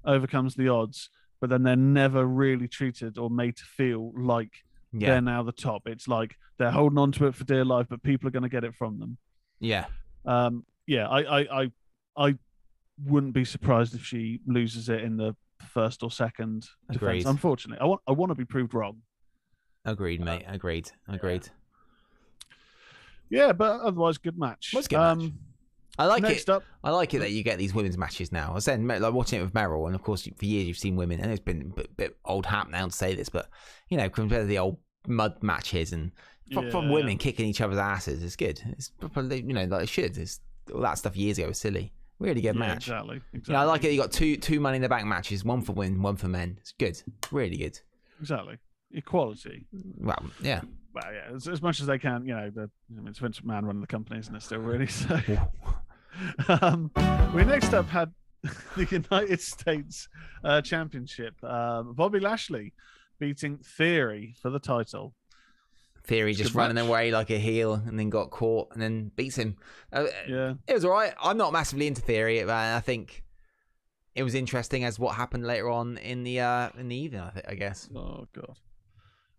overcomes 0.05 0.55
the 0.55 0.69
odds, 0.69 1.09
but 1.41 1.49
then 1.49 1.63
they're 1.63 1.75
never 1.75 2.25
really 2.25 2.67
treated 2.67 3.17
or 3.17 3.29
made 3.29 3.55
to 3.57 3.63
feel 3.65 4.13
like 4.17 4.51
Yeah. 4.93 5.09
they're 5.11 5.21
now 5.21 5.43
the 5.43 5.51
top. 5.51 5.83
It's 5.87 6.07
like 6.07 6.35
they're 6.57 6.71
holding 6.71 6.97
on 6.99 7.11
to 7.13 7.27
it 7.27 7.35
for 7.35 7.43
dear 7.43 7.65
life, 7.65 7.87
but 7.89 8.01
people 8.03 8.27
are 8.27 8.31
going 8.31 8.43
to 8.43 8.49
get 8.49 8.63
it 8.63 8.75
from 8.75 8.99
them. 8.99 9.17
Yeah. 9.59 9.85
Um, 10.25 10.65
yeah, 10.85 11.07
I, 11.07 11.39
I, 11.39 11.61
I, 11.61 11.71
I 12.17 12.35
wouldn't 13.05 13.33
be 13.33 13.45
surprised 13.45 13.95
if 13.95 14.03
she 14.03 14.39
loses 14.45 14.89
it 14.89 15.01
in 15.01 15.17
the 15.17 15.35
first 15.69 16.03
or 16.03 16.11
second 16.11 16.67
Agreed. 16.89 17.19
defense. 17.19 17.31
Unfortunately, 17.31 17.79
I 17.81 17.85
want, 17.85 18.01
I 18.07 18.11
want 18.11 18.31
to 18.31 18.35
be 18.35 18.45
proved 18.45 18.73
wrong. 18.73 18.97
Agreed, 19.85 20.21
mate. 20.21 20.43
Agreed. 20.47 20.91
Agreed. 21.07 21.49
Yeah, 23.29 23.53
but 23.53 23.81
otherwise, 23.81 24.17
good 24.17 24.37
match. 24.37 24.71
Was 24.73 24.85
a 24.85 24.89
good 24.89 24.97
match. 24.97 25.31
I 25.99 26.05
like 26.05 26.21
next 26.21 26.43
it. 26.43 26.49
up, 26.49 26.63
I 26.83 26.91
like 26.91 27.13
it 27.13 27.19
that 27.19 27.31
you 27.31 27.41
get 27.43 27.57
these 27.57 27.73
women's 27.73 27.97
matches 27.97 28.31
now. 28.31 28.51
I 28.51 28.53
was 28.53 28.65
saying, 28.65 28.85
like 28.87 29.13
watching 29.13 29.39
it 29.39 29.43
with 29.43 29.53
Meryl, 29.53 29.87
and 29.87 29.95
of 29.95 30.03
course, 30.03 30.27
for 30.37 30.45
years 30.45 30.67
you've 30.67 30.77
seen 30.77 30.95
women, 30.95 31.19
and 31.19 31.31
it's 31.31 31.41
been 31.41 31.61
a 31.61 31.75
bit, 31.75 31.97
bit 31.97 32.17
old 32.23 32.45
hat 32.45 32.69
now 32.69 32.85
to 32.85 32.91
say 32.91 33.15
this, 33.15 33.29
but 33.29 33.49
you 33.89 33.97
know, 33.97 34.07
compared 34.09 34.43
to 34.43 34.47
the 34.47 34.59
old 34.59 34.77
mud 35.07 35.41
matches 35.41 35.93
and 35.93 36.11
from, 36.53 36.71
from 36.71 36.85
Yeah. 36.85 36.93
women 36.93 37.17
kicking 37.17 37.45
each 37.45 37.61
other's 37.61 37.77
asses, 37.77 38.23
it's 38.23 38.35
good. 38.35 38.61
It's 38.69 38.89
probably, 38.99 39.41
you 39.41 39.53
know, 39.53 39.65
like 39.65 39.83
it 39.83 39.89
should. 39.89 40.17
It's, 40.17 40.39
all 40.73 40.81
that 40.81 40.97
stuff 40.97 41.15
years 41.15 41.37
ago 41.37 41.47
was 41.47 41.59
silly. 41.59 41.93
Really 42.19 42.41
good 42.41 42.55
yeah, 42.55 42.59
match. 42.59 42.87
exactly, 42.87 43.21
exactly. 43.31 43.53
Yeah, 43.53 43.61
I 43.61 43.65
like 43.65 43.83
it. 43.83 43.91
You 43.91 44.01
got 44.01 44.11
two 44.11 44.37
two 44.37 44.59
Money 44.59 44.77
in 44.77 44.81
the 44.81 44.89
Bank 44.89 45.05
matches, 45.05 45.45
one 45.45 45.61
for 45.61 45.73
women, 45.73 46.01
one 46.01 46.15
for 46.15 46.27
men. 46.27 46.57
It's 46.59 46.71
good, 46.71 47.01
really 47.31 47.57
good. 47.57 47.79
Exactly, 48.19 48.57
equality. 48.91 49.67
Well, 49.99 50.25
yeah. 50.41 50.61
Well, 50.93 51.13
yeah, 51.13 51.35
as, 51.35 51.47
as 51.47 51.61
much 51.61 51.79
as 51.79 51.85
they 51.85 51.99
can. 51.99 52.25
You 52.25 52.35
know, 52.35 52.49
the 52.49 52.63
I 52.63 52.99
mean, 52.99 53.07
it's 53.07 53.19
Vince 53.19 53.39
McMahon 53.41 53.65
running 53.65 53.81
the 53.81 53.87
company, 53.87 54.19
isn't 54.19 54.35
it? 54.35 54.41
Still, 54.41 54.59
really. 54.59 54.87
So, 56.47 56.57
um, 56.61 56.89
we 57.35 57.45
next 57.45 57.73
up 57.73 57.87
had 57.87 58.11
the 58.75 58.87
United 58.89 59.39
States 59.39 60.09
uh, 60.43 60.61
Championship. 60.61 61.35
Um, 61.43 61.93
Bobby 61.93 62.19
Lashley 62.19 62.73
beating 63.19 63.57
Theory 63.59 64.35
for 64.41 64.49
the 64.49 64.59
title. 64.59 65.13
Theory 66.07 66.33
just 66.33 66.55
running 66.55 66.75
match. 66.75 66.87
away 66.87 67.11
like 67.11 67.29
a 67.29 67.37
heel 67.37 67.73
and 67.73 67.99
then 67.99 68.09
got 68.09 68.31
caught 68.31 68.69
and 68.73 68.81
then 68.81 69.11
beats 69.15 69.35
him. 69.37 69.57
Uh, 69.91 70.05
Yeah. 70.27 70.53
It 70.67 70.73
was 70.73 70.85
all 70.85 70.91
right. 70.91 71.13
I'm 71.21 71.37
not 71.37 71.51
massively 71.53 71.85
into 71.87 72.01
Theory, 72.01 72.41
but 72.43 72.51
I 72.55 72.79
think 72.79 73.23
it 74.15 74.23
was 74.23 74.33
interesting 74.33 74.83
as 74.83 74.97
what 74.97 75.15
happened 75.15 75.45
later 75.45 75.69
on 75.69 75.97
in 75.97 76.23
the 76.23 76.39
uh, 76.39 76.69
in 76.77 76.87
the 76.87 76.95
evening. 76.95 77.21
I, 77.21 77.29
think, 77.29 77.45
I 77.47 77.55
guess. 77.55 77.89
Oh 77.95 78.25
god. 78.33 78.57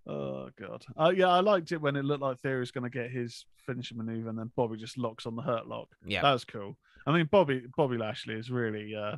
Oh 0.07 0.51
god. 0.59 0.85
Uh, 0.97 1.11
yeah, 1.15 1.29
I 1.29 1.41
liked 1.41 1.73
it 1.73 1.81
when 1.81 1.97
it 1.97 2.05
looked 2.05 2.23
like 2.23 2.39
Theory 2.39 2.61
was 2.61 2.71
going 2.71 2.85
to 2.85 2.91
get 2.91 3.11
his 3.11 3.45
finishing 3.67 3.99
maneuver, 3.99 4.29
and 4.29 4.39
then 4.39 4.51
Bobby 4.57 4.77
just 4.77 4.97
locks 4.99 5.27
on 5.27 5.37
the 5.37 5.43
hurt 5.43 5.67
lock. 5.67 5.89
Yeah. 6.07 6.23
That 6.23 6.33
was 6.33 6.45
cool. 6.45 6.77
I 7.07 7.13
mean, 7.13 7.29
Bobby 7.31 7.63
Bobby 7.77 7.97
Lashley 7.99 8.35
is 8.35 8.51
really 8.51 8.95
uh, 8.95 9.17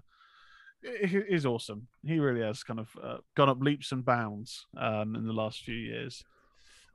is 0.82 1.46
awesome. 1.46 1.88
He 2.04 2.18
really 2.18 2.40
has 2.42 2.62
kind 2.62 2.80
of 2.80 2.88
uh, 3.02 3.18
gone 3.36 3.48
up 3.48 3.60
leaps 3.60 3.92
and 3.92 4.04
bounds 4.04 4.66
um, 4.76 5.14
in 5.14 5.26
the 5.26 5.32
last 5.32 5.62
few 5.62 5.74
years. 5.74 6.24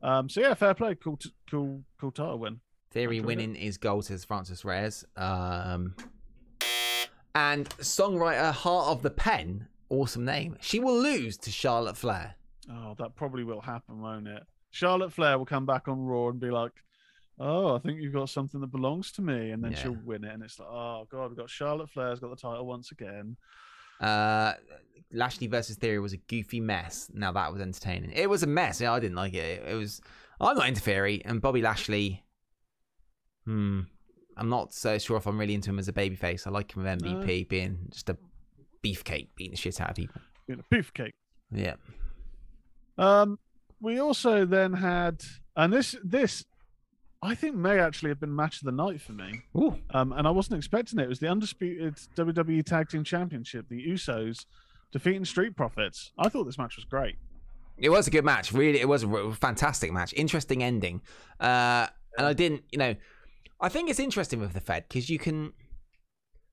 Um, 0.06 0.30
so 0.30 0.40
yeah, 0.40 0.54
fair 0.54 0.74
play. 0.76 0.94
Cool, 0.96 1.18
t- 1.18 1.34
cool, 1.50 1.82
cool 2.00 2.12
title 2.12 2.38
win. 2.38 2.60
Theory 2.92 3.20
winning 3.22 3.56
is 3.56 3.78
gold 3.78 4.06
to 4.06 4.18
Francis 4.20 4.64
Reyes. 4.64 5.04
Um, 5.18 5.96
and 7.34 7.68
songwriter 7.80 8.52
Heart 8.52 8.88
of 8.90 9.02
the 9.02 9.10
Pen, 9.10 9.68
awesome 9.90 10.24
name. 10.24 10.58
She 10.62 10.80
will 10.80 10.98
lose 11.02 11.38
to 11.40 11.52
Charlotte 11.52 11.98
Flair. 11.98 12.36
Oh, 12.72 12.96
that 13.00 13.16
probably 13.16 13.44
will 13.44 13.62
happen, 13.62 14.00
won't 14.02 14.28
it? 14.28 14.44
Charlotte 14.72 15.12
Flair 15.12 15.38
will 15.38 15.46
come 15.46 15.66
back 15.66 15.88
on 15.88 16.00
Raw 16.06 16.30
and 16.30 16.40
be 16.40 16.52
like, 16.52 16.72
"Oh, 17.40 17.76
I 17.76 17.80
think 17.80 18.00
you've 18.00 18.14
got 18.14 18.30
something 18.30 18.62
that 18.62 18.72
belongs 18.72 19.12
to 19.14 19.22
me," 19.22 19.52
and 19.52 19.64
then 19.64 19.72
Yeah. 19.72 19.78
she'll 19.84 19.98
win 20.04 20.24
it, 20.24 20.34
and 20.34 20.44
it's 20.44 20.60
like, 20.60 20.70
"Oh 20.70 21.08
God, 21.10 21.30
we've 21.30 21.38
got 21.38 21.50
Charlotte 21.50 21.90
Flair's 21.90 22.20
got 22.20 22.30
the 22.30 22.36
title 22.36 22.66
once 22.66 22.92
again." 22.92 23.38
Uh, 24.00 24.54
Lashley 25.12 25.48
versus 25.48 25.78
Theory 25.78 26.00
was 26.00 26.14
a 26.14 26.18
goofy 26.18 26.60
mess. 26.60 27.10
Now 27.14 27.32
that 27.32 27.52
was 27.52 27.62
entertaining. 27.62 28.12
It 28.12 28.30
was 28.30 28.44
a 28.44 28.48
mess. 28.48 28.82
Yeah, 28.82 28.94
I 28.94 29.00
didn't 29.00 29.16
like 29.16 29.34
it. 29.34 29.64
It 29.68 29.76
was. 29.76 30.02
I'm 30.40 30.58
not 30.58 30.68
into 30.68 30.82
Theory 30.82 31.22
and 31.24 31.42
Bobby 31.42 31.62
Lashley. 31.62 32.24
Hmm. 33.46 33.82
I'm 34.38 34.50
not 34.50 34.74
so 34.74 34.98
sure 34.98 35.16
if 35.18 35.28
I'm 35.28 35.40
really 35.40 35.54
into 35.54 35.70
him 35.70 35.80
as 35.80 35.88
a 35.88 35.94
babyface. 35.94 36.46
I 36.46 36.50
like 36.50 36.76
him 36.76 36.84
with 36.84 37.02
MVP 37.02 37.48
being 37.48 37.88
just 37.90 38.10
a 38.10 38.18
beefcake 38.84 39.30
beating 39.36 39.52
the 39.52 39.58
shit 39.58 39.80
out 39.80 39.92
of 39.92 39.96
people. 39.96 40.22
You 40.48 40.58
know, 40.58 40.64
beefcake. 40.72 41.14
Yeah. 41.52 41.76
Um, 42.98 43.40
we 43.80 44.00
also 44.00 44.46
then 44.46 44.74
had, 44.74 45.24
and 45.56 45.72
this 45.72 45.96
this, 46.04 46.44
I 47.26 47.36
think 47.36 47.56
may 47.56 47.80
actually 47.80 48.10
have 48.10 48.20
been 48.20 48.36
match 48.36 48.58
of 48.58 48.66
the 48.66 48.72
night 48.72 49.02
for 49.02 49.14
me. 49.14 49.42
Ooh. 49.58 49.78
Um, 49.92 50.12
and 50.14 50.28
I 50.28 50.32
wasn't 50.32 50.58
expecting 50.58 51.00
it. 51.00 51.04
It 51.04 51.10
was 51.10 51.20
the 51.20 51.28
undisputed 51.28 51.96
WWE 52.16 52.64
Tag 52.64 52.90
Team 52.90 53.04
Championship, 53.04 53.68
the 53.70 53.86
Usos 53.88 54.46
defeating 54.92 55.26
Street 55.26 55.56
Profits. 55.56 56.12
I 56.18 56.30
thought 56.30 56.44
this 56.46 56.58
match 56.58 56.76
was 56.76 56.86
great. 56.86 57.16
It 57.78 57.90
was 57.90 58.08
a 58.08 58.12
good 58.12 58.24
match. 58.26 58.54
Really, 58.54 58.80
it 58.80 58.88
was 58.88 59.04
a 59.04 59.32
fantastic 59.34 59.92
match. 59.92 60.14
Interesting 60.16 60.64
ending. 60.64 61.02
Uh, 61.40 61.88
and 62.18 62.26
I 62.28 62.34
didn't, 62.34 62.64
you 62.72 62.78
know, 62.78 62.96
I 63.60 63.70
think 63.70 63.90
it's 63.90 64.00
interesting 64.00 64.40
with 64.40 64.54
the 64.54 64.62
Fed 64.62 64.86
because 64.88 65.10
you 65.10 65.18
can, 65.20 65.52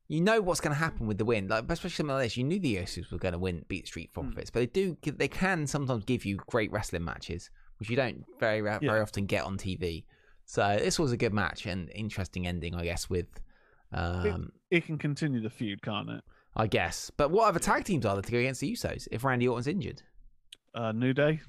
you 0.08 0.20
know 0.20 0.40
what's 0.40 0.60
going 0.60 0.72
to 0.74 0.78
happen 0.78 1.06
with 1.06 1.18
the 1.18 1.24
win. 1.24 1.48
Like 1.48 1.64
especially 1.68 1.90
something 1.90 2.14
like 2.14 2.24
this, 2.24 2.36
you 2.36 2.44
knew 2.44 2.58
the 2.58 2.76
Usos 2.76 3.12
were 3.12 3.18
going 3.18 3.32
to 3.32 3.38
win, 3.38 3.64
beat 3.68 3.86
Street 3.86 4.12
Profits, 4.12 4.50
but 4.50 4.60
they 4.60 4.66
do, 4.66 4.96
they 5.04 5.28
can 5.28 5.66
sometimes 5.66 6.04
give 6.04 6.24
you 6.24 6.36
great 6.48 6.72
wrestling 6.72 7.04
matches, 7.04 7.50
which 7.78 7.88
you 7.90 7.96
don't 7.96 8.24
very 8.40 8.60
very 8.60 8.78
Yeah. 8.82 9.00
often 9.00 9.26
get 9.26 9.44
on 9.44 9.58
TV. 9.58 10.04
So 10.52 10.78
this 10.78 10.98
was 10.98 11.12
a 11.12 11.16
good 11.16 11.32
match 11.32 11.64
and 11.64 11.88
interesting 11.94 12.46
ending, 12.46 12.74
I 12.74 12.84
guess. 12.84 13.08
With, 13.08 13.40
um, 13.90 14.52
It 14.70 14.84
can 14.84 14.98
continue 14.98 15.40
the 15.40 15.48
feud, 15.48 15.80
can't 15.80 16.10
it? 16.10 16.22
I 16.54 16.66
guess. 16.66 17.10
But 17.16 17.30
what 17.30 17.48
other 17.48 17.58
tag 17.58 17.84
teams 17.86 18.04
are 18.04 18.14
there 18.14 18.20
to 18.22 18.30
go 18.30 18.36
against 18.36 18.60
the 18.60 18.70
Usos 18.70 19.08
if 19.10 19.24
Randy 19.24 19.48
Orton's 19.48 19.66
injured? 19.66 20.02
Uh, 20.74 20.92
New 20.92 21.14
Day. 21.14 21.40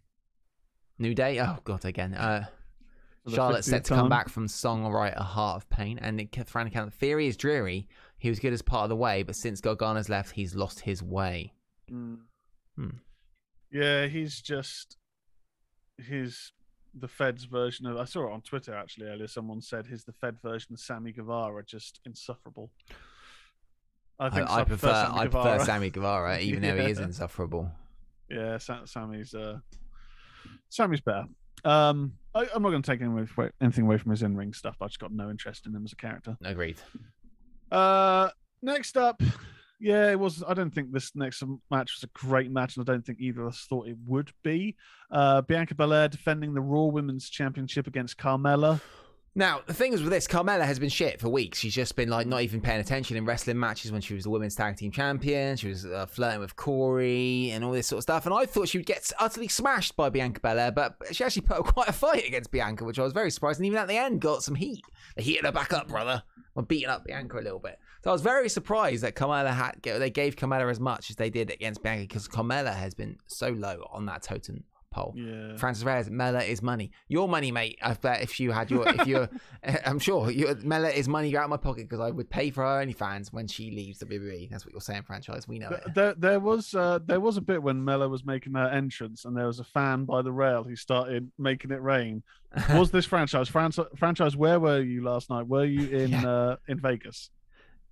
New 0.98 1.14
Day. 1.14 1.40
Oh 1.40 1.56
God, 1.64 1.86
again. 1.86 2.12
Uh, 2.12 2.44
Charlotte's 3.34 3.66
set 3.66 3.84
50th 3.84 3.86
to 3.86 3.88
come 3.94 3.98
time. 4.00 4.08
back 4.10 4.28
from 4.28 4.46
songwriter 4.46 5.16
Heart 5.16 5.62
of 5.62 5.70
Pain, 5.70 5.98
and 5.98 6.20
it, 6.20 6.46
Fran 6.46 6.66
account 6.66 6.92
theory 6.92 7.28
is 7.28 7.36
dreary. 7.38 7.88
He 8.18 8.28
was 8.28 8.40
good 8.40 8.52
as 8.52 8.60
part 8.60 8.82
of 8.82 8.90
the 8.90 8.96
way, 8.96 9.22
but 9.22 9.36
since 9.36 9.62
Gargano's 9.62 10.10
left, 10.10 10.32
he's 10.32 10.54
lost 10.54 10.80
his 10.80 11.02
way. 11.02 11.54
Mm. 11.90 12.18
Hmm. 12.76 12.88
Yeah, 13.72 14.06
he's 14.06 14.42
just 14.42 14.98
his 15.96 16.52
the 17.00 17.08
Fed's 17.08 17.44
version 17.44 17.86
of. 17.86 17.96
I 17.96 18.04
saw 18.04 18.28
it 18.28 18.32
on 18.32 18.42
Twitter 18.42 18.74
actually 18.74 19.06
earlier. 19.06 19.28
Someone 19.28 19.60
said 19.60 19.86
he's 19.86 20.04
the 20.04 20.12
Fed 20.12 20.36
version 20.42 20.74
of 20.74 20.80
Sammy 20.80 21.12
Guevara, 21.12 21.64
just 21.64 22.00
insufferable. 22.04 22.70
I 24.20 24.26
I, 24.26 24.30
think 24.30 24.48
so. 24.48 24.54
I 24.54 24.64
prefer 24.64 24.92
Sammy 24.92 25.18
I 25.18 25.28
prefer 25.28 25.42
Guevara. 25.42 25.64
Sammy 25.64 25.90
Guevara, 25.90 26.38
even 26.40 26.62
though 26.62 26.76
he 26.76 26.90
is 26.90 26.98
insufferable. 26.98 27.70
Yeah, 28.30 28.58
Sammy's 28.58 29.34
uh, 29.34 29.58
Sammy's 30.68 31.00
better. 31.00 31.24
Um, 31.64 32.14
I, 32.34 32.46
I'm 32.54 32.62
not 32.62 32.70
going 32.70 32.82
to 32.82 32.90
take 32.90 33.00
anything 33.00 33.28
away, 33.36 33.50
anything 33.60 33.84
away 33.84 33.98
from 33.98 34.10
his 34.10 34.22
in-ring 34.22 34.52
stuff. 34.52 34.76
I 34.80 34.86
just 34.86 34.98
got 34.98 35.12
no 35.12 35.30
interest 35.30 35.66
in 35.66 35.74
him 35.74 35.84
as 35.84 35.92
a 35.92 35.96
character. 35.96 36.36
Agreed. 36.44 36.78
Uh, 37.70 38.30
next 38.62 38.96
up, 38.96 39.22
yeah, 39.80 40.10
it 40.10 40.18
was. 40.18 40.42
I 40.46 40.54
don't 40.54 40.74
think 40.74 40.92
this 40.92 41.14
next 41.14 41.42
match 41.70 41.92
was 41.96 42.02
a 42.02 42.18
great 42.18 42.50
match, 42.50 42.76
and 42.76 42.88
I 42.88 42.92
don't 42.92 43.04
think 43.04 43.20
either 43.20 43.42
of 43.42 43.48
us 43.48 43.66
thought 43.68 43.88
it 43.88 43.96
would 44.06 44.32
be. 44.42 44.76
Uh, 45.10 45.42
Bianca 45.42 45.74
Belair 45.74 46.08
defending 46.08 46.54
the 46.54 46.60
Raw 46.60 46.84
Women's 46.84 47.28
Championship 47.30 47.86
against 47.86 48.18
Carmella. 48.18 48.80
Now 49.38 49.60
the 49.64 49.74
thing 49.74 49.92
is 49.92 50.02
with 50.02 50.10
this, 50.10 50.26
Carmella 50.26 50.64
has 50.64 50.80
been 50.80 50.88
shit 50.88 51.20
for 51.20 51.28
weeks. 51.28 51.58
She's 51.58 51.74
just 51.74 51.94
been 51.94 52.08
like 52.08 52.26
not 52.26 52.42
even 52.42 52.60
paying 52.60 52.80
attention 52.80 53.16
in 53.16 53.24
wrestling 53.24 53.60
matches 53.60 53.92
when 53.92 54.00
she 54.00 54.14
was 54.14 54.24
the 54.24 54.30
women's 54.30 54.56
tag 54.56 54.76
team 54.76 54.90
champion. 54.90 55.56
She 55.56 55.68
was 55.68 55.86
uh, 55.86 56.06
flirting 56.06 56.40
with 56.40 56.56
Corey 56.56 57.50
and 57.52 57.62
all 57.62 57.70
this 57.70 57.86
sort 57.86 57.98
of 57.98 58.02
stuff. 58.02 58.26
And 58.26 58.34
I 58.34 58.46
thought 58.46 58.68
she 58.68 58.78
would 58.78 58.86
get 58.86 59.12
utterly 59.20 59.46
smashed 59.46 59.94
by 59.94 60.08
Bianca 60.08 60.40
Belair, 60.40 60.72
but 60.72 60.96
she 61.12 61.22
actually 61.22 61.42
put 61.42 61.58
up 61.58 61.66
quite 61.72 61.88
a 61.88 61.92
fight 61.92 62.26
against 62.26 62.50
Bianca, 62.50 62.84
which 62.84 62.98
I 62.98 63.04
was 63.04 63.12
very 63.12 63.30
surprised. 63.30 63.60
And 63.60 63.66
even 63.66 63.78
at 63.78 63.86
the 63.86 63.96
end, 63.96 64.20
got 64.20 64.42
some 64.42 64.56
heat. 64.56 64.82
They 65.14 65.22
heated 65.22 65.44
her 65.44 65.52
back 65.52 65.72
up, 65.72 65.86
brother. 65.86 66.20
I'm 66.56 66.64
beating 66.64 66.88
up 66.88 67.04
Bianca 67.04 67.38
a 67.38 67.40
little 67.40 67.60
bit. 67.60 67.78
So 68.04 68.10
I 68.10 68.12
was 68.12 68.22
very 68.22 68.48
surprised 68.48 69.02
that 69.02 69.14
Carmella 69.16 69.50
had 69.52 69.80
they 69.82 70.10
gave 70.10 70.36
Carmella 70.36 70.70
as 70.70 70.80
much 70.80 71.10
as 71.10 71.16
they 71.16 71.30
did 71.30 71.50
against 71.50 71.82
Bianca 71.82 72.02
because 72.02 72.28
Carmella 72.28 72.74
has 72.74 72.94
been 72.94 73.18
so 73.26 73.48
low 73.50 73.86
on 73.92 74.06
that 74.06 74.22
totem 74.22 74.64
pole. 74.90 75.12
Yeah, 75.16 75.54
Francis 75.56 75.84
Reyes, 75.84 76.08
Mella 76.08 76.42
is 76.42 76.62
money. 76.62 76.90
Your 77.08 77.28
money, 77.28 77.52
mate. 77.52 77.78
I 77.82 77.92
bet 77.92 78.22
if 78.22 78.40
you 78.40 78.52
had 78.52 78.70
your, 78.70 78.88
if 78.88 79.06
you're, 79.06 79.28
I'm 79.84 79.98
sure 79.98 80.30
your 80.30 80.54
Mella 80.62 80.88
is 80.88 81.08
money 81.08 81.36
out 81.36 81.44
of 81.44 81.50
my 81.50 81.56
pocket 81.58 81.88
because 81.88 82.00
I 82.00 82.10
would 82.10 82.30
pay 82.30 82.50
for 82.50 82.62
her 82.62 82.82
OnlyFans 82.86 83.30
when 83.32 83.48
she 83.48 83.70
leaves 83.70 83.98
the 83.98 84.06
WWE. 84.06 84.48
That's 84.48 84.64
what 84.64 84.72
you're 84.72 84.80
saying, 84.80 85.02
franchise. 85.02 85.46
We 85.46 85.58
know 85.58 85.68
Th- 85.68 85.82
it. 85.86 85.94
there, 85.94 86.14
there 86.14 86.40
was 86.40 86.74
uh, 86.74 87.00
there 87.04 87.20
was 87.20 87.36
a 87.36 87.42
bit 87.42 87.62
when 87.62 87.84
Mella 87.84 88.08
was 88.08 88.24
making 88.24 88.54
her 88.54 88.68
entrance, 88.68 89.24
and 89.26 89.36
there 89.36 89.46
was 89.46 89.58
a 89.60 89.64
fan 89.64 90.04
by 90.06 90.22
the 90.22 90.32
rail 90.32 90.64
who 90.64 90.74
started 90.76 91.30
making 91.36 91.70
it 91.72 91.82
rain. 91.82 92.22
Was 92.72 92.90
this 92.90 93.04
franchise? 93.04 93.46
Franchise, 93.46 93.84
franchise 93.94 94.34
where 94.34 94.58
were 94.58 94.80
you 94.80 95.04
last 95.04 95.28
night? 95.28 95.46
Were 95.46 95.66
you 95.66 95.86
in 95.94 96.12
Yeah. 96.12 96.26
uh, 96.26 96.56
in 96.66 96.80
Vegas? 96.80 97.28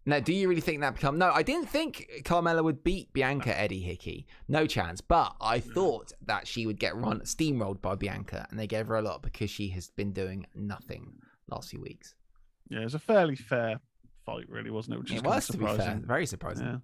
Now, 0.09 0.20
do 0.20 0.33
you 0.33 0.49
really 0.49 0.61
think 0.61 0.81
that 0.83 0.95
become? 0.95 1.19
No, 1.19 1.31
I 1.33 1.43
didn't 1.43 1.69
think 1.69 2.23
Carmella 2.24 2.62
would 2.62 2.85
beat 2.85 3.12
Bianca 3.12 3.59
Eddie 3.59 3.81
Hickey. 3.81 4.27
No 4.47 4.65
chance. 4.66 5.01
But 5.01 5.35
I 5.41 5.59
thought 5.59 6.12
that 6.27 6.47
she 6.47 6.65
would 6.65 6.78
get 6.78 6.95
run 6.95 7.20
steamrolled 7.23 7.83
by 7.83 7.97
Bianca, 7.97 8.47
and 8.49 8.59
they 8.59 8.69
gave 8.69 8.87
her 8.87 8.97
a 8.97 9.03
lot 9.03 9.23
because 9.23 9.51
she 9.51 9.69
has 9.70 9.91
been 9.91 10.12
doing 10.12 10.47
nothing 10.55 11.12
last 11.49 11.70
few 11.70 11.81
weeks. 11.81 12.15
Yeah, 12.69 12.81
it 12.81 12.85
was 12.85 12.95
a 12.95 13.01
fairly 13.01 13.35
fair 13.35 13.81
fight, 14.24 14.49
really, 14.49 14.70
wasn't 14.70 14.95
it? 14.95 14.99
Which 15.01 15.12
It 15.12 15.24
was, 15.24 15.49
to 15.49 15.59
be 15.59 15.65
fair, 15.65 15.74
surprising. 15.74 16.03
very 16.07 16.27
surprising. 16.27 16.83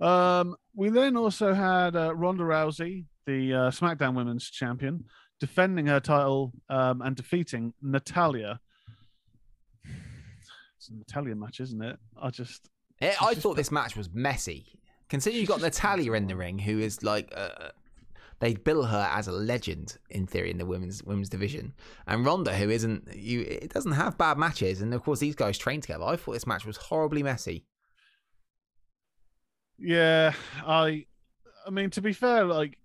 Yeah. 0.00 0.38
Um, 0.40 0.56
we 0.74 0.90
then 0.90 1.16
also 1.16 1.52
had 1.52 1.96
uh, 1.96 2.14
Ronda 2.14 2.44
Rousey, 2.44 3.06
the 3.26 3.54
uh, 3.54 3.70
SmackDown 3.70 4.14
Women's 4.14 4.48
Champion, 4.48 5.04
defending 5.40 5.86
her 5.86 6.00
title 6.00 6.52
um, 6.68 7.02
and 7.02 7.16
defeating 7.16 7.74
Natalya. 7.82 8.60
It's 10.88 10.94
a 10.94 10.98
Natalya 10.98 11.34
match, 11.36 11.60
isn't 11.60 11.82
it? 11.82 11.98
I 12.20 12.30
just 12.30 12.70
Eh, 13.00 13.10
She's 13.10 13.18
I 13.20 13.30
just 13.32 13.42
thought 13.42 13.56
this 13.56 13.70
match 13.70 13.96
was 13.96 14.10
messy. 14.12 14.66
Considering 15.08 15.40
you 15.40 15.42
She's 15.42 15.48
got 15.48 15.60
Natalya 15.60 16.12
in 16.14 16.26
the 16.26 16.36
ring, 16.36 16.58
who 16.58 16.78
is 16.78 17.02
like, 17.02 17.32
uh, 17.36 17.70
they 18.40 18.54
bill 18.54 18.84
her 18.84 19.08
as 19.12 19.28
a 19.28 19.32
legend 19.32 19.98
in 20.10 20.26
theory 20.26 20.50
in 20.50 20.58
the 20.58 20.66
women's 20.66 21.02
women's 21.02 21.28
division, 21.28 21.74
and 22.06 22.24
Ronda, 22.24 22.54
who 22.54 22.70
isn't, 22.70 23.14
you, 23.14 23.40
it 23.42 23.72
doesn't 23.72 23.92
have 23.92 24.18
bad 24.18 24.38
matches, 24.38 24.80
and 24.80 24.92
of 24.94 25.02
course 25.02 25.20
these 25.20 25.34
guys 25.34 25.58
train 25.58 25.80
together. 25.80 26.04
I 26.04 26.16
thought 26.16 26.32
this 26.32 26.46
match 26.46 26.64
was 26.64 26.76
horribly 26.76 27.22
messy. 27.22 27.64
Yeah, 29.78 30.34
I 30.66 31.06
I 31.66 31.70
mean 31.70 31.90
to 31.90 32.00
be 32.00 32.12
fair, 32.12 32.44
like 32.44 32.78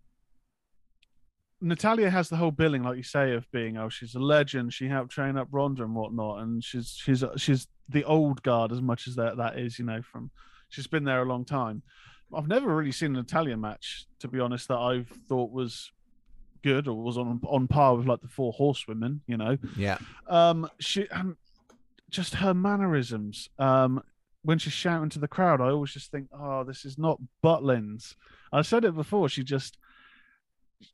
Natalya 1.64 2.10
has 2.10 2.27
the 2.27 2.35
whole 2.35 2.52
billing, 2.52 2.84
like 2.84 2.98
you 2.98 3.03
say, 3.03 3.34
of 3.34 3.49
being 3.52 3.77
oh 3.77 3.88
she's 3.90 4.15
a 4.15 4.19
legend, 4.19 4.73
she 4.73 4.88
helped 4.88 5.11
train 5.11 5.38
up 5.38 5.48
Ronda 5.52 5.84
and 5.84 5.95
whatnot, 5.95 6.41
and 6.41 6.64
she's 6.64 6.90
she's 7.02 7.23
she's 7.38 7.68
the 7.88 8.03
old 8.03 8.44
guard 8.44 8.72
as 8.72 8.81
much 8.81 9.07
as 9.07 9.15
that 9.15 9.38
that 9.38 9.57
is, 9.57 9.80
you 9.80 9.85
know, 9.85 10.02
from 10.02 10.30
she's 10.69 10.88
been 10.88 11.06
there 11.06 11.22
a 11.22 11.26
long 11.26 11.45
time. 11.45 11.81
I've 12.35 12.48
never 12.48 12.76
really 12.76 12.91
seen 12.91 13.15
an 13.15 13.22
Italian 13.22 13.61
match, 13.61 14.07
to 14.19 14.27
be 14.27 14.40
honest, 14.40 14.68
that 14.68 14.77
I've 14.77 15.07
thought 15.30 15.52
was 15.52 15.91
good 16.64 16.88
or 16.88 17.02
was 17.02 17.18
on 17.18 17.40
on 17.48 17.68
par 17.68 17.95
with 17.95 18.07
like 18.07 18.22
the 18.22 18.27
four 18.27 18.52
horsewomen, 18.53 19.22
you 19.27 19.38
know? 19.38 19.57
Yeah, 19.77 19.98
um 20.27 20.69
she 20.80 21.07
and 21.11 21.35
just 22.10 22.35
her 22.35 22.53
mannerisms 22.53 23.49
um 23.57 24.03
when 24.44 24.60
she's 24.60 24.73
shouting 24.73 25.10
to 25.10 25.18
the 25.18 25.27
crowd 25.27 25.61
i 25.61 25.69
always 25.69 25.91
just 25.91 26.11
think 26.11 26.27
oh 26.31 26.64
this 26.64 26.85
is 26.85 26.98
not 26.98 27.19
butlins. 27.44 28.15
I 28.52 28.61
said 28.61 28.85
it 28.85 28.95
before 28.95 29.30
she 29.30 29.44
just 29.44 29.77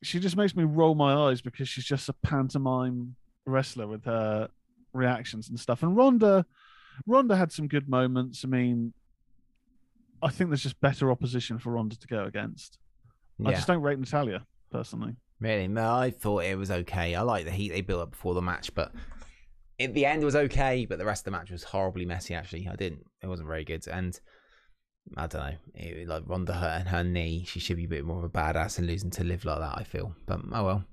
she 0.03 0.20
just 0.20 0.36
makes 0.36 0.56
me 0.56 0.64
roll 0.64 0.95
my 0.95 1.14
eyes 1.14 1.41
because 1.41 1.68
she's 1.70 1.86
just 1.86 2.10
a 2.10 2.14
pantomime 2.14 3.16
wrestler 3.45 3.88
with 3.88 4.06
her 4.06 4.49
reactions 4.94 5.49
and 5.49 5.60
stuff. 5.60 5.84
And 5.84 5.95
Ronda, 5.95 6.45
Ronda 7.06 7.36
had 7.36 7.52
some 7.52 7.68
good 7.68 7.90
moments. 7.90 8.44
I 8.44 8.48
mean, 8.48 8.94
I 10.22 10.30
think 10.30 10.49
there's 10.49 10.64
just 10.64 10.80
better 10.82 11.11
opposition 11.11 11.60
for 11.60 11.72
Ronda 11.72 11.98
to 11.98 12.07
go 12.07 12.24
against. 12.24 12.78
I 13.45 13.52
just 13.52 13.68
don't 13.68 13.82
rate 13.82 13.98
Natalya 13.98 14.45
personally. 14.72 15.16
Really? 15.40 15.70
No, 15.70 15.94
I 15.94 16.11
thought 16.11 16.44
it 16.44 16.57
was 16.57 16.72
okay. 16.72 17.16
I 17.16 17.22
like 17.22 17.45
the 17.45 17.52
heat 17.52 17.70
they 17.70 17.82
built 17.82 18.02
up 18.02 18.11
before 18.11 18.34
the 18.34 18.41
match, 18.41 18.76
but 18.76 18.91
at 19.80 19.94
the 19.94 20.06
end 20.06 20.22
it 20.22 20.26
was 20.26 20.36
okay. 20.36 20.86
But 20.86 20.98
the 20.99 21.06
rest 21.06 21.22
of 21.22 21.26
the 21.26 21.32
match 21.32 21.49
was 21.49 21.64
horribly 21.64 22.06
messy. 22.06 22.34
Actually, 22.34 22.68
I 22.68 22.76
didn't. 22.76 23.06
It 23.24 23.28
wasn't 23.28 23.48
very 23.48 23.64
good. 23.64 23.88
And 23.88 24.20
I 25.18 25.27
don't 25.27 25.41
know. 25.41 25.56
It, 25.76 26.07
like 26.07 26.23
Ronda 26.27 26.53
hurt 26.53 26.88
her 26.88 27.03
knee. 27.03 27.44
She 27.48 27.60
should 27.60 27.77
be 27.77 27.86
a 27.86 27.90
bit 27.90 28.06
more 28.06 28.18
of 28.19 28.23
a 28.23 28.30
badass 28.30 28.77
and 28.77 28.88
losing 28.88 29.10
to 29.11 29.23
Liv 29.23 29.45
like 29.45 29.60
that. 29.60 29.73
I 29.77 29.84
feel. 29.84 30.15
But 30.26 30.41
oh 30.53 30.64
well. 30.65 30.84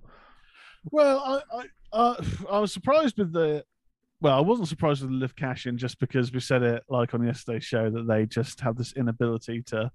Well, 0.91 1.19
I 1.53 1.59
I, 1.59 1.65
uh, 1.93 2.25
I 2.51 2.59
was 2.59 2.73
surprised 2.73 3.19
with 3.19 3.33
the. 3.33 3.65
Well, 4.21 4.37
I 4.37 4.41
wasn't 4.41 4.69
surprised 4.69 5.03
with 5.03 5.11
the 5.11 5.17
Liv 5.17 5.37
cash 5.37 5.67
in 5.67 5.77
just 5.77 5.99
because 6.01 6.33
we 6.33 6.41
said 6.41 6.63
it 6.63 6.83
like 6.89 7.13
on 7.13 7.25
yesterday's 7.27 7.65
show 7.65 7.91
that 7.91 8.07
they 8.07 8.25
just 8.27 8.61
have 8.61 8.77
this 8.77 8.93
inability 8.95 9.63
to 9.65 9.91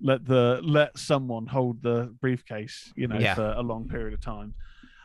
let 0.00 0.24
the 0.26 0.60
let 0.62 0.96
someone 0.98 1.46
hold 1.46 1.82
the 1.82 2.14
briefcase, 2.20 2.92
you 2.96 3.06
know, 3.08 3.18
Yeah. 3.18 3.34
for 3.34 3.52
a 3.56 3.60
long 3.62 3.88
period 3.88 4.14
of 4.14 4.20
time. 4.20 4.54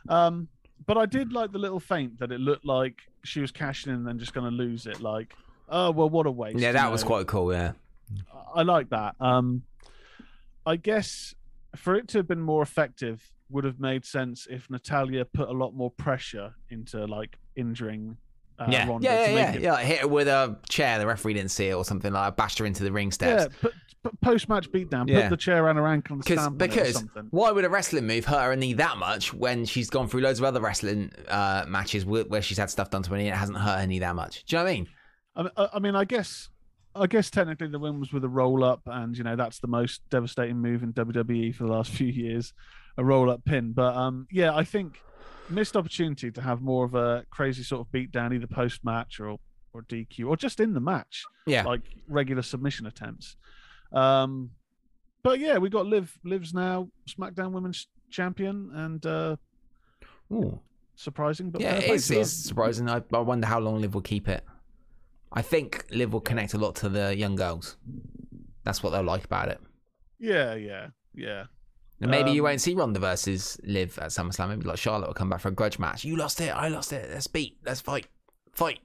Um, 0.08 0.48
but 0.86 0.96
I 0.96 1.06
did 1.06 1.32
like 1.32 1.52
the 1.52 1.58
little 1.58 1.80
feint 1.80 2.18
that 2.20 2.32
it 2.32 2.40
looked 2.40 2.64
like 2.64 2.94
she 3.24 3.40
was 3.40 3.50
cashing 3.52 3.92
in 3.92 3.98
and 3.98 4.06
then 4.06 4.18
just 4.18 4.32
going 4.32 4.48
to 4.50 4.56
lose 4.56 4.86
it. 4.86 5.00
Like, 5.00 5.34
oh 5.68 5.90
well, 5.90 6.08
what 6.08 6.26
a 6.26 6.30
waste. 6.30 6.58
Yeah, 6.58 6.72
that 6.72 6.90
was 6.90 7.02
know? 7.02 7.08
quite 7.08 7.26
cool. 7.26 7.52
Yeah. 7.52 7.72
I 8.54 8.62
like 8.62 8.90
that. 8.90 9.14
Um, 9.20 9.62
I 10.66 10.76
guess 10.76 11.34
for 11.76 11.94
it 11.94 12.08
to 12.08 12.18
have 12.18 12.28
been 12.28 12.40
more 12.40 12.62
effective 12.62 13.30
would 13.50 13.64
have 13.64 13.80
made 13.80 14.04
sense 14.04 14.46
if 14.50 14.68
Natalya 14.70 15.24
put 15.24 15.48
a 15.48 15.52
lot 15.52 15.74
more 15.74 15.90
pressure 15.90 16.54
into 16.70 17.04
like 17.06 17.38
injuring 17.56 18.16
uh, 18.58 18.66
yeah. 18.68 18.88
Ronda 18.88 19.04
yeah, 19.04 19.26
to 19.26 19.32
yeah, 19.32 19.34
make 19.34 19.36
yeah, 19.36 19.52
it. 19.52 19.62
yeah. 19.62 19.72
like, 19.72 19.86
Hit 19.86 20.00
her 20.00 20.08
with 20.08 20.28
a 20.28 20.58
chair. 20.68 20.98
The 20.98 21.06
referee 21.06 21.34
didn't 21.34 21.50
see 21.52 21.68
it 21.68 21.74
or 21.74 21.84
something 21.84 22.12
like. 22.12 22.26
that, 22.26 22.36
Bashed 22.36 22.58
her 22.58 22.66
into 22.66 22.82
the 22.84 22.92
ring 22.92 23.12
steps. 23.12 23.44
Yeah, 23.44 23.58
put, 23.60 23.72
put 24.02 24.20
post 24.20 24.48
match 24.48 24.70
beatdown. 24.70 25.08
Yeah. 25.08 25.22
Put 25.22 25.30
the 25.30 25.36
chair 25.36 25.64
around 25.64 25.76
her 25.76 25.86
ankle 25.86 26.14
and 26.14 26.24
Because 26.24 26.40
stamp 26.40 26.60
on 26.60 26.68
it 26.68 26.72
or 26.72 26.74
because 26.74 26.94
something. 26.94 27.28
why 27.30 27.50
would 27.52 27.64
a 27.64 27.68
wrestling 27.68 28.06
move 28.06 28.24
hurt 28.24 28.42
her 28.42 28.56
knee 28.56 28.74
that 28.74 28.96
much 28.98 29.32
when 29.32 29.64
she's 29.64 29.88
gone 29.88 30.08
through 30.08 30.22
loads 30.22 30.40
of 30.40 30.44
other 30.44 30.60
wrestling 30.60 31.12
uh, 31.28 31.64
matches 31.68 32.04
where, 32.04 32.24
where 32.24 32.42
she's 32.42 32.58
had 32.58 32.68
stuff 32.68 32.90
done 32.90 33.02
to 33.04 33.10
her 33.10 33.16
knee 33.16 33.28
and 33.28 33.34
it 33.34 33.38
hasn't 33.38 33.58
hurt 33.58 33.80
her 33.80 33.86
knee 33.86 34.00
that 34.00 34.16
much? 34.16 34.44
Do 34.44 34.56
you 34.56 34.58
know 34.58 34.64
what 34.64 34.70
I 34.70 34.74
mean? 34.74 34.88
I 35.36 35.42
mean, 35.42 35.52
I, 35.56 35.68
I 35.74 35.78
mean, 35.78 35.94
I 35.94 36.04
guess, 36.04 36.48
I 37.00 37.06
guess 37.06 37.30
technically 37.30 37.68
the 37.68 37.78
win 37.78 38.00
was 38.00 38.12
with 38.12 38.24
a 38.24 38.28
roll 38.28 38.64
up, 38.64 38.82
and 38.86 39.16
you 39.16 39.24
know 39.24 39.36
that's 39.36 39.58
the 39.60 39.66
most 39.68 40.02
devastating 40.10 40.56
move 40.58 40.82
in 40.82 40.92
WWE 40.92 41.54
for 41.54 41.64
the 41.64 41.72
last 41.72 41.90
few 41.98 42.06
years, 42.08 42.52
a 42.96 43.04
roll 43.04 43.30
up 43.30 43.44
pin. 43.44 43.72
But 43.72 43.96
um, 43.96 44.26
yeah, 44.30 44.54
I 44.54 44.64
think 44.64 45.00
missed 45.50 45.76
opportunity 45.76 46.30
to 46.30 46.42
have 46.42 46.60
more 46.60 46.84
of 46.84 46.94
a 46.94 47.24
crazy 47.30 47.62
sort 47.62 47.80
of 47.80 47.90
beat 47.92 48.12
down, 48.12 48.32
either 48.34 48.46
post 48.46 48.84
match 48.84 49.20
or 49.20 49.38
or 49.72 49.82
DQ 49.82 50.26
or 50.28 50.36
just 50.36 50.60
in 50.60 50.72
the 50.72 50.80
match, 50.80 51.24
Yeah. 51.46 51.62
like 51.64 51.82
regular 52.08 52.42
submission 52.42 52.86
attempts. 52.86 53.36
Um, 53.92 54.50
but 55.22 55.40
yeah, 55.40 55.58
we 55.58 55.68
got 55.68 55.86
Liv. 55.86 56.18
Liv's 56.24 56.54
now 56.54 56.88
SmackDown 57.08 57.52
Women's 57.52 57.86
Champion, 58.10 58.70
and 58.74 59.04
uh, 59.04 59.36
Ooh. 60.32 60.58
surprising, 60.96 61.50
but 61.50 61.60
Yeah, 61.60 61.74
it's, 61.76 62.10
it's 62.10 62.30
surprising. 62.32 62.88
I, 62.88 63.02
I 63.12 63.18
wonder 63.18 63.46
how 63.46 63.58
long 63.60 63.80
Liv 63.80 63.94
will 63.94 64.00
keep 64.02 64.28
it. 64.28 64.42
I 65.32 65.42
think 65.42 65.84
Liv 65.90 66.12
will 66.12 66.20
connect 66.20 66.54
a 66.54 66.58
lot 66.58 66.74
to 66.76 66.88
the 66.88 67.14
young 67.16 67.36
girls. 67.36 67.76
That's 68.64 68.82
what 68.82 68.90
they'll 68.90 69.02
like 69.02 69.24
about 69.24 69.48
it. 69.48 69.60
yeah, 70.18 70.54
yeah, 70.54 70.88
yeah. 71.14 71.44
And 72.00 72.10
maybe 72.10 72.30
you 72.30 72.42
Um, 72.42 72.50
won't 72.50 72.60
see 72.60 72.74
Ronda 72.74 73.00
versus 73.00 73.58
Liv 73.64 73.98
at 73.98 74.10
SummerSlam. 74.10 74.50
Maybe 74.50 74.62
like 74.62 74.78
Charlotte 74.78 75.08
will 75.08 75.14
come 75.14 75.30
back 75.30 75.40
for 75.40 75.48
a 75.48 75.52
grudge 75.52 75.78
match. 75.80 76.04
You 76.04 76.16
lost 76.16 76.40
it. 76.40 76.50
I 76.50 76.68
lost 76.68 76.92
it. 76.92 77.10
Let's 77.10 77.26
beat. 77.26 77.58
Let's 77.64 77.80
fight. 77.80 78.06
Fight. 78.52 78.78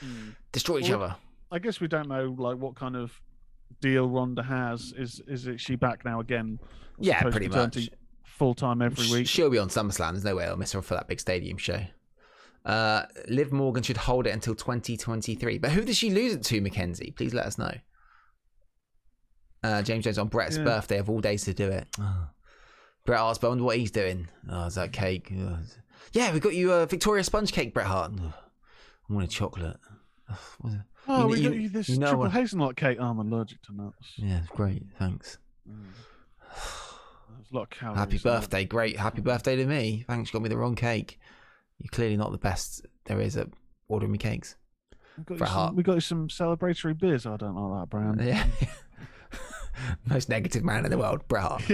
Hmm. 0.00 0.30
Destroy 0.52 0.78
each 0.78 0.88
Well, 0.90 1.02
other. 1.02 1.16
I 1.50 1.58
guess 1.58 1.80
we 1.80 1.88
don't 1.88 2.08
know 2.08 2.34
like 2.38 2.58
what 2.58 2.76
kind 2.76 2.94
of 2.96 3.20
deal 3.80 4.08
Ronda 4.08 4.42
has. 4.44 4.94
Is 4.96 5.20
is 5.26 5.48
it 5.48 5.60
she 5.60 5.74
back 5.74 6.04
now 6.04 6.20
again? 6.20 6.60
Yeah, 6.98 7.20
pretty 7.22 7.48
to 7.48 7.56
much. 7.56 7.88
Full 8.24 8.54
time 8.54 8.80
every 8.82 9.10
week. 9.10 9.26
She'll 9.26 9.50
be 9.50 9.58
on 9.58 9.68
SummerSlam. 9.68 10.12
There's 10.12 10.24
no 10.24 10.36
way 10.36 10.44
I'll 10.46 10.56
miss 10.56 10.72
her 10.72 10.80
for 10.82 10.94
that 10.94 11.08
big 11.08 11.18
stadium 11.20 11.56
show. 11.58 11.80
Uh, 12.64 13.02
Liv 13.28 13.52
Morgan 13.52 13.82
should 13.82 13.96
hold 13.96 14.26
it 14.26 14.30
until 14.30 14.54
2023. 14.54 15.58
But 15.58 15.70
who 15.72 15.82
does 15.84 15.96
she 15.96 16.10
lose 16.10 16.34
it 16.34 16.42
to, 16.44 16.60
Mackenzie? 16.60 17.12
Please 17.16 17.32
let 17.34 17.46
us 17.46 17.56
know. 17.58 17.72
Uh, 19.62 19.82
James 19.82 20.04
Jones 20.04 20.18
on 20.18 20.28
Bret's 20.28 20.56
Yeah. 20.56 20.64
birthday 20.64 20.98
of 20.98 21.08
all 21.10 21.20
days 21.20 21.44
to 21.44 21.54
do 21.54 21.68
it. 21.68 21.86
Oh. 21.98 22.28
Brett 23.06 23.20
asked, 23.20 23.40
but 23.40 23.46
I 23.46 23.50
wonder 23.50 23.64
what 23.64 23.78
he's 23.78 23.90
doing. 23.90 24.28
Oh, 24.48 24.66
is 24.66 24.74
that 24.74 24.92
cake? 24.92 25.32
Ugh. 25.32 25.58
Yeah, 26.12 26.32
we 26.32 26.40
got 26.40 26.54
you 26.54 26.72
a 26.72 26.86
Victoria 26.86 27.22
sponge 27.22 27.52
cake, 27.52 27.72
Bret 27.72 27.86
Hart. 27.86 28.12
Ugh. 28.20 28.32
I 29.08 29.12
want 29.12 29.26
a 29.26 29.28
chocolate. 29.30 29.76
Ugh, 30.30 30.36
what's 30.60 30.74
it? 30.76 30.80
Oh, 31.06 31.20
You- 31.22 31.28
we 31.28 31.40
you- 31.40 31.48
got 31.50 31.58
you 31.58 31.68
this 31.68 31.88
you 31.88 31.98
know 31.98 32.06
triple 32.06 32.20
what- 32.24 32.32
hazelnut 32.32 32.76
cake. 32.76 32.98
Oh, 33.00 33.04
I'm 33.06 33.18
allergic 33.18 33.62
to 33.62 33.74
nuts. 33.76 33.96
Yeah, 34.16 34.38
it's 34.40 34.48
great. 34.50 34.82
Thanks. 34.98 35.38
There's 35.66 37.50
a 37.52 37.54
lot 37.56 37.62
of 37.62 37.70
calories. 37.70 37.98
Happy 37.98 38.18
birthday. 38.18 38.64
Great. 38.64 38.98
Happy 38.98 39.20
birthday 39.20 39.56
to 39.56 39.66
me. 39.66 40.04
Thanks. 40.08 40.30
You 40.30 40.32
got 40.32 40.42
me 40.42 40.48
the 40.48 40.56
wrong 40.56 40.74
cake. 40.74 41.19
You're 41.80 41.90
clearly 41.90 42.16
not 42.16 42.32
the 42.32 42.38
best 42.38 42.86
there 43.06 43.20
is 43.20 43.36
at 43.36 43.48
ordering 43.88 44.12
me 44.12 44.18
cakes. 44.18 44.56
We 45.16 45.36
got, 45.36 45.40
you 45.40 45.46
some, 45.46 45.76
we 45.76 45.82
got 45.82 45.94
you 45.94 46.00
some 46.00 46.28
celebratory 46.28 46.98
beers. 46.98 47.26
I 47.26 47.36
don't 47.36 47.54
like 47.54 47.82
that 47.82 47.90
brand. 47.90 48.20
Yeah. 48.22 48.46
Most 50.08 50.28
negative 50.28 50.64
man 50.64 50.84
in 50.84 50.90
the 50.90 50.98
world, 50.98 51.26
Bret 51.28 51.42
Hart. 51.42 51.62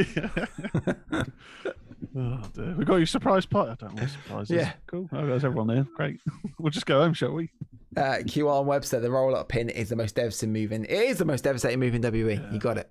oh, 2.17 2.43
dear. 2.53 2.75
We 2.77 2.85
got 2.85 2.97
you 2.97 3.07
surprise 3.07 3.47
pie. 3.47 3.71
I 3.71 3.75
don't 3.75 3.97
like 3.97 4.09
surprises. 4.09 4.57
Yeah. 4.57 4.73
Cool. 4.87 5.09
Oh, 5.13 5.27
there's 5.27 5.45
everyone 5.45 5.69
there. 5.69 5.87
Great. 5.97 6.21
we'll 6.59 6.71
just 6.71 6.87
go 6.87 7.01
home, 7.01 7.15
shall 7.15 7.33
we? 7.33 7.51
Uh, 7.97 8.19
QR 8.23 8.61
on 8.61 8.67
Webster, 8.67 9.01
the 9.01 9.11
roll 9.11 9.35
up 9.35 9.49
pin 9.49 9.71
is 9.71 9.89
the 9.89 9.97
most 9.97 10.15
devastating 10.15 10.53
move 10.53 10.73
in. 10.73 10.85
It 10.85 10.91
is 10.91 11.19
the 11.19 11.25
most 11.25 11.45
devastating 11.45 11.81
move 11.81 11.95
in 11.95 12.03
WWE. 12.03 12.53
You 12.53 12.59
got 12.59 12.77
it. 12.77 12.91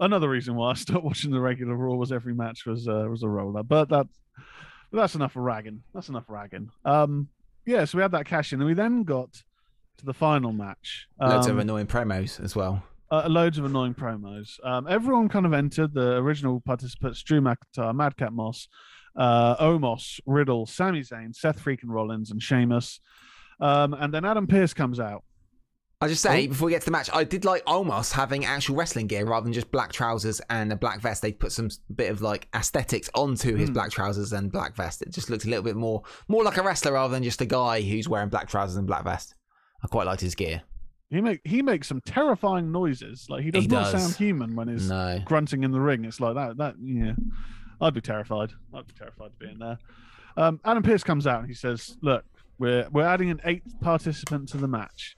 another 0.00 0.28
reason 0.28 0.54
why 0.54 0.70
I 0.70 0.74
stopped 0.74 1.04
watching 1.04 1.30
the 1.30 1.40
regular 1.40 1.76
Raw 1.76 1.94
was 1.94 2.10
every 2.10 2.34
match 2.34 2.64
was 2.66 2.88
uh, 2.88 3.06
was 3.08 3.22
a 3.22 3.28
roller. 3.28 3.62
But 3.62 3.90
that's 3.90 4.08
but 4.08 4.23
that's 5.00 5.14
enough 5.14 5.32
ragging. 5.34 5.82
That's 5.94 6.08
enough 6.08 6.24
ragging. 6.28 6.70
Um, 6.84 7.28
yeah. 7.66 7.84
So 7.84 7.98
we 7.98 8.02
had 8.02 8.12
that 8.12 8.26
cash 8.26 8.52
in, 8.52 8.60
and 8.60 8.66
we 8.68 8.74
then 8.74 9.02
got 9.04 9.32
to 9.98 10.04
the 10.06 10.14
final 10.14 10.52
match. 10.52 11.06
Loads 11.20 11.46
of 11.46 11.54
Um, 11.56 11.60
annoying 11.60 11.86
promos 11.86 12.42
as 12.42 12.54
well. 12.56 12.82
uh, 13.10 13.26
loads 13.28 13.58
of 13.58 13.64
annoying 13.64 13.94
promos. 13.94 14.58
Um, 14.64 14.86
everyone 14.88 15.28
kind 15.28 15.46
of 15.46 15.52
entered. 15.52 15.94
The 15.94 16.16
original 16.16 16.60
participants: 16.60 17.22
Drew 17.22 17.40
McIntyre, 17.40 17.94
Madcap 17.94 18.32
Moss, 18.32 18.68
uh, 19.16 19.56
Omos, 19.56 20.20
Riddle, 20.26 20.66
Sami 20.66 21.00
Zayn, 21.00 21.34
Seth 21.34 21.62
freaking 21.64 21.88
Rollins, 21.88 22.30
and 22.30 22.42
Sheamus. 22.42 23.00
Um, 23.60 23.94
and 23.94 24.12
then 24.12 24.24
Adam 24.24 24.46
Pearce 24.46 24.74
comes 24.74 24.98
out. 24.98 25.22
I'll 26.00 26.08
just 26.08 26.22
say, 26.22 26.44
Oh. 26.44 26.48
before 26.48 26.66
we 26.66 26.72
get 26.72 26.80
to 26.82 26.86
the 26.86 26.90
match, 26.90 27.08
I 27.14 27.24
did 27.24 27.44
like 27.44 27.64
Omos 27.64 28.12
having 28.12 28.44
actual 28.44 28.76
wrestling 28.76 29.06
gear 29.06 29.24
rather 29.24 29.44
than 29.44 29.52
just 29.52 29.70
black 29.70 29.92
trousers 29.92 30.40
and 30.50 30.72
a 30.72 30.76
black 30.76 31.00
vest. 31.00 31.22
They 31.22 31.32
put 31.32 31.52
some 31.52 31.70
bit 31.94 32.10
of 32.10 32.20
like 32.20 32.48
aesthetics 32.54 33.08
onto 33.14 33.54
his 33.56 33.68
Hmm. 33.70 33.74
black 33.74 33.90
trousers 33.90 34.32
and 34.32 34.50
black 34.52 34.74
vest. 34.76 35.00
It 35.02 35.10
just 35.12 35.30
looked 35.30 35.44
a 35.44 35.48
little 35.48 35.64
bit 35.64 35.76
more 35.76 36.02
more 36.28 36.42
like 36.44 36.56
a 36.58 36.62
wrestler 36.62 36.92
rather 36.92 37.12
than 37.14 37.22
just 37.22 37.40
a 37.40 37.46
guy 37.46 37.80
who's 37.80 38.08
wearing 38.08 38.28
black 38.28 38.48
trousers 38.48 38.76
and 38.76 38.86
black 38.86 39.04
vest. 39.04 39.34
I 39.82 39.86
quite 39.86 40.06
liked 40.06 40.20
his 40.20 40.34
gear. 40.34 40.62
He 41.10 41.20
make 41.20 41.40
he 41.44 41.62
makes 41.62 41.86
some 41.88 42.00
terrifying 42.04 42.72
noises. 42.72 43.26
Like 43.30 43.44
he 43.44 43.50
does 43.50 43.62
He 43.62 43.68
not 43.68 43.92
does. 43.92 44.02
sound 44.02 44.16
human 44.16 44.56
when 44.56 44.68
he's 44.68 44.88
No. 44.90 45.20
grunting 45.24 45.62
in 45.62 45.70
the 45.70 45.80
ring. 45.80 46.04
It's 46.04 46.18
like 46.20 46.34
that. 46.34 46.56
That 46.56 46.74
yeah, 46.82 47.12
I'd 47.80 47.94
be 47.94 48.00
terrified. 48.00 48.50
I'd 48.74 48.86
be 48.86 48.94
terrified 48.94 49.30
to 49.30 49.36
be 49.46 49.52
in 49.52 49.58
there. 49.58 49.78
Um, 50.36 50.60
Adam 50.64 50.82
Pearce 50.82 51.04
comes 51.04 51.26
out 51.26 51.38
and 51.40 51.48
he 51.48 51.54
says, 51.54 51.96
"Look, 52.02 52.24
we're 52.58 52.88
we're 52.90 53.06
adding 53.06 53.30
an 53.30 53.40
eighth 53.44 53.80
participant 53.80 54.48
to 54.50 54.56
the 54.56 54.66
match." 54.68 55.16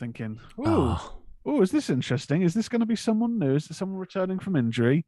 Thinking, 0.00 0.40
"Ooh, 0.58 0.64
Oh. 0.66 1.12
oh, 1.46 1.62
is 1.62 1.70
this 1.70 1.88
interesting? 1.90 2.42
Is 2.42 2.54
this 2.54 2.68
going 2.68 2.80
to 2.80 2.86
be 2.86 2.96
someone 2.96 3.38
new? 3.38 3.54
Is 3.54 3.68
this 3.68 3.76
someone 3.76 3.98
returning 4.00 4.38
from 4.40 4.56
injury?" 4.56 5.04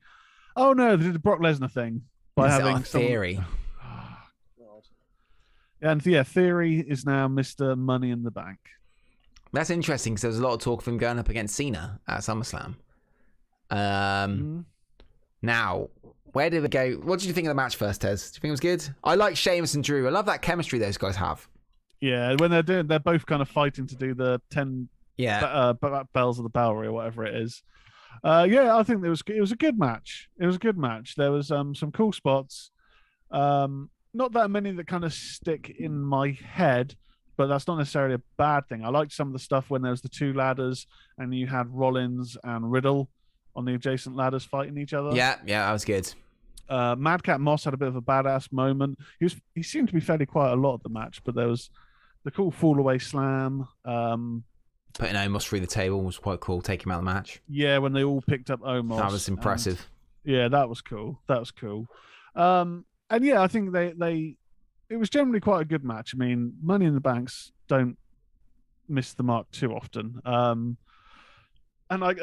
Oh 0.55 0.73
no, 0.75 0.97
they 0.97 1.05
did 1.07 1.15
the 1.15 1.19
Brock 1.19 1.41
Lesnar 1.41 1.71
thing 1.73 2.03
by 2.37 2.47
Is 2.47 2.53
having 2.53 2.83
theory. 2.85 3.41
And 5.81 6.05
yeah, 6.07 6.23
Theory 6.23 6.79
is 6.79 7.05
now 7.05 7.27
Mister 7.27 7.75
Money 7.75 8.11
in 8.13 8.23
the 8.23 8.31
Bank. 8.31 8.59
That's 9.53 9.69
interesting 9.71 10.13
because 10.15 10.23
there 10.23 10.29
was 10.31 10.39
a 10.39 10.43
lot 10.43 10.55
of 10.55 10.61
talk 10.61 10.81
of 10.83 10.87
him 10.89 10.97
going 10.97 11.19
up 11.19 11.29
against 11.29 11.57
Cena 11.57 12.01
at 12.07 12.21
SummerSlam. 12.21 12.77
Um, 13.71 13.77
Mm. 13.79 14.65
now, 15.43 15.89
where 16.33 16.51
did 16.51 16.63
we 16.63 16.69
go? 16.69 16.93
What 17.03 17.19
did 17.19 17.27
you 17.27 17.33
think 17.35 17.47
of 17.47 17.51
the 17.51 17.55
match 17.57 17.75
first, 17.77 18.01
Tez? 18.03 18.31
Do 18.31 18.37
you 18.37 18.41
think 18.43 18.49
it 18.49 18.51
was 18.53 18.61
good? 18.61 18.89
I 19.03 19.15
like 19.17 19.37
Sheamus 19.37 19.75
and 19.75 19.83
Drew. 19.83 20.07
I 20.07 20.11
love 20.11 20.27
that 20.27 20.41
chemistry 20.41 20.79
those 20.79 20.97
guys 20.97 21.17
have. 21.17 21.49
Yeah, 22.03 22.35
when 22.39 22.51
they're 22.51 22.63
doing, 22.63 22.87
they're 22.89 22.99
both 22.99 23.25
kind 23.25 23.41
of 23.41 23.49
fighting 23.49 23.87
to 23.87 23.95
do 23.97 24.13
the 24.13 24.43
ten 24.51 24.89
Yeah. 25.17 25.45
uh, 25.45 25.73
b- 25.75 25.89
bells 26.13 26.39
of 26.39 26.43
the 26.43 26.51
Bowery 26.51 26.89
or 26.89 26.93
whatever 26.93 27.25
it 27.25 27.35
is. 27.37 27.63
Uh, 28.25 28.47
yeah, 28.51 28.77
I 28.77 28.83
think 28.83 29.05
it 29.05 29.09
was 29.09 29.23
it 29.29 29.41
was 29.41 29.53
a 29.53 29.57
good 29.57 29.79
match. 29.79 30.29
It 30.39 30.45
was 30.47 30.57
a 30.57 30.59
good 30.59 30.77
match. 30.77 31.15
There 31.17 31.31
was 31.33 31.51
um, 31.51 31.75
some 31.75 31.93
cool 31.93 32.13
spots. 32.13 32.71
Um, 33.31 33.89
not 34.13 34.33
that 34.33 34.51
many 34.51 34.73
that 34.73 34.87
kind 34.87 35.05
of 35.05 35.15
stick 35.15 35.75
in 35.79 35.99
my 36.03 36.33
head, 36.33 36.97
but 37.37 37.47
that's 37.47 37.67
not 37.67 37.79
necessarily 37.79 38.17
a 38.17 38.23
bad 38.37 38.69
thing. 38.69 38.85
I 38.85 38.89
liked 38.89 39.13
some 39.13 39.29
of 39.29 39.33
the 39.33 39.39
stuff 39.39 39.71
when 39.71 39.81
there 39.83 39.91
was 39.93 40.03
the 40.03 40.09
two 40.09 40.33
ladders 40.35 40.87
and 41.19 41.35
you 41.35 41.47
had 41.47 41.69
Rollins 41.71 42.37
and 42.45 42.71
Riddle 42.71 43.09
on 43.57 43.65
the 43.65 43.75
adjacent 43.75 44.15
ladders 44.17 44.45
fighting 44.45 44.77
each 44.77 44.93
other. 44.93 45.11
yeah, 45.15 45.37
yeah, 45.47 45.67
that 45.67 45.73
was 45.73 45.85
good. 45.85 46.13
Uh, 46.69 46.95
Madcap 46.99 47.41
Moss 47.41 47.65
had 47.65 47.75
a 47.75 47.77
bit 47.79 47.89
of 47.89 47.97
a 47.97 48.03
badass 48.03 48.53
moment. 48.53 48.99
He 49.19 49.25
was 49.25 49.37
he 49.55 49.63
seemed 49.63 49.89
to 49.89 49.95
be 49.95 50.01
fairly 50.01 50.27
quiet 50.27 50.53
a 50.55 50.61
lot 50.61 50.75
of 50.75 50.83
the 50.83 50.89
match, 50.91 51.23
but 51.25 51.35
there 51.35 51.49
was 51.49 51.71
the 52.25 52.31
cool 52.31 52.51
fall 52.51 52.79
away 52.79 52.99
slam. 52.99 53.67
Um, 53.85 54.45
Putting 54.95 55.17
Omos 55.17 55.43
through 55.45 55.61
the 55.61 55.67
table 55.67 56.03
was 56.03 56.19
quite 56.19 56.41
cool. 56.41 56.61
Take 56.61 56.85
him 56.85 56.93
out 56.93 56.99
of 56.99 57.05
the 57.05 57.11
match. 57.13 57.41
yeah, 57.49 57.79
when 57.79 57.93
they 57.93 58.05
all 58.05 58.21
picked 58.23 58.51
up 58.51 58.61
Omos. 58.61 58.99
that 58.99 59.11
was 59.11 59.29
and- 59.29 59.39
impressive. 59.39 59.89
yeah, 60.25 60.49
that 60.49 60.69
was 60.69 60.81
cool. 60.83 61.21
That 61.29 61.41
was 61.41 61.51
cool. 61.51 61.87
Um, 62.37 62.85
and 63.11 63.25
yeah, 63.25 63.41
I 63.43 63.47
think 63.49 63.73
they 63.73 63.93
they 63.93 64.37
it 64.91 64.97
was 64.97 65.09
generally 65.11 65.41
quite 65.41 65.63
a 65.63 65.65
good 65.65 65.85
match. 65.85 66.15
I 66.15 66.19
mean, 66.19 66.55
Money 66.63 66.85
in 66.87 66.95
the 66.95 67.01
Banks 67.01 67.53
don't 67.69 67.97
miss 68.89 69.15
the 69.15 69.23
mark 69.23 69.51
too 69.51 69.73
often. 69.75 70.21
Um, 70.27 70.77
and 71.89 72.05
I, 72.05 72.15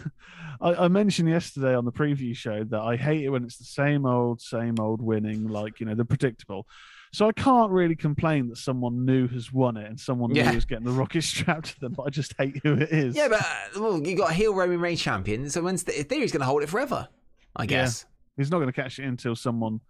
I 0.60 0.84
I 0.84 0.88
mentioned 0.88 1.28
yesterday 1.28 1.74
on 1.74 1.84
the 1.86 1.92
preview 1.92 2.34
show 2.36 2.64
that 2.64 2.80
I 2.80 2.96
hate 2.96 3.24
it 3.24 3.30
when 3.30 3.44
it's 3.44 3.56
the 3.56 3.64
same 3.64 4.04
old, 4.06 4.40
same 4.42 4.74
old 4.78 5.00
winning, 5.00 5.48
like 5.48 5.80
you 5.80 5.86
know 5.86 5.94
the 5.94 6.04
predictable. 6.04 6.66
So 7.12 7.26
I 7.28 7.32
can't 7.32 7.72
really 7.72 7.96
complain 7.96 8.48
that 8.50 8.56
someone 8.58 9.04
new 9.04 9.26
has 9.28 9.52
won 9.52 9.76
it 9.76 9.86
and 9.88 9.98
someone 9.98 10.32
Yeah. 10.34 10.50
new 10.52 10.56
is 10.58 10.64
getting 10.64 10.84
the 10.84 10.92
rocket 10.92 11.22
strapped 11.24 11.74
to 11.74 11.80
them. 11.80 11.92
But 11.92 12.04
I 12.04 12.10
just 12.10 12.34
hate 12.38 12.60
who 12.62 12.74
it 12.74 12.90
is. 12.90 13.16
Yeah, 13.16 13.28
but 13.28 13.40
uh, 13.40 13.80
well, 13.80 14.06
you 14.06 14.16
got 14.16 14.30
a 14.30 14.34
heel 14.34 14.54
Roman 14.54 14.78
Reigns 14.80 15.00
champion, 15.02 15.50
so 15.50 15.62
when's 15.62 15.82
the 15.82 15.92
Theory's 15.92 16.30
going 16.32 16.40
to 16.40 16.46
hold 16.46 16.62
it 16.62 16.68
forever, 16.68 17.08
I 17.56 17.66
guess. 17.66 18.04
He's 18.36 18.50
not 18.50 18.58
going 18.58 18.68
to 18.68 18.72
catch 18.72 18.98
it 18.98 19.04
until 19.06 19.34
someone 19.34 19.80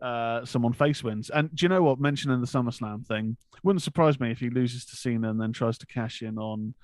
uh 0.00 0.44
someone 0.44 0.72
face 0.72 1.02
wins. 1.02 1.30
And 1.30 1.54
do 1.54 1.64
you 1.64 1.68
know 1.68 1.82
what? 1.82 2.00
Mentioning 2.00 2.40
the 2.40 2.46
SummerSlam 2.46 3.06
thing, 3.06 3.36
wouldn't 3.62 3.82
surprise 3.82 4.18
me 4.20 4.30
if 4.30 4.40
he 4.40 4.50
loses 4.50 4.84
to 4.86 4.96
Cena 4.96 5.30
and 5.30 5.40
then 5.40 5.52
tries 5.52 5.78
to 5.78 5.86
cash 5.86 6.22
in 6.22 6.38
on. 6.38 6.74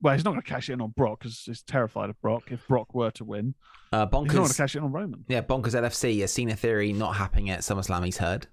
Well, 0.00 0.14
he's 0.14 0.24
not 0.24 0.30
going 0.32 0.42
to 0.42 0.48
cash 0.48 0.68
in 0.70 0.80
on 0.80 0.90
Brock 0.96 1.20
because 1.20 1.42
he's 1.44 1.62
terrified 1.62 2.10
of 2.10 2.20
Brock. 2.20 2.44
If 2.50 2.66
Brock 2.66 2.92
were 2.94 3.10
to 3.12 3.24
win, 3.24 3.54
Uh, 3.92 4.06
he's 4.06 4.12
not 4.12 4.28
going 4.34 4.48
to 4.48 4.54
cash 4.56 4.74
in 4.74 4.82
on 4.82 4.90
Roman. 4.90 5.24
Yeah, 5.28 5.42
bonkers 5.42 5.74
LFC. 5.80 6.22
Uh, 6.24 6.26
Cena 6.26 6.56
Theory 6.56 6.92
not 6.92 7.14
happening 7.16 7.50
at 7.50 7.60
SummerSlam. 7.60 8.04
He's 8.04 8.16
heard. 8.18 8.46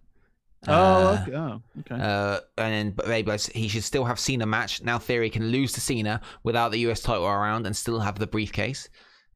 Oh, 0.67 0.73
Uh, 0.73 1.19
okay. 1.27 1.35
Oh, 1.35 1.61
okay. 1.79 1.95
Uh, 1.95 2.39
and 2.57 2.73
then 2.73 2.91
but 2.91 3.07
maybe 3.07 3.31
he 3.53 3.67
should 3.67 3.83
still 3.83 4.05
have 4.05 4.19
Cena 4.19 4.45
match. 4.45 4.81
Now 4.83 4.99
Theory 4.99 5.29
can 5.29 5.47
lose 5.47 5.71
to 5.73 5.81
Cena 5.81 6.21
without 6.43 6.71
the 6.71 6.79
US 6.89 7.01
title 7.01 7.25
around 7.25 7.65
and 7.65 7.75
still 7.75 7.99
have 7.99 8.19
the 8.19 8.27
briefcase. 8.27 8.89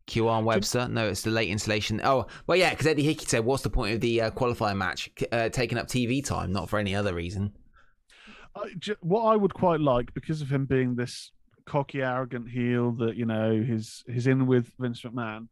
QR 0.06 0.44
Webster, 0.44 0.90
no, 0.90 1.08
it's 1.08 1.22
the 1.22 1.30
late 1.32 1.50
installation. 1.50 2.02
Oh, 2.04 2.28
well, 2.46 2.58
yeah, 2.58 2.72
because 2.72 2.88
Eddie 2.88 3.04
Hickey 3.04 3.26
said, 3.26 3.46
"What's 3.46 3.64
the 3.64 3.70
point 3.70 3.94
of 3.96 4.02
the 4.02 4.20
uh, 4.24 4.30
qualifying 4.32 4.78
match? 4.78 5.10
Uh, 5.32 5.48
taking 5.48 5.78
up 5.78 5.88
TV 5.88 6.22
time, 6.24 6.52
not 6.52 6.70
for 6.70 6.78
any 6.78 6.94
other 6.94 7.14
reason." 7.14 7.54
I- 8.54 8.96
what 9.00 9.24
I 9.24 9.38
would 9.38 9.54
quite 9.54 9.80
like 9.80 10.14
because 10.14 10.42
of 10.42 10.52
him 10.52 10.66
being 10.66 10.96
this 10.96 11.32
cocky, 11.66 12.02
arrogant 12.02 12.50
heel 12.50 12.92
that 12.98 13.16
you 13.16 13.26
know 13.26 13.64
he's 13.66 14.04
he's 14.12 14.28
in 14.28 14.46
with 14.46 14.74
Vince 14.78 15.02
McMahon. 15.04 15.48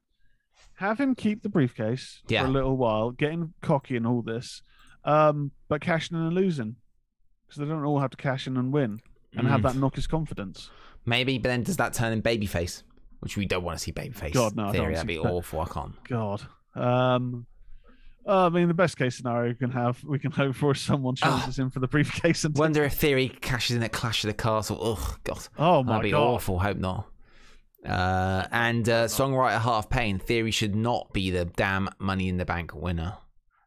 Have 0.76 0.99
him 0.99 1.15
keep 1.15 1.43
the 1.43 1.49
briefcase 1.49 2.22
Yeah. 2.27 2.41
for 2.41 2.48
a 2.49 2.52
little 2.52 2.76
while, 2.76 3.11
getting 3.11 3.53
cocky 3.61 3.95
and 3.95 4.06
all 4.06 4.22
this, 4.22 4.64
um, 5.03 5.52
but 5.68 5.82
cashing 5.82 6.18
in 6.18 6.23
and 6.23 6.34
losing 6.36 6.76
because 7.48 7.60
they 7.60 7.65
don't 7.65 7.84
all 7.84 7.99
have 7.99 8.11
to 8.11 8.18
cash 8.18 8.48
in 8.48 8.57
and 8.57 8.72
win 8.72 9.02
and 9.36 9.48
have 9.48 9.61
Mm. 9.61 9.64
that 9.64 9.76
knock 9.76 9.95
his 9.95 10.07
confidence. 10.07 10.69
Maybe, 11.06 11.38
but 11.38 11.49
then 11.49 11.64
does 11.64 11.78
that 11.78 11.94
turn 11.94 12.14
in 12.14 12.22
babyface? 12.22 12.84
Which 13.19 13.38
we 13.38 13.45
don't 13.45 13.64
want 13.64 13.78
to 13.78 13.84
see 13.84 13.91
babyface. 13.91 14.34
God, 14.34 14.56
no, 14.56 14.68
I 14.68 14.72
don't 14.72 14.91
that'd 14.94 14.99
see 15.02 15.07
be 15.07 15.15
that. 15.18 15.30
awful. 15.30 15.60
I 15.61 15.65
can't. 15.65 16.03
God. 16.06 16.41
Um, 16.76 17.45
uh, 18.28 18.45
I 18.45 18.49
mean, 18.49 18.68
the 18.68 18.73
best 18.73 18.98
case 18.98 19.18
scenario 19.18 19.49
we 19.49 19.56
can 19.56 19.72
have, 19.72 20.03
we 20.03 20.19
can 20.19 20.32
hope 20.32 20.56
for 20.56 20.72
is 20.72 20.82
someone 20.82 21.15
challenges 21.15 21.57
him 21.57 21.69
for 21.72 21.80
the 21.80 21.88
briefcase 21.88 22.44
and 22.45 22.56
Wonder 22.57 22.84
if 22.86 22.94
Theory 22.94 23.30
cashes 23.30 23.76
in 23.76 23.84
at 23.84 23.91
Clash 23.91 24.23
of 24.23 24.30
the 24.30 24.34
Castle. 24.36 24.80
Ugh, 24.82 25.19
God. 25.23 25.40
Oh 25.57 25.84
my 25.84 25.94
That'd 25.94 26.03
be 26.03 26.11
god! 26.11 26.22
awful. 26.22 26.60
Hope 26.60 26.78
not. 26.78 27.07
Uh, 27.86 28.45
and 28.52 28.88
uh, 28.88 29.06
songwriter 29.06 29.60
Half 29.60 29.90
Pain 29.90 30.19
Theory 30.19 30.52
should 30.52 30.76
not 30.76 31.14
be 31.14 31.32
the 31.32 31.45
damn 31.45 31.90
Money 31.99 32.30
in 32.30 32.38
the 32.38 32.45
Bank 32.45 32.76
winner. 32.76 33.18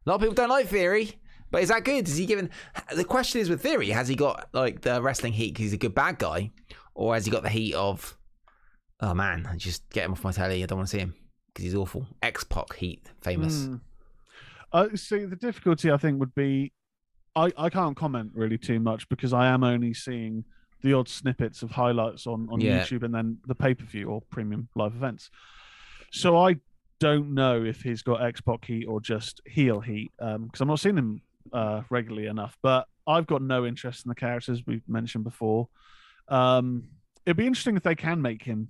A 0.07 0.11
lot 0.11 0.15
of 0.17 0.21
people 0.21 0.35
don't 0.35 0.51
like 0.51 0.69
Theory, 0.69 1.19
but 1.55 1.63
is 1.63 1.69
that 1.69 1.85
good? 1.85 2.09
Is 2.09 2.17
he 2.17 2.27
given? 2.27 2.51
The 2.97 3.05
question 3.05 3.41
is 3.41 3.49
with 3.49 3.63
Theory: 3.63 3.91
Has 3.91 4.09
he 4.09 4.17
got 4.17 4.49
like 4.53 4.81
the 4.81 5.01
wrestling 5.01 5.33
heat 5.33 5.53
because 5.55 5.63
he's 5.67 5.73
a 5.73 5.77
good 5.77 5.95
bad 5.95 6.19
guy, 6.19 6.51
or 6.97 7.15
has 7.15 7.27
he 7.27 7.31
got 7.31 7.45
the 7.45 7.49
heat 7.49 7.75
of, 7.75 8.19
oh 8.99 9.15
man, 9.15 9.49
just 9.57 9.89
get 9.91 10.05
him 10.05 10.11
off 10.11 10.25
my 10.25 10.33
telly. 10.33 10.65
I 10.65 10.67
don't 10.67 10.79
want 10.79 10.89
to 10.89 10.97
see 10.97 10.99
him 10.99 11.15
because 11.47 11.63
he's 11.63 11.77
awful. 11.77 12.09
X 12.25 12.43
Pac 12.43 12.75
heat, 12.75 13.07
famous. 13.23 13.67
Hmm. 13.67 13.77
Uh, 14.73 14.89
see, 14.97 15.27
the 15.27 15.37
difficulty 15.37 15.93
I 15.93 15.97
think 15.97 16.19
would 16.19 16.35
be, 16.35 16.73
I, 17.37 17.53
I 17.57 17.71
can't 17.71 17.97
comment 17.97 18.33
really 18.35 18.59
too 18.59 18.81
much 18.81 19.09
because 19.09 19.33
I 19.33 19.47
am 19.47 19.63
only 19.63 19.95
seeing 19.95 20.43
the 20.83 20.95
odd 20.95 21.09
snippets 21.09 21.63
of 21.63 21.71
highlights 21.71 22.27
on, 22.27 22.49
on 22.51 22.61
Yeah. 22.61 22.83
YouTube 22.83 23.05
and 23.05 23.15
then 23.15 23.39
the 23.47 23.55
pay 23.55 23.75
per 23.75 23.85
view 23.85 24.09
or 24.09 24.23
premium 24.23 24.69
live 24.75 24.97
events. 24.97 25.31
So 26.11 26.37
I 26.37 26.57
don't 26.99 27.33
know 27.33 27.63
if 27.63 27.83
he's 27.83 28.03
got 28.03 28.25
X 28.25 28.41
Pac 28.41 28.65
heat 28.65 28.87
or 28.87 29.01
just 29.01 29.41
heel 29.47 29.79
heat 29.79 30.11
because 30.19 30.61
I'm 30.61 30.67
not 30.67 30.81
seeing 30.81 30.99
him 30.99 31.23
uh, 31.55 31.83
regularly 31.89 32.27
enough. 32.27 32.59
But 32.63 32.87
I've 33.07 33.27
got 33.27 33.41
no 33.41 33.65
interest 33.65 34.05
in 34.05 34.11
the 34.11 34.15
characters 34.15 34.63
we've 34.67 34.87
mentioned 34.89 35.25
before. 35.25 35.69
Um, 36.29 36.89
it'd 37.25 37.37
be 37.37 37.47
interesting 37.47 37.77
if 37.77 37.83
they 37.83 37.95
can 37.95 38.21
make 38.21 38.43
him 38.43 38.69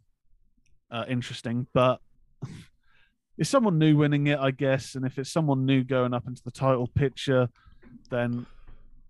uh, 0.91 1.05
interesting, 1.09 1.67
but 1.73 2.01
it's 3.39 3.51
someone 3.51 3.79
new 3.79 3.97
winning 3.97 4.27
it, 4.27 4.39
I 4.39 4.51
guess. 4.51 4.95
And 4.95 5.05
if 5.05 5.19
it's 5.19 5.33
someone 5.33 5.67
new 5.67 5.83
going 5.83 6.15
up 6.15 6.27
into 6.27 6.43
the 6.45 6.51
title 6.51 6.87
picture, 6.87 7.49
then 8.11 8.47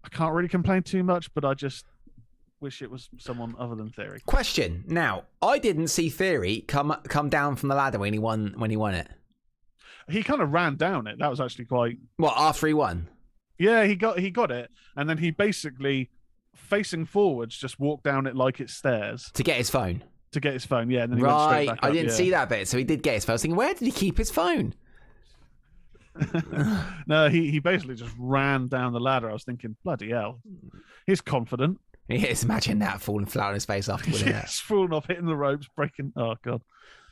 I 0.04 0.08
can't 0.08 0.32
really 0.32 0.48
complain 0.48 0.82
too 0.82 1.02
much. 1.02 1.32
But 1.34 1.44
I 1.44 1.54
just 1.54 1.84
wish 2.60 2.80
it 2.80 2.90
was 2.90 3.08
someone 3.18 3.54
other 3.58 3.74
than 3.74 3.90
Theory. 3.90 4.20
Question: 4.24 4.84
Now, 4.86 5.24
I 5.42 5.58
didn't 5.58 5.88
see 5.88 6.10
Theory 6.10 6.64
come 6.68 6.96
come 7.08 7.28
down 7.28 7.56
from 7.56 7.70
the 7.70 7.74
ladder 7.74 7.98
when 7.98 8.12
he 8.12 8.18
won 8.18 8.54
when 8.56 8.70
he 8.70 8.76
won 8.76 8.94
it. 8.94 9.08
He 10.08 10.22
kind 10.22 10.42
of 10.42 10.52
ran 10.52 10.76
down 10.76 11.06
it. 11.06 11.18
That 11.18 11.30
was 11.30 11.40
actually 11.40 11.64
quite. 11.64 11.98
Well, 12.18 12.34
after 12.36 12.66
he 12.66 12.74
won. 12.74 13.08
Yeah, 13.58 13.84
he 13.84 13.94
got 13.96 14.18
he 14.18 14.30
got 14.30 14.50
it, 14.50 14.70
and 14.96 15.08
then 15.08 15.18
he 15.18 15.30
basically 15.30 16.10
facing 16.54 17.04
forwards 17.04 17.56
just 17.56 17.78
walked 17.78 18.04
down 18.04 18.26
it 18.26 18.34
like 18.36 18.60
it's 18.60 18.74
stairs 18.74 19.30
to 19.34 19.42
get 19.42 19.56
his 19.56 19.70
phone. 19.70 20.02
to 20.32 20.40
get 20.40 20.52
his 20.54 20.64
phone. 20.64 20.90
Yeah, 20.90 21.02
and 21.04 21.12
then 21.12 21.18
he 21.18 21.24
went 21.24 21.40
straight 21.40 21.56
Right, 21.56 21.66
back 21.68 21.78
I 21.82 21.88
up, 21.88 21.92
didn't 21.92 22.08
yeah. 22.10 22.14
see 22.16 22.30
that 22.30 22.48
bit. 22.48 22.68
So 22.68 22.78
he 22.78 22.84
did 22.84 23.02
get 23.02 23.14
his 23.14 23.24
phone. 23.24 23.32
I 23.32 23.34
was 23.34 23.42
thinking, 23.42 23.56
where 23.56 23.74
did 23.74 23.82
he 23.86 23.90
keep 23.92 24.18
his 24.18 24.30
phone? 24.30 24.74
no, 27.06 27.28
he 27.28 27.50
he 27.50 27.58
basically 27.58 27.94
just 27.96 28.14
ran 28.18 28.68
down 28.68 28.92
the 28.92 29.00
ladder. 29.00 29.28
I 29.30 29.32
was 29.32 29.44
thinking, 29.44 29.76
bloody 29.84 30.10
hell, 30.10 30.40
he's 31.06 31.20
confident. 31.20 31.80
Yes, 32.08 32.44
imagine 32.44 32.78
that 32.80 33.00
falling 33.00 33.26
flat 33.26 33.48
on 33.48 33.54
his 33.54 33.64
face 33.64 33.88
after 33.88 34.10
winning 34.10 34.32
that. 34.32 34.44
He's 34.44 34.60
falling 34.60 34.92
off, 34.92 35.06
hitting 35.06 35.24
the 35.26 35.34
ropes, 35.36 35.68
breaking. 35.74 36.12
Oh 36.16 36.34
god. 36.44 36.62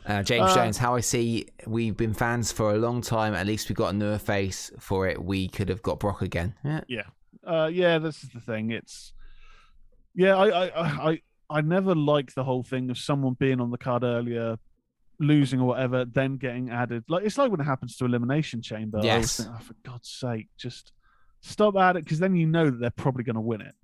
Uh, 0.06 0.22
James 0.22 0.50
Uh, 0.50 0.54
Jones, 0.54 0.78
how 0.78 0.94
I 0.96 1.00
see, 1.00 1.46
we've 1.66 1.96
been 1.96 2.12
fans 2.14 2.50
for 2.50 2.72
a 2.74 2.78
long 2.78 3.02
time. 3.02 3.34
At 3.34 3.46
least 3.46 3.68
we 3.68 3.74
got 3.74 3.94
a 3.94 3.96
newer 3.96 4.18
face 4.18 4.70
for 4.78 5.06
it. 5.08 5.22
We 5.22 5.48
could 5.48 5.68
have 5.68 5.82
got 5.82 6.00
Brock 6.00 6.22
again. 6.22 6.54
Yeah. 6.64 7.02
uh 7.46 7.68
yeah 7.72 7.98
this 7.98 8.22
is 8.22 8.30
the 8.30 8.38
thing 8.38 8.70
it's 8.70 9.12
yeah 10.14 10.36
I, 10.36 10.68
I 10.68 11.10
i 11.10 11.22
i 11.50 11.60
never 11.60 11.92
like 11.94 12.32
the 12.34 12.44
whole 12.44 12.62
thing 12.62 12.88
of 12.90 12.98
someone 12.98 13.34
being 13.34 13.60
on 13.60 13.70
the 13.72 13.78
card 13.78 14.04
earlier 14.04 14.58
losing 15.18 15.58
or 15.60 15.66
whatever 15.66 16.04
then 16.04 16.36
getting 16.36 16.70
added 16.70 17.02
like 17.08 17.24
it's 17.24 17.38
like 17.38 17.50
when 17.50 17.60
it 17.60 17.64
happens 17.64 17.96
to 17.96 18.04
elimination 18.04 18.62
chamber 18.62 19.00
I 19.00 19.04
Yes. 19.04 19.38
think, 19.38 19.48
oh, 19.52 19.58
for 19.58 19.74
god's 19.82 20.08
sake 20.08 20.48
just 20.56 20.92
stop 21.40 21.74
at 21.76 21.96
it 21.96 22.04
because 22.04 22.20
then 22.20 22.36
you 22.36 22.46
know 22.46 22.66
that 22.70 22.78
they're 22.78 22.90
probably 22.90 23.24
going 23.24 23.34
to 23.34 23.40
win 23.40 23.62
it 23.62 23.74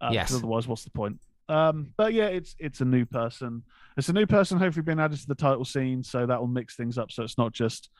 uh, 0.00 0.10
Yes. 0.12 0.32
otherwise 0.32 0.68
what's 0.68 0.84
the 0.84 0.90
point 0.90 1.18
um 1.48 1.92
but 1.96 2.12
yeah 2.12 2.26
it's 2.26 2.54
it's 2.58 2.80
a 2.80 2.84
new 2.84 3.04
person 3.04 3.62
it's 3.96 4.08
a 4.08 4.12
new 4.12 4.26
person 4.26 4.58
hopefully 4.58 4.82
being 4.82 5.00
added 5.00 5.18
to 5.18 5.26
the 5.26 5.34
title 5.34 5.64
scene 5.64 6.02
so 6.02 6.24
that 6.24 6.40
will 6.40 6.46
mix 6.48 6.76
things 6.76 6.98
up 6.98 7.10
so 7.10 7.22
it's 7.22 7.36
not 7.36 7.52
just 7.52 7.90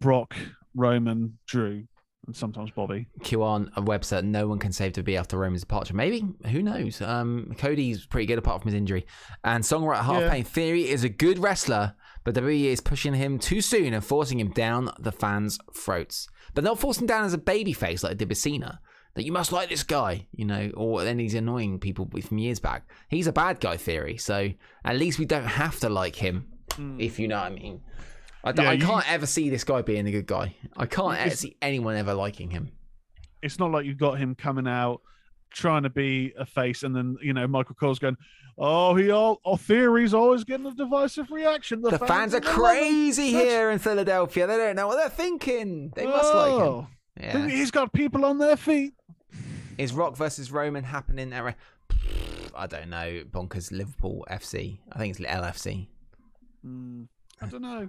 brock 0.00 0.34
roman 0.74 1.38
drew 1.46 1.84
and 2.26 2.34
sometimes 2.34 2.70
bobby 2.70 3.06
Q 3.22 3.42
on 3.42 3.70
a 3.76 3.82
website. 3.82 4.24
No 4.24 4.48
one 4.48 4.58
can 4.58 4.72
save 4.72 4.92
to 4.94 5.02
be 5.02 5.16
after 5.16 5.38
Roman's 5.38 5.62
departure. 5.62 5.94
Maybe. 5.94 6.24
Who 6.50 6.62
knows? 6.62 7.00
Um, 7.00 7.54
Cody's 7.56 8.04
pretty 8.06 8.26
good 8.26 8.38
apart 8.38 8.60
from 8.60 8.70
his 8.70 8.76
injury. 8.76 9.06
And 9.44 9.64
songwriter 9.64 10.02
Half 10.02 10.20
Yeah. 10.20 10.30
Pain 10.30 10.44
Theory 10.44 10.88
is 10.90 11.04
a 11.04 11.08
good 11.08 11.38
wrestler, 11.38 11.94
but 12.24 12.34
WWE 12.34 12.66
is 12.66 12.80
pushing 12.80 13.14
him 13.14 13.38
too 13.38 13.62
soon 13.62 13.94
and 13.94 14.04
forcing 14.04 14.40
him 14.40 14.50
down 14.50 14.90
the 14.98 15.12
fans' 15.12 15.58
throats. 15.74 16.28
But 16.54 16.64
not 16.64 16.78
forcing 16.78 17.06
down 17.06 17.24
as 17.24 17.32
a 17.32 17.38
babyface 17.38 18.02
like 18.02 18.10
they 18.10 18.16
did 18.16 18.28
with 18.28 18.38
Cena. 18.38 18.80
That 19.18 19.24
you 19.24 19.32
must 19.32 19.50
like 19.50 19.68
this 19.68 19.82
guy, 19.82 20.28
you 20.30 20.44
know, 20.44 20.70
or 20.76 21.02
then 21.02 21.18
he's 21.18 21.34
annoying 21.34 21.80
people 21.80 22.08
from 22.22 22.38
years 22.38 22.60
back. 22.60 22.88
He's 23.08 23.26
a 23.26 23.32
bad 23.32 23.58
guy 23.58 23.76
theory, 23.76 24.16
so 24.16 24.50
at 24.84 24.96
least 24.96 25.18
we 25.18 25.24
don't 25.24 25.42
have 25.44 25.80
to 25.80 25.88
like 25.88 26.14
him, 26.14 26.46
hmm. 26.76 27.00
if 27.00 27.18
you 27.18 27.26
know 27.26 27.38
what 27.38 27.46
I 27.46 27.50
mean. 27.50 27.80
I, 28.44 28.52
d-. 28.52 28.62
Yeah, 28.62 28.70
I 28.70 28.76
can't 28.76 29.10
ever 29.10 29.26
see 29.26 29.50
this 29.50 29.64
guy 29.64 29.82
being 29.82 30.06
a 30.06 30.12
good 30.12 30.28
guy. 30.28 30.54
I 30.76 30.86
can't 30.86 31.14
ever 31.18 31.26
It's- 31.26 31.40
see 31.40 31.56
anyone 31.60 31.96
ever 31.96 32.14
liking 32.14 32.50
him. 32.52 32.70
it's 33.42 33.58
not 33.58 33.72
like 33.72 33.86
you've 33.86 33.98
got 33.98 34.18
him 34.18 34.36
coming 34.36 34.68
out 34.68 35.00
trying 35.50 35.82
to 35.82 35.90
be 35.90 36.32
a 36.38 36.46
face 36.46 36.84
and 36.84 36.94
then 36.94 37.16
you 37.20 37.32
know 37.32 37.48
michael 37.48 37.74
cole's 37.74 37.98
going 37.98 38.16
oh 38.56 38.94
he 38.94 39.10
all 39.10 39.40
oh, 39.44 39.56
theory's 39.56 40.14
always 40.14 40.44
getting 40.44 40.66
a 40.66 40.74
divisive 40.74 41.30
reaction 41.32 41.80
The 41.80 41.98
fans 41.98 42.34
are 42.34 42.40
don't 42.40 42.56
love 42.56 42.76
him." 42.76 42.82
crazy 42.84 43.32
That's- 43.32 43.50
here 43.50 43.70
in 43.70 43.80
Philadelphia. 43.80 44.46
They 44.46 44.56
don't 44.58 44.76
know 44.76 44.86
what 44.86 44.96
they're 44.96 45.08
thinking. 45.08 45.90
They 45.96 46.06
must 46.06 46.32
like 46.32 46.52
him. 46.52 46.60
Oh, 46.60 46.86
Yeah. 47.20 47.48
he's 47.48 47.72
got 47.72 47.92
people 47.92 48.24
on 48.24 48.38
their 48.38 48.56
feet 48.56 48.92
Is 49.78 49.94
Rock 49.94 50.16
versus 50.16 50.50
Roman 50.50 50.84
happening? 50.84 51.32
At... 51.32 51.56
I 52.54 52.66
don't 52.66 52.90
know. 52.90 53.22
Bonkers 53.30 53.70
Liverpool 53.70 54.26
FC. 54.30 54.78
I 54.92 54.98
think 54.98 55.18
it's 55.18 55.26
LFC. 55.26 55.86
Hmm, 56.62 57.04
i 57.40 57.46
don't 57.46 57.62
know 57.62 57.88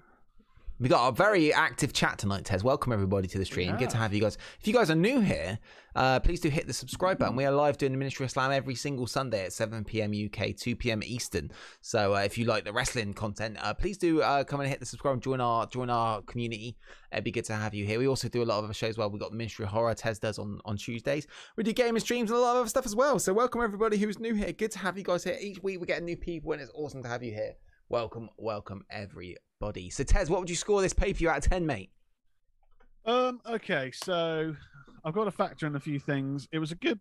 We 0.82 0.88
got 0.88 1.10
a 1.10 1.12
very 1.12 1.52
active 1.52 1.92
chat 1.92 2.20
tonight, 2.20 2.46
Tez. 2.46 2.64
Welcome 2.64 2.94
everybody 2.94 3.28
to 3.28 3.38
the 3.38 3.44
stream. 3.44 3.76
Good 3.76 3.90
to 3.90 3.98
have 3.98 4.14
you 4.14 4.22
guys. 4.22 4.38
If 4.62 4.66
you 4.66 4.74
guys 4.74 4.90
are 4.90 4.96
new 4.96 5.20
here, 5.20 5.60
uh, 5.94 6.22
please 6.22 6.40
do 6.40 6.48
hit 6.48 6.68
the 6.68 6.74
subscribe 6.74 7.20
button. 7.20 7.36
We 7.36 7.44
are 7.44 7.52
live 7.52 7.78
doing 7.78 7.92
the 7.92 7.98
Ministry 7.98 8.24
of 8.24 8.32
Slam 8.32 8.54
every 8.54 8.76
single 8.76 9.06
Sunday 9.06 9.44
at 9.44 9.52
7 9.52 9.84
p.m. 9.84 10.14
UK, 10.14 10.56
2 10.56 10.78
p.m. 10.78 11.04
Eastern. 11.04 11.52
So 11.82 12.16
uh, 12.16 12.20
if 12.20 12.38
you 12.38 12.46
like 12.46 12.64
the 12.64 12.72
wrestling 12.72 13.14
content, 13.14 13.58
uh, 13.62 13.74
please 13.74 13.98
do 13.98 14.22
uh, 14.22 14.46
come 14.46 14.62
and 14.62 14.70
hit 14.70 14.80
the 14.80 14.86
subscribe 14.86 15.16
and 15.16 15.22
join 15.22 15.42
our 15.42 15.66
join 15.66 15.90
our 15.90 16.22
community. 16.22 16.78
It'd 17.12 17.26
be 17.26 17.32
good 17.32 17.44
to 17.46 17.56
have 17.56 17.74
you 17.74 17.86
here. 17.86 18.00
We 18.00 18.08
also 18.08 18.30
do 18.30 18.42
a 18.42 18.46
lot 18.46 18.60
of 18.60 18.64
other 18.64 18.74
shows. 18.74 18.98
Well, 18.98 19.10
we 19.10 19.20
got 19.20 19.32
the 19.32 19.38
Ministry 19.38 19.66
of 19.66 19.72
Horror. 19.72 19.96
Tez 19.96 20.18
does 20.18 20.40
on 20.40 20.62
on 20.64 20.78
Tuesdays. 20.78 21.28
We 21.58 21.66
do 21.66 21.74
gaming 21.74 22.00
streams 22.00 22.32
and 22.32 22.38
a 22.38 22.42
lot 22.42 22.56
of 22.56 22.62
other 22.62 22.70
stuff 22.70 22.86
as 22.86 22.96
well. 22.96 23.20
So 23.20 23.34
welcome 23.34 23.62
everybody 23.62 23.98
who's 23.98 24.18
new 24.18 24.34
here. 24.34 24.54
Good 24.54 24.72
to 24.72 24.80
have 24.80 24.98
you 24.98 25.04
guys 25.04 25.26
here. 25.26 25.38
Each 25.42 25.62
week 25.62 25.82
we 25.82 25.88
get 25.88 26.02
new 26.04 26.16
people, 26.16 26.54
and 26.54 26.62
it's 26.62 26.72
awesome 26.74 27.04
to 27.04 27.10
have 27.10 27.22
you 27.22 27.34
here. 27.34 27.56
Welcome, 27.90 28.30
welcome 28.38 28.86
everybody. 28.92 29.90
So 29.90 30.04
Tez, 30.04 30.30
what 30.30 30.40
would 30.40 30.50
you 30.50 30.56
score 30.56 30.80
this 30.80 30.94
pay 30.94 31.12
per 31.12 31.18
view 31.18 31.30
out 31.30 31.40
of 31.40 31.44
ten, 31.50 31.66
mate? 31.66 31.90
Um. 33.04 33.42
Okay. 33.48 33.90
So 33.92 34.56
I've 35.04 35.16
got 35.16 35.24
to 35.24 35.32
factor 35.32 35.66
in 35.66 35.76
a 35.76 35.80
few 35.80 36.00
things. 36.00 36.48
It 36.52 36.60
was 36.60 36.72
a 36.72 36.76
good 36.76 37.00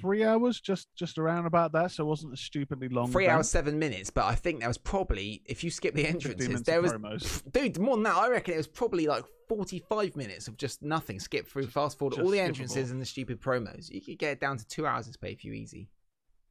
three 0.00 0.22
hours, 0.22 0.60
just 0.60 0.86
just 0.94 1.18
around 1.18 1.46
about 1.46 1.72
that. 1.72 1.90
So 1.90 2.04
it 2.04 2.06
wasn't 2.06 2.32
a 2.32 2.36
stupidly 2.36 2.88
long. 2.88 3.10
Three 3.10 3.24
event. 3.24 3.38
hours 3.38 3.48
seven 3.48 3.76
minutes, 3.76 4.08
but 4.08 4.24
I 4.24 4.36
think 4.36 4.60
that 4.60 4.68
was 4.68 4.78
probably 4.78 5.42
if 5.46 5.64
you 5.64 5.70
skip 5.72 5.94
the 5.94 6.06
entrances, 6.06 6.62
there 6.62 6.80
was 6.80 6.92
promos. 6.92 7.42
dude 7.52 7.80
more 7.80 7.96
than 7.96 8.04
that. 8.04 8.14
I 8.14 8.28
reckon 8.28 8.54
it 8.54 8.58
was 8.58 8.68
probably 8.68 9.08
like 9.08 9.24
forty-five 9.48 10.14
minutes 10.14 10.46
of 10.46 10.56
just 10.56 10.80
nothing. 10.80 11.18
Skip 11.18 11.48
through, 11.48 11.66
fast 11.66 11.98
forward 11.98 12.14
just 12.14 12.24
all 12.24 12.30
the 12.30 12.38
skippable. 12.38 12.44
entrances 12.44 12.92
and 12.92 13.02
the 13.02 13.06
stupid 13.06 13.40
promos. 13.40 13.90
You 13.90 14.00
could 14.00 14.18
get 14.18 14.30
it 14.30 14.40
down 14.40 14.58
to 14.58 14.66
two 14.68 14.86
hours 14.86 15.06
this 15.06 15.16
pay 15.16 15.34
per 15.34 15.40
view 15.40 15.54
easy. 15.54 15.88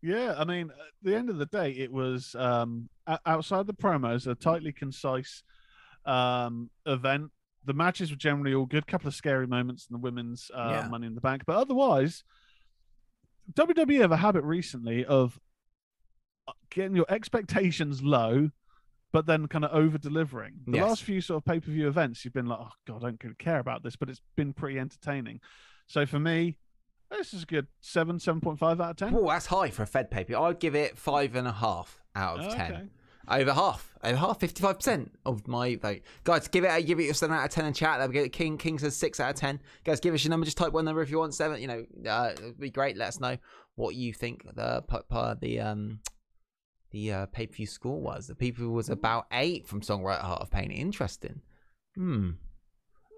Yeah, 0.08 0.36
I 0.38 0.46
mean, 0.46 0.70
at 0.70 0.94
the 1.04 1.16
end 1.16 1.30
of 1.30 1.38
the 1.38 1.46
day, 1.48 1.72
it 1.72 1.92
was 1.92 2.34
um, 2.36 2.88
outside 3.26 3.68
the 3.68 3.74
promos, 3.74 4.26
a 4.26 4.36
tightly 4.36 4.72
concise 4.72 5.44
um, 6.06 6.70
event. 6.86 7.32
The 7.66 7.74
matches 7.74 8.10
were 8.12 8.18
generally 8.18 8.54
all 8.54 8.66
good. 8.66 8.84
A 8.84 8.86
couple 8.92 9.10
of 9.10 9.16
scary 9.16 9.48
moments 9.48 9.88
in 9.90 9.94
the 9.94 10.00
women's 10.00 10.50
uh, 10.56 10.70
Yeah. 10.70 10.88
Money 10.88 11.08
in 11.08 11.16
the 11.16 11.20
Bank, 11.22 11.44
but 11.46 11.58
otherwise, 11.58 12.24
WWE 13.54 14.00
have 14.02 14.12
a 14.12 14.18
habit 14.18 14.44
recently 14.44 15.04
of 15.06 15.40
uh, 16.48 16.54
getting 16.70 16.96
your 16.96 17.06
expectations 17.10 18.02
low, 18.02 18.52
but 19.12 19.26
then 19.26 19.48
kind 19.48 19.66
of 19.66 19.72
over 19.74 19.98
delivering. 19.98 20.54
The 20.68 20.78
Yes. 20.78 20.88
last 20.88 21.04
few 21.04 21.20
sort 21.22 21.42
of 21.42 21.46
pay 21.46 21.60
per 21.60 21.72
view 21.72 21.88
events, 21.90 22.24
you've 22.24 22.34
been 22.34 22.46
like, 22.46 22.60
oh 22.62 22.72
god, 22.86 23.04
I 23.04 23.12
don't 23.12 23.38
care 23.40 23.60
about 23.60 23.84
this, 23.84 23.96
but 23.98 24.10
it's 24.10 24.22
been 24.38 24.54
pretty 24.54 24.80
entertaining. 24.80 25.42
So 25.88 26.06
for 26.06 26.20
me, 26.20 26.58
this 27.12 27.34
is 27.34 27.44
a 27.44 27.46
good 27.46 27.68
seven, 27.82 28.20
seven 28.20 28.42
point 28.42 28.60
five 28.60 28.82
out 28.82 28.92
of 28.92 28.96
ten. 28.98 29.16
Oh, 29.16 29.28
that's 29.28 29.46
high 29.48 29.70
for 29.70 29.84
a 29.84 29.88
Fed 29.88 30.12
paper. 30.12 30.36
I'd 30.36 30.60
give 30.60 30.76
it 30.76 30.98
five 30.98 31.36
and 31.36 31.48
a 31.48 31.52
half 31.52 32.02
out 32.16 32.40
of 32.40 32.54
ten. 32.54 32.72
Okay. 32.72 32.84
Over 33.30 33.52
half, 33.52 33.94
over 34.06 34.16
half, 34.16 34.40
fifty-five 34.40 34.78
percent 34.78 35.12
of 35.26 35.50
my 35.50 35.76
vote. 35.76 36.00
Guys, 36.24 36.48
give 36.48 36.64
it, 36.64 36.68
a, 36.68 36.82
give 36.82 36.98
it 36.98 37.04
your 37.04 37.14
seven 37.14 37.36
out 37.36 37.44
of 37.44 37.52
ten 37.52 37.66
in 37.66 37.74
chat. 37.74 38.00
That'll 38.00 38.14
get 38.14 38.32
King. 38.32 38.58
King 38.58 38.80
says 38.80 38.96
six 38.96 39.20
out 39.20 39.32
of 39.32 39.36
ten. 39.36 39.60
Guys, 39.84 40.00
give 40.00 40.14
us 40.14 40.24
your 40.24 40.30
number. 40.30 40.46
Just 40.46 40.56
type 40.56 40.72
one 40.72 40.86
number 40.86 41.02
if 41.02 41.10
you 41.10 41.20
want 41.20 41.34
seven. 41.34 41.60
You 41.62 41.68
know, 41.68 41.86
uh, 42.10 42.32
it'd 42.34 42.58
be 42.58 42.70
great. 42.70 42.96
Let 42.96 43.10
us 43.10 43.20
know 43.20 43.38
what 43.76 43.96
you 43.96 44.14
think 44.14 44.44
the 44.56 44.82
the 45.42 45.60
um 45.60 46.00
the 46.92 47.12
uh, 47.12 47.26
pay 47.26 47.48
per 47.48 47.54
view 47.54 47.68
score 47.68 48.00
was. 48.00 48.28
The 48.28 48.36
people 48.36 48.70
was 48.70 48.90
about 48.90 49.26
eight 49.34 49.68
from 49.68 49.82
Songwriter 49.82 50.22
Heart 50.22 50.44
of 50.44 50.50
Pain. 50.50 50.72
Interesting. 50.72 51.42
Hmm. 51.96 52.32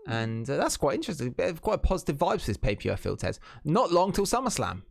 And 0.07 0.49
uh, 0.49 0.57
that's 0.57 0.77
quite 0.77 0.95
interesting. 0.95 1.33
Quite 1.61 1.83
positive 1.83 2.17
vibes 2.17 2.41
for 2.41 2.47
this 2.47 2.57
pay 2.57 2.75
per 2.75 2.81
view. 2.81 2.91
I 2.91 2.95
feel 2.95 3.15
Tez. 3.17 3.39
Not 3.63 3.91
long 3.91 4.11
till 4.11 4.25
SummerSlam. 4.25 4.81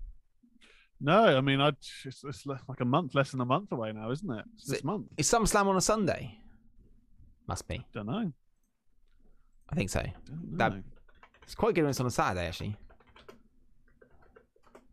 No, 1.00 1.36
I 1.36 1.40
mean, 1.40 1.60
I 1.60 1.68
it's, 1.68 2.22
it's 2.24 2.44
like 2.46 2.80
a 2.80 2.84
month, 2.84 3.14
less 3.14 3.30
than 3.30 3.40
a 3.40 3.44
month 3.44 3.70
away 3.72 3.92
now, 3.92 4.10
isn't 4.10 4.30
it? 4.30 4.44
It's 4.54 4.64
Is 4.64 4.70
this 4.70 4.78
it- 4.80 4.84
month. 4.84 5.06
Is 5.16 5.28
SummerSlam 5.30 5.66
on 5.66 5.76
a 5.76 5.80
Sunday? 5.80 6.38
Must 7.46 7.66
be. 7.68 7.76
I 7.76 7.84
Don't 7.94 8.06
know. 8.06 8.32
I 9.70 9.74
think 9.74 9.90
so. 9.90 10.02
Don't 10.26 10.58
That- 10.58 10.82
It's 11.42 11.54
quite 11.54 11.74
good 11.74 11.82
when 11.82 11.90
it's 11.90 12.00
on 12.00 12.06
a 12.06 12.10
Saturday, 12.10 12.46
actually. 12.46 12.76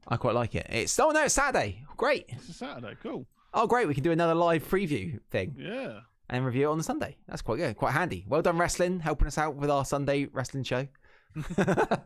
I 0.08 0.18
quite 0.18 0.36
like 0.36 0.54
it. 0.56 0.68
It's 0.70 0.98
oh 1.00 1.10
no, 1.12 1.24
it's 1.24 1.34
Saturday. 1.34 1.84
Great. 1.98 2.26
It's 2.30 2.50
a 2.50 2.54
Saturday. 2.54 2.96
Cool. 3.02 3.26
Oh 3.54 3.66
great, 3.68 3.88
we 3.88 3.94
can 3.96 4.04
do 4.04 4.12
another 4.12 4.36
live 4.36 4.68
preview 4.70 5.20
thing 5.32 5.56
Yeah. 5.58 6.02
And 6.30 6.45
review 6.45 6.68
it 6.68 6.72
on 6.72 6.77
the 6.77 6.84
Sunday. 6.84 7.18
That's 7.27 7.41
quite 7.41 7.57
good, 7.57 7.76
quite 7.76 7.93
handy. 7.93 8.26
Well 8.27 8.41
done, 8.41 8.57
wrestling, 8.57 8.99
helping 8.99 9.27
us 9.27 9.38
out 9.38 9.56
with 9.56 9.69
our 9.69 9.85
Sunday 9.85 10.26
wrestling 10.26 10.64
show. 10.64 10.88
very 11.35 11.97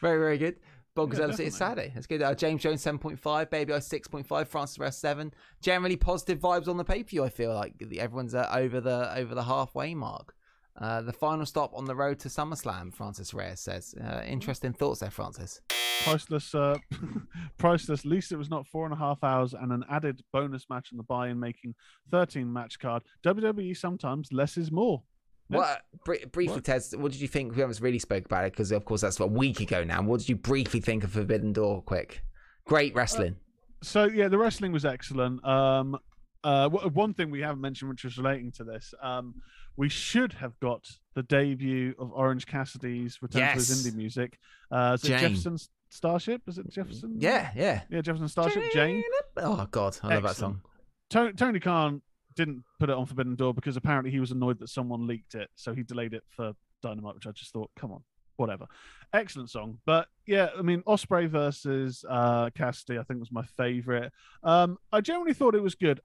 very 0.00 0.38
good. 0.38 0.56
Bonkers 0.96 1.18
Yeah, 1.18 1.46
it's. 1.46 1.56
Saturday. 1.56 1.90
That's 1.94 2.06
good. 2.06 2.20
Uh, 2.20 2.34
James 2.34 2.62
Jones 2.62 2.82
seven 2.82 2.98
point 2.98 3.18
five, 3.18 3.50
Baby 3.50 3.72
I 3.72 3.78
six 3.78 4.08
point 4.08 4.26
five, 4.26 4.48
Francis 4.48 4.78
Rest 4.78 5.00
seven. 5.00 5.32
Generally 5.62 5.96
positive 5.96 6.38
vibes 6.38 6.68
on 6.68 6.76
the 6.76 6.84
pay 6.84 7.02
per 7.02 7.08
view. 7.08 7.24
I 7.24 7.30
feel 7.30 7.54
like 7.54 7.74
everyone's 7.96 8.34
uh, 8.34 8.48
over 8.52 8.80
the 8.80 9.16
over 9.16 9.34
the 9.34 9.44
halfway 9.44 9.94
mark. 9.94 10.34
Uh, 10.78 11.02
the 11.02 11.12
final 11.12 11.46
stop 11.46 11.72
on 11.74 11.84
the 11.84 11.94
road 11.94 12.18
to 12.20 12.28
SummerSlam, 12.28 12.94
Francis 12.94 13.34
Reyes 13.34 13.60
says. 13.60 13.94
Uh, 13.94 14.22
interesting 14.26 14.72
thoughts 14.72 15.00
there, 15.00 15.10
Francis. 15.10 15.60
Priceless. 16.04 16.54
Uh, 16.54 16.76
priceless. 17.58 18.00
At 18.00 18.06
least 18.06 18.32
it 18.32 18.36
was 18.36 18.50
not 18.50 18.66
four 18.66 18.84
and 18.84 18.94
a 18.94 18.96
half 18.96 19.22
hours 19.22 19.54
and 19.54 19.72
an 19.72 19.84
added 19.90 20.22
bonus 20.32 20.66
match 20.68 20.88
in 20.92 20.96
the 20.98 21.02
buy-in, 21.04 21.38
making 21.38 21.74
thirteen 22.10 22.52
match 22.52 22.78
card. 22.78 23.02
WWE 23.24 23.76
sometimes 23.76 24.32
less 24.32 24.56
is 24.56 24.70
more. 24.72 25.02
What 25.48 25.82
br- 26.04 26.14
briefly, 26.30 26.56
What? 26.56 26.64
Ted? 26.64 26.82
What 26.96 27.12
did 27.12 27.20
you 27.20 27.28
think? 27.28 27.54
We 27.54 27.60
haven't 27.60 27.80
really 27.80 27.98
spoke 27.98 28.24
about 28.24 28.44
it 28.46 28.52
because, 28.52 28.72
of 28.72 28.84
course, 28.84 29.02
that's 29.02 29.20
a 29.20 29.26
week 29.26 29.60
ago 29.60 29.84
now. 29.84 30.02
What 30.02 30.20
did 30.20 30.28
you 30.28 30.36
briefly 30.36 30.80
think 30.80 31.04
of 31.04 31.12
Forbidden 31.12 31.52
Door? 31.52 31.82
Quick, 31.82 32.22
great 32.64 32.94
wrestling. 32.94 33.36
So 33.82 34.04
yeah, 34.04 34.28
the 34.28 34.38
wrestling 34.38 34.72
was 34.72 34.84
excellent. 34.84 35.44
Um, 35.46 35.98
uh, 36.44 36.68
w- 36.68 36.88
one 36.90 37.14
thing 37.14 37.30
we 37.30 37.40
haven't 37.40 37.60
mentioned, 37.60 37.90
which 37.90 38.04
was 38.04 38.16
relating 38.16 38.50
to 38.52 38.64
this, 38.64 38.94
um, 39.02 39.34
we 39.76 39.88
should 39.88 40.32
have 40.34 40.58
got 40.60 40.88
the 41.14 41.22
debut 41.22 41.94
of 41.98 42.12
Orange 42.12 42.46
Cassidy's 42.46 43.20
return 43.22 43.42
to 43.48 43.54
his 43.54 43.86
indie 43.86 43.94
music. 43.94 44.38
Uh, 44.70 44.92
is 44.94 45.02
Jane. 45.02 45.18
Jefferson 45.20 45.56
Starship? 45.92 46.42
Is 46.48 46.58
it 46.58 46.68
Jefferson? 46.70 47.16
yeah, 47.18 47.50
yeah. 47.54 47.82
yeah, 47.90 48.00
Jefferson 48.00 48.28
Starship. 48.28 48.62
Jane. 48.72 49.02
Oh 49.36 49.66
God, 49.70 49.96
I 50.02 50.14
love 50.14 50.22
that 50.24 50.36
song. 50.36 50.62
Tony, 51.10 51.32
Tony 51.34 51.60
Khan 51.60 52.00
didn't 52.34 52.64
put 52.80 52.88
it 52.88 52.96
on 52.96 53.04
Forbidden 53.04 53.34
Door 53.36 53.52
because 53.54 53.76
apparently 53.76 54.10
he 54.10 54.18
was 54.18 54.30
annoyed 54.30 54.58
that 54.60 54.68
someone 54.70 55.06
leaked 55.06 55.34
it, 55.34 55.50
so 55.54 55.74
he 55.74 55.82
delayed 55.82 56.14
it 56.14 56.22
for 56.30 56.52
Dynamite, 56.82 57.14
which 57.16 57.26
I 57.26 57.32
just 57.32 57.52
thought, 57.52 57.70
come 57.78 57.92
on, 57.92 58.02
whatever. 58.36 58.66
Excellent 59.12 59.50
song, 59.50 59.78
but 59.84 60.08
yeah, 60.26 60.48
I 60.58 60.62
mean, 60.62 60.80
Ospreay 60.86 61.28
versus 61.28 62.02
uh, 62.08 62.48
Cassidy, 62.54 62.98
I 62.98 63.02
think 63.02 63.20
was 63.20 63.30
my 63.30 63.44
favorite. 63.44 64.10
Um, 64.42 64.78
I 64.90 65.02
generally 65.02 65.34
thought 65.34 65.54
it 65.54 65.62
was 65.62 65.74
good. 65.74 66.00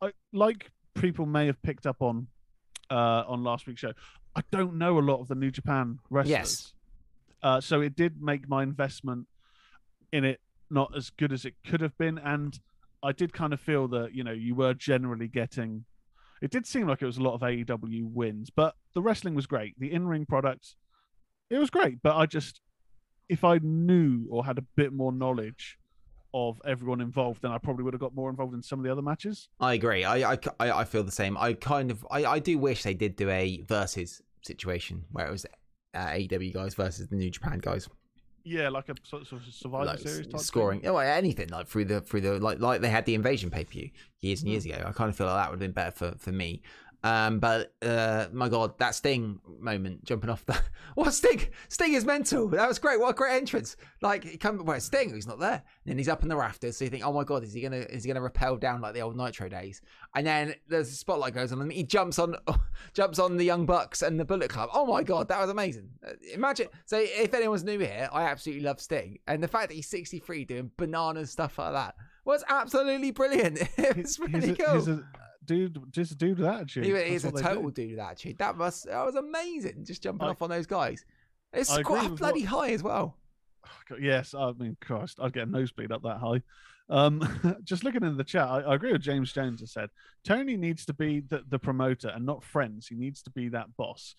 I 0.00 0.12
like 0.32 0.70
people 0.94 1.26
may 1.26 1.46
have 1.46 1.60
picked 1.62 1.86
up 1.86 2.00
on 2.00 2.28
uh, 2.90 3.24
on 3.26 3.42
last 3.42 3.66
week's 3.66 3.80
show. 3.80 3.92
I 4.36 4.42
don't 4.52 4.76
know 4.78 4.98
a 4.98 5.00
lot 5.00 5.18
of 5.20 5.26
the 5.26 5.34
New 5.34 5.50
Japan 5.50 5.98
wrestlers, 6.10 6.30
Yes. 6.30 6.72
uh, 7.42 7.60
so 7.60 7.80
it 7.80 7.96
did 7.96 8.22
make 8.22 8.48
my 8.48 8.62
investment 8.62 9.26
in 10.12 10.24
it 10.24 10.40
not 10.70 10.96
as 10.96 11.10
good 11.10 11.32
as 11.32 11.44
it 11.44 11.54
could 11.66 11.80
have 11.80 11.96
been, 11.98 12.18
and 12.18 12.58
I 13.02 13.12
did 13.12 13.32
kind 13.32 13.52
of 13.52 13.60
feel 13.60 13.88
that 13.88 14.14
you 14.14 14.24
know 14.24 14.32
you 14.32 14.54
were 14.54 14.74
generally 14.74 15.28
getting. 15.28 15.84
It 16.40 16.50
did 16.50 16.66
seem 16.66 16.88
like 16.88 17.02
it 17.02 17.06
was 17.06 17.18
a 17.18 17.22
lot 17.22 17.34
of 17.34 17.40
AEW 17.40 18.12
wins, 18.12 18.50
but 18.50 18.74
the 18.94 19.02
wrestling 19.02 19.34
was 19.34 19.46
great. 19.46 19.78
The 19.78 19.92
in-ring 19.92 20.26
product, 20.26 20.74
it 21.50 21.58
was 21.58 21.70
great. 21.70 22.02
But 22.02 22.16
I 22.16 22.26
just, 22.26 22.60
if 23.28 23.44
I 23.44 23.60
knew 23.62 24.26
or 24.28 24.44
had 24.44 24.58
a 24.58 24.64
bit 24.74 24.92
more 24.92 25.12
knowledge 25.12 25.78
of 26.34 26.60
everyone 26.66 27.00
involved, 27.00 27.42
then 27.42 27.52
I 27.52 27.58
probably 27.58 27.84
would 27.84 27.94
have 27.94 28.00
got 28.00 28.14
more 28.14 28.28
involved 28.28 28.54
in 28.54 28.62
some 28.62 28.80
of 28.80 28.84
the 28.84 28.90
other 28.90 29.02
matches. 29.02 29.48
I 29.60 29.74
agree. 29.74 30.04
I, 30.04 30.32
I, 30.32 30.38
I, 30.58 30.70
I 30.80 30.84
feel 30.84 31.04
the 31.04 31.12
same. 31.12 31.36
I 31.36 31.52
kind 31.52 31.92
of, 31.92 32.04
I, 32.10 32.24
I 32.24 32.38
do 32.40 32.58
wish 32.58 32.82
they 32.82 32.94
did 32.94 33.14
do 33.14 33.30
a 33.30 33.62
versus 33.68 34.20
situation 34.42 35.04
where 35.12 35.26
it 35.26 35.30
was 35.30 35.46
uh, 35.94 36.06
AEW 36.06 36.54
guys 36.54 36.74
versus 36.74 37.08
the 37.08 37.16
New 37.16 37.30
Japan 37.30 37.58
guys. 37.60 37.88
Yeah, 38.44 38.68
like 38.70 38.88
a 38.88 38.94
sort 39.04 39.30
of 39.32 39.42
Survivor 39.50 39.84
like 39.84 39.98
Series 40.00 40.26
type 40.26 40.40
scoring, 40.40 40.80
Thing. 40.80 40.90
oh, 40.90 40.96
anything 40.98 41.48
like 41.48 41.66
through 41.68 41.84
the 41.86 42.00
through 42.00 42.22
the 42.22 42.38
like 42.40 42.58
like 42.60 42.80
they 42.80 42.90
had 42.90 43.04
the 43.06 43.14
invasion 43.14 43.50
pay 43.50 43.64
per 43.64 43.70
view 43.70 43.90
years 44.20 44.40
and 44.40 44.48
Hmm. 44.48 44.52
years 44.52 44.64
ago. 44.66 44.84
I 44.86 44.92
kind 44.92 45.08
of 45.10 45.16
feel 45.16 45.26
like 45.26 45.36
that 45.36 45.50
would 45.50 45.54
have 45.56 45.60
been 45.60 45.72
better 45.72 45.90
for 45.92 46.14
for 46.18 46.32
me. 46.32 46.62
Um, 47.04 47.40
but 47.40 47.74
uh, 47.82 48.26
my 48.32 48.48
God, 48.48 48.78
that 48.78 48.94
Sting 48.94 49.40
moment 49.58 50.04
jumping 50.04 50.30
off 50.30 50.46
the 50.46 50.58
what 50.94 51.12
Sting? 51.12 51.48
Sting 51.68 51.94
is 51.94 52.04
mental. 52.04 52.48
That 52.48 52.68
was 52.68 52.78
great. 52.78 53.00
What 53.00 53.10
a 53.10 53.14
great 53.14 53.36
entrance! 53.36 53.76
Like 54.00 54.24
he 54.24 54.36
come, 54.36 54.64
where 54.64 54.78
Sting? 54.78 55.12
He's 55.12 55.26
not 55.26 55.40
there. 55.40 55.50
And 55.54 55.62
then 55.86 55.98
he's 55.98 56.08
up 56.08 56.22
in 56.22 56.28
the 56.28 56.36
rafters. 56.36 56.76
So 56.76 56.84
you 56.84 56.90
think, 56.90 57.04
oh 57.04 57.12
my 57.12 57.24
God, 57.24 57.42
is 57.42 57.52
he 57.52 57.60
gonna 57.60 57.78
is 57.78 58.04
he 58.04 58.08
gonna 58.08 58.22
rappel 58.22 58.56
down 58.56 58.80
like 58.80 58.94
the 58.94 59.02
old 59.02 59.16
Nitro 59.16 59.48
days? 59.48 59.82
And 60.14 60.26
then 60.26 60.54
there's 60.68 60.90
a 60.90 60.94
spotlight 60.94 61.34
goes 61.34 61.52
on 61.52 61.60
and 61.60 61.72
he 61.72 61.82
jumps 61.82 62.18
on 62.18 62.36
jumps 62.94 63.18
on 63.18 63.36
the 63.36 63.44
Young 63.44 63.66
Bucks 63.66 64.02
and 64.02 64.18
the 64.18 64.24
Bullet 64.24 64.50
Club. 64.50 64.70
Oh 64.72 64.86
my 64.86 65.02
God, 65.02 65.28
that 65.28 65.40
was 65.40 65.50
amazing. 65.50 65.88
Uh, 66.06 66.12
Imagine. 66.34 66.68
So 66.86 66.98
if 67.00 67.34
anyone's 67.34 67.64
new 67.64 67.78
here, 67.80 68.08
I 68.12 68.24
absolutely 68.24 68.64
love 68.64 68.80
Sting, 68.80 69.18
and 69.26 69.42
the 69.42 69.48
fact 69.48 69.68
that 69.68 69.74
he's 69.74 69.88
63 69.88 70.44
doing 70.44 70.70
bananas 70.76 71.32
stuff 71.32 71.58
like 71.58 71.72
that 71.72 71.96
was 72.24 72.44
absolutely 72.48 73.10
brilliant. 73.10 73.60
It 73.78 73.96
was 73.96 74.18
really 74.18 74.40
he's, 74.40 74.60
a, 74.60 74.94
cool. 74.94 75.04
Dude, 75.44 75.78
just 75.90 76.12
a 76.12 76.14
dude 76.16 76.38
with 76.38 76.48
attitude. 76.48 76.84
He 76.84 76.92
That's 76.92 77.10
is 77.10 77.24
a 77.24 77.28
what 77.28 77.36
they 77.36 77.42
do. 77.42 77.48
total 77.48 77.70
dude 77.70 77.90
with 77.90 77.98
attitude. 78.00 78.38
That 78.38 78.56
must 78.56 78.86
that 78.86 79.04
was 79.04 79.14
amazing. 79.14 79.84
Just 79.84 80.02
jumping 80.02 80.26
I- 80.28 80.30
off 80.30 80.42
on 80.42 80.50
those 80.50 80.66
guys. 80.66 81.04
It's 81.52 81.70
I 81.70 81.82
quite 81.82 82.14
bloody 82.16 82.42
high 82.44 82.70
as 82.70 82.82
well. 82.82 83.16
Yes, 84.00 84.34
I 84.34 84.52
mean, 84.52 84.76
Christ, 84.80 85.18
I'd 85.20 85.34
get 85.34 85.46
a 85.46 85.50
nosebleed 85.50 85.92
up 85.92 86.02
that 86.02 86.16
high. 86.18 86.42
Um, 86.88 87.56
just 87.64 87.84
looking 87.84 88.02
in 88.02 88.16
the 88.16 88.24
chat, 88.24 88.48
I, 88.48 88.60
I 88.60 88.74
agree 88.74 88.92
with 88.92 89.02
James 89.02 89.32
Jones. 89.32 89.60
Has 89.60 89.70
said 89.72 89.90
Tony 90.24 90.56
needs 90.56 90.84
to 90.86 90.94
be 90.94 91.20
the, 91.20 91.44
the 91.48 91.58
promoter 91.58 92.08
and 92.08 92.24
not 92.26 92.42
friends. 92.42 92.88
He 92.88 92.96
needs 92.96 93.22
to 93.22 93.30
be 93.30 93.48
that 93.50 93.76
boss. 93.76 94.14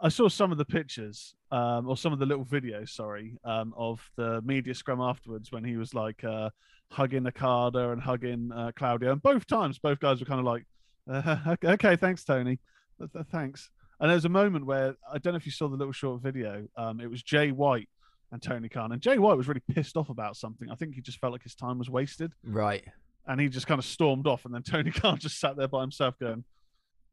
I 0.00 0.08
saw 0.10 0.28
some 0.28 0.52
of 0.52 0.58
the 0.58 0.64
pictures, 0.64 1.34
um, 1.50 1.88
or 1.88 1.96
some 1.96 2.12
of 2.12 2.18
the 2.20 2.26
little 2.26 2.44
videos, 2.44 2.90
sorry, 2.90 3.36
um, 3.44 3.74
of 3.76 4.00
the 4.16 4.40
media 4.42 4.74
scrum 4.74 5.00
afterwards 5.00 5.50
when 5.50 5.64
he 5.64 5.76
was 5.76 5.92
like 5.94 6.22
uh, 6.22 6.50
hugging 6.92 7.26
Okada 7.26 7.90
and 7.90 8.00
hugging 8.00 8.50
uh, 8.54 8.70
Claudio, 8.76 9.12
and 9.12 9.22
both 9.22 9.46
times, 9.46 9.78
both 9.78 9.98
guys 9.98 10.20
were 10.20 10.26
kind 10.26 10.38
of 10.40 10.46
like, 10.46 10.64
uh, 11.10 11.56
"Okay, 11.64 11.96
thanks, 11.96 12.22
Tony, 12.24 12.58
Th- 12.98 13.10
th- 13.12 13.26
thanks." 13.32 13.70
And 14.00 14.08
there 14.08 14.14
was 14.14 14.24
a 14.24 14.28
moment 14.28 14.66
where 14.66 14.94
I 15.12 15.18
don't 15.18 15.32
know 15.32 15.38
if 15.38 15.46
you 15.46 15.50
saw 15.52 15.66
the 15.68 15.76
little 15.76 15.92
short 15.92 16.22
video. 16.22 16.68
Um, 16.76 17.00
it 17.00 17.10
was 17.10 17.20
Jay 17.22 17.50
White 17.50 17.88
and 18.30 18.40
Tony 18.40 18.68
Khan, 18.68 18.92
and 18.92 19.00
Jay 19.02 19.18
White 19.18 19.36
was 19.36 19.48
really 19.48 19.62
pissed 19.72 19.96
off 19.96 20.10
about 20.10 20.36
something. 20.36 20.70
I 20.70 20.76
think 20.76 20.94
he 20.94 21.00
just 21.00 21.18
felt 21.18 21.32
like 21.32 21.42
his 21.42 21.56
time 21.56 21.78
was 21.78 21.90
wasted, 21.90 22.32
Right. 22.44 22.84
and 23.26 23.40
he 23.40 23.48
just 23.48 23.66
kind 23.66 23.80
of 23.80 23.84
stormed 23.84 24.28
off. 24.28 24.44
And 24.44 24.54
then 24.54 24.62
Tony 24.62 24.90
Khan 24.92 25.18
just 25.18 25.40
sat 25.40 25.56
there 25.56 25.66
by 25.66 25.80
himself, 25.80 26.16
going, 26.20 26.44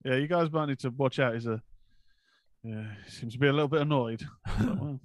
"Yeah, 0.03 0.18
you 0.18 0.28
guys 0.28 0.52
might 0.52 0.68
need 0.68 0.80
to 0.80 0.91
watch 0.91 1.18
out. 1.18 1.34
He's 1.34 1.48
a 1.48 1.60
yeah, 2.66 2.86
seems 3.08 3.34
to 3.34 3.40
be 3.40 3.48
a 3.48 3.54
little 3.54 3.68
bit 3.68 3.82
annoyed." 3.82 4.24
Well, 4.60 5.00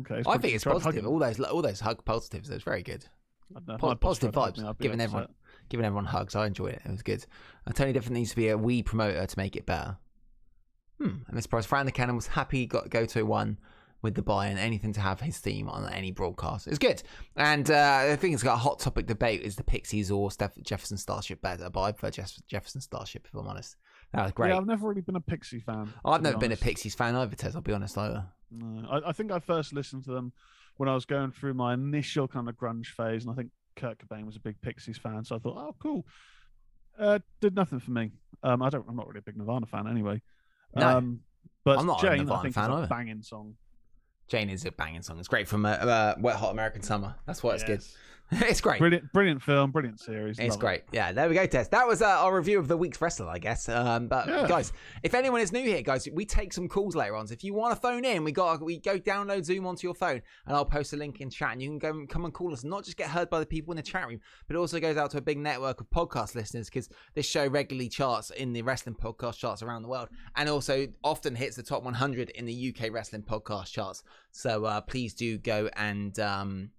okay, 0.00 0.22
I 0.26 0.38
think 0.38 0.54
it's 0.54 0.64
positive. 0.64 1.06
All 1.06 1.18
those 1.18 1.38
all 1.40 1.60
those 1.62 1.80
hug 1.80 2.02
positives. 2.04 2.48
It's 2.48 2.64
very 2.64 2.82
good. 2.82 3.04
Know, 3.68 3.76
Po- 3.76 3.94
positive 3.94 4.32
tried 4.32 4.54
to 4.54 4.62
hug 4.62 4.66
vibes, 4.66 4.68
me, 4.68 4.74
giving 4.80 5.00
upset. 5.00 5.08
everyone 5.10 5.34
giving 5.68 5.86
everyone 5.86 6.04
hugs. 6.06 6.34
I 6.34 6.46
enjoyed 6.46 6.72
it. 6.74 6.82
It 6.84 6.90
was 6.90 7.02
good. 7.02 7.26
Uh, 7.66 7.72
Tony 7.72 7.92
definitely 7.92 8.20
needs 8.20 8.30
to 8.30 8.36
be 8.36 8.48
a 8.48 8.56
wee 8.58 8.82
promoter 8.82 9.26
to 9.26 9.38
make 9.38 9.54
it 9.54 9.66
better. 9.66 9.98
Hmm. 11.00 11.16
I'm 11.30 11.40
surprised 11.42 11.68
Fran 11.68 11.84
the 11.86 11.92
Cannon 11.92 12.16
was 12.16 12.26
happy 12.28 12.66
got 12.66 12.88
go 12.88 13.04
to 13.04 13.22
one 13.24 13.58
with 14.02 14.14
the 14.14 14.22
buy 14.22 14.46
and 14.46 14.58
anything 14.58 14.92
to 14.94 15.00
have 15.00 15.20
his 15.20 15.38
theme 15.38 15.68
on 15.68 15.90
any 15.92 16.10
broadcast. 16.10 16.66
It's 16.68 16.78
good. 16.78 17.02
And 17.36 17.70
uh, 17.70 18.06
I 18.12 18.16
think 18.16 18.34
it's 18.34 18.42
got 18.42 18.54
a 18.54 18.58
hot 18.58 18.78
topic 18.78 19.06
debate 19.06 19.42
is 19.42 19.56
the 19.56 19.64
Pixies 19.64 20.10
or 20.10 20.30
Steph- 20.30 20.62
Jefferson 20.62 20.96
Starship 20.96 21.40
better, 21.42 21.68
but 21.70 21.82
I 21.82 21.92
prefer 21.92 22.10
Jeff- 22.10 22.40
Jefferson 22.46 22.80
Starship 22.80 23.26
if 23.26 23.34
I'm 23.38 23.46
honest. 23.46 23.76
That 24.12 24.22
was 24.22 24.32
great. 24.32 24.48
Yeah, 24.50 24.56
I've 24.56 24.66
never 24.66 24.88
really 24.88 25.00
been 25.02 25.16
a 25.16 25.20
Pixie 25.20 25.60
fan. 25.60 25.92
I've 26.04 26.22
be 26.22 26.24
never 26.24 26.38
been 26.38 26.52
a. 26.52 26.56
Pixies 26.56 26.94
fan 26.94 27.14
either, 27.14 27.36
Tez. 27.36 27.54
I'll 27.54 27.62
be 27.62 27.72
honest 27.72 27.98
either. 27.98 28.24
No, 28.50 28.88
I, 28.88 29.10
I 29.10 29.12
think 29.12 29.32
I 29.32 29.38
first 29.40 29.72
listened 29.72 30.04
to 30.04 30.12
them 30.12 30.32
when 30.76 30.88
I 30.88 30.94
was 30.94 31.04
going 31.04 31.32
through 31.32 31.54
my 31.54 31.74
initial 31.74 32.28
kind 32.28 32.48
of 32.48 32.56
grunge 32.56 32.86
phase, 32.86 33.24
and 33.24 33.32
I 33.32 33.34
think 33.34 33.50
Kurt 33.76 33.98
Cobain 33.98 34.24
was 34.24 34.36
a 34.36 34.40
big 34.40 34.60
Pixies 34.60 34.98
fan, 34.98 35.24
so 35.24 35.36
I 35.36 35.38
thought, 35.38 35.56
oh, 35.56 35.74
cool. 35.80 36.06
Uh, 36.98 37.18
did 37.40 37.54
nothing 37.54 37.80
for 37.80 37.90
me. 37.90 38.12
Um, 38.42 38.62
I 38.62 38.70
don't. 38.70 38.86
I'm 38.88 38.96
not 38.96 39.06
really 39.06 39.18
a 39.18 39.22
big 39.22 39.36
Nirvana 39.36 39.66
fan 39.66 39.86
anyway. 39.86 40.22
No, 40.74 40.98
um, 40.98 41.20
but 41.64 41.78
I'm 41.78 41.86
not 41.86 42.02
a 42.02 42.06
Jane, 42.06 42.30
I 42.30 42.42
think, 42.42 42.54
fan 42.54 42.70
is 42.70 42.84
a 42.84 42.86
banging 42.86 43.22
song. 43.22 43.56
Jane 44.28 44.50
is 44.50 44.64
a 44.64 44.72
banging 44.72 45.02
song. 45.02 45.18
It's 45.18 45.28
great 45.28 45.46
from 45.46 45.66
uh, 45.66 45.70
uh, 45.70 46.14
Wet 46.18 46.36
Hot 46.36 46.50
American 46.50 46.82
Summer. 46.82 47.14
That's 47.26 47.42
why 47.42 47.54
it's 47.54 47.64
good. 47.64 47.82
It's 48.32 48.60
great. 48.60 48.78
Brilliant, 48.80 49.12
brilliant 49.12 49.40
film, 49.42 49.70
brilliant 49.70 50.00
series. 50.00 50.38
It's 50.38 50.50
love 50.50 50.56
it. 50.58 50.60
great. 50.60 50.82
Yeah, 50.92 51.12
there 51.12 51.28
we 51.28 51.34
go, 51.36 51.46
Tez. 51.46 51.68
That 51.68 51.86
was 51.86 52.02
uh, 52.02 52.06
our 52.08 52.34
review 52.36 52.58
of 52.58 52.66
the 52.66 52.76
week's 52.76 53.00
wrestler, 53.00 53.28
I 53.28 53.38
guess. 53.38 53.68
Um, 53.68 54.08
but 54.08 54.26
Yeah. 54.26 54.46
guys, 54.48 54.72
if 55.04 55.14
anyone 55.14 55.40
is 55.40 55.52
new 55.52 55.62
here, 55.62 55.80
guys, 55.82 56.08
we 56.12 56.24
take 56.24 56.52
some 56.52 56.68
calls 56.68 56.96
later 56.96 57.14
on. 57.14 57.28
So 57.28 57.34
if 57.34 57.44
you 57.44 57.54
want 57.54 57.74
to 57.74 57.80
phone 57.80 58.04
in, 58.04 58.24
we 58.24 58.32
got 58.32 58.60
we 58.62 58.78
go 58.80 58.98
download 58.98 59.44
Zoom 59.44 59.64
onto 59.66 59.86
your 59.86 59.94
phone, 59.94 60.20
and 60.46 60.56
I'll 60.56 60.64
post 60.64 60.92
a 60.92 60.96
link 60.96 61.20
in 61.20 61.30
chat, 61.30 61.52
and 61.52 61.62
you 61.62 61.68
can 61.68 61.78
go 61.78 62.06
come 62.08 62.24
and 62.24 62.34
call 62.34 62.52
us. 62.52 62.64
Not 62.64 62.84
just 62.84 62.96
get 62.96 63.08
heard 63.10 63.30
by 63.30 63.38
the 63.38 63.46
people 63.46 63.72
in 63.72 63.76
the 63.76 63.82
chat 63.82 64.08
room, 64.08 64.20
but 64.48 64.56
it 64.56 64.58
also 64.58 64.80
goes 64.80 64.96
out 64.96 65.10
to 65.12 65.18
a 65.18 65.22
big 65.22 65.38
network 65.38 65.80
of 65.80 65.88
podcast 65.90 66.34
listeners 66.34 66.68
because 66.68 66.88
this 67.14 67.26
show 67.26 67.46
regularly 67.46 67.88
charts 67.88 68.30
in 68.30 68.52
the 68.52 68.62
wrestling 68.62 68.96
podcast 68.96 69.38
charts 69.38 69.62
around 69.62 69.82
the 69.82 69.88
world, 69.88 70.08
and 70.34 70.48
also 70.48 70.88
often 71.04 71.36
hits 71.36 71.54
the 71.54 71.62
top 71.62 71.84
100 71.84 72.30
in 72.30 72.44
the 72.44 72.74
UK 72.76 72.90
wrestling 72.92 73.22
podcast 73.22 73.70
charts. 73.70 74.02
So 74.32 74.64
uh, 74.64 74.80
please 74.80 75.14
do 75.14 75.38
go 75.38 75.70
and. 75.76 76.18
Um, 76.18 76.70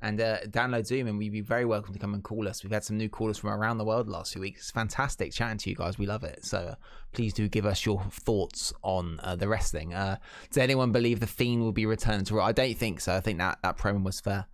and 0.00 0.20
uh, 0.20 0.38
download 0.46 0.86
Zoom, 0.86 1.08
and 1.08 1.18
we'd 1.18 1.32
be 1.32 1.40
very 1.40 1.64
welcome 1.64 1.92
to 1.92 1.98
come 1.98 2.14
and 2.14 2.22
call 2.22 2.46
us. 2.46 2.62
We've 2.62 2.72
had 2.72 2.84
some 2.84 2.96
new 2.96 3.08
callers 3.08 3.38
from 3.38 3.50
around 3.50 3.78
the 3.78 3.84
world 3.84 4.06
the 4.06 4.12
last 4.12 4.32
few 4.32 4.40
weeks. 4.40 4.60
It's 4.60 4.70
fantastic 4.70 5.32
chatting 5.32 5.58
to 5.58 5.70
you 5.70 5.76
guys. 5.76 5.98
We 5.98 6.06
love 6.06 6.22
it. 6.24 6.44
So 6.44 6.58
uh, 6.58 6.74
please 7.12 7.32
do 7.32 7.48
give 7.48 7.66
us 7.66 7.84
your 7.84 8.02
thoughts 8.10 8.72
on 8.82 9.18
uh, 9.22 9.34
the 9.36 9.48
wrestling. 9.48 9.94
Uh, 9.94 10.18
does 10.50 10.58
anyone 10.58 10.92
believe 10.92 11.20
the 11.20 11.26
Fiend 11.26 11.62
will 11.62 11.72
be 11.72 11.86
returned 11.86 12.26
to 12.26 12.36
Raw? 12.36 12.46
I 12.46 12.52
don't 12.52 12.76
think 12.76 13.00
so. 13.00 13.14
I 13.14 13.20
think 13.20 13.38
that 13.38 13.58
that 13.62 13.78
promo 13.78 14.04
was 14.04 14.20
for 14.20 14.46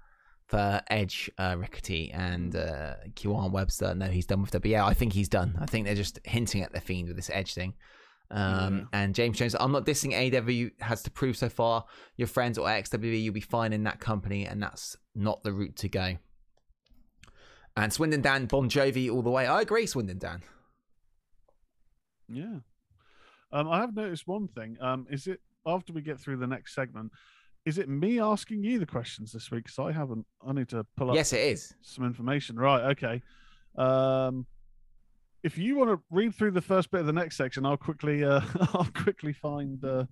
for 0.47 0.83
Edge, 0.89 1.31
uh, 1.39 1.57
Rickety, 1.59 2.11
and 2.13 2.55
uh, 2.55 2.95
Kiwan 3.15 3.51
Webster. 3.51 3.95
No, 3.95 4.07
he's 4.07 4.27
done 4.27 4.43
with 4.43 4.51
that. 4.51 4.61
But 4.61 4.71
yeah, 4.71 4.85
I 4.85 4.93
think 4.93 5.15
he's 5.15 5.29
done. 5.29 5.57
I 5.59 5.67
think 5.67 5.87
they're 5.87 5.95
just 5.95 6.21
hinting 6.25 6.63
at 6.63 6.73
the 6.73 6.81
Fiend 6.81 7.09
with 7.09 7.17
this 7.17 7.31
Edge 7.33 7.55
thing. 7.55 7.75
Um, 8.31 8.89
And 8.93 9.15
James 9.15 9.39
Jones, 9.39 9.55
I'm 9.59 9.71
not 9.73 9.85
dissing 9.87 10.13
AEW 10.13 10.81
has 10.81 11.03
to 11.05 11.11
prove 11.11 11.37
so 11.37 11.49
far. 11.49 11.85
Your 12.17 12.27
friends 12.29 12.59
or 12.59 12.67
XWE, 12.67 13.23
you'll 13.23 13.35
be 13.35 13.41
fine 13.41 13.73
in 13.73 13.85
that 13.85 14.01
company, 14.01 14.47
and 14.47 14.63
that's 14.63 14.97
not 15.15 15.43
the 15.45 15.53
route 15.53 15.77
to 15.77 15.89
go. 15.89 16.17
And 17.77 17.93
Swindon 17.93 18.23
Dan, 18.23 18.47
Bon 18.47 18.69
Jovi 18.69 19.11
all 19.13 19.23
the 19.23 19.31
way. 19.31 19.47
I 19.47 19.61
agree, 19.61 19.87
Swindon 19.87 20.19
Dan. 20.19 20.43
Yeah. 22.29 22.59
Um, 23.53 23.69
I 23.69 23.81
have 23.81 23.95
noticed 23.95 24.27
one 24.27 24.49
thing. 24.49 24.77
Um, 24.81 25.07
is 25.11 25.27
it 25.27 25.41
after 25.67 25.93
we 25.93 26.01
get 26.03 26.19
through 26.21 26.39
the 26.39 26.47
next 26.47 26.75
segment? 26.75 27.13
Is 27.65 27.79
it 27.79 27.89
me 27.89 28.21
asking 28.21 28.63
you 28.65 28.79
the 28.79 28.87
questions 28.87 29.33
this 29.33 29.51
week? 29.51 29.65
Because 29.65 29.79
I 29.79 29.93
haven't. 29.93 30.27
I 30.47 30.53
need 30.53 30.69
to 30.71 30.85
pull 30.97 31.11
up 31.11 31.17
Yes, 31.17 31.33
it 31.33 31.41
is. 31.41 31.75
some 31.83 32.05
information. 32.05 32.57
Right. 32.57 32.91
Okay. 32.93 33.23
Um, 33.77 34.47
if 35.45 35.57
you 35.59 35.77
want 35.77 35.91
to 35.91 36.01
read 36.11 36.35
through 36.35 36.51
the 36.53 36.61
first 36.61 36.91
bit 36.91 37.01
of 37.01 37.07
the 37.07 37.13
next 37.13 37.37
section, 37.37 37.65
I'll 37.65 37.77
quickly. 37.77 38.25
Uh, 38.25 38.41
I'll 38.75 38.89
quickly 38.95 39.33
find. 39.33 39.83
Uh, 39.85 40.05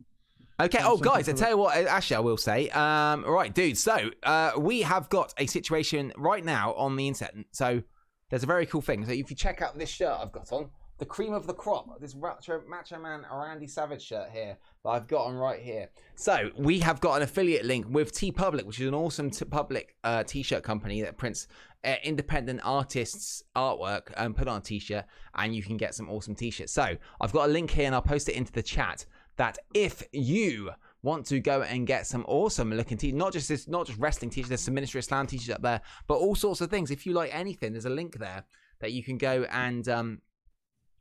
Okay. 0.60 0.78
Oh, 0.82 0.96
guys, 0.96 1.28
I 1.28 1.32
tell 1.32 1.50
you 1.50 1.56
what. 1.56 1.76
Actually, 1.76 2.16
I 2.16 2.20
will 2.20 2.36
say. 2.36 2.68
Um, 2.70 3.24
right, 3.24 3.52
dude. 3.52 3.76
So, 3.76 4.10
uh, 4.22 4.52
we 4.56 4.82
have 4.82 5.08
got 5.08 5.34
a 5.38 5.46
situation 5.46 6.12
right 6.16 6.44
now 6.44 6.74
on 6.74 6.94
the 6.94 7.08
internet. 7.08 7.34
So, 7.50 7.82
there's 8.30 8.44
a 8.44 8.46
very 8.46 8.66
cool 8.66 8.82
thing. 8.82 9.04
So, 9.04 9.12
if 9.12 9.28
you 9.30 9.34
check 9.34 9.60
out 9.60 9.76
this 9.76 9.88
shirt 9.88 10.16
I've 10.20 10.30
got 10.30 10.52
on, 10.52 10.68
the 10.98 11.06
cream 11.06 11.32
of 11.32 11.48
the 11.48 11.54
crop, 11.54 12.00
this 12.00 12.14
Macho, 12.14 12.62
Macho 12.68 12.98
Man 13.00 13.24
Randy 13.32 13.66
Savage 13.66 14.02
shirt 14.02 14.28
here 14.30 14.56
that 14.84 14.88
I've 14.88 15.08
got 15.08 15.24
on 15.26 15.34
right 15.34 15.58
here. 15.58 15.88
So, 16.14 16.50
we 16.56 16.78
have 16.80 17.00
got 17.00 17.16
an 17.16 17.22
affiliate 17.22 17.64
link 17.64 17.86
with 17.88 18.12
TeePublic, 18.12 18.64
which 18.64 18.78
is 18.78 18.86
an 18.86 18.94
awesome 18.94 19.30
t- 19.30 19.44
public 19.46 19.96
uh, 20.04 20.22
t-shirt 20.22 20.62
company 20.62 21.02
that 21.02 21.16
prints 21.16 21.48
uh, 21.84 21.94
independent 22.02 22.60
artists' 22.64 23.42
artwork 23.56 24.12
and 24.16 24.36
put 24.36 24.48
on 24.48 24.58
a 24.58 24.60
t-shirt, 24.62 25.04
and 25.34 25.54
you 25.54 25.62
can 25.62 25.76
get 25.76 25.94
some 25.94 26.08
awesome 26.10 26.34
t-shirts. 26.34 26.72
So, 26.72 26.96
I've 27.20 27.32
got 27.32 27.48
a 27.48 27.52
link 27.52 27.70
here, 27.70 27.86
and 27.86 27.94
I'll 27.94 28.02
post 28.02 28.28
it 28.28 28.34
into 28.34 28.52
the 28.52 28.62
chat 28.62 29.06
that 29.36 29.58
if 29.74 30.02
you 30.12 30.70
want 31.02 31.26
to 31.26 31.40
go 31.40 31.62
and 31.62 31.86
get 31.86 32.06
some 32.06 32.24
awesome 32.28 32.72
looking 32.72 32.96
t 32.96 33.10
not 33.10 33.32
just 33.32 33.48
this 33.48 33.66
not 33.66 33.86
just 33.86 33.98
wrestling 33.98 34.30
t-shirts 34.30 34.48
there's 34.48 34.60
some 34.60 34.74
ministry 34.74 34.98
of 34.98 35.04
slam 35.04 35.26
t-shirts 35.26 35.50
up 35.50 35.62
there 35.62 35.80
but 36.06 36.14
all 36.14 36.34
sorts 36.34 36.60
of 36.60 36.70
things 36.70 36.92
if 36.92 37.04
you 37.04 37.12
like 37.12 37.34
anything 37.34 37.72
there's 37.72 37.86
a 37.86 37.90
link 37.90 38.18
there 38.18 38.44
that 38.78 38.92
you 38.92 39.02
can 39.02 39.18
go 39.18 39.44
and 39.50 39.88
um 39.88 40.20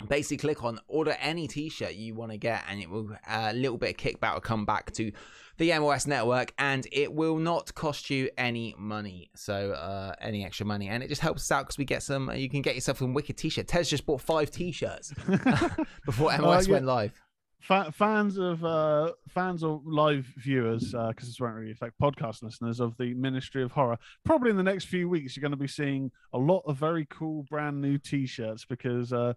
basically 0.07 0.37
click 0.37 0.63
on 0.63 0.79
order 0.87 1.15
any 1.19 1.47
t-shirt 1.47 1.93
you 1.93 2.13
want 2.13 2.31
to 2.31 2.37
get 2.37 2.63
and 2.69 2.81
it 2.81 2.89
will 2.89 3.09
a 3.29 3.53
little 3.53 3.77
bit 3.77 3.91
of 3.91 3.97
kickback 3.97 4.33
will 4.33 4.41
come 4.41 4.65
back 4.65 4.91
to 4.91 5.11
the 5.57 5.77
MOS 5.79 6.07
network 6.07 6.53
and 6.57 6.87
it 6.91 7.13
will 7.13 7.37
not 7.37 7.73
cost 7.75 8.09
you 8.09 8.29
any 8.37 8.73
money 8.77 9.29
so 9.35 9.71
uh 9.71 10.13
any 10.19 10.45
extra 10.45 10.65
money 10.65 10.87
and 10.87 11.03
it 11.03 11.07
just 11.07 11.21
helps 11.21 11.41
us 11.43 11.51
out 11.51 11.65
because 11.65 11.77
we 11.77 11.85
get 11.85 12.01
some 12.01 12.31
you 12.33 12.49
can 12.49 12.61
get 12.61 12.75
yourself 12.75 12.97
some 12.97 13.13
wicked 13.13 13.37
t-shirt 13.37 13.67
Tez 13.67 13.89
just 13.89 14.05
bought 14.05 14.21
five 14.21 14.49
t-shirts 14.49 15.13
before 16.05 16.35
MOS 16.37 16.67
yeah. 16.67 16.73
went 16.73 16.85
live 16.85 17.21
fa- 17.61 17.91
fans 17.93 18.37
of 18.37 18.63
uh, 18.65 19.11
fans 19.29 19.63
or 19.63 19.81
live 19.85 20.25
viewers, 20.37 20.91
because 20.91 21.27
this 21.27 21.39
won't 21.39 21.55
really 21.55 21.71
affect 21.71 21.93
podcast 22.01 22.43
listeners 22.43 22.79
of 22.79 22.97
the 22.97 23.13
Ministry 23.13 23.63
of 23.63 23.71
Horror. 23.71 23.97
Probably 24.25 24.49
in 24.49 24.57
the 24.57 24.63
next 24.63 24.85
few 24.85 25.07
weeks, 25.07 25.35
you're 25.35 25.41
going 25.41 25.51
to 25.51 25.57
be 25.57 25.67
seeing 25.67 26.11
a 26.33 26.37
lot 26.37 26.63
of 26.65 26.77
very 26.77 27.07
cool 27.09 27.43
brand 27.43 27.79
new 27.79 27.97
T-shirts 27.97 28.65
because. 28.65 29.13
Uh, 29.13 29.33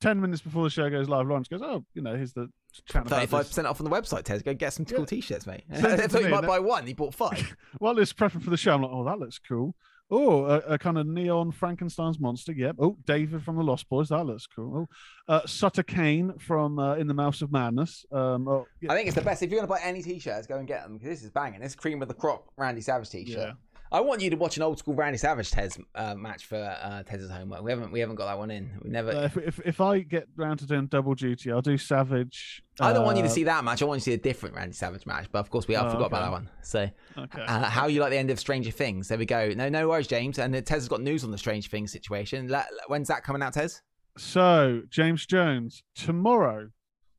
10 0.00 0.20
minutes 0.20 0.42
before 0.42 0.64
the 0.64 0.70
show 0.70 0.88
goes 0.90 1.08
live, 1.08 1.26
Lawrence 1.26 1.48
goes, 1.48 1.62
Oh, 1.62 1.84
you 1.94 2.02
know, 2.02 2.14
here's 2.14 2.32
the 2.32 2.48
chat 2.86 3.06
about 3.06 3.16
Thirty-five 3.18 3.40
this. 3.44 3.48
percent 3.48 3.66
off 3.66 3.80
on 3.80 3.84
the 3.88 3.90
website, 3.90 4.24
Tez. 4.24 4.42
Go 4.42 4.52
get 4.54 4.72
some 4.72 4.84
Yeah. 4.88 4.96
cool 4.96 5.06
t-shirts, 5.06 5.46
mate. 5.46 5.64
I 5.72 5.80
to 5.80 6.08
thought 6.08 6.22
you 6.22 6.28
might 6.28 6.46
buy 6.46 6.58
one. 6.58 6.86
He 6.86 6.92
bought 6.92 7.14
five. 7.14 7.56
While 7.78 7.98
it's 7.98 8.12
prepping 8.12 8.42
for 8.42 8.50
the 8.50 8.56
show, 8.56 8.74
I'm 8.74 8.82
like, 8.82 8.90
Oh, 8.92 9.04
that 9.04 9.18
looks 9.18 9.38
cool. 9.38 9.74
Oh, 10.08 10.44
a, 10.44 10.58
a 10.58 10.78
kind 10.78 10.98
of 10.98 11.06
neon 11.08 11.50
Frankenstein's 11.50 12.20
monster. 12.20 12.52
Yep. 12.52 12.76
Oh, 12.78 12.96
David 13.06 13.42
from 13.42 13.56
the 13.56 13.64
Lost 13.64 13.88
Boys. 13.88 14.10
That 14.10 14.24
looks 14.24 14.46
cool. 14.46 14.86
Oh, 15.28 15.32
uh, 15.34 15.44
Sutter 15.46 15.82
Cane 15.82 16.34
from 16.38 16.78
uh, 16.78 16.94
In 16.94 17.08
the 17.08 17.14
Mouth 17.14 17.42
of 17.42 17.50
Madness. 17.50 18.06
Um, 18.12 18.46
oh, 18.46 18.66
yeah. 18.80 18.92
I 18.92 18.94
think 18.94 19.08
it's 19.08 19.16
the 19.16 19.22
best. 19.22 19.42
If 19.42 19.50
you're 19.50 19.58
gonna 19.58 19.66
buy 19.66 19.80
any 19.82 20.02
t-shirts, 20.02 20.46
go 20.46 20.58
and 20.58 20.68
get 20.68 20.84
them 20.84 20.92
because 20.98 21.08
this 21.08 21.24
is 21.24 21.30
banging. 21.30 21.58
This 21.60 21.74
cream 21.74 22.02
of 22.02 22.08
the 22.08 22.14
crop 22.14 22.44
Randy 22.56 22.82
Savage 22.82 23.10
t-shirt. 23.10 23.36
Yeah. 23.36 23.52
I 23.92 24.00
want 24.00 24.20
you 24.20 24.30
to 24.30 24.36
watch 24.36 24.56
an 24.56 24.62
old 24.62 24.78
school 24.78 24.94
Randy 24.94 25.18
Savage 25.18 25.50
Tez 25.50 25.78
uh, 25.94 26.14
match 26.14 26.46
for 26.46 26.56
uh, 26.56 27.02
Tez's 27.04 27.30
homework. 27.30 27.62
We 27.62 27.70
haven't 27.70 27.92
we 27.92 28.00
haven't 28.00 28.16
got 28.16 28.26
that 28.26 28.38
one 28.38 28.50
in. 28.50 28.70
We 28.82 28.90
never. 28.90 29.10
Uh, 29.12 29.22
if, 29.24 29.36
if 29.36 29.60
if 29.60 29.80
I 29.80 30.00
get 30.00 30.26
round 30.36 30.58
to 30.60 30.66
doing 30.66 30.86
double 30.86 31.14
duty, 31.14 31.52
I'll 31.52 31.62
do 31.62 31.78
Savage. 31.78 32.62
I 32.80 32.92
don't 32.92 33.04
want 33.04 33.16
you 33.16 33.22
to 33.22 33.28
uh, 33.28 33.32
see 33.32 33.44
that 33.44 33.64
match. 33.64 33.80
I 33.82 33.84
want 33.84 33.98
you 33.98 34.00
to 34.00 34.04
see 34.04 34.14
a 34.14 34.18
different 34.18 34.54
Randy 34.56 34.74
Savage 34.74 35.06
match. 35.06 35.26
But 35.30 35.38
of 35.38 35.50
course, 35.50 35.68
we 35.68 35.76
I 35.76 35.86
Oh, 35.86 35.90
forgot 35.90 36.06
about 36.06 36.22
that 36.22 36.32
one. 36.32 36.50
So, 36.62 36.88
Okay. 37.16 37.42
uh, 37.42 37.64
how 37.64 37.86
you 37.86 38.00
like 38.00 38.10
the 38.10 38.18
end 38.18 38.30
of 38.30 38.40
Stranger 38.40 38.70
Things? 38.70 39.08
There 39.08 39.18
we 39.18 39.26
go. 39.26 39.50
No, 39.56 39.68
no 39.68 39.88
worries, 39.88 40.06
James. 40.08 40.38
And 40.38 40.52
Tez 40.54 40.68
has 40.82 40.88
got 40.88 41.00
news 41.00 41.24
on 41.24 41.30
the 41.30 41.38
Stranger 41.38 41.68
Things 41.68 41.92
situation. 41.92 42.52
When's 42.88 43.08
that 43.08 43.22
coming 43.24 43.42
out, 43.42 43.54
Tez? 43.54 43.82
So 44.18 44.82
James 44.90 45.26
Jones 45.26 45.82
tomorrow, 45.94 46.70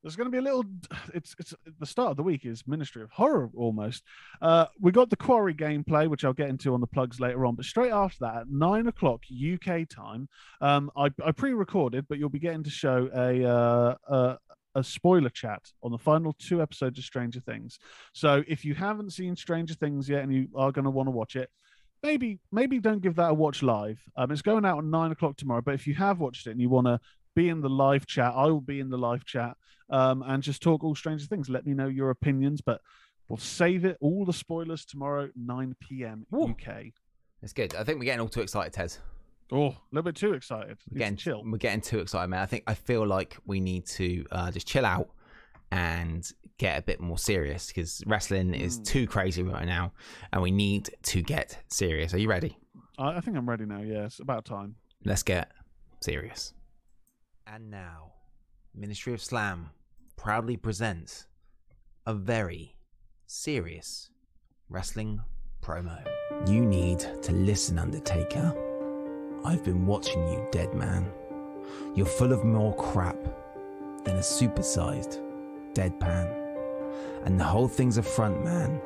there's 0.01 0.15
going 0.15 0.27
to 0.27 0.31
be 0.31 0.37
a 0.37 0.41
little. 0.41 0.63
It's 1.13 1.35
it's 1.39 1.53
the 1.79 1.85
start 1.85 2.11
of 2.11 2.17
the 2.17 2.23
week 2.23 2.45
is 2.45 2.65
Ministry 2.67 3.01
of 3.01 3.11
Horror 3.11 3.49
almost. 3.55 4.03
Uh, 4.41 4.65
we 4.79 4.91
got 4.91 5.09
the 5.09 5.15
Quarry 5.15 5.53
gameplay, 5.53 6.07
which 6.07 6.23
I'll 6.23 6.33
get 6.33 6.49
into 6.49 6.73
on 6.73 6.81
the 6.81 6.87
plugs 6.87 7.19
later 7.19 7.45
on. 7.45 7.55
But 7.55 7.65
straight 7.65 7.91
after 7.91 8.17
that, 8.21 8.35
at 8.37 8.49
nine 8.49 8.87
o'clock 8.87 9.23
UK 9.31 9.87
time, 9.89 10.29
um, 10.61 10.91
I, 10.95 11.09
I 11.25 11.31
pre-recorded, 11.31 12.05
but 12.07 12.17
you'll 12.19 12.29
be 12.29 12.39
getting 12.39 12.63
to 12.63 12.69
show 12.69 13.09
a 13.13 13.43
uh, 13.43 13.95
a, 14.07 14.37
a 14.75 14.83
spoiler 14.83 15.29
chat 15.29 15.61
on 15.81 15.91
the 15.91 15.97
final 15.97 16.35
two 16.39 16.61
episodes 16.61 16.99
of 16.99 17.05
Stranger 17.05 17.39
Things. 17.39 17.79
So 18.13 18.43
if 18.47 18.63
you 18.63 18.75
haven't 18.75 19.13
seen 19.13 19.35
Stranger 19.35 19.73
Things 19.73 20.07
yet 20.07 20.23
and 20.23 20.33
you 20.33 20.47
are 20.55 20.71
going 20.71 20.85
to 20.85 20.91
want 20.91 21.07
to 21.07 21.11
watch 21.11 21.35
it, 21.35 21.49
maybe 22.03 22.39
maybe 22.51 22.79
don't 22.79 23.01
give 23.01 23.15
that 23.15 23.31
a 23.31 23.33
watch 23.33 23.63
live. 23.63 23.99
Um, 24.15 24.31
it's 24.31 24.41
going 24.41 24.65
out 24.65 24.77
at 24.77 24.85
nine 24.85 25.11
o'clock 25.11 25.37
tomorrow. 25.37 25.61
But 25.61 25.73
if 25.73 25.87
you 25.87 25.95
have 25.95 26.19
watched 26.19 26.47
it 26.47 26.51
and 26.51 26.61
you 26.61 26.69
want 26.69 26.87
to 26.87 26.99
be 27.37 27.49
in 27.49 27.61
the 27.61 27.69
live 27.69 28.05
chat, 28.07 28.33
I 28.35 28.45
will 28.47 28.61
be 28.61 28.79
in 28.79 28.89
the 28.89 28.97
live 28.97 29.23
chat 29.23 29.55
um, 29.91 30.23
and 30.25 30.41
just 30.41 30.61
talk 30.61 30.83
all 30.83 30.95
Stranger 30.95 31.25
Things. 31.27 31.49
Let 31.49 31.65
me 31.67 31.73
know 31.73 31.87
your 31.87 32.09
opinions, 32.09 32.61
but 32.61 32.81
we'll 33.29 33.37
save 33.37 33.85
it 33.85 33.95
all 34.01 34.25
the 34.25 34.33
spoilers 34.33 34.83
tomorrow, 34.85 35.29
nine 35.35 35.75
p.m. 35.79 36.25
Woo. 36.31 36.49
UK. 36.49 36.85
It's 37.43 37.53
good. 37.53 37.75
I 37.75 37.83
think 37.83 37.99
we're 37.99 38.05
getting 38.05 38.21
all 38.21 38.27
too 38.27 38.41
excited, 38.41 38.73
Tez. 38.73 38.99
Oh, 39.51 39.67
a 39.67 39.75
little 39.91 40.03
bit 40.03 40.15
too 40.15 40.33
excited. 40.33 40.77
We're 40.91 40.97
getting 40.97 41.15
chill. 41.15 41.43
We're 41.45 41.57
getting 41.57 41.81
too 41.81 41.99
excited, 41.99 42.27
man. 42.29 42.41
I 42.41 42.47
think 42.47 42.63
I 42.67 42.73
feel 42.73 43.05
like 43.05 43.37
we 43.45 43.59
need 43.59 43.85
to 43.97 44.25
uh, 44.31 44.49
just 44.51 44.67
chill 44.67 44.85
out 44.85 45.09
and 45.71 46.29
get 46.57 46.79
a 46.79 46.81
bit 46.81 46.99
more 46.99 47.17
serious 47.19 47.67
because 47.67 48.01
wrestling 48.07 48.53
is 48.55 48.79
Mm. 48.79 48.85
too 48.85 49.05
crazy 49.07 49.43
right 49.43 49.65
now, 49.65 49.93
and 50.33 50.41
we 50.41 50.49
need 50.51 50.89
to 51.03 51.21
get 51.21 51.59
serious. 51.69 52.13
Are 52.13 52.17
you 52.17 52.29
ready? 52.29 52.57
I, 52.97 53.17
I 53.17 53.19
think 53.21 53.37
I'm 53.37 53.47
ready 53.47 53.65
now. 53.65 53.81
Yeah, 53.81 54.09
about 54.19 54.43
time. 54.45 54.75
Let's 55.05 55.23
get 55.23 55.51
serious. 56.01 56.53
And 57.53 57.71
now, 57.71 58.11
Ministry 58.75 59.13
of 59.13 59.21
Slam 59.21 59.69
proudly 60.17 60.57
presents 60.57 61.27
a 62.05 62.13
very 62.13 62.75
serious 63.25 64.09
wrestling 64.69 65.21
promo. 65.63 65.97
You 66.45 66.65
need 66.65 66.99
to 66.99 67.31
listen, 67.31 67.79
Undertaker. 67.79 68.53
I've 69.45 69.63
been 69.63 69.85
watching 69.85 70.27
you, 70.27 70.45
dead 70.51 70.73
man. 70.73 71.09
You're 71.95 72.05
full 72.05 72.33
of 72.33 72.43
more 72.43 72.75
crap 72.75 73.17
than 74.03 74.17
a 74.17 74.19
supersized 74.19 75.21
deadpan. 75.73 76.29
And 77.23 77.39
the 77.39 77.45
whole 77.45 77.69
thing's 77.69 77.97
a 77.97 78.03
front, 78.03 78.43
man. 78.43 78.81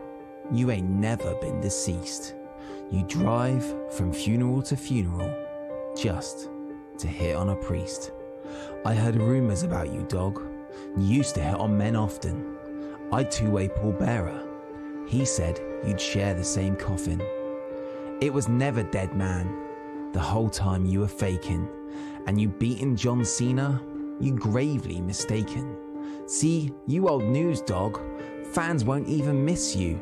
You 0.51 0.69
ain't 0.69 0.89
never 0.89 1.33
been 1.35 1.61
deceased. 1.61 2.35
You 2.91 3.03
drive 3.07 3.65
from 3.91 4.13
funeral 4.13 4.61
to 4.63 4.77
funeral 4.77 5.33
just 5.97 6.49
to 6.99 7.07
hit 7.07 7.35
on 7.35 7.49
a 7.49 7.55
priest. 7.55 8.11
I 8.85 8.93
heard 8.93 9.15
rumors 9.15 9.63
about 9.63 9.91
you, 9.91 10.03
dog. 10.07 10.41
You 10.97 11.03
used 11.03 11.35
to 11.35 11.41
hit 11.41 11.55
on 11.55 11.77
men 11.77 11.95
often. 11.95 12.57
I'd 13.11 13.31
two 13.31 13.49
way 13.49 13.67
Paul 13.67 13.91
Bearer. 13.93 14.47
He 15.07 15.25
said 15.25 15.59
you'd 15.85 15.99
share 15.99 16.33
the 16.33 16.43
same 16.43 16.75
coffin. 16.75 17.21
It 18.21 18.33
was 18.33 18.47
never 18.47 18.83
dead 18.83 19.15
man. 19.15 20.11
The 20.13 20.19
whole 20.19 20.49
time 20.49 20.85
you 20.85 21.01
were 21.01 21.07
faking. 21.07 21.67
And 22.27 22.39
you 22.39 22.49
beaten 22.49 22.95
John 22.95 23.25
Cena? 23.25 23.81
You 24.19 24.33
gravely 24.33 25.01
mistaken. 25.01 25.75
See, 26.27 26.71
you 26.87 27.09
old 27.09 27.23
news 27.23 27.61
dog. 27.61 27.99
Fans 28.53 28.85
won't 28.85 29.07
even 29.07 29.43
miss 29.43 29.75
you. 29.75 29.99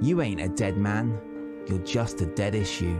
You 0.00 0.20
ain't 0.20 0.40
a 0.40 0.48
dead 0.48 0.76
man. 0.76 1.18
You're 1.68 1.78
just 1.78 2.20
a 2.20 2.26
dead 2.26 2.54
issue. 2.54 2.98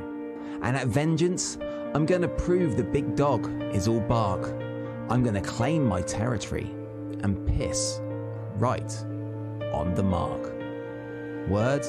And 0.63 0.77
at 0.77 0.87
Vengeance, 0.87 1.59
I'm 1.95 2.07
gonna 2.07 2.29
prove 2.29 2.77
the 2.77 2.85
big 2.85 3.17
dog 3.17 3.51
is 3.75 3.89
all 3.89 4.01
bark. 4.01 4.55
I'm 5.13 5.23
gonna 5.23 5.43
claim 5.43 5.85
my 5.85 6.01
territory 6.01 6.71
and 7.23 7.47
piss 7.47 8.01
right 8.57 8.91
on 9.71 9.93
the 9.95 10.03
mark. 10.03 10.55
Word, 11.51 11.85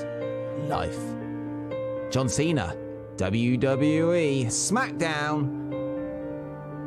life. 0.68 1.00
John 2.12 2.28
Cena, 2.28 2.76
WWE 3.16 4.48
SmackDown, 4.48 5.72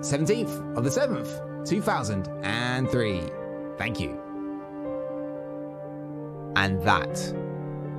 17th 0.01 0.77
of 0.77 0.85
the 0.85 0.91
7th, 0.91 1.67
2003. 1.67 3.23
Thank 3.79 3.99
you. 3.99 4.21
And 6.55 6.83
that 6.83 7.35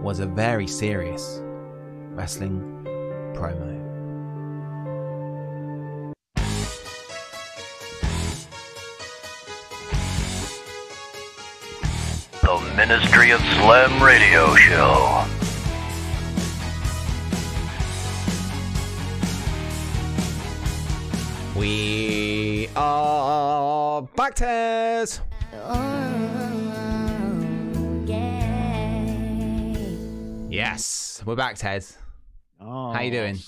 was 0.03 0.19
a 0.19 0.27
very 0.27 0.67
serious 0.67 1.41
wrestling 2.13 2.85
promo. 3.33 3.76
Ministry 12.77 13.31
of 13.31 13.39
Slam 13.39 14.03
Radio 14.03 14.53
Show. 14.53 15.25
We 21.55 22.69
are 22.75 24.03
back, 24.15 24.35
Tez. 24.35 25.21
Oh, 25.55 26.23
yeah. 28.05 29.73
Yes, 30.49 31.23
we're 31.25 31.35
back, 31.35 31.55
Ted. 31.55 31.83
Oh, 32.61 32.91
How 32.91 33.01
you 33.01 33.09
doing? 33.09 33.39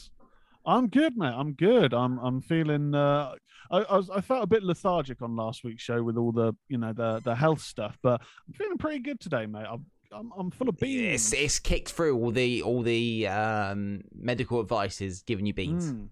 I'm 0.66 0.88
good, 0.88 1.16
mate. 1.16 1.36
I'm 1.38 1.54
good. 1.54 1.94
I'm 1.94 2.18
I'm 2.18 2.42
feeling. 2.42 2.96
Uh, 2.96 3.34
I, 3.72 3.80
I 3.80 3.98
was 3.98 4.10
I 4.10 4.22
felt 4.22 4.44
a 4.44 4.48
bit 4.48 4.64
lethargic 4.64 5.22
on 5.22 5.36
last 5.36 5.64
week's 5.64 5.84
show 5.84 6.02
with 6.04 6.18
all 6.18 6.32
the 6.32 6.54
you 6.68 6.78
know 6.78 6.94
the 6.94 7.20
the 7.24 7.36
health 7.36 7.62
stuff, 7.62 7.98
but 8.02 8.22
I'm 8.48 8.54
feeling 8.54 8.78
pretty 8.78 9.00
good 9.00 9.20
today, 9.20 9.46
mate. 9.46 9.66
I'm 9.70 9.86
I'm, 10.12 10.32
I'm 10.38 10.52
full 10.52 10.70
of 10.70 10.78
beans. 10.78 11.32
It's, 11.32 11.34
it's 11.34 11.60
kicked 11.60 11.92
through 11.92 12.18
all 12.18 12.32
the 12.32 12.62
all 12.64 12.82
the 12.82 13.28
um, 13.28 14.02
medical 14.14 14.60
advice 14.60 15.02
is 15.02 15.22
giving 15.24 15.46
you 15.46 15.54
beans. 15.54 15.94
Mm. 15.94 16.10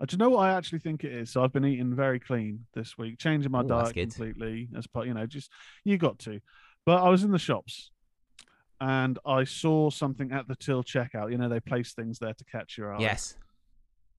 Uh, 0.00 0.04
do 0.06 0.14
you 0.14 0.18
know 0.18 0.30
what 0.30 0.48
I 0.48 0.52
actually 0.52 0.78
think 0.78 1.04
it 1.04 1.12
is? 1.12 1.30
So 1.30 1.42
I've 1.42 1.52
been 1.52 1.64
eating 1.64 1.94
very 1.94 2.20
clean 2.20 2.64
this 2.72 2.96
week, 2.96 3.18
changing 3.18 3.50
my 3.50 3.62
Ooh, 3.62 3.68
diet 3.68 3.94
completely 3.94 4.68
as 4.76 4.86
part, 4.86 5.06
you 5.08 5.14
know, 5.14 5.26
just 5.26 5.50
you 5.84 5.98
got 5.98 6.18
to. 6.20 6.40
But 6.86 7.02
I 7.02 7.08
was 7.08 7.24
in 7.24 7.32
the 7.32 7.38
shops 7.38 7.90
and 8.80 9.18
I 9.26 9.44
saw 9.44 9.90
something 9.90 10.30
at 10.30 10.46
the 10.46 10.54
till 10.54 10.84
checkout. 10.84 11.32
You 11.32 11.38
know, 11.38 11.48
they 11.48 11.60
place 11.60 11.92
things 11.92 12.20
there 12.20 12.32
to 12.32 12.44
catch 12.44 12.78
your 12.78 12.94
eye. 12.94 13.00
Yes. 13.00 13.36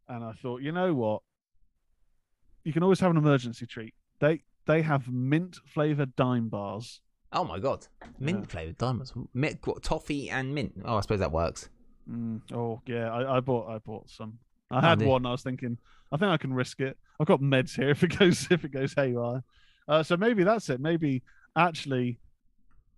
And 0.09 0.23
I 0.23 0.33
thought, 0.33 0.61
you 0.61 0.71
know 0.73 0.93
what? 0.93 1.21
You 2.69 2.73
can 2.73 2.83
always 2.83 2.99
have 2.99 3.09
an 3.09 3.17
emergency 3.17 3.65
treat. 3.65 3.95
They 4.19 4.41
they 4.67 4.83
have 4.83 5.07
mint 5.11 5.57
flavored 5.65 6.15
dime 6.15 6.49
bars. 6.49 7.01
Oh 7.33 7.43
my 7.43 7.57
god, 7.57 7.87
mint 8.19 8.41
Yeah. 8.41 8.45
flavored 8.45 8.77
diamonds, 8.77 9.11
mint, 9.33 9.57
what, 9.65 9.81
toffee 9.81 10.29
and 10.29 10.53
mint. 10.53 10.73
Oh, 10.85 10.97
I 10.97 11.01
suppose 11.01 11.17
that 11.19 11.31
works. 11.31 11.67
Mm, 12.07 12.41
oh 12.53 12.79
yeah, 12.85 13.11
I, 13.11 13.37
I 13.37 13.39
bought 13.39 13.67
I 13.73 13.79
bought 13.79 14.07
some. 14.07 14.37
I 14.69 14.77
Oh, 14.77 14.81
had 14.81 14.99
dear. 14.99 15.07
one. 15.07 15.25
I 15.25 15.31
was 15.31 15.41
thinking, 15.41 15.79
I 16.11 16.17
think 16.17 16.29
I 16.29 16.37
can 16.37 16.53
risk 16.53 16.79
it. 16.79 16.95
I've 17.19 17.25
got 17.25 17.41
meds 17.41 17.75
here 17.75 17.89
if 17.95 18.03
it 18.03 18.15
goes 18.19 18.47
if 18.51 18.63
it 18.63 18.71
goes 18.71 18.93
haywire. 18.93 19.43
Uh, 19.87 20.03
so 20.03 20.15
maybe 20.15 20.43
that's 20.43 20.69
it. 20.69 20.79
Maybe 20.79 21.23
actually, 21.55 22.19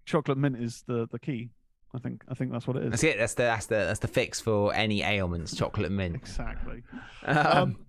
chocolate 0.06 0.38
mint 0.38 0.58
is 0.62 0.84
the 0.86 1.08
the 1.14 1.20
key. 1.20 1.50
I 1.96 2.00
think 2.00 2.24
I 2.28 2.34
think 2.34 2.52
that's 2.52 2.68
what 2.68 2.76
it 2.76 2.84
is. 2.84 2.90
That's 2.92 3.04
it. 3.06 3.18
That's 3.18 3.34
the 3.36 3.44
that's 3.44 3.66
the 3.68 3.76
that's 3.76 4.00
the 4.00 4.08
fix 4.10 4.42
for 4.42 4.74
any 4.74 5.02
ailments. 5.02 5.56
Chocolate 5.56 5.92
mint. 5.94 6.16
Exactly. 6.16 6.84
Um, 7.26 7.38
Um, 7.38 7.86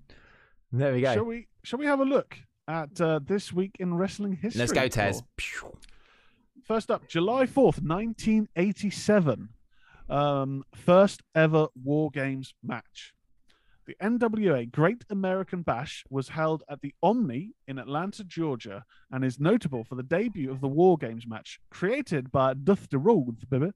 there 0.72 0.92
we 0.92 1.00
go. 1.00 1.14
Shall 1.14 1.24
we 1.24 1.48
shall 1.62 1.78
we 1.78 1.86
have 1.86 2.00
a 2.00 2.04
look 2.04 2.38
at 2.68 3.00
uh, 3.00 3.20
this 3.24 3.52
week 3.52 3.76
in 3.78 3.94
wrestling 3.94 4.32
history? 4.34 4.60
Let's 4.60 4.72
go? 4.72 4.88
Tez. 4.88 5.22
First 6.64 6.90
up, 6.90 7.08
July 7.08 7.44
4th, 7.46 7.82
1987. 7.82 9.48
Um, 10.08 10.64
first 10.74 11.22
ever 11.34 11.68
War 11.82 12.10
Games 12.10 12.54
match. 12.62 13.12
The 13.84 13.96
NWA 14.00 14.70
Great 14.70 15.04
American 15.10 15.62
Bash 15.62 16.04
was 16.08 16.28
held 16.28 16.62
at 16.68 16.80
the 16.82 16.94
Omni 17.02 17.50
in 17.66 17.78
Atlanta, 17.78 18.22
Georgia, 18.22 18.84
and 19.10 19.24
is 19.24 19.40
notable 19.40 19.82
for 19.82 19.96
the 19.96 20.04
debut 20.04 20.52
of 20.52 20.60
the 20.60 20.68
War 20.68 20.96
Games 20.96 21.26
match, 21.26 21.58
created 21.68 22.30
by 22.30 22.54
Rhodes, 22.92 23.44
baby. 23.44 23.72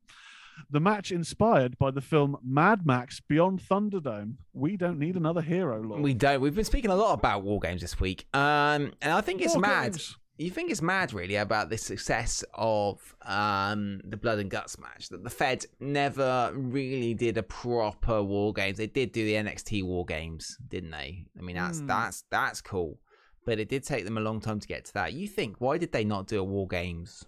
The 0.70 0.81
match 0.81 1.11
inspired 1.12 1.78
by 1.78 1.91
the 1.91 2.01
film 2.01 2.37
Mad 2.45 2.87
Max 2.87 3.20
Beyond 3.20 3.61
Thunderdome. 3.61 4.35
We 4.53 4.77
don't 4.77 4.99
need 4.99 5.16
another 5.16 5.43
hero, 5.43 5.81
Lord. 5.83 6.03
We 6.03 6.15
don't. 6.15 6.41
We've 6.41 6.55
been 6.55 6.65
speaking 6.65 6.91
a 6.91 6.97
lot 6.97 7.15
about 7.15 7.43
war 7.43 7.61
games 7.61 7.81
this 7.83 8.01
week, 8.01 8.27
um, 8.35 8.93
and 9.03 9.12
I 9.12 9.20
think 9.20 9.41
it's 9.43 9.55
War 9.55 9.62
mad. 9.62 9.93
Games. 9.93 10.16
You 10.39 10.51
think 10.51 10.70
it's 10.70 10.83
mad, 10.83 11.15
really, 11.15 11.37
about 11.37 11.70
the 11.70 11.78
success 11.78 12.45
of 12.53 13.01
um, 13.23 14.03
the 14.05 14.19
Blood 14.19 14.39
and 14.39 14.51
Guts 14.51 14.78
match? 14.78 15.09
That 15.09 15.24
the 15.24 15.31
Fed 15.31 15.65
never 15.81 16.53
really 16.55 17.15
did 17.15 17.39
a 17.39 17.43
proper 17.43 18.23
war 18.23 18.53
games. 18.53 18.77
They 18.77 18.87
did 18.87 19.12
do 19.12 19.24
the 19.24 19.33
NXT 19.33 19.83
war 19.85 20.05
games, 20.05 20.59
didn't 20.69 20.91
they? 20.91 21.24
I 21.39 21.43
mean, 21.43 21.57
that's 21.57 21.78
Hmm. 21.81 21.87
that's 21.87 22.24
that's 22.31 22.61
cool, 22.61 22.99
but 23.47 23.59
it 23.59 23.69
did 23.70 23.85
take 23.85 24.05
them 24.05 24.19
a 24.19 24.20
long 24.20 24.41
time 24.41 24.61
to 24.61 24.69
get 24.69 24.85
to 24.87 24.93
that. 24.95 25.15
You 25.15 25.27
think 25.27 25.57
why 25.59 25.78
did 25.78 25.93
they 25.93 26.05
not 26.05 26.27
do 26.27 26.39
a 26.41 26.45
war 26.45 26.66
games 26.69 27.24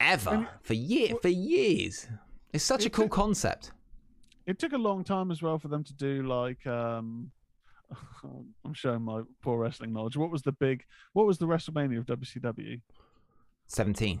ever 0.00 0.30
And- 0.30 0.48
for 0.62 0.74
year 0.74 1.14
for 1.22 1.28
years? 1.28 2.06
It's 2.52 2.64
such 2.64 2.84
a 2.86 2.90
cool 2.90 3.04
took- 3.06 3.12
concept. 3.12 3.72
it 4.46 4.58
took 4.58 4.72
a 4.72 4.78
long 4.78 5.04
time 5.04 5.30
as 5.30 5.42
well 5.42 5.58
for 5.58 5.68
them 5.68 5.84
to 5.84 5.92
do 5.94 6.22
like 6.22 6.66
um 6.66 7.30
I'm 8.64 8.74
showing 8.74 9.02
my 9.02 9.22
poor 9.42 9.58
wrestling 9.58 9.92
knowledge. 9.92 10.16
What 10.16 10.30
was 10.30 10.42
the 10.42 10.52
big? 10.52 10.84
What 11.14 11.26
was 11.26 11.38
the 11.38 11.46
WrestleMania 11.46 11.98
of 11.98 12.06
WCW? 12.06 12.80
17. 13.68 14.20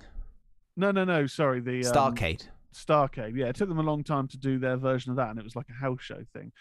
No, 0.76 0.90
no, 0.90 1.04
no. 1.04 1.26
Sorry, 1.26 1.60
the 1.60 1.84
um, 1.86 1.92
Starcade. 1.92 2.48
Starcade. 2.74 3.34
Yeah, 3.36 3.46
it 3.46 3.56
took 3.56 3.68
them 3.68 3.78
a 3.78 3.82
long 3.82 4.04
time 4.04 4.26
to 4.28 4.38
do 4.38 4.58
their 4.58 4.76
version 4.76 5.10
of 5.10 5.16
that, 5.16 5.30
and 5.30 5.38
it 5.38 5.44
was 5.44 5.56
like 5.56 5.66
a 5.68 5.74
house 5.84 6.00
show 6.00 6.22
thing. 6.32 6.52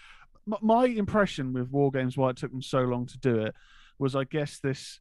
M- 0.52 0.58
my 0.62 0.86
impression 0.86 1.54
with 1.54 1.70
War 1.70 1.92
Games, 1.92 2.18
why 2.18 2.30
it 2.32 2.38
took 2.38 2.52
them 2.52 2.62
so 2.62 2.80
long 2.82 3.06
to 3.06 3.18
do 3.20 3.40
it, 3.40 3.54
was 4.00 4.16
I 4.16 4.24
guess 4.26 4.60
this 4.60 5.00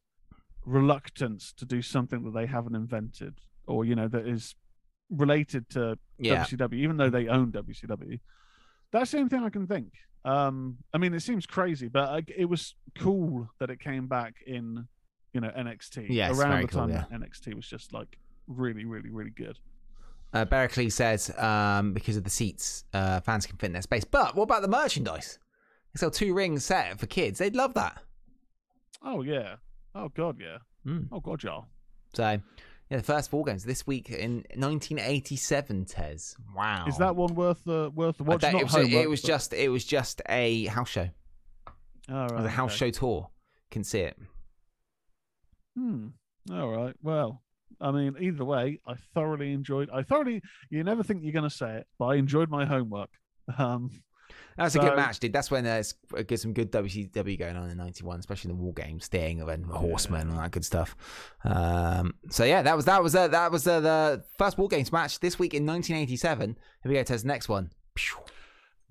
reluctance 0.65 1.53
to 1.55 1.65
do 1.65 1.81
something 1.82 2.23
that 2.24 2.35
they 2.35 2.47
haven't 2.47 2.74
invented, 2.74 3.40
or 3.66 3.84
you 3.84 3.94
know, 3.94 4.09
that 4.09 4.26
is 4.26 4.55
related 5.10 5.68
to 5.70 5.98
Yeah. 6.18 6.44
WCW, 6.44 6.74
even 6.74 6.97
though 6.97 7.10
they 7.10 7.28
own 7.28 7.52
WCW. 7.52 8.18
That's 8.93 9.10
the 9.10 9.18
only 9.18 9.28
thing 9.28 9.44
I 9.44 9.51
can 9.51 9.66
think. 9.66 9.93
Um, 10.24 10.78
I 10.93 10.98
mean, 10.98 11.14
it 11.14 11.20
seems 11.20 11.47
crazy, 11.47 11.88
but 11.88 12.09
I, 12.09 12.22
it 12.36 12.47
was 12.47 12.74
cool 12.98 13.48
that 13.60 13.70
it 13.70 13.78
came 13.78 14.09
back 14.09 14.34
in, 14.47 14.88
you 15.32 15.40
know, 15.40 15.51
NXT. 15.56 16.06
Yes, 16.09 16.36
around 16.38 16.62
the 16.62 16.68
cool, 16.68 16.80
time 16.80 16.90
yeah. 16.90 17.05
that 17.10 17.20
NXT 17.20 17.55
was 17.55 17.66
just 17.66 17.93
like 17.93 18.18
really, 18.48 18.84
really, 18.84 19.10
really 19.10 19.30
good. 19.30 19.59
Uh, 20.32 20.44
Berkeley 20.44 20.90
says 20.90 21.30
um, 21.38 21.93
because 21.93 22.16
of 22.16 22.24
the 22.24 22.30
seats, 22.30 22.84
uh, 22.93 23.20
fans 23.20 23.47
can 23.47 23.56
fit 23.56 23.66
in 23.66 23.72
their 23.72 23.82
space. 23.82 24.05
But 24.05 24.34
what 24.34 24.44
about 24.44 24.62
the 24.62 24.68
merchandise? 24.68 25.38
They 25.94 25.98
sell 25.98 26.10
two 26.10 26.34
rings 26.34 26.64
set 26.64 26.98
for 26.98 27.06
kids. 27.06 27.38
They'd 27.38 27.55
love 27.55 27.74
that. 27.74 28.02
Oh 29.02 29.22
yeah. 29.22 29.56
Oh 29.94 30.09
god, 30.09 30.38
yeah. 30.40 30.59
Mm. 30.84 31.09
Oh 31.12 31.20
god, 31.20 31.43
yeah. 31.44 31.60
So, 32.14 32.40
yeah, 32.90 32.98
the 32.98 33.02
first 33.02 33.32
War 33.32 33.44
Games 33.44 33.64
this 33.64 33.86
week 33.86 34.10
in 34.10 34.44
1987. 34.54 35.84
Tez, 35.86 36.36
wow. 36.54 36.84
Is 36.86 36.98
that 36.98 37.16
one 37.16 37.34
worth 37.34 37.62
the 37.64 37.90
worth 37.94 38.18
the 38.18 38.24
watch? 38.24 38.40
don't- 38.40 38.54
it 38.56 38.62
was, 38.64 38.72
homework, 38.72 38.92
it 39.04 39.10
was 39.10 39.20
but- 39.22 39.28
just 39.28 39.52
it 39.52 39.68
was 39.68 39.84
just 39.84 40.22
a 40.28 40.66
house 40.66 40.88
show. 40.88 41.08
Oh, 42.08 42.24
It 42.26 42.34
was 42.36 42.44
a 42.44 42.48
house 42.50 42.70
okay. 42.80 42.90
show 42.92 42.98
tour. 43.00 43.30
Can 43.70 43.82
see 43.84 44.00
it. 44.00 44.16
Hmm. 45.76 46.08
All 46.52 46.68
right. 46.70 46.94
Well, 47.02 47.42
I 47.80 47.90
mean, 47.90 48.14
either 48.20 48.44
way, 48.44 48.80
I 48.86 48.94
thoroughly 49.14 49.52
enjoyed. 49.52 49.90
I 49.92 50.02
thoroughly. 50.02 50.40
You 50.70 50.84
never 50.84 51.02
think 51.02 51.22
you're 51.22 51.32
going 51.32 51.48
to 51.48 51.54
say 51.54 51.78
it, 51.78 51.86
but 51.98 52.06
I 52.06 52.14
enjoyed 52.16 52.48
my 52.48 52.64
homework. 52.64 53.10
Um. 53.58 53.90
That 54.57 54.65
was 54.65 54.77
a 54.77 54.78
good 54.78 54.97
match, 54.97 55.20
dude. 55.20 55.33
That's 55.33 55.51
when 55.51 55.65
there's 55.65 55.95
get 56.27 56.41
some 56.41 56.55
good 56.55 56.73
WCW 56.73 57.39
going 57.39 57.57
on 57.57 57.69
in 57.69 57.77
'91, 57.77 58.20
especially 58.20 58.49
the 58.49 58.55
War 58.55 58.73
Games, 58.73 59.05
Sting, 59.05 59.43
and 59.43 59.65
the 59.65 59.74
Horsemen, 59.74 60.23
and 60.23 60.33
all 60.33 60.39
that 60.39 60.51
good 60.51 60.65
stuff. 60.65 60.97
Um, 61.45 62.15
so 62.31 62.45
yeah, 62.45 62.62
that 62.62 62.74
was 62.74 62.87
that 62.87 63.03
was 63.03 63.15
uh, 63.15 63.28
that 63.28 63.53
was 63.53 63.66
uh, 63.66 63.81
the 63.81 64.24
first 64.39 64.57
War 64.57 64.69
Games 64.69 64.93
match 64.93 65.20
this 65.20 65.39
week 65.39 65.53
in 65.53 65.66
1987. 65.66 66.57
Here 66.83 66.91
we 66.91 66.95
go, 66.97 67.03
Tez. 67.03 67.24
Next 67.24 67.49
one. 67.49 67.70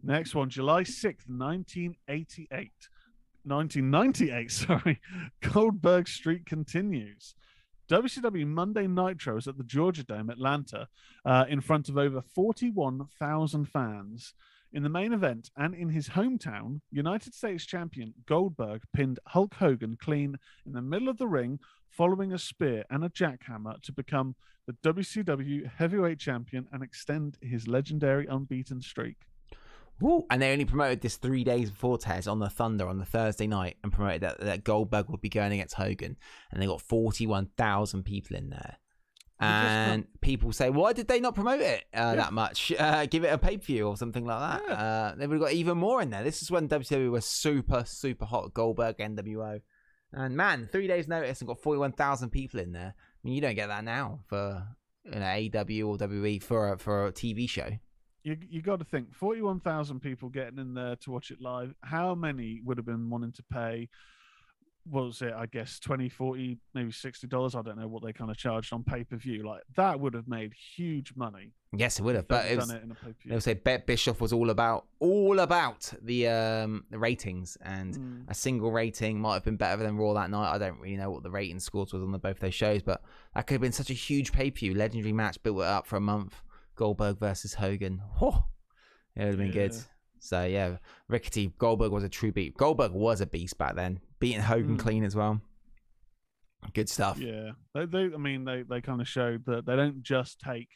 Next 0.03 0.35
one, 0.35 0.49
July 0.49 0.83
sixth, 0.83 1.27
nineteen 1.27 1.95
eighty-eight. 2.07 2.89
1998, 3.45 4.51
sorry. 4.51 5.01
Goldberg 5.41 6.07
Street 6.07 6.45
continues. 6.45 7.35
WCW 7.89 8.47
Monday 8.47 8.87
Nitro 8.87 9.37
is 9.37 9.47
at 9.47 9.57
the 9.57 9.63
Georgia 9.63 10.03
Dome, 10.03 10.31
Atlanta, 10.31 10.87
uh, 11.23 11.45
in 11.47 11.61
front 11.61 11.87
of 11.87 11.97
over 11.97 12.21
41,000 12.21 13.65
fans. 13.65 14.33
In 14.75 14.83
the 14.83 14.89
main 14.89 15.13
event 15.13 15.49
and 15.55 15.73
in 15.73 15.87
his 15.87 16.09
hometown, 16.09 16.81
United 16.91 17.33
States 17.33 17.65
champion 17.65 18.13
Goldberg 18.25 18.81
pinned 18.93 19.19
Hulk 19.27 19.53
Hogan 19.53 19.95
clean 19.97 20.35
in 20.65 20.73
the 20.73 20.81
middle 20.81 21.07
of 21.07 21.17
the 21.17 21.29
ring 21.29 21.59
following 21.89 22.33
a 22.33 22.37
spear 22.37 22.83
and 22.89 23.01
a 23.01 23.07
jackhammer 23.07 23.81
to 23.83 23.93
become 23.93 24.35
the 24.67 24.73
WCW 24.83 25.71
heavyweight 25.77 26.19
champion 26.19 26.67
and 26.73 26.83
extend 26.83 27.37
his 27.41 27.69
legendary 27.69 28.27
unbeaten 28.27 28.81
streak. 28.81 29.15
And 30.29 30.41
they 30.41 30.51
only 30.51 30.65
promoted 30.65 30.99
this 30.99 31.15
three 31.15 31.45
days 31.45 31.69
before 31.69 31.97
Tez 31.97 32.27
on 32.27 32.39
the 32.39 32.49
Thunder 32.49 32.89
on 32.89 32.97
the 32.97 33.05
Thursday 33.05 33.47
night 33.47 33.77
and 33.81 33.93
promoted 33.93 34.23
that, 34.23 34.41
that 34.41 34.65
Goldberg 34.65 35.07
would 35.07 35.21
be 35.21 35.29
going 35.29 35.53
against 35.53 35.75
Hogan. 35.75 36.17
And 36.51 36.61
they 36.61 36.65
got 36.65 36.81
41,000 36.81 38.03
people 38.03 38.35
in 38.35 38.49
there. 38.49 38.75
And 39.39 40.05
people 40.21 40.51
say, 40.53 40.69
why 40.69 40.93
did 40.93 41.07
they 41.07 41.19
not 41.19 41.35
promote 41.35 41.59
it 41.61 41.83
uh, 41.93 42.13
Yeah. 42.13 42.15
that 42.15 42.33
much? 42.33 42.71
Uh, 42.79 43.05
give 43.05 43.23
it 43.23 43.33
a 43.33 43.37
pay 43.37 43.57
per 43.57 43.63
view 43.63 43.87
or 43.87 43.97
something 43.97 44.25
like 44.25 44.39
that. 44.39 44.63
Yeah. 44.67 44.73
Uh, 44.73 45.15
they 45.15 45.27
would 45.27 45.35
have 45.35 45.41
got 45.49 45.53
even 45.53 45.77
more 45.77 46.01
in 46.01 46.09
there. 46.09 46.23
This 46.23 46.41
is 46.41 46.49
when 46.51 46.69
WWE 46.69 47.11
was 47.11 47.25
super, 47.25 47.83
super 47.85 48.25
hot. 48.25 48.53
Goldberg, 48.53 48.97
NWO. 48.97 49.61
And 50.13 50.37
man, 50.37 50.69
three 50.71 50.87
days 50.87 51.07
notice 51.07 51.41
and 51.41 51.47
got 51.47 51.59
41,000 51.61 52.29
people 52.29 52.59
in 52.61 52.71
there. 52.71 52.93
I 52.97 53.19
mean, 53.23 53.33
you 53.33 53.41
don't 53.41 53.55
get 53.55 53.67
that 53.67 53.83
now 53.83 54.21
for 54.27 54.65
you 55.03 55.11
know, 55.11 55.19
AEW 55.19 55.87
or 55.87 55.97
WWE 55.97 56.41
for 56.41 56.73
a, 56.73 56.77
for 56.79 57.07
a 57.07 57.11
TV 57.11 57.49
show. 57.49 57.69
you 58.23 58.37
you 58.49 58.61
got 58.61 58.79
to 58.79 58.85
think 58.85 59.13
41,000 59.13 59.99
people 59.99 60.29
getting 60.29 60.57
in 60.59 60.73
there 60.73 60.95
to 60.97 61.11
watch 61.11 61.29
it 61.31 61.41
live. 61.41 61.73
How 61.81 62.15
many 62.15 62.61
would 62.63 62.77
have 62.77 62.85
been 62.85 63.09
wanting 63.09 63.33
to 63.33 63.43
pay? 63.51 63.89
What 64.87 65.05
was 65.05 65.21
it? 65.23 65.33
I 65.33 65.47
guess 65.47 65.79
20, 65.79 66.09
40, 66.09 66.57
maybe 66.75 66.91
60 66.91 67.25
dollars. 67.27 67.55
I 67.55 67.61
don't 67.63 67.79
know 67.79 67.87
what 67.87 68.03
they 68.03 68.13
kind 68.13 68.29
of 68.29 68.37
charged 68.37 68.71
on 68.71 68.83
pay 68.83 69.03
per 69.03 69.15
view. 69.15 69.43
Like 69.43 69.63
that 69.75 69.99
would 69.99 70.13
have 70.13 70.27
made 70.27 70.53
huge 70.75 71.13
money. 71.15 71.53
Yes, 71.75 71.99
it 71.99 72.03
would 72.03 72.15
have. 72.15 72.27
But 72.27 72.45
it 72.51 72.57
was, 72.57 72.69
it 72.69 72.83
in 72.83 72.91
a 72.91 72.95
pay 72.95 73.07
per 73.13 73.15
They'll 73.29 73.41
say 73.41 73.55
Bet 73.55 73.87
Bischoff 73.87 74.21
was 74.21 74.31
all 74.31 74.51
about 74.51 74.85
all 74.99 75.39
about 75.39 75.91
the 76.03 76.27
um 76.27 76.85
the 76.91 76.99
ratings 76.99 77.57
and 77.63 77.95
Mm. 77.95 78.29
a 78.29 78.33
single 78.35 78.71
rating 78.71 79.19
might 79.19 79.33
have 79.33 79.43
been 79.43 79.57
better 79.57 79.81
than 79.81 79.97
Raw 79.97 80.13
that 80.13 80.29
night. 80.29 80.53
I 80.53 80.57
don't 80.59 80.79
really 80.79 80.97
know 80.97 81.09
what 81.09 81.23
the 81.23 81.31
rating 81.31 81.59
scores 81.59 81.91
was 81.91 82.03
on 82.03 82.11
the, 82.11 82.19
both 82.19 82.39
those 82.39 82.53
shows, 82.53 82.83
but 82.83 83.01
that 83.33 83.47
could 83.47 83.55
have 83.55 83.61
been 83.61 83.71
such 83.71 83.89
a 83.89 83.93
huge 83.93 84.31
pay 84.31 84.51
per 84.51 84.57
view, 84.59 84.75
legendary 84.75 85.13
match, 85.13 85.41
built 85.41 85.57
it 85.57 85.63
up 85.65 85.87
for 85.87 85.95
a 85.97 86.01
month. 86.01 86.35
Goldberg 86.75 87.17
versus 87.19 87.55
Hogan. 87.55 88.01
Whew. 88.19 88.33
it 89.15 89.21
would 89.21 89.27
have 89.29 89.37
been 89.37 89.51
good. 89.51 89.75
So 90.19 90.43
yeah, 90.43 90.77
Rickety 91.07 91.53
Goldberg 91.57 91.91
was 91.91 92.03
a 92.03 92.09
true 92.09 92.31
beat. 92.31 92.57
Goldberg 92.57 92.91
was 92.91 93.21
a 93.21 93.25
beast 93.27 93.57
back 93.57 93.75
then, 93.75 93.99
beating 94.19 94.41
Hogan 94.41 94.77
Mm. 94.77 94.79
clean 94.79 95.03
as 95.03 95.15
well. 95.15 95.41
Good 96.73 96.89
stuff. 96.89 97.19
Yeah, 97.19 97.51
they, 97.73 97.85
they 97.85 98.03
I 98.13 98.17
mean, 98.17 98.43
they, 98.43 98.63
they 98.63 98.81
kind 98.81 98.99
of 98.99 99.07
showed 99.07 99.45
that 99.45 99.65
they 99.65 99.75
don't 99.75 100.01
just 100.01 100.39
take 100.39 100.69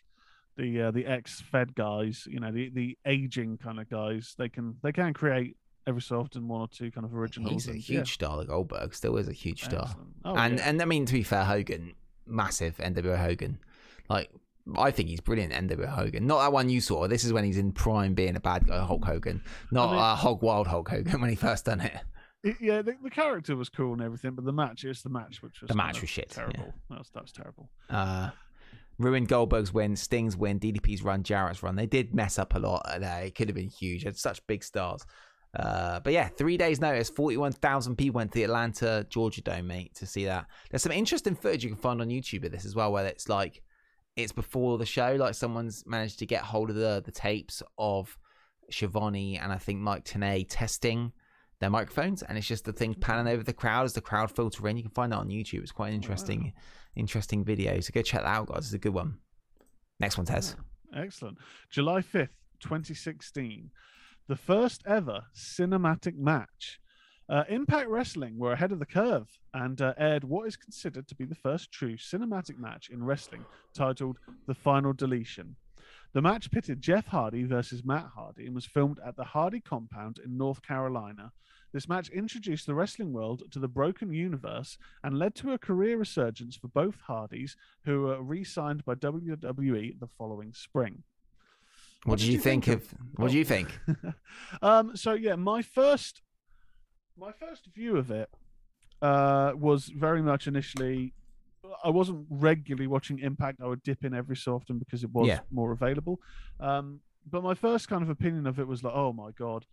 the 0.56 0.84
uh, 0.84 0.92
the 0.92 1.06
ex 1.06 1.42
Fed 1.42 1.74
guys, 1.74 2.28
you 2.30 2.40
know, 2.40 2.52
the 2.52 2.70
the 2.70 2.98
aging 3.06 3.58
kind 3.58 3.80
of 3.80 3.90
guys. 3.90 4.36
They 4.38 4.50
can 4.50 4.76
they 4.84 4.92
can 4.92 5.14
create 5.14 5.58
every 5.88 6.02
so 6.02 6.20
often 6.20 6.48
one 6.48 6.62
or 6.62 6.68
two 6.68 6.92
kind 6.92 7.06
of 7.06 7.16
originals. 7.16 7.52
He's 7.52 7.68
a 7.68 7.72
and, 7.72 7.80
huge 7.80 7.98
yeah, 7.98 8.14
star. 8.14 8.38
The 8.38 8.46
Goldberg 8.46 8.94
still 8.94 9.18
is 9.18 9.28
a 9.28 9.34
huge 9.34 9.64
star. 9.64 9.90
Oh, 10.24 10.36
and 10.36 10.58
yeah. 10.58 10.70
and 10.70 10.82
I 10.82 10.86
mean 10.86 11.06
to 11.08 11.14
be 11.14 11.24
fair, 11.24 11.44
Hogan, 11.44 11.96
massive 12.28 12.78
NWO 12.78 13.18
Hogan. 13.18 13.58
Like 14.10 14.30
I 14.78 14.92
think 14.92 15.10
he's 15.10 15.22
brilliant 15.22 15.54
NWO 15.54 15.88
Hogan. 15.88 16.28
Not 16.28 16.42
that 16.42 16.54
one 16.54 16.70
you 16.70 16.82
saw. 16.82 17.08
This 17.08 17.24
is 17.24 17.34
when 17.34 17.46
he's 17.46 17.58
in 17.58 17.72
prime 17.72 18.14
being 18.14 18.36
a 18.36 18.40
bad 18.40 18.68
guy 18.68 18.78
Hulk 18.84 19.06
Hogan. 19.06 19.42
Not 19.72 19.92
mean- 19.92 20.00
uh, 20.00 20.16
Hog 20.16 20.44
Wild 20.44 20.68
Hulk 20.68 20.88
Hogan 20.90 21.20
when 21.22 21.32
he 21.32 21.36
first 21.36 21.66
done 21.66 21.82
it. 21.82 21.98
It- 22.44 22.58
yeah, 22.62 22.82
the, 22.82 22.96
the 23.04 23.10
character 23.10 23.56
was 23.56 23.70
cool 23.70 23.94
and 23.94 24.02
everything, 24.02 24.32
but 24.36 24.46
the 24.46 24.54
match, 24.54 24.84
is 24.86 25.02
the 25.02 25.10
match 25.10 25.42
which 25.42 25.62
was 25.62 25.68
The 25.70 25.76
match 25.76 26.02
was 26.02 26.10
shit, 26.10 26.28
yeah. 26.32 26.36
Terrible. 26.46 26.74
That 26.90 26.98
was 27.00 27.10
that 27.14 27.24
was 27.24 27.32
terrible. 27.32 27.70
Uh 27.90 28.30
ruined 28.98 29.30
Goldberg's 29.30 29.74
win, 29.74 29.96
Sting's 29.96 30.36
win, 30.36 30.60
DDP's 30.60 31.02
run, 31.04 31.24
Jarrett's 31.24 31.64
run. 31.64 31.76
They 31.78 31.86
did 31.86 32.14
mess 32.14 32.38
up 32.38 32.54
a 32.54 32.60
lot 32.60 32.86
there. 33.00 33.22
It 33.24 33.34
could 33.34 33.48
have 33.48 33.56
been 33.56 33.70
huge. 33.70 34.04
Had 34.04 34.18
such 34.18 34.46
big 34.46 34.62
stars. 34.64 35.06
Uh, 35.58 36.00
but 36.02 36.14
yeah, 36.14 36.28
three 36.28 36.58
days 36.58 36.80
notice, 36.80 37.10
forty-one 37.10 37.54
thousand 37.54 37.96
people 37.96 38.18
went 38.18 38.32
to 38.32 38.36
the 38.40 38.44
Atlanta, 38.44 39.06
Georgia 39.10 39.42
Dome, 39.42 39.68
mate, 39.68 39.96
to 39.96 40.06
see 40.06 40.26
that. 40.26 40.46
There's 40.70 40.84
some 40.84 40.92
interesting 40.92 41.34
footage 41.34 41.64
you 41.64 41.70
can 41.72 41.80
find 41.80 42.02
on 42.02 42.10
YouTube 42.10 42.46
of 42.46 42.52
this 42.52 42.66
as 42.66 42.76
well, 42.76 42.92
where 42.92 43.06
it's 43.06 43.28
like 43.30 43.64
it's 44.16 44.32
before 44.32 44.78
the 44.78 44.86
show, 44.86 45.16
like 45.16 45.34
someone's 45.34 45.84
managed 45.88 46.20
to 46.20 46.26
get 46.26 46.44
hold 46.44 46.70
of 46.70 46.76
the 46.76 47.02
the 47.04 47.12
tapes 47.12 47.64
of 47.80 48.16
Schiavone 48.70 49.38
and 49.38 49.52
I 49.52 49.58
think 49.58 49.80
Mike 49.80 50.06
Tenay 50.06 50.46
testing 50.48 51.14
their 51.60 51.70
microphones, 51.70 52.24
and 52.24 52.38
it's 52.38 52.48
just 52.48 52.66
the 52.66 52.74
thing 52.74 52.94
panning 52.94 53.32
over 53.32 53.44
the 53.44 53.54
crowd 53.54 53.86
as 53.86 53.94
the 53.94 54.02
crowd 54.02 54.32
filter 54.32 54.68
in. 54.68 54.78
You 54.78 54.84
can 54.84 54.92
find 54.92 55.12
that 55.12 55.18
on 55.18 55.30
YouTube. 55.30 55.62
It's 55.62 55.72
quite 55.72 55.90
an 55.90 55.96
interesting, 55.96 56.54
interesting 56.96 57.44
video. 57.44 57.80
So 57.82 57.92
go 57.94 58.02
check 58.02 58.22
that 58.22 58.28
out, 58.28 58.48
guys. 58.48 58.66
It's 58.66 58.74
a 58.74 58.80
good 58.80 58.94
one. 58.94 59.18
Next 60.00 60.18
one, 60.18 60.26
Tez. 60.26 60.56
Excellent. 60.96 61.38
July 61.70 62.02
5th, 62.02 62.30
2016. 62.62 63.70
The 64.28 64.36
first 64.36 64.84
ever 64.86 65.24
cinematic 65.36 66.16
match. 66.16 66.80
Uh, 67.28 67.44
Impact 67.48 67.88
Wrestling 67.88 68.40
were 68.40 68.54
ahead 68.54 68.72
of 68.72 68.80
the 68.80 68.86
curve 68.88 69.28
and 69.54 69.80
uh, 69.82 69.94
aired 70.00 70.24
what 70.24 70.48
is 70.48 70.56
considered 70.56 71.08
to 71.08 71.16
be 71.16 71.26
the 71.26 71.36
first 71.36 71.72
true 71.72 71.96
cinematic 71.96 72.58
match 72.58 72.90
in 72.90 73.04
wrestling, 73.04 73.46
titled 73.74 74.18
The 74.48 74.56
Final 74.56 74.94
Deletion. 74.94 75.56
The 76.14 76.22
match 76.22 76.50
pitted 76.50 76.82
Jeff 76.82 77.08
Hardy 77.08 77.44
versus 77.44 77.86
Matt 77.86 78.08
Hardy 78.16 78.46
and 78.48 78.56
was 78.56 78.66
filmed 78.66 79.00
at 79.06 79.16
the 79.16 79.24
Hardy 79.24 79.60
compound 79.60 80.20
in 80.24 80.38
North 80.38 80.62
Carolina. 80.64 81.32
This 81.72 81.88
match 81.88 82.10
introduced 82.10 82.66
the 82.66 82.74
wrestling 82.74 83.14
world 83.14 83.44
to 83.52 83.60
the 83.60 83.68
broken 83.68 84.12
universe 84.12 84.78
and 85.04 85.20
led 85.20 85.36
to 85.36 85.54
a 85.54 85.60
career 85.60 85.98
resurgence 85.98 86.56
for 86.56 86.68
both 86.68 86.96
Hardys, 87.06 87.56
who 87.86 88.02
were 88.02 88.24
re 88.24 88.44
signed 88.44 88.84
by 88.86 88.96
WWE 88.96 90.00
the 90.00 90.08
following 90.18 90.52
spring. 90.54 91.04
What, 92.06 92.18
did 92.18 92.30
you 92.30 92.40
think, 92.40 92.68
of? 92.68 92.92
What 93.18 93.30
do 93.30 93.36
Oh. 93.36 93.38
you 93.38 93.46
think? 93.46 93.80
um, 94.64 94.96
so 94.96 95.14
yeah, 95.14 95.36
my 95.36 95.62
first, 95.62 96.22
my 97.16 97.32
first 97.34 97.68
view 97.76 97.98
of 97.98 98.10
it 98.10 98.30
uh, 99.04 99.52
was 99.56 99.86
very 99.90 100.24
much 100.24 100.48
initially. 100.48 101.14
I 101.84 101.90
wasn't 101.90 102.26
regularly 102.30 102.88
watching 102.88 103.20
Impact. 103.20 103.60
I 103.62 103.68
would 103.68 103.84
dip 103.84 104.04
in 104.04 104.14
every 104.14 104.36
so 104.38 104.56
often 104.56 104.80
because 104.80 105.04
it 105.04 105.12
was 105.12 105.28
Yeah. 105.28 105.40
more 105.52 105.72
available. 105.72 106.20
Um, 106.60 107.02
but 107.30 107.44
my 107.44 107.54
first 107.54 107.88
kind 107.90 108.02
of 108.02 108.10
opinion 108.10 108.48
of 108.48 108.60
it 108.60 108.68
was 108.68 108.84
like, 108.84 108.94
oh 108.96 109.14
my 109.14 109.32
god, 109.32 109.66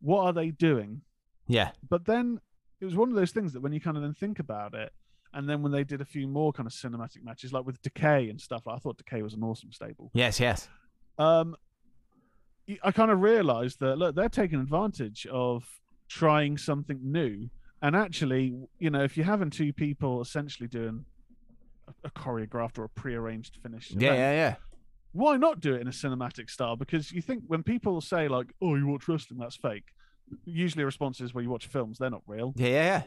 what 0.00 0.22
are 0.24 0.32
they 0.32 0.50
doing? 0.50 1.02
Yeah. 1.46 1.72
But 1.88 2.04
then 2.06 2.40
it 2.80 2.84
was 2.84 2.94
one 2.94 3.08
of 3.10 3.14
those 3.14 3.32
things 3.32 3.52
that 3.52 3.60
when 3.60 3.72
you 3.72 3.80
kind 3.80 3.96
of 3.96 4.02
then 4.02 4.14
think 4.14 4.38
about 4.38 4.74
it, 4.74 4.92
and 5.32 5.48
then 5.48 5.62
when 5.62 5.70
they 5.72 5.84
did 5.84 6.00
a 6.00 6.04
few 6.04 6.26
more 6.26 6.52
kind 6.52 6.66
of 6.66 6.72
cinematic 6.72 7.22
matches, 7.22 7.52
like 7.52 7.64
with 7.64 7.80
Decay 7.82 8.28
and 8.30 8.40
stuff, 8.40 8.62
like 8.66 8.76
I 8.76 8.78
thought 8.78 8.96
Decay 8.98 9.22
was 9.22 9.34
an 9.34 9.42
awesome 9.42 9.72
stable. 9.72 10.10
Yes, 10.14 10.40
yes. 10.40 10.68
Um, 11.18 11.56
I 12.84 12.92
kind 12.92 13.10
of 13.10 13.20
realized 13.20 13.80
that 13.80 13.96
look, 13.96 14.14
they're 14.14 14.28
taking 14.28 14.60
advantage 14.60 15.26
of 15.30 15.64
trying 16.08 16.56
something 16.58 16.98
new, 17.02 17.48
and 17.82 17.96
actually, 17.96 18.54
you 18.78 18.90
know, 18.90 19.02
if 19.02 19.16
you're 19.16 19.26
having 19.26 19.50
two 19.50 19.72
people 19.72 20.20
essentially 20.20 20.68
doing 20.68 21.04
a, 22.04 22.10
choreographed 22.10 22.78
or 22.78 22.84
a 22.84 22.88
prearranged 22.88 23.58
finish, 23.62 23.90
Yeah, 23.90 24.08
event, 24.14 24.18
yeah, 24.18 24.32
yeah. 24.32 24.54
why 25.12 25.36
not 25.36 25.60
do 25.60 25.74
it 25.74 25.80
in 25.80 25.88
a 25.88 25.92
cinematic 25.92 26.50
style? 26.50 26.76
Because 26.76 27.10
you 27.12 27.22
think 27.22 27.44
when 27.46 27.62
people 27.62 28.00
say 28.00 28.28
like, 28.28 28.52
"Oh, 28.62 28.74
you 28.76 28.86
watch 28.86 29.08
wrestling, 29.08 29.38
that's 29.40 29.56
fake," 29.56 29.92
usually 30.44 30.82
a 30.82 30.86
response 30.86 31.20
is, 31.20 31.34
"Well, 31.34 31.42
you 31.42 31.50
watch 31.50 31.66
films, 31.66 31.98
they're 31.98 32.10
not 32.10 32.22
real." 32.26 32.52
Yeah, 32.56 32.68
yeah, 32.68 33.02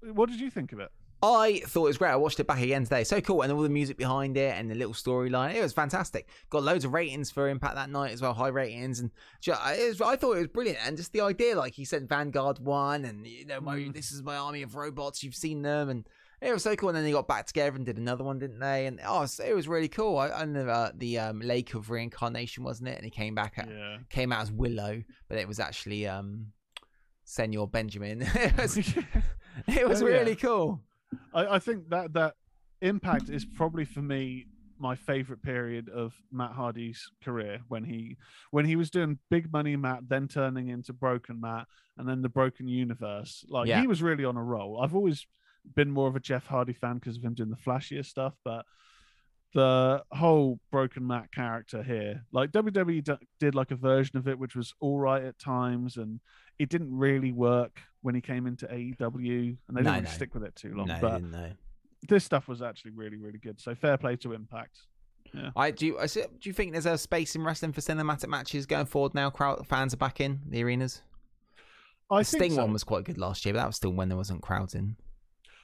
yeah. 0.00 0.10
What 0.12 0.30
did 0.30 0.40
you 0.40 0.50
think 0.50 0.72
of 0.72 0.80
it? 0.80 0.88
I 1.22 1.60
thought 1.66 1.84
it 1.84 1.88
was 1.88 1.98
great. 1.98 2.08
I 2.12 2.16
watched 2.16 2.40
it 2.40 2.46
back 2.46 2.62
again 2.62 2.84
today. 2.84 3.04
So 3.04 3.20
cool. 3.20 3.42
And 3.42 3.52
all 3.52 3.60
the 3.60 3.68
music 3.68 3.98
behind 3.98 4.38
it 4.38 4.54
and 4.56 4.70
the 4.70 4.74
little 4.74 4.94
storyline. 4.94 5.54
It 5.54 5.60
was 5.60 5.74
fantastic. 5.74 6.26
Got 6.48 6.62
loads 6.62 6.86
of 6.86 6.94
ratings 6.94 7.30
for 7.30 7.50
Impact 7.50 7.74
that 7.74 7.90
night 7.90 8.12
as 8.12 8.22
well, 8.22 8.32
high 8.32 8.48
ratings. 8.48 9.00
And 9.00 9.10
ju- 9.42 9.52
it 9.52 9.86
was, 9.90 10.00
I 10.00 10.16
thought 10.16 10.36
it 10.36 10.38
was 10.38 10.46
brilliant. 10.46 10.78
And 10.86 10.96
just 10.96 11.12
the 11.12 11.20
idea, 11.20 11.56
like 11.58 11.74
he 11.74 11.84
said, 11.84 12.08
Vanguard 12.08 12.58
won, 12.58 13.04
and 13.04 13.26
you 13.26 13.44
know, 13.44 13.60
my, 13.60 13.76
Mm. 13.76 13.92
this 13.92 14.12
is 14.12 14.22
my 14.22 14.36
army 14.38 14.62
of 14.62 14.76
robots. 14.76 15.22
You've 15.22 15.34
seen 15.34 15.60
them, 15.60 15.90
and 15.90 16.06
it 16.42 16.52
was 16.52 16.62
so 16.62 16.74
cool. 16.76 16.88
And 16.90 16.96
then 16.96 17.04
they 17.04 17.12
got 17.12 17.28
back 17.28 17.46
together 17.46 17.76
and 17.76 17.84
did 17.84 17.98
another 17.98 18.24
one, 18.24 18.38
didn't 18.38 18.58
they? 18.60 18.86
And 18.86 19.00
oh, 19.06 19.26
it 19.44 19.54
was 19.54 19.68
really 19.68 19.88
cool. 19.88 20.18
I, 20.18 20.30
I 20.30 20.44
know 20.44 20.68
uh, 20.68 20.90
the 20.94 21.18
um, 21.18 21.40
Lake 21.40 21.74
of 21.74 21.90
Reincarnation, 21.90 22.64
wasn't 22.64 22.88
it? 22.88 22.96
And 22.96 23.04
he 23.04 23.10
came 23.10 23.34
back, 23.34 23.54
at, 23.58 23.68
Yeah. 23.68 23.98
came 24.08 24.32
out 24.32 24.42
as 24.42 24.50
Willow, 24.52 25.02
but 25.28 25.38
it 25.38 25.46
was 25.46 25.60
actually 25.60 26.06
um, 26.06 26.46
Senor 27.24 27.68
Benjamin. 27.68 28.22
it 28.34 28.56
was, 28.56 28.76
it 29.68 29.88
was 29.88 30.02
Oh, 30.02 30.06
yeah. 30.06 30.14
really 30.18 30.36
cool. 30.36 30.80
I, 31.34 31.56
I 31.56 31.58
think 31.58 31.88
that 31.90 32.12
that 32.14 32.34
impact 32.82 33.28
is 33.28 33.44
probably 33.44 33.84
for 33.84 34.00
me 34.00 34.46
my 34.78 34.96
favorite 34.96 35.42
period 35.42 35.90
of 35.90 36.14
Matt 36.32 36.52
Hardy's 36.52 37.06
career 37.22 37.60
when 37.68 37.84
he 37.84 38.16
when 38.50 38.64
he 38.64 38.76
was 38.76 38.88
doing 38.90 39.18
Big 39.28 39.52
Money 39.52 39.76
Matt, 39.76 40.08
then 40.08 40.26
turning 40.26 40.68
into 40.68 40.94
Broken 40.94 41.38
Matt, 41.38 41.66
and 41.98 42.08
then 42.08 42.22
the 42.22 42.30
Broken 42.30 42.66
Universe. 42.66 43.44
Like 43.50 43.68
Yeah. 43.68 43.82
he 43.82 43.86
was 43.86 44.02
really 44.02 44.24
on 44.24 44.38
a 44.38 44.42
roll. 44.42 44.80
I've 44.80 44.94
always 44.94 45.26
been 45.74 45.90
more 45.90 46.08
of 46.08 46.16
a 46.16 46.20
Jeff 46.20 46.46
Hardy 46.46 46.72
fan 46.72 46.94
because 46.94 47.16
of 47.16 47.22
him 47.22 47.34
doing 47.34 47.50
the 47.50 47.56
flashier 47.56 48.04
stuff, 48.04 48.34
but 48.44 48.64
the 49.52 50.02
whole 50.12 50.60
Broken 50.70 51.06
Matt 51.06 51.32
character 51.32 51.82
here, 51.82 52.24
like 52.32 52.52
WWE 52.52 53.02
d- 53.02 53.12
did 53.40 53.54
like 53.54 53.70
a 53.72 53.76
version 53.76 54.16
of 54.16 54.28
it 54.28 54.38
which 54.38 54.54
was 54.54 54.72
all 54.80 54.98
right 54.98 55.24
at 55.24 55.38
times, 55.38 55.96
and 55.96 56.20
it 56.58 56.68
didn't 56.68 56.96
really 56.96 57.32
work 57.32 57.80
when 58.02 58.14
he 58.14 58.20
came 58.20 58.46
into 58.46 58.66
AEW, 58.66 58.98
and 58.98 59.76
they 59.76 59.80
didn't 59.80 59.84
No, 59.84 59.90
really 59.92 60.02
no. 60.02 60.10
stick 60.10 60.34
with 60.34 60.44
it 60.44 60.54
too 60.54 60.74
long. 60.74 60.86
No, 60.86 60.98
but 61.00 61.20
didn't 61.22 61.56
this 62.08 62.24
stuff 62.24 62.48
was 62.48 62.62
actually 62.62 62.92
really, 62.92 63.16
really 63.18 63.38
good. 63.38 63.60
So 63.60 63.74
fair 63.74 63.98
play 63.98 64.16
to 64.16 64.32
Impact. 64.32 64.78
I 65.54 65.70
do. 65.70 65.96
I 65.98 66.06
do 66.06 66.24
you 66.42 66.52
think 66.52 66.72
there's 66.72 66.86
a 66.86 66.96
space 66.98 67.36
in 67.36 67.44
wrestling 67.44 67.72
for 67.72 67.80
cinematic 67.80 68.28
matches 68.28 68.66
going 68.66 68.86
forward 68.86 69.14
now? 69.14 69.30
Crowd 69.30 69.64
fans 69.66 69.94
are 69.94 69.98
back 69.98 70.20
in 70.20 70.40
the 70.48 70.62
arenas. 70.64 71.02
I 72.10 72.20
the 72.20 72.24
think 72.24 72.42
Sting 72.42 72.52
so. 72.54 72.62
one 72.62 72.72
was 72.72 72.82
quite 72.82 73.04
good 73.04 73.18
last 73.18 73.44
year, 73.44 73.52
but 73.54 73.60
that 73.60 73.66
was 73.66 73.76
still 73.76 73.92
when 73.92 74.08
there 74.08 74.16
wasn't 74.16 74.42
crowds 74.42 74.74
in. 74.74 74.96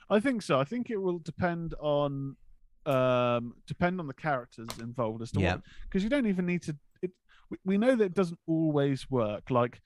I 0.09 0.21
think 0.21 0.43
so. 0.43 0.59
I 0.61 0.65
think 0.65 0.91
it 0.91 0.97
will 0.99 1.19
depend 1.19 1.75
on 1.81 2.37
um 2.87 3.55
depend 3.67 3.99
on 3.99 4.07
the 4.07 4.15
characters 4.15 4.69
involved 4.81 5.21
as 5.21 5.33
to 5.33 5.41
Yeah. 5.41 5.55
what 5.55 5.63
because 5.85 6.05
you 6.05 6.09
don't 6.11 6.27
even 6.27 6.47
need 6.47 6.63
to 6.63 6.77
it 7.03 7.11
we- 7.51 7.59
we 7.65 7.79
know 7.79 7.97
that 7.97 8.05
it 8.05 8.15
doesn't 8.15 8.39
always 8.47 9.11
work 9.11 9.51
like 9.51 9.81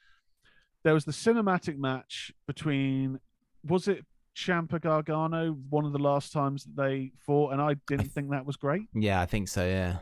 there 0.82 0.92
was 0.92 1.06
the 1.06 1.12
cinematic 1.12 1.78
match 1.78 2.30
between 2.46 3.18
was 3.64 3.88
it 3.88 4.04
Ciampa 4.36 4.78
Gargano 4.80 5.52
one 5.70 5.86
of 5.86 5.92
the 5.92 5.98
last 5.98 6.30
times 6.30 6.64
that 6.64 6.76
they 6.76 7.12
fought 7.24 7.52
and 7.54 7.62
I 7.62 7.76
didn't 7.86 8.10
think 8.12 8.30
that 8.32 8.44
was 8.44 8.56
great 8.56 8.82
Yeah, 8.94 9.22
I 9.22 9.26
think 9.26 9.48
so. 9.48 9.66
Yeah, 9.66 9.96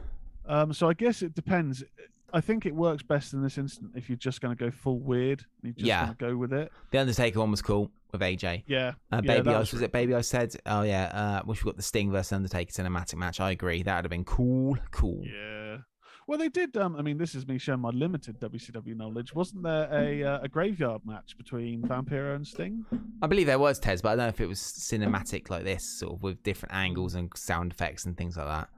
um 0.46 0.72
so 0.72 0.88
I 0.88 0.94
guess 0.94 1.22
it 1.22 1.34
depends 1.36 1.84
I 2.32 2.40
think 2.40 2.66
it 2.66 2.74
works 2.74 3.04
best 3.04 3.32
in 3.32 3.42
this 3.44 3.58
instant 3.58 3.92
if 3.94 4.08
you're 4.10 4.18
just 4.18 4.40
going 4.40 4.54
to 4.56 4.64
go 4.64 4.72
full 4.72 4.98
weird 4.98 5.44
and 5.62 5.68
you 5.68 5.72
just 5.72 5.86
Yeah. 5.86 6.06
going 6.06 6.16
to 6.16 6.24
go 6.32 6.36
with 6.36 6.52
it 6.52 6.72
the 6.90 6.98
Undertaker 6.98 7.38
one 7.38 7.52
was 7.52 7.62
cool 7.62 7.92
with 8.12 8.20
AJ. 8.20 8.64
yeah 8.66 8.92
Uh, 9.12 9.20
Baby 9.20 9.50
Ice 9.50 9.72
was 9.72 9.74
really 9.74 9.84
it? 9.86 9.92
Baby 9.92 10.14
Ice 10.14 10.28
said, 10.28 10.54
"Oh 10.66 10.82
yeah, 10.82 11.04
uh, 11.40 11.46
wish 11.46 11.64
we 11.64 11.68
got 11.68 11.76
the 11.76 11.82
Sting 11.82 12.10
versus 12.10 12.32
Undertaker 12.32 12.72
cinematic 12.72 13.16
match." 13.16 13.40
I 13.40 13.50
agree. 13.50 13.82
That 13.82 13.96
would 13.96 14.04
have 14.04 14.10
been 14.10 14.24
cool. 14.24 14.76
Cool. 14.90 15.22
Yeah. 15.24 15.78
Well, 16.26 16.38
they 16.38 16.50
did. 16.50 16.76
Um, 16.76 16.94
I 16.96 17.00
mean, 17.00 17.16
this 17.16 17.34
is 17.34 17.46
me 17.48 17.56
showing 17.56 17.80
my 17.80 17.88
limited 17.88 18.38
WCW 18.38 18.94
knowledge. 18.94 19.34
Wasn't 19.34 19.62
there 19.62 19.88
a 19.90 20.22
uh, 20.22 20.40
a 20.42 20.48
graveyard 20.48 21.00
match 21.06 21.36
between 21.38 21.82
Vampiro 21.82 22.34
and 22.36 22.46
Sting? 22.46 22.84
I 23.22 23.26
believe 23.26 23.46
there 23.46 23.58
was 23.58 23.78
Tez, 23.78 24.02
but 24.02 24.10
I 24.10 24.16
don't 24.16 24.24
know 24.24 24.28
if 24.28 24.40
it 24.40 24.46
was 24.46 24.58
cinematic 24.60 25.48
like 25.48 25.64
this, 25.64 25.98
sort 25.98 26.12
of 26.14 26.22
with 26.22 26.42
different 26.42 26.74
angles 26.74 27.14
and 27.14 27.30
sound 27.34 27.72
effects 27.72 28.04
and 28.04 28.14
things 28.16 28.36
like 28.36 28.46
that. 28.46 28.68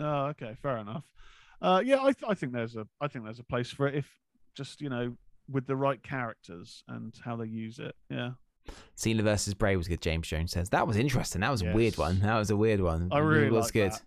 Oh, 0.00 0.24
okay, 0.30 0.56
fair 0.60 0.78
enough. 0.78 1.04
Uh, 1.62 1.80
yeah, 1.84 1.98
I, 2.00 2.12
th- 2.12 2.24
I 2.28 2.34
think 2.34 2.52
there's 2.52 2.74
a 2.74 2.86
I 3.00 3.06
think 3.06 3.24
there's 3.24 3.38
a 3.38 3.44
place 3.44 3.70
for 3.70 3.86
it 3.86 3.94
if 3.94 4.10
just 4.56 4.80
you 4.80 4.88
know 4.88 5.16
with 5.48 5.66
the 5.68 5.76
right 5.76 6.02
characters 6.02 6.82
and 6.88 7.14
how 7.24 7.36
they 7.36 7.46
use 7.46 7.78
it. 7.78 7.94
Yeah, 8.10 8.30
Cena 8.94 9.22
versus 9.22 9.54
Bray 9.54 9.76
was 9.76 9.88
good. 9.88 10.00
James 10.00 10.26
Jones 10.28 10.52
says 10.52 10.70
that 10.70 10.86
was 10.86 10.96
interesting. 10.96 11.40
That 11.40 11.50
was 11.50 11.62
a 11.62 11.72
weird 11.72 11.96
one. 11.98 12.20
That 12.20 12.38
was 12.38 12.50
a 12.50 12.56
weird 12.56 12.80
one. 12.80 13.08
I 13.12 13.18
It 13.18 13.22
really 13.22 13.50
was 13.50 13.66
like 13.66 13.72
good. 13.74 13.92
that. 13.92 14.02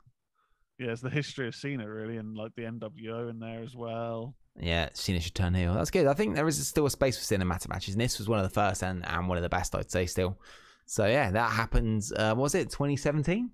yeah. 0.80 0.92
It's 0.92 1.02
the 1.02 1.10
history 1.10 1.48
of 1.48 1.56
Cena 1.56 1.90
really, 1.90 2.18
and 2.18 2.36
like 2.36 2.54
the 2.56 2.64
NWO 2.64 3.30
in 3.30 3.40
there 3.40 3.62
as 3.62 3.76
well. 3.76 4.36
Yeah, 4.60 4.90
Cena 4.94 5.20
should 5.20 5.36
turn 5.36 5.54
heel. 5.54 5.74
That's 5.76 5.92
good. 5.92 6.08
I 6.08 6.14
think 6.14 6.34
there 6.36 6.48
is 6.48 6.66
still 6.68 6.86
a 6.88 6.90
space 6.90 7.18
for 7.18 7.24
cinematic 7.36 7.70
matches, 7.70 7.94
and 7.94 8.02
this 8.02 8.18
was 8.18 8.28
one 8.28 8.40
of 8.40 8.44
the 8.44 8.50
first 8.54 8.82
and, 8.84 9.06
and 9.06 9.28
one 9.28 9.38
of 9.38 9.44
the 9.44 9.50
best, 9.50 9.76
I'd 9.76 9.92
say, 9.92 10.06
still. 10.08 10.40
So 10.88 11.06
yeah, 11.06 11.30
that 11.32 11.52
happens. 11.52 12.12
Uh, 12.12 12.34
was 12.36 12.56
it 12.56 12.70
2017, 12.72 13.52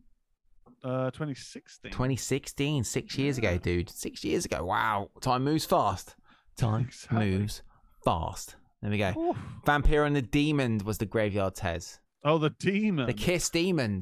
Uh, 0.84 1.12
2016. 1.12 1.92
2016? 1.92 2.84
Six 2.86 3.18
years 3.18 3.38
Yeah. 3.40 3.50
ago, 3.52 3.58
dude. 3.64 3.90
Six 3.90 4.24
years 4.24 4.46
ago. 4.46 4.64
Wow, 4.66 5.10
time 5.20 5.44
moves 5.44 5.66
fast. 5.66 6.16
Time 6.56 6.84
Exactly. 6.88 7.32
moves 7.32 7.64
fast. 8.06 8.56
There 8.84 8.92
we 8.92 8.98
go. 8.98 9.14
Oof. 9.18 9.38
Vampire 9.66 10.04
and 10.04 10.14
the 10.16 10.22
Demon 10.22 10.80
was 10.86 10.98
the 10.98 11.06
graveyard 11.06 11.56
Tez. 11.56 12.00
Oh, 12.26 12.38
the 12.38 12.50
demon. 12.52 13.08
The 13.08 13.14
Kiss 13.14 13.50
Demon. 13.50 14.02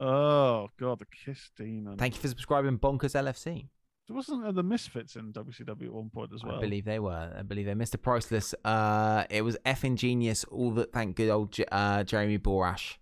Oh 0.00 0.68
god, 0.78 1.00
the 1.00 1.06
Kiss 1.06 1.50
demon. 1.56 1.96
Thank 1.96 2.14
you 2.14 2.20
for 2.20 2.28
subscribing, 2.28 2.78
Bonkers 2.78 3.14
LFC. 3.14 3.68
There 4.06 4.14
wasn't 4.16 4.42
there 4.42 4.52
the 4.52 4.62
Misfits 4.62 5.16
in 5.16 5.32
WCW 5.32 5.86
at 5.86 5.92
one 5.92 6.10
point 6.10 6.30
as 6.34 6.44
well? 6.44 6.56
I 6.56 6.60
believe 6.60 6.84
they 6.84 6.98
were. 6.98 7.32
I 7.36 7.42
believe 7.42 7.66
they. 7.66 7.72
Mr. 7.74 8.00
Priceless. 8.00 8.54
Uh, 8.64 9.24
it 9.30 9.42
was 9.42 9.56
effing 9.66 9.96
genius. 9.96 10.44
All 10.44 10.70
that. 10.72 10.92
Thank 10.92 11.16
good 11.16 11.30
old 11.30 11.52
J- 11.52 11.64
uh, 11.72 12.04
Jeremy 12.04 12.38
Borash 12.38 12.96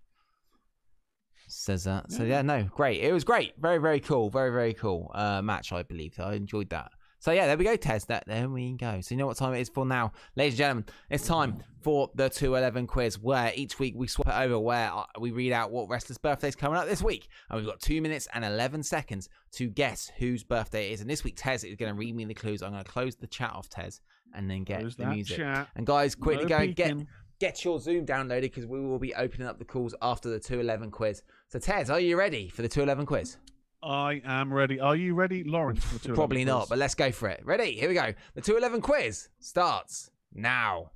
says 1.49 1.85
that. 1.85 2.11
So 2.13 2.23
Yeah. 2.23 2.37
yeah, 2.37 2.43
no, 2.43 2.65
great. 2.65 3.03
It 3.03 3.13
was 3.13 3.25
great. 3.25 3.55
Very, 3.61 3.79
very 3.79 4.01
cool. 4.01 4.31
Very, 4.31 4.51
very 4.51 4.75
cool 4.75 5.11
uh, 5.15 5.43
match. 5.43 5.73
I 5.73 5.83
believe. 5.83 6.19
I 6.19 6.35
enjoyed 6.35 6.71
that. 6.71 6.93
So 7.23 7.31
yeah, 7.31 7.47
there 7.47 7.57
we 7.57 7.63
go, 7.63 7.77
Tez. 7.77 8.07
That 8.07 8.25
there 8.27 8.49
we 8.49 8.73
go. 8.73 9.01
So 9.01 9.15
you 9.15 9.17
know 9.17 9.29
what 9.29 9.37
time 9.37 9.55
it 9.55 9.61
is 9.61 9.69
for 9.69 9.87
now, 9.87 10.11
ladies 10.35 10.55
and 10.55 10.59
gentlemen. 10.59 10.85
It's 11.09 11.25
time 11.25 11.63
for 11.81 12.11
the 12.17 12.29
two 12.29 12.57
eleven 12.57 12.89
quiz, 12.89 13.17
where 13.17 13.53
each 13.55 13.79
week 13.79 13.95
we 13.97 14.09
swap 14.09 14.27
it 14.27 14.35
over, 14.35 14.59
where 14.59 14.93
uh, 14.93 15.05
we 15.21 15.31
read 15.31 15.53
out 15.53 15.71
what 15.71 15.89
wrestler's 15.89 16.19
birthday's 16.19 16.57
coming 16.57 16.77
up 16.77 16.89
this 16.89 17.01
week, 17.01 17.29
and 17.49 17.57
we've 17.57 17.69
got 17.69 17.79
two 17.79 18.03
minutes 18.03 18.27
and 18.35 18.45
eleven 18.45 18.83
seconds 18.83 19.29
to 19.53 19.69
guess 19.69 20.11
whose 20.19 20.43
birthday 20.43 20.91
it 20.91 20.95
is. 20.95 21.01
And 21.01 21.09
this 21.09 21.23
week, 21.23 21.35
Tez 21.37 21.63
is 21.63 21.77
going 21.77 21.95
to 21.95 21.97
read 21.97 22.17
me 22.17 22.25
the 22.25 22.35
clues. 22.35 22.61
I'm 22.61 22.73
going 22.73 22.83
to 22.83 22.91
close 22.91 23.15
the 23.15 23.29
chat 23.29 23.53
off, 23.53 23.69
Tez, 23.69 24.01
and 24.35 24.51
then 24.51 24.65
get 24.65 24.81
Close 24.81 24.97
the 24.97 25.07
music. 25.07 25.37
chat. 25.37 25.69
And 25.77 25.87
guys, 25.87 26.17
quickly 26.17 26.47
No 26.47 26.49
go 26.49 26.57
and 26.57 26.75
get 26.75 26.97
get 27.39 27.65
your 27.65 27.79
Zoom 27.79 28.05
downloaded 28.05 28.43
because 28.43 28.67
we 28.67 28.81
will 28.81 28.99
be 28.99 29.15
opening 29.15 29.47
up 29.47 29.61
the 29.61 29.65
calls 29.65 29.95
after 30.03 30.29
the 30.29 30.41
211 30.41 30.91
quiz. 30.91 31.23
So, 31.47 31.61
Tez, 31.61 31.89
are 31.89 32.01
you 32.01 32.17
ready 32.17 32.49
for 32.49 32.63
the 32.63 32.69
211 32.69 33.07
quiz? 33.07 33.37
I 33.83 34.23
am 34.25 34.53
ready. 34.55 34.79
Are 34.79 34.95
you 34.95 35.15
ready, 35.15 35.43
the 35.43 36.13
Probably 36.15 36.45
not, 36.45 36.69
but 36.69 36.79
let's 36.79 36.95
go 36.95 37.11
for 37.11 37.29
it. 37.29 37.41
Ready? 37.45 37.73
Here 37.73 37.89
we 37.89 37.95
go. 37.95 38.15
The 38.35 38.41
211 38.41 38.81
quiz 38.81 39.29
starts 39.41 40.11
now. 40.33 40.93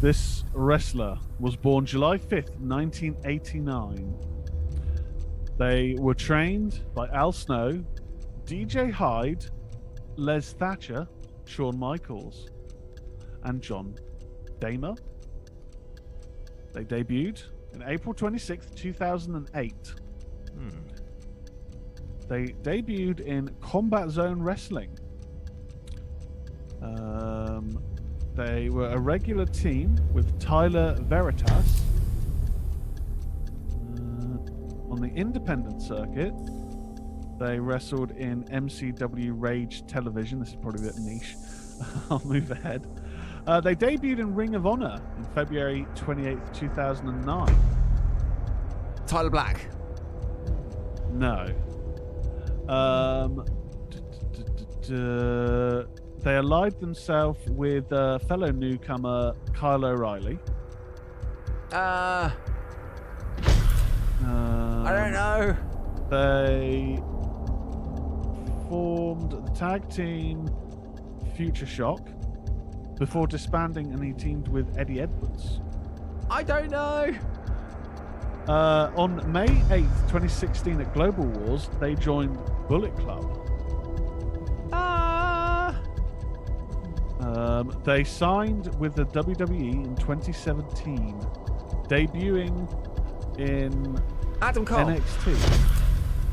This 0.00 0.44
wrestler 0.52 1.18
was 1.38 1.54
born 1.54 1.86
July 1.86 2.18
5th, 2.18 2.58
1989. 2.58 4.16
They 5.56 5.96
were 5.98 6.14
trained 6.14 6.82
by 6.94 7.08
Al 7.08 7.30
Snow, 7.32 7.84
DJ 8.44 8.90
Hyde, 8.90 9.46
Les 10.16 10.52
Thatcher, 10.52 11.06
Shawn 11.44 11.78
Michaels, 11.78 12.48
and 13.44 13.62
John 13.62 13.94
Dahmer. 14.58 14.98
They 16.72 16.84
debuted 16.84 17.42
in 17.74 17.82
April 17.86 18.14
26th, 18.14 18.74
2008. 18.74 19.74
Hmm. 20.54 20.68
They 22.28 22.48
debuted 22.62 23.20
in 23.20 23.48
Combat 23.60 24.10
Zone 24.10 24.42
Wrestling. 24.42 24.90
Um, 26.82 27.82
they 28.34 28.68
were 28.68 28.90
a 28.90 28.98
regular 28.98 29.46
team 29.46 29.98
with 30.12 30.38
Tyler 30.38 30.94
Veritas. 31.00 31.82
Uh, 33.72 34.90
on 34.90 35.00
the 35.00 35.10
independent 35.14 35.80
circuit, 35.82 36.34
they 37.40 37.58
wrestled 37.58 38.10
in 38.12 38.44
MCW 38.44 39.32
Rage 39.34 39.86
Television. 39.86 40.38
This 40.38 40.50
is 40.50 40.56
probably 40.56 40.86
a 40.86 40.92
bit 40.92 41.00
niche. 41.00 41.34
I'll 42.10 42.22
move 42.24 42.50
ahead. 42.50 42.86
Uh, 43.46 43.60
they 43.60 43.74
debuted 43.74 44.18
in 44.18 44.34
Ring 44.34 44.54
of 44.54 44.66
Honor 44.66 45.00
in 45.16 45.24
February 45.34 45.86
28th, 45.94 46.54
2009. 46.54 47.56
Tyler 49.06 49.30
Black. 49.30 49.66
No. 51.12 51.54
Um, 52.68 53.44
d- 54.82 55.84
they 56.22 56.36
allied 56.36 56.78
themselves 56.80 57.38
with 57.50 57.90
uh, 57.92 58.18
fellow 58.20 58.50
newcomer 58.50 59.34
Kyle 59.54 59.84
O'Reilly. 59.84 60.38
Uh, 61.72 62.30
Um, 64.20 64.84
I 64.86 64.92
don't 64.92 65.12
know. 65.12 65.56
They 66.10 66.98
formed 68.68 69.30
the 69.30 69.50
tag 69.52 69.88
team 69.88 70.48
Future 71.36 71.66
Shock 71.66 72.08
before 72.98 73.26
disbanding, 73.28 73.92
and 73.92 74.02
he 74.02 74.12
teamed 74.12 74.48
with 74.48 74.76
Eddie 74.76 75.00
Edwards. 75.02 75.60
I 76.28 76.42
don't 76.42 76.70
know. 76.70 77.14
Uh, 78.48 78.90
on 78.96 79.30
May 79.30 79.46
8th, 79.46 80.00
2016, 80.08 80.80
at 80.80 80.94
Global 80.94 81.26
Wars, 81.26 81.68
they 81.80 81.94
joined 81.94 82.38
Bullet 82.66 82.96
Club. 82.96 83.46
Ah. 84.72 85.78
Um, 87.20 87.78
they 87.84 88.04
signed 88.04 88.74
with 88.80 88.94
the 88.94 89.04
WWE 89.04 89.84
in 89.84 89.94
2017, 89.96 91.14
debuting 91.88 93.38
in 93.38 94.02
Adam 94.40 94.64
Cole. 94.64 94.78
NXT. 94.78 95.34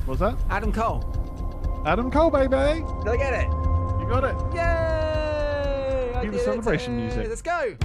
What 0.06 0.08
was 0.08 0.20
that? 0.20 0.38
Adam 0.50 0.72
Cole. 0.72 1.04
Adam 1.86 2.10
Cole, 2.10 2.30
baby! 2.30 2.82
Did 3.04 3.12
I 3.12 3.18
get 3.18 3.34
it? 3.34 3.48
You 4.00 4.08
got 4.10 4.24
it. 4.24 4.36
Yay! 4.56 6.22
Cue 6.22 6.32
the 6.32 6.40
celebration 6.40 6.96
music. 6.96 7.28
Let's 7.28 7.42
go. 7.42 7.76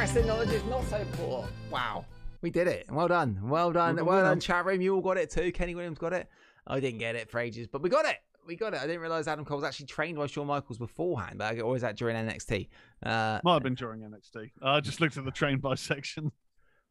Wrestling 0.00 0.26
knowledge 0.26 0.48
is 0.48 0.64
not 0.64 0.82
so 0.86 1.04
poor. 1.12 1.46
Wow. 1.70 2.06
We 2.40 2.48
did 2.48 2.66
it. 2.66 2.86
Well 2.90 3.06
done. 3.06 3.38
Well 3.42 3.70
done. 3.70 3.96
Well 3.96 4.04
Well, 4.06 4.20
done. 4.22 4.30
done, 4.30 4.40
chat 4.40 4.64
room. 4.64 4.80
You 4.80 4.94
all 4.94 5.02
got 5.02 5.18
it 5.18 5.28
too. 5.28 5.52
Kenny 5.52 5.74
Williams 5.74 5.98
got 5.98 6.14
it. 6.14 6.26
I 6.66 6.80
didn't 6.80 7.00
get 7.00 7.16
it 7.16 7.28
for 7.30 7.38
ages, 7.38 7.66
but 7.70 7.82
we 7.82 7.90
got 7.90 8.06
it. 8.06 8.16
We 8.46 8.56
got 8.56 8.72
it. 8.72 8.80
I 8.80 8.86
didn't 8.86 9.02
realize 9.02 9.28
Adam 9.28 9.44
Cole 9.44 9.58
was 9.58 9.64
actually 9.64 9.84
trained 9.86 10.16
by 10.16 10.26
Shawn 10.26 10.46
Michaels 10.46 10.78
beforehand, 10.78 11.36
but 11.36 11.58
or 11.60 11.66
was 11.72 11.82
that 11.82 11.96
during 11.98 12.16
NXT? 12.16 12.68
Uh, 13.02 13.40
Might 13.44 13.52
have 13.52 13.62
been 13.62 13.74
during 13.74 14.00
NXT. 14.00 14.52
I 14.62 14.80
just 14.80 15.02
looked 15.02 15.18
at 15.18 15.26
the 15.26 15.30
train 15.30 15.58
by 15.58 15.74
section. 15.74 16.32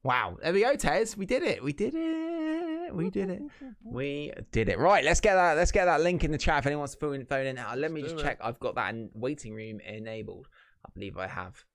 wow. 0.04 0.38
There 0.44 0.54
we 0.54 0.62
go, 0.62 0.76
Tez. 0.76 1.18
We 1.18 1.26
did 1.26 1.42
it. 1.42 1.64
We 1.64 1.74
did 1.74 1.96
it. 1.96 2.94
We 2.94 3.10
did 3.10 3.32
it. 3.32 3.42
We 3.84 4.34
did 4.52 4.70
it. 4.70 4.78
Right. 4.78 5.04
Let's 5.04 5.20
get 5.20 5.34
that. 5.34 5.58
Let's 5.58 5.72
get 5.72 5.86
that 5.86 6.02
link 6.02 6.24
in 6.24 6.30
the 6.30 6.38
chat 6.38 6.60
if 6.60 6.68
anyone 6.68 6.82
wants 6.82 6.94
to 6.94 7.00
phone, 7.00 7.26
phone 7.26 7.48
in. 7.48 7.58
Uh, 7.58 7.74
let 7.76 7.92
me 7.92 8.04
just 8.04 8.20
check. 8.20 8.38
I've 8.40 8.60
got 8.60 8.76
that 8.76 8.94
in 8.94 9.10
waiting 9.16 9.56
room 9.56 9.80
enabled. 9.80 10.48
I 10.86 10.90
believe 10.94 11.18
I 11.18 11.26
have. 11.26 11.66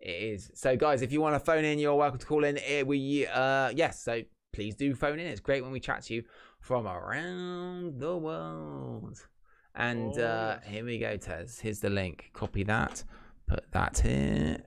It 0.00 0.10
is. 0.10 0.50
So, 0.54 0.76
guys, 0.76 1.02
if 1.02 1.12
you 1.12 1.20
want 1.20 1.34
to 1.34 1.40
phone 1.40 1.64
in, 1.64 1.78
you're 1.78 1.94
welcome 1.94 2.18
to 2.18 2.26
call 2.26 2.44
in. 2.44 2.58
Eh, 2.58 2.82
We, 2.82 3.26
uh, 3.26 3.70
yes. 3.70 4.00
So 4.02 4.22
please 4.52 4.74
do 4.74 4.94
phone 4.94 5.18
in. 5.18 5.26
It's 5.26 5.40
great 5.40 5.62
when 5.62 5.72
we 5.72 5.80
chat 5.80 6.02
to 6.04 6.14
you 6.14 6.24
from 6.60 6.86
around 6.86 7.98
the 8.00 8.16
world. 8.16 9.26
And 9.74 10.16
Oh, 10.18 10.22
uh, 10.22 10.60
here 10.60 10.84
we 10.84 10.98
go, 10.98 11.16
Tez. 11.16 11.60
Here's 11.60 11.80
the 11.80 11.90
link. 11.90 12.30
Copy 12.32 12.62
that. 12.64 13.04
Put 13.46 13.70
that 13.72 13.98
here. 13.98 14.58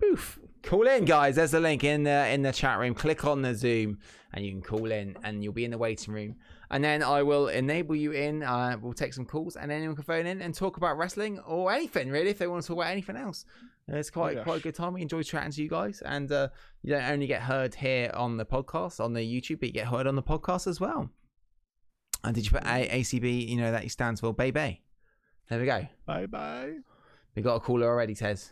Poof. 0.00 0.38
Call 0.62 0.86
in, 0.88 1.04
guys. 1.04 1.36
There's 1.36 1.52
the 1.52 1.60
link 1.60 1.84
in 1.84 2.02
the 2.02 2.28
in 2.28 2.42
the 2.42 2.52
chat 2.52 2.78
room. 2.78 2.94
Click 2.94 3.24
on 3.24 3.42
the 3.42 3.54
Zoom, 3.54 3.98
and 4.32 4.44
you 4.44 4.50
can 4.52 4.62
call 4.62 4.90
in, 4.90 5.16
and 5.22 5.42
you'll 5.42 5.52
be 5.52 5.64
in 5.64 5.70
the 5.70 5.78
waiting 5.78 6.12
room. 6.12 6.36
And 6.70 6.82
then 6.82 7.02
I 7.02 7.22
will 7.22 7.48
enable 7.48 7.94
you 7.94 8.12
in. 8.12 8.42
Uh, 8.42 8.76
we'll 8.80 8.92
take 8.92 9.14
some 9.14 9.24
calls, 9.24 9.56
and 9.56 9.70
anyone 9.70 9.94
can 9.94 10.04
phone 10.04 10.26
in 10.26 10.42
and 10.42 10.54
talk 10.54 10.76
about 10.76 10.98
wrestling 10.98 11.38
or 11.40 11.72
anything 11.72 12.10
really, 12.10 12.30
if 12.30 12.38
they 12.38 12.46
want 12.46 12.62
to 12.62 12.68
talk 12.68 12.78
about 12.78 12.90
anything 12.90 13.16
else. 13.16 13.44
Uh, 13.92 13.96
It's 13.96 14.10
quite 14.10 14.34
yes. 14.36 14.44
quite 14.44 14.58
a 14.60 14.62
good 14.62 14.74
time. 14.74 14.94
We 14.94 15.02
enjoy 15.02 15.22
chatting 15.22 15.52
to 15.52 15.62
you 15.62 15.68
guys, 15.68 16.02
and 16.04 16.30
uh, 16.32 16.48
you 16.82 16.90
don't 16.92 17.04
only 17.04 17.26
get 17.26 17.42
heard 17.42 17.74
here 17.74 18.10
on 18.14 18.36
the 18.36 18.44
podcast 18.44 18.98
on 19.04 19.12
the 19.12 19.20
YouTube, 19.20 19.60
but 19.60 19.68
you 19.68 19.72
get 19.72 19.86
heard 19.86 20.06
on 20.06 20.16
the 20.16 20.22
podcast 20.22 20.66
as 20.66 20.80
well. 20.80 21.10
And 22.24 22.34
did 22.34 22.44
you 22.44 22.50
put 22.50 22.64
a- 22.64 22.88
ACB? 23.00 23.48
You 23.48 23.56
know 23.58 23.70
that 23.70 23.82
he 23.84 23.88
stands 23.88 24.20
for 24.20 24.34
baby. 24.34 24.82
There 25.48 25.60
we 25.60 25.66
go. 25.66 25.86
Bye 26.06 26.26
bye. 26.26 26.74
We 27.36 27.42
got 27.42 27.54
a 27.56 27.60
caller 27.60 27.86
already, 27.86 28.14
Tez. 28.14 28.50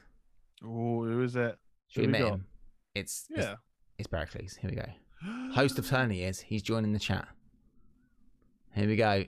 Oh, 0.63 1.03
who 1.05 1.23
is 1.23 1.35
it? 1.35 1.59
Should 1.89 2.03
we 2.03 2.07
we 2.07 2.13
admit 2.15 2.23
got? 2.29 2.35
him? 2.35 2.47
It's 2.95 3.27
it's, 3.31 3.39
Yeah. 3.45 3.55
it's 3.99 4.07
Pericles. 4.07 4.55
Here 4.55 4.71
we 4.71 4.77
go. 4.77 4.87
Host 5.55 5.79
of 5.81 5.89
Turn 5.89 6.11
he 6.11 6.23
is. 6.23 6.41
He's 6.41 6.63
joining 6.63 6.93
the 6.93 6.99
chat. 7.01 7.27
Here 8.75 8.87
we 8.87 8.95
go. 8.97 9.25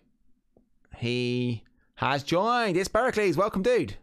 He 0.98 1.64
has 1.96 2.22
joined. 2.22 2.76
It's 2.76 2.88
Pericles. 2.88 3.36
Welcome, 3.36 3.62
dude. 3.62 3.96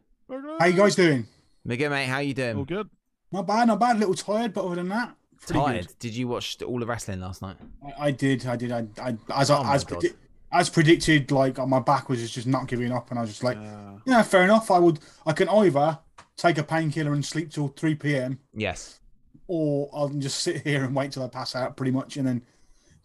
How 0.59 0.65
you 0.65 0.73
guys 0.73 0.95
doing? 0.95 1.27
We 1.65 1.77
good, 1.77 1.89
mate. 1.89 2.05
How 2.05 2.19
you 2.19 2.33
doing? 2.33 2.57
All 2.57 2.65
good. 2.65 2.89
Not 3.31 3.47
bad, 3.47 3.67
not 3.67 3.79
bad. 3.79 3.95
A 3.95 3.99
little 3.99 4.13
tired, 4.13 4.53
but 4.53 4.65
other 4.65 4.75
than 4.75 4.89
that, 4.89 5.15
pretty 5.41 5.59
Tired. 5.59 5.87
Did 5.99 6.15
you 6.15 6.27
watch 6.27 6.61
all 6.61 6.79
the 6.79 6.85
wrestling 6.85 7.21
last 7.21 7.41
night? 7.41 7.55
I, 7.83 8.07
I 8.07 8.11
did, 8.11 8.45
I 8.45 8.55
did. 8.55 8.71
I, 8.71 8.85
I 9.01 9.15
as 9.35 9.49
Oh 9.49 9.55
I, 9.61 9.75
as, 9.75 9.85
predi- 9.85 10.13
as 10.51 10.69
predicted, 10.69 11.31
like 11.31 11.57
my 11.65 11.79
back 11.79 12.09
was 12.09 12.29
just 12.31 12.47
not 12.47 12.67
giving 12.67 12.91
up, 12.91 13.09
and 13.09 13.17
I 13.17 13.21
was 13.23 13.31
just 13.31 13.43
like, 13.43 13.57
Uh, 13.57 13.97
yeah, 14.05 14.21
fair 14.23 14.43
enough. 14.43 14.69
I 14.69 14.79
would, 14.79 14.99
I 15.25 15.33
can 15.33 15.47
either 15.49 15.99
take 16.35 16.57
a 16.57 16.63
painkiller 16.63 17.13
and 17.13 17.25
sleep 17.25 17.49
till 17.51 17.69
three 17.69 17.95
p.m. 17.95 18.39
Yes. 18.53 18.99
or 19.47 19.89
I'll 19.93 20.09
just 20.09 20.39
sit 20.43 20.61
here 20.63 20.83
and 20.83 20.95
wait 20.95 21.11
till 21.13 21.23
I 21.23 21.27
pass 21.27 21.55
out, 21.55 21.75
pretty 21.77 21.91
much. 21.91 22.17
And 22.17 22.27
then, 22.27 22.41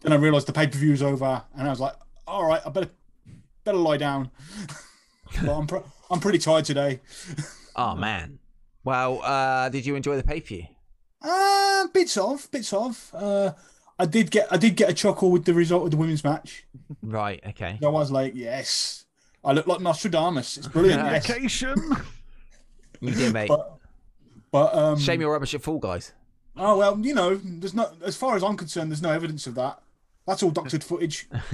then 0.01 0.11
I 0.13 0.15
realised 0.17 0.47
the 0.47 0.53
pay 0.53 0.67
per 0.67 0.77
view 0.77 0.91
was 0.91 1.01
over, 1.01 1.43
and 1.57 1.65
I 1.67 1.69
was 1.71 1.79
like, 1.79 1.93
all 2.27 2.45
right, 2.45 2.61
I 2.65 2.69
better, 2.69 2.89
better 3.63 3.77
lie 3.77 3.97
down. 3.97 4.29
but 5.45 5.57
I'm, 5.57 5.65
pre- 5.65 5.79
I'm 6.11 6.19
pretty 6.19 6.39
tired 6.39 6.65
today. 6.65 6.99
Oh 7.75 7.95
man. 7.95 8.38
Well, 8.89 9.21
uh, 9.23 9.69
did 9.69 9.85
you 9.85 9.93
enjoy 9.93 10.17
the 10.17 10.23
pay 10.23 10.41
per 10.41 10.47
view? 10.47 10.63
Uh, 11.21 11.85
bits 11.93 12.17
of, 12.17 12.49
bits 12.49 12.73
of. 12.73 13.11
Uh, 13.13 13.51
I 13.99 14.07
did 14.07 14.31
get, 14.31 14.47
I 14.51 14.57
did 14.57 14.75
get 14.75 14.89
a 14.89 14.93
chuckle 14.95 15.29
with 15.29 15.45
the 15.45 15.53
result 15.53 15.83
of 15.83 15.91
the 15.91 15.97
women's 15.97 16.23
match. 16.23 16.65
Right. 17.03 17.39
Okay. 17.49 17.77
I 17.83 17.87
was 17.87 18.09
like, 18.09 18.33
yes. 18.33 19.05
I 19.45 19.51
look 19.51 19.67
like 19.67 19.79
Nostradamus. 19.79 20.57
It's 20.57 20.67
brilliant. 20.67 21.03
yes. 21.03 21.27
Vacation. 21.27 21.75
You 23.01 23.13
did, 23.13 23.31
mate. 23.31 23.47
But, 23.47 23.77
but 24.51 24.73
um, 24.75 24.99
Shame 24.99 25.21
you're 25.21 25.31
rubbish 25.31 25.53
at 25.53 25.61
Fall 25.61 25.79
Guys. 25.79 26.11
oh 26.57 26.77
well, 26.77 26.99
you 26.99 27.13
know, 27.13 27.35
there's 27.41 27.73
not 27.73 27.95
as 28.03 28.17
far 28.17 28.35
as 28.35 28.43
I'm 28.43 28.57
concerned, 28.57 28.91
there's 28.91 29.01
no 29.01 29.11
evidence 29.11 29.47
of 29.47 29.55
that. 29.55 29.79
That's 30.27 30.43
all 30.43 30.51
doctored 30.51 30.83
footage. 30.89 31.29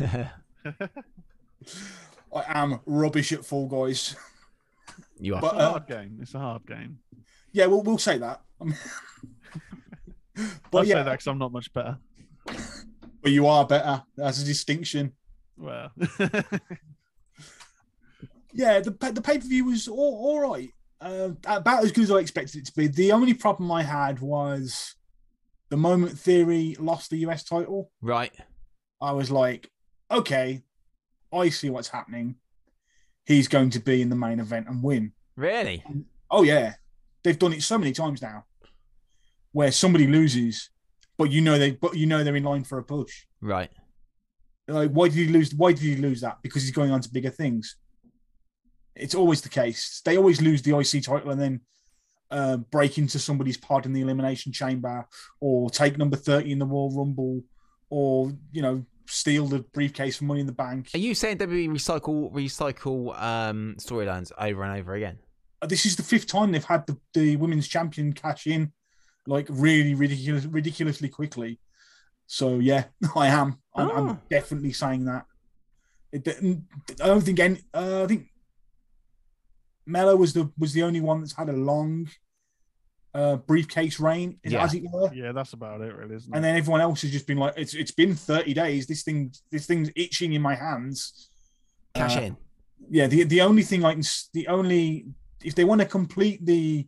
I 0.65 2.43
am 2.47 2.79
rubbish 2.87 3.31
at 3.31 3.45
Fall 3.45 3.67
Guys. 3.67 4.15
You 5.19 5.35
are. 5.35 5.41
But 5.41 5.53
It's 5.53 5.61
a 5.61 5.65
uh, 5.65 5.69
hard 5.71 5.87
game. 5.87 6.17
It's 6.21 6.33
a 6.35 6.39
hard 6.39 6.65
game. 6.65 6.99
yeah, 7.51 7.65
we'll 7.67 7.83
we'll 7.83 7.97
say 7.97 8.17
that. 8.17 8.41
I 8.61 8.65
I'll 10.37 10.47
but 10.71 10.83
say 10.83 10.89
yeah, 10.89 11.03
that 11.03 11.11
because 11.11 11.27
I'm 11.27 11.37
not 11.37 11.51
much 11.51 11.71
better. 11.71 11.97
but 13.21 13.31
you 13.31 13.47
are 13.47 13.65
better. 13.65 14.03
That's 14.17 14.41
a 14.41 14.45
distinction. 14.45 15.13
Well, 15.57 15.91
Yeah, 18.53 18.79
the 18.79 18.91
the 18.91 19.21
pay 19.21 19.37
per 19.37 19.47
view 19.47 19.65
was 19.65 19.87
all, 19.87 19.97
all 19.97 20.39
right. 20.39 20.69
Uh, 21.01 21.31
about 21.45 21.83
as 21.83 21.91
good 21.91 22.05
as 22.05 22.11
I 22.11 22.17
expected 22.17 22.59
it 22.59 22.65
to 22.67 22.73
be. 22.73 22.87
The 22.87 23.11
only 23.11 23.33
problem 23.33 23.69
I 23.71 23.83
had 23.83 24.19
was 24.21 24.95
the 25.69 25.75
moment 25.77 26.17
Theory 26.17 26.75
lost 26.79 27.09
the 27.09 27.17
US 27.27 27.43
title. 27.43 27.91
Right. 28.01 28.31
I 29.01 29.11
was 29.11 29.29
like, 29.29 29.69
okay, 30.09 30.63
I 31.33 31.49
see 31.49 31.69
what's 31.69 31.89
happening. 31.89 32.35
He's 33.25 33.47
going 33.47 33.71
to 33.71 33.79
be 33.79 34.01
in 34.01 34.09
the 34.09 34.15
main 34.15 34.39
event 34.39 34.67
and 34.67 34.83
win. 34.83 35.11
Really? 35.35 35.83
Oh 36.29 36.43
yeah, 36.43 36.73
they've 37.23 37.37
done 37.37 37.53
it 37.53 37.63
so 37.63 37.77
many 37.77 37.91
times 37.91 38.21
now, 38.21 38.45
where 39.51 39.71
somebody 39.71 40.07
loses, 40.07 40.69
but 41.17 41.31
you 41.31 41.41
know 41.41 41.57
they, 41.57 41.71
but 41.71 41.95
you 41.95 42.05
know 42.05 42.23
they're 42.23 42.35
in 42.35 42.43
line 42.43 42.63
for 42.63 42.77
a 42.77 42.83
push. 42.83 43.25
Right. 43.41 43.69
Like, 44.67 44.91
why 44.91 45.09
did 45.09 45.15
he 45.17 45.27
lose? 45.27 45.53
Why 45.53 45.71
did 45.71 45.81
he 45.81 45.95
lose 45.95 46.21
that? 46.21 46.37
Because 46.41 46.63
he's 46.63 46.71
going 46.71 46.91
on 46.91 47.01
to 47.01 47.09
bigger 47.11 47.29
things. 47.29 47.77
It's 48.95 49.15
always 49.15 49.41
the 49.41 49.49
case. 49.49 50.01
They 50.05 50.17
always 50.17 50.41
lose 50.41 50.61
the 50.61 50.77
IC 50.77 51.03
title 51.03 51.31
and 51.31 51.41
then 51.41 51.61
uh, 52.31 52.57
break 52.57 52.97
into 52.97 53.19
somebody's 53.19 53.57
pod 53.57 53.85
in 53.85 53.93
the 53.93 54.01
elimination 54.01 54.51
chamber, 54.51 55.05
or 55.39 55.69
take 55.69 55.97
number 55.97 56.17
thirty 56.17 56.51
in 56.51 56.59
the 56.59 56.65
Royal 56.65 56.95
Rumble, 56.95 57.43
or 57.89 58.31
you 58.51 58.61
know 58.61 58.85
steal 59.07 59.47
the 59.47 59.59
briefcase 59.59 60.17
for 60.17 60.25
Money 60.25 60.41
in 60.41 60.45
the 60.45 60.51
Bank. 60.51 60.89
Are 60.93 60.99
you 60.99 61.13
saying 61.15 61.37
WWE 61.39 61.69
recycle 61.69 62.31
recycle 62.33 63.19
um, 63.21 63.75
storylines 63.79 64.31
over 64.37 64.63
and 64.63 64.79
over 64.79 64.93
again? 64.95 65.19
This 65.67 65.85
is 65.85 65.95
the 65.95 66.03
fifth 66.03 66.27
time 66.27 66.51
they've 66.51 66.63
had 66.63 66.85
the, 66.85 66.97
the 67.13 67.35
women's 67.37 67.67
champion 67.67 68.13
cash 68.13 68.45
in, 68.47 68.71
like 69.25 69.47
really 69.49 69.95
ridiculous, 69.95 70.45
ridiculously 70.45 71.09
quickly. 71.09 71.59
So 72.27 72.59
yeah, 72.59 72.85
I 73.15 73.27
am. 73.27 73.59
I'm, 73.75 73.89
Oh. 73.89 73.93
I'm 74.09 74.21
definitely 74.29 74.73
saying 74.73 75.05
that. 75.05 75.25
It, 76.11 76.27
I 77.01 77.07
don't 77.07 77.21
think 77.21 77.39
any. 77.39 77.59
Uh, 77.73 78.03
I 78.03 78.07
think 78.07 78.27
Mella 79.85 80.15
was 80.15 80.33
the 80.33 80.51
was 80.57 80.73
the 80.73 80.83
only 80.83 81.01
one 81.01 81.19
that's 81.19 81.35
had 81.35 81.49
a 81.49 81.53
long 81.53 82.09
uh, 83.15 83.37
briefcase 83.37 83.99
reign, 83.99 84.37
Yeah. 84.43 84.63
as 84.63 84.73
it 84.73 84.83
were. 84.91 85.11
Yeah, 85.13 85.31
that's 85.31 85.53
about 85.53 85.81
it, 85.81 85.95
really, 85.95 86.15
isn't 86.15 86.31
it? 86.31 86.35
And 86.35 86.43
then 86.43 86.55
everyone 86.57 86.81
else 86.81 87.01
has 87.03 87.11
just 87.11 87.25
been 87.25 87.37
like, 87.37 87.53
it's 87.57 87.73
it's 87.73 87.91
been 87.91 88.13
30 88.13 88.53
days. 88.53 88.85
This 88.87 89.03
thing 89.03 89.31
this 89.51 89.65
thing's 89.65 89.89
itching 89.95 90.33
in 90.33 90.41
my 90.41 90.53
hands. 90.55 91.29
Cash 91.95 92.17
Uh, 92.17 92.21
in. 92.21 92.37
Yeah, 92.89 93.07
the 93.07 93.23
the 93.23 93.41
only 93.41 93.63
thing 93.63 93.83
I 93.85 93.91
can 93.93 93.99
s- 94.01 94.29
the 94.33 94.47
only 94.47 95.05
if 95.43 95.55
they 95.55 95.63
want 95.63 95.79
to 95.81 95.87
complete 95.87 96.45
the 96.45 96.87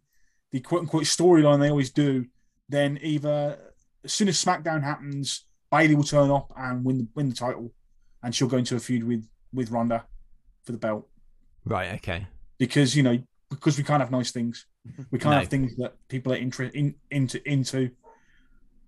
the 0.52 0.60
quote 0.60 0.82
unquote 0.82 1.04
storyline 1.06 1.60
they 1.60 1.70
always 1.70 1.92
do, 1.92 2.26
then 2.70 3.00
either 3.02 3.58
as 4.04 4.14
soon 4.14 4.28
as 4.28 4.44
SmackDown 4.44 4.84
happens, 4.84 5.46
Bayley 5.72 5.96
will 5.96 6.04
turn 6.04 6.30
up 6.30 6.52
and 6.58 6.84
win 6.84 6.98
the 7.00 7.08
win 7.16 7.30
the 7.30 7.36
title, 7.36 7.74
and 8.22 8.36
she'll 8.36 8.48
go 8.50 8.58
into 8.58 8.76
a 8.76 8.80
feud 8.80 9.04
with 9.06 9.26
with 9.54 9.72
Ronda 9.72 10.06
for 10.64 10.74
the 10.74 10.78
belt 10.78 11.08
Right. 11.64 11.94
Okay. 11.96 12.28
because 12.58 12.96
you 12.98 13.04
know 13.04 13.18
because 13.50 13.78
we 13.78 13.84
can't 13.86 14.02
have 14.02 14.12
nice 14.12 14.32
things. 14.32 14.66
We 15.12 15.20
can't 15.20 15.34
No. 15.34 15.40
have 15.40 15.48
things 15.50 15.76
that 15.78 15.96
people 16.08 16.34
are 16.34 16.38
inter- 16.38 16.72
in, 16.74 16.96
into 17.12 17.48
into. 17.50 17.92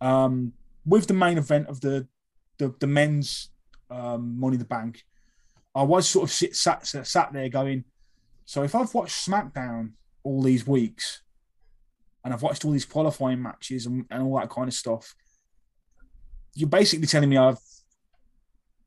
Um, 0.01 0.53
with 0.85 1.07
the 1.07 1.13
main 1.13 1.37
event 1.37 1.67
of 1.67 1.81
the 1.81 2.07
the, 2.57 2.73
the 2.79 2.87
men's 2.87 3.49
um, 3.89 4.39
Money 4.39 4.55
in 4.55 4.59
the 4.59 4.65
Bank, 4.65 5.03
I 5.75 5.83
was 5.83 6.07
sort 6.09 6.23
of 6.23 6.31
sit, 6.31 6.55
sat 6.55 6.85
sat 6.87 7.33
there 7.33 7.49
going, 7.49 7.85
so 8.45 8.63
if 8.63 8.75
I've 8.75 8.93
watched 8.93 9.27
SmackDown 9.27 9.91
all 10.23 10.41
these 10.43 10.65
weeks, 10.67 11.21
and 12.23 12.33
I've 12.33 12.41
watched 12.41 12.65
all 12.65 12.71
these 12.71 12.85
qualifying 12.85 13.41
matches 13.41 13.85
and, 13.85 14.05
and 14.11 14.23
all 14.23 14.39
that 14.39 14.49
kind 14.49 14.67
of 14.67 14.73
stuff, 14.73 15.15
you're 16.55 16.69
basically 16.69 17.07
telling 17.07 17.29
me 17.29 17.37
I've 17.37 17.59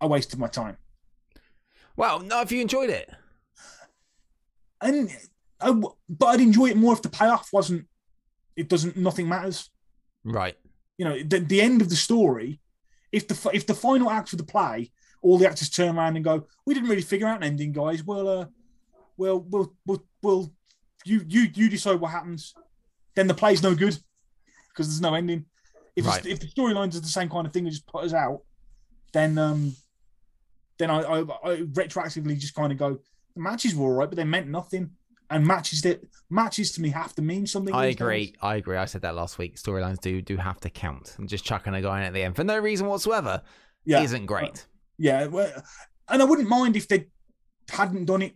I 0.01 0.07
wasted 0.07 0.39
my 0.39 0.49
time. 0.49 0.77
Well, 1.97 2.21
no, 2.21 2.41
if 2.41 2.51
you 2.51 2.61
enjoyed 2.61 2.91
it. 2.91 3.11
and 4.81 5.11
I, 5.63 5.73
but 6.09 6.27
I'd 6.27 6.41
enjoy 6.41 6.67
it 6.67 6.77
more 6.77 6.93
if 6.93 7.03
the 7.03 7.09
payoff 7.09 7.49
wasn't. 7.53 7.87
It 8.57 8.69
doesn't. 8.69 8.97
Nothing 8.97 9.29
matters. 9.29 9.71
Right. 10.25 10.57
You 10.99 11.05
know, 11.07 11.23
the, 11.23 11.41
the 11.41 11.61
end 11.61 11.81
of 11.83 11.89
the 11.89 11.97
story. 11.97 12.61
If 13.11 13.29
the 13.29 13.51
if 13.53 13.67
the 13.67 13.75
final 13.75 14.11
act 14.11 14.33
of 14.33 14.39
the 14.39 14.45
play, 14.45 14.91
all 15.23 15.39
the 15.39 15.47
actors 15.49 15.71
turn 15.71 15.97
around 15.97 16.17
and 16.17 16.25
go, 16.25 16.47
"We 16.67 16.75
didn't 16.75 16.89
really 16.89 17.03
figure 17.03 17.27
out 17.27 17.39
an 17.39 17.45
ending, 17.45 17.73
guys. 17.73 18.03
Well, 18.05 18.29
uh, 18.29 18.47
well, 19.17 19.41
we'll, 19.41 19.75
we'll, 19.87 20.05
we'll 20.23 20.53
you, 21.05 21.25
you, 21.29 21.49
you 21.55 21.69
decide 21.69 22.01
what 22.01 22.11
happens." 22.11 22.55
Then 23.15 23.27
the 23.27 23.35
play's 23.35 23.63
no 23.63 23.75
good 23.75 23.99
because 24.69 24.89
there's 24.89 25.01
no 25.03 25.15
ending. 25.15 25.45
If 25.95 26.07
it's 26.07 26.15
Right. 26.15 26.27
if 26.27 26.41
the 26.41 26.47
storylines 26.47 26.97
are 26.97 27.01
the 27.01 27.07
same 27.09 27.29
kind 27.29 27.47
of 27.47 27.53
thing 27.53 27.65
and 27.67 27.73
just 27.73 27.87
put 27.87 28.05
us 28.05 28.15
out, 28.15 28.41
then 29.13 29.37
um, 29.37 29.77
then 30.79 30.91
I, 30.91 31.01
I, 31.01 31.19
I 31.21 31.57
retroactively 31.63 32.39
just 32.39 32.55
kind 32.55 32.73
of 32.73 32.79
go, 32.79 32.99
the 33.35 33.43
matches 33.43 33.75
were 33.75 33.87
all 33.89 33.93
right, 33.95 34.09
but 34.09 34.17
they 34.17 34.25
meant 34.25 34.49
nothing. 34.49 34.91
And 35.35 35.47
matches 35.47 35.83
that 35.83 36.03
matches 36.31 36.73
to 36.73 36.83
me 36.83 36.91
have 36.91 37.15
to 37.17 37.23
mean 37.23 37.47
something. 37.47 37.75
I 37.75 37.87
these 37.87 37.97
days. 37.97 38.01
agree. 38.03 38.35
I 38.43 38.57
agree. 38.57 38.77
I 38.77 38.85
said 38.85 39.03
that 39.03 39.15
last 39.15 39.39
week. 39.39 39.57
Storylines 39.57 40.01
do 40.01 40.21
do 40.23 40.37
have 40.37 40.61
to 40.61 40.71
count. 40.71 41.15
And 41.19 41.29
just 41.29 41.45
chucking 41.45 41.75
a 41.75 41.81
guy 41.83 42.01
in 42.01 42.05
at 42.07 42.13
the 42.13 42.23
end 42.23 42.37
for 42.37 42.45
no 42.45 42.59
reason 42.59 42.87
whatsoever 42.87 43.43
Yeah, 43.85 44.03
isn't 44.03 44.27
great. 44.27 44.51
Uh, 44.51 44.57
yeah. 44.99 45.27
well, 45.27 45.51
And 46.09 46.21
I 46.23 46.25
wouldn't 46.25 46.49
mind 46.49 46.77
if 46.77 46.87
they 46.89 47.07
hadn't 47.71 48.05
done 48.07 48.23
it 48.23 48.35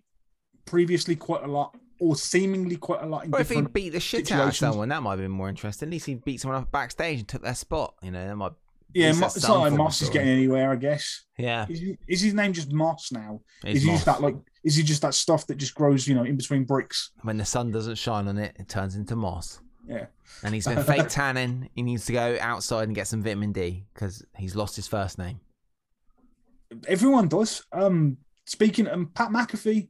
previously 0.65 1.17
quite 1.17 1.43
a 1.45 1.47
lot, 1.49 1.77
or 2.01 2.17
seemingly 2.17 2.77
quite 2.77 3.03
a 3.03 3.07
lot 3.07 3.25
in 3.25 3.35
Or 3.35 3.41
if 3.41 3.49
he 3.51 3.61
beat 3.63 3.91
the 3.91 4.01
shit 4.01 4.31
out 4.33 4.49
of 4.49 4.57
someone, 4.57 4.89
that 4.91 5.03
might 5.03 5.13
have 5.13 5.21
been 5.21 5.31
more 5.31 5.49
interesting. 5.49 5.89
At 5.89 5.93
least 5.93 6.07
he 6.07 6.15
beat 6.15 6.41
someone 6.41 6.61
up 6.63 6.71
backstage 6.71 7.19
and 7.21 7.29
took 7.29 7.43
their 7.43 7.55
spot. 7.55 7.95
You 8.03 8.11
know, 8.11 8.27
that 8.27 8.37
might. 8.37 8.53
yeah, 8.95 9.13
Mo- 9.13 9.27
it's 9.27 9.47
not 9.47 9.61
like 9.61 9.73
Moss 9.75 10.03
is 10.03 10.11
getting 10.11 10.29
anywhere. 10.29 10.71
I 10.71 10.77
guess 10.77 11.25
Yeah. 11.39 11.67
is, 11.69 11.83
is 12.09 12.21
his 12.23 12.35
name 12.35 12.53
just 12.53 12.73
Moss 12.73 13.13
now? 13.13 13.41
it's 13.65 13.77
is 13.77 13.83
he 13.83 13.89
Moss. 13.91 13.97
just 14.05 14.07
that 14.07 14.21
like? 14.23 14.37
Is 14.67 14.75
he 14.77 14.83
just 14.83 15.01
that 15.03 15.15
stuff 15.15 15.47
that 15.47 15.55
just 15.57 15.75
grows, 15.75 16.07
you 16.09 16.15
know, 16.15 16.25
in 16.25 16.37
between 16.37 16.65
bricks? 16.65 17.13
When 17.23 17.39
the 17.39 17.45
sun 17.45 17.71
doesn't 17.71 17.95
shine 17.97 18.27
on 18.29 18.37
it, 18.37 18.55
it 18.59 18.69
turns 18.69 18.97
into 18.97 19.15
moss. 19.17 19.61
Yeah. 19.89 20.07
And 20.43 20.53
he's 20.53 20.67
been 20.67 20.83
fake 20.93 21.09
tanning. 21.09 21.71
He 21.75 21.83
needs 21.83 22.05
to 22.07 22.13
go 22.13 22.37
outside 22.41 22.89
and 22.89 22.95
get 22.95 23.07
some 23.07 23.23
vitamin 23.23 23.53
D 23.53 23.85
because 23.95 24.25
he's 24.37 24.57
lost 24.57 24.75
his 24.77 24.89
first 24.89 25.19
name. 25.19 25.39
Everyone 26.89 27.29
does. 27.29 27.65
Um, 27.73 28.17
speaking, 28.45 28.89
um, 28.89 29.07
Pat 29.15 29.29
McAfee, 29.31 29.89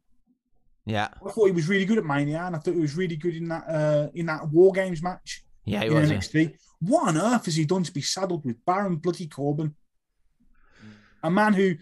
Yeah. 0.84 1.08
I 1.26 1.30
thought 1.30 1.46
he 1.46 1.52
was 1.52 1.68
really 1.68 1.86
good 1.86 1.98
at 1.98 2.04
Mania, 2.04 2.42
and 2.42 2.54
I 2.54 2.58
thought 2.58 2.74
he 2.74 2.80
was 2.80 2.96
really 2.96 3.16
good 3.16 3.34
in 3.34 3.48
that 3.48 3.64
uh 3.68 4.08
in 4.14 4.26
that 4.26 4.48
War 4.50 4.72
Games 4.72 5.02
match. 5.02 5.42
Yeah, 5.64 5.82
he 5.84 5.90
was. 5.90 6.10
yeah. 6.10 6.18
NXT. 6.18 6.54
What 6.80 7.08
on 7.08 7.16
earth 7.16 7.46
has 7.46 7.56
he 7.56 7.64
done 7.64 7.82
to 7.82 7.92
be 7.92 8.02
saddled 8.02 8.44
with 8.44 8.62
Baron 8.66 8.96
Bloody 8.96 9.26
Corbin? 9.26 9.74
A 11.22 11.30
man 11.30 11.54
who 11.54 11.74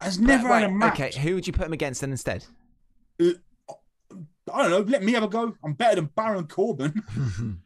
has 0.00 0.18
never 0.18 0.48
Wait, 0.48 0.60
had 0.60 0.70
a 0.70 0.72
match. 0.72 1.00
Okay, 1.00 1.20
who 1.20 1.34
would 1.34 1.46
you 1.46 1.52
put 1.52 1.66
him 1.66 1.72
against 1.72 2.00
then 2.00 2.10
instead? 2.10 2.44
Uh, 3.20 3.30
I 4.52 4.62
don't 4.62 4.70
know. 4.70 4.80
Let 4.80 5.02
me 5.02 5.12
have 5.12 5.22
a 5.22 5.28
go. 5.28 5.54
I'm 5.64 5.72
better 5.72 5.96
than 5.96 6.10
Baron 6.14 6.46
Corbin. 6.46 7.02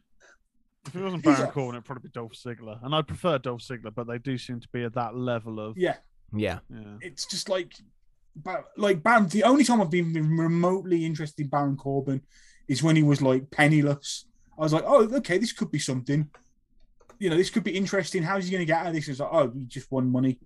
If 0.87 0.95
it 0.95 1.03
wasn't 1.03 1.23
Baron 1.23 1.41
a- 1.41 1.51
Corbin, 1.51 1.75
it'd 1.75 1.85
probably 1.85 2.07
be 2.07 2.13
Dolph 2.13 2.33
Ziggler, 2.33 2.83
and 2.83 2.95
I'd 2.95 3.05
prefer 3.05 3.37
Dolph 3.37 3.61
Ziggler, 3.61 3.93
but 3.93 4.07
they 4.07 4.17
do 4.17 4.37
seem 4.37 4.59
to 4.59 4.67
be 4.71 4.83
at 4.83 4.93
that 4.93 5.15
level 5.15 5.59
of 5.59 5.77
yeah, 5.77 5.97
yeah. 6.33 6.59
yeah. 6.69 6.97
it's 7.01 7.25
just 7.25 7.49
like, 7.49 7.73
Ba- 8.35 8.63
like 8.77 9.03
Baron. 9.03 9.27
The 9.27 9.43
only 9.43 9.65
time 9.65 9.81
I've 9.81 9.91
been 9.91 10.13
remotely 10.13 11.05
interested 11.05 11.43
in 11.43 11.49
Baron 11.49 11.75
Corbin 11.75 12.21
is 12.67 12.81
when 12.81 12.95
he 12.95 13.03
was 13.03 13.21
like 13.21 13.51
penniless. 13.51 14.25
I 14.57 14.61
was 14.61 14.73
like, 14.73 14.85
oh, 14.87 15.03
okay, 15.17 15.37
this 15.37 15.53
could 15.53 15.69
be 15.69 15.79
something. 15.79 16.29
You 17.19 17.29
know, 17.29 17.37
this 17.37 17.49
could 17.49 17.63
be 17.63 17.75
interesting. 17.77 18.23
How's 18.23 18.45
he 18.45 18.51
going 18.51 18.61
to 18.61 18.65
get 18.65 18.81
out 18.81 18.87
of 18.87 18.93
this? 18.93 19.07
It's 19.09 19.19
like, 19.19 19.29
oh, 19.31 19.51
he 19.51 19.65
just 19.65 19.91
won 19.91 20.09
money. 20.09 20.39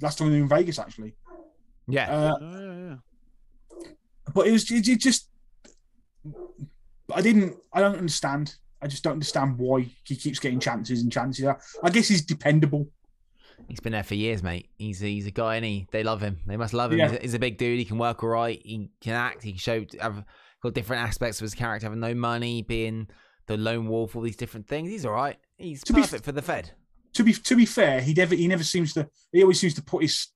Last 0.00 0.18
time 0.18 0.28
we 0.28 0.34
were 0.34 0.42
in 0.42 0.48
Vegas, 0.48 0.78
actually. 0.78 1.14
Yeah. 1.88 2.10
Uh, 2.10 2.34
Oh, 2.40 2.60
yeah, 2.60 2.88
yeah. 3.82 3.88
but 4.34 4.46
it 4.46 4.52
was 4.52 4.70
it, 4.70 4.88
it 4.88 5.00
just 5.00 5.28
I 7.14 7.20
didn't 7.20 7.56
I 7.72 7.80
don't 7.80 7.96
understand. 7.96 8.56
I 8.82 8.86
just 8.86 9.02
don't 9.02 9.14
understand 9.14 9.56
why 9.58 9.86
he 10.04 10.16
keeps 10.16 10.38
getting 10.38 10.60
chances 10.60 11.02
and 11.02 11.10
chances. 11.10 11.46
I, 11.46 11.56
I 11.82 11.90
guess 11.90 12.08
he's 12.08 12.22
dependable. 12.24 12.88
He's 13.68 13.80
been 13.80 13.92
there 13.92 14.02
for 14.02 14.14
years, 14.14 14.42
mate. 14.42 14.68
He's 14.76 15.00
he's 15.00 15.26
a 15.26 15.30
guy, 15.30 15.56
and 15.56 15.64
he 15.64 15.86
they 15.90 16.02
love 16.02 16.20
him. 16.20 16.38
They 16.46 16.56
must 16.56 16.74
love 16.74 16.92
him. 16.92 16.98
Yeah. 16.98 17.08
He's, 17.10 17.18
a, 17.18 17.22
he's 17.22 17.34
a 17.34 17.38
big 17.38 17.56
dude. 17.56 17.78
He 17.78 17.84
can 17.84 17.98
work 17.98 18.22
all 18.22 18.28
right. 18.30 18.60
He 18.62 18.90
can 19.00 19.14
act. 19.14 19.42
He 19.42 19.52
can 19.52 19.58
show 19.58 19.84
have 20.00 20.24
got 20.62 20.74
different 20.74 21.02
aspects 21.06 21.38
of 21.40 21.44
his 21.44 21.54
character, 21.54 21.86
having 21.86 22.00
no 22.00 22.14
money, 22.14 22.62
being 22.62 23.06
the 23.46 23.56
lone 23.56 23.88
wolf, 23.88 24.16
all 24.16 24.22
these 24.22 24.36
different 24.36 24.66
things. 24.66 24.90
He's 24.90 25.06
all 25.06 25.12
right. 25.12 25.36
He's 25.56 25.82
To 25.84 25.92
be 25.92 26.00
f- 26.00 26.06
perfect 26.08 26.24
for 26.24 26.32
the 26.32 26.42
Fed. 26.42 26.72
To 27.14 27.22
be 27.22 27.32
to 27.32 27.56
be 27.56 27.64
fair, 27.64 28.00
he 28.00 28.12
never 28.12 28.34
he 28.34 28.48
never 28.48 28.64
seems 28.64 28.92
to 28.94 29.08
he 29.32 29.40
always 29.42 29.60
seems 29.60 29.74
to 29.74 29.82
put 29.82 30.02
his 30.02 30.26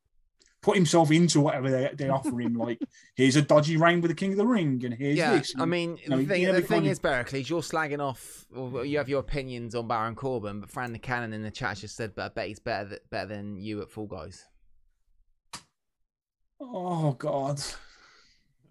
put 0.60 0.76
himself 0.76 1.10
into 1.12 1.40
whatever 1.40 1.70
they, 1.70 1.90
they 1.94 2.08
offer 2.08 2.40
him. 2.40 2.54
Like 2.58 2.80
here's 3.14 3.36
a 3.36 3.42
dodgy 3.42 3.76
reign 3.76 4.00
with 4.00 4.10
the 4.10 4.14
King 4.14 4.32
of 4.32 4.38
the 4.38 4.46
Ring, 4.46 4.80
and 4.84 4.92
here's 4.94 5.16
Yeah, 5.16 5.36
this. 5.36 5.54
I 5.56 5.62
and- 5.62 5.70
mean, 5.70 5.98
no, 6.08 6.16
the 6.16 6.24
thing, 6.26 6.44
the 6.52 6.60
thing 6.62 6.86
of- 6.86 6.92
is, 6.92 6.98
Berkeley, 6.98 7.42
you're 7.42 7.60
slagging 7.62 8.00
off. 8.00 8.44
Well, 8.50 8.84
you 8.84 8.98
have 8.98 9.08
your 9.08 9.20
opinions 9.20 9.74
on 9.74 9.86
Baron 9.88 10.14
Corbin, 10.14 10.60
but 10.60 10.70
Fran 10.70 10.92
the 10.92 10.98
Cannon 10.98 11.32
in 11.32 11.42
the 11.42 11.50
chat 11.50 11.76
just 11.78 11.94
said, 11.96 12.14
"But 12.14 12.24
I 12.24 12.28
bet 12.28 12.48
he's 12.48 12.58
better 12.60 12.88
th- 12.88 13.00
better 13.10 13.26
than 13.28 13.60
you 13.60 13.80
at 13.82 13.90
Fall 13.90 14.06
Guys." 14.06 14.44
oh 16.60 17.12
God. 17.12 17.60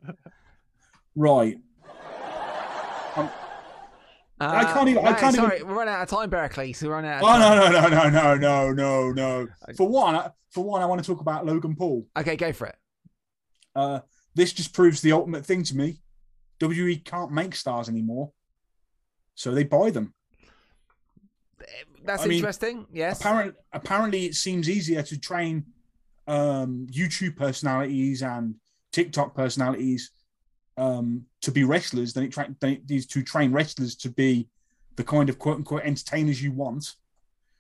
right. 1.15 1.57
I 4.39 4.73
can't 4.73 4.87
even- 4.89 5.05
I 5.05 5.13
can't 5.13 5.35
even- 5.35 5.45
Uh, 5.45 5.49
Sorry, 5.49 5.63
we're 5.63 5.73
running 5.73 5.93
out 5.93 6.03
of 6.03 6.09
time, 6.09 6.29
Berkeley. 6.29 6.73
So 6.73 6.87
we're 6.87 6.93
running 6.93 7.11
out. 7.11 7.17
Of 7.17 7.23
Oh 7.23 7.37
no 7.39 7.69
no 7.69 7.89
no 7.89 8.09
no 8.09 8.09
no 8.09 8.35
no 8.37 8.71
no 8.73 9.11
no. 9.11 9.47
For 9.75 9.87
one, 9.87 10.31
for 10.51 10.63
one, 10.63 10.81
I 10.81 10.85
want 10.85 11.03
to 11.03 11.07
talk 11.07 11.21
about 11.21 11.45
Logan 11.45 11.75
Paul. 11.75 12.05
Okay, 12.15 12.35
go 12.35 12.53
for 12.53 12.67
it. 12.67 12.75
Uh, 13.75 13.99
this 14.35 14.53
just 14.53 14.73
proves 14.73 15.01
the 15.01 15.11
ultimate 15.11 15.45
thing 15.45 15.63
to 15.63 15.75
me. 15.75 16.01
WWE 16.59 17.03
can't 17.03 17.31
make 17.31 17.55
stars 17.55 17.89
anymore, 17.89 18.31
so 19.35 19.51
they 19.51 19.63
buy 19.63 19.89
them. 19.91 20.13
That's 22.03 22.23
I 22.23 22.27
mean, 22.27 22.37
interesting. 22.37 22.87
Yes. 22.93 23.19
Apparent, 23.19 23.55
apparently, 23.73 24.25
it 24.25 24.35
seems 24.35 24.69
easier 24.69 25.03
to 25.03 25.19
train 25.19 25.65
um, 26.27 26.87
YouTube 26.91 27.35
personalities 27.35 28.21
and 28.21 28.55
TikTok 28.91 29.35
personalities 29.35 30.11
um, 30.77 31.25
to 31.41 31.51
be 31.51 31.63
wrestlers 31.63 32.13
than 32.13 32.23
it, 32.23 32.31
tra- 32.31 32.55
than 32.59 32.69
it 32.71 32.81
is 32.89 33.05
to 33.07 33.23
train 33.23 33.51
wrestlers 33.51 33.95
to 33.95 34.09
be 34.09 34.47
the 34.95 35.03
kind 35.03 35.29
of 35.29 35.39
quote 35.39 35.57
unquote 35.57 35.83
entertainers 35.83 36.41
you 36.41 36.51
want. 36.51 36.95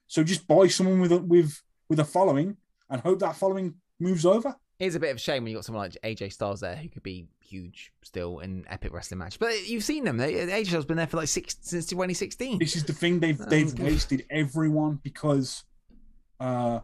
So 0.07 0.23
just 0.23 0.47
buy 0.47 0.67
someone 0.67 0.99
with 1.01 1.11
a 1.11 1.17
with 1.19 1.61
with 1.89 1.99
a 1.99 2.05
following 2.05 2.57
and 2.89 3.01
hope 3.01 3.19
that 3.19 3.35
following 3.35 3.75
moves 3.99 4.25
over. 4.25 4.55
It's 4.79 4.95
a 4.95 4.99
bit 4.99 5.09
of 5.09 5.17
a 5.17 5.19
shame 5.19 5.43
when 5.43 5.51
you 5.51 5.57
got 5.57 5.65
someone 5.65 5.85
like 5.85 5.97
AJ 6.03 6.33
Styles 6.33 6.59
there 6.59 6.75
who 6.75 6.87
could 6.87 7.01
be 7.03 7.25
huge 7.41 7.91
still 8.03 8.39
in 8.39 8.63
epic 8.69 8.93
wrestling 8.93 9.17
match. 9.17 9.39
But 9.39 9.67
you've 9.67 9.83
seen 9.83 10.03
them. 10.03 10.17
They- 10.17 10.33
AJ 10.47 10.67
Styles 10.67 10.85
been 10.85 10.97
there 10.97 11.07
for 11.07 11.17
like 11.17 11.29
six 11.29 11.55
since 11.61 11.87
2016. 11.87 12.59
This 12.59 12.75
is 12.75 12.83
the 12.83 12.93
thing 12.93 13.19
they've 13.19 13.41
Oh, 13.41 13.45
they've 13.45 13.73
wasted 13.79 14.25
everyone 14.29 14.99
because, 15.01 15.63
uh, 16.39 16.79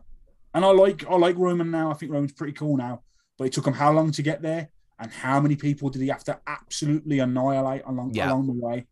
and 0.56 0.66
I 0.66 0.72
like 0.72 1.06
I 1.08 1.16
like 1.16 1.38
Roman 1.38 1.70
now. 1.72 1.92
I 1.92 1.94
think 1.94 2.12
Roman's 2.12 2.34
pretty 2.34 2.54
cool 2.54 2.78
now, 2.78 3.04
but 3.38 3.46
it 3.46 3.54
took 3.54 3.68
him 3.68 3.74
how 3.74 3.92
long 3.92 4.12
to 4.12 4.22
get 4.24 4.42
there, 4.42 4.70
and 5.00 5.12
how 5.12 5.40
many 5.40 5.56
people 5.56 5.90
did 5.90 6.02
he 6.02 6.08
have 6.10 6.24
to 6.26 6.40
absolutely 6.48 7.20
annihilate 7.20 7.84
along 7.86 8.14
Yeah. 8.14 8.30
along 8.30 8.48
the 8.48 8.54
way? 8.54 8.86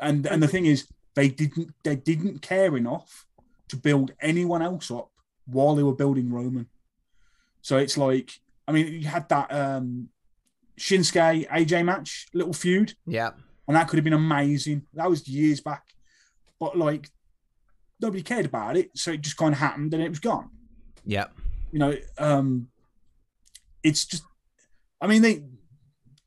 And 0.00 0.26
and 0.26 0.42
the 0.42 0.48
thing 0.48 0.66
is, 0.66 0.86
they 1.14 1.28
didn't 1.28 1.74
they 1.84 1.96
didn't 1.96 2.40
care 2.42 2.76
enough 2.76 3.26
to 3.68 3.76
build 3.76 4.12
anyone 4.20 4.62
else 4.62 4.90
up 4.90 5.10
while 5.46 5.74
they 5.74 5.82
were 5.82 5.94
building 5.94 6.30
Roman. 6.30 6.66
So 7.62 7.78
it's 7.78 7.96
like, 7.96 8.30
I 8.68 8.72
mean, 8.72 8.86
you 8.92 9.06
had 9.08 9.28
that 9.30 9.52
um 9.52 10.08
Shinsuke 10.78 11.48
AJ 11.48 11.84
match, 11.84 12.26
little 12.34 12.52
feud 12.52 12.94
Yeah. 13.06 13.30
and 13.66 13.76
that 13.76 13.88
could 13.88 13.96
have 13.96 14.04
been 14.04 14.12
amazing. 14.12 14.86
That 14.94 15.08
was 15.08 15.26
years 15.26 15.60
back, 15.60 15.84
but 16.60 16.76
like 16.76 17.10
nobody 18.00 18.22
cared 18.22 18.44
about 18.44 18.76
it, 18.76 18.90
so 18.94 19.12
it 19.12 19.22
just 19.22 19.38
kind 19.38 19.54
of 19.54 19.58
happened 19.58 19.94
and 19.94 20.02
it 20.02 20.10
was 20.10 20.18
gone. 20.20 20.50
Yeah. 21.06 21.28
You 21.72 21.78
know, 21.78 21.96
um, 22.18 22.68
it's 23.82 24.04
just. 24.04 24.24
I 25.00 25.06
mean, 25.06 25.22
they 25.22 25.44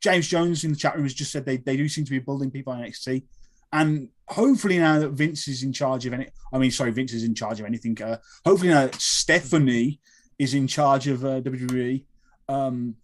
James 0.01 0.27
Jones 0.27 0.63
in 0.63 0.71
the 0.71 0.77
chat 0.77 0.95
room 0.95 1.03
has 1.03 1.13
just 1.13 1.31
said 1.31 1.45
they, 1.45 1.57
they 1.57 1.77
do 1.77 1.89
seem 1.89 2.05
to 2.05 2.11
be 2.11 2.19
building 2.19 2.51
people 2.51 2.73
on 2.73 2.81
NXT. 2.81 3.23
And 3.71 4.09
hopefully 4.27 4.79
now 4.79 4.99
that 4.99 5.11
Vince 5.11 5.47
is 5.47 5.63
in 5.63 5.73
charge 5.73 6.05
of 6.05 6.13
any, 6.13 6.27
I 6.53 6.57
mean, 6.57 6.71
sorry, 6.71 6.91
Vince 6.91 7.13
is 7.13 7.23
in 7.23 7.35
charge 7.35 7.59
of 7.59 7.65
anything. 7.65 8.01
Uh, 8.01 8.17
hopefully 8.45 8.69
now 8.69 8.85
that 8.85 8.95
Stephanie 8.95 9.99
is 10.39 10.53
in 10.53 10.67
charge 10.67 11.07
of 11.07 11.23
uh, 11.25 11.41
WWE, 11.41 12.03
um, 12.47 12.95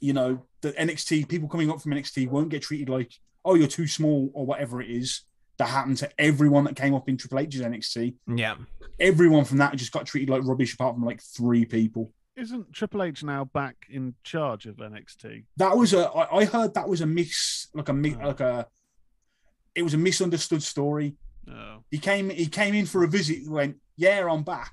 you 0.00 0.12
know, 0.12 0.42
the 0.62 0.72
NXT 0.72 1.28
people 1.28 1.48
coming 1.48 1.70
up 1.70 1.80
from 1.80 1.92
NXT 1.92 2.28
won't 2.28 2.48
get 2.48 2.62
treated 2.62 2.88
like, 2.88 3.12
oh, 3.44 3.54
you're 3.54 3.66
too 3.66 3.86
small 3.86 4.30
or 4.32 4.46
whatever 4.46 4.80
it 4.80 4.88
is 4.88 5.22
that 5.58 5.68
happened 5.68 5.98
to 5.98 6.10
everyone 6.18 6.64
that 6.64 6.76
came 6.76 6.94
up 6.94 7.08
in 7.08 7.18
Triple 7.18 7.40
H's 7.40 7.60
NXT. 7.60 8.14
Yeah. 8.34 8.54
Everyone 8.98 9.44
from 9.44 9.58
that 9.58 9.76
just 9.76 9.92
got 9.92 10.06
treated 10.06 10.30
like 10.30 10.44
rubbish, 10.44 10.72
apart 10.74 10.94
from 10.94 11.04
like 11.04 11.20
three 11.20 11.66
people. 11.66 12.12
Isn't 12.40 12.72
Triple 12.72 13.02
H 13.02 13.22
now 13.22 13.44
back 13.44 13.86
in 13.90 14.14
charge 14.24 14.66
of 14.66 14.76
NXT? 14.76 15.44
That 15.58 15.76
was 15.76 15.92
a. 15.92 16.08
I 16.08 16.38
I 16.38 16.44
heard 16.46 16.74
that 16.74 16.88
was 16.88 17.00
a 17.00 17.06
miss, 17.06 17.68
like 17.74 17.88
a 17.88 17.92
mi- 17.92 18.16
Oh. 18.20 18.26
like 18.28 18.40
a. 18.40 18.66
It 19.74 19.82
was 19.82 19.94
a 19.94 19.98
misunderstood 19.98 20.62
story. 20.62 21.16
No. 21.46 21.84
He 21.90 21.98
came. 21.98 22.30
He 22.30 22.46
came 22.46 22.74
in 22.74 22.86
for 22.86 23.04
a 23.04 23.08
visit. 23.08 23.38
He 23.40 23.48
went, 23.48 23.76
"Yeah, 23.96 24.26
I'm 24.30 24.42
back." 24.42 24.72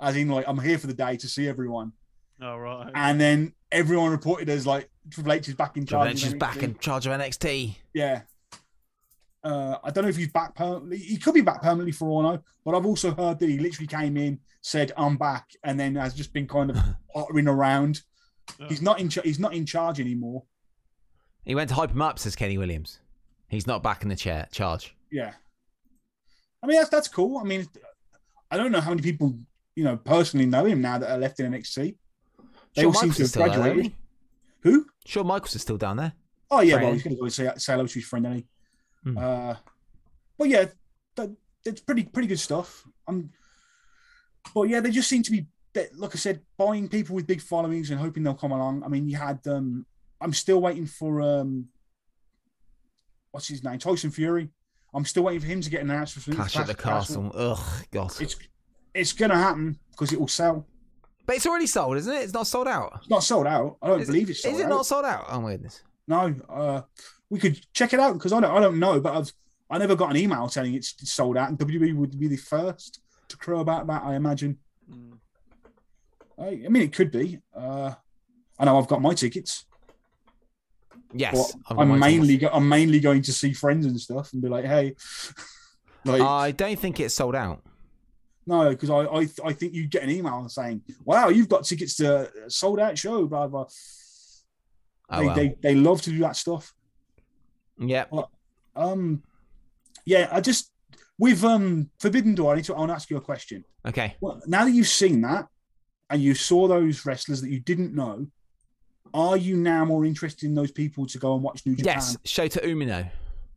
As 0.00 0.16
in, 0.16 0.28
like, 0.28 0.44
I'm 0.48 0.58
here 0.58 0.76
for 0.78 0.86
the 0.88 0.94
day 0.94 1.16
to 1.16 1.28
see 1.28 1.46
everyone. 1.48 1.92
Oh 2.42 2.56
right. 2.56 2.90
And 2.94 3.20
then 3.20 3.54
everyone 3.70 4.10
reported 4.10 4.48
as 4.48 4.66
like 4.66 4.90
Triple 5.10 5.32
H 5.32 5.48
is 5.48 5.54
back 5.54 5.76
in 5.76 5.86
charge. 5.86 6.08
Triple 6.08 6.18
charge. 6.20 6.24
H 6.24 6.26
is 6.26 6.34
back 6.34 6.62
in 6.64 6.78
charge 6.78 7.06
of 7.06 7.12
NXT. 7.12 7.76
Yeah. 7.94 8.22
Uh, 9.44 9.76
I 9.84 9.90
don't 9.90 10.04
know 10.04 10.10
if 10.10 10.16
he's 10.16 10.32
back 10.32 10.54
permanently. 10.54 10.96
He 10.96 11.18
could 11.18 11.34
be 11.34 11.42
back 11.42 11.60
permanently 11.62 11.92
for 11.92 12.08
all 12.08 12.26
I 12.26 12.32
know. 12.34 12.42
But 12.64 12.74
I've 12.74 12.86
also 12.86 13.14
heard 13.14 13.38
that 13.38 13.48
he 13.48 13.58
literally 13.58 13.86
came 13.86 14.16
in, 14.16 14.40
said 14.62 14.90
I'm 14.96 15.16
back, 15.18 15.50
and 15.62 15.78
then 15.78 15.94
has 15.96 16.14
just 16.14 16.32
been 16.32 16.46
kind 16.48 16.70
of 16.70 16.78
pottering 17.14 17.46
around. 17.46 18.00
Oh. 18.58 18.66
He's 18.68 18.80
not 18.80 19.00
in. 19.00 19.08
Cha- 19.10 19.22
he's 19.22 19.38
not 19.38 19.52
in 19.54 19.66
charge 19.66 20.00
anymore. 20.00 20.44
He 21.44 21.54
went 21.54 21.68
to 21.68 21.74
hype 21.74 21.90
him 21.90 22.00
up, 22.00 22.18
says 22.18 22.34
Kenny 22.34 22.56
Williams. 22.56 23.00
He's 23.48 23.66
not 23.66 23.82
back 23.82 24.02
in 24.02 24.08
the 24.08 24.16
chair 24.16 24.48
charge. 24.50 24.96
Yeah. 25.12 25.32
I 26.62 26.66
mean 26.66 26.78
that's 26.78 26.88
that's 26.88 27.08
cool. 27.08 27.36
I 27.38 27.44
mean, 27.44 27.68
I 28.50 28.56
don't 28.56 28.72
know 28.72 28.80
how 28.80 28.90
many 28.90 29.02
people 29.02 29.38
you 29.76 29.84
know 29.84 29.98
personally 29.98 30.46
know 30.46 30.64
him 30.64 30.80
now 30.80 30.96
that 30.98 31.10
are 31.10 31.18
left 31.18 31.38
in 31.40 31.52
NXT. 31.52 31.96
They 32.74 32.82
Shawn 32.82 32.86
all 32.86 32.92
seem 32.94 33.08
Michaels 33.10 33.16
to 33.16 33.22
have 33.22 33.28
still 33.28 33.42
there, 33.42 33.50
isn't 33.50 33.62
graduated. 33.62 33.92
he? 33.92 34.70
Who? 34.70 34.86
Shawn 35.04 35.26
Michaels 35.26 35.54
is 35.54 35.60
still 35.62 35.76
down 35.76 35.98
there. 35.98 36.14
Oh 36.50 36.60
yeah, 36.60 36.74
Friend. 36.74 36.84
well 36.86 36.92
he's 36.94 37.02
going 37.02 37.16
to 37.16 37.20
go 37.22 37.28
say, 37.28 37.50
say 37.58 37.72
hello 37.74 37.86
to 37.86 37.94
his 37.94 38.04
friend, 38.06 38.26
any. 38.26 38.46
Hmm. 39.04 39.18
Uh, 39.18 39.56
but 40.38 40.48
yeah, 40.48 40.66
that, 41.16 41.30
that's 41.64 41.80
pretty 41.80 42.04
pretty 42.04 42.28
good 42.28 42.40
stuff. 42.40 42.84
Um, 43.06 43.30
but 44.54 44.64
yeah, 44.64 44.80
they 44.80 44.90
just 44.90 45.08
seem 45.08 45.22
to 45.22 45.30
be, 45.30 45.46
like 45.96 46.14
I 46.14 46.18
said, 46.18 46.40
buying 46.56 46.88
people 46.88 47.14
with 47.14 47.26
big 47.26 47.40
followings 47.40 47.90
and 47.90 48.00
hoping 48.00 48.22
they'll 48.22 48.34
come 48.34 48.52
along. 48.52 48.82
I 48.82 48.88
mean, 48.88 49.08
you 49.08 49.16
had 49.16 49.40
um, 49.46 49.86
I'm 50.20 50.32
still 50.32 50.60
waiting 50.60 50.86
for 50.86 51.20
um, 51.20 51.68
what's 53.30 53.48
his 53.48 53.62
name, 53.62 53.78
Tyson 53.78 54.10
Fury. 54.10 54.48
I'm 54.94 55.04
still 55.04 55.24
waiting 55.24 55.40
for 55.40 55.46
him 55.46 55.60
to 55.60 55.70
get 55.70 55.82
announced 55.82 56.14
for 56.14 56.32
Clash 56.32 56.56
at 56.56 56.66
the 56.66 56.74
Castle. 56.74 57.30
Ugh, 57.34 57.84
God. 57.90 58.12
It's 58.20 58.36
it's 58.94 59.12
going 59.12 59.30
to 59.30 59.36
happen 59.36 59.78
because 59.90 60.12
it 60.12 60.20
will 60.20 60.28
sell. 60.28 60.66
But 61.26 61.36
it's 61.36 61.46
already 61.46 61.66
sold, 61.66 61.96
isn't 61.96 62.12
it? 62.14 62.22
It's 62.22 62.32
not 62.32 62.46
sold 62.46 62.68
out. 62.68 62.92
It's 63.00 63.10
not 63.10 63.24
sold 63.24 63.46
out. 63.46 63.78
I 63.82 63.88
don't 63.88 64.00
Is, 64.02 64.06
believe 64.06 64.30
it's 64.30 64.42
sold 64.42 64.54
is 64.54 64.60
it 64.60 64.64
out. 64.64 64.68
not 64.70 64.86
sold 64.86 65.04
out? 65.04 65.24
Oh 65.28 65.40
my 65.40 65.52
goodness. 65.52 65.82
No, 66.06 66.34
uh, 66.48 66.82
we 67.30 67.38
could 67.38 67.60
check 67.72 67.92
it 67.92 68.00
out 68.00 68.12
because 68.14 68.32
I 68.32 68.40
don't, 68.40 68.50
I 68.50 68.60
don't 68.60 68.78
know, 68.78 69.00
but 69.00 69.16
I've, 69.16 69.32
I 69.70 69.78
never 69.78 69.96
got 69.96 70.10
an 70.10 70.16
email 70.16 70.48
saying 70.48 70.74
it's 70.74 70.94
sold 71.10 71.36
out, 71.36 71.48
and 71.48 71.58
WWE 71.58 71.94
would 71.96 72.18
be 72.18 72.28
the 72.28 72.36
first 72.36 73.00
to 73.28 73.36
crow 73.36 73.60
about 73.60 73.86
that. 73.86 74.02
I 74.04 74.14
imagine. 74.14 74.58
Mm. 74.90 75.18
I, 76.38 76.46
I 76.66 76.68
mean, 76.68 76.82
it 76.82 76.92
could 76.92 77.10
be. 77.10 77.38
Uh, 77.56 77.94
I 78.58 78.64
know 78.64 78.78
I've 78.78 78.88
got 78.88 79.00
my 79.02 79.14
tickets, 79.14 79.64
Yes. 81.12 81.34
but 81.34 81.60
I've 81.70 81.76
got 81.76 81.82
I'm 81.82 81.98
mainly 81.98 82.36
go, 82.36 82.48
I'm 82.52 82.68
mainly 82.68 83.00
going 83.00 83.22
to 83.22 83.32
see 83.32 83.52
friends 83.52 83.86
and 83.86 83.98
stuff 84.00 84.32
and 84.32 84.42
be 84.42 84.48
like, 84.48 84.64
hey, 84.64 84.94
like 86.04 86.20
I 86.22 86.50
don't 86.50 86.78
think 86.78 87.00
it's 87.00 87.14
sold 87.14 87.34
out. 87.34 87.62
no, 88.46 88.70
because 88.70 88.90
I, 88.90 89.00
I 89.04 89.28
I 89.44 89.52
think 89.52 89.72
you 89.74 89.86
get 89.86 90.02
an 90.02 90.10
email 90.10 90.48
saying, 90.48 90.82
wow, 91.04 91.28
you've 91.30 91.48
got 91.48 91.64
tickets 91.64 91.96
to 91.96 92.28
a 92.46 92.50
sold 92.50 92.78
out 92.80 92.98
show, 92.98 93.26
blah 93.26 93.46
blah. 93.48 93.66
Oh, 95.10 95.20
they, 95.20 95.26
well. 95.26 95.34
they 95.36 95.54
they 95.62 95.74
love 95.74 96.02
to 96.02 96.10
do 96.10 96.18
that 96.20 96.36
stuff. 96.36 96.74
Yeah. 97.78 98.04
Um, 98.76 99.22
yeah, 100.04 100.28
I 100.32 100.40
just 100.40 100.70
with 101.18 101.44
um 101.44 101.90
Forbidden 102.00 102.34
Door. 102.34 102.52
I 102.52 102.56
need 102.56 102.64
to. 102.66 102.74
I 102.74 102.78
want 102.78 102.90
to 102.90 102.94
ask 102.94 103.10
you 103.10 103.16
a 103.16 103.20
question. 103.20 103.64
Okay. 103.86 104.16
Well, 104.20 104.40
now 104.46 104.64
that 104.64 104.72
you've 104.72 104.88
seen 104.88 105.20
that 105.22 105.46
and 106.10 106.20
you 106.22 106.34
saw 106.34 106.66
those 106.68 107.04
wrestlers 107.06 107.40
that 107.42 107.50
you 107.50 107.60
didn't 107.60 107.94
know, 107.94 108.26
are 109.12 109.36
you 109.36 109.56
now 109.56 109.84
more 109.84 110.04
interested 110.04 110.46
in 110.46 110.54
those 110.54 110.70
people 110.72 111.06
to 111.06 111.18
go 111.18 111.34
and 111.34 111.42
watch 111.42 111.64
New 111.66 111.76
Japan? 111.76 111.94
Yes. 111.96 112.16
Shota 112.24 112.64
Umino. 112.64 113.08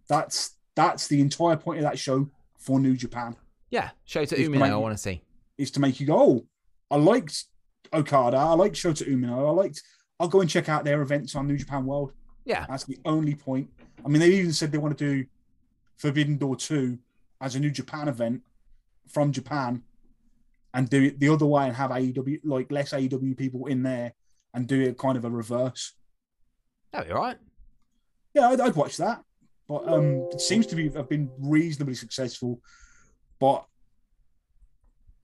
That's 0.07 0.55
that's 0.75 1.07
the 1.07 1.19
entire 1.19 1.57
point 1.57 1.79
of 1.79 1.83
that 1.83 1.97
show 1.97 2.29
for 2.59 2.79
New 2.79 2.95
Japan 2.95 3.35
Yeah. 3.71 3.89
Shota 4.07 4.33
Umino. 4.37 4.59
like- 4.59 4.71
I 4.71 4.75
want 4.77 4.93
to 4.95 5.01
see. 5.01 5.23
is 5.57 5.71
to 5.71 5.79
make 5.79 5.99
you 5.99 6.05
go, 6.07 6.19
oh, 6.19 6.45
I 6.91 6.97
liked 6.97 7.45
Okada, 7.93 8.37
I 8.37 8.53
liked 8.53 8.75
Shota 8.75 9.07
Umino, 9.07 9.47
I 9.47 9.51
liked. 9.51 9.81
I'll 10.19 10.27
go 10.27 10.41
and 10.41 10.49
check 10.49 10.67
out 10.69 10.83
their 10.83 11.01
events 11.01 11.35
on 11.35 11.47
New 11.47 11.57
Japan 11.57 11.85
World. 11.85 12.11
Yeah. 12.45 12.65
That's 12.69 12.83
the 12.85 12.97
only 13.05 13.33
point. 13.35 13.69
I 14.05 14.09
mean, 14.09 14.19
they 14.19 14.29
even 14.29 14.53
said 14.53 14.71
they 14.71 14.77
want 14.77 14.97
to 14.97 15.13
do 15.13 15.25
Forbidden 15.97 16.37
Door 16.37 16.57
2 16.57 16.97
as 17.41 17.55
a 17.55 17.59
New 17.59 17.71
Japan 17.71 18.07
event 18.07 18.41
from 19.07 19.31
Japan 19.31 19.83
and 20.73 20.89
do 20.89 21.03
it 21.03 21.19
the 21.19 21.29
other 21.29 21.45
way 21.45 21.65
and 21.65 21.75
have 21.75 21.91
AEW, 21.91 22.39
like 22.43 22.71
less 22.71 22.91
AEW 22.93 23.37
people 23.37 23.65
in 23.65 23.83
there 23.83 24.13
and 24.53 24.67
do 24.67 24.79
it 24.81 24.97
kind 24.97 25.17
of 25.17 25.25
a 25.25 25.29
reverse. 25.29 25.93
That'd 26.91 27.07
be 27.07 27.13
all 27.13 27.21
right. 27.21 27.37
Yeah, 28.33 28.49
I'd, 28.49 28.61
I'd 28.61 28.75
watch 28.75 28.97
that. 28.97 29.23
But 29.67 29.87
um, 29.87 30.29
it 30.31 30.39
seems 30.39 30.65
to 30.67 30.75
be 30.75 30.89
have 30.89 31.09
been 31.09 31.29
reasonably 31.39 31.95
successful. 31.95 32.61
But 33.39 33.65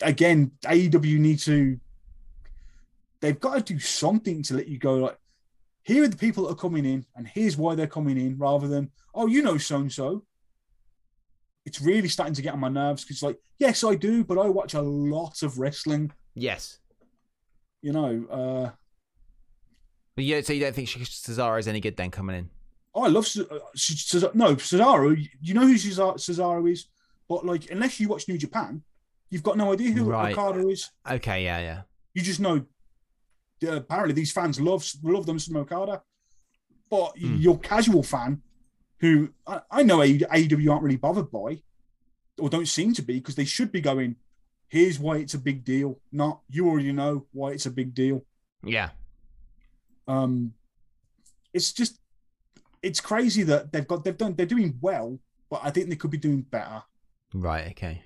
again, 0.01 0.51
AEW 0.65 1.19
need 1.19 1.39
to. 1.39 1.79
They've 3.21 3.39
got 3.39 3.65
to 3.65 3.73
do 3.73 3.79
something 3.79 4.43
to 4.43 4.55
let 4.55 4.67
you 4.67 4.77
go. 4.77 4.95
Like, 4.95 5.17
here 5.83 6.03
are 6.03 6.07
the 6.07 6.17
people 6.17 6.45
that 6.45 6.53
are 6.53 6.55
coming 6.55 6.85
in, 6.85 7.05
and 7.15 7.27
here's 7.27 7.57
why 7.57 7.75
they're 7.75 7.87
coming 7.87 8.17
in, 8.17 8.37
rather 8.37 8.67
than 8.67 8.89
oh, 9.13 9.27
you 9.27 9.41
know, 9.41 9.57
so 9.57 9.77
and 9.77 9.91
so. 9.91 10.25
It's 11.65 11.79
really 11.79 12.09
starting 12.09 12.33
to 12.35 12.41
get 12.41 12.53
on 12.53 12.59
my 12.59 12.67
nerves 12.67 13.05
because, 13.05 13.23
like, 13.23 13.37
yes, 13.57 13.83
I 13.85 13.95
do, 13.95 14.25
but 14.25 14.37
I 14.37 14.49
watch 14.49 14.73
a 14.73 14.81
lot 14.81 15.43
of 15.43 15.59
wrestling. 15.59 16.11
Yes. 16.35 16.79
You 17.81 17.93
know, 17.93 18.25
uh, 18.29 18.71
But 20.15 20.25
you, 20.25 20.41
so 20.41 20.51
you 20.53 20.59
don't 20.59 20.75
think 20.75 20.89
Cesaro 20.89 21.59
is 21.59 21.67
any 21.67 21.79
good 21.79 21.95
then 21.95 22.11
coming 22.11 22.35
in? 22.35 22.49
Oh, 22.93 23.03
I 23.03 23.07
love 23.07 23.25
uh. 23.37 24.29
No, 24.33 24.55
Cesaro. 24.55 25.27
You 25.41 25.53
know 25.53 25.65
who 25.67 25.75
Cesaro, 25.75 26.15
Cesaro 26.15 26.69
is, 26.71 26.87
but 27.29 27.45
like, 27.45 27.71
unless 27.71 27.99
you 27.99 28.09
watch 28.09 28.27
New 28.27 28.37
Japan, 28.37 28.83
you've 29.29 29.43
got 29.43 29.57
no 29.57 29.71
idea 29.71 29.91
who 29.91 30.03
Right. 30.03 30.33
Okada 30.33 30.67
is. 30.67 30.91
Okay. 31.09 31.45
Yeah. 31.45 31.59
Yeah. 31.59 31.81
You 32.13 32.21
just 32.21 32.39
know. 32.39 32.65
Uh, 33.63 33.75
apparently, 33.77 34.13
these 34.13 34.31
fans 34.31 34.59
love 34.59 34.85
love 35.03 35.25
them 35.25 35.39
some 35.39 35.57
Okada, 35.57 36.01
but 36.89 37.17
Hmm. 37.17 37.37
your 37.37 37.59
casual 37.59 38.03
fan, 38.03 38.41
who 38.99 39.29
I, 39.47 39.61
I 39.71 39.83
know 39.83 39.97
AEW 39.99 40.69
aren't 40.71 40.83
really 40.83 40.97
bothered 40.97 41.31
by, 41.31 41.61
or 42.39 42.49
don't 42.49 42.67
seem 42.67 42.93
to 42.93 43.01
be, 43.01 43.15
because 43.19 43.35
they 43.35 43.45
should 43.45 43.71
be 43.71 43.81
going. 43.81 44.15
Here's 44.67 44.97
why 44.99 45.17
it's 45.17 45.35
a 45.35 45.39
big 45.39 45.63
deal. 45.63 45.99
Not 46.11 46.41
you 46.49 46.67
already 46.67 46.91
know 46.91 47.27
why 47.31 47.51
it's 47.51 47.67
a 47.67 47.71
big 47.71 47.93
deal. 47.93 48.25
Yeah. 48.63 48.89
Um, 50.07 50.53
it's 51.53 51.71
just 51.71 51.99
it's 52.81 52.99
crazy 52.99 53.43
that 53.43 53.71
they've 53.71 53.87
got 53.87 54.03
they've 54.03 54.17
done 54.17 54.35
they're 54.35 54.45
doing 54.45 54.77
well, 54.81 55.19
but 55.49 55.61
I 55.63 55.69
think 55.69 55.89
they 55.89 55.95
could 55.95 56.11
be 56.11 56.17
doing 56.17 56.41
better. 56.41 56.81
Right. 57.33 57.67
Okay. 57.71 58.01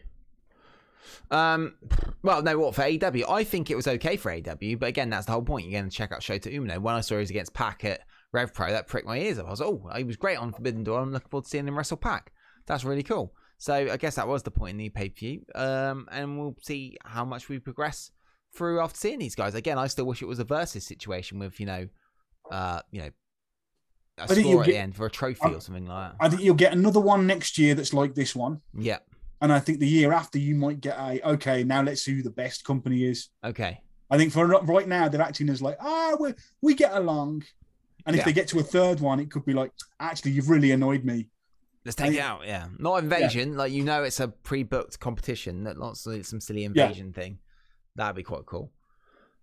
Um. 1.32 1.76
Well, 2.24 2.42
no. 2.42 2.58
What 2.58 2.76
for 2.76 2.84
AW? 2.84 3.32
I 3.34 3.44
think 3.44 3.70
it 3.72 3.76
was 3.76 3.88
okay 3.88 4.18
for 4.18 4.32
AW, 4.32 4.76
but 4.80 4.90
again, 4.90 5.10
that's 5.10 5.26
the 5.26 5.32
whole 5.34 5.42
point. 5.42 5.66
You're 5.68 5.80
going 5.80 5.90
to 5.90 5.96
check 5.96 6.12
out 6.12 6.22
Shota 6.22 6.54
Umino. 6.54 6.80
When 6.80 6.96
I 6.96 7.02
saw 7.02 7.16
he 7.16 7.20
was 7.20 7.30
against 7.30 7.54
Pac 7.54 7.86
at 7.86 8.02
Rev 8.34 8.54
Pro, 8.54 8.72
that 8.72 8.88
pricked 8.88 9.08
my 9.08 9.18
ears 9.18 9.40
up. 9.40 9.48
I 9.48 9.52
was, 9.52 9.62
oh, 9.62 9.90
he 9.96 10.04
was 10.04 10.18
great 10.18 10.38
on 10.38 10.52
Forbidden 10.52 10.84
Door. 10.84 11.00
I'm 11.00 11.12
looking 11.12 11.30
forward 11.30 11.46
to 11.46 11.50
seeing 11.50 11.68
him 11.68 11.78
wrestle 11.78 11.98
Pac. 11.98 12.32
That's 12.66 12.84
really 12.84 13.04
cool. 13.04 13.34
So 13.58 13.74
I 13.74 13.98
guess 13.98 14.16
that 14.16 14.28
was 14.28 14.44
the 14.44 14.52
point 14.52 14.72
in 14.72 14.78
the 14.78 14.90
pay 14.90 15.10
per 15.10 15.16
view. 15.16 15.42
Um, 15.56 16.08
and 16.12 16.38
we'll 16.40 16.56
see 16.62 16.98
how 17.06 17.26
much 17.26 17.50
we 17.50 17.60
progress 17.60 18.12
through 18.56 18.80
after 18.82 18.98
seeing 19.00 19.20
these 19.20 19.36
guys. 19.36 19.56
Again, 19.56 19.78
I 19.78 19.88
still 19.88 20.06
wish 20.06 20.22
it 20.22 20.28
was 20.28 20.40
a 20.40 20.44
versus 20.44 20.86
situation 20.86 21.40
with 21.40 21.60
you 21.60 21.66
know, 21.66 21.88
uh, 22.52 22.82
you 22.92 23.02
know, 23.02 23.10
a 24.20 24.28
score 24.28 24.62
at 24.62 24.66
get- 24.66 24.72
the 24.74 24.78
end 24.78 24.96
for 24.96 25.06
a 25.06 25.12
trophy 25.12 25.40
I- 25.44 25.54
or 25.54 25.62
something 25.62 25.86
like 25.88 26.12
that. 26.12 26.18
I 26.26 26.30
think 26.30 26.42
you'll 26.42 26.56
get 26.56 26.74
another 26.74 27.00
one 27.00 27.26
next 27.28 27.58
year 27.58 27.74
that's 27.76 27.94
like 27.94 28.16
this 28.16 28.36
one, 28.36 28.62
Yeah. 28.78 29.00
And 29.42 29.52
I 29.54 29.60
think 29.60 29.80
the 29.80 29.88
year 29.88 30.12
after 30.14 30.38
you 30.40 30.56
might 30.56 30.82
get 30.82 30.98
a 30.98 31.20
okay. 31.34 31.64
Now 31.64 31.82
let's 31.82 32.02
see 32.04 32.16
who 32.16 32.24
the 32.24 32.30
best 32.32 32.64
company 32.64 33.06
is. 33.06 33.30
Okay. 33.44 33.82
I 34.10 34.18
think 34.18 34.32
for 34.32 34.46
right 34.48 34.88
now 34.88 35.10
they're 35.10 35.22
acting 35.22 35.50
as 35.50 35.62
like 35.62 35.78
ah 35.82 36.16
we 36.20 36.34
we 36.62 36.74
get 36.76 36.94
along, 36.94 37.44
And 38.06 38.16
if 38.16 38.22
Yeah. 38.22 38.26
they 38.26 38.34
get 38.34 38.48
to 38.50 38.60
a 38.60 38.64
third 38.64 39.00
one, 39.02 39.20
it 39.20 39.30
could 39.30 39.44
be 39.46 39.54
like, 39.54 39.72
actually, 40.00 40.32
you've 40.32 40.50
really 40.50 40.72
annoyed 40.72 41.04
me. 41.04 41.28
Let's 41.84 41.96
take 41.96 42.14
it 42.14 42.20
out. 42.20 42.42
Yeah, 42.46 42.68
not 42.80 43.04
invasion. 43.04 43.56
Like 43.58 43.72
you 43.74 43.84
know, 43.84 44.04
it's 44.04 44.20
a 44.20 44.28
pre-booked 44.30 45.00
competition, 45.00 45.64
That 45.66 45.78
not 45.78 45.98
some 45.98 46.24
some 46.24 46.40
silly 46.42 46.64
invasion 46.64 47.12
thing. 47.14 47.40
That'd 47.96 48.16
be 48.16 48.24
quite 48.24 48.46
cool. 48.46 48.72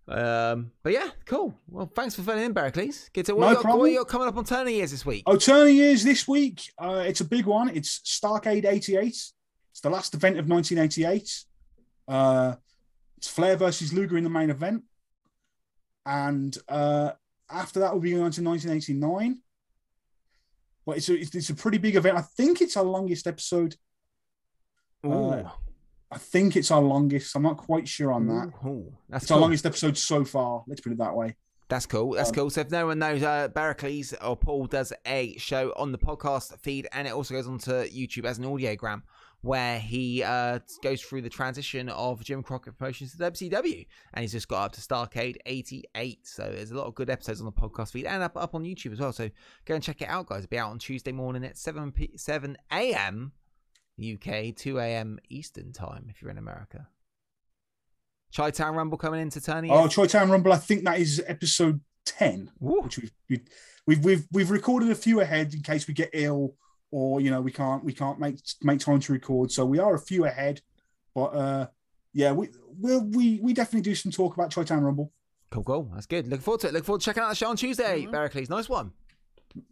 Um, 0.07 0.71
but 0.83 0.93
yeah, 0.93 1.09
cool. 1.25 1.55
Well, 1.67 1.91
thanks 1.95 2.13
for 2.15 2.21
filling 2.21 2.45
in, 2.45 2.53
Barracles. 2.53 3.09
Get 3.13 3.25
to 3.25 3.35
what, 3.35 3.41
No 3.41 3.47
you 3.49 3.55
got, 3.55 3.63
what 3.65 3.69
problem. 3.71 3.91
you 3.91 3.97
got 3.99 4.07
coming 4.07 4.27
up 4.27 4.37
on 4.37 4.45
Turner 4.45 4.69
Years 4.69 4.91
this 4.91 5.03
week. 5.05 5.23
Oh, 5.25 5.35
Turner 5.35 5.69
Years 5.69 6.03
this 6.03 6.27
week. 6.27 6.61
Uh, 6.77 7.03
it's 7.07 7.21
a 7.21 7.25
big 7.25 7.45
one. 7.47 7.69
It's 7.69 7.99
Starcade 8.05 8.65
88. 8.65 9.15
It's 9.75 9.81
the 9.81 9.89
last 9.89 10.13
event 10.13 10.39
of 10.39 10.47
1988. 10.47 11.43
Uh, 12.07 12.55
it's 13.17 13.27
Flair 13.27 13.57
versus 13.57 13.91
Luger 13.91 14.17
in 14.17 14.23
the 14.23 14.29
main 14.29 14.49
event. 14.49 14.83
And 16.05 16.57
uh, 16.69 17.11
after 17.49 17.81
that, 17.81 17.91
we'll 17.91 17.99
be 17.99 18.11
going 18.11 18.23
on 18.23 18.31
to 18.31 18.41
1989. 18.41 19.41
But 20.85 20.95
it's 20.95 21.09
a, 21.09 21.19
it's, 21.19 21.35
it's 21.35 21.49
a 21.49 21.55
pretty 21.55 21.77
big 21.77 21.97
event. 21.97 22.17
I 22.17 22.21
think 22.21 22.61
it's 22.61 22.77
our 22.77 22.85
longest 22.85 23.27
episode. 23.27 23.75
Uh, 25.03 25.43
I 26.09 26.17
think 26.19 26.55
it's 26.55 26.71
our 26.71 26.81
longest. 26.81 27.35
I'm 27.35 27.43
not 27.43 27.57
quite 27.57 27.85
sure 27.85 28.13
on 28.13 28.27
that. 28.27 28.53
Ooh, 28.65 28.93
that's 29.09 29.25
It's 29.25 29.31
our 29.31 29.39
longest 29.39 29.65
episode 29.65 29.97
so 29.97 30.23
far. 30.23 30.63
Let's 30.67 30.79
put 30.79 30.93
it 30.93 30.99
that 30.99 31.13
way. 31.17 31.35
That's 31.67 31.85
cool. 31.85 32.13
That's 32.13 32.29
Um, 32.29 32.35
cool. 32.35 32.49
So 32.49 32.61
if 32.61 32.71
no 32.71 32.85
one 32.85 32.99
knows, 32.99 33.23
uh, 33.23 33.49
Barracles 33.49 34.13
or 34.23 34.37
Paul 34.37 34.67
does 34.67 34.93
a 35.05 35.35
show 35.37 35.73
on 35.75 35.91
the 35.91 35.97
podcast 35.97 36.57
feed, 36.61 36.87
and 36.93 37.09
it 37.09 37.11
also 37.13 37.33
goes 37.33 37.45
onto 37.45 37.71
YouTube 37.71 38.23
as 38.23 38.37
an 38.37 38.45
audiogram, 38.45 39.01
where 39.45 39.77
he 39.77 40.23
uh, 40.23 40.57
goes 40.81 41.01
through 41.03 41.21
the 41.21 41.29
transition 41.29 41.87
of 41.89 42.23
Jim 42.23 42.41
Crockett 42.41 42.75
Promotions 42.79 43.11
to 43.11 43.17
WCW, 43.19 43.85
and 44.13 44.23
he's 44.23 44.31
just 44.31 44.47
got 44.47 44.65
up 44.65 44.71
to 44.71 44.81
Starcade 44.81 45.37
'88. 45.45 46.25
So 46.25 46.49
there's 46.51 46.71
a 46.71 46.75
lot 46.75 46.87
of 46.87 46.95
good 46.95 47.11
episodes 47.11 47.41
on 47.41 47.45
the 47.45 47.51
podcast 47.51 47.91
feed 47.91 48.07
and 48.07 48.23
up 48.23 48.35
up 48.35 48.55
on 48.55 48.63
YouTube 48.63 48.93
as 48.93 48.99
well. 48.99 49.13
So 49.13 49.29
go 49.65 49.75
and 49.75 49.83
check 49.83 50.01
it 50.01 50.09
out, 50.09 50.25
guys. 50.25 50.39
It'll 50.39 50.49
be 50.49 50.57
out 50.57 50.71
on 50.71 50.79
Tuesday 50.79 51.11
morning 51.11 51.45
at 51.45 51.59
seven 51.59 51.91
p 51.91 52.17
7 52.17 52.57
a.m. 52.71 53.33
UK, 53.97 54.53
2 54.55 54.79
a.m. 54.79 55.19
Eastern 55.29 55.71
time 55.71 56.07
if 56.09 56.21
you're 56.21 56.31
in 56.31 56.39
America. 56.39 56.87
Chi 58.35 58.49
Town 58.49 58.75
Rumble 58.75 58.97
coming 58.97 59.21
into 59.21 59.39
Tony. 59.39 59.69
Oh, 59.69 59.87
Chi 59.87 60.07
Town 60.07 60.31
Rumble. 60.31 60.53
I 60.53 60.57
think 60.57 60.83
that 60.85 60.99
is 60.99 61.23
episode 61.27 61.81
10. 62.07 62.51
Woo. 62.59 62.81
which 62.81 62.97
we've 62.97 63.41
we've 63.85 64.03
we've 64.03 64.27
we've 64.31 64.49
recorded 64.49 64.89
a 64.89 64.95
few 64.95 65.21
ahead 65.21 65.53
in 65.53 65.61
case 65.61 65.87
we 65.87 65.93
get 65.93 66.09
ill 66.13 66.55
or 66.95 67.19
you 67.19 67.29
know 67.29 67.41
we 67.41 67.51
can't 67.51 67.83
we 67.83 67.91
can't 67.93 68.19
make 68.19 68.37
make 68.61 68.79
time 68.79 68.99
to 69.01 69.11
record. 69.11 69.51
So 69.51 69.65
we 69.65 69.79
are 69.79 69.93
a 69.95 69.99
few 69.99 70.23
ahead, 70.25 70.61
but 71.13 71.25
uh 71.43 71.67
yeah, 72.13 72.31
we 72.31 72.49
we'll, 72.79 73.03
we 73.17 73.39
we 73.43 73.51
definitely 73.53 73.81
do 73.81 73.95
some 73.95 74.11
talk 74.13 74.33
about 74.35 74.53
Chi 74.53 74.63
Town 74.63 74.81
Rumble. 74.81 75.11
Cool, 75.51 75.63
cool. 75.63 75.91
That's 75.93 76.05
good. 76.05 76.25
Looking 76.27 76.41
forward 76.43 76.61
to 76.61 76.67
it. 76.69 76.73
Looking 76.73 76.85
forward 76.85 77.01
to 77.01 77.05
checking 77.05 77.23
out 77.23 77.29
the 77.29 77.35
show 77.35 77.49
on 77.49 77.57
Tuesday, 77.57 78.01
Mm-hmm. 78.03 78.11
Barracles. 78.11 78.49
Nice 78.49 78.69
one. 78.69 78.91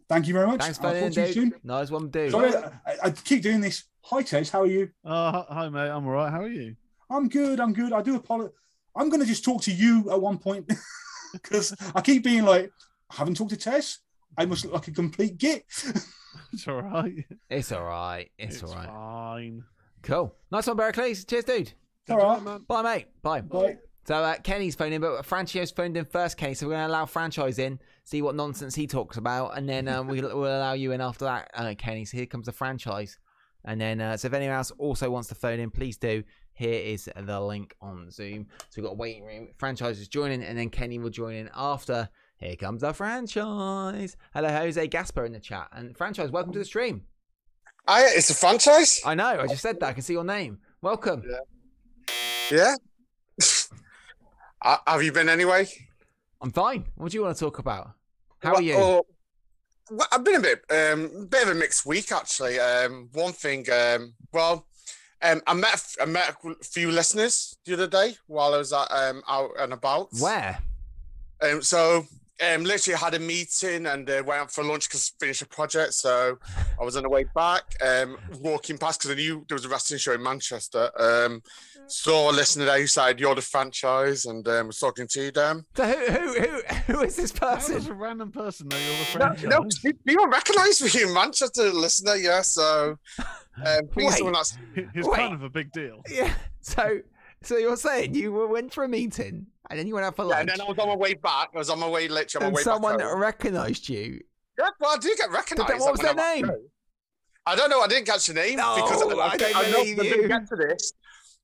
Thank 0.08 0.28
you 0.28 0.34
very 0.34 0.46
much. 0.46 0.60
Thanks 0.62 0.78
for 0.78 0.86
I'll 0.86 0.92
phoning 0.92 1.06
in, 1.08 1.12
talk 1.12 1.24
to 1.24 1.28
you 1.28 1.34
dude. 1.46 1.52
soon. 1.52 1.60
Nice 1.64 1.90
one, 1.90 2.08
dude. 2.10 2.30
Sorry, 2.30 2.52
I, 2.54 2.92
I 3.04 3.10
keep 3.10 3.42
doing 3.42 3.60
this. 3.62 3.84
Hi, 4.02 4.22
Tez. 4.22 4.50
How 4.50 4.60
are 4.62 4.66
you? 4.66 4.90
Oh, 5.04 5.30
hi- 5.32 5.46
hi, 5.48 5.68
mate. 5.70 5.88
I'm 5.90 6.06
all 6.06 6.12
right. 6.12 6.30
How 6.30 6.42
are 6.42 6.48
you? 6.48 6.76
I'm 7.10 7.28
good. 7.28 7.58
I'm 7.60 7.72
good. 7.72 7.92
I 7.94 8.02
do 8.02 8.16
apologize. 8.16 8.52
I'm 8.96 9.08
going 9.08 9.20
to 9.20 9.26
just 9.26 9.44
talk 9.44 9.62
to 9.62 9.72
you 9.72 10.10
at 10.10 10.20
one 10.20 10.38
point 10.38 10.70
because 11.32 11.74
I 11.94 12.00
keep 12.02 12.22
being 12.24 12.44
like, 12.44 12.70
I 13.10 13.14
haven't 13.16 13.36
talked 13.38 13.50
to 13.50 13.56
Tez. 13.56 13.98
I 14.36 14.46
must 14.46 14.64
look 14.64 14.74
like 14.74 14.88
a 14.88 14.92
complete 14.92 15.38
git. 15.38 15.64
It's 16.52 16.68
all 16.68 16.82
right. 16.82 17.24
It's 17.50 17.72
all 17.72 17.84
right. 17.84 18.30
It's, 18.38 18.62
all 18.62 18.74
right. 18.74 18.86
fine. 18.86 19.64
Cool. 20.02 20.36
Nice 20.52 20.68
one, 20.68 20.76
Barracles. 20.76 21.24
Cheers, 21.24 21.44
dude. 21.44 21.72
All 22.08 22.18
right. 22.18 22.60
Bye, 22.68 22.82
mate. 22.82 23.06
Bye. 23.22 23.40
Bye. 23.40 23.78
So 24.06 24.16
uh, 24.16 24.36
Kenny's 24.36 24.74
phoning, 24.74 25.00
but 25.00 25.24
Francio's 25.24 25.70
phoned 25.70 25.96
in 25.96 26.04
first, 26.04 26.36
Kenny. 26.36 26.54
So 26.54 26.66
we're 26.66 26.74
going 26.74 26.86
to 26.86 26.92
allow 26.92 27.06
Franchise 27.06 27.58
in, 27.58 27.80
see 28.04 28.22
what 28.22 28.34
nonsense 28.34 28.74
he 28.74 28.86
talks 28.86 29.16
about, 29.16 29.56
and 29.56 29.68
then 29.68 29.88
um, 29.88 30.06
we'll, 30.06 30.22
we'll 30.38 30.58
allow 30.58 30.74
you 30.74 30.92
in 30.92 31.00
after 31.00 31.24
that, 31.24 31.50
uh, 31.54 31.74
Kenny. 31.76 32.04
So 32.04 32.18
here 32.18 32.26
comes 32.26 32.46
the 32.46 32.52
franchise. 32.52 33.18
And 33.64 33.80
then, 33.80 34.00
uh, 34.00 34.16
so 34.16 34.26
if 34.26 34.34
anyone 34.34 34.56
else 34.56 34.70
also 34.72 35.10
wants 35.10 35.28
to 35.30 35.34
phone 35.34 35.58
in, 35.58 35.70
please 35.70 35.96
do. 35.96 36.22
Here 36.52 36.80
is 36.80 37.08
the 37.16 37.40
link 37.40 37.74
on 37.80 38.10
Zoom. 38.10 38.46
So 38.68 38.76
we've 38.76 38.84
got 38.84 38.92
a 38.92 38.96
waiting 38.96 39.24
room. 39.24 39.48
Franchise 39.56 39.98
is 39.98 40.06
joining, 40.06 40.42
and 40.44 40.56
then 40.56 40.68
Kenny 40.68 40.98
will 40.98 41.10
join 41.10 41.34
in 41.34 41.50
after. 41.54 42.08
Here 42.44 42.56
comes 42.56 42.82
the 42.82 42.92
franchise. 42.92 44.18
Hello, 44.34 44.50
Jose 44.50 44.86
Gasper 44.88 45.24
in 45.24 45.32
the 45.32 45.40
chat. 45.40 45.66
And 45.72 45.96
franchise, 45.96 46.30
welcome 46.30 46.52
to 46.52 46.58
the 46.58 46.64
stream. 46.66 47.04
I, 47.88 48.04
it's 48.08 48.28
a 48.28 48.34
franchise. 48.34 49.00
I 49.02 49.14
know, 49.14 49.40
I 49.40 49.46
just 49.46 49.62
said 49.62 49.80
that. 49.80 49.86
I 49.86 49.92
can 49.94 50.02
see 50.02 50.12
your 50.12 50.24
name. 50.24 50.58
Welcome. 50.82 51.24
Yeah. 52.50 52.76
Uh, 54.60 54.76
have 54.86 55.02
you 55.02 55.10
been 55.10 55.30
anyway? 55.30 55.66
I'm 56.42 56.52
fine. 56.52 56.84
What 56.96 57.12
do 57.12 57.16
you 57.16 57.22
want 57.22 57.34
to 57.34 57.42
talk 57.42 57.60
about? 57.60 57.92
How 58.40 58.56
are 58.56 58.62
you? 58.62 58.74
oh, 58.76 59.06
well, 59.90 60.06
I've 60.12 60.22
been 60.22 60.36
a 60.36 60.40
bit, 60.40 60.64
um, 60.68 61.26
bit 61.30 61.44
of 61.44 61.48
a 61.48 61.54
mixed 61.54 61.86
week 61.86 62.12
actually. 62.12 62.60
Um, 62.60 63.08
one 63.14 63.32
thing, 63.32 63.64
um, 63.72 64.12
well, 64.34 64.66
um, 65.22 65.40
I 65.46 65.54
met, 65.54 65.82
I 65.98 66.04
met 66.04 66.36
a 66.44 66.54
few 66.62 66.90
listeners 66.90 67.56
the 67.64 67.72
other 67.72 67.86
day 67.86 68.18
while 68.26 68.52
I 68.52 68.58
was 68.58 68.74
at, 68.74 68.92
um, 68.92 69.22
out 69.26 69.52
and 69.58 69.72
about. 69.72 70.08
Where? 70.20 70.58
Um, 71.40 71.62
so, 71.62 72.04
um, 72.42 72.64
literally 72.64 72.98
had 72.98 73.14
a 73.14 73.18
meeting 73.18 73.86
and 73.86 74.08
uh, 74.10 74.22
went 74.26 74.40
out 74.40 74.50
for 74.52 74.64
lunch 74.64 74.88
because 74.88 75.12
finished 75.20 75.42
a 75.42 75.46
project. 75.46 75.94
So 75.94 76.36
I 76.80 76.84
was 76.84 76.96
on 76.96 77.02
the 77.04 77.08
way 77.08 77.24
back, 77.34 77.62
um, 77.80 78.16
walking 78.40 78.76
past 78.78 79.00
because 79.00 79.12
I 79.12 79.14
knew 79.14 79.44
there 79.48 79.54
was 79.54 79.64
a 79.64 79.68
wrestling 79.68 79.98
show 80.00 80.12
in 80.12 80.22
Manchester. 80.22 80.90
Um, 81.00 81.42
saw 81.86 82.30
a 82.30 82.32
listener 82.32 82.64
there 82.64 82.80
who 82.80 82.86
said, 82.86 83.20
"You're 83.20 83.34
the 83.34 83.42
franchise," 83.42 84.24
and 84.24 84.46
um, 84.48 84.68
was 84.68 84.78
talking 84.78 85.06
to 85.08 85.30
them. 85.30 85.64
So 85.76 85.86
who 85.86 86.12
who 86.12 86.40
who 86.40 86.62
who 86.94 87.00
is 87.02 87.16
this 87.16 87.32
How 87.38 87.54
does 87.56 87.68
person? 87.68 87.90
a 87.92 87.94
random 87.94 88.32
person 88.32 88.68
know 88.68 88.76
you're 88.78 88.86
the 88.88 89.18
No, 89.18 89.34
franchise? 89.34 89.44
no, 89.84 89.90
pe- 89.92 89.98
people 90.06 90.26
recognise 90.26 90.80
me 90.94 91.02
in 91.02 91.12
Manchester, 91.14 91.72
listener. 91.72 92.16
Yeah, 92.16 92.40
so 92.42 92.96
um, 93.18 93.80
being 93.94 94.08
Wait. 94.08 94.16
someone 94.16 94.32
that's 94.34 94.56
It's 94.74 95.06
Wait. 95.06 95.16
kind 95.16 95.34
of 95.34 95.42
a 95.42 95.50
big 95.50 95.70
deal. 95.72 96.02
Yeah. 96.10 96.32
So 96.60 97.00
so 97.42 97.58
you're 97.58 97.76
saying 97.76 98.14
you 98.14 98.32
went 98.48 98.72
for 98.72 98.84
a 98.84 98.88
meeting 98.88 99.46
and 99.70 99.78
then 99.78 99.86
you 99.86 99.94
went 99.94 100.06
out 100.06 100.16
for 100.16 100.24
yeah, 100.24 100.30
lunch 100.30 100.40
and 100.40 100.48
then 100.50 100.60
I 100.60 100.68
was 100.68 100.78
on 100.78 100.88
my 100.88 100.96
way 100.96 101.14
back. 101.14 101.50
I 101.54 101.58
was 101.58 101.70
on 101.70 101.78
my 101.78 101.88
way 101.88 102.08
literally 102.08 102.46
on 102.46 102.52
my 102.52 102.56
way 102.56 102.62
someone 102.62 102.96
back. 102.96 103.06
Someone 103.06 103.20
recognised 103.20 103.88
you. 103.88 104.20
Yeah, 104.58 104.68
well, 104.80 104.94
I 104.94 104.98
do 104.98 105.14
get 105.16 105.30
recognised. 105.30 105.80
what 105.80 105.92
was 105.92 106.00
their 106.00 106.14
name? 106.14 106.50
I 107.46 107.56
don't 107.56 107.70
know. 107.70 107.80
I 107.80 107.88
didn't 107.88 108.06
catch 108.06 108.26
the 108.26 108.34
name 108.34 108.56
No, 108.56 108.74
because 108.76 109.02
I 109.02 109.36
don't 109.36 109.52
know, 109.52 109.72
believe 109.72 109.98
I 109.98 110.02
didn't 110.02 110.28
get 110.28 110.48
to 110.48 110.56
this. 110.56 110.92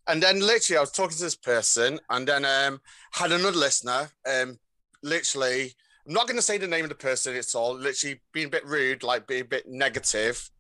And 0.07 0.23
then 0.23 0.41
literally, 0.41 0.79
I 0.79 0.81
was 0.81 0.93
talking 0.93 1.17
to 1.17 1.23
this 1.23 1.37
person, 1.37 2.01
and 2.09 2.27
then 2.27 2.45
um, 2.45 2.81
had 3.13 3.33
another 3.33 3.57
listener. 3.57 4.09
Um, 4.27 4.59
literally, 5.03 5.75
I'm 6.07 6.15
not 6.15 6.27
going 6.27 6.37
to 6.37 6.43
say 6.43 6.59
the 6.59 6.67
name 6.67 6.85
of 6.85 6.89
the 6.89 6.95
person. 6.95 7.37
It's 7.37 7.55
all 7.55 7.75
literally 7.75 8.21
being 8.33 8.47
a 8.47 8.51
bit 8.51 8.67
rude, 8.67 9.03
like 9.03 9.27
being 9.27 9.43
a 9.43 9.47
bit 9.47 9.65
negative, 9.69 10.51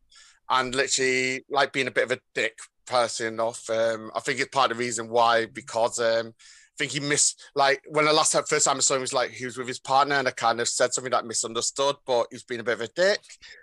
and 0.48 0.74
literally 0.74 1.44
like 1.48 1.72
being 1.72 1.88
a 1.88 1.90
bit 1.90 2.04
of 2.04 2.12
a 2.12 2.20
dick 2.34 2.58
person 2.86 3.40
off. 3.40 3.68
Um, 3.70 4.10
I 4.14 4.20
think 4.20 4.40
it's 4.40 4.54
part 4.54 4.70
of 4.70 4.76
the 4.76 4.84
reason 4.84 5.08
why 5.08 5.46
because 5.46 5.98
um, 5.98 6.28
I 6.28 6.32
think 6.78 6.92
he 6.92 7.00
missed 7.00 7.42
like 7.54 7.82
when 7.88 8.04
the 8.06 8.12
last 8.12 8.32
time, 8.32 8.44
first 8.44 8.66
time 8.66 8.76
I 8.76 8.80
saw 8.80 8.94
him, 8.94 9.00
he 9.00 9.02
was 9.02 9.12
like 9.12 9.30
he 9.30 9.44
was 9.44 9.56
with 9.58 9.68
his 9.68 9.78
partner, 9.78 10.14
and 10.16 10.26
I 10.28 10.30
kind 10.30 10.60
of 10.60 10.68
said 10.68 10.92
something 10.94 11.10
that 11.10 11.24
I 11.24 11.26
misunderstood, 11.26 11.96
but 12.06 12.26
he's 12.30 12.42
been 12.44 12.60
a 12.60 12.64
bit 12.64 12.74
of 12.74 12.80
a 12.82 12.88
dick. 12.88 13.20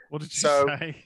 What 0.09 0.21
did 0.21 0.33
you 0.33 0.39
So- 0.39 0.67
say? 0.79 1.03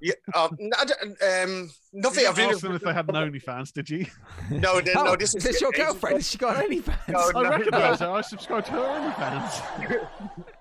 Yeah, 0.00 0.12
um, 0.34 0.58
don't- 0.58 1.22
um, 1.22 1.70
nothing. 1.94 2.26
I've 2.26 2.34
didn't 2.36 2.60
them 2.60 2.74
if 2.74 2.82
they 2.82 2.92
had 2.92 3.08
an 3.08 3.14
OnlyFans, 3.14 3.72
did 3.72 3.88
you? 3.88 4.04
no, 4.50 4.78
no, 4.80 4.92
Oh, 4.96 5.04
no. 5.04 5.16
This 5.16 5.30
is 5.30 5.36
was 5.36 5.44
this 5.44 5.60
your 5.62 5.70
ages 5.74 5.84
girlfriend? 5.86 6.16
Has 6.16 6.30
she 6.30 6.36
got 6.36 6.56
OnlyFans? 6.62 7.08
No, 7.08 7.20
I 7.34 7.42
no, 7.42 7.48
recognise 7.50 8.00
her. 8.00 8.10
I 8.10 8.20
subscribe 8.20 8.66
to 8.66 8.72
her 8.72 8.80
OnlyFans. 8.80 10.08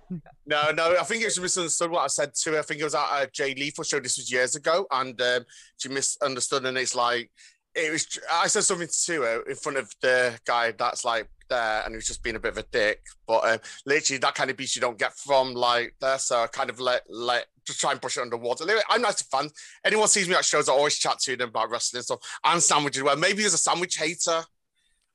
No, 0.45 0.71
no, 0.71 0.95
I 0.99 1.03
think 1.03 1.21
it 1.23 1.25
was 1.27 1.39
misunderstood 1.39 1.89
what 1.89 2.03
I 2.03 2.07
said 2.07 2.35
to 2.35 2.51
her. 2.51 2.59
I 2.59 2.61
think 2.61 2.81
it 2.81 2.83
was 2.83 2.93
at 2.93 3.23
a 3.23 3.29
Jay 3.31 3.55
Lethal 3.55 3.83
show. 3.83 3.99
This 3.99 4.17
was 4.17 4.31
years 4.31 4.55
ago, 4.55 4.85
and 4.91 5.19
um, 5.21 5.45
she 5.77 5.89
misunderstood. 5.89 6.65
And 6.65 6.77
it's 6.77 6.93
like 6.95 7.31
it 7.75 7.91
was. 7.91 8.19
I 8.31 8.47
said 8.47 8.63
something 8.63 8.87
to 9.05 9.21
her 9.21 9.41
in 9.43 9.55
front 9.55 9.77
of 9.77 9.93
the 10.01 10.39
guy 10.45 10.71
that's 10.71 11.03
like 11.05 11.29
there, 11.49 11.81
and 11.83 11.93
he 11.93 11.95
was 11.95 12.07
just 12.07 12.23
being 12.23 12.35
a 12.35 12.39
bit 12.39 12.51
of 12.53 12.57
a 12.57 12.63
dick. 12.71 13.01
But 13.27 13.47
um, 13.51 13.59
literally, 13.85 14.19
that 14.19 14.35
kind 14.35 14.49
of 14.49 14.57
beast 14.57 14.75
you 14.75 14.81
don't 14.81 14.97
get 14.99 15.13
from 15.13 15.53
like 15.53 15.95
there. 15.99 16.17
So 16.19 16.41
I 16.43 16.47
kind 16.47 16.69
of 16.69 16.79
let 16.79 17.03
let 17.09 17.45
just 17.65 17.79
try 17.79 17.91
and 17.91 18.01
push 18.01 18.17
it 18.17 18.21
under 18.21 18.37
water. 18.37 18.63
Anyway, 18.63 18.81
I'm 18.89 19.01
nice 19.01 19.15
to 19.15 19.23
fans. 19.25 19.53
Anyone 19.85 20.07
sees 20.07 20.27
me 20.27 20.35
at 20.35 20.45
shows, 20.45 20.67
I 20.69 20.73
always 20.73 20.97
chat 20.97 21.19
to 21.19 21.35
them 21.35 21.49
about 21.49 21.69
wrestling 21.69 21.99
and 21.99 22.05
stuff 22.05 22.19
and 22.43 22.61
sandwiches. 22.61 23.03
Well, 23.03 23.15
maybe 23.15 23.41
there's 23.41 23.53
a 23.53 23.57
sandwich 23.57 23.95
hater. 23.97 24.43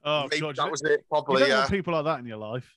Oh, 0.05 0.23
maybe 0.31 0.41
God. 0.41 0.57
that 0.57 0.71
was 0.71 0.81
it. 0.83 0.91
you 0.91 0.99
Probably. 1.11 1.41
don't 1.41 1.49
Yeah. 1.51 1.59
want 1.59 1.71
people 1.71 1.93
like 1.93 2.05
that 2.05 2.21
in 2.21 2.27
your 2.27 2.37
life. 2.39 2.73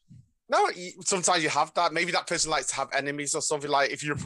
No, 0.51 0.67
sometimes 1.05 1.41
you 1.43 1.49
have 1.49 1.73
that. 1.75 1.93
Maybe 1.93 2.11
that 2.11 2.27
person 2.27 2.51
likes 2.51 2.67
to 2.67 2.75
have 2.75 2.89
enemies 2.93 3.33
or 3.35 3.41
something. 3.41 3.71
Like 3.71 3.89
if 3.91 4.03
you're 4.03 4.17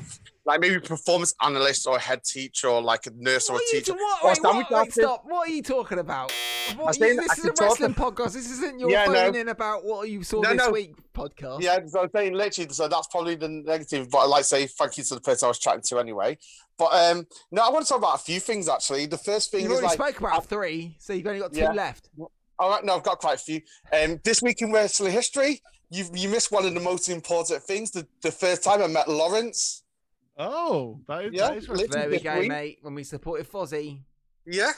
like 0.44 0.60
maybe 0.60 0.80
performance 0.80 1.36
analyst 1.44 1.86
or 1.86 1.98
a 1.98 2.00
head 2.00 2.24
teacher 2.24 2.68
or 2.68 2.82
like 2.82 3.06
a 3.06 3.12
nurse 3.16 3.48
or 3.50 3.58
a 3.58 3.60
you 3.60 3.68
teacher. 3.72 3.94
what, 3.94 4.24
wait, 4.24 4.42
what, 4.44 4.72
wait, 4.72 4.94
stop. 4.94 5.24
What 5.26 5.48
are 5.48 5.52
you 5.52 5.62
talking 5.62 6.00
about? 6.00 6.32
What, 6.78 6.98
you, 7.00 7.16
this 7.16 7.38
is 7.38 7.46
a 7.46 7.48
could 7.50 7.56
talk- 7.56 7.70
wrestling 7.80 7.94
podcast. 7.94 8.34
This 8.34 8.50
isn't 8.52 8.80
your 8.80 8.90
Yeah, 8.90 9.06
no. 9.06 9.28
in 9.40 9.50
about 9.50 9.86
what 9.86 10.10
you 10.10 10.24
saw 10.24 10.42
No, 10.42 10.50
this 10.50 10.58
no. 10.66 10.72
week 10.72 10.96
podcast. 11.14 11.62
Yeah, 11.62 11.80
so 11.86 12.02
I'm 12.02 12.10
saying 12.16 12.34
literally, 12.34 12.72
so 12.72 12.88
that's 12.88 13.08
probably 13.08 13.36
the 13.36 13.50
negative. 13.50 14.10
But 14.10 14.20
I 14.20 14.26
like 14.26 14.42
to 14.42 14.48
say 14.48 14.66
thank 14.68 14.98
you 14.98 15.04
to 15.04 15.16
the 15.16 15.22
person 15.22 15.46
I 15.46 15.50
was 15.50 15.60
chatting 15.60 15.84
to 15.90 16.00
anyway. 16.00 16.38
But 16.78 16.92
um, 16.94 17.28
no, 17.52 17.62
I 17.64 17.70
want 17.70 17.86
to 17.86 17.90
talk 17.90 18.00
about 18.00 18.16
a 18.16 18.24
few 18.24 18.40
things 18.40 18.68
actually. 18.68 19.06
The 19.06 19.18
first 19.18 19.52
thing 19.52 19.66
is 19.66 19.72
already 19.72 19.86
like, 19.86 19.94
spoke 19.94 20.20
about 20.20 20.46
three, 20.48 20.96
so 21.00 21.14
you've 21.14 21.28
only 21.28 21.40
got 21.40 21.54
two 21.54 21.60
Yeah. 21.62 21.72
left. 21.72 22.10
all 22.58 22.70
right, 22.70 22.84
no, 22.84 22.96
I've 22.96 23.04
got 23.04 23.20
quite 23.20 23.36
a 23.36 23.38
few. 23.44 23.62
Um, 23.94 24.20
this 24.24 24.42
week 24.42 24.62
in 24.62 24.72
wrestling 24.72 25.12
history, 25.12 25.62
you 25.90 26.06
you 26.14 26.30
missed 26.30 26.52
one 26.52 26.66
of 26.66 26.74
the 26.74 26.80
most 26.80 27.10
important 27.10 27.62
things. 27.64 27.92
The, 27.92 28.08
the 28.22 28.32
first 28.32 28.64
time 28.64 28.82
I 28.82 28.88
met 28.88 29.08
Lawrence. 29.10 29.84
Oh, 30.38 31.00
that 31.08 31.26
is, 31.26 31.32
Yeah, 31.34 31.48
that 31.50 31.58
is 31.58 31.70
literally 31.70 31.88
There 31.88 32.10
we 32.10 32.20
go, 32.20 32.40
week. 32.40 32.50
mate. 32.50 32.78
When 32.82 32.94
we 32.96 33.04
supported 33.04 33.50
Fozzy. 33.50 34.02
Yeah, 34.46 34.72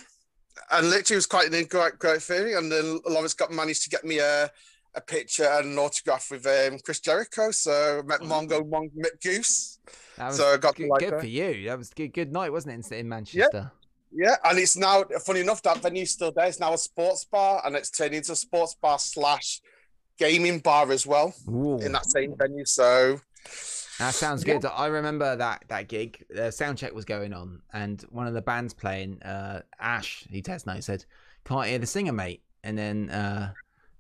and 0.72 0.90
literally 0.90 1.16
it 1.16 1.18
was 1.18 1.26
quite 1.26 1.52
an 1.52 1.66
great, 1.66 1.98
great 2.00 2.22
feeling. 2.22 2.56
And 2.56 2.72
then 2.72 3.00
Lawrence 3.08 3.34
got 3.34 3.52
managed 3.52 3.84
to 3.84 3.90
get 3.90 4.04
me 4.06 4.20
a 4.20 4.52
a 4.96 5.02
picture 5.02 5.44
and 5.46 5.66
an 5.74 5.78
autograph 5.78 6.32
with 6.32 6.46
um, 6.48 6.80
Chris 6.84 7.00
Jericho. 7.00 7.52
So 7.52 8.00
I 8.00 8.02
met 8.08 8.22
Mongo, 8.22 8.68
Mon- 8.68 8.90
met 8.96 9.22
Goose. 9.22 9.80
That 10.18 10.28
was 10.28 10.38
So 10.38 10.54
I 10.54 10.58
got 10.58 10.76
to 10.76 10.84
good, 10.84 10.90
like 10.90 11.00
good 11.02 11.14
that. 11.14 11.20
for 11.20 11.28
you. 11.28 11.70
That 11.70 11.78
was 11.78 11.90
good. 11.92 12.14
Good 12.14 12.32
night, 12.32 12.52
wasn't 12.52 12.74
it? 12.74 12.92
In, 12.92 13.00
in 13.00 13.10
Manchester. 13.10 13.72
Yeah, 14.12 14.38
and 14.46 14.58
it's 14.58 14.78
now 14.78 15.04
funny 15.26 15.42
enough 15.42 15.62
that 15.64 15.82
venue's 15.84 16.12
still 16.12 16.32
there. 16.32 16.46
It's 16.48 16.60
now 16.60 16.74
a 16.74 16.78
sports 16.78 17.26
bar, 17.26 17.62
and 17.66 17.76
it's 17.76 17.92
turned 17.92 18.16
into 18.16 18.32
a 18.32 18.36
sports 18.36 18.76
bar 18.82 18.98
slash 18.98 19.62
gaming 20.18 20.60
bar 20.60 20.92
as 20.92 21.06
well 21.06 21.34
Ooh, 21.50 21.78
in 21.78 21.92
that 21.92 22.10
same 22.10 22.36
venue. 22.38 22.66
So 22.66 23.20
that 24.00 24.14
sounds 24.14 24.44
good. 24.44 24.64
I 24.66 24.88
remember 24.88 25.36
that 25.36 25.64
that 25.70 25.88
gig. 25.88 26.24
The 26.30 26.52
sound 26.52 26.78
check 26.78 26.94
was 26.94 27.06
going 27.06 27.34
on, 27.34 27.62
and 27.74 28.02
one 28.10 28.28
of 28.28 28.34
the 28.34 28.42
bands 28.42 28.74
playing, 28.74 29.22
uh, 29.24 29.62
Ash, 29.80 30.26
he 30.30 30.42
test 30.42 30.68
note 30.68 30.84
said, 30.84 31.06
"Can't 31.46 31.68
hear 31.68 31.80
the 31.80 31.88
singer, 31.88 32.14
mate." 32.14 32.44
And 32.64 32.78
then 32.78 33.10
uh, 33.10 33.54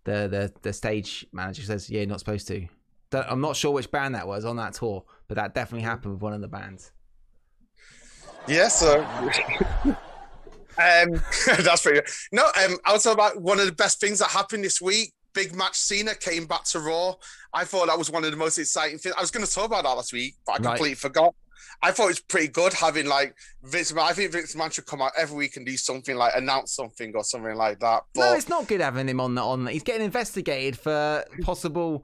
the 0.04 0.28
the 0.28 0.54
the 0.62 0.74
stage 0.74 1.26
manager 1.32 1.64
says, 1.64 1.90
"Yeah, 1.90 2.02
you're 2.02 2.10
not 2.10 2.20
supposed 2.20 2.48
to." 2.50 2.68
I'm 3.14 3.42
not 3.42 3.56
sure 3.56 3.72
which 3.72 3.90
band 3.90 4.16
that 4.16 4.28
was 4.28 4.44
on 4.46 4.58
that 4.58 4.74
tour, 4.74 5.04
but 5.28 5.36
that 5.36 5.54
definitely 5.54 5.86
happened 5.86 6.14
with 6.14 6.22
one 6.22 6.34
of 6.34 6.42
the 6.42 6.48
bands. 6.48 6.92
yeah, 8.48 8.68
so 8.68 9.00
um, 9.84 9.96
that's 11.48 11.82
pretty. 11.82 12.02
Good. 12.02 12.10
No, 12.32 12.44
um, 12.44 12.78
I 12.86 12.94
was 12.94 13.04
talking 13.04 13.14
about 13.14 13.42
one 13.42 13.60
of 13.60 13.66
the 13.66 13.72
best 13.72 14.00
things 14.00 14.20
that 14.20 14.30
happened 14.30 14.64
this 14.64 14.82
week. 14.82 15.14
Big 15.38 15.56
match 15.56 15.76
Cena 15.78 16.16
came 16.16 16.48
back 16.48 16.64
to 16.66 16.80
Raw. 16.80 17.14
I 17.54 17.64
thought 17.64 17.86
that 17.88 17.98
was 17.98 18.10
one 18.10 18.24
of 18.26 18.32
the 18.32 18.38
most 18.38 18.58
exciting 18.58 18.98
things. 18.98 19.14
I 19.16 19.22
was 19.22 19.30
going 19.30 19.46
to 19.46 19.52
talk 19.52 19.68
about 19.68 19.84
that 19.84 19.92
last 19.92 20.12
week, 20.12 20.36
but 20.48 20.54
I 20.54 20.56
Right. 20.56 20.64
completely 20.64 20.96
forgot. 20.96 21.36
I 21.84 21.92
thought 21.92 22.06
it 22.06 22.08
was 22.08 22.20
pretty 22.22 22.48
good 22.48 22.74
having 22.74 23.06
like 23.06 23.36
Vince. 23.64 23.94
I 23.96 24.14
think 24.14 24.32
Vince 24.32 24.56
McMahon 24.56 24.74
should 24.74 24.88
come 24.88 25.00
out 25.02 25.12
every 25.16 25.38
week 25.38 25.58
and 25.58 25.64
do 25.66 25.78
something 25.78 26.16
like 26.16 26.34
announce 26.36 26.74
something 26.74 27.14
or 27.16 27.24
something 27.24 27.56
like 27.56 27.80
that. 27.82 28.02
But 28.16 28.22
No, 28.22 28.34
it's 28.34 28.50
not 28.50 28.68
good 28.68 28.82
having 28.82 29.08
him 29.08 29.20
on 29.20 29.36
the 29.36 29.44
on. 29.44 29.68
He's 29.68 29.84
getting 29.84 30.04
investigated 30.06 30.80
for 30.80 31.24
possible 31.44 32.04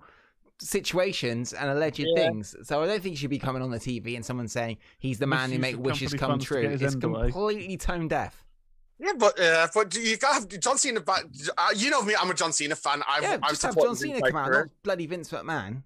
situations 0.60 1.54
and 1.54 1.70
alleged 1.70 2.00
Yeah. 2.00 2.24
things. 2.24 2.56
So 2.64 2.84
I 2.84 2.88
don't 2.88 3.02
think 3.02 3.14
he 3.14 3.16
should 3.18 3.30
be 3.30 3.40
coming 3.40 3.62
on 3.62 3.72
the 3.72 3.80
TV 3.80 4.16
and 4.16 4.26
someone 4.26 4.48
saying 4.48 4.78
he's 5.00 5.18
the 5.20 5.28
man 5.28 5.50
who 5.52 5.58
Misuse 5.58 5.78
make 5.78 5.86
wishes 5.86 6.14
come 6.14 6.40
true. 6.40 6.62
get 6.62 6.82
It's 6.82 6.96
completely 6.96 7.78
tone 7.78 8.08
deaf. 8.08 8.43
Yeah, 9.00 9.14
but 9.18 9.40
uh, 9.40 9.68
but 9.74 9.96
you 9.96 10.18
got 10.18 10.34
have 10.36 10.48
John 10.60 10.78
Cena 10.78 11.02
back. 11.02 11.24
Uh, 11.58 11.68
you 11.76 11.90
know 11.90 12.02
me, 12.04 12.14
I'm 12.20 12.30
a 12.30 12.34
John 12.34 12.54
Cena 12.54 12.76
fan. 12.76 13.02
I've, 13.08 13.24
yeah, 13.24 13.38
I've 13.42 13.50
just 13.50 13.64
have 13.64 13.76
John 13.76 13.96
Cena 13.96 14.22
come 14.22 14.36
out, 14.36 14.52
not 14.52 14.68
bloody 14.84 15.08
Vince 15.08 15.30
McMahon. 15.30 15.82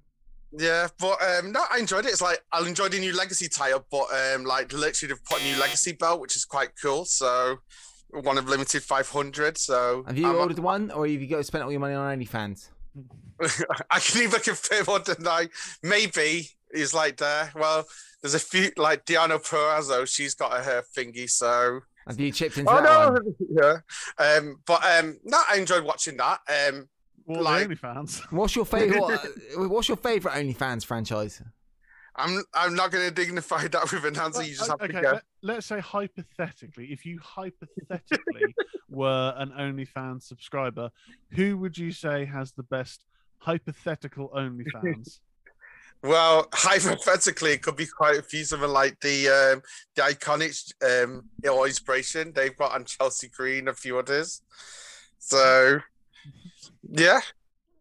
Yeah, 0.52 0.88
but 1.00 1.18
um, 1.24 1.52
no, 1.52 1.64
I 1.72 1.80
enjoyed 1.80 2.06
it. 2.06 2.10
It's 2.10 2.22
like 2.22 2.40
I 2.52 2.66
enjoyed 2.66 2.92
the 2.92 3.00
new 3.00 3.16
legacy 3.16 3.48
tie-up, 3.50 3.86
but 3.92 4.06
um, 4.34 4.44
like 4.44 4.72
literally 4.72 5.14
they've 5.14 5.24
put 5.26 5.42
a 5.42 5.44
new 5.44 5.60
legacy 5.60 5.94
belt, 5.94 6.20
which 6.22 6.36
is 6.36 6.46
quite 6.46 6.70
cool. 6.82 7.06
So 7.06 7.58
one 8.12 8.38
of 8.38 8.48
limited 8.48 8.84
500. 8.84 9.58
So 9.58 10.04
Have 10.08 10.18
you 10.18 10.28
I'm- 10.28 10.36
ordered 10.36 10.60
one, 10.60 10.92
or 10.92 11.08
have 11.08 11.22
you 11.22 11.28
got 11.28 11.46
spent 11.46 11.64
all 11.64 11.72
your 11.72 11.80
money 11.82 11.96
on 11.96 12.20
OnlyFans? 12.20 12.70
I 13.92 14.00
can 14.00 14.24
either 14.24 14.40
confirm 14.40 14.86
or 14.88 15.00
deny. 15.00 15.48
Maybe 15.84 16.50
he's 16.74 16.94
like 16.94 17.18
there. 17.18 17.52
Well, 17.56 17.86
there's 18.22 18.34
a 18.34 18.40
few 18.40 18.72
like 18.78 19.06
Deonna 19.06 19.40
Purrazzo. 19.44 20.08
She's 20.08 20.34
got 20.34 20.58
a 20.58 20.64
her 20.64 20.84
thingy, 20.96 21.30
so. 21.30 21.82
Have 22.08 22.20
you 22.20 22.32
chipped 22.32 22.58
into 22.58 22.72
Oh 22.72 22.82
that 22.82 23.14
one? 23.14 23.36
Yeah, 23.50 23.78
um, 24.38 24.60
but 24.66 24.84
um, 24.86 25.18
no, 25.24 25.42
I 25.50 25.58
enjoyed 25.58 25.84
watching 25.84 26.18
that. 26.18 26.40
Um, 26.50 26.88
Well, 27.26 27.44
Like- 27.44 27.68
OnlyFans. 27.68 28.22
What's 28.32 28.56
your 28.56 28.66
favorite? 28.66 29.02
what, 29.02 29.26
uh, 29.26 29.68
what's 29.70 29.88
your 29.88 29.98
favorite 29.98 30.34
OnlyFans 30.34 30.86
franchise? 30.86 31.42
I'm 32.20 32.42
I'm 32.54 32.74
not 32.74 32.90
going 32.92 33.08
to 33.08 33.14
dignify 33.14 33.68
that 33.68 33.92
with 33.92 34.04
an 34.06 34.18
answer. 34.18 34.42
You 34.42 34.56
just 34.56 34.70
have 34.70 34.82
okay, 34.82 34.94
to 34.94 35.02
go. 35.02 35.20
let, 35.44 35.58
us 35.58 35.68
say 35.68 35.80
hypothetically, 35.80 36.86
if 36.88 37.06
you 37.06 37.20
hypothetically 37.22 38.56
were 38.90 39.34
an 39.38 39.52
OnlyFans 39.52 40.24
subscriber, 40.24 40.90
who 41.34 41.58
would 41.58 41.78
you 41.78 41.92
say 41.92 42.26
has 42.26 42.54
the 42.54 42.64
best 42.64 43.06
hypothetical 43.38 44.30
OnlyFans? 44.30 45.20
Well, 46.04 46.48
hypothetically, 46.54 47.52
it 47.52 47.62
could 47.62 47.76
be 47.76 47.88
quite 47.88 48.18
a 48.18 48.24
few. 48.24 48.44
Something 48.44 48.70
like 48.70 49.00
the 49.02 49.28
um, 49.30 49.62
the 49.96 50.02
iconic 50.04 50.56
um, 50.84 51.26
inspiration 51.44 52.32
they've 52.34 52.56
got 52.56 52.74
on 52.74 52.86
Chelsea 52.86 53.30
Green, 53.30 53.68
a 53.68 53.74
few 53.74 53.98
others. 53.98 54.42
So, 55.20 55.80
yeah, 56.90 57.20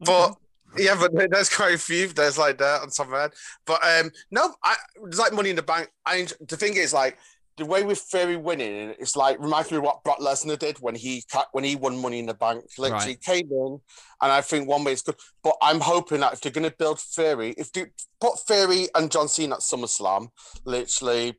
but 0.01 0.35
yeah, 0.77 0.97
but 0.99 1.13
there's 1.31 1.55
quite 1.55 1.75
a 1.75 1.79
few. 1.79 2.09
There's 2.09 2.39
like 2.39 2.59
that 2.59 2.83
on 2.83 2.91
some 2.91 3.13
of 3.13 3.19
that. 3.19 3.33
But 3.67 3.81
um, 3.85 4.11
no, 4.31 4.55
I 4.65 4.77
it's 5.07 5.19
like 5.19 5.33
Money 5.33 5.51
in 5.51 5.57
the 5.57 5.63
Bank. 5.63 5.89
I 6.05 6.27
the 6.49 6.57
thing 6.57 6.77
is 6.77 6.93
like 6.93 7.19
the 7.57 7.65
way 7.65 7.83
with 7.83 7.99
Theory 7.99 8.37
winning, 8.37 8.95
it's 8.99 9.17
like 9.17 9.39
reminds 9.41 9.71
me 9.71 9.79
of 9.79 9.83
what 9.83 10.05
Brock 10.05 10.19
Lesnar 10.19 10.59
did 10.59 10.79
when 10.79 10.95
he 10.95 11.25
when 11.53 11.65
he 11.65 11.75
won 11.75 11.97
Money 11.97 12.19
in 12.19 12.27
the 12.27 12.35
Bank. 12.35 12.65
Literally 12.79 13.07
Right. 13.07 13.23
came 13.23 13.49
in, 13.51 13.81
and 14.21 14.33
I 14.33 14.41
think 14.43 14.69
one 14.69 14.85
way 14.85 14.93
it's 14.93 15.03
good. 15.03 15.17
But 15.43 15.57
I'm 15.63 15.81
hoping 15.81 16.21
that 16.21 16.35
if 16.35 16.41
they're 16.41 16.53
going 16.53 16.69
to 16.69 16.77
build 16.77 17.01
Theory, 17.01 17.55
if 17.57 17.73
they 17.73 17.87
put 18.21 18.39
Theory 18.41 18.89
and 18.95 19.11
John 19.11 19.29
Cena 19.29 19.55
at 19.57 19.61
SummerSlam, 19.61 20.29
literally. 20.65 21.37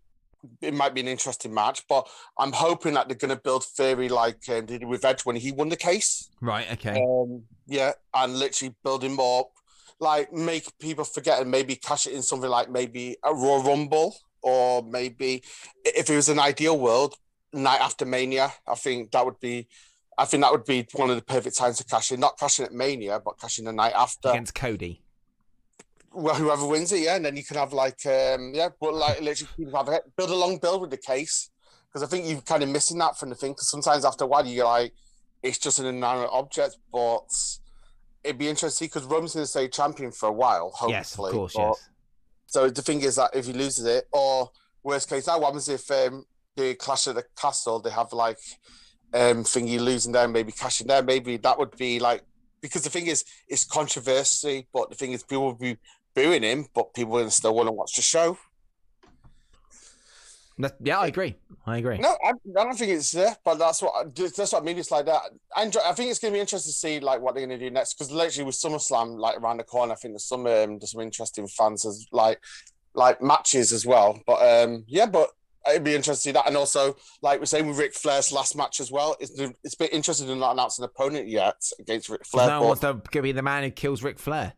It 0.61 0.73
might 0.73 0.93
be 0.93 1.01
an 1.01 1.07
interesting 1.07 1.51
match, 1.53 1.83
but 1.89 2.07
I'm 2.37 2.53
hoping 2.53 2.93
that 2.93 3.09
they're 3.09 3.17
going 3.17 3.35
to 3.35 3.41
build 3.41 3.65
Theory 3.65 4.07
like 4.07 4.47
um, 4.49 4.67
they 4.67 4.77
did 4.77 4.85
with 4.85 5.03
Edge 5.03 5.25
when 5.25 5.35
he 5.35 5.51
won 5.51 5.69
the 5.69 5.75
case. 5.75 6.29
Right. 6.39 6.71
Okay. 6.73 7.03
Um, 7.03 7.43
yeah, 7.65 7.93
and 8.13 8.37
literally 8.37 8.75
build 8.83 9.03
him 9.03 9.19
up, 9.19 9.49
like 9.99 10.31
make 10.31 10.65
people 10.79 11.03
forget 11.03 11.41
and 11.41 11.49
maybe 11.49 11.75
cash 11.75 12.05
it 12.05 12.13
in 12.13 12.21
something 12.21 12.49
like 12.49 12.69
maybe 12.69 13.17
a 13.25 13.33
Royal 13.33 13.63
Rumble 13.63 14.15
or 14.47 14.81
maybe 14.81 15.43
if 15.83 16.09
it 16.09 16.15
was 16.15 16.29
an 16.29 16.39
ideal 16.39 16.79
world, 16.79 17.15
night 17.51 17.81
after 17.81 18.05
Mania. 18.05 18.53
I 18.65 18.75
think 18.75 19.11
that 19.11 19.25
would 19.25 19.39
be, 19.41 19.67
I 20.17 20.23
think 20.23 20.41
that 20.43 20.53
would 20.53 20.63
be 20.63 20.87
one 20.93 21.09
of 21.09 21.17
the 21.17 21.21
perfect 21.21 21.57
times 21.57 21.77
to 21.79 21.83
cash 21.83 22.13
in. 22.13 22.21
Not 22.21 22.39
cashing 22.39 22.65
at 22.65 22.73
Mania, 22.73 23.19
but 23.23 23.39
cashing 23.41 23.65
the 23.65 23.73
night 23.73 23.91
after. 23.93 24.29
Against 24.29 24.55
Cody. 24.55 25.01
Well, 26.13 26.35
whoever 26.35 26.65
wins 26.65 26.93
it, 26.93 27.01
yeah, 27.01 27.17
and 27.17 27.25
then 27.25 27.35
you 27.35 27.43
can 27.43 27.57
have 27.57 27.73
like, 27.73 28.05
um, 28.05 28.53
yeah, 28.55 28.69
but 28.79 28.93
like 28.93 29.21
literally 29.21 29.71
have 29.73 29.89
build 30.15 30.29
a 30.29 30.35
long 30.35 30.57
build 30.57 30.79
with 30.81 30.91
the 30.91 30.97
case 30.97 31.49
because 31.87 32.01
I 32.01 32.07
think 32.07 32.25
you're 32.25 32.41
kind 32.41 32.63
of 32.63 32.69
missing 32.69 32.97
that 32.99 33.19
from 33.19 33.29
the 33.29 33.35
thing. 33.35 33.51
Because 33.51 33.69
sometimes 33.69 34.05
after 34.05 34.23
a 34.23 34.27
while 34.27 34.45
you're 34.45 34.65
like, 34.65 34.93
it's 35.43 35.57
just 35.57 35.79
an 35.79 35.87
inanimate 35.87 36.29
object, 36.31 36.77
but 36.91 37.27
it'd 38.23 38.37
be 38.37 38.47
interesting 38.47 38.87
because 38.87 39.03
Roman's 39.03 39.33
going 39.33 39.43
to 39.43 39.49
stay 39.49 39.67
champion 39.67 40.11
for 40.11 40.29
a 40.29 40.33
while. 40.33 40.71
Hopefully, 40.73 40.93
yes, 40.93 41.13
of 41.13 41.31
course. 41.31 41.55
Yes. 41.57 41.89
So 42.47 42.69
the 42.69 42.81
thing 42.81 43.01
is 43.01 43.15
that 43.15 43.31
if 43.35 43.45
he 43.45 43.53
loses 43.53 43.85
it, 43.85 44.05
or 44.11 44.49
worst 44.83 45.09
case, 45.09 45.27
what 45.27 45.43
happens 45.43 45.69
if 45.69 45.89
um, 45.91 46.25
they 46.55 46.75
clash 46.75 47.07
at 47.07 47.15
the 47.15 47.25
castle? 47.39 47.79
They 47.79 47.91
have 47.91 48.13
like 48.13 48.39
um 49.13 49.43
thingy 49.43 49.79
losing 49.79 50.11
there, 50.13 50.27
maybe 50.27 50.51
cashing 50.51 50.87
there. 50.87 51.03
Maybe 51.03 51.37
that 51.37 51.59
would 51.59 51.75
be 51.77 51.99
like 51.99 52.23
because 52.61 52.83
the 52.83 52.89
thing 52.89 53.07
is, 53.07 53.23
it's 53.47 53.63
controversy, 53.63 54.67
but 54.73 54.89
the 54.89 54.95
thing 54.95 55.11
is, 55.11 55.23
people 55.23 55.45
will 55.45 55.53
be 55.53 55.77
booing 56.15 56.43
him, 56.43 56.65
but 56.73 56.93
people 56.93 57.29
still 57.29 57.53
want 57.53 57.67
to 57.67 57.71
watch 57.71 57.95
the 57.95 58.01
show. 58.01 58.37
That- 60.59 60.75
yeah, 60.81 60.99
I 60.99 61.07
agree. 61.07 61.35
I 61.65 61.77
agree. 61.77 61.97
No, 61.97 62.17
I, 62.23 62.29
I 62.29 62.63
don't 62.63 62.77
think 62.77 62.91
it's 62.91 63.11
there, 63.11 63.35
but 63.43 63.59
that's 63.59 63.81
what 63.81 64.15
that's 64.15 64.53
what 64.53 64.61
I 64.61 64.65
mean. 64.65 64.77
It's 64.77 64.89
like 64.89 65.05
that. 65.05 65.21
I, 65.55 65.63
enjoy, 65.63 65.81
I 65.85 65.93
think 65.93 66.09
it's 66.09 66.19
going 66.19 66.33
to 66.33 66.37
be 66.37 66.41
interesting 66.41 66.71
to 66.71 66.77
see 66.77 66.99
like 66.99 67.21
what 67.21 67.35
they're 67.35 67.45
going 67.45 67.59
to 67.59 67.65
do 67.65 67.71
next 67.71 67.93
because 67.93 68.11
literally 68.11 68.45
with 68.45 68.55
SummerSlam 68.55 69.19
like 69.19 69.37
around 69.37 69.57
the 69.57 69.63
corner, 69.63 69.93
I 69.93 69.95
think 69.95 70.13
there's 70.13 70.25
some 70.25 70.47
um, 70.47 70.79
there's 70.79 70.91
some 70.91 71.01
interesting 71.01 71.47
fans 71.47 71.85
as 71.85 72.07
like 72.11 72.39
like 72.93 73.21
matches 73.21 73.71
as 73.73 73.85
well. 73.85 74.19
But 74.25 74.41
um 74.63 74.85
yeah, 74.87 75.05
but 75.05 75.29
it'd 75.69 75.83
be 75.83 75.95
interesting 75.95 76.31
to 76.33 76.37
see 76.37 76.41
that, 76.41 76.47
and 76.47 76.57
also 76.57 76.95
like 77.21 77.39
we're 77.39 77.45
saying 77.45 77.67
with 77.67 77.77
Ric 77.77 77.93
Flair's 77.93 78.31
last 78.31 78.55
match 78.55 78.79
as 78.79 78.91
well. 78.91 79.15
It's 79.19 79.37
it's 79.63 79.75
a 79.75 79.77
bit 79.77 79.93
interesting 79.93 80.27
to 80.27 80.35
not 80.35 80.53
announce 80.53 80.79
an 80.79 80.85
opponent 80.85 81.27
yet 81.27 81.61
against 81.79 82.09
Ric 82.09 82.25
Flair. 82.25 82.47
no 82.47 82.61
but- 82.61 82.81
wants 82.81 83.11
to 83.11 83.21
be 83.21 83.31
the 83.31 83.41
man 83.41 83.63
who 83.63 83.71
kills 83.71 84.01
Ric 84.03 84.19
Flair. 84.19 84.53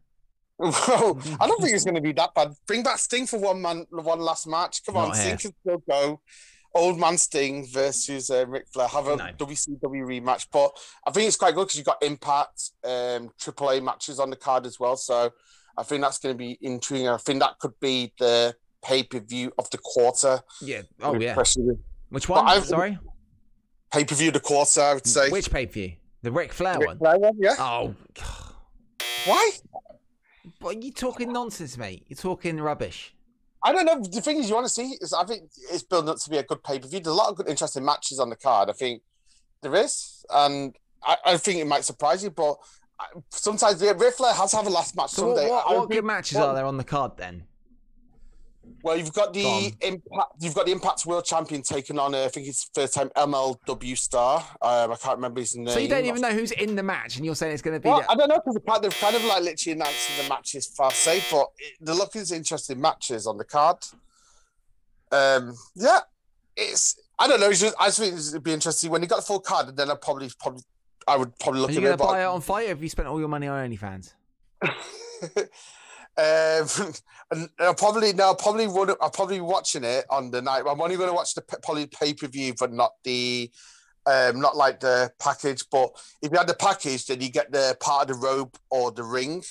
Well, 0.60 1.20
I 1.40 1.48
don't 1.48 1.62
think 1.62 1.74
it's 1.74 1.86
going 1.86 1.96
to 1.96 2.02
be 2.02 2.12
that 2.14 2.34
bad. 2.36 2.50
Bring 2.68 2.84
back 2.84 3.00
Sting 3.00 3.26
for 3.26 3.40
one 3.40 3.62
man, 3.62 3.86
one 3.90 4.20
last 4.20 4.48
match. 4.48 4.84
Come 4.86 4.98
on, 4.98 5.08
Not 5.10 5.18
Sting 5.18 5.38
can 5.38 5.54
still 5.62 5.84
go. 5.90 6.22
Old 6.76 7.00
man 7.00 7.18
Sting 7.18 7.66
versus 7.72 8.30
uh, 8.30 8.46
Ric 8.48 8.66
Flair 8.72 8.88
have 8.90 9.08
a 9.08 9.16
No. 9.16 9.24
WCW 9.38 10.06
rematch, 10.06 10.46
but 10.52 10.72
I 11.08 11.10
think 11.12 11.28
it's 11.28 11.36
quite 11.38 11.56
good 11.56 11.64
because 11.66 11.78
you've 11.78 11.86
got 11.88 12.04
Impact, 12.04 12.62
um, 12.84 13.32
AAA 13.42 13.84
matches 13.84 14.20
on 14.20 14.30
the 14.30 14.36
card 14.36 14.68
as 14.68 14.80
well. 14.80 14.96
So 14.96 15.32
I 15.76 15.82
think 15.84 16.02
that's 16.04 16.20
going 16.20 16.36
to 16.36 16.38
be 16.38 16.60
intriguing. 16.62 17.08
I 17.08 17.18
think 17.18 17.40
that 17.40 17.58
could 17.58 17.74
be 17.80 18.14
the 18.20 18.54
pay 18.84 19.02
per 19.02 19.20
view 19.20 19.52
of 19.58 19.68
the 19.72 19.80
quarter. 19.80 20.42
Yeah. 20.62 20.84
Oh 21.02 21.16
yeah. 21.16 21.36
Which 21.36 22.28
But 22.28 22.36
one? 22.36 22.48
I've- 22.48 22.66
Sorry. 22.68 23.00
Pay 23.92 24.04
per 24.06 24.14
view 24.14 24.28
of 24.28 24.36
the 24.36 24.40
quarter, 24.40 24.82
I 24.82 24.94
would 24.94 25.08
say. 25.08 25.30
Which 25.32 25.50
pay 25.50 25.66
per 25.66 25.72
view? 25.72 25.94
The 26.22 26.32
Ric 26.32 26.54
Flair 26.54 26.78
Ric 26.78 26.88
one. 26.88 26.98
Flair 27.00 27.18
one, 27.18 27.34
yeah. 27.40 27.56
Oh. 27.58 27.96
Why? 29.26 29.52
What 30.60 30.82
you're 30.84 30.94
talking 30.94 31.32
nonsense, 31.32 31.78
mate? 31.78 32.06
You're 32.08 32.18
talking 32.18 32.60
rubbish. 32.60 33.14
I 33.64 33.74
don't 33.74 33.86
know. 33.86 34.02
The 34.02 34.22
thing 34.22 34.38
is, 34.38 34.50
you 34.50 34.56
want 34.56 34.68
to 34.68 34.74
see 34.74 34.98
is 35.02 35.14
I 35.14 35.26
think 35.26 35.50
it's 35.72 35.84
building 35.84 36.10
up 36.10 36.18
to 36.18 36.30
be 36.30 36.38
a 36.38 36.44
good 36.44 36.64
pay 36.64 36.80
per 36.80 36.88
view. 36.88 37.00
There's 37.00 37.14
a 37.14 37.18
lot 37.18 37.30
of 37.30 37.36
good, 37.36 37.50
interesting 37.50 37.84
matches 37.84 38.20
on 38.20 38.30
the 38.30 38.36
card. 38.36 38.70
I 38.70 38.74
think 38.74 39.02
there 39.62 39.76
is, 39.76 40.26
and 40.30 40.76
I, 41.04 41.18
I 41.26 41.38
think 41.38 41.60
it 41.60 41.68
might 41.68 41.84
surprise 41.84 42.24
you. 42.24 42.30
But 42.30 42.58
uh, 43.00 43.20
sometimes 43.30 43.82
yeah, 43.82 43.94
Ric 43.98 44.14
Flair 44.16 44.34
has 44.34 44.52
to 44.52 44.58
have 44.58 44.68
a 44.68 44.70
last 44.70 44.96
match 44.96 45.12
So 45.12 45.28
what, 45.28 45.38
someday. 45.38 45.50
what, 45.52 45.66
what 45.68 45.80
would 45.82 45.90
good 45.90 46.06
matches 46.06 46.38
well, 46.38 46.50
are 46.50 46.56
there 46.56 46.66
on 46.66 46.78
the 46.78 46.84
card 46.86 47.18
then? 47.18 47.44
Well, 48.84 48.98
you've 48.98 49.14
got 49.14 49.34
the 49.34 49.74
impact. 49.82 50.32
You've 50.40 50.54
got 50.54 50.66
the 50.66 50.72
Impact 50.72 51.06
World 51.06 51.26
Champion 51.26 51.62
taking 51.62 52.00
on. 52.00 52.16
Uh, 52.16 52.26
I 52.26 52.28
think 52.30 52.48
it's 52.48 52.70
first 52.74 52.94
time 52.94 53.10
MLW 53.16 53.98
star. 53.98 54.40
Um, 54.62 54.92
I 54.92 54.96
can't 54.96 55.18
remember 55.18 55.40
his 55.40 55.56
name. 55.56 55.70
So 55.70 55.80
you 55.80 55.88
don't 55.88 56.06
even 56.06 56.22
know 56.22 56.32
who's 56.32 56.52
in 56.52 56.76
the 56.76 56.84
match, 56.84 57.18
and 57.18 57.26
you're 57.26 57.36
saying 57.36 57.54
it's 57.54 57.62
going 57.62 57.76
to 57.76 57.80
be. 57.80 57.90
Well, 57.90 58.06
I 58.10 58.16
don't 58.16 58.30
know 58.30 58.36
because 58.36 58.56
they've 58.82 59.00
kind 59.00 59.16
of, 59.16 59.24
like 59.26 59.44
literally 59.44 59.74
announcing 59.74 60.24
the 60.24 60.30
matches 60.30 60.68
far 60.68 60.92
safe, 60.92 61.28
but 61.32 61.48
the 61.82 61.94
look 61.94 62.16
is 62.16 62.32
interesting 62.32 62.80
matches 62.80 63.28
on 63.28 63.38
the 63.38 63.46
card. 63.46 63.78
Um, 65.12 65.56
yeah, 65.76 66.00
it's 66.56 67.00
I 67.18 67.28
don't 67.28 67.40
know. 67.40 67.50
It's 67.50 67.60
just, 67.60 67.76
I 67.80 67.88
just 67.88 68.00
think 68.00 68.14
it'd 68.14 68.44
be 68.44 68.54
interesting 68.54 68.92
when 68.92 69.02
you 69.02 69.08
got 69.08 69.18
the 69.18 69.22
full 69.24 69.40
card, 69.40 69.70
and 69.70 69.78
then 69.78 69.92
I 69.92 69.96
probably 69.96 70.30
probably 70.40 70.64
I 71.08 71.18
would 71.18 71.38
probably 71.40 71.62
look 71.62 71.72
Are 71.72 71.74
you 71.74 71.88
at 71.88 71.94
it. 71.94 72.00
buy 72.00 72.22
it 72.22 72.26
on 72.26 72.42
or 72.48 72.62
have 72.62 72.84
you 72.84 72.90
spent 72.90 73.08
all 73.08 73.20
your 73.20 73.30
money 73.30 73.48
on 73.48 73.70
OnlyFans? 73.70 74.14
um, 76.20 76.68
and 77.32 77.50
I'll 77.60 77.76
probably 77.76 78.14
no, 78.14 78.26
I'll 78.26 78.36
probably 78.36 78.68
run. 78.68 78.96
I'll 79.02 79.10
probably 79.10 79.38
be 79.38 79.42
watching 79.42 79.84
it 79.84 80.06
on 80.10 80.32
the 80.32 80.42
night. 80.42 80.64
I'm 80.68 80.82
only 80.82 80.98
going 80.98 81.10
to 81.10 81.16
watch 81.16 81.34
the 81.34 81.42
probably 81.42 81.88
pay 81.88 82.14
per 82.14 82.28
view, 82.28 82.54
but 82.60 82.74
not 82.74 82.92
the, 83.04 83.50
um, 84.06 84.40
not 84.40 84.58
like 84.58 84.80
the 84.80 85.12
package. 85.20 85.64
But 85.72 85.92
if 86.22 86.32
you 86.32 86.38
had 86.38 86.48
the 86.48 86.56
package, 86.56 87.06
then 87.06 87.22
you 87.22 87.32
get 87.32 87.52
the 87.52 87.78
part 87.80 88.10
of 88.10 88.20
the 88.20 88.28
robe 88.28 88.56
or 88.70 88.92
the 88.92 89.04
ring, 89.04 89.44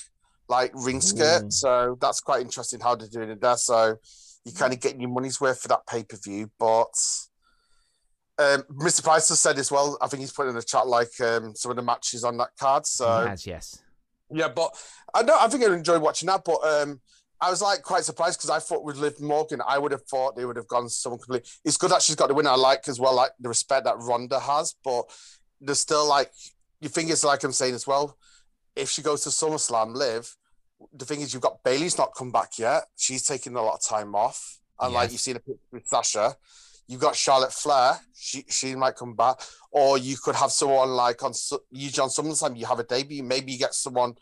like 0.47 0.71
ring 0.73 1.01
skirt. 1.01 1.45
Ooh. 1.45 1.51
So 1.51 1.97
that's 1.99 2.19
quite 2.19 2.41
interesting 2.41 2.79
how 2.79 2.95
they're 2.95 3.07
doing 3.07 3.29
it 3.29 3.41
there. 3.41 3.57
So 3.57 3.97
you 4.45 4.53
kind 4.53 4.73
of 4.73 4.79
getting 4.79 5.01
your 5.01 5.09
money's 5.09 5.41
worth 5.41 5.61
for 5.61 5.67
that 5.69 5.87
pay 5.87 6.03
per 6.03 6.17
view. 6.17 6.51
But 6.59 6.93
um, 8.37 8.63
Mr. 8.71 9.03
Price 9.03 9.29
has 9.29 9.39
said 9.39 9.57
as 9.57 9.71
well. 9.71 9.97
I 10.01 10.07
think 10.07 10.21
he's 10.21 10.31
put 10.31 10.47
in 10.47 10.55
the 10.55 10.63
chat 10.63 10.87
like 10.87 11.19
um, 11.21 11.55
some 11.55 11.71
of 11.71 11.77
the 11.77 11.83
matches 11.83 12.23
on 12.23 12.37
that 12.37 12.49
card. 12.59 12.85
So 12.85 13.25
has, 13.25 13.47
yes. 13.47 13.81
Yeah, 14.31 14.49
but 14.49 14.75
I 15.13 15.23
know 15.23 15.35
I 15.39 15.47
think 15.47 15.63
I 15.63 15.73
enjoyed 15.73 16.01
watching 16.01 16.27
that, 16.27 16.43
but 16.45 16.63
um, 16.63 17.01
I 17.41 17.49
was 17.49 17.61
like 17.61 17.81
quite 17.83 18.03
surprised 18.03 18.39
because 18.39 18.49
I 18.49 18.59
thought 18.59 18.83
with 18.83 18.97
Liv 18.97 19.19
Morgan, 19.21 19.61
I 19.65 19.77
would 19.77 19.91
have 19.91 20.03
thought 20.03 20.35
they 20.35 20.45
would 20.45 20.57
have 20.57 20.67
gone 20.67 20.89
someone 20.89 21.19
completely. 21.19 21.49
It's 21.63 21.77
good 21.77 21.91
that 21.91 22.01
she's 22.01 22.15
got 22.15 22.27
the 22.27 22.33
win. 22.33 22.47
I 22.47 22.55
like 22.55 22.87
as 22.87 22.99
well, 22.99 23.15
like 23.15 23.31
the 23.39 23.49
respect 23.49 23.85
that 23.85 23.97
Ronda 23.99 24.39
has, 24.39 24.75
but 24.83 25.05
there's 25.61 25.79
still 25.79 26.07
like 26.07 26.31
you 26.81 26.89
think 26.89 27.09
it's 27.09 27.23
like 27.23 27.43
I'm 27.43 27.51
saying 27.51 27.75
as 27.75 27.87
well. 27.87 28.17
If 28.75 28.89
she 28.89 29.01
goes 29.01 29.23
to 29.23 29.29
SummerSlam, 29.29 29.95
Liv, 29.95 30.35
the 30.93 31.05
thing 31.05 31.21
is 31.21 31.33
you've 31.33 31.43
got 31.43 31.63
Bayley's 31.63 31.97
not 31.97 32.13
come 32.15 32.31
back 32.31 32.59
yet. 32.59 32.83
She's 32.97 33.23
taking 33.23 33.55
a 33.55 33.61
lot 33.61 33.75
of 33.75 33.83
time 33.83 34.15
off, 34.15 34.59
and 34.79 34.93
like 34.93 35.11
you've 35.11 35.21
seen 35.21 35.35
a 35.35 35.39
picture 35.39 35.59
with 35.71 35.87
Sasha. 35.87 36.35
You've 36.89 36.99
got 37.01 37.15
Charlotte 37.15 37.53
Flair. 37.53 37.99
She 38.15 38.43
she 38.49 38.73
might 38.75 38.95
come 38.95 39.13
back, 39.15 39.39
or 39.71 39.99
you 39.99 40.17
could 40.17 40.35
have 40.35 40.51
someone 40.51 40.89
like 40.89 41.21
on 41.23 41.33
usually 41.71 42.01
on 42.03 42.09
SummerSlam. 42.09 42.57
You 42.57 42.65
have 42.65 42.79
a 42.79 42.83
debut. 42.83 43.21
Maybe 43.23 43.51
you 43.53 43.59
get 43.59 43.75
someone 43.75 44.15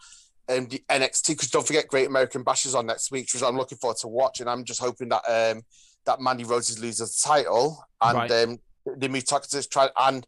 in 0.49 0.67
the 0.67 0.83
NXT 0.89 1.29
because 1.29 1.49
don't 1.49 1.65
forget 1.65 1.87
Great 1.87 2.07
American 2.07 2.43
Bash 2.43 2.65
is 2.65 2.75
on 2.75 2.85
next 2.85 3.09
week, 3.09 3.29
which 3.33 3.41
I'm 3.41 3.55
looking 3.55 3.77
forward 3.77 3.97
to 4.01 4.09
watch. 4.09 4.41
And 4.41 4.49
I'm 4.49 4.65
just 4.65 4.81
hoping 4.81 5.07
that 5.09 5.23
um 5.29 5.63
that 6.05 6.19
Mandy 6.19 6.43
Rose 6.43 6.77
loses 6.77 7.15
the 7.15 7.27
title 7.27 7.81
and 8.01 8.17
Right. 8.17 8.31
um 8.43 8.57
the 8.97 9.07
Mutakas 9.07 9.69
try 9.69 9.89
and 9.97 10.27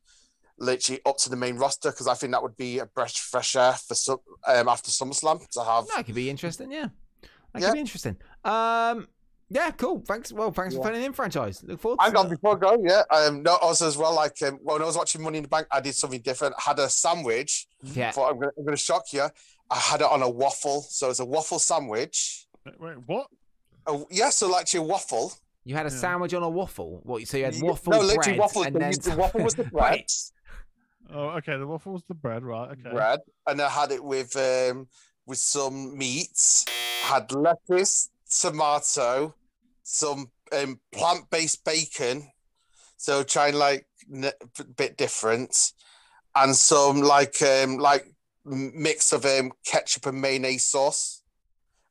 literally 0.58 1.02
up 1.06 1.18
to 1.18 1.30
the 1.30 1.36
main 1.36 1.58
roster 1.58 1.92
because 1.92 2.08
I 2.08 2.14
think 2.14 2.32
that 2.32 2.42
would 2.44 2.56
be 2.58 2.80
a 2.80 2.88
fresh 2.94 3.20
fresh 3.20 3.56
air 3.58 3.74
for 3.74 3.96
some 3.96 4.20
um 4.48 4.70
after 4.70 4.92
SummerSlam 4.92 5.46
to 5.52 5.64
have. 5.64 5.88
That 5.94 6.06
could 6.06 6.16
be 6.16 6.30
interesting, 6.30 6.72
yeah. 6.72 6.88
That 7.54 7.62
Yeah. 7.62 7.68
could 7.68 7.74
be 7.76 7.80
interesting. 7.82 8.16
Um, 8.46 9.08
yeah, 9.50 9.72
cool. 9.72 10.02
Thanks. 10.08 10.32
Well, 10.32 10.52
thanks 10.52 10.74
for 10.76 10.80
Yeah. 10.82 10.86
phoning 10.88 11.04
in, 11.04 11.14
franchise. 11.14 11.64
Look 11.64 11.80
forward 11.80 11.98
to 12.00 12.04
Hang 12.06 12.16
on, 12.16 12.30
that. 12.30 12.36
before 12.36 12.56
I 12.56 12.60
go, 12.60 12.84
yeah. 12.84 13.04
Um, 13.12 13.44
no, 13.44 13.56
also 13.58 13.88
as 13.88 13.98
well, 13.98 14.14
like 14.16 14.42
um, 14.44 14.60
when 14.64 14.82
I 14.82 14.86
was 14.86 14.96
watching 14.98 15.22
Money 15.22 15.38
in 15.40 15.44
the 15.44 15.50
Bank, 15.50 15.68
I 15.72 15.80
did 15.82 15.96
something 15.96 16.22
different. 16.22 16.56
I 16.58 16.62
had 16.70 16.80
a 16.80 16.90
sandwich. 16.90 17.68
Yeah. 17.84 18.12
Thought 18.12 18.32
I'm 18.32 18.40
gonna, 18.40 18.52
I'm 18.58 18.66
gonna 18.66 18.78
shock 18.78 19.12
you. 19.14 19.24
I 19.72 19.76
had 19.78 20.02
it 20.02 20.08
on 20.08 20.22
a 20.24 20.30
waffle, 20.30 20.82
so 20.82 21.10
it's 21.10 21.20
a 21.20 21.26
waffle 21.26 21.60
sandwich. 21.60 22.48
Wait, 22.66 22.80
wait, 22.80 22.98
what? 23.06 23.28
Oh, 23.88 24.08
yeah, 24.12 24.30
so 24.30 24.48
like 24.50 24.74
a 24.74 24.82
waffle. 24.82 25.34
You 25.64 25.76
had 25.76 25.86
a 25.86 25.90
Yeah. 25.90 25.96
sandwich 25.98 26.34
on 26.34 26.42
a 26.44 26.50
waffle. 26.50 27.02
What? 27.04 27.28
So 27.28 27.38
you 27.38 27.46
had 27.46 27.56
Yeah, 27.56 27.64
waffle 27.70 27.92
no, 27.94 27.98
bread, 28.00 28.08
literally 28.18 28.40
waffle. 28.40 28.64
and 28.64 28.76
then 28.76 28.92
the 28.92 29.16
waffle 29.16 29.44
was 29.44 29.56
the 29.56 29.64
bread, 29.72 30.04
Oh, 31.12 31.30
okay. 31.38 31.58
The 31.58 31.66
waffle 31.66 31.94
was 31.94 32.04
the 32.08 32.14
bread, 32.14 32.44
right? 32.44 32.70
Okay. 32.72 32.92
bread, 32.92 33.20
and 33.48 33.60
I 33.62 33.70
had 33.70 33.92
it 33.92 34.04
with 34.04 34.36
um 34.36 34.88
with 35.26 35.40
some 35.40 35.98
meats. 35.98 36.66
Had 37.04 37.32
lettuce, 37.32 38.10
tomato, 38.30 39.36
some 39.84 40.32
um, 40.52 40.80
plant-based 40.92 41.64
bacon. 41.66 42.30
So 42.98 43.24
trying 43.24 43.56
like 43.56 43.86
n- 44.14 44.26
a 44.60 44.64
bit 44.64 44.98
different, 44.98 45.56
and 46.36 46.56
some 46.56 47.02
like 47.02 47.42
um 47.42 47.78
like 47.78 48.06
mix 48.46 49.12
of 49.14 49.26
um 49.26 49.52
ketchup 49.66 50.06
and 50.06 50.22
mayonnaise 50.22 50.66
sauce, 50.66 51.24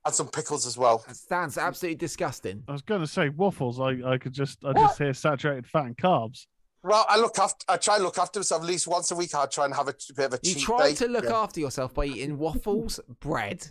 and 0.05 0.15
some 0.15 0.29
pickles 0.29 0.67
as 0.67 0.77
well. 0.77 1.03
That 1.09 1.17
sounds 1.17 1.57
absolutely 1.57 1.97
disgusting. 1.97 2.63
I 2.69 2.73
was 2.73 2.83
going 2.83 3.01
to 3.01 3.07
say 3.07 3.31
waffles. 3.31 3.81
I, 3.81 3.97
I 4.07 4.19
could 4.19 4.35
just 4.35 4.63
I 4.67 4.75
just 4.75 4.99
hear 4.99 5.15
saturated 5.15 5.67
fat 5.67 5.87
and 5.87 5.97
carbs. 5.97 6.47
Well, 6.83 7.07
I 7.09 7.19
look 7.19 7.39
after. 7.39 7.65
I 7.71 7.77
try 7.79 7.95
and 7.97 8.05
look 8.05 8.19
after 8.19 8.39
myself 8.41 8.63
at 8.63 8.69
least 8.69 8.87
once 8.87 9.11
a 9.11 9.17
week. 9.17 9.35
I 9.35 9.47
try 9.47 9.65
and 9.65 9.75
have 9.75 9.89
a, 9.89 9.95
bit 10.15 10.27
of 10.27 10.35
a 10.35 10.39
You 10.43 10.55
cheat 10.55 10.63
try 10.63 10.89
day. 10.91 10.95
to 10.97 11.07
look 11.09 11.25
Yeah. 11.25 11.37
after 11.39 11.59
yourself 11.61 11.95
by 11.95 12.05
eating 12.05 12.37
waffles, 12.39 13.01
bread, 13.21 13.67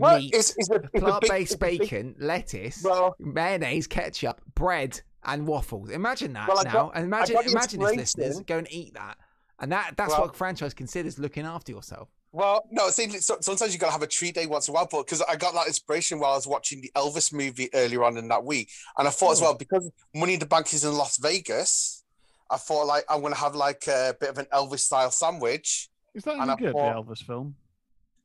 Well, 0.00 0.18
meat, 0.18 0.34
it's, 0.34 0.54
it's 0.56 0.70
a, 0.70 0.74
it's 0.92 1.00
plant-based 1.04 1.52
it's 1.52 1.54
a 1.54 1.58
big- 1.58 1.80
bacon, 1.80 2.14
lettuce, 2.18 2.82
Well, 2.84 3.14
mayonnaise, 3.18 3.86
ketchup, 3.86 4.40
bread, 4.54 5.00
and 5.24 5.46
waffles. 5.46 5.90
Imagine 5.90 6.32
that 6.34 6.48
Well, 6.48 6.64
now. 6.64 6.72
got- 6.72 6.96
and 6.96 7.04
imagine, 7.04 7.34
got 7.36 7.46
imagine 7.46 7.82
as 7.82 7.96
listeners 7.96 8.40
go 8.40 8.58
and 8.58 8.66
eat 8.72 8.94
that. 8.94 9.16
And 9.58 9.70
that 9.72 9.94
that's 9.96 10.10
Well- 10.12 10.22
what 10.22 10.36
franchise 10.36 10.72
considers 10.74 11.18
looking 11.18 11.44
after 11.44 11.70
yourself. 11.72 12.08
Well, 12.32 12.64
no, 12.70 12.88
see, 12.90 13.08
so, 13.18 13.38
sometimes 13.40 13.72
you've 13.72 13.80
got 13.80 13.88
to 13.88 13.92
have 13.92 14.02
a 14.02 14.06
treat 14.06 14.36
day 14.36 14.46
once 14.46 14.68
in 14.68 14.72
a 14.72 14.74
while, 14.76 14.86
but 14.88 15.04
because 15.04 15.20
I 15.20 15.34
got 15.34 15.52
that 15.54 15.66
inspiration 15.66 16.20
while 16.20 16.30
I 16.32 16.36
was 16.36 16.46
watching 16.46 16.80
the 16.80 16.90
Elvis 16.94 17.32
movie 17.32 17.68
earlier 17.74 18.04
on 18.04 18.16
in 18.16 18.28
that 18.28 18.44
week, 18.44 18.70
and 18.96 19.08
I 19.08 19.10
thought 19.10 19.32
as 19.32 19.40
well 19.40 19.54
because 19.54 19.90
Money 20.14 20.34
in 20.34 20.38
the 20.40 20.46
Bank 20.46 20.72
is 20.72 20.84
in 20.84 20.92
Las 20.96 21.16
Vegas, 21.16 22.04
I 22.48 22.56
thought 22.56 22.86
like 22.86 23.04
I'm 23.08 23.20
gonna 23.20 23.34
have 23.34 23.56
like 23.56 23.84
a 23.88 24.14
bit 24.20 24.28
of 24.30 24.38
an 24.38 24.46
Elvis 24.52 24.78
style 24.80 25.10
sandwich. 25.10 25.90
Is 26.14 26.22
that 26.24 26.36
And 26.38 26.50
any 26.50 26.56
good? 26.56 26.72
thought- 26.72 27.04
The 27.06 27.12
Elvis 27.14 27.22
film. 27.26 27.56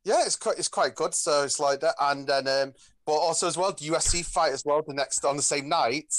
Yeah, 0.06 0.22
it's 0.24 0.36
quite 0.36 0.58
it's 0.58 0.68
quite 0.68 0.96
good. 0.96 1.14
So 1.14 1.44
it's 1.44 1.60
like 1.60 1.82
that, 1.82 1.96
and 2.00 2.28
then 2.28 2.48
um, 2.48 2.74
but 3.06 3.14
also 3.14 3.48
as 3.48 3.58
well 3.58 3.72
the 3.72 3.88
UFC 3.88 4.24
fight 4.24 4.54
as 4.54 4.64
well 4.64 4.82
the 4.88 4.94
next 4.94 5.26
on 5.26 5.36
the 5.36 5.44
same 5.44 5.68
night. 5.68 6.14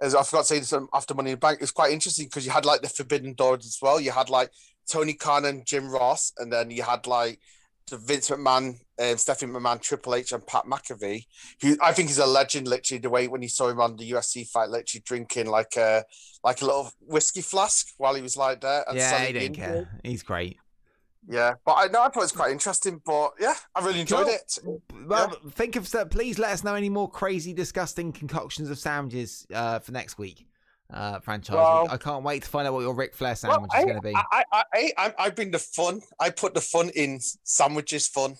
As 0.00 0.14
I 0.14 0.22
forgot 0.22 0.42
to 0.42 0.46
say 0.46 0.58
this 0.58 0.72
um, 0.72 0.88
after 0.92 1.14
Money 1.14 1.30
in 1.30 1.36
the 1.36 1.40
Bank, 1.40 1.58
it's 1.60 1.72
quite 1.72 1.92
interesting 1.92 2.26
because 2.26 2.44
you 2.44 2.52
had 2.52 2.64
like 2.64 2.82
the 2.82 2.88
Forbidden 2.88 3.34
Doors 3.34 3.66
as 3.66 3.78
well. 3.80 4.00
You 4.00 4.12
had 4.12 4.28
like 4.28 4.50
Tony 4.90 5.14
Khan 5.14 5.44
and 5.44 5.66
Jim 5.66 5.88
Ross, 5.88 6.32
and 6.38 6.52
then 6.52 6.70
you 6.70 6.82
had 6.82 7.06
like 7.06 7.40
the 7.90 7.96
Vince 7.96 8.30
McMahon, 8.30 8.78
um, 9.00 9.16
Stephanie 9.16 9.52
McMahon, 9.52 9.80
Triple 9.80 10.14
H, 10.14 10.32
and 10.32 10.46
Pat 10.46 10.64
McAfee. 10.64 11.24
Who 11.62 11.76
I 11.82 11.92
think 11.92 12.10
is 12.10 12.18
a 12.18 12.26
legend. 12.26 12.68
Literally, 12.68 13.00
the 13.00 13.10
way 13.10 13.28
when 13.28 13.42
you 13.42 13.48
saw 13.48 13.68
him 13.68 13.80
on 13.80 13.96
the 13.96 14.10
UFC 14.10 14.48
fight, 14.48 14.68
literally 14.68 15.02
drinking 15.04 15.46
like 15.46 15.76
a 15.76 16.04
like 16.44 16.62
a 16.62 16.64
little 16.64 16.90
whiskey 17.00 17.42
flask 17.42 17.88
while 17.98 18.14
he 18.14 18.22
was 18.22 18.36
like 18.36 18.60
there. 18.60 18.84
And 18.88 18.98
yeah, 18.98 19.24
he 19.24 19.32
didn't 19.32 19.56
care. 19.56 20.00
He's 20.04 20.22
great. 20.22 20.58
Yeah, 21.26 21.54
but 21.64 21.72
I 21.72 21.86
know 21.86 22.02
I 22.02 22.08
thought 22.08 22.16
it 22.16 22.20
was 22.20 22.32
quite 22.32 22.52
interesting. 22.52 23.00
But 23.04 23.32
yeah, 23.40 23.54
I 23.74 23.84
really 23.84 24.00
enjoyed 24.00 24.28
it. 24.28 24.58
Well, 25.06 25.30
think 25.50 25.76
of 25.76 25.90
please 26.10 26.38
let 26.38 26.52
us 26.52 26.64
know 26.64 26.74
any 26.74 26.88
more 26.88 27.10
crazy, 27.10 27.52
disgusting 27.52 28.12
concoctions 28.12 28.70
of 28.70 28.78
sandwiches 28.78 29.46
uh, 29.52 29.78
for 29.80 29.92
next 29.92 30.18
week. 30.18 30.46
Uh, 30.92 31.20
franchise. 31.20 31.54
Well- 31.54 31.88
I 31.90 31.98
can't 31.98 32.24
wait 32.24 32.44
to 32.44 32.48
find 32.48 32.66
out 32.66 32.72
what 32.72 32.80
your 32.80 32.94
Ric 32.94 33.14
Flair 33.14 33.36
Well, 33.42 33.52
sandwich 33.52 33.70
I, 33.74 33.78
is 33.80 33.84
going 33.84 33.96
to 33.96 34.02
be. 34.02 34.14
I, 34.14 34.44
I, 34.52 34.64
I, 34.96 35.14
I, 35.18 35.30
bring 35.30 35.50
the 35.50 35.58
fun. 35.58 36.00
I 36.18 36.30
put 36.30 36.54
the 36.54 36.62
fun 36.62 36.88
in 36.94 37.20
sandwiches. 37.44 38.08
Fun. 38.08 38.36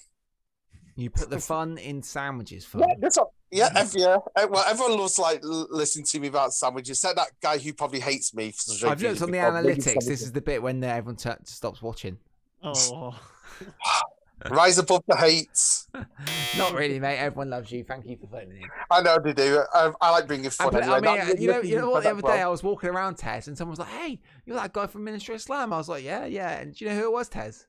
You 0.96 1.10
put 1.10 1.28
the 1.28 1.40
fun 1.40 1.76
in 1.76 2.02
sandwiches. 2.02 2.64
Fun. 2.64 2.84
Yeah, 2.88 2.94
that's 2.98 3.18
all. 3.18 3.34
Yeah, 3.50 3.68
ev- 3.76 3.92
yeah. 3.94 4.16
Uh, 4.34 4.46
Well, 4.50 4.64
everyone 4.66 4.98
loves 4.98 5.18
like 5.18 5.40
listening 5.42 6.06
to 6.06 6.20
me 6.20 6.28
about 6.28 6.54
sandwiches. 6.54 6.96
Except 6.98 7.16
that 7.16 7.32
guy 7.42 7.58
who 7.58 7.74
probably 7.74 8.00
hates 8.00 8.34
me. 8.34 8.52
For 8.52 8.88
I've 8.88 9.02
looked 9.02 9.20
on 9.20 9.30
the 9.30 9.38
analytics. 9.38 10.06
This 10.06 10.22
is 10.22 10.32
the 10.32 10.40
bit 10.40 10.62
when 10.62 10.82
everyone 10.82 11.16
t- 11.16 11.30
stops 11.44 11.82
watching. 11.82 12.16
Oh, 12.62 13.18
rise 14.50 14.78
above 14.78 15.02
the 15.08 15.16
hate. 15.16 15.48
Not 16.58 16.72
really, 16.74 17.00
mate. 17.00 17.18
Everyone 17.18 17.50
loves 17.50 17.70
you. 17.72 17.84
Thank 17.84 18.06
you 18.06 18.16
for 18.16 18.26
phoning 18.28 18.62
in. 18.62 18.68
I 18.90 19.00
know 19.02 19.18
they 19.22 19.32
do. 19.32 19.62
I, 19.74 19.92
I 20.00 20.10
like 20.10 20.26
bringing 20.26 20.46
And 20.46 20.54
fun. 20.54 20.70
but, 20.72 20.82
anyway. 20.82 20.96
I 20.96 21.00
mean, 21.00 21.26
That- 21.28 21.40
you 21.40 21.48
know, 21.52 21.60
you 21.60 21.76
know 21.76 21.90
what? 21.90 22.02
The 22.02 22.08
that 22.10 22.12
other 22.14 22.22
well. 22.22 22.36
day 22.36 22.42
I 22.42 22.48
was 22.48 22.62
walking 22.62 22.90
around 22.90 23.16
Tez, 23.16 23.48
and 23.48 23.56
someone 23.58 23.72
was 23.72 23.78
like, 23.80 23.88
"Hey, 23.88 24.20
you're 24.46 24.56
that 24.56 24.72
guy 24.72 24.86
from 24.86 25.04
Ministry 25.04 25.34
of 25.34 25.40
Slam." 25.42 25.72
I 25.72 25.76
was 25.78 25.88
like, 25.88 26.04
"Yeah, 26.04 26.24
yeah." 26.24 26.58
And 26.58 26.74
do 26.74 26.84
you 26.84 26.90
know 26.90 26.96
who 26.96 27.04
it 27.06 27.12
was, 27.12 27.28
Tez? 27.28 27.66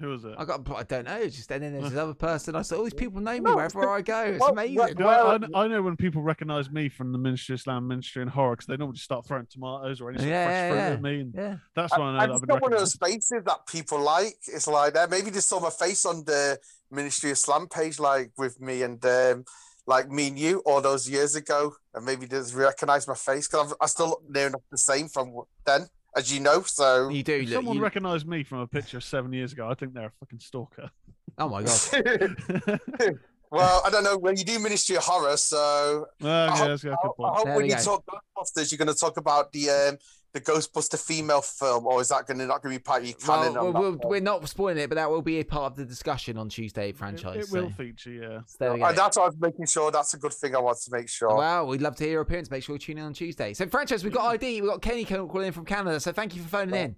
Who 0.00 0.08
was 0.08 0.24
it? 0.24 0.34
I 0.36 0.44
got, 0.44 0.68
I 0.74 0.82
don't 0.82 1.04
know. 1.04 1.24
Just 1.28 1.50
and 1.52 1.62
then 1.62 1.72
there's 1.72 1.90
this 1.90 1.98
other 1.98 2.14
person. 2.14 2.56
I 2.56 2.62
saw 2.62 2.76
"All 2.76 2.84
these 2.84 2.94
people 2.94 3.20
know 3.20 3.32
me 3.32 3.52
wherever 3.52 3.88
I 3.88 4.00
go. 4.00 4.20
It's 4.24 4.40
well, 4.40 4.50
amazing." 4.50 4.76
well, 4.76 4.88
Yeah, 4.98 5.48
I, 5.54 5.60
I 5.60 5.64
I 5.64 5.68
know 5.68 5.82
when 5.82 5.96
people 5.96 6.22
recognise 6.22 6.70
me 6.70 6.88
from 6.88 7.12
the 7.12 7.18
Ministry 7.18 7.54
of 7.54 7.60
Slam, 7.60 7.86
Ministry 7.86 8.22
and 8.22 8.30
Horror, 8.30 8.56
because 8.56 8.66
they 8.66 8.76
normally 8.76 8.94
just 8.94 9.04
start 9.04 9.26
throwing 9.26 9.46
tomatoes 9.46 10.00
or 10.00 10.10
any 10.10 10.18
sort 10.18 10.30
Yeah, 10.30 10.44
fresh 10.46 10.54
yeah, 10.54 10.68
fruit 10.70 10.78
yeah. 10.78 10.92
at 10.92 11.02
me, 11.02 11.20
and 11.20 11.34
yeah. 11.34 11.56
that's 11.76 11.96
why 11.96 12.04
I 12.04 12.12
know 12.12 12.18
I 12.18 12.20
that 12.20 12.22
I've 12.22 12.40
just 12.40 12.46
been 12.46 12.58
one 12.58 12.72
of 12.72 12.78
those 12.78 12.96
faces 12.96 13.42
that 13.44 13.66
people 13.66 14.00
like. 14.00 14.36
It's 14.48 14.66
like 14.66 14.94
that. 14.94 15.10
Maybe 15.10 15.30
just 15.30 15.48
saw 15.48 15.60
my 15.60 15.70
face 15.70 16.04
on 16.04 16.24
the 16.24 16.58
Ministry 16.90 17.30
of 17.30 17.38
Slam 17.38 17.68
page, 17.68 17.98
like 17.98 18.32
with 18.36 18.60
me 18.60 18.82
and 18.82 19.04
um, 19.04 19.44
like 19.86 20.08
me 20.10 20.28
and 20.28 20.38
you 20.38 20.62
all 20.66 20.80
those 20.80 21.08
years 21.08 21.36
ago, 21.36 21.74
and 21.94 22.04
maybe 22.04 22.26
just 22.26 22.54
recognize 22.54 23.06
my 23.06 23.14
face 23.14 23.48
because 23.48 23.74
I 23.80 23.86
still 23.86 24.08
look 24.08 24.22
near 24.28 24.46
enough 24.48 24.62
the 24.70 24.78
same 24.78 25.08
from 25.08 25.34
then, 25.64 25.86
as 26.16 26.32
you 26.32 26.40
know. 26.40 26.62
So 26.62 27.08
You 27.08 27.22
do 27.22 27.34
If 27.34 27.44
look. 27.48 27.52
someone 27.54 27.76
You, 27.76 27.82
recognised 27.82 28.26
me 28.26 28.44
from 28.44 28.58
a 28.60 28.66
picture 28.66 29.00
seven 29.00 29.32
years 29.32 29.52
ago, 29.52 29.68
I 29.68 29.74
think 29.74 29.94
they're 29.94 30.06
a 30.06 30.12
fucking 30.20 30.40
stalker. 30.40 30.90
Oh 31.38 31.48
my 31.48 31.62
god. 31.62 31.80
well, 33.50 33.82
I 33.84 33.90
don't 33.90 34.04
know. 34.04 34.18
Well, 34.18 34.34
you 34.34 34.44
do 34.44 34.58
Ministry 34.58 34.96
of 34.96 35.04
Horror, 35.04 35.36
so 35.36 36.06
Oh, 36.22 36.28
I 36.28 36.28
yeah, 36.46 36.50
hope, 36.56 36.68
that's 36.68 36.84
got 36.84 36.90
a 36.90 36.92
I 36.92 36.96
good 37.02 37.10
hope- 37.16 37.16
I 37.20 37.36
hope 37.36 37.44
There 37.46 37.56
when 37.56 37.66
you 37.66 37.76
go. 37.76 37.82
talk 37.82 38.04
Ghostbusters, 38.06 38.70
you're 38.70 38.78
going 38.78 38.88
to 38.88 38.94
talk 38.94 39.16
about 39.16 39.52
the 39.52 39.70
um, 39.70 39.98
the 40.32 40.40
Ghostbuster 40.40 40.98
female 40.98 41.42
film, 41.42 41.86
or 41.86 42.00
is 42.00 42.08
that 42.08 42.26
going 42.26 42.38
to 42.38 42.46
not 42.46 42.62
going 42.62 42.74
to 42.74 42.78
be 42.78 42.82
part 42.82 43.02
of 43.02 43.08
your 43.08 43.16
canon? 43.16 43.54
Well, 43.54 43.72
we'll, 43.72 43.82
we'll, 43.82 43.98
we're 44.04 44.20
not 44.20 44.48
spoiling 44.48 44.78
it, 44.78 44.88
but 44.88 44.94
that 44.94 45.10
will 45.10 45.20
be 45.20 45.40
a 45.40 45.44
part 45.44 45.72
of 45.72 45.76
the 45.76 45.84
discussion 45.84 46.38
on 46.38 46.48
Tuesday 46.48 46.92
franchise. 46.92 47.48
it 47.48 47.52
will 47.52 47.68
so- 47.68 47.74
feature, 47.76 48.10
yeah. 48.10 48.38
so 48.46 48.56
there 48.58 48.72
we 48.72 48.78
go. 48.80 48.86
Uh, 48.86 48.92
that's 48.92 49.16
what 49.16 49.24
I 49.24 49.26
was 49.26 49.36
making 49.38 49.66
sure. 49.66 49.90
That's 49.90 50.14
a 50.14 50.18
good 50.18 50.32
thing. 50.32 50.56
I 50.56 50.58
want 50.58 50.78
to 50.78 50.90
make 50.90 51.08
sure. 51.08 51.36
Wow, 51.36 51.66
we'd 51.66 51.82
love 51.82 51.96
to 51.96 52.04
hear 52.04 52.12
your 52.14 52.22
appearance. 52.22 52.50
Make 52.50 52.62
sure 52.64 52.74
you 52.74 52.78
tune 52.78 52.98
in 52.98 53.04
on 53.04 53.12
Tuesday. 53.12 53.52
So, 53.52 53.66
franchise, 53.66 54.04
we've 54.04 54.12
got 54.12 54.24
ID. 54.26 54.62
We've 54.62 54.70
got 54.70 54.80
Kenny 54.80 55.04
calling 55.04 55.46
in 55.48 55.52
from 55.52 55.66
Canada. 55.66 56.00
So, 56.00 56.12
thank 56.12 56.34
you 56.34 56.42
for 56.42 56.48
phoning 56.48 56.74
in. 56.74 56.96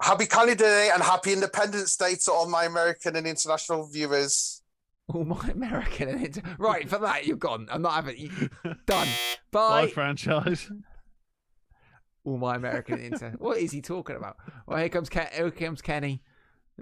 Happy 0.00 0.26
Canada 0.26 0.64
Day 0.64 0.90
and 0.92 1.02
Happy 1.02 1.32
Independence 1.32 1.96
Day 1.96 2.16
to 2.24 2.32
all 2.32 2.48
my 2.48 2.64
American 2.64 3.16
and 3.16 3.26
international 3.26 3.86
viewers. 3.86 4.58
All 5.08 5.24
my 5.24 5.48
American 5.50 6.08
and 6.08 6.24
inter- 6.26 6.42
right 6.58 6.88
for 6.88 6.98
that 6.98 7.26
you're 7.26 7.36
gone. 7.36 7.66
I'm 7.70 7.82
not 7.82 7.92
having 7.92 8.16
you 8.16 8.30
done. 8.86 9.08
Bye, 9.50 9.82
Bye. 9.82 9.86
franchise. 9.88 10.70
All 12.24 12.38
my 12.38 12.54
American 12.56 12.94
and 12.94 13.14
inter. 13.14 13.34
What 13.38 13.58
is 13.58 13.72
he 13.72 13.80
talking 13.80 14.16
about? 14.16 14.36
Well, 14.66 14.78
here 14.78 14.88
comes 14.88 15.08
Ken- 15.08 15.28
here 15.34 15.50
comes 15.50 15.82
Kenny. 15.82 16.22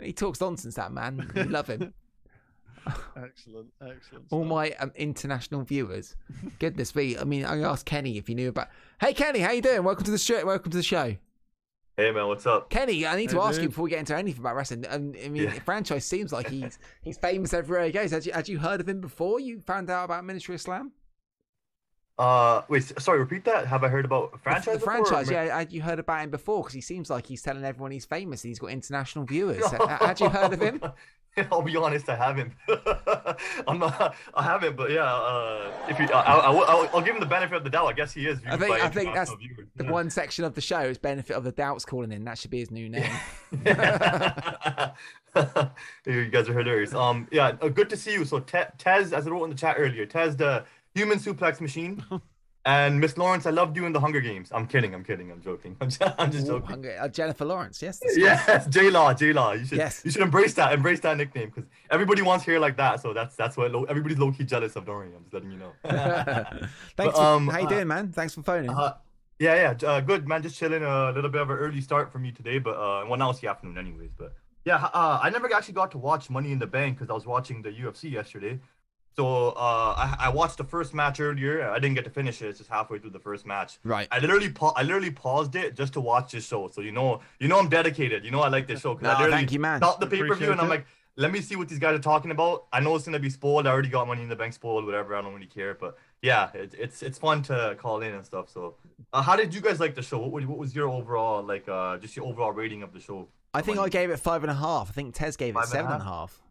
He 0.01 0.13
talks 0.13 0.41
nonsense. 0.41 0.75
That 0.75 0.93
man. 0.93 1.31
We 1.35 1.45
love 1.45 1.67
him. 1.69 1.95
excellent, 3.17 3.69
excellent. 3.81 4.27
All 4.31 4.41
stuff. 4.41 4.49
my 4.51 4.71
um, 4.81 4.93
international 4.97 5.63
viewers. 5.63 6.17
Goodness 6.59 6.95
me. 6.95 7.17
I 7.17 7.25
mean, 7.25 7.45
I 7.45 7.59
asked 7.63 7.87
Kenny 7.87 8.19
if 8.19 8.27
he 8.27 8.35
knew 8.35 8.49
about. 8.51 8.69
Hey, 9.01 9.13
Kenny, 9.15 9.39
how 9.41 9.53
you 9.53 9.63
doing? 9.63 9.83
Welcome 9.83 10.05
to 10.05 10.11
the 10.11 10.19
show. 10.19 10.45
Welcome 10.45 10.71
to 10.73 10.77
the 10.77 10.83
show. 10.83 11.17
Hey 11.97 12.13
man, 12.13 12.29
what's 12.29 12.47
up? 12.47 12.71
Kenny, 12.71 13.07
I 13.07 13.17
need 13.17 13.29
to 13.31 13.41
Hey, 13.41 13.47
ask 13.47 13.61
you 13.61 13.69
before 13.69 13.85
we 13.85 13.91
get 13.91 13.99
into 13.99 14.17
anything 14.17 14.41
about 14.41 14.57
wrestling. 14.57 14.87
Um, 14.89 15.13
I 15.23 15.29
mean, 15.29 15.43
Yeah. 15.45 15.55
the 15.55 15.61
franchise 15.61 16.07
seems 16.07 16.33
like 16.33 16.49
he's 16.49 16.79
he's 17.03 17.19
famous 17.19 17.53
everywhere 17.53 17.85
he 17.85 17.93
goes. 17.93 18.11
Had 18.13 18.25
you, 18.25 18.33
had 18.33 18.49
you 18.49 18.59
heard 18.59 18.81
of 18.81 18.89
him 18.89 19.01
before 19.03 19.39
you 19.41 19.61
found 19.61 19.91
out 19.91 20.05
about 20.05 20.25
Ministry 20.25 20.55
of 20.55 20.61
Slam? 20.63 20.93
Uh, 22.21 22.61
wait, 22.69 22.83
sorry, 23.01 23.19
repeat 23.19 23.45
that. 23.47 23.67
Have 23.67 23.83
I 23.83 23.89
heard 23.89 24.05
about 24.05 24.39
franchise? 24.43 24.65
The, 24.67 24.73
before, 24.73 24.93
franchise, 25.07 25.31
Amer- 25.31 25.47
yeah. 25.47 25.59
Had 25.59 25.73
you 25.73 25.81
heard 25.81 25.99
about 25.99 26.23
him 26.23 26.29
before? 26.29 26.63
Because 26.63 26.75
he 26.75 26.83
seems 26.83 27.09
like 27.09 27.25
he's 27.25 27.41
telling 27.41 27.65
everyone 27.65 27.93
he's 27.93 28.05
famous 28.05 28.45
and 28.45 28.51
he's 28.51 28.59
got 28.59 28.69
international 28.69 29.25
viewers. 29.25 29.65
Ha- 29.71 30.07
had 30.07 30.21
you 30.21 30.29
heard 30.29 30.53
of 30.53 30.61
him? 30.61 30.83
I'll 31.51 31.63
be 31.63 31.75
honest, 31.77 32.09
I 32.11 32.17
haven't. 32.17 32.53
I'm 33.67 33.79
not. 33.79 34.15
I 34.35 34.43
haven't, 34.43 34.77
but 34.77 34.91
yeah. 34.91 35.05
Uh, 35.05 35.73
if 35.89 35.99
you, 35.99 36.05
I, 36.13 36.21
I, 36.21 36.51
will- 36.51 36.65
I'll, 36.65 36.91
I'll 36.93 37.01
give 37.01 37.15
him 37.15 37.21
the 37.21 37.27
benefit 37.27 37.57
of 37.57 37.65
the 37.65 37.71
doubt. 37.71 37.87
I 37.87 37.95
guess 37.95 38.13
he 38.13 38.27
is. 38.27 38.39
I 38.47 38.59
think 38.59 38.73
I 38.73 38.89
think 38.91 39.15
that's 39.15 39.33
viewers, 39.33 39.69
the 39.77 39.85
yeah. 39.85 39.91
one 39.91 40.11
section 40.11 40.45
of 40.45 40.55
the 40.55 40.61
show 40.61 40.81
is 40.81 40.99
benefit 40.99 41.35
of 41.37 41.45
the 41.45 41.53
doubts 41.53 41.87
calling 41.87 42.13
in. 42.13 42.25
That 42.25 42.37
should 42.37 42.51
be 42.51 42.59
his 42.59 42.71
new 42.71 42.91
name. 42.91 43.11
you 46.05 46.27
guys 46.27 46.49
are 46.49 46.59
hilarious. 46.59 46.93
Um, 46.93 47.29
yeah, 47.31 47.53
uh, 47.63 47.69
good 47.69 47.89
to 47.91 47.97
see 47.97 48.13
you. 48.13 48.27
So 48.27 48.41
Te- 48.41 48.65
Tez, 48.77 49.15
as 49.15 49.27
I 49.27 49.31
wrote 49.31 49.45
in 49.45 49.51
the 49.51 49.57
chat 49.57 49.77
earlier, 49.79 50.05
Tez, 50.05 50.37
the 50.37 50.65
human 50.95 51.19
suplex 51.19 51.61
machine, 51.61 52.05
and 52.67 53.01
Miss 53.01 53.17
Lawrence, 53.17 53.47
I 53.47 53.51
loved 53.51 53.77
you 53.77 53.87
in 53.87 53.93
the 53.93 54.01
Hunger 54.01 54.21
Games. 54.21 54.51
I'm 54.53 54.67
kidding. 54.67 54.95
I'm 54.95 55.03
kidding. 55.05 55.31
I'm 55.31 55.41
joking. 55.41 55.77
I'm 55.81 55.89
just, 55.89 56.03
I'm 56.19 56.31
just 56.31 56.47
joking. 56.47 56.69
hungry- 56.69 56.97
uh, 56.97 57.09
Jennifer 57.09 57.45
Lawrence, 57.45 57.81
yes. 57.81 58.01
Yes, 58.17 58.67
J 58.69 58.91
Law, 58.91 59.15
J 59.15 59.33
Law. 59.33 59.53
You 59.53 59.65
should, 59.65 59.79
Yes. 59.79 60.03
you 60.05 60.11
should 60.11 60.23
embrace 60.23 60.55
that, 60.55 60.73
embrace 60.73 61.01
that 61.01 61.17
nickname 61.17 61.51
because 61.55 61.69
everybody 61.91 62.23
wants 62.23 62.45
hair 62.45 62.59
like 62.61 62.77
that. 62.77 63.01
So 63.01 63.13
that's 63.15 63.35
that's 63.37 63.57
what 63.57 63.71
low, 63.73 63.85
everybody's 63.85 64.19
low 64.19 64.31
key 64.33 64.45
jealous 64.45 64.77
of. 64.77 64.85
Don't 64.85 64.97
worry, 64.97 65.11
I'm 65.17 65.23
just 65.23 65.33
letting 65.35 65.51
you 65.53 65.59
know. 65.59 65.73
Thanks. 65.85 66.69
But, 66.97 67.13
for, 67.15 67.21
um, 67.23 67.49
how 67.49 67.59
you 67.61 67.67
uh, 67.67 67.71
doing, 67.71 67.89
man? 67.89 68.13
Thanks 68.13 68.35
for 68.35 68.43
phoning. 68.43 68.71
Uh, 68.71 68.95
yeah, 69.39 69.73
yeah, 69.83 69.89
uh, 69.89 70.01
good 70.01 70.29
man. 70.29 70.43
Just 70.43 70.59
chilling. 70.59 70.83
A 70.83 71.13
little 71.13 71.31
bit 71.31 71.41
of 71.41 71.49
an 71.49 71.57
early 71.57 71.81
start 71.81 72.13
for 72.13 72.19
me 72.19 72.31
today, 72.31 72.59
but 72.59 72.73
uh, 72.77 73.07
well 73.09 73.17
now 73.19 73.31
it's 73.31 73.41
the 73.41 73.49
afternoon 73.49 73.79
anyways. 73.79 74.11
But 74.19 74.35
yeah, 74.67 74.91
uh, 74.93 75.19
I 75.23 75.31
never 75.31 75.51
actually 75.55 75.73
got 75.75 75.91
to 75.93 75.99
watch 75.99 76.29
Money 76.29 76.53
in 76.53 76.59
the 76.59 76.67
Bank 76.67 76.99
because 76.99 77.09
I 77.09 77.15
was 77.15 77.25
watching 77.25 77.63
the 77.63 77.71
UFC 77.71 78.11
yesterday. 78.11 78.61
So 79.17 79.49
uh, 79.51 79.95
I, 79.97 80.17
I 80.21 80.29
watched 80.31 80.57
the 80.57 80.65
first 80.65 80.95
match 80.95 81.21
earlier. 81.21 81.69
I 81.69 81.79
didn't 81.79 81.95
get 81.97 82.05
to 82.05 82.11
finish 82.11 82.41
it. 82.43 82.49
It's 82.49 82.59
just 82.59 82.71
halfway 82.71 82.99
through 82.99 83.11
the 83.11 83.19
first 83.19 83.45
match. 83.45 83.79
right. 83.85 84.07
I 84.11 84.19
literally 84.21 84.51
pa- 84.51 84.73
I 84.77 84.83
literally 84.83 85.11
paused 85.11 85.57
it 85.57 85.75
just 85.75 85.93
to 85.95 86.01
watch 86.01 86.33
this 86.33 86.47
show. 86.47 86.69
So 86.69 86.81
you 86.81 86.93
know, 86.93 87.21
you 87.39 87.49
know 87.49 87.59
I'm 87.59 87.69
dedicated. 87.69 88.25
You 88.25 88.31
know 88.31 88.41
I 88.41 88.49
like 88.49 88.67
this 88.67 88.81
show 88.81 88.95
because 88.95 89.19
No, 89.19 89.27
I 89.27 89.31
thank 89.31 89.53
you, 89.53 89.59
man. 89.61 89.79
stopped 89.79 90.01
the 90.01 90.07
pay 90.07 90.23
per 90.23 90.35
view 90.35 90.53
and 90.53 90.61
I'm 90.61 90.69
like, 90.69 90.87
let 91.17 91.33
me 91.33 91.41
see 91.41 91.57
what 91.57 91.69
these 91.69 91.81
guys 91.81 91.95
are 91.99 92.03
talking 92.03 92.31
about. 92.31 92.67
I 92.73 92.81
know 92.81 92.95
it's 92.95 93.05
gonna 93.05 93.19
be 93.19 93.31
spoiled. 93.31 93.67
I 93.67 93.71
already 93.71 93.89
got 93.89 94.07
Money 94.07 94.23
in 94.23 94.29
the 94.29 94.37
Bank 94.37 94.53
spoiled, 94.55 94.87
whatever. 94.87 95.15
I 95.17 95.21
don't 95.23 95.35
really 95.35 95.47
care, 95.47 95.75
but 95.75 95.99
yeah, 96.23 96.51
it, 96.55 96.75
it's 96.79 97.03
it's 97.03 97.19
fun 97.19 97.43
to 97.45 97.77
call 97.79 98.01
in 98.03 98.15
and 98.15 98.25
stuff. 98.25 98.49
So, 98.49 98.77
uh, 99.13 99.21
how 99.21 99.35
did 99.37 99.53
you 99.55 99.61
guys 99.61 99.81
like 99.81 99.95
the 99.97 100.03
show? 100.03 100.21
What, 100.25 100.47
what 100.47 100.57
was 100.59 100.75
your 100.75 100.89
overall 100.89 101.43
like 101.43 101.69
uh 101.69 101.99
just 101.99 102.17
your 102.17 102.27
overall 102.27 102.53
rating 102.53 102.83
of 102.85 102.93
the 102.93 103.01
show? 103.01 103.29
I 103.53 103.61
think 103.61 103.79
I 103.79 103.89
gave 103.89 104.11
it 104.11 104.19
five 104.19 104.45
and 104.45 104.51
a 104.51 104.55
half. 104.55 104.91
I 104.91 104.93
think 104.93 105.15
Tez 105.17 105.37
gave 105.37 105.51
it 105.51 105.55
Five 105.55 105.65
and 105.65 105.73
a 105.73 105.77
seven 105.77 105.93
and 105.93 106.01
a 106.03 106.05
half? 106.05 106.13
half. 106.31 106.43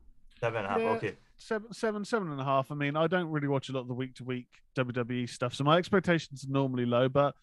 Seven 0.41 0.57
and 0.57 0.65
a 0.65 0.69
half. 0.69 0.79
Yeah. 0.81 0.89
Okay. 0.89 1.13
Seven, 1.39 1.73
seven, 1.73 2.05
seven 2.05 2.31
and 2.31 2.39
a 2.39 2.43
half. 2.43 2.71
I 2.71 2.75
mean, 2.75 2.95
I 2.95 3.07
don't 3.07 3.29
really 3.31 3.47
watch 3.47 3.69
a 3.69 3.71
lot 3.71 3.81
of 3.81 3.87
the 3.87 3.93
week 3.95 4.13
to 4.15 4.23
week 4.23 4.47
WWE 4.77 5.27
stuff, 5.27 5.55
so 5.55 5.63
my 5.63 5.77
expectations 5.77 6.45
are 6.45 6.51
normally 6.51 6.85
low. 6.85 7.09
But 7.09 7.33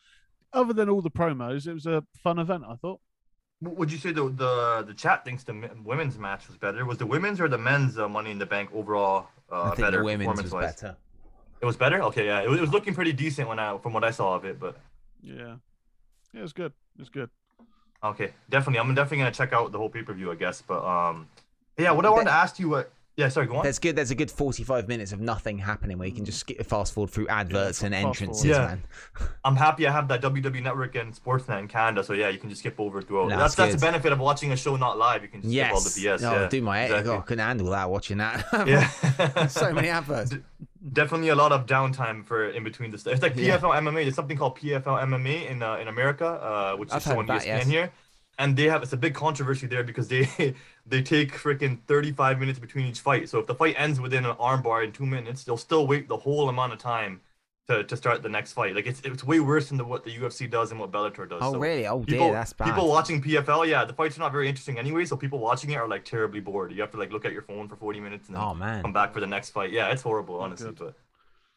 other 0.52 0.72
than 0.72 0.88
all 0.88 1.02
the 1.02 1.10
promos, 1.10 1.66
it 1.66 1.72
was 1.74 1.86
a 1.86 2.04
fun 2.22 2.38
event. 2.38 2.62
I 2.68 2.76
thought. 2.76 3.00
Would 3.62 3.90
you 3.90 3.98
say 3.98 4.12
the 4.12 4.28
the 4.28 4.84
the 4.86 4.94
chat 4.94 5.24
thinks 5.24 5.42
the 5.42 5.70
women's 5.82 6.18
match 6.18 6.46
was 6.46 6.56
better? 6.58 6.84
Was 6.84 6.98
the 6.98 7.06
women's 7.06 7.40
or 7.40 7.48
the 7.48 7.58
men's 7.58 7.98
uh, 7.98 8.08
Money 8.08 8.30
in 8.30 8.38
the 8.38 8.46
Bank 8.46 8.70
overall 8.74 9.28
uh, 9.50 9.62
I 9.62 9.68
think 9.70 9.78
better 9.78 9.98
the 9.98 10.04
women's 10.04 10.28
was 10.28 10.42
performance-wise? 10.42 10.80
better. 10.82 10.96
It 11.62 11.64
was 11.64 11.76
better. 11.76 12.02
Okay, 12.02 12.26
yeah, 12.26 12.42
it 12.42 12.50
was, 12.50 12.58
it 12.58 12.60
was 12.60 12.70
looking 12.72 12.94
pretty 12.94 13.14
decent 13.14 13.48
when 13.48 13.58
I 13.58 13.78
from 13.78 13.94
what 13.94 14.04
I 14.04 14.10
saw 14.10 14.34
of 14.34 14.44
it, 14.44 14.60
but 14.60 14.76
Yeah, 15.22 15.56
yeah, 16.34 16.40
it 16.40 16.42
was 16.42 16.52
good. 16.52 16.72
It 16.96 17.00
was 17.00 17.08
good. 17.08 17.30
okay, 18.04 18.34
definitely. 18.50 18.78
I'm 18.78 18.94
definitely 18.94 19.18
gonna 19.18 19.30
check 19.32 19.54
out 19.54 19.72
the 19.72 19.78
whole 19.78 19.88
pay 19.88 20.02
per 20.02 20.12
view, 20.12 20.30
I 20.30 20.34
guess. 20.34 20.60
But 20.60 20.84
um, 20.84 21.26
yeah, 21.78 21.92
what 21.92 22.04
I 22.04 22.10
wanted 22.10 22.26
to 22.26 22.32
ask 22.32 22.58
you, 22.58 22.68
what? 22.68 22.92
Yeah, 23.16 23.28
sorry, 23.28 23.46
go 23.46 23.56
on. 23.56 23.62
There's 23.62 23.78
good. 23.78 23.96
There's 23.96 24.10
a 24.10 24.14
good 24.14 24.30
45 24.30 24.88
minutes 24.88 25.10
of 25.12 25.20
nothing 25.20 25.56
happening 25.58 25.96
where 25.96 26.06
you 26.06 26.14
can 26.14 26.26
just 26.26 26.38
skip, 26.38 26.62
fast 26.66 26.92
forward 26.92 27.10
through 27.10 27.28
adverts 27.28 27.82
and 27.82 27.94
fast 27.94 28.02
forward. 28.02 28.16
entrances, 28.20 28.44
Yeah. 28.44 28.58
man. 28.66 28.82
I'm 29.42 29.56
happy 29.56 29.86
I 29.86 29.92
have 29.92 30.06
that 30.08 30.20
WWE 30.20 30.62
Network 30.62 30.94
and 30.96 31.14
Sportsnet 31.14 31.58
in 31.60 31.68
Canada, 31.68 32.04
so 32.04 32.12
yeah, 32.12 32.28
you 32.28 32.38
can 32.38 32.50
just 32.50 32.60
skip 32.60 32.78
over 32.78 33.00
through. 33.00 33.30
No, 33.30 33.38
that's 33.38 33.54
that's 33.54 33.72
that's 33.72 33.74
the 33.80 33.86
benefit 33.86 34.12
of 34.12 34.18
watching 34.18 34.52
a 34.52 34.56
show 34.56 34.76
not 34.76 34.98
live. 34.98 35.22
You 35.22 35.28
can 35.28 35.40
just 35.40 35.50
skip 35.54 35.72
all 35.72 35.80
the 35.80 35.88
BS. 35.88 36.30
oh, 36.30 36.42
yeah, 36.42 36.48
do 36.48 36.60
my 36.60 36.78
head. 36.80 36.90
exactly. 36.90 37.12
Oh, 37.12 37.18
I 37.18 37.20
couldn't 37.22 37.44
handle 37.46 37.70
that 37.70 37.88
watching 37.90 38.18
that. 38.18 38.44
Yeah. 38.66 39.46
so 39.46 39.72
many 39.72 39.88
adverts. 39.88 40.30
D- 40.30 40.38
Definitely 40.92 41.30
a 41.30 41.34
lot 41.34 41.50
of 41.50 41.66
downtime 41.66 42.24
for 42.24 42.48
in 42.50 42.62
between 42.62 42.92
the 42.92 42.98
stuff. 42.98 43.14
It's 43.14 43.22
like 43.22 43.34
Yeah. 43.34 43.58
PFL 43.58 43.74
MMA. 43.82 44.04
There's 44.04 44.14
something 44.14 44.36
called 44.36 44.56
PFL 44.58 45.02
MMA 45.08 45.50
in 45.50 45.60
uh, 45.62 45.76
in 45.76 45.88
America, 45.88 46.26
uh, 46.26 46.76
which 46.76 46.92
I've 46.92 46.98
is 46.98 47.04
heard 47.06 47.14
shown 47.14 47.20
of 47.22 47.26
that, 47.28 47.42
ESPN 47.42 47.46
yes. 47.46 47.66
here, 47.66 47.90
and 48.38 48.56
they 48.56 48.64
have 48.64 48.82
it's 48.82 48.92
a 48.92 48.96
big 48.96 49.14
controversy 49.14 49.66
there 49.66 49.82
because 49.84 50.08
they 50.08 50.54
they 50.86 51.02
take 51.02 51.32
freaking 51.32 51.80
35 51.86 52.38
minutes 52.38 52.58
between 52.58 52.86
each 52.86 53.00
fight. 53.00 53.28
So 53.28 53.38
if 53.38 53.46
the 53.46 53.54
fight 53.54 53.74
ends 53.78 54.00
within 54.00 54.24
an 54.26 54.36
armbar 54.36 54.84
in 54.84 54.92
two 54.92 55.06
minutes, 55.06 55.44
they'll 55.44 55.56
still 55.56 55.86
wait 55.86 56.08
the 56.08 56.16
whole 56.16 56.48
amount 56.48 56.72
of 56.72 56.78
time 56.78 57.20
to, 57.68 57.82
to 57.84 57.96
start 57.96 58.22
the 58.22 58.28
next 58.28 58.52
fight. 58.52 58.74
Like 58.74 58.86
it's 58.86 59.00
it's 59.02 59.24
way 59.24 59.40
worse 59.40 59.68
than 59.68 59.78
the, 59.78 59.84
what 59.84 60.04
the 60.04 60.10
UFC 60.10 60.46
does 60.46 60.70
and 60.70 60.78
what 60.80 60.92
Bellator 60.92 61.28
does. 61.28 61.42
Oh, 61.42 61.52
So 61.52 61.58
really? 61.58 61.86
Oh, 61.86 62.02
dear, 62.04 62.10
people, 62.10 62.32
that's 62.32 62.52
bad. 62.52 62.66
People 62.66 62.88
watching 62.88 63.20
PFL, 63.22 63.64
yeah, 63.64 63.84
the 63.84 63.92
fights 63.92 64.16
are 64.16 64.20
not 64.20 64.32
very 64.32 64.48
interesting 64.48 64.78
anyway. 64.78 65.04
So 65.04 65.16
people 65.16 65.38
watching 65.38 65.70
it 65.70 65.76
are 65.76 65.88
like 65.88 66.04
terribly 66.04 66.40
bored. 66.40 66.72
You 66.72 66.80
have 66.82 66.90
to 66.92 66.98
like 66.98 67.12
look 67.12 67.24
at 67.24 67.32
your 67.32 67.42
phone 67.42 67.68
for 67.68 67.76
40 67.76 68.00
minutes 68.00 68.28
and 68.28 68.36
then 68.36 68.42
Oh, 68.42 68.54
man. 68.54 68.82
come 68.82 68.92
back 68.92 69.12
for 69.12 69.20
the 69.20 69.26
next 69.26 69.50
fight. 69.50 69.72
Yeah, 69.72 69.90
it's 69.90 70.02
horrible, 70.02 70.38
honestly. 70.40 70.66
good. 70.68 70.78
But 70.78 70.94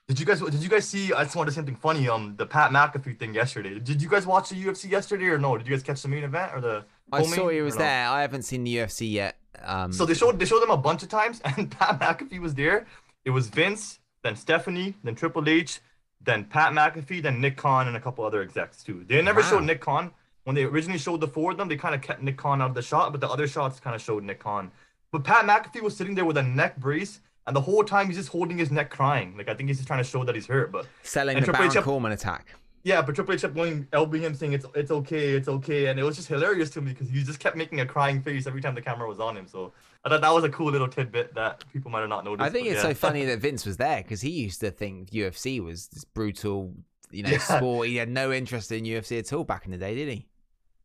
did 0.09 0.19
you 0.19 0.25
guys 0.25 0.41
did 0.41 0.55
you 0.55 0.69
guys 0.69 0.87
see? 0.89 1.13
I 1.13 1.23
just 1.23 1.35
wanted 1.35 1.49
to 1.49 1.51
say 1.53 1.57
something 1.59 1.75
funny. 1.75 2.09
Um, 2.09 2.33
the 2.35 2.45
Pat 2.45 2.71
McAfee 2.71 3.17
thing 3.19 3.33
yesterday. 3.35 3.77
Did 3.79 4.01
you 4.01 4.09
guys 4.09 4.25
watch 4.25 4.49
the 4.49 4.55
UFC 4.55 4.89
yesterday 4.89 5.25
or 5.27 5.37
no? 5.37 5.55
Did 5.55 5.67
you 5.67 5.73
guys 5.75 5.83
catch 5.83 6.01
the 6.01 6.07
main 6.07 6.23
event 6.23 6.51
or 6.55 6.59
the? 6.61 6.83
I 7.11 7.21
saw 7.23 7.47
he 7.49 7.61
was 7.61 7.75
no? 7.75 7.79
there. 7.83 8.07
I 8.09 8.21
haven't 8.21 8.41
seen 8.41 8.63
the 8.63 8.75
UFC 8.77 9.11
yet. 9.11 9.37
Um, 9.63 9.93
So 9.93 10.05
they 10.05 10.15
showed 10.15 10.39
they 10.39 10.45
showed 10.45 10.61
them 10.61 10.71
a 10.71 10.77
bunch 10.77 11.03
of 11.03 11.09
times, 11.09 11.39
and 11.45 11.69
Pat 11.71 11.99
McAfee 11.99 12.39
was 12.39 12.55
there. 12.55 12.87
It 13.23 13.29
was 13.29 13.47
Vince, 13.49 13.99
then 14.23 14.35
Stephanie, 14.35 14.95
then 15.03 15.13
Triple 15.13 15.47
H, 15.47 15.79
then 16.21 16.43
Pat 16.45 16.73
McAfee, 16.73 17.21
then 17.21 17.39
Nick 17.39 17.55
Khan, 17.57 17.87
and 17.87 17.95
a 17.95 17.99
couple 17.99 18.25
other 18.25 18.41
execs 18.41 18.83
too. 18.83 19.05
They 19.07 19.21
never 19.21 19.41
Wow. 19.41 19.49
showed 19.49 19.63
Nick 19.65 19.81
Khan 19.81 20.11
when 20.45 20.55
they 20.55 20.63
originally 20.63 20.97
showed 20.99 21.21
the 21.21 21.27
four 21.27 21.51
of 21.51 21.57
them. 21.57 21.67
They 21.67 21.75
kind 21.77 21.93
of 21.93 22.01
kept 22.01 22.23
Nick 22.23 22.37
Khan 22.37 22.61
out 22.63 22.69
of 22.69 22.75
the 22.75 22.81
shot, 22.81 23.11
but 23.11 23.21
the 23.21 23.29
other 23.29 23.47
shots 23.47 23.79
kind 23.79 23.95
of 23.95 24.01
showed 24.01 24.23
Nick 24.23 24.39
Khan. 24.39 24.71
But 25.11 25.23
Pat 25.23 25.45
McAfee 25.45 25.81
was 25.81 25.95
sitting 25.95 26.15
there 26.15 26.25
with 26.25 26.37
a 26.37 26.43
neck 26.43 26.77
brace, 26.77 27.19
and 27.49 27.55
the 27.55 27.61
whole 27.61 27.83
time 27.83 28.07
he's 28.07 28.15
just 28.15 28.29
holding 28.29 28.57
his 28.57 28.71
neck, 28.71 28.89
crying. 28.89 29.35
Like 29.37 29.49
I 29.49 29.53
think 29.55 29.67
he's 29.67 29.77
just 29.77 29.87
trying 29.87 29.99
to 30.01 30.09
show 30.09 30.23
that 30.23 30.35
he's 30.35 30.47
hurt. 30.47 30.71
But 30.71 30.87
selling 31.03 31.35
and 31.35 31.43
the 31.43 31.47
Triple 31.47 31.65
H 31.65 31.69
Baron 31.71 31.73
kept- 31.73 31.85
Corbin 31.85 32.11
attack. 32.13 32.55
yeah, 32.83 33.01
but 33.01 33.15
Triple 33.15 33.33
H 33.33 33.41
kept 33.41 33.55
going, 33.55 33.87
elbowing 33.91 34.21
him, 34.21 34.33
saying 34.35 34.53
it's 34.53 34.65
it's 34.75 34.91
okay, 34.91 35.31
it's 35.31 35.49
okay, 35.49 35.87
and 35.87 35.99
it 35.99 36.03
was 36.03 36.15
just 36.15 36.29
hilarious 36.29 36.69
to 36.71 36.81
me 36.81 36.93
because 36.93 37.09
he 37.09 37.21
just 37.23 37.39
kept 37.39 37.57
making 37.57 37.81
a 37.81 37.85
crying 37.85 38.21
face 38.21 38.47
every 38.47 38.61
time 38.61 38.73
the 38.75 38.81
camera 38.81 39.07
was 39.09 39.19
on 39.19 39.35
him. 39.35 39.47
So 39.47 39.73
I 40.05 40.09
thought 40.09 40.21
that 40.21 40.33
was 40.33 40.45
a 40.45 40.49
cool 40.49 40.71
little 40.71 40.87
tidbit 40.87 41.33
that 41.35 41.63
people 41.73 41.91
might 41.91 41.99
have 42.01 42.09
not 42.09 42.23
noticed. 42.23 42.47
I 42.47 42.49
think 42.49 42.67
it's 42.67 42.75
yeah. 42.77 42.83
so 42.89 42.93
funny 43.07 43.25
that 43.25 43.39
Vince 43.39 43.65
was 43.65 43.75
there 43.77 44.01
because 44.01 44.21
he 44.21 44.29
used 44.29 44.61
to 44.61 44.71
think 44.71 45.09
UFC 45.09 45.59
was 45.61 45.87
this 45.87 46.05
brutal, 46.05 46.73
you 47.11 47.23
know, 47.23 47.29
Yeah. 47.31 47.39
sport. 47.39 47.87
He 47.89 47.95
had 47.97 48.09
no 48.09 48.31
interest 48.31 48.71
in 48.71 48.83
UFC 48.85 49.19
at 49.19 49.33
all 49.33 49.43
back 49.43 49.65
in 49.65 49.71
the 49.71 49.77
day, 49.77 49.95
did 49.95 50.07
he? 50.09 50.27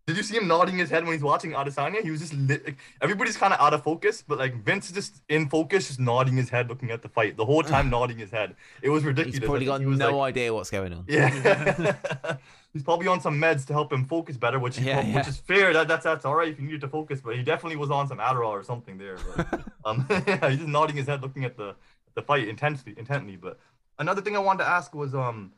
Did 0.07 0.19
you 0.19 0.23
see 0.23 0.37
him 0.37 0.47
nodding 0.47 0.77
his 0.77 0.91
head 0.91 1.03
when 1.05 1.15
he's 1.15 1.23
watching 1.23 1.53
Adesanya? 1.53 2.03
He 2.03 2.11
was 2.11 2.21
just 2.21 2.35
lit, 2.35 2.63
like, 2.67 2.77
everybody's 3.01 3.39
kind 3.39 3.55
of 3.55 3.61
out 3.61 3.73
of 3.73 3.83
focus, 3.83 4.23
but 4.27 4.39
like 4.39 4.63
Vince 4.63 4.87
is 4.87 4.93
just 4.93 5.23
in 5.31 5.49
focus, 5.49 5.87
just 5.89 5.99
nodding 5.99 6.37
his 6.37 6.51
head, 6.51 6.69
looking 6.69 6.91
at 6.91 7.01
the 7.01 7.09
fight 7.09 7.39
the 7.39 7.45
whole 7.45 7.63
time, 7.75 7.89
nodding 7.89 8.19
his 8.19 8.31
head. 8.31 8.55
It 8.83 8.91
was 8.91 9.03
ridiculous. 9.03 9.39
He's 9.39 9.45
probably 9.47 9.65
got 9.65 9.81
he 9.81 9.87
no 9.87 10.19
like- 10.19 10.31
idea 10.35 10.53
what's 10.53 10.71
going 10.71 10.93
on. 10.93 11.05
Yeah, 11.09 11.97
he's 12.75 12.83
probably 12.83 13.09
on 13.09 13.21
some 13.23 13.41
meds 13.41 13.65
to 13.69 13.73
help 13.73 13.91
him 13.91 14.05
focus 14.05 14.37
better, 14.37 14.59
which 14.59 14.77
he, 14.77 14.87
Yeah, 14.87 15.17
which 15.17 15.27
is 15.29 15.39
fair. 15.39 15.73
That, 15.73 15.89
that's 15.89 16.05
that's 16.05 16.27
all 16.27 16.35
right 16.35 16.49
if 16.49 16.59
you 16.59 16.67
needed 16.67 16.83
to 16.83 16.89
focus, 16.89 17.23
but 17.23 17.37
he 17.37 17.43
definitely 17.43 17.77
was 17.77 17.91
on 17.91 18.07
some 18.07 18.19
Adderall 18.19 18.51
or 18.51 18.63
something 18.63 18.99
there. 18.99 19.17
But, 19.37 19.63
um, 19.87 20.07
yeah, 20.11 20.51
he's 20.51 20.59
just 20.59 20.69
nodding 20.69 20.97
his 20.97 21.07
head, 21.07 21.23
looking 21.23 21.45
at 21.45 21.57
the 21.57 21.77
the 22.15 22.21
fight 22.21 22.47
intensely, 22.47 22.95
intently. 22.99 23.37
But 23.37 23.59
another 23.99 24.21
thing 24.21 24.37
I 24.37 24.41
wanted 24.41 24.65
to 24.65 24.69
ask 24.69 24.95
was 24.95 25.15
um, 25.15 25.53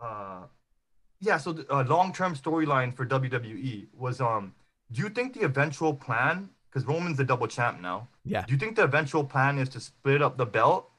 uh, 0.00 0.42
yeah, 1.20 1.36
so 1.36 1.52
the 1.52 1.72
uh, 1.72 1.84
long 1.84 2.12
term 2.12 2.34
storyline 2.34 2.94
for 2.94 3.06
WWE 3.06 3.86
was 3.96 4.20
um, 4.20 4.54
do 4.92 5.02
you 5.02 5.08
think 5.08 5.34
the 5.34 5.42
eventual 5.44 5.94
plan? 5.94 6.50
Because 6.70 6.86
Roman's 6.86 7.16
the 7.16 7.24
double 7.24 7.46
champ 7.46 7.80
now. 7.80 8.08
Yeah. 8.24 8.44
Do 8.46 8.52
you 8.52 8.58
think 8.58 8.76
the 8.76 8.84
eventual 8.84 9.24
plan 9.24 9.58
is 9.58 9.68
to 9.70 9.80
split 9.80 10.22
up 10.22 10.36
the 10.36 10.46
belt? 10.46 10.90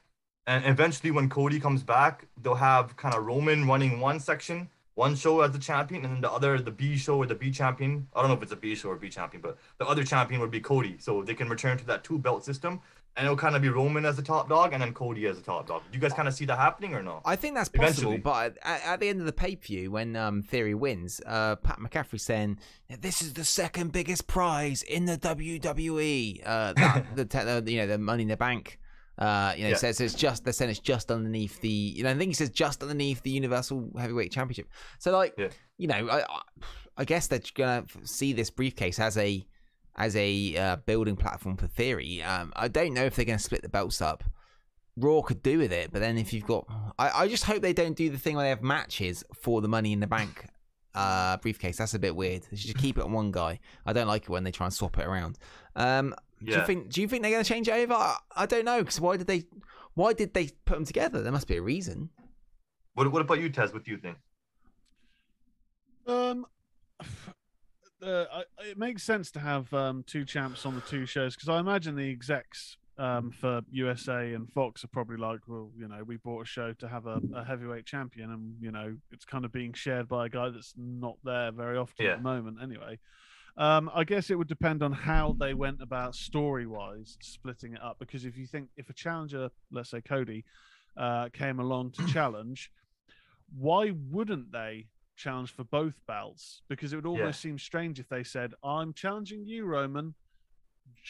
And 0.46 0.64
eventually, 0.66 1.10
when 1.10 1.28
Cody 1.28 1.60
comes 1.60 1.82
back, 1.82 2.26
they'll 2.42 2.54
have 2.54 2.96
kind 2.96 3.14
of 3.14 3.24
Roman 3.24 3.68
running 3.68 4.00
one 4.00 4.18
section, 4.18 4.68
one 4.94 5.14
show 5.14 5.40
as 5.42 5.52
the 5.52 5.58
champion, 5.58 6.04
and 6.04 6.14
then 6.14 6.20
the 6.22 6.30
other, 6.30 6.58
the 6.58 6.72
B 6.72 6.96
show 6.96 7.18
or 7.18 7.26
the 7.26 7.34
B 7.34 7.50
champion. 7.50 8.08
I 8.14 8.20
don't 8.20 8.30
know 8.30 8.36
if 8.36 8.42
it's 8.42 8.52
a 8.52 8.56
B 8.56 8.74
show 8.74 8.90
or 8.90 8.96
B 8.96 9.08
champion, 9.08 9.42
but 9.42 9.58
the 9.78 9.86
other 9.86 10.02
champion 10.02 10.40
would 10.40 10.50
be 10.50 10.60
Cody. 10.60 10.96
So 10.98 11.22
they 11.22 11.34
can 11.34 11.48
return 11.48 11.78
to 11.78 11.86
that 11.86 12.02
two 12.02 12.18
belt 12.18 12.44
system, 12.44 12.80
and 13.16 13.26
it'll 13.26 13.36
kind 13.36 13.56
of 13.56 13.62
be 13.62 13.68
Roman 13.68 14.04
as 14.04 14.16
the 14.16 14.22
top 14.22 14.48
dog, 14.48 14.72
and 14.72 14.80
then 14.82 14.92
Cody 14.94 15.26
as 15.26 15.36
the 15.36 15.42
top 15.42 15.66
dog. 15.66 15.82
Do 15.90 15.96
you 15.96 16.00
guys 16.00 16.12
kind 16.12 16.28
of 16.28 16.34
see 16.34 16.44
that 16.46 16.56
happening 16.58 16.94
or 16.94 17.02
not? 17.02 17.22
I 17.24 17.36
think 17.36 17.54
that's 17.56 17.68
possible, 17.68 18.12
Eventually. 18.12 18.18
but 18.18 18.56
at, 18.62 18.82
at 18.84 19.00
the 19.00 19.08
end 19.08 19.20
of 19.20 19.26
the 19.26 19.32
pay 19.32 19.56
per 19.56 19.62
view, 19.66 19.90
when 19.90 20.16
um, 20.16 20.42
Theory 20.42 20.74
wins, 20.74 21.20
uh, 21.26 21.56
Pat 21.56 21.78
McAfee 21.78 22.20
saying 22.20 22.58
this 23.00 23.20
is 23.22 23.34
the 23.34 23.44
second 23.44 23.92
biggest 23.92 24.26
prize 24.26 24.82
in 24.82 25.04
the 25.06 25.18
WWE. 25.18 26.42
Uh, 26.44 26.72
that, 26.76 27.16
the, 27.16 27.24
te- 27.24 27.72
you 27.72 27.78
know 27.80 27.86
the 27.86 27.98
Money 27.98 28.22
in 28.22 28.28
the 28.28 28.36
Bank. 28.36 28.78
Uh, 29.18 29.52
you 29.56 29.64
know, 29.64 29.70
Yeah. 29.70 29.76
says 29.76 30.00
it's 30.00 30.14
just 30.14 30.44
they're 30.44 30.52
saying 30.52 30.70
it's 30.70 30.80
just 30.80 31.10
underneath 31.10 31.60
the. 31.60 31.68
You 31.68 32.04
know, 32.04 32.10
I 32.10 32.14
think 32.14 32.30
he 32.30 32.34
says 32.34 32.48
just 32.50 32.80
underneath 32.82 33.22
the 33.22 33.30
Universal 33.30 33.90
Heavyweight 33.98 34.32
Championship. 34.32 34.68
So 34.98 35.10
like, 35.12 35.34
Yeah. 35.36 35.48
you 35.76 35.88
know, 35.88 36.08
I, 36.08 36.22
I, 36.22 36.40
I 36.96 37.04
guess 37.04 37.26
they're 37.26 37.40
gonna 37.54 37.84
see 38.04 38.32
this 38.32 38.48
briefcase 38.50 38.98
as 38.98 39.18
a 39.18 39.46
as 40.00 40.16
a 40.16 40.56
uh, 40.56 40.76
building 40.76 41.14
platform 41.14 41.58
for 41.58 41.66
Theory. 41.66 42.22
Um, 42.22 42.54
I 42.56 42.68
don't 42.68 42.94
know 42.94 43.04
if 43.04 43.16
they're 43.16 43.26
gonna 43.26 43.38
split 43.38 43.60
the 43.60 43.68
belts 43.68 44.00
up. 44.00 44.24
Raw 44.96 45.20
could 45.20 45.42
do 45.42 45.58
with 45.58 45.72
it, 45.72 45.92
but 45.92 46.00
then 46.00 46.16
if 46.16 46.32
you've 46.32 46.46
got, 46.46 46.66
I, 46.98 47.10
I 47.10 47.28
just 47.28 47.44
hope 47.44 47.60
they 47.62 47.74
don't 47.74 47.96
do 47.96 48.08
the 48.08 48.18
thing 48.18 48.34
where 48.34 48.44
they 48.44 48.48
have 48.48 48.62
matches 48.62 49.22
for 49.34 49.60
the 49.60 49.68
Money 49.68 49.92
in 49.92 50.00
the 50.00 50.06
Bank 50.06 50.46
uh, 50.94 51.36
briefcase. 51.36 51.76
That's 51.76 51.94
a 51.94 51.98
bit 51.98 52.16
weird. 52.16 52.42
They 52.50 52.56
should 52.56 52.72
just 52.72 52.78
keep 52.78 52.96
it 52.98 53.04
on 53.04 53.12
one 53.12 53.30
guy. 53.30 53.60
I 53.84 53.92
don't 53.92 54.08
like 54.08 54.24
it 54.24 54.30
when 54.30 54.42
they 54.42 54.50
try 54.50 54.66
and 54.66 54.74
swap 54.74 54.98
it 54.98 55.06
around. 55.06 55.38
Um, 55.76 56.14
Do 56.42 56.52
you 56.52 56.64
think? 56.64 56.88
Do 56.90 57.02
you 57.02 57.08
think 57.08 57.22
they're 57.22 57.30
going 57.30 57.44
to 57.44 57.48
change 57.48 57.68
it 57.68 57.72
over? 57.72 57.92
I, 57.92 58.16
I 58.34 58.46
don't 58.46 58.64
know 58.64 58.80
because 58.80 59.00
why 59.00 59.18
did 59.18 59.26
they? 59.26 59.44
Why 59.94 60.14
did 60.14 60.32
they 60.32 60.48
put 60.64 60.74
them 60.74 60.84
together? 60.86 61.22
There 61.22 61.32
must 61.32 61.46
be 61.46 61.56
a 61.56 61.62
reason. 61.62 62.08
What, 62.94 63.10
what 63.12 63.22
about 63.22 63.38
you, 63.38 63.50
Tez? 63.50 63.72
What 63.72 63.84
do 63.84 63.90
you 63.90 63.98
think? 63.98 64.16
Um, 66.06 66.46
uh, 68.02 68.42
it 68.60 68.78
makes 68.78 69.02
sense 69.02 69.30
to 69.32 69.40
have 69.40 69.72
um, 69.74 70.04
two 70.06 70.24
champs 70.24 70.64
on 70.66 70.74
the 70.74 70.80
two 70.82 71.06
shows 71.06 71.34
because 71.36 71.48
I 71.48 71.58
imagine 71.60 71.96
the 71.96 72.10
execs 72.10 72.76
um, 72.98 73.30
for 73.30 73.62
USA 73.70 74.34
and 74.34 74.50
Fox 74.50 74.84
are 74.84 74.88
probably 74.88 75.16
like, 75.16 75.40
well, 75.46 75.70
you 75.76 75.88
know, 75.88 76.02
we 76.04 76.16
bought 76.16 76.42
a 76.42 76.44
show 76.46 76.72
to 76.74 76.88
have 76.88 77.06
a, 77.06 77.20
a 77.34 77.44
heavyweight 77.44 77.86
champion, 77.86 78.30
and 78.30 78.54
you 78.60 78.70
know, 78.70 78.96
it's 79.10 79.24
kind 79.24 79.44
of 79.44 79.52
being 79.52 79.72
shared 79.72 80.06
by 80.08 80.26
a 80.26 80.28
guy 80.28 80.50
that's 80.50 80.74
not 80.76 81.16
there 81.24 81.50
very 81.52 81.78
often 81.78 82.04
Yeah. 82.04 82.12
at 82.12 82.16
the 82.18 82.22
moment, 82.22 82.58
anyway. 82.62 82.98
Um, 83.56 83.90
I 83.94 84.04
guess 84.04 84.30
it 84.30 84.36
would 84.36 84.48
depend 84.48 84.82
on 84.82 84.92
how 84.92 85.34
they 85.38 85.54
went 85.54 85.82
about 85.82 86.14
story 86.14 86.66
wise 86.66 87.16
splitting 87.20 87.72
it 87.74 87.82
up. 87.82 87.96
Because 87.98 88.24
if 88.24 88.36
you 88.38 88.46
think 88.46 88.68
if 88.76 88.88
a 88.90 88.94
challenger, 88.94 89.50
let's 89.72 89.90
say 89.90 90.00
Cody, 90.00 90.44
uh, 90.96 91.28
came 91.32 91.58
along 91.58 91.92
to 91.92 92.06
challenge, 92.06 92.70
why 93.58 93.92
wouldn't 94.10 94.52
they 94.52 94.86
challenge 95.20 95.52
for 95.52 95.64
both 95.64 95.94
belts? 96.06 96.62
Because 96.68 96.92
it 96.92 96.96
would 96.96 97.06
almost 97.06 97.40
seem 97.40 97.58
strange 97.58 98.00
if 98.00 98.08
they 98.08 98.24
said, 98.24 98.54
"I'm 98.64 98.92
challenging 99.02 99.42
you, 99.46 99.64
Roman, 99.64 100.14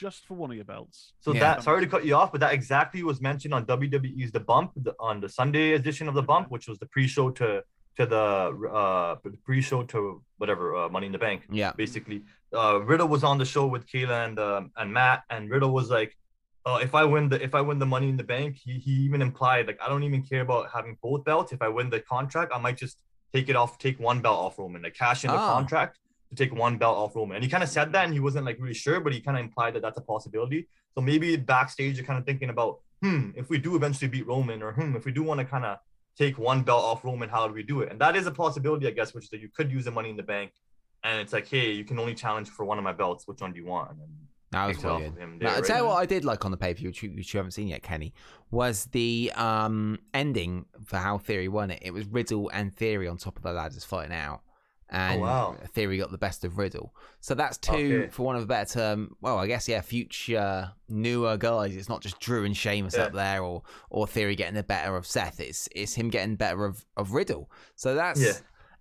just 0.03 0.27
for 0.27 0.35
one 0.35 0.51
of 0.51 0.57
your 0.57 0.65
belts." 0.75 0.99
So 1.21 1.33
Yeah. 1.33 1.41
that 1.41 1.63
sorry 1.63 1.81
to 1.87 1.91
cut 1.95 2.05
you 2.05 2.15
off, 2.21 2.31
but 2.33 2.41
that 2.45 2.53
exactly 2.53 3.03
was 3.03 3.21
mentioned 3.21 3.55
on 3.55 3.65
WWE's 3.67 4.33
The 4.33 4.45
Bump 4.53 4.73
the, 4.77 4.95
on 4.99 5.21
the 5.21 5.29
Sunday 5.29 5.73
edition 5.81 6.09
of 6.09 6.15
The 6.15 6.23
Bump, 6.33 6.51
which 6.51 6.67
was 6.69 6.79
the 6.79 6.87
pre-show 6.87 7.31
to 7.41 7.49
to 7.99 8.07
the 8.07 8.27
uh 8.81 9.17
the 9.25 9.37
pre-show 9.47 9.81
to 9.93 10.23
whatever 10.41 10.65
uh, 10.77 10.89
Money 10.89 11.07
in 11.11 11.13
the 11.13 11.25
Bank. 11.27 11.41
Yeah. 11.63 11.73
Basically, 11.85 12.19
uh, 12.61 12.77
Riddle 12.91 13.09
was 13.09 13.23
on 13.31 13.37
the 13.39 13.49
show 13.55 13.67
with 13.75 13.87
Kayla 13.91 14.19
and 14.27 14.37
um, 14.39 14.73
and 14.77 14.93
Matt, 14.93 15.23
and 15.31 15.51
Riddle 15.55 15.73
was 15.81 15.91
like, 15.99 16.13
uh, 16.67 16.79
"If 16.83 16.93
I 16.95 17.05
win 17.05 17.29
the 17.33 17.39
if 17.49 17.53
I 17.55 17.63
win 17.69 17.79
the 17.85 17.91
Money 17.95 18.09
in 18.09 18.17
the 18.17 18.29
Bank, 18.37 18.57
he, 18.65 18.73
he 18.87 18.93
even 19.07 19.21
implied 19.23 19.67
like 19.69 19.81
I 19.85 19.89
don't 19.89 20.05
even 20.11 20.23
care 20.31 20.43
about 20.49 20.71
having 20.77 20.95
both 21.03 21.25
belts. 21.25 21.53
If 21.53 21.63
I 21.63 21.69
win 21.69 21.91
the 21.91 22.01
contract, 22.15 22.53
I 22.55 22.59
might 22.67 22.79
just 22.85 22.97
take 23.33 23.49
it 23.49 23.57
off, 23.57 23.79
take 23.79 23.99
one 24.01 24.21
belt 24.21 24.39
off 24.39 24.59
Roman, 24.59 24.83
like 24.83 24.95
cash 24.95 25.25
in 25.25 25.31
the 25.31 25.37
Ah. 25.37 25.55
contract." 25.55 25.99
to 26.31 26.37
take 26.37 26.55
one 26.55 26.79
belt 26.79 26.97
off 26.97 27.17
Roman. 27.17 27.35
And 27.35 27.45
he 27.45 27.51
kind 27.51 27.65
of 27.65 27.69
said 27.69 27.93
that 27.93 28.05
and 28.05 28.15
he 28.15 28.21
wasn't 28.21 28.47
like 28.47 28.57
really 28.61 28.73
sure, 28.73 29.01
but 29.01 29.13
he 29.13 29.21
kind 29.21 29.37
of 29.37 29.43
implied 29.43 29.75
that 29.75 29.83
that's 29.83 29.99
a 29.99 30.01
possibility. 30.01 30.69
So 30.95 31.01
maybe 31.01 31.37
backstage 31.37 31.97
you're 31.97 32.07
kind 32.07 32.21
of 32.21 32.25
thinking 32.25 32.51
about, 32.51 32.79
hmm, 33.03 33.31
if 33.35 33.51
we 33.51 33.59
do 33.59 33.75
eventually 33.75 34.07
beat 34.07 34.29
Roman, 34.29 34.63
or 34.63 34.71
hmm, 34.73 34.95
if 34.95 35.05
we 35.05 35.11
do 35.11 35.25
want 35.25 35.41
to 35.41 35.45
kind 35.45 35.65
of 35.65 35.79
take 36.17 36.39
one 36.39 36.63
belt 36.63 36.85
off 36.85 37.05
Roman, 37.05 37.29
how 37.29 37.49
do 37.49 37.53
we 37.53 37.65
do 37.65 37.81
it? 37.81 37.91
And 37.91 38.01
that 38.01 38.15
is 38.15 38.29
a 38.29 38.31
possibility, 38.31 38.87
I 38.87 38.93
guess, 38.93 39.13
which 39.13 39.25
is 39.25 39.31
that 39.31 39.41
you 39.41 39.49
could 39.49 39.73
use 39.73 39.87
the 39.87 39.91
money 39.91 40.11
in 40.11 40.17
the 40.17 40.23
bank. 40.23 40.53
And 41.03 41.21
it's 41.21 41.33
like, 41.33 41.49
hey, 41.49 41.73
you 41.73 41.83
can 41.83 41.99
only 41.99 42.15
challenge 42.15 42.49
for 42.49 42.65
one 42.65 42.79
of 42.79 42.85
my 42.85 42.93
belts. 42.93 43.27
Which 43.27 43.41
one 43.41 43.53
do 43.53 43.59
you 43.59 43.67
want? 43.67 43.91
And 43.91 43.99
That 44.53 44.67
was 44.67 44.77
take 44.79 44.85
it 44.85 44.89
off 44.89 44.97
quite 44.99 45.07
of 45.07 45.15
good. 45.15 45.23
him 45.23 45.39
Now, 45.41 45.55
I'll 45.55 45.63
tell 45.63 45.79
you 45.79 45.87
what 45.87 45.97
I 45.99 46.07
did 46.07 46.25
like 46.25 46.45
on 46.45 46.51
the 46.51 46.57
pay 46.57 46.75
per 46.75 46.79
view, 46.79 46.89
which, 46.89 47.03
you- 47.03 47.11
which 47.11 47.33
you 47.33 47.39
haven't 47.39 47.53
seen 47.53 47.69
yet, 47.69 47.83
Kenny, 47.83 48.13
was 48.51 48.87
the 48.87 49.31
um, 49.37 49.99
ending 50.13 50.67
for 50.85 50.97
how 50.97 51.19
Theory 51.19 51.49
won 51.49 51.71
it. 51.71 51.79
It 51.83 51.93
was 51.93 52.05
Riddle 52.07 52.51
and 52.53 52.75
Theory 52.75 53.07
on 53.09 53.17
top 53.17 53.37
of 53.37 53.43
the 53.43 53.53
ladders 53.53 53.85
fighting 53.85 54.13
out. 54.15 54.41
And 54.93 55.21
Oh, 55.21 55.25
wow. 55.25 55.57
Theory 55.73 55.99
got 55.99 56.11
the 56.11 56.19
best 56.19 56.45
of 56.45 56.59
Riddle. 56.59 56.93
So 57.21 57.37
that's 57.37 57.59
two, 57.59 58.01
Okay. 58.03 58.09
for 58.11 58.25
one 58.25 58.35
of 58.35 58.43
a 58.43 58.47
better 58.47 58.73
term, 58.75 59.15
well, 59.21 59.39
I 59.39 59.47
guess, 59.47 59.69
yeah, 59.69 59.83
future 59.83 60.73
newer 60.89 61.37
guys. 61.37 61.77
It's 61.77 61.89
not 61.89 62.01
just 62.03 62.19
Drew 62.19 62.45
and 62.45 62.57
Sheamus 62.57 62.97
Yeah. 62.97 63.05
up 63.05 63.13
there 63.13 63.45
or 63.45 63.63
or 63.89 64.09
Theory 64.09 64.35
getting 64.35 64.57
the 64.57 64.65
better 64.65 64.97
of 64.97 65.07
Seth. 65.07 65.39
It's 65.39 65.69
it's 65.77 65.95
him 65.95 66.11
getting 66.11 66.35
better 66.35 66.65
of, 66.65 66.85
of 66.97 67.13
Riddle. 67.13 67.49
So 67.77 67.95
that's. 67.95 68.21
Yeah. 68.21 68.33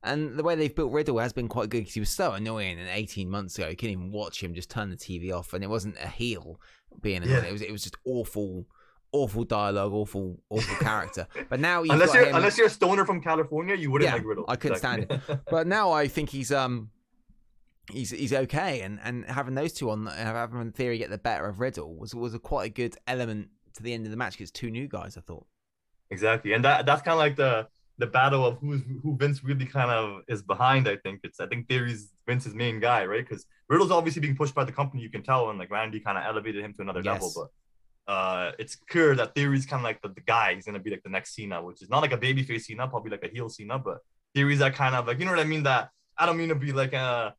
And 0.04 0.38
the 0.38 0.44
way 0.44 0.56
they've 0.56 0.74
built 0.74 0.94
Riddle 0.94 1.20
has 1.20 1.34
been 1.34 1.50
quite 1.50 1.70
good 1.70 1.80
because 1.80 1.94
he 1.94 2.00
was 2.00 2.10
so 2.10 2.32
annoying. 2.32 2.80
And 2.80 2.88
18 2.88 3.30
months 3.30 3.58
ago, 3.58 3.68
you 3.68 3.76
couldn't 3.76 3.92
even 3.92 4.12
watch 4.12 4.42
him 4.42 4.54
just 4.54 4.70
turn 4.70 4.90
the 4.90 4.96
TV 4.96 5.34
off, 5.34 5.54
and 5.54 5.64
it 5.64 5.68
wasn't 5.68 5.98
a 6.02 6.08
heel 6.08 6.60
being 7.02 7.24
annoying. 7.24 7.44
Yeah. 7.44 7.50
It 7.50 7.52
was 7.52 7.62
it 7.62 7.72
was 7.72 7.84
just 7.84 7.98
awful, 8.06 8.66
awful 9.12 9.44
dialogue, 9.44 9.92
awful, 9.92 10.42
awful 10.50 10.78
character. 10.78 11.28
But 11.50 11.60
now 11.60 11.84
you've 11.84 11.94
unless 11.94 12.10
got 12.10 12.16
you're 12.16 12.26
him, 12.28 12.36
unless 12.36 12.58
you're 12.58 12.68
a 12.68 12.72
stoner 12.72 13.06
from 13.06 13.22
California, 13.22 13.76
you 13.76 13.92
wouldn't 13.92 14.10
Yeah, 14.10 14.16
like 14.16 14.26
Riddle. 14.26 14.46
I 14.48 14.56
couldn't 14.56 14.78
stand 14.78 15.08
it. 15.10 15.22
but 15.50 15.68
now 15.68 15.92
I 15.92 16.08
think 16.08 16.30
he's 16.30 16.52
um 16.52 16.92
he's 17.92 18.12
he's 18.12 18.34
okay, 18.34 18.82
and 18.82 19.00
and 19.04 19.26
having 19.26 19.56
those 19.56 19.74
two 19.74 19.90
on 19.90 20.06
having 20.06 20.72
Theory 20.72 20.98
get 20.98 21.10
the 21.10 21.18
better 21.18 21.46
of 21.46 21.60
Riddle 21.60 21.96
was 21.96 22.16
was 22.16 22.34
a 22.34 22.40
quite 22.40 22.68
a 22.68 22.74
good 22.74 22.96
element 23.06 23.50
to 23.74 23.84
the 23.84 23.94
end 23.94 24.06
of 24.06 24.12
the 24.12 24.18
match 24.18 24.34
because 24.34 24.52
two 24.52 24.72
new 24.72 24.88
guys. 24.88 25.18
I 25.18 25.22
thought. 25.22 25.46
Exactly, 26.10 26.54
and 26.54 26.64
that 26.64 26.86
that's 26.86 27.02
kind 27.02 27.14
of 27.14 27.20
like 27.20 27.36
the 27.36 27.68
the 28.00 28.08
battle 28.08 28.46
of 28.46 28.58
who's 28.60 28.82
who 29.04 29.16
Vince 29.18 29.44
really 29.44 29.66
kind 29.66 29.92
of 29.92 30.22
is 30.28 30.42
behind. 30.42 30.88
I 30.88 30.96
think 30.96 31.20
it's 31.24 31.40
I 31.40 31.48
think 31.48 31.68
Theory's 31.68 32.14
Vince's 32.26 32.56
main 32.56 32.80
guy, 32.80 33.06
right? 33.06 33.28
Because 33.28 33.46
Riddle's 33.68 33.92
obviously 33.92 34.22
being 34.22 34.38
pushed 34.38 34.56
by 34.56 34.64
the 34.64 34.72
company, 34.72 35.04
you 35.04 35.10
can 35.10 35.22
tell, 35.22 35.50
and 35.50 35.60
like 35.60 35.70
Randy 35.70 36.00
kind 36.00 36.18
of 36.18 36.24
elevated 36.26 36.64
him 36.64 36.74
to 36.76 36.82
another 36.82 37.04
level. 37.04 37.32
But 37.36 38.12
uh, 38.12 38.52
it's 38.58 38.76
clear 38.76 39.16
that 39.16 39.36
Theory's 39.36 39.66
kind 39.66 39.82
of 39.82 39.84
like 39.84 40.02
the, 40.02 40.10
the 40.10 40.22
guy. 40.22 40.56
He's 40.56 40.66
gonna 40.66 40.80
be 40.80 40.90
like 40.90 41.04
the 41.04 41.10
next 41.10 41.36
Cena, 41.36 41.62
which 41.62 41.82
is 41.82 41.90
not 41.90 42.02
like 42.02 42.14
a 42.14 42.18
babyface 42.18 42.64
Cena, 42.64 42.88
probably 42.88 43.12
like 43.12 43.24
a 43.24 43.28
heel 43.28 43.50
Cena, 43.50 43.78
but 43.78 44.00
Theory's 44.34 44.60
that 44.60 44.76
kind 44.76 44.96
of 44.96 45.06
like 45.06 45.20
you 45.20 45.26
know 45.26 45.32
what 45.32 45.42
I 45.42 45.44
mean. 45.44 45.64
That 45.64 45.90
I 46.18 46.26
don't 46.26 46.38
mean 46.38 46.50
to 46.50 46.56
be 46.56 46.72
like 46.72 46.94
a 46.94 47.36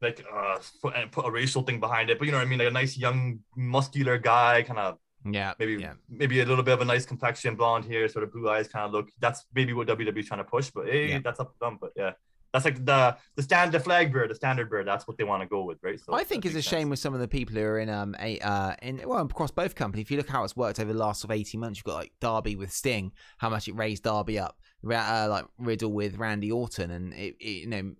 like 0.00 0.24
uh 0.32 0.58
put, 0.80 0.94
put 1.10 1.26
a 1.26 1.30
racial 1.30 1.62
thing 1.62 1.80
behind 1.80 2.08
it, 2.10 2.20
but 2.20 2.26
you 2.26 2.32
know 2.32 2.38
what 2.38 2.46
I 2.46 2.50
mean, 2.50 2.60
like 2.60 2.68
a 2.68 2.72
nice 2.82 2.96
young 2.96 3.40
muscular 3.56 4.16
guy, 4.16 4.62
kind 4.62 4.78
of 4.78 4.98
Yeah, 5.24 5.54
maybe 5.58 5.74
yeah. 5.80 5.94
maybe 6.08 6.40
a 6.40 6.44
little 6.44 6.64
bit 6.64 6.74
of 6.74 6.80
a 6.82 6.84
nice 6.84 7.06
complexion, 7.06 7.56
blonde 7.56 7.84
hair, 7.86 8.08
sort 8.08 8.24
of 8.24 8.32
blue 8.32 8.48
eyes 8.48 8.68
kind 8.68 8.84
of 8.86 8.92
look. 8.92 9.08
That's 9.20 9.46
maybe 9.54 9.72
what 9.72 9.86
WWE's 9.88 10.26
trying 10.26 10.38
to 10.38 10.44
push, 10.44 10.70
but 10.70 10.86
hey, 10.86 11.08
Yeah. 11.10 11.20
that's 11.24 11.40
up 11.40 11.52
to 11.52 11.58
them. 11.60 11.78
But 11.80 11.92
yeah, 11.96 12.12
that's 12.52 12.64
like 12.66 12.84
the 12.84 13.16
the 13.36 13.42
stand 13.42 13.72
the 13.72 13.80
flag 13.80 14.12
bearer, 14.12 14.28
the 14.28 14.34
standard 14.34 14.68
bearer. 14.68 14.84
That's 14.84 15.08
what 15.08 15.16
they 15.16 15.24
want 15.24 15.42
to 15.42 15.48
go 15.48 15.64
with, 15.64 15.78
right? 15.82 15.98
So 15.98 16.12
I 16.14 16.24
think 16.24 16.44
it's 16.44 16.54
a 16.54 16.58
makes 16.58 16.66
shame 16.68 16.90
with 16.90 16.98
some 16.98 17.14
of 17.14 17.20
the 17.20 17.26
people 17.28 17.54
who 17.54 17.62
are 17.62 17.78
in 17.78 17.88
um 17.88 18.14
a 18.20 18.38
uh 18.40 18.74
in 18.82 19.00
well 19.06 19.24
across 19.24 19.50
both 19.50 19.74
companies. 19.74 20.04
If 20.04 20.10
you 20.10 20.18
look 20.18 20.28
how 20.28 20.44
it's 20.44 20.56
worked 20.56 20.78
over 20.78 20.92
the 20.92 20.98
last 20.98 21.22
sort 21.22 21.30
of 21.32 21.36
eighteen 21.40 21.60
months, 21.60 21.78
you've 21.78 21.84
got 21.84 21.94
like 21.94 22.12
Darby 22.20 22.54
with 22.56 22.70
Sting, 22.70 23.12
how 23.38 23.48
much 23.48 23.66
it 23.66 23.74
raised 23.74 24.02
Darby 24.02 24.38
up. 24.38 24.58
Uh, 24.86 25.26
like 25.30 25.46
Riddle 25.58 25.92
with 25.92 26.18
Randy 26.18 26.52
Orton, 26.52 26.90
and 26.90 27.14
it, 27.14 27.34
it 27.40 27.62
you 27.62 27.66
know 27.66 27.94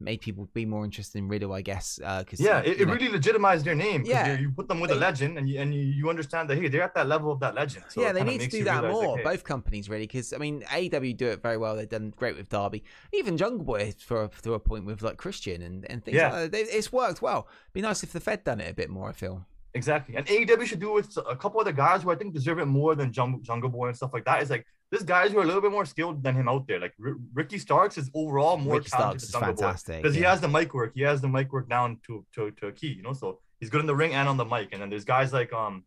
made 0.00 0.20
people 0.20 0.48
be 0.54 0.64
more 0.64 0.84
interested 0.84 1.18
in 1.18 1.28
Riddle, 1.28 1.52
I 1.52 1.60
guess. 1.62 2.00
Uh, 2.02 2.20
because 2.20 2.40
Yeah, 2.40 2.60
it, 2.60 2.80
it 2.80 2.86
really 2.88 3.08
legitimized 3.08 3.64
their 3.64 3.74
name. 3.74 4.02
Yeah. 4.04 4.38
you- 4.38 4.50
put 4.50 4.66
them 4.68 4.80
with 4.80 4.90
a 4.90 4.94
legend, 4.94 5.38
and 5.38 5.48
you 5.48 5.60
and 5.60 5.74
you, 5.74 5.80
you 5.82 6.10
understand 6.10 6.48
that 6.50 6.58
hey, 6.58 6.68
they're 6.68 6.82
at 6.82 6.94
that 6.94 7.06
level 7.06 7.30
of 7.30 7.40
that 7.40 7.54
legend. 7.54 7.84
So 7.88 8.00
yeah, 8.02 8.12
they 8.12 8.24
need 8.24 8.40
to 8.40 8.48
do 8.48 8.64
that 8.64 8.84
more. 8.84 9.18
hey, 9.18 9.24
Both 9.24 9.44
companies 9.44 9.88
really, 9.88 10.06
because 10.06 10.32
I 10.32 10.38
mean, 10.38 10.62
AEW 10.62 11.16
do 11.16 11.28
it 11.28 11.42
very 11.42 11.56
well. 11.56 11.76
They've 11.76 11.88
done 11.88 12.12
great 12.16 12.36
with 12.36 12.48
Darby, 12.48 12.82
even 13.12 13.36
Jungle 13.36 13.64
Boy 13.64 13.94
for 13.98 14.28
to 14.42 14.54
a 14.54 14.58
point 14.60 14.84
with 14.86 15.02
like 15.02 15.16
Christian 15.18 15.62
and, 15.62 15.90
and 15.90 16.04
things. 16.04 16.16
Yeah. 16.16 16.30
like 16.32 16.50
that. 16.50 16.52
They- 16.52 16.62
It's 16.78 16.92
worked 16.92 17.22
well. 17.22 17.48
Be 17.72 17.80
nice 17.82 18.02
if 18.02 18.12
the 18.12 18.20
Fed 18.20 18.44
done 18.44 18.60
it 18.60 18.70
a 18.70 18.74
bit 18.74 18.90
more. 18.90 19.08
I 19.08 19.12
feel. 19.12 19.46
Exactly. 19.74 20.16
And 20.16 20.26
AEW 20.26 20.66
should 20.66 20.80
do 20.80 20.90
it 20.90 20.94
with 20.94 21.18
a 21.28 21.36
couple 21.36 21.60
other 21.60 21.72
guys 21.72 22.02
who 22.02 22.10
I 22.10 22.16
think 22.16 22.34
deserve 22.34 22.58
it 22.58 22.66
more 22.66 22.96
than 22.96 23.12
Jungle, 23.12 23.40
Jungle 23.40 23.70
Boy 23.70 23.86
and 23.88 23.96
stuff 23.96 24.10
like 24.12 24.24
that. 24.24 24.42
Is 24.42 24.50
like 24.50 24.66
there's 24.90 25.02
guys 25.04 25.30
who 25.32 25.38
are 25.38 25.42
a 25.42 25.46
little 25.46 25.60
bit 25.62 25.70
more 25.70 25.84
skilled 25.84 26.22
than 26.22 26.34
him 26.34 26.48
out 26.48 26.66
there. 26.66 26.80
Like 26.80 26.94
R- 27.04 27.14
Ricky 27.32 27.58
Starks 27.58 27.96
is 27.96 28.10
overall 28.14 28.56
more 28.56 28.76
Ricky 28.78 28.90
talented 28.90 29.22
Starks 29.22 29.46
than 29.46 29.56
fantastic, 29.56 30.02
because 30.02 30.14
he 30.16 30.22
has 30.22 30.40
the 30.40 30.48
mic 30.48 30.74
work. 30.74 30.92
He 30.94 31.02
has 31.02 31.20
the 31.20 31.28
mic 31.28 31.52
work 31.52 31.68
down 31.68 31.98
to, 32.06 32.24
to 32.34 32.50
to 32.52 32.66
a 32.68 32.72
key, 32.72 32.88
you 32.88 33.02
know. 33.02 33.12
So 33.12 33.40
he's 33.60 33.70
good 33.70 33.80
in 33.80 33.86
the 33.86 33.94
ring 33.96 34.14
and 34.14 34.28
on 34.28 34.36
the 34.36 34.44
mic. 34.44 34.68
And 34.72 34.82
then 34.82 34.90
there's 34.90 35.04
guys 35.04 35.32
like 35.32 35.52
um 35.52 35.84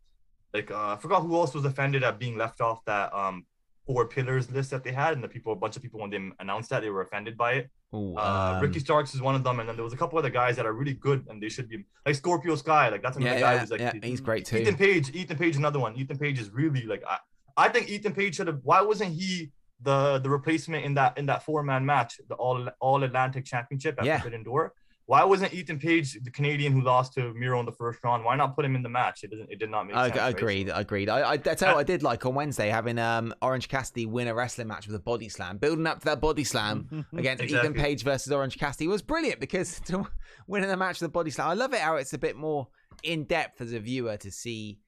like 0.52 0.70
uh, 0.70 0.94
I 0.94 0.96
forgot 0.96 1.20
who 1.22 1.34
else 1.34 1.52
was 1.54 1.64
offended 1.64 2.02
at 2.02 2.18
being 2.18 2.36
left 2.38 2.60
off 2.60 2.84
that 2.86 3.12
um 3.14 3.44
four 3.86 4.08
pillars 4.08 4.50
list 4.50 4.70
that 4.70 4.82
they 4.82 4.92
had, 4.92 5.12
and 5.12 5.22
the 5.22 5.28
people 5.28 5.52
a 5.52 5.56
bunch 5.56 5.76
of 5.76 5.82
people 5.82 6.00
when 6.00 6.10
they 6.10 6.20
announced 6.40 6.70
that 6.70 6.80
they 6.80 6.88
were 6.90 7.02
offended 7.02 7.36
by 7.36 7.52
it. 7.52 7.70
Ooh, 7.94 8.16
Uh, 8.16 8.54
um, 8.56 8.62
Ricky 8.62 8.80
Starks 8.80 9.14
is 9.14 9.20
one 9.20 9.34
of 9.34 9.44
them, 9.44 9.60
and 9.60 9.68
then 9.68 9.76
there 9.76 9.84
was 9.84 9.92
a 9.92 9.96
couple 9.96 10.18
other 10.18 10.30
guys 10.30 10.56
that 10.56 10.64
are 10.64 10.72
really 10.72 10.94
good, 10.94 11.26
and 11.28 11.40
they 11.42 11.50
should 11.50 11.68
be 11.68 11.84
like 12.06 12.14
Scorpio 12.14 12.54
Sky. 12.56 12.88
Like 12.88 13.02
that's 13.02 13.18
another 13.18 13.34
Yeah, 13.34 13.40
guy 13.40 13.52
yeah, 13.54 13.60
who's 13.60 13.70
like 13.70 13.80
yeah, 13.80 13.92
he's 14.02 14.22
great 14.22 14.46
too. 14.46 14.56
Ethan 14.56 14.76
Page, 14.76 15.14
Ethan 15.14 15.36
Page, 15.36 15.56
another 15.56 15.78
one. 15.78 15.94
Ethan 15.96 16.16
Page 16.18 16.40
is 16.40 16.48
really 16.50 16.84
like 16.86 17.02
I, 17.06 17.18
I 17.56 17.68
think 17.68 17.88
Ethan 17.88 18.12
Page 18.14 18.36
should 18.36 18.46
have. 18.46 18.60
Why 18.62 18.80
wasn't 18.82 19.14
he 19.14 19.52
the 19.80 20.18
the 20.18 20.30
replacement 20.30 20.84
in 20.84 20.94
that 20.94 21.18
in 21.18 21.26
that 21.26 21.44
four 21.44 21.62
man 21.62 21.84
match, 21.84 22.20
the 22.28 22.34
all 22.34 22.68
all 22.80 23.02
Atlantic 23.02 23.44
Championship 23.44 23.96
at 23.98 24.04
Yeah. 24.04 24.18
Forbidden 24.18 24.42
Door? 24.44 24.74
Why 25.06 25.22
wasn't 25.22 25.52
Ethan 25.52 25.78
Page 25.78 26.18
the 26.22 26.30
Canadian 26.30 26.72
who 26.72 26.80
lost 26.80 27.12
to 27.14 27.34
Miro 27.34 27.60
in 27.60 27.66
the 27.66 27.72
first 27.72 28.02
round? 28.02 28.24
Why 28.24 28.36
not 28.36 28.56
put 28.56 28.64
him 28.64 28.74
in 28.74 28.82
the 28.82 28.88
match? 28.88 29.22
It 29.22 29.30
doesn't. 29.30 29.50
It 29.52 29.58
did 29.58 29.70
not 29.70 29.86
make 29.86 29.94
I, 29.96 30.08
sense. 30.08 30.18
I 30.18 30.24
right? 30.24 30.34
agreed. 30.34 30.70
I 30.70 30.80
agreed. 30.80 31.10
I, 31.10 31.20
I, 31.20 31.32
I 31.32 31.36
tell 31.36 31.68
you 31.68 31.74
what 31.74 31.80
I 31.80 31.84
did 31.84 32.02
like 32.02 32.24
on 32.24 32.34
Wednesday 32.34 32.70
having 32.70 32.98
um 32.98 33.34
Orange 33.42 33.68
Cassidy 33.68 34.06
win 34.06 34.28
a 34.28 34.34
wrestling 34.34 34.68
match 34.68 34.86
with 34.86 34.96
a 34.96 35.00
body 35.00 35.28
slam, 35.28 35.58
building 35.58 35.86
up 35.86 35.98
to 36.00 36.04
that 36.06 36.22
body 36.22 36.44
slam 36.44 37.04
against 37.16 37.42
Ethan 37.44 37.74
Page 37.74 38.02
versus 38.02 38.32
Orange 38.32 38.58
Cassidy 38.58 38.88
was 38.88 39.02
brilliant 39.02 39.40
because 39.40 39.78
to 39.86 40.06
winning 40.46 40.70
a 40.70 40.76
match 40.76 41.00
with 41.00 41.08
a 41.08 41.12
body 41.12 41.30
slam, 41.30 41.48
I 41.50 41.54
love 41.54 41.74
it 41.74 41.80
how 41.80 41.96
it's 41.96 42.14
a 42.14 42.18
bit 42.18 42.36
more 42.36 42.68
in 43.02 43.24
depth 43.24 43.60
as 43.60 43.74
a 43.74 43.80
viewer 43.80 44.16
to 44.16 44.30
see. 44.30 44.78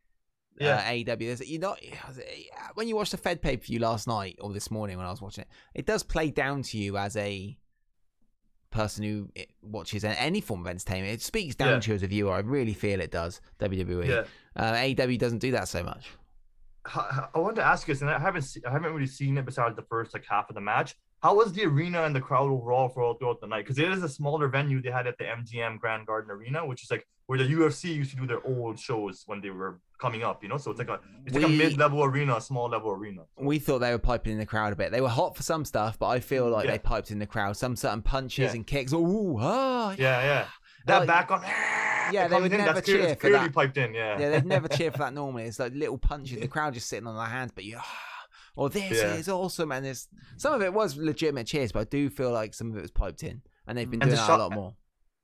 Yeah. 0.59 0.77
Uh, 0.77 0.83
AEW. 0.83 1.19
There's, 1.19 1.49
you 1.49 1.59
know, 1.59 1.77
when 2.75 2.89
you 2.89 2.97
watched 2.97 3.13
the 3.13 3.19
Fed 3.19 3.43
pay 3.43 3.57
per 3.57 3.65
view 3.65 3.79
last 3.79 4.07
night 4.07 4.37
or 4.41 4.53
this 4.53 4.71
morning 4.71 4.97
when 4.97 5.07
I 5.07 5.11
was 5.11 5.21
watching 5.23 5.43
it, 5.43 5.49
it 5.75 5.87
does 5.87 6.03
play 6.03 6.31
down 6.31 6.63
to 6.63 6.79
you 6.79 6.97
as 6.97 7.17
a 7.17 7.57
person 8.71 9.05
who 9.05 9.29
eh, 9.37 9.45
watches 9.63 10.05
any 10.05 10.41
form 10.41 10.61
of 10.61 10.67
entertainment. 10.67 11.13
It 11.15 11.23
speaks 11.23 11.55
down 11.55 11.69
Yeah. 11.75 11.81
to 11.81 11.89
you 11.91 11.95
as 11.95 12.03
a 12.03 12.07
viewer. 12.07 12.33
I 12.33 12.41
really 12.41 12.75
feel 12.75 13.01
it 13.01 13.11
does. 13.11 13.41
WWE. 13.61 14.07
Yeah. 14.07 14.25
Uh, 14.55 14.75
AEW 14.75 15.19
doesn't 15.19 15.39
do 15.39 15.53
that 15.53 15.69
so 15.69 15.83
much. 15.83 16.09
I 16.95 17.29
wanted 17.35 17.57
to 17.57 17.65
ask 17.65 17.89
you 17.89 17.97
and 18.01 18.09
I 18.11 18.19
haven't 18.19 18.47
I 18.67 18.71
haven't 18.71 18.93
really 18.95 19.09
seen 19.09 19.37
it 19.39 19.45
besides 19.45 19.75
the 19.75 19.83
first 19.83 20.15
like 20.15 20.25
half 20.29 20.49
of 20.49 20.55
the 20.55 20.61
match. 20.61 20.95
How 21.23 21.35
was 21.35 21.53
the 21.53 21.65
arena 21.65 22.03
and 22.05 22.15
the 22.15 22.21
crowd 22.21 22.51
overall 22.51 22.89
for 22.89 23.03
all 23.03 23.15
throughout 23.15 23.41
the 23.41 23.47
night? 23.47 23.65
Because 23.65 23.79
it 23.79 23.91
is 23.91 24.03
a 24.03 24.09
smaller 24.09 24.49
venue 24.49 24.81
they 24.83 24.91
had 24.91 25.07
at 25.07 25.19
the 25.19 25.25
MGM 25.25 25.79
Grand 25.81 26.07
Garden 26.07 26.31
Arena, 26.31 26.65
which 26.65 26.83
is 26.85 26.91
like 26.91 27.07
where 27.27 27.39
the 27.39 27.45
UFC 27.45 27.95
used 27.95 28.11
to 28.13 28.17
do 28.17 28.27
their 28.27 28.45
old 28.47 28.79
shows 28.79 29.25
when 29.27 29.41
they 29.41 29.51
were 29.51 29.81
coming 29.99 30.23
up. 30.23 30.43
You 30.43 30.49
know, 30.51 30.59
so 30.59 30.71
it's 30.71 30.79
like 30.79 30.89
a 30.89 31.01
it's 31.25 31.35
like 31.35 31.45
a 31.45 31.49
mid-level 31.49 32.05
arena, 32.05 32.37
a 32.37 32.41
small 32.41 32.69
level 32.69 32.91
arena. 32.93 33.23
We 33.39 33.59
thought 33.59 33.79
they 33.81 33.91
were 33.91 33.99
piping 33.99 34.35
in 34.35 34.39
the 34.39 34.47
crowd 34.47 34.73
a 34.73 34.77
bit. 34.77 34.93
They 34.93 35.01
were 35.01 35.09
hot 35.09 35.37
for 35.37 35.43
some 35.43 35.65
stuff, 35.65 35.99
but 35.99 36.07
I 36.09 36.21
feel 36.21 36.49
like 36.51 36.67
Yeah. 36.67 36.73
they 36.73 36.79
piped 36.79 37.11
in 37.11 37.19
the 37.19 37.27
crowd. 37.27 37.57
Some 37.57 37.75
certain 37.77 38.03
punches 38.03 38.51
Yeah. 38.53 38.57
and 38.57 38.67
kicks. 38.67 38.93
Ooh, 38.93 39.37
ah, 39.41 39.95
Yeah, 39.99 40.21
yeah. 40.23 40.47
That 40.87 40.99
Like- 40.99 41.09
back 41.09 41.31
on. 41.33 41.43
Yeah, 42.13 42.29
they 42.29 42.41
would 42.41 42.53
in, 42.53 42.59
never 42.59 42.75
that's 42.75 42.85
clear- 42.85 42.99
cheer 42.99 43.07
it's 43.09 43.15
for 43.21 43.29
clearly 43.29 43.47
that. 43.47 43.53
piped 43.55 43.77
in. 43.79 43.93
Yeah. 43.93 44.17
yeah, 44.21 44.31
they'd 44.31 44.47
never 44.47 44.69
cheer 44.69 44.93
for 44.93 44.99
that 44.99 45.13
normally. 45.13 45.45
It's 45.45 45.59
like 45.59 45.73
little 45.75 45.99
punches. 45.99 46.39
The 46.39 46.47
crowd 46.47 46.75
just 46.75 46.89
sitting 46.89 47.09
on 47.09 47.17
their 47.17 47.25
hands, 47.27 47.51
but 47.53 47.65
you. 47.65 47.79
ah, 47.81 48.16
Or 48.57 48.69
this 48.71 48.91
Yeah. 48.91 49.15
is 49.15 49.29
awesome, 49.29 49.71
and 49.71 49.85
there's 49.85 50.09
some 50.39 50.53
of 50.55 50.63
it 50.63 50.73
was 50.73 50.97
legitimate 50.97 51.47
cheers, 51.47 51.73
but 51.73 51.81
I 51.81 51.85
do 51.85 52.09
feel 52.11 52.31
like 52.33 52.55
some 52.55 52.71
of 52.71 52.77
it 52.79 52.83
was 52.83 52.91
piped 52.91 53.23
in, 53.23 53.43
and 53.67 53.77
they've 53.77 53.89
been 53.91 54.03
And 54.03 54.11
doing 54.11 54.17
the 54.17 54.23
that 54.23 54.27
shot- 54.27 54.41
a 54.41 54.43
lot 54.45 54.53
more. 54.53 54.75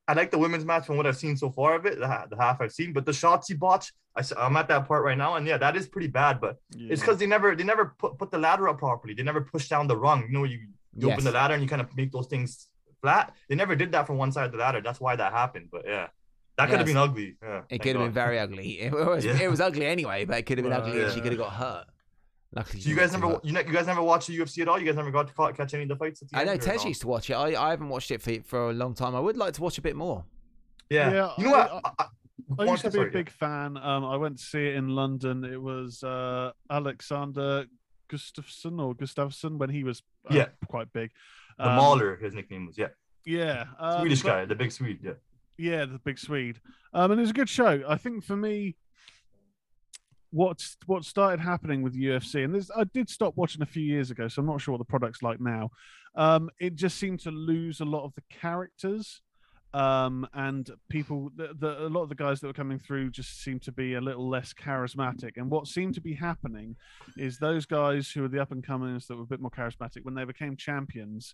I 0.07 0.13
like 0.13 0.31
the 0.31 0.37
women's 0.37 0.65
match 0.65 0.85
from 0.85 0.97
what 0.97 1.07
I've 1.07 1.15
seen 1.17 1.37
so 1.37 1.49
far 1.49 1.75
of 1.75 1.85
it, 1.85 1.97
the, 1.97 2.25
the 2.29 2.35
half 2.37 2.59
I've 2.59 2.73
seen. 2.73 2.91
But 2.91 3.05
the 3.05 3.13
Shotzi 3.13 3.57
botch, 3.57 3.93
I, 4.17 4.21
am 4.37 4.57
at 4.57 4.67
that 4.67 4.85
part 4.85 5.03
right 5.03 5.17
now, 5.17 5.35
and 5.35 5.47
yeah, 5.47 5.57
that 5.57 5.75
is 5.77 5.87
pretty 5.87 6.09
bad. 6.09 6.41
But 6.41 6.57
it's 6.77 7.01
because 7.01 7.17
they 7.17 7.25
never 7.25 7.55
they 7.55 7.63
never 7.63 7.95
put, 7.97 8.17
put 8.17 8.29
the 8.29 8.37
ladder 8.37 8.67
up 8.67 8.77
properly. 8.79 9.13
They 9.13 9.23
never 9.23 9.41
push 9.41 9.69
down 9.69 9.87
the 9.87 9.95
rung. 9.97 10.23
You 10.23 10.33
know, 10.33 10.43
you, 10.43 10.59
you 10.95 11.07
Yes. 11.07 11.13
open 11.13 11.23
the 11.23 11.31
ladder 11.31 11.53
and 11.55 11.63
you 11.63 11.69
kind 11.69 11.81
of 11.81 11.95
make 11.95 12.11
those 12.11 12.27
things 12.27 12.67
flat. 13.01 13.33
They 13.49 13.55
never 13.55 13.75
did 13.75 13.93
that 13.93 14.05
from 14.05 14.17
one 14.17 14.31
side 14.33 14.45
of 14.45 14.51
the 14.51 14.57
ladder. 14.57 14.81
That's 14.81 14.99
why 14.99 15.15
that 15.15 15.31
happened. 15.31 15.69
But 15.71 15.83
yeah, 15.87 16.07
that 16.57 16.69
could 16.69 16.79
have 16.79 16.85
been 16.85 16.97
ugly. 16.97 17.37
Yeah, 17.41 17.59
It 17.59 17.63
thank 17.69 17.81
could 17.83 17.95
have 17.95 18.05
been 18.05 18.11
very 18.11 18.37
ugly. 18.39 18.81
It 18.81 18.91
was, 18.91 19.23
Yeah. 19.25 19.39
it 19.41 19.49
was 19.49 19.61
ugly 19.61 19.85
anyway, 19.85 20.25
but 20.25 20.37
it 20.37 20.43
could 20.45 20.57
have 20.57 20.63
been 20.65 20.73
Well, 20.73 20.85
ugly, 20.85 21.01
and 21.01 21.13
she 21.13 21.21
could 21.21 21.31
have 21.31 21.39
got 21.39 21.53
hurt. 21.53 21.85
Luckily, 22.55 22.81
So 22.81 22.89
you 22.89 22.95
guys 22.95 23.11
never 23.13 23.27
hurt. 23.29 23.43
you, 23.45 23.51
ne- 23.51 23.65
you 23.65 23.73
guys 23.73 23.87
never 23.87 24.03
watched 24.03 24.27
the 24.27 24.37
UFC 24.37 24.61
at 24.61 24.67
all? 24.67 24.79
You 24.79 24.85
guys 24.85 24.95
never 24.95 25.09
got 25.11 25.27
to 25.27 25.53
catch 25.53 25.73
any 25.73 25.83
of 25.83 25.89
the 25.89 25.95
fights 25.95 26.21
at 26.21 26.29
the 26.29 26.37
I 26.37 26.43
know 26.43 26.53
or 26.53 26.57
Tej 26.57 26.87
used 26.87 27.01
to 27.01 27.07
watch 27.07 27.29
it. 27.29 27.33
I, 27.33 27.59
I 27.67 27.71
haven't 27.71 27.89
watched 27.89 28.11
it 28.11 28.21
for 28.21 28.33
for 28.43 28.69
a 28.69 28.73
long 28.73 28.93
time. 28.93 29.15
I 29.15 29.19
would 29.19 29.37
like 29.37 29.53
to 29.53 29.61
watch 29.61 29.77
a 29.77 29.81
bit 29.81 29.95
more. 29.95 30.23
Yeah. 30.89 31.11
Yeah, 31.11 31.31
you 31.37 31.43
know 31.45 31.51
what? 31.51 31.71
I- 31.71 31.79
I, 31.99 32.05
I, 32.59 32.63
I 32.65 32.71
used 32.71 32.83
to 32.83 32.89
be 32.91 32.97
a 32.97 33.01
sorry, 33.01 33.07
yeah. 33.07 33.13
big 33.13 33.29
fan. 33.31 33.77
Um, 33.77 34.05
I 34.05 34.15
went 34.17 34.37
to 34.37 34.43
see 34.43 34.67
it 34.67 34.75
in 34.75 34.89
London. 34.89 35.43
It 35.43 35.59
was 35.59 36.03
uh, 36.03 36.51
Alexander 36.69 37.65
Gustafsson 38.11 38.79
or 38.79 38.93
Gustafsson 38.93 39.57
when 39.57 39.69
he 39.69 39.83
was 39.83 40.03
uh, 40.29 40.35
Yeah. 40.35 40.45
quite 40.67 40.91
big. 40.93 41.11
The 41.57 41.67
Um, 41.69 41.75
Mauler, 41.77 42.17
his 42.17 42.33
nickname 42.35 42.67
was. 42.67 42.77
Yeah, 42.77 42.89
Yeah, 43.25 43.65
um, 43.79 44.01
Swedish 44.01 44.21
but- 44.21 44.29
guy, 44.29 44.45
the 44.45 44.55
big 44.55 44.71
Swede. 44.71 44.99
Yeah. 45.01 45.13
Yeah, 45.57 45.85
the 45.85 45.99
big 46.03 46.19
Swede. 46.19 46.59
Um, 46.93 47.11
and 47.11 47.19
it 47.19 47.23
was 47.23 47.29
a 47.29 47.33
good 47.33 47.49
show. 47.49 47.83
I 47.87 47.95
think 47.97 48.23
for 48.23 48.35
me, 48.35 48.75
what 50.33 50.67
what 50.87 51.05
started 51.05 51.39
happening 51.39 51.83
with 51.83 51.95
UFC, 51.95 52.43
and 52.43 52.55
this 52.55 52.71
I 52.75 52.85
did 52.85 53.07
stop 53.07 53.33
watching 53.37 53.61
a 53.61 53.67
few 53.67 53.83
years 53.83 54.09
ago, 54.09 54.27
so 54.27 54.41
I'm 54.41 54.47
not 54.47 54.61
sure 54.61 54.73
what 54.73 54.79
the 54.79 54.85
product's 54.85 55.21
like 55.21 55.39
now. 55.39 55.69
Um, 56.15 56.49
it 56.59 56.75
just 56.75 56.97
seemed 56.97 57.19
to 57.21 57.31
lose 57.31 57.79
a 57.79 57.85
lot 57.85 58.03
of 58.03 58.15
the 58.15 58.23
characters. 58.29 59.21
Um, 59.75 60.27
and 60.35 60.69
people, 60.87 61.31
the, 61.35 61.49
the, 61.57 61.87
a 61.87 61.89
lot 61.89 62.03
of 62.03 62.09
the 62.09 62.15
guys 62.15 62.39
that 62.39 62.47
were 62.47 62.53
coming 62.53 62.77
through 62.77 63.09
just 63.09 63.41
seemed 63.41 63.63
to 63.63 63.71
be 63.71 63.95
a 63.95 64.01
little 64.01 64.29
less 64.29 64.53
charismatic. 64.53 65.31
And 65.37 65.49
what 65.49 65.65
seemed 65.65 65.95
to 65.95 66.01
be 66.01 66.13
happening 66.13 66.75
is 67.17 67.39
those 67.39 67.65
guys 67.65 68.11
who 68.11 68.21
were 68.21 68.27
the 68.27 68.39
up 68.39 68.51
and 68.51 68.63
comers 68.63 69.07
that 69.07 69.15
were 69.15 69.23
a 69.23 69.27
bit 69.27 69.39
more 69.39 69.49
charismatic, 69.49 70.03
when 70.03 70.13
they 70.13 70.25
became 70.25 70.57
champions, 70.57 71.33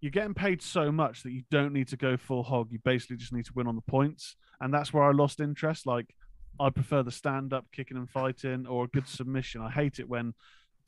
you're 0.00 0.12
getting 0.12 0.34
paid 0.34 0.62
so 0.62 0.92
much 0.92 1.24
that 1.24 1.32
you 1.32 1.42
don't 1.50 1.72
need 1.72 1.88
to 1.88 1.96
go 1.96 2.16
full 2.16 2.44
hog. 2.44 2.68
You 2.70 2.78
basically 2.84 3.16
just 3.16 3.32
need 3.32 3.46
to 3.46 3.52
win 3.54 3.66
on 3.66 3.74
the 3.74 3.82
points. 3.82 4.36
And 4.60 4.72
that's 4.72 4.92
where 4.92 5.02
I 5.02 5.10
lost 5.10 5.40
interest. 5.40 5.86
Like, 5.86 6.14
I 6.60 6.70
prefer 6.70 7.02
the 7.02 7.12
stand 7.12 7.52
up, 7.52 7.66
kicking 7.72 7.96
and 7.96 8.08
fighting, 8.08 8.66
or 8.66 8.84
a 8.84 8.88
good 8.88 9.08
submission. 9.08 9.60
I 9.60 9.70
hate 9.70 9.98
it 9.98 10.08
when 10.08 10.34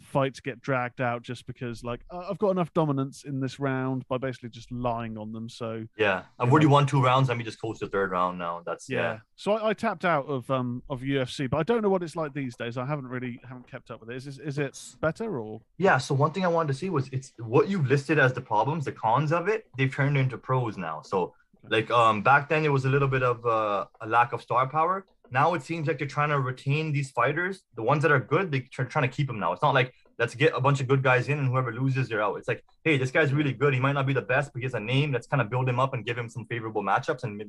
fights 0.01 0.41
get 0.41 0.61
dragged 0.61 1.01
out 1.01 1.23
just 1.23 1.47
because, 1.47 1.85
like, 1.85 2.01
"Uh, 2.11 2.27
I've 2.31 2.39
got 2.39 2.51
enough 2.51 2.73
dominance 2.73 3.25
in 3.25 3.41
this 3.41 3.61
round 3.61 4.07
by 4.09 4.19
basically 4.19 4.49
just 4.49 4.71
lying 4.73 5.19
on 5.19 5.33
them. 5.33 5.49
So, 5.49 5.87
Yeah, 5.97 6.23
I've 6.39 6.51
already 6.51 6.67
won 6.67 6.87
two 6.87 7.03
rounds. 7.03 7.29
Let 7.29 7.39
me 7.39 7.45
just 7.45 7.61
coach 7.61 7.79
the 7.79 7.89
third 7.89 8.11
round 8.11 8.39
now. 8.39 8.63
That's 8.65 8.89
yeah. 8.89 8.99
yeah. 8.99 9.19
So 9.37 9.53
I, 9.53 9.71
I 9.71 9.75
tapped 9.75 10.05
out 10.05 10.27
of 10.27 10.51
um 10.51 10.83
of 10.89 11.01
UFC, 11.01 11.49
but 11.49 11.59
I 11.59 11.63
don't 11.63 11.83
know 11.83 11.91
what 11.91 12.03
it's 12.03 12.17
like 12.17 12.33
these 12.33 12.57
days. 12.57 12.77
I 12.77 12.87
haven't 12.87 13.09
really 13.09 13.41
haven't 13.47 13.71
kept 13.71 13.91
up 13.91 14.01
with 14.01 14.11
it. 14.11 14.17
Is 14.17 14.27
is, 14.27 14.39
is 14.39 14.59
it 14.59 14.79
better 15.01 15.39
or? 15.39 15.61
Yeah, 15.79 15.99
so 15.99 16.15
one 16.15 16.33
thing 16.33 16.45
I 16.45 16.49
wanted 16.49 16.69
to 16.69 16.79
see 16.79 16.91
was 16.91 17.09
it's 17.13 17.33
what 17.39 17.69
you've 17.69 17.87
listed 17.87 18.19
as 18.19 18.33
the 18.33 18.41
problems, 18.41 18.85
the 18.85 18.93
cons 18.93 19.33
of 19.33 19.49
it, 19.49 19.67
they've 19.77 19.95
turned 19.95 20.17
into 20.17 20.39
pros 20.39 20.77
now. 20.77 21.03
So 21.03 21.35
like 21.69 21.91
um 21.91 22.23
back 22.23 22.49
then 22.49 22.65
it 22.65 22.73
was 22.73 22.85
a 22.85 22.89
little 22.89 23.09
bit 23.09 23.23
of 23.23 23.45
uh, 23.45 23.87
a 24.01 24.07
lack 24.07 24.33
of 24.33 24.43
star 24.43 24.67
power. 24.67 25.05
Now 25.31 25.55
it 25.55 25.63
seems 25.63 25.87
like 25.87 25.99
they're 25.99 26.09
trying 26.09 26.31
to 26.31 26.41
retain 26.41 26.93
these 26.93 27.11
fighters, 27.11 27.63
the 27.77 27.83
ones 27.83 28.03
that 28.03 28.11
are 28.11 28.21
good, 28.21 28.51
they're 28.51 28.87
trying 28.87 29.09
to 29.09 29.15
keep 29.17 29.27
them 29.27 29.39
now. 29.39 29.53
It's 29.53 29.63
not 29.63 29.75
like 29.75 29.95
let's 30.19 30.35
get 30.35 30.53
a 30.55 30.61
bunch 30.61 30.81
of 30.81 30.89
good 30.89 31.03
guys 31.03 31.29
in 31.29 31.39
and 31.39 31.49
whoever 31.49 31.73
loses 31.73 32.09
they're 32.09 32.23
out. 32.23 32.37
It's 32.37 32.49
like, 32.49 32.65
hey, 32.85 32.99
this 32.99 33.11
guy's 33.11 33.33
really 33.33 33.53
good. 33.53 33.73
He 33.73 33.81
might 33.81 33.93
not 33.93 34.07
be 34.07 34.13
the 34.13 34.23
best, 34.23 34.53
but 34.53 34.61
he 34.61 34.65
has 34.65 34.75
a 34.75 34.81
name. 34.81 35.13
Let's 35.13 35.27
kind 35.27 35.41
of 35.41 35.49
build 35.49 35.69
him 35.69 35.79
up 35.79 35.95
and 35.95 36.05
give 36.05 36.19
him 36.19 36.29
some 36.29 36.45
favorable 36.47 36.83
matchups 36.83 37.25
and 37.25 37.43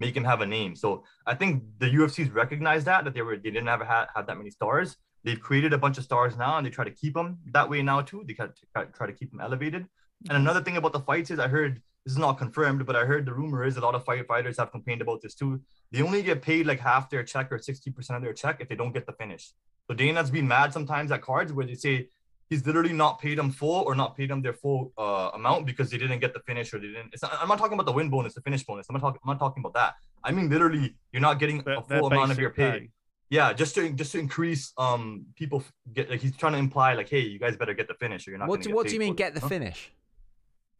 make 0.00 0.16
him 0.16 0.24
have 0.24 0.40
a 0.40 0.46
name. 0.46 0.74
So 0.74 1.04
I 1.26 1.34
think 1.34 1.62
the 1.78 1.86
UFC's 1.86 2.30
recognized 2.30 2.86
that 2.86 3.04
that 3.04 3.14
they 3.14 3.22
were 3.22 3.36
they 3.36 3.50
didn't 3.50 3.68
have 3.68 3.82
had, 3.82 4.06
had 4.14 4.26
that 4.26 4.36
many 4.36 4.50
stars. 4.50 4.96
They've 5.24 5.40
created 5.40 5.72
a 5.72 5.78
bunch 5.78 5.98
of 5.98 6.04
stars 6.04 6.36
now, 6.36 6.58
and 6.58 6.66
they 6.66 6.70
try 6.70 6.84
to 6.84 6.90
keep 6.90 7.14
them 7.14 7.38
that 7.52 7.68
way 7.68 7.82
now 7.82 8.02
too. 8.02 8.24
They 8.26 8.34
try 8.34 9.06
to 9.06 9.12
keep 9.12 9.30
them 9.30 9.40
elevated. 9.40 9.86
And 10.28 10.36
another 10.38 10.62
thing 10.62 10.76
about 10.76 10.92
the 10.92 11.00
fights 11.00 11.30
is 11.30 11.38
I 11.38 11.48
heard 11.48 11.80
this 12.04 12.12
is 12.12 12.18
not 12.18 12.38
confirmed, 12.38 12.84
but 12.86 12.96
I 12.96 13.04
heard 13.04 13.26
the 13.26 13.34
rumor 13.34 13.64
is 13.64 13.76
a 13.76 13.80
lot 13.80 13.94
of 13.94 14.04
firefighters 14.04 14.56
have 14.58 14.70
complained 14.70 15.02
about 15.02 15.20
this 15.22 15.34
too. 15.34 15.60
They 15.92 16.02
only 16.02 16.22
get 16.22 16.42
paid 16.42 16.66
like 16.66 16.80
half 16.80 17.10
their 17.10 17.22
check 17.22 17.52
or 17.52 17.58
60% 17.58 18.16
of 18.16 18.22
their 18.22 18.32
check 18.32 18.60
if 18.60 18.68
they 18.68 18.76
don't 18.76 18.92
get 18.92 19.06
the 19.06 19.12
finish. 19.12 19.52
So 19.86 19.94
Dana's 19.94 20.30
been 20.30 20.48
mad 20.48 20.72
sometimes 20.72 21.10
at 21.12 21.22
cards 21.22 21.52
where 21.52 21.66
they 21.66 21.74
say 21.74 22.08
he's 22.48 22.66
literally 22.66 22.92
not 22.92 23.20
paid 23.20 23.38
them 23.38 23.50
full 23.50 23.82
or 23.84 23.94
not 23.94 24.16
paid 24.16 24.30
them 24.30 24.42
their 24.42 24.52
full 24.52 24.92
uh, 24.98 25.30
amount 25.34 25.66
because 25.66 25.90
they 25.90 25.98
didn't 25.98 26.20
get 26.20 26.34
the 26.34 26.40
finish 26.40 26.72
or 26.72 26.78
they 26.78 26.88
didn't. 26.88 27.12
It's 27.12 27.22
not, 27.22 27.36
I'm 27.40 27.48
not 27.48 27.58
talking 27.58 27.74
about 27.74 27.86
the 27.86 27.92
win 27.92 28.08
bonus, 28.08 28.34
the 28.34 28.40
finish 28.40 28.64
bonus. 28.64 28.86
I'm 28.88 28.94
not 28.94 29.00
talking. 29.00 29.20
I'm 29.24 29.28
not 29.30 29.38
talking 29.38 29.62
about 29.62 29.74
that. 29.74 29.94
I 30.24 30.32
mean 30.32 30.48
literally, 30.48 30.94
you're 31.12 31.22
not 31.22 31.38
getting 31.38 31.62
Their, 31.62 31.76
a 31.78 31.82
full 31.82 32.06
amount 32.06 32.32
of 32.32 32.38
your 32.38 32.50
pay. 32.50 32.70
pay. 32.70 32.90
Yeah, 33.30 33.52
just 33.52 33.74
to 33.74 33.90
just 33.90 34.12
to 34.12 34.18
increase 34.18 34.72
um 34.78 35.26
people 35.36 35.62
get 35.92 36.10
like 36.10 36.20
he's 36.20 36.36
trying 36.36 36.52
to 36.52 36.58
imply 36.58 36.94
like, 36.94 37.08
hey, 37.08 37.20
you 37.20 37.38
guys 37.38 37.56
better 37.56 37.74
get 37.74 37.88
the 37.88 37.94
finish 37.94 38.26
or 38.26 38.30
you're 38.30 38.38
not. 38.38 38.48
What 38.48 38.56
gonna 38.56 38.64
do, 38.64 38.68
get 38.70 38.76
what 38.76 38.86
do 38.86 38.94
you 38.94 39.00
mean 39.00 39.14
get 39.14 39.34
the 39.34 39.46
you 39.46 39.60
know? 39.60 39.72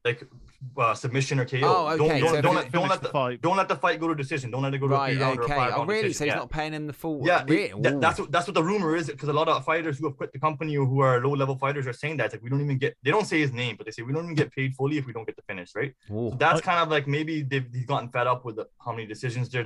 Finish? 0.05 0.21
like 0.21 0.29
uh, 0.77 0.93
submission 0.93 1.39
or 1.39 1.45
KO. 1.45 1.59
Oh, 1.63 1.97
Don't 1.97 2.11
okay, 2.11 2.21
don't, 2.21 2.31
so 2.35 2.41
don't, 2.41 2.55
let, 2.57 2.73
don't 2.73 2.89
let 2.89 3.01
the 3.01 3.07
the 3.07 3.13
fight. 3.13 3.41
don't 3.41 3.57
let 3.57 3.69
the 3.69 3.77
fight 3.77 4.01
go 4.01 4.09
to 4.09 4.15
decision. 4.17 4.51
Don't 4.51 4.63
let 4.63 4.75
it 4.75 4.79
go 4.79 4.89
to 4.89 4.95
a 4.95 4.99
Right. 4.99 5.13
three 5.15 5.23
round 5.23 5.39
or 5.39 5.43
a 5.43 5.45
Okay. 5.45 5.55
five 5.55 5.73
Oh, 5.75 5.77
round 5.79 5.89
really? 5.89 6.13
So 6.13 6.25
he's 6.25 6.33
Yeah. 6.33 6.39
not 6.39 6.51
paying 6.51 6.73
him 6.73 6.89
the 6.89 6.93
full. 6.93 7.23
Yeah, 7.25 7.43
it- 7.43 7.49
Really? 7.49 7.81
that- 7.83 8.01
that's 8.01 8.19
what 8.19 8.33
that's 8.33 8.47
what 8.49 8.55
the 8.55 8.63
rumor 8.65 8.97
is 8.97 9.07
because 9.07 9.29
a 9.29 9.33
lot 9.33 9.49
of 9.49 9.65
fighters 9.65 9.99
who 9.99 10.07
have 10.09 10.17
quit 10.17 10.33
the 10.33 10.41
company 10.41 10.77
or 10.77 10.85
who 10.85 10.99
are 11.01 11.21
low 11.25 11.31
level 11.35 11.57
fighters 11.57 11.87
are 11.87 11.93
saying 11.93 12.17
that 12.17 12.25
it's 12.27 12.35
like 12.35 12.43
we 12.43 12.51
don't 12.51 12.61
even 12.61 12.77
get 12.77 12.97
they 13.05 13.13
don't 13.13 13.27
say 13.27 13.39
his 13.39 13.53
name 13.53 13.77
but 13.77 13.87
they 13.87 13.93
say 13.93 14.03
we 14.03 14.13
don't 14.13 14.25
even 14.25 14.35
get 14.35 14.51
paid 14.51 14.75
fully 14.75 14.99
if 14.99 15.07
we 15.07 15.13
don't 15.13 15.27
get 15.27 15.37
the 15.37 15.43
finish 15.43 15.71
right. 15.77 15.95
Ooh. 16.11 16.31
So 16.31 16.37
that's 16.39 16.59
I- 16.61 16.65
kind 16.65 16.81
of 16.81 16.89
like 16.89 17.07
maybe 17.07 17.43
they've 17.43 17.67
he's 17.73 17.87
gotten 17.87 18.09
fed 18.11 18.27
up 18.27 18.45
with 18.45 18.57
the, 18.57 18.67
how 18.85 18.91
many 18.91 19.07
decisions 19.07 19.49
there, 19.51 19.65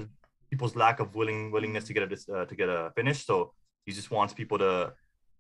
people's 0.51 0.77
lack 0.77 1.01
of 1.01 1.15
willing 1.15 1.51
willingness 1.51 1.85
to 1.85 1.95
get 1.95 2.03
a 2.03 2.35
uh, 2.35 2.45
to 2.45 2.55
get 2.55 2.69
a 2.69 2.93
finish. 2.95 3.25
So 3.25 3.55
he 3.87 3.93
just 3.93 4.11
wants 4.11 4.35
people 4.35 4.59
to 4.59 4.93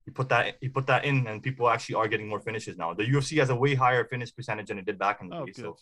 he 0.05 0.10
put 0.10 0.28
that 0.31 0.56
he 0.60 0.68
put 0.68 0.86
that 0.86 1.05
in, 1.05 1.26
and 1.26 1.42
people 1.42 1.68
actually 1.68 1.94
are 1.97 2.08
getting 2.08 2.28
more 2.28 2.40
finishes 2.40 2.76
now. 2.76 2.92
The 2.94 3.05
UFC 3.05 3.39
has 3.39 3.50
a 3.50 3.55
way 3.56 3.74
higher 3.74 4.05
finish 4.05 4.34
percentage 4.34 4.68
than 4.68 4.78
it 4.78 4.84
did 4.86 4.98
back 4.98 5.20
in 5.20 5.28
the 5.28 5.36
Oh, 5.36 5.47
day, 5.47 5.52
good. 5.52 5.62
so 5.64 5.76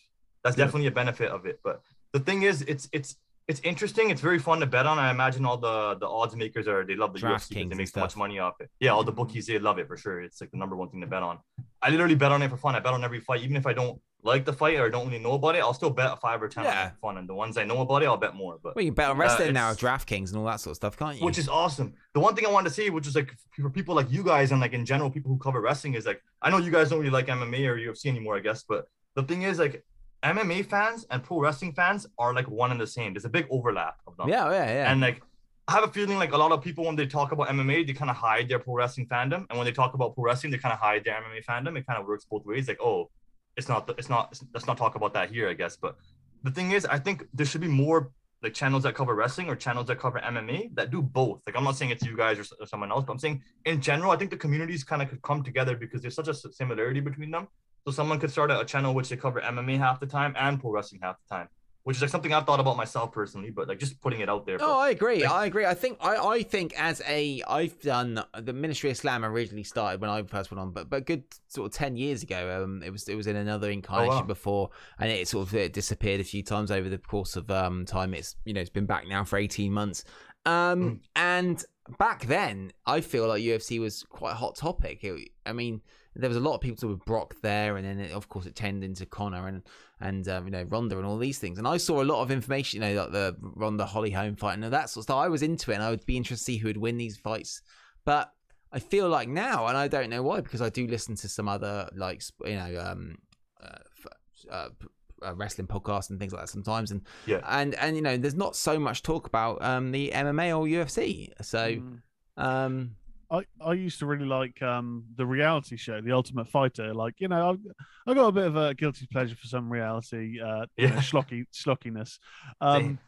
that's 0.45 0.57
definitely 0.57 0.87
a 0.89 0.93
benefit 0.93 1.31
of 1.31 1.47
it. 1.47 1.61
But 1.63 1.83
the 2.13 2.21
thing 2.21 2.43
is, 2.43 2.63
it's 2.63 2.89
it's 2.93 3.17
it's 3.49 3.61
interesting. 3.61 4.11
It's 4.11 4.21
very 4.21 4.39
fun 4.39 4.61
to 4.61 4.67
bet 4.67 4.87
on. 4.87 4.99
I 4.99 5.11
imagine 5.11 5.45
all 5.45 5.57
the 5.57 5.97
the 5.97 6.07
odds 6.07 6.37
makers 6.37 6.69
are 6.69 6.85
they 6.85 6.95
love 6.95 7.13
the 7.15 7.19
UFC 7.21 7.25
DraftKings 7.25 7.49
because 7.49 7.69
they 7.71 7.75
make 7.77 7.89
so 7.89 8.01
much 8.01 8.17
money 8.17 8.39
off 8.39 8.61
it. 8.61 8.71
Yeah, 8.81 8.91
all 8.93 9.03
the 9.05 9.13
bookies 9.13 9.47
they 9.47 9.59
love 9.59 9.79
it 9.79 9.89
for 9.89 9.97
sure. 9.97 10.21
It's 10.21 10.41
like 10.41 10.51
the 10.53 10.57
number 10.57 10.77
one 10.77 10.89
thing 10.89 11.01
to 11.01 11.07
bet 11.07 11.23
on. 11.23 11.39
I 11.83 11.91
literally 11.91 12.15
bet 12.15 12.31
on 12.33 12.43
it 12.43 12.51
for 12.51 12.57
fun. 12.57 12.75
I 12.77 12.81
bet 12.81 12.93
on 12.95 13.03
every 13.05 13.21
fight, 13.21 13.41
even 13.43 13.57
if 13.57 13.67
I 13.67 13.73
don't 13.73 14.01
like 14.23 14.45
the 14.45 14.53
fight 14.53 14.79
or 14.79 14.91
don't 14.91 15.07
really 15.09 15.19
know 15.23 15.33
about 15.33 15.57
it. 15.57 15.61
I'll 15.61 15.73
still 15.75 15.89
bet 15.91 16.13
a 16.13 16.17
five 16.17 16.43
or 16.43 16.49
ten 16.49 16.65
Yeah. 16.65 16.91
fun. 17.01 17.17
And 17.17 17.27
the 17.29 17.35
ones 17.35 17.57
I 17.57 17.65
know 17.65 17.81
about 17.81 18.03
it, 18.03 18.07
I'll 18.07 18.19
bet 18.19 18.35
more. 18.37 18.59
But 18.63 18.77
Well, 18.77 18.85
you 18.85 18.93
bet 18.93 19.09
on 19.11 19.17
Uh, 19.17 19.21
wrestling 19.21 19.55
now, 19.55 19.73
DraftKings 19.73 20.29
and 20.29 20.37
all 20.39 20.45
that 20.45 20.61
sort 20.61 20.73
of 20.73 20.77
stuff, 20.77 20.97
can't 20.99 21.17
you? 21.19 21.25
which 21.25 21.39
is 21.39 21.49
awesome. 21.49 21.95
The 22.13 22.21
one 22.21 22.37
thing 22.37 22.47
I 22.47 22.51
wanted 22.51 22.69
to 22.69 22.75
say, 22.75 22.91
which 22.91 23.07
is 23.07 23.15
like 23.17 23.33
for 23.59 23.71
people 23.71 23.95
like 23.95 24.11
you 24.11 24.23
guys 24.23 24.53
and 24.53 24.61
like 24.61 24.75
in 24.75 24.85
general, 24.85 25.11
people 25.11 25.31
who 25.33 25.39
cover 25.39 25.61
wrestling, 25.63 25.95
is 25.95 26.05
like 26.07 26.23
I 26.43 26.51
know 26.51 26.59
you 26.59 26.71
guys 26.71 26.91
don't 26.91 26.99
really 27.01 27.11
like 27.11 27.27
MMA 27.29 27.67
or 27.67 27.77
UFC 27.79 28.07
anymore, 28.07 28.37
I 28.37 28.41
guess, 28.41 28.63
but 28.63 28.87
the 29.17 29.23
thing 29.23 29.43
is 29.43 29.59
like 29.59 29.83
MMA 30.23 30.67
fans 30.67 31.07
and 31.11 31.23
pro 31.23 31.41
wrestling 31.41 31.73
fans 31.73 32.07
are 32.19 32.35
like 32.35 32.49
one 32.49 32.71
and 32.71 32.81
the 32.81 32.87
same. 32.87 33.15
There's 33.15 33.25
a 33.25 33.31
big 33.31 33.47
overlap 33.51 33.97
of 34.07 34.17
them. 34.17 34.29
yeah, 34.29 34.51
yeah, 34.51 34.67
yeah. 34.67 34.93
And 34.93 35.01
like 35.01 35.23
I 35.67 35.73
have 35.73 35.85
a 35.85 35.89
feeling 35.89 36.19
like 36.19 36.33
a 36.33 36.37
lot 36.37 36.53
of 36.53 36.63
people 36.63 36.85
when 36.85 36.97
they 36.97 37.07
talk 37.07 37.33
about 37.33 37.49
MMA, 37.49 37.87
they 37.87 37.93
kind 37.93 38.11
of 38.11 38.17
hide 38.17 38.49
their 38.49 38.59
pro 38.59 38.75
wrestling 38.75 39.07
fandom, 39.07 39.47
and 39.49 39.59
when 39.59 39.65
they 39.65 39.73
talk 39.73 39.95
about 39.95 40.15
pro 40.15 40.25
wrestling, 40.25 40.51
they 40.51 40.59
kind 40.59 40.73
of 40.73 40.81
hide 40.81 41.05
their 41.05 41.15
MMA 41.15 41.45
fandom. 41.45 41.79
It 41.79 41.87
kind 41.87 41.99
of 41.99 42.07
works 42.07 42.25
both 42.25 42.45
ways. 42.45 42.69
Like, 42.69 42.81
oh, 42.83 43.09
it's 43.57 43.69
not, 43.69 43.89
it's 43.97 44.09
not. 44.09 44.39
Let's 44.53 44.67
not 44.67 44.77
talk 44.77 44.95
about 44.97 45.15
that 45.15 45.31
here, 45.31 45.49
I 45.49 45.55
guess. 45.55 45.77
But 45.77 45.97
the 46.43 46.51
thing 46.51 46.73
is, 46.73 46.87
I 46.87 46.99
think 46.99 47.27
there 47.33 47.47
should 47.47 47.61
be 47.61 47.69
more 47.69 48.11
like 48.43 48.55
channels 48.55 48.83
that 48.83 48.95
cover 48.95 49.15
wrestling 49.15 49.49
or 49.49 49.55
channels 49.55 49.87
that 49.87 49.99
cover 49.99 50.19
MMA 50.19 50.75
that 50.75 50.91
do 50.91 51.03
both. 51.03 51.41
Like, 51.47 51.57
I'm 51.57 51.65
not 51.65 51.77
saying 51.77 51.91
it's 51.93 52.05
you 52.05 52.17
guys 52.17 52.39
or, 52.39 52.45
or 52.59 52.67
someone 52.67 52.91
else, 52.91 53.05
but 53.07 53.13
I'm 53.13 53.19
saying 53.19 53.43
in 53.65 53.81
general, 53.81 54.11
I 54.11 54.17
think 54.17 54.31
the 54.31 54.37
communities 54.37 54.83
kind 54.83 55.03
of 55.03 55.09
could 55.09 55.23
come 55.23 55.43
together 55.43 55.77
because 55.77 56.03
there's 56.03 56.15
such 56.15 56.29
a 56.29 56.35
similarity 56.35 57.01
between 57.01 57.31
them. 57.31 57.49
So 57.85 57.91
someone 57.93 58.19
could 58.21 58.31
start 58.31 58.51
a, 58.51 58.61
a 58.61 58.65
channel 58.65 58.95
which 58.95 59.09
they 59.09 59.17
cover 59.17 59.41
MMA 59.41 59.79
half 59.79 60.01
the 60.01 60.07
time 60.07 60.35
and 60.39 60.61
pro 60.61 60.71
wrestling 60.71 61.01
half 61.03 61.17
the 61.29 61.35
time, 61.35 61.49
which 61.85 61.97
is 61.97 62.03
like 62.03 62.11
something 62.11 62.33
I've 62.33 62.45
thought 62.45 62.61
about 62.61 62.77
myself 62.77 63.11
personally. 63.11 63.51
But 63.51 63.69
like 63.69 63.79
just 63.79 64.01
putting 64.03 64.21
it 64.21 64.29
out 64.29 64.45
there. 64.45 64.59
Oh, 64.61 64.79
I 64.79 64.91
agree. 64.91 65.23
like- 65.23 65.31
I 65.31 65.47
agree. 65.47 65.65
I 65.65 65.75
think 65.75 65.97
I, 66.01 66.17
I 66.17 66.43
think 66.43 66.75
as 66.79 67.01
a 67.09 67.43
I've 67.49 67.81
done 67.81 68.23
the 68.39 68.53
Ministry 68.53 68.91
of 68.91 68.97
Slam 68.99 69.25
originally 69.25 69.63
started 69.65 70.01
when 70.01 70.11
I 70.11 70.23
first 70.25 70.51
went 70.51 70.61
on, 70.61 70.73
but 70.73 70.91
but 70.91 71.07
good 71.07 71.25
sort 71.49 71.67
of 71.67 71.73
ten 71.73 71.97
years 71.97 72.23
ago. 72.23 72.63
Um, 72.63 72.83
it 72.83 72.91
was 72.91 73.09
it 73.09 73.15
was 73.15 73.27
in 73.27 73.37
another 73.37 73.71
incarnation 73.71 74.15
wow. 74.17 74.23
before, 74.23 74.71
and 74.99 75.11
it 75.11 75.27
sort 75.27 75.49
of 75.49 75.55
it 75.55 75.73
disappeared 75.73 76.21
a 76.21 76.25
few 76.25 76.43
times 76.43 76.71
over 76.71 76.89
the 76.89 76.99
course 76.99 77.35
of 77.37 77.51
um 77.51 77.87
time. 77.87 78.13
It's 78.13 78.37
you 78.45 78.53
know 78.53 78.61
it's 78.61 78.69
been 78.71 78.87
back 78.87 79.07
now 79.09 79.25
for 79.25 79.39
eighteen 79.39 79.73
months. 79.73 80.05
Um, 80.47 80.53
Mm. 80.83 81.01
and 81.17 81.65
back 81.99 82.27
then 82.27 82.73
I 82.87 83.01
feel 83.01 83.27
like 83.29 83.43
UFC 83.43 83.79
was 83.81 84.05
quite 84.05 84.33
a 84.33 84.37
hot 84.37 84.57
topic. 84.57 85.03
It, 85.03 85.31
I 85.47 85.53
mean. 85.53 85.81
There 86.17 86.29
was 86.29 86.37
a 86.37 86.41
lot 86.41 86.55
of 86.55 86.61
people 86.61 86.89
with 86.89 87.05
Brock 87.05 87.35
there, 87.43 87.77
and 87.77 87.87
then 87.87 88.01
it, 88.01 88.13
of 88.13 88.29
course 88.29 88.47
it 88.47 88.57
turned 88.57 88.83
into 88.83 89.07
Conor 89.07 89.47
and 89.47 89.63
and 90.01 90.27
um, 90.29 90.45
you 90.47 90.51
know 90.51 90.65
Ronda 90.65 90.97
and 90.99 91.07
all 91.07 91.19
these 91.19 91.39
things. 91.39 91.59
And 91.59 91.69
I 91.69 91.77
saw 91.77 92.03
a 92.03 92.05
lot 92.05 92.21
of 92.23 92.31
information, 92.31 92.83
you 92.83 92.89
know, 92.89 93.03
like 93.03 93.13
the 93.13 93.37
Ronda 93.41 93.87
Holly 93.87 94.11
Holm 94.11 94.35
fight 94.37 94.55
and 94.55 94.65
that 94.65 94.91
sort 94.91 95.03
of 95.03 95.05
stuff. 95.05 95.19
I 95.19 95.29
was 95.29 95.43
into 95.43 95.71
it, 95.71 95.75
and 95.75 95.83
I 95.85 95.91
would 95.91 96.05
be 96.07 96.17
interested 96.17 96.45
to 96.45 96.53
see 96.53 96.57
who 96.59 96.69
would 96.69 96.77
win 96.79 96.97
these 96.97 97.17
fights. 97.17 97.63
But 98.05 98.33
I 98.73 98.79
feel 98.81 99.09
like 99.09 99.29
now, 99.29 99.67
and 99.67 99.77
I 99.77 99.89
don't 99.89 100.11
know 100.11 100.23
why, 100.23 100.41
because 100.41 100.63
I 100.63 100.69
do 100.69 100.87
listen 100.87 101.15
to 101.17 101.29
some 101.29 101.49
other 101.49 101.89
like 101.95 102.23
you 102.45 102.57
know 102.57 102.85
um, 102.85 103.19
uh, 103.63 104.51
uh, 104.51 104.69
p- 104.79 104.89
uh, 105.23 105.35
wrestling 105.37 105.67
podcasts 105.69 106.11
and 106.11 106.19
things 106.19 106.33
like 106.33 106.43
that 106.43 106.49
sometimes, 106.49 106.91
and 106.91 107.03
Yeah. 107.27 107.41
and 107.47 107.75
and 107.77 107.95
you 107.95 108.03
know, 108.03 108.17
there's 108.17 108.35
not 108.35 108.57
so 108.57 108.79
much 108.79 109.03
talk 109.03 109.27
about 109.27 109.63
um, 109.63 109.93
the 109.93 110.11
MMA 110.13 110.59
or 110.59 110.67
UFC. 110.67 111.31
So 111.43 111.59
Mm. 111.69 112.03
um, 112.37 112.97
I, 113.31 113.45
I 113.65 113.75
used 113.75 113.99
to 114.01 114.07
really 114.07 114.27
like 114.27 114.61
um 114.63 115.05
the 115.17 115.25
reality 115.27 115.77
show, 115.77 116.01
The 116.01 116.13
Ultimate 116.13 116.49
Fighter. 116.49 116.93
Like 116.93 117.15
you 117.19 117.29
know, 117.29 117.59
I 118.07 118.11
I 118.11 118.15
got 118.15 118.27
a 118.29 118.33
bit 118.33 118.47
of 118.47 118.57
a 118.57 118.75
guilty 118.75 119.07
pleasure 119.11 119.37
for 119.37 119.47
some 119.47 119.71
reality, 119.71 120.41
uh, 120.41 120.67
you 120.77 120.89
know, 120.89 120.95
Yeah. 120.95 121.01
schlocky 121.01 121.45
schlockiness. 121.55 122.19
Um, 122.61 122.99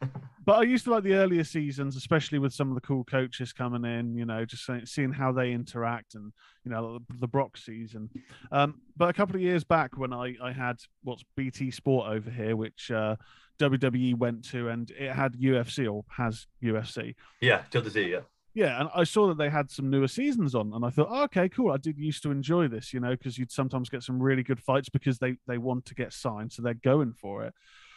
but 0.44 0.58
I 0.58 0.62
used 0.62 0.84
to 0.84 0.90
like 0.90 1.04
the 1.04 1.14
earlier 1.14 1.44
seasons, 1.44 1.94
especially 1.96 2.40
with 2.40 2.52
some 2.52 2.68
of 2.68 2.74
the 2.74 2.80
cool 2.80 3.04
coaches 3.04 3.52
coming 3.52 3.84
in. 3.84 4.16
You 4.16 4.24
know, 4.24 4.44
just 4.44 4.66
seeing, 4.66 4.86
seeing 4.86 5.12
how 5.12 5.30
they 5.32 5.52
interact, 5.52 6.14
and 6.16 6.32
you 6.64 6.70
know, 6.72 6.98
the, 6.98 7.18
the 7.20 7.28
Brock 7.28 7.56
season. 7.56 8.10
Um, 8.50 8.80
but 8.96 9.08
a 9.08 9.12
couple 9.12 9.36
of 9.36 9.42
years 9.42 9.62
back, 9.64 9.96
when 9.96 10.12
I 10.12 10.34
I 10.42 10.50
had 10.52 10.78
what's 11.04 11.24
BT 11.36 11.70
Sport 11.70 12.10
over 12.10 12.28
here, 12.30 12.56
which 12.56 12.90
uh, 12.90 13.16
WWE 13.60 14.16
went 14.16 14.44
to, 14.50 14.68
and 14.68 14.90
it 14.90 15.12
had 15.12 15.34
UFC 15.34 15.92
or 15.92 16.04
has 16.10 16.46
UFC. 16.62 17.14
Yeah, 17.40 17.62
till 17.70 17.82
the 17.82 17.90
Z, 17.90 18.10
yeah. 18.10 18.20
Yeah, 18.54 18.80
and 18.80 18.90
I 18.94 19.04
saw 19.04 19.28
that 19.28 19.38
they 19.38 19.48
had 19.48 19.70
some 19.70 19.88
newer 19.88 20.08
seasons 20.08 20.54
on, 20.54 20.74
and 20.74 20.84
I 20.84 20.90
thought, 20.90 21.08
oh, 21.10 21.22
okay, 21.24 21.48
cool. 21.48 21.72
I 21.72 21.78
did 21.78 21.98
used 21.98 22.22
to 22.24 22.30
enjoy 22.30 22.68
this, 22.68 22.92
you 22.92 23.00
know, 23.00 23.12
because 23.12 23.38
you'd 23.38 23.50
sometimes 23.50 23.88
get 23.88 24.02
some 24.02 24.22
really 24.22 24.42
good 24.42 24.60
fights 24.60 24.90
because 24.90 25.18
they 25.18 25.36
they 25.46 25.56
want 25.56 25.86
to 25.86 25.94
get 25.94 26.12
signed, 26.12 26.52
so 26.52 26.60
they're 26.62 26.74
going 26.74 27.14
for 27.14 27.44
it. 27.44 27.54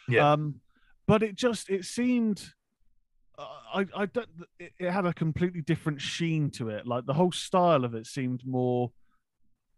Yeah. 0.08 0.32
Um, 0.32 0.60
but 1.06 1.22
it 1.22 1.34
just 1.34 1.68
it 1.68 1.84
seemed, 1.84 2.42
uh, 3.38 3.46
I 3.74 3.86
I 3.94 4.06
don't. 4.06 4.28
It, 4.58 4.72
it 4.78 4.90
had 4.90 5.04
a 5.04 5.12
completely 5.12 5.60
different 5.60 6.00
sheen 6.00 6.50
to 6.52 6.70
it. 6.70 6.86
Like 6.86 7.04
the 7.04 7.14
whole 7.14 7.32
style 7.32 7.84
of 7.84 7.94
it 7.94 8.06
seemed 8.06 8.46
more. 8.46 8.92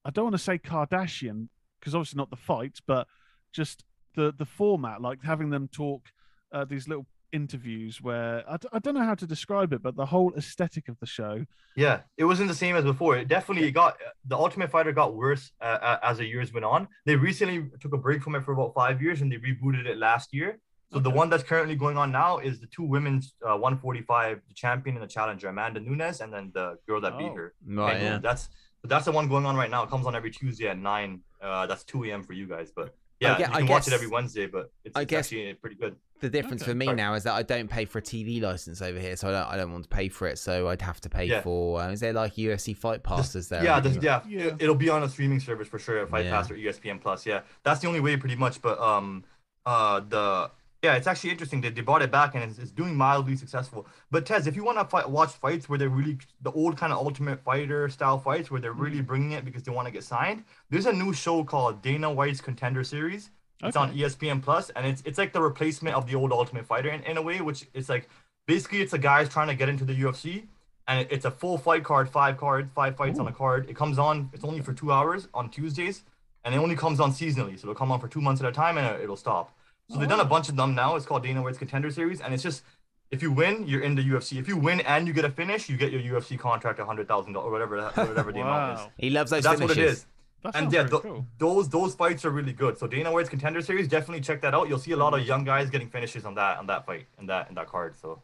I 0.05 0.10
don't 0.10 0.26
want 0.26 0.34
to 0.34 0.42
say 0.42 0.58
Kardashian 0.58 1.48
because 1.81 1.94
obviously 1.94 2.18
not 2.18 2.31
the 2.31 2.36
fights, 2.36 2.81
but 2.86 3.08
just 3.52 3.84
the 4.15 4.32
the 4.36 4.47
format, 4.47 5.00
like 5.00 5.24
having 5.24 5.50
them 5.50 5.66
talk 5.66 6.07
uh, 6.52 6.65
these 6.65 6.86
little 6.86 7.07
interviews 7.32 8.00
where 8.02 8.44
I, 8.48 8.57
d- 8.57 8.68
I 8.73 8.78
don't 8.78 8.94
know 8.94 9.05
how 9.05 9.15
to 9.15 9.26
describe 9.26 9.73
it, 9.73 9.82
but 9.82 9.97
the 9.97 10.07
whole 10.07 10.32
aesthetic 10.36 10.89
of 10.89 10.98
the 11.00 11.07
show. 11.07 11.44
Yeah, 11.76 12.00
it 12.16 12.24
wasn't 12.24 12.48
the 12.48 12.55
same 12.55 12.76
as 12.76 12.84
before. 12.84 13.16
It 13.16 13.28
definitely 13.28 13.70
got 13.70 13.97
the 14.26 14.36
Ultimate 14.36 14.70
Fighter 14.70 14.92
got 14.92 15.15
worse 15.15 15.52
uh, 15.60 15.65
uh, 15.65 15.98
as 16.02 16.18
the 16.18 16.26
years 16.26 16.52
went 16.52 16.65
on. 16.65 16.89
They 17.07 17.16
recently 17.16 17.66
took 17.81 17.92
a 17.92 17.98
break 17.98 18.23
from 18.23 18.34
it 18.34 18.44
for 18.44 18.52
about 18.52 18.74
five 18.74 19.00
years, 19.02 19.20
and 19.20 19.31
they 19.31 19.36
rebooted 19.36 19.86
it 19.86 19.98
last 19.98 20.32
year. 20.34 20.58
So 20.92 20.98
the 20.98 21.10
one 21.10 21.28
that's 21.28 21.42
currently 21.42 21.76
going 21.76 21.98
on 21.98 22.10
now 22.10 22.39
is 22.39 22.60
the 22.60 22.66
two 22.68 22.82
women's 22.82 23.34
uh, 23.47 23.57
145, 23.58 24.40
the 24.48 24.55
champion 24.55 24.97
and 24.97 25.02
the 25.02 25.07
challenger, 25.07 25.48
Amanda 25.48 25.81
Nunes, 25.81 26.23
and 26.23 26.32
then 26.32 26.50
the 26.55 26.78
girl 26.86 27.00
that 27.02 27.18
beat 27.18 27.31
Oh. 27.32 27.34
her. 27.34 27.55
right, 27.66 27.92
Mango. 27.98 28.05
yeah. 28.05 28.18
That's 28.18 28.48
that's 28.84 29.05
the 29.05 29.12
one 29.12 29.28
going 29.28 29.44
on 29.44 29.55
right 29.57 29.70
now. 29.70 29.82
It 29.82 29.90
comes 29.90 30.07
on 30.07 30.15
every 30.16 30.31
Tuesday 30.31 30.68
at 30.68 30.78
nine. 30.78 31.20
Uh, 31.42 31.66
that's 31.66 31.84
2 31.84 32.05
a.m. 32.05 32.23
for 32.23 32.32
you 32.32 32.47
guys, 32.47 32.73
but 32.74 32.94
yeah, 33.21 33.37
gue- 33.39 33.47
you 33.47 33.53
I 33.53 33.59
can 33.59 33.67
watch 33.69 33.87
it 33.89 33.93
every 33.93 34.07
Wednesday. 34.07 34.47
But 34.47 34.71
it's, 34.85 34.97
I 34.97 35.03
it's 35.03 35.11
guess- 35.11 35.27
actually 35.27 35.55
pretty 35.55 35.77
good. 35.77 35.97
The 36.21 36.29
difference 36.29 36.63
Okay. 36.63 36.73
for 36.73 36.77
me 36.77 36.87
Sorry. 36.87 36.97
now 36.97 37.15
is 37.15 37.23
that 37.23 37.35
I 37.35 37.43
don't 37.45 37.69
pay 37.71 37.85
for 37.85 37.99
a 37.99 38.03
TV 38.03 38.41
license 38.43 38.83
over 38.83 38.99
here, 38.99 39.15
so 39.17 39.29
I 39.29 39.31
don't. 39.31 39.47
I 39.53 39.57
don't 39.57 39.71
want 39.73 39.85
to 39.85 39.89
pay 39.89 40.09
for 40.09 40.27
it. 40.27 40.39
So 40.41 40.69
I'd 40.69 40.83
have 40.83 41.01
to 41.03 41.09
pay 41.09 41.27
Yeah. 41.27 41.43
for. 41.43 41.81
Uh, 41.81 41.91
is 41.93 42.01
there 42.01 42.13
like 42.13 42.35
UFC 42.35 42.77
fight 42.77 43.05
passes 43.05 43.49
there? 43.49 43.63
Yeah, 43.63 43.77
I 43.77 43.87
yeah, 43.87 44.23
Yeah. 44.29 44.43
It, 44.47 44.57
it'll 44.63 44.75
be 44.75 44.89
on 44.89 45.05
a 45.05 45.09
streaming 45.09 45.39
service 45.39 45.69
for 45.69 45.79
sure, 45.79 46.05
Fight 46.09 46.25
Yeah. 46.25 46.33
Pass 46.33 46.51
or 46.51 46.55
ESPN 46.55 47.01
Plus. 47.01 47.25
Yeah, 47.25 47.43
that's 47.63 47.81
the 47.81 47.87
only 47.87 48.01
way, 48.01 48.17
pretty 48.17 48.35
much. 48.35 48.61
But 48.61 48.81
um, 48.81 49.25
uh, 49.65 50.01
the 50.01 50.51
yeah, 50.82 50.94
it's 50.94 51.07
actually 51.07 51.31
interesting. 51.31 51.60
They, 51.60 51.70
they 51.70 51.81
brought 51.81 52.02
it 52.02 52.10
back 52.10 52.34
and 52.34 52.44
it's, 52.44 52.58
it's 52.58 52.70
doing 52.70 52.94
mildly 52.97 53.36
successful. 53.36 53.86
But 54.10 54.26
Tez, 54.26 54.47
if 54.47 54.55
you 54.55 54.65
want 54.65 54.78
to 54.78 54.84
fight, 54.84 55.10
watch 55.10 55.31
fights 55.31 55.68
where 55.68 55.78
they're 55.78 55.89
really 55.89 56.18
the 56.42 56.52
old 56.52 56.76
kind 56.76 56.92
of 56.92 56.98
Ultimate 56.98 57.42
Fighter 57.42 57.89
style 57.89 58.18
fights 58.18 58.50
where 58.50 58.60
they're 58.60 58.73
mm-hmm. 58.73 58.82
really 58.82 59.00
bringing 59.00 59.32
it 59.32 59.44
because 59.44 59.62
they 59.65 59.73
want 59.73 59.86
to 59.86 59.92
get 59.92 60.05
signed, 60.05 60.44
there's 60.70 60.86
a 60.86 60.92
new 60.92 61.12
show 61.12 61.42
called 61.42 61.82
Dana 61.82 62.10
White's 62.10 62.40
Contender 62.40 62.84
Series. 62.84 63.31
It's 63.65 63.76
on 63.76 63.92
E 63.92 64.02
ESPN 64.02 64.40
Plus, 64.40 64.70
and 64.70 64.86
it's 64.86 65.02
it's 65.05 65.18
like 65.18 65.32
the 65.32 65.40
replacement 65.40 65.97
of 65.97 66.07
the 66.07 66.15
old 66.15 66.31
Ultimate 66.32 66.65
Fighter 66.65 66.90
in, 66.90 67.02
in 67.02 67.16
a 67.16 67.23
way, 67.23 67.40
which 67.40 67.66
it's 67.74 67.89
like 67.89 68.08
basically 68.47 68.81
it's 68.82 68.92
a 68.92 68.98
guys 68.98 69.28
trying 69.28 69.48
to 69.48 69.55
get 69.57 69.68
into 69.68 69.84
the 69.84 69.94
UFC, 69.94 70.44
and 70.86 71.00
it- 71.00 71.08
it's 71.10 71.24
a 71.24 71.31
full 71.32 71.58
fight 71.58 71.82
card, 71.82 72.08
five 72.08 72.36
cards, 72.36 72.70
five 72.73 72.97
fights 72.97 73.18
on 73.18 73.26
a 73.26 73.32
card. 73.32 73.68
It 73.68 73.74
comes 73.74 73.98
on, 73.98 74.31
it's 74.32 74.44
only 74.44 74.60
for 74.60 74.73
two 74.73 74.92
hours 74.92 75.26
on 75.34 75.50
Tuesdays, 75.50 76.05
and 76.44 76.55
it 76.55 76.58
only 76.58 76.76
comes 76.76 77.00
on 77.00 77.10
seasonally, 77.10 77.58
so 77.58 77.65
it'll 77.65 77.74
come 77.74 77.90
on 77.90 77.98
for 77.98 78.07
two 78.07 78.20
months 78.20 78.40
at 78.40 78.48
a 78.48 78.52
time, 78.52 78.78
and 78.78 78.86
it- 78.86 79.02
it'll 79.02 79.16
stop. 79.16 79.58
So 79.91 79.99
they've 79.99 80.08
done 80.08 80.20
a 80.20 80.25
bunch 80.25 80.49
of 80.49 80.57
them 80.57 80.75
now. 80.75 80.97
It's 80.97 81.07
called 81.07 81.23
Dana 81.23 81.41
White's 81.42 81.58
Contender 81.58 81.91
Series, 81.91 82.20
and 82.20 82.34
it's 82.34 82.42
just 82.42 82.62
if 83.10 83.23
you 83.23 83.33
win, 83.33 83.67
you're 83.67 83.81
in 83.81 83.94
the 83.94 84.02
UFC. 84.02 84.39
If 84.39 84.47
you 84.47 84.57
win 84.58 84.81
and 84.83 85.07
you 85.07 85.15
get 85.15 85.25
a 85.25 85.31
finish, 85.31 85.68
you 85.68 85.78
get 85.78 85.92
your 85.92 86.02
UFC 86.20 86.39
contract, 86.39 86.78
a 86.78 86.84
hundred 86.84 87.08
thousand 87.08 87.33
dollars, 87.33 87.47
or 87.49 87.50
whatever, 87.52 87.81
that- 87.81 87.97
whatever 87.97 88.31
the 88.33 88.41
amount 88.41 88.75
is. 88.75 88.78
Wow, 88.84 88.92
He 88.99 89.10
loves 89.10 89.31
those 89.31 89.44
That's 89.44 89.58
finishes. 89.60 89.76
what 89.78 89.84
it 89.84 89.91
is 89.91 90.07
that 90.42 90.55
and 90.55 90.73
yeah, 90.73 90.84
very 90.84 91.00
cool. 91.02 91.26
those 91.39 91.68
those 91.68 91.94
fights 91.94 92.25
are 92.25 92.31
really 92.31 92.52
good. 92.52 92.78
So 92.78 92.86
Dana 92.86 93.10
White's 93.10 93.28
contender 93.31 93.60
series, 93.62 93.89
definitely 93.89 94.20
check 94.20 94.41
that 94.42 94.55
out. 94.55 94.68
You'll 94.68 94.78
see 94.78 94.92
a 94.92 94.97
lot 94.97 95.12
of 95.18 95.26
young 95.26 95.42
guys 95.42 95.68
getting 95.70 95.89
finishes 95.89 96.25
on 96.25 96.34
that 96.34 96.58
on 96.58 96.67
that 96.67 96.84
fight 96.86 97.07
and 97.18 97.28
that 97.28 97.49
in 97.49 97.55
that 97.57 97.67
card. 97.68 97.97
So 98.00 98.23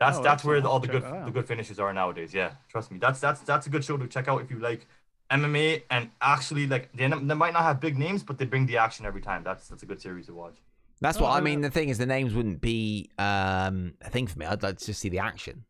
that's 0.00 0.18
Oh, 0.18 0.22
that's 0.22 0.42
where 0.44 0.56
excellent. 0.56 0.72
all 0.72 0.80
the 0.80 0.88
Check 0.88 1.02
good 1.02 1.26
the 1.26 1.30
good 1.30 1.46
finishes 1.46 1.78
are 1.78 1.92
nowadays. 1.92 2.32
Yeah, 2.34 2.52
trust 2.68 2.90
me. 2.90 2.98
That's 2.98 3.20
that's 3.20 3.40
that's 3.42 3.66
a 3.66 3.70
good 3.70 3.84
show 3.84 3.96
to 3.98 4.08
check 4.08 4.26
out 4.28 4.40
if 4.40 4.50
you 4.50 4.58
like 4.58 4.86
MMA 5.30 5.82
and 5.90 6.10
actually 6.20 6.66
like 6.66 6.90
they, 6.94 7.06
they 7.06 7.34
might 7.34 7.52
not 7.52 7.62
have 7.62 7.80
big 7.80 7.96
names, 7.98 8.22
but 8.24 8.38
they 8.38 8.44
bring 8.46 8.66
the 8.66 8.78
action 8.78 9.06
every 9.06 9.20
time. 9.20 9.44
That's 9.44 9.68
that's 9.68 9.82
a 9.84 9.86
good 9.86 10.00
series 10.00 10.26
to 10.26 10.34
watch. 10.34 10.56
That's 11.02 11.18
what 11.18 11.28
Oh, 11.28 11.32
I 11.32 11.38
yeah. 11.38 11.44
mean. 11.44 11.60
The 11.60 11.70
thing 11.70 11.88
is, 11.90 11.98
the 11.98 12.06
names 12.06 12.32
wouldn't 12.34 12.60
be 12.60 13.10
um, 13.18 13.94
a 14.00 14.08
thing 14.08 14.26
for 14.26 14.38
me. 14.38 14.46
I'd 14.46 14.62
like 14.62 14.78
to 14.78 14.86
just 14.86 15.00
see 15.00 15.08
the 15.10 15.18
action. 15.18 15.64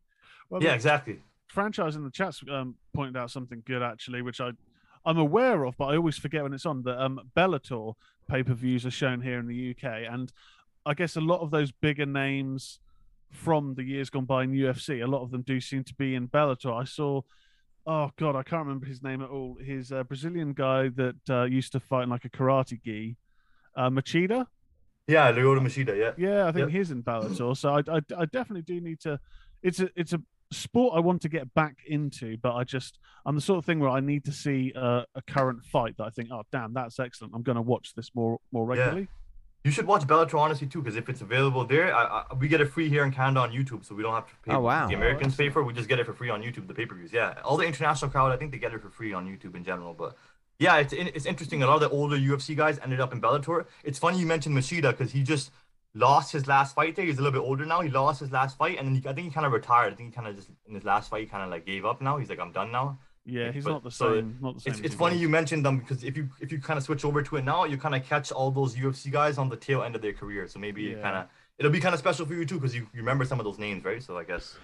Well, 0.51 0.63
Yeah, 0.63 0.75
exactly. 0.75 1.21
franchise 1.49 1.97
in 1.97 2.05
the 2.05 2.11
chats 2.11 2.43
um, 2.51 2.77
pointed 2.95 3.17
out 3.17 3.31
something 3.31 3.63
good 3.67 3.83
actually, 3.83 4.23
which 4.23 4.41
I 4.41 4.51
I'm 5.05 5.19
aware 5.19 5.65
of, 5.65 5.77
but 5.77 5.87
I 5.87 5.97
always 5.97 6.17
forget 6.17 6.45
when 6.45 6.53
it's 6.53 6.65
on. 6.67 6.83
That 6.83 7.03
um, 7.03 7.21
Bellator 7.37 7.95
pay 8.31 8.43
per 8.45 8.55
views 8.55 8.87
are 8.87 8.91
shown 8.93 9.21
here 9.21 9.39
in 9.41 9.47
the 9.49 9.71
UK, 9.77 9.85
and 10.09 10.33
I 10.87 10.95
guess 10.95 11.17
a 11.17 11.21
lot 11.21 11.41
of 11.41 11.51
those 11.51 11.73
bigger 11.73 12.07
names 12.07 12.79
from 13.31 13.75
the 13.75 13.83
years 13.83 14.11
gone 14.11 14.27
by 14.27 14.45
in 14.45 14.53
UFC, 14.53 15.03
a 15.03 15.07
lot 15.07 15.23
of 15.23 15.31
them 15.31 15.43
do 15.43 15.59
seem 15.61 15.83
to 15.85 15.95
be 15.95 16.15
in 16.15 16.29
Bellator. 16.29 16.73
I 16.81 16.85
saw. 16.85 17.23
Oh 17.85 18.11
God, 18.17 18.37
I 18.37 18.45
can't 18.45 18.65
remember 18.65 18.87
his 18.87 19.03
name 19.03 19.23
at 19.23 19.29
all. 19.31 19.57
His 19.61 19.91
uh, 19.91 20.05
Brazilian 20.05 20.53
guy 20.53 20.89
that 20.91 21.17
uh, 21.29 21.43
used 21.45 21.73
to 21.73 21.81
fight 21.81 22.05
in 22.05 22.11
like 22.11 22.25
a 22.25 22.31
karate 22.31 22.81
gi, 22.81 23.17
uh, 23.75 23.91
Machida. 23.91 24.47
Yeah, 25.09 25.33
Lyoto 25.33 25.61
Machida. 25.61 25.97
Yeah. 25.99 26.13
Yeah, 26.17 26.47
I 26.47 26.53
think 26.53 26.69
Yep. 26.69 26.71
he's 26.71 26.91
in 26.91 27.03
Bellator. 27.03 27.57
So 27.57 27.71
I, 27.71 27.81
I, 27.97 28.01
I 28.23 28.25
definitely 28.27 28.63
do 28.63 28.81
need 28.81 29.01
to. 29.01 29.19
It's 29.63 29.81
a, 29.81 29.91
it's 29.97 30.13
a 30.13 30.21
sport 30.53 30.95
I 30.97 31.01
want 31.01 31.23
to 31.23 31.29
get 31.29 31.53
back 31.55 31.77
into, 31.87 32.37
but 32.37 32.55
I 32.55 32.65
just, 32.65 32.99
I'm 33.27 33.35
the 33.35 33.41
sort 33.41 33.59
of 33.59 33.65
thing 33.65 33.81
where 33.81 33.91
I 33.91 34.01
need 34.01 34.25
to 34.27 34.33
see 34.33 34.73
a, 34.77 35.05
a 35.15 35.23
current 35.27 35.65
fight 35.65 35.97
that 35.99 36.05
I 36.05 36.11
think, 36.11 36.29
oh 36.33 36.43
damn, 36.53 36.73
that's 36.75 36.99
excellent. 37.01 37.33
I'm 37.35 37.43
going 37.43 37.57
to 37.57 37.63
watch 37.63 37.95
this 37.95 38.11
more, 38.15 38.39
more 38.53 38.65
Yeah. 38.75 38.83
regularly. 38.83 39.09
You 39.65 39.71
should 39.71 39.87
watch 39.87 40.03
Bellator 40.09 40.41
honestly 40.41 40.67
too, 40.67 40.83
because 40.83 40.97
if 40.97 41.09
it's 41.09 41.21
available 41.21 41.65
there, 41.65 41.95
I, 41.95 42.25
I, 42.31 42.35
we 42.35 42.49
get 42.49 42.61
it 42.61 42.67
free 42.67 42.89
here 42.89 43.05
in 43.05 43.13
Canada 43.13 43.41
on 43.41 43.53
YouTube, 43.53 43.85
so 43.85 43.95
we 43.95 44.03
don't 44.03 44.13
have 44.13 44.27
to 44.27 44.35
pay. 44.45 44.53
Oh, 44.53 44.61
wow. 44.61 44.89
The 44.89 44.95
Americans 44.95 45.37
pay 45.37 45.51
for 45.51 45.63
it. 45.63 45.65
We 45.67 45.73
just 45.73 45.89
get 45.89 46.01
it 46.01 46.07
for 46.07 46.13
free 46.13 46.31
on 46.31 46.43
YouTube. 46.43 46.67
The 46.67 46.75
pay 46.75 46.85
per 46.85 46.97
views. 46.97 47.13
Yeah, 47.13 47.35
all 47.45 47.57
the 47.57 47.65
international 47.65 48.11
crowd, 48.11 48.33
I 48.33 48.37
think 48.37 48.51
they 48.51 48.59
get 48.59 48.75
it 48.75 48.83
for 48.83 48.91
free 48.91 49.13
on 49.13 49.25
YouTube 49.25 49.55
in 49.55 49.63
general. 49.63 49.95
But 49.95 50.17
yeah, 50.59 50.77
it's 50.79 50.93
it's 50.93 51.27
interesting. 51.27 51.63
A 51.63 51.67
lot 51.67 51.75
of 51.75 51.81
the 51.81 51.91
older 51.91 52.17
UFC 52.17 52.57
guys 52.57 52.79
ended 52.83 53.01
up 53.01 53.13
in 53.13 53.21
Bellator. 53.21 53.67
It's 53.85 53.99
funny 53.99 54.19
you 54.19 54.27
mentioned 54.27 54.57
Machida 54.57 54.91
because 54.93 55.11
he 55.13 55.23
just 55.23 55.51
lost 55.95 56.33
his 56.33 56.47
last 56.47 56.75
fight 56.75 56.97
there. 56.97 57.05
He's 57.05 57.19
a 57.19 57.23
little 57.23 57.39
bit 57.41 57.47
older 57.47 57.67
now. 57.67 57.81
He 57.81 57.89
lost 57.91 58.21
his 58.21 58.31
last 58.33 58.57
fight, 58.57 58.79
and 58.79 58.87
then 58.89 58.95
he, 58.95 59.09
I 59.09 59.13
think 59.13 59.27
he 59.29 59.31
kind 59.33 59.45
of 59.47 59.53
retired. 59.53 59.93
I 59.93 59.97
think 59.97 60.11
he 60.11 60.15
kind 60.15 60.29
of 60.29 60.37
just 60.37 60.49
in 60.67 60.75
his 60.75 60.85
last 60.85 61.11
fight, 61.11 61.21
he 61.23 61.27
kind 61.27 61.43
of 61.43 61.51
like 61.51 61.67
gave 61.67 61.85
up. 61.85 62.01
Now 62.01 62.19
he's 62.19 62.29
like, 62.31 62.39
I'm 62.41 62.53
done 62.53 62.71
now. 62.73 62.99
Yeah, 63.25 63.53
he's 63.53 63.65
But- 63.65 63.71
not 63.71 63.85
the 63.85 63.91
so 63.91 64.15
same. 64.15 64.39
Not 64.41 64.55
the 64.55 64.61
same. 64.61 64.73
It's, 64.75 64.81
it's 64.83 64.95
funny 64.95 65.17
you 65.17 65.29
mentioned 65.29 65.65
them 65.65 65.79
because 65.79 66.03
if 66.05 66.17
you 66.17 66.29
if 66.41 66.51
you 66.53 66.59
kind 66.61 66.77
of 66.77 66.83
switch 66.85 67.05
over 67.05 67.23
to 67.23 67.37
it 67.37 67.45
now, 67.45 67.65
you 67.65 67.77
kind 67.77 67.95
of 67.95 68.05
catch 68.05 68.33
all 68.33 68.51
those 68.51 68.75
UFC 68.75 69.11
guys 69.13 69.39
on 69.39 69.49
the 69.49 69.57
tail 69.57 69.83
end 69.83 69.95
of 69.95 70.03
their 70.03 70.13
career. 70.13 70.49
So 70.49 70.59
maybe 70.59 70.91
it 70.91 70.97
Yeah. 70.97 71.03
kind 71.03 71.17
of 71.17 71.27
it'll 71.59 71.71
be 71.71 71.79
kind 71.81 71.93
of 71.95 71.99
special 72.01 72.27
for 72.27 72.35
you 72.35 72.45
too 72.45 72.57
because 72.57 72.75
you, 72.75 72.83
you 72.93 73.01
remember 73.01 73.25
some 73.25 73.39
of 73.39 73.45
those 73.45 73.59
names, 73.59 73.85
right? 73.85 74.03
So 74.03 74.17
I 74.19 74.25
guess 74.25 74.57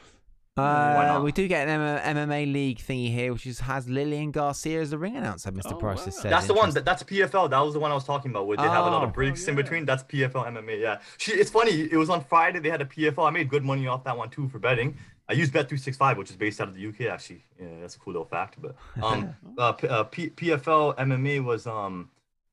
Uh, 0.59 1.21
we 1.23 1.33
do 1.33 1.47
get 1.49 1.69
an 1.69 1.81
M- 1.81 2.17
MMA 2.17 2.53
league 2.53 2.79
thingy 2.79 3.13
here, 3.13 3.33
which 3.33 3.47
is, 3.47 3.61
has 3.61 3.89
Lillian 3.89 4.31
Garcia 4.31 4.81
as 4.81 4.91
the 4.91 4.99
ring 4.99 5.17
announcer. 5.17 5.51
Mr. 5.53 5.73
Oh, 5.73 5.77
Price 5.77 6.05
has 6.05 6.17
wow. 6.17 6.23
said. 6.23 6.33
that's 6.33 6.47
the 6.47 6.55
one. 6.55 6.71
That, 6.71 6.85
that's 6.85 7.03
PFL. 7.03 7.51
That 7.51 7.61
was 7.61 7.75
the 7.75 7.81
one 7.81 7.91
I 7.91 7.95
was 7.95 8.05
talking 8.05 8.31
about. 8.31 8.47
Where 8.47 8.57
they 8.57 8.63
have 8.65 8.87
a 8.87 8.91
lot 8.91 9.03
Oh. 9.03 9.07
of 9.07 9.13
breaks 9.13 9.47
Oh, 9.47 9.51
in 9.51 9.57
between. 9.57 9.85
That's 9.85 10.03
PFL 10.05 10.47
MMA. 10.53 10.81
Yeah, 10.81 10.99
she. 11.17 11.33
It's 11.33 11.51
funny. 11.51 11.89
It 11.91 11.97
was 11.97 12.11
on 12.11 12.23
Friday. 12.25 12.59
They 12.59 12.71
had 12.71 12.83
a 12.83 12.87
PFL. 12.87 13.27
I 13.27 13.31
made 13.31 13.49
good 13.49 13.65
money 13.65 13.87
off 13.87 14.05
that 14.05 14.17
one 14.17 14.31
too 14.31 14.49
for 14.49 14.59
betting. 14.59 14.97
I 15.29 15.35
used 15.35 15.53
Bet 15.53 15.69
three 15.69 15.79
six 15.79 15.97
five, 15.97 16.17
which 16.17 16.31
is 16.31 16.37
based 16.37 16.61
out 16.61 16.69
of 16.69 16.75
the 16.75 16.87
UK. 16.87 17.03
Actually, 17.13 17.45
yeah, 17.61 17.67
that's 17.81 17.97
a 17.97 17.99
cool 17.99 18.15
little 18.15 18.27
fact. 18.27 18.57
But 18.61 18.75
um, 19.03 19.35
uh, 19.59 19.73
P- 19.73 19.89
uh, 19.89 20.05
P- 20.05 20.31
PFL 20.31 20.97
MMA 20.97 21.45
was 21.45 21.67
um, 21.67 22.09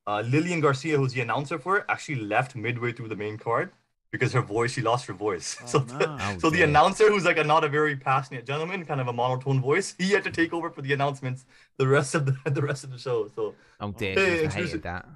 uh, 0.06 0.22
Lillian 0.26 0.60
Garcia, 0.60 0.96
who's 0.98 1.12
the 1.14 1.22
announcer 1.22 1.58
for 1.58 1.78
it, 1.78 1.84
actually 1.88 2.16
left 2.20 2.54
midway 2.54 2.92
through 2.92 3.08
the 3.08 3.16
main 3.16 3.38
card 3.38 3.70
because 4.12 4.32
her 4.32 4.42
voice, 4.42 4.72
she 4.72 4.80
lost 4.82 5.06
her 5.06 5.12
voice. 5.12 5.56
Oh, 5.62 5.66
so, 5.66 5.78
no. 5.80 5.98
the, 5.98 6.08
Oh, 6.20 6.38
so 6.38 6.50
the 6.50 6.62
announcer, 6.62 7.10
who's 7.10 7.24
like 7.24 7.38
a 7.38 7.44
not 7.44 7.64
a 7.64 7.68
very 7.68 7.96
passionate 7.96 8.46
gentleman, 8.46 8.84
kind 8.84 9.00
of 9.00 9.08
a 9.08 9.12
monotone 9.12 9.60
voice, 9.60 9.94
he 9.98 10.10
had 10.10 10.24
to 10.24 10.30
take 10.30 10.52
over 10.54 10.70
for 10.70 10.82
the 10.82 10.92
announcements 10.92 11.44
the 11.78 11.86
rest 11.86 12.14
of 12.14 12.26
the 12.26 12.36
the 12.50 12.62
rest 12.62 12.84
of 12.84 12.90
the 12.90 12.98
show. 12.98 13.28
So 13.34 13.54
Oh 13.80 13.92
dear, 13.92 14.14
Hey, 14.14 14.14
she 14.14 14.20
must 14.20 14.30
have 14.30 14.44
introduce 14.44 14.70
hated 14.70 14.82
that. 14.84 15.06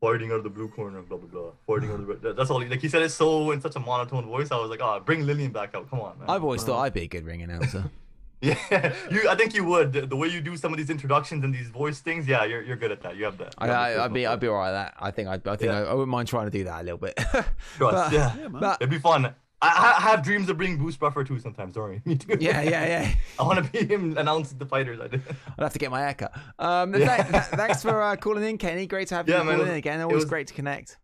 fighting 0.00 0.30
out 0.32 0.38
of 0.38 0.44
the 0.44 0.50
blue 0.50 0.68
corner, 0.68 1.00
blah 1.02 1.16
blah 1.18 1.28
blah. 1.28 1.50
Fighting 1.66 1.90
out 1.90 2.00
of 2.00 2.06
the 2.06 2.14
red. 2.28 2.36
That's 2.36 2.50
all. 2.50 2.60
He, 2.60 2.68
like 2.68 2.80
he 2.80 2.88
said 2.88 3.02
it 3.02 3.10
so 3.10 3.50
in 3.52 3.60
such 3.60 3.76
a 3.76 3.80
monotone 3.80 4.26
voice. 4.26 4.50
I 4.50 4.56
was 4.56 4.70
like, 4.70 4.80
oh, 4.82 5.00
bring 5.04 5.24
Lillian 5.26 5.52
back 5.52 5.74
out. 5.74 5.88
Come 5.88 6.00
on, 6.00 6.18
man. 6.18 6.28
I've 6.28 6.42
always 6.44 6.62
thought 6.64 6.80
I'd 6.80 6.92
be 6.94 7.02
a 7.02 7.06
good 7.06 7.24
ring 7.24 7.42
announcer. 7.42 7.84
Yeah, 8.70 8.92
you. 9.10 9.28
I 9.28 9.36
think 9.36 9.54
you 9.54 9.64
would. 9.64 9.92
The, 9.92 10.00
the 10.06 10.16
way 10.16 10.28
you 10.28 10.40
do 10.40 10.56
some 10.56 10.72
of 10.72 10.78
these 10.78 10.90
introductions 10.90 11.44
and 11.44 11.54
these 11.54 11.68
voice 11.68 12.00
things, 12.00 12.26
yeah, 12.26 12.44
you're, 12.44 12.62
you're 12.62 12.76
good 12.76 12.90
at 12.90 13.00
that. 13.02 13.16
You 13.16 13.24
have 13.26 13.38
that. 13.38 13.54
I, 13.58 13.66
you 13.66 13.72
have 13.72 13.92
the 13.94 14.00
I, 14.00 14.04
I'd 14.04 14.12
be, 14.12 14.26
I'd 14.26 14.40
be 14.40 14.48
alright 14.48 14.74
at 14.74 14.94
that. 14.94 14.94
I 15.00 15.10
think, 15.12 15.28
I, 15.28 15.34
I 15.34 15.56
think, 15.56 15.62
Yeah. 15.70 15.80
I, 15.80 15.82
I 15.84 15.92
wouldn't 15.94 16.08
mind 16.10 16.26
trying 16.28 16.46
to 16.46 16.50
do 16.50 16.64
that 16.64 16.80
a 16.80 16.84
little 16.84 16.98
bit. 16.98 17.14
Trust, 17.16 17.46
but, 17.78 18.12
yeah. 18.12 18.34
Yeah, 18.36 18.48
man. 18.48 18.60
but 18.60 18.78
It'd 18.80 18.90
be 18.90 18.98
fun. 18.98 19.26
I, 19.64 19.94
I 19.96 20.00
have 20.00 20.24
dreams 20.24 20.48
of 20.48 20.56
bringing 20.56 20.76
Bruce 20.76 20.96
Buffer 20.96 21.22
too 21.22 21.38
sometimes. 21.38 21.74
Don't 21.74 21.84
worry. 21.84 22.02
Me 22.04 22.16
too. 22.16 22.36
yeah, 22.40 22.62
yeah, 22.62 22.84
yeah. 22.84 23.14
I 23.38 23.44
want 23.44 23.64
to 23.64 23.70
be 23.70 23.86
him 23.86 24.18
announcing 24.18 24.58
the 24.58 24.66
fighters. 24.66 24.98
I 25.00 25.06
did. 25.06 25.22
I'll 25.56 25.64
have 25.66 25.72
to 25.74 25.78
get 25.78 25.92
my 25.92 26.00
haircut. 26.00 26.32
Um, 26.58 26.94
Yeah. 26.96 27.18
th- 27.22 27.28
th- 27.30 27.44
thanks 27.60 27.80
for 27.82 28.02
uh, 28.02 28.16
calling 28.16 28.42
in, 28.42 28.58
Kenny. 28.58 28.88
Great 28.88 29.06
to 29.08 29.14
have 29.14 29.28
you 29.28 29.34
man, 29.36 29.44
calling 29.44 29.60
it 29.60 29.70
in 29.70 29.74
again. 29.76 30.00
Always 30.00 30.16
was- 30.16 30.24
great 30.24 30.48
to 30.48 30.54
connect. 30.54 30.98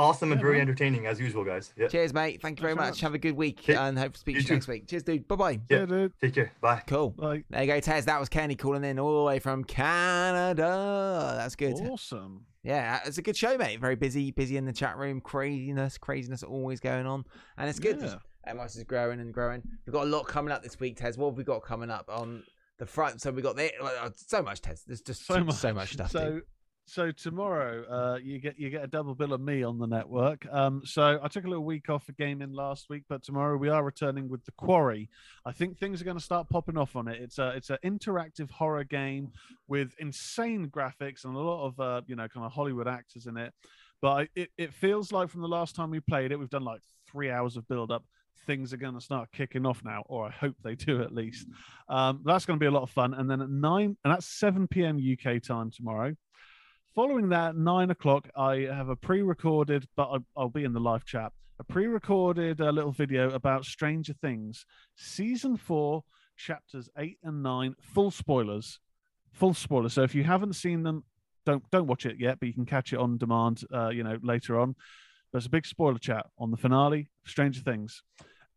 Awesome 0.00 0.32
and 0.32 0.40
very 0.40 0.54
man. 0.54 0.62
entertaining 0.62 1.06
as 1.06 1.20
usual, 1.20 1.44
guys. 1.44 1.72
Yeah. 1.76 1.88
Cheers, 1.88 2.14
mate. 2.14 2.40
Thank 2.40 2.58
you 2.58 2.62
very 2.62 2.74
Thanks 2.74 2.84
so 2.86 2.90
much. 2.90 2.94
much. 2.96 3.00
Have 3.02 3.14
a 3.14 3.18
good 3.18 3.36
week, 3.36 3.60
Okay. 3.62 3.74
and 3.74 3.98
hope 3.98 4.14
to 4.14 4.18
speak 4.18 4.36
to 4.36 4.38
You 4.38 4.42
you 4.42 4.48
too. 4.48 4.54
next 4.54 4.68
week. 4.68 4.88
Cheers, 4.88 5.02
dude. 5.02 5.28
Bye 5.28 5.36
bye. 5.36 5.60
Yeah. 5.68 5.80
Yeah, 5.80 5.86
dude. 5.86 6.12
Take 6.20 6.34
care. 6.34 6.52
Bye. 6.60 6.82
Cool. 6.86 7.14
Like 7.18 7.44
There 7.50 7.60
you 7.62 7.66
go, 7.66 7.80
Tez. 7.80 8.06
That 8.06 8.18
was 8.18 8.28
Kenny 8.28 8.56
calling 8.56 8.84
in 8.84 8.98
all 8.98 9.18
the 9.18 9.24
way 9.24 9.38
from 9.38 9.62
Canada. 9.64 11.34
That's 11.36 11.56
good. 11.56 11.74
awesome. 11.74 12.46
Yeah, 12.62 13.00
it's 13.06 13.18
a 13.18 13.22
good 13.22 13.36
show, 13.36 13.56
mate. 13.56 13.80
Very 13.80 13.96
busy, 13.96 14.30
busy 14.32 14.56
in 14.56 14.64
the 14.66 14.72
chat 14.72 14.96
room. 14.98 15.20
Craziness, 15.20 15.96
craziness 15.98 16.42
always 16.42 16.78
going 16.80 17.06
on, 17.06 17.24
and 17.56 17.68
it's 17.70 17.78
good. 17.78 18.00
Yeah. 18.00 18.16
MS 18.54 18.76
is 18.76 18.84
growing 18.84 19.20
and 19.20 19.32
growing. 19.32 19.62
We've 19.86 19.92
got 19.94 20.04
a 20.06 20.10
lot 20.10 20.26
coming 20.26 20.52
up 20.52 20.62
this 20.62 20.78
week, 20.80 20.96
Tez. 20.96 21.16
What 21.18 21.30
have 21.30 21.36
we 21.38 21.44
got 21.44 21.62
coming 21.62 21.90
up 21.90 22.06
on 22.08 22.42
the 22.78 22.86
front? 22.86 23.20
So 23.20 23.30
we 23.30 23.42
got 23.42 23.56
the, 23.56 23.70
uh, 23.82 24.10
so 24.14 24.42
much, 24.42 24.60
Tez. 24.62 24.82
There's 24.86 25.00
just 25.02 25.26
So 25.26 25.42
much, 25.44 25.54
so 25.56 25.72
much 25.72 25.92
stuff. 25.92 26.10
So, 26.10 26.32
dude. 26.32 26.42
So 26.86 27.12
tomorrow, 27.12 27.84
uh, 27.88 28.18
you 28.18 28.40
get 28.40 28.58
you 28.58 28.68
get 28.68 28.82
a 28.82 28.88
double 28.88 29.14
bill 29.14 29.32
of 29.32 29.40
me 29.40 29.62
on 29.62 29.78
the 29.78 29.86
network. 29.86 30.44
Um, 30.50 30.82
so 30.84 31.20
I 31.22 31.28
took 31.28 31.44
a 31.44 31.48
little 31.48 31.64
week 31.64 31.88
off 31.88 32.04
for 32.04 32.12
gaming 32.12 32.52
last 32.52 32.88
week, 32.90 33.04
but 33.08 33.22
tomorrow 33.22 33.56
we 33.56 33.68
are 33.68 33.84
returning 33.84 34.28
with 34.28 34.44
the 34.44 34.52
Quarry. 34.52 35.08
I 35.46 35.52
think 35.52 35.78
things 35.78 36.00
are 36.00 36.04
going 36.04 36.16
to 36.16 36.22
start 36.22 36.48
popping 36.48 36.76
off 36.76 36.96
on 36.96 37.06
it. 37.06 37.20
It's 37.22 37.38
a 37.38 37.50
it's 37.50 37.70
an 37.70 37.78
interactive 37.84 38.50
horror 38.50 38.84
game 38.84 39.30
with 39.68 39.94
insane 40.00 40.68
graphics 40.68 41.24
and 41.24 41.36
a 41.36 41.38
lot 41.38 41.66
of 41.66 41.78
uh, 41.78 42.02
you 42.06 42.16
know 42.16 42.26
kind 42.26 42.44
of 42.44 42.52
Hollywood 42.52 42.88
actors 42.88 43.26
in 43.26 43.36
it. 43.36 43.52
But 44.02 44.28
it 44.34 44.50
it 44.58 44.74
feels 44.74 45.12
like 45.12 45.28
from 45.30 45.42
the 45.42 45.48
last 45.48 45.76
time 45.76 45.90
we 45.90 46.00
played 46.00 46.32
it, 46.32 46.38
we've 46.38 46.50
done 46.50 46.64
like 46.64 46.80
three 47.10 47.30
hours 47.30 47.56
of 47.56 47.68
build 47.68 47.92
up. 47.92 48.04
Things 48.46 48.72
are 48.72 48.78
going 48.78 48.94
to 48.94 49.00
start 49.00 49.28
kicking 49.32 49.66
off 49.66 49.82
now, 49.84 50.02
or 50.06 50.26
I 50.26 50.30
hope 50.30 50.56
they 50.64 50.74
do 50.74 51.02
at 51.02 51.14
least. 51.14 51.46
Um, 51.88 52.22
that's 52.24 52.46
going 52.46 52.58
to 52.58 52.60
be 52.60 52.66
a 52.66 52.70
lot 52.70 52.82
of 52.82 52.90
fun. 52.90 53.14
And 53.14 53.30
then 53.30 53.42
at 53.42 53.50
nine, 53.50 53.96
and 54.02 54.12
that's 54.12 54.26
7 54.26 54.66
p.m. 54.66 54.98
UK 54.98 55.42
time 55.42 55.70
tomorrow. 55.70 56.16
Following 56.94 57.28
that, 57.28 57.56
nine 57.56 57.90
o'clock, 57.90 58.28
I 58.34 58.66
have 58.68 58.88
a 58.88 58.96
pre-recorded, 58.96 59.86
but 59.94 60.10
I, 60.10 60.16
I'll 60.36 60.48
be 60.48 60.64
in 60.64 60.72
the 60.72 60.80
live 60.80 61.04
chat. 61.04 61.30
A 61.60 61.64
pre-recorded 61.64 62.60
uh, 62.60 62.70
little 62.70 62.90
video 62.90 63.30
about 63.30 63.64
Stranger 63.64 64.12
Things, 64.14 64.66
season 64.96 65.56
four, 65.56 66.02
chapters 66.36 66.88
eight 66.98 67.18
and 67.22 67.44
nine. 67.44 67.76
Full 67.80 68.10
spoilers, 68.10 68.80
full 69.30 69.54
spoilers. 69.54 69.92
So 69.92 70.02
if 70.02 70.16
you 70.16 70.24
haven't 70.24 70.54
seen 70.54 70.82
them, 70.82 71.04
don't 71.46 71.62
don't 71.70 71.86
watch 71.86 72.06
it 72.06 72.16
yet, 72.18 72.40
but 72.40 72.48
you 72.48 72.54
can 72.54 72.66
catch 72.66 72.92
it 72.92 72.98
on 72.98 73.18
demand. 73.18 73.62
Uh, 73.72 73.90
you 73.90 74.02
know 74.02 74.18
later 74.20 74.58
on. 74.58 74.74
There's 75.30 75.46
a 75.46 75.50
big 75.50 75.66
spoiler 75.66 75.98
chat 75.98 76.26
on 76.38 76.50
the 76.50 76.56
finale, 76.56 77.08
Stranger 77.24 77.60
Things, 77.60 78.02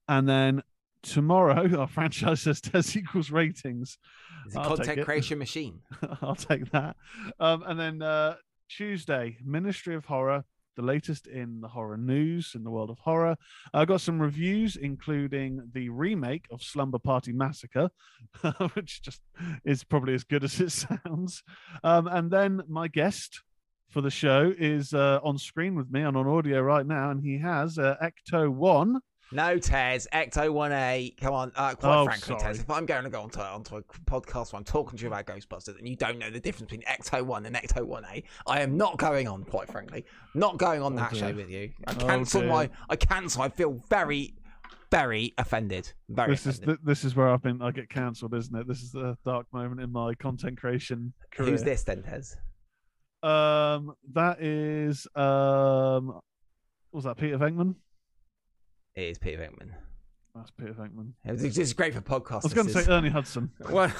and 0.07 0.27
then 0.27 0.63
tomorrow 1.03 1.77
our 1.79 1.87
franchise 1.87 2.41
says 2.41 2.61
10 2.61 2.83
equals 2.95 3.29
ratings. 3.29 3.99
It's 4.45 4.55
a 4.55 4.59
I'll 4.59 4.75
content 4.75 5.05
creation 5.05 5.39
machine. 5.39 5.79
I'll 6.21 6.35
take 6.35 6.71
that. 6.71 6.95
Um, 7.39 7.63
and 7.63 7.79
then 7.79 8.01
uh, 8.01 8.35
Tuesday, 8.69 9.37
Ministry 9.43 9.95
of 9.95 10.05
Horror, 10.05 10.43
the 10.75 10.81
latest 10.81 11.27
in 11.27 11.61
the 11.61 11.67
horror 11.67 11.97
news 11.97 12.53
in 12.55 12.63
the 12.63 12.71
world 12.71 12.89
of 12.89 12.99
horror. 12.99 13.35
I 13.73 13.85
got 13.85 14.01
some 14.01 14.21
reviews, 14.21 14.75
including 14.75 15.61
the 15.73 15.89
remake 15.89 16.45
of 16.51 16.63
Slumber 16.63 16.99
Party 16.99 17.31
Massacre, 17.31 17.89
which 18.73 19.01
just 19.01 19.21
is 19.63 19.83
probably 19.83 20.13
as 20.13 20.23
good 20.23 20.43
as 20.43 20.59
it 20.59 20.71
sounds. 21.05 21.43
Um, 21.83 22.07
and 22.07 22.31
then 22.31 22.61
my 22.67 22.87
guest 22.87 23.41
for 23.89 24.01
the 24.01 24.09
show 24.09 24.53
is 24.57 24.93
uh, 24.93 25.19
on 25.23 25.37
screen 25.37 25.75
with 25.75 25.91
me 25.91 26.01
and 26.01 26.17
on 26.17 26.27
audio 26.27 26.61
right 26.61 26.85
now, 26.85 27.11
and 27.11 27.21
he 27.21 27.37
has 27.39 27.77
uh, 27.77 27.95
Ecto 28.01 28.49
One. 28.49 28.99
No, 29.33 29.57
Tez, 29.57 30.07
Ecto 30.13 30.49
1A. 30.51 31.17
Come 31.19 31.33
on. 31.33 31.51
Uh, 31.55 31.75
quite 31.75 31.95
Oh, 31.97 32.05
frankly, 32.05 32.25
sorry. 32.39 32.39
Tez, 32.39 32.59
if 32.61 32.69
I'm 32.69 32.85
going 32.85 33.03
to 33.03 33.09
go 33.09 33.21
onto, 33.21 33.39
onto 33.39 33.75
a 33.77 33.81
podcast 33.81 34.53
where 34.53 34.59
I'm 34.59 34.63
talking 34.63 34.97
to 34.97 35.01
you 35.01 35.07
about 35.07 35.25
Ghostbusters 35.25 35.77
and 35.77 35.87
you 35.87 35.95
don't 35.95 36.19
know 36.19 36.29
the 36.29 36.39
difference 36.39 36.71
between 36.71 36.83
Ecto 36.87 37.25
1 37.25 37.45
and 37.45 37.55
Ecto 37.55 37.85
1A, 37.87 38.23
I 38.47 38.61
am 38.61 38.77
not 38.77 38.97
going 38.97 39.27
on, 39.27 39.43
quite 39.43 39.69
frankly. 39.71 40.05
Not 40.35 40.57
going 40.57 40.81
on 40.81 40.93
Oh, 40.93 40.97
that 40.97 41.15
show 41.15 41.33
with 41.33 41.49
you. 41.49 41.71
I 41.87 41.91
Oh, 41.93 41.95
cancel 42.05 42.43
my. 42.43 42.69
I 42.89 42.95
cancel. 42.95 43.41
I 43.41 43.49
feel 43.49 43.81
very, 43.89 44.35
very 44.91 45.33
offended. 45.37 45.91
Very 46.09 46.31
This 46.31 46.45
is 46.45 46.59
th- 46.59 46.77
this 46.83 47.03
is 47.03 47.15
where 47.15 47.29
I've 47.29 47.41
been. 47.41 47.61
I 47.61 47.71
get 47.71 47.89
cancelled, 47.89 48.33
isn't 48.35 48.55
it? 48.55 48.67
This 48.67 48.81
is 48.83 48.91
the 48.91 49.17
dark 49.25 49.47
moment 49.51 49.81
in 49.81 49.91
my 49.91 50.13
content 50.15 50.59
creation 50.59 51.13
career. 51.31 51.49
Who's 51.51 51.63
this 51.63 51.83
then, 51.83 52.03
Tez? 52.03 52.37
Um, 53.23 53.93
that 54.13 54.41
is 54.43 55.07
um, 55.15 56.07
what 56.07 56.21
was 56.91 57.03
that 57.05 57.17
Peter 57.17 57.37
Venkman? 57.37 57.75
It 58.95 59.03
is 59.03 59.17
Peter 59.17 59.37
Venkman. 59.37 59.69
That's 60.35 60.51
Peter 60.51 60.73
Venkman. 60.73 61.13
It's, 61.25 61.57
it's 61.57 61.73
great 61.73 61.93
for 61.93 62.01
podcasters. 62.01 62.43
I 62.43 62.47
was 62.47 62.53
going 62.53 62.67
to 62.67 62.73
say 62.73 62.91
Ernie 62.91 63.09
Hudson. 63.09 63.51
well, 63.69 63.91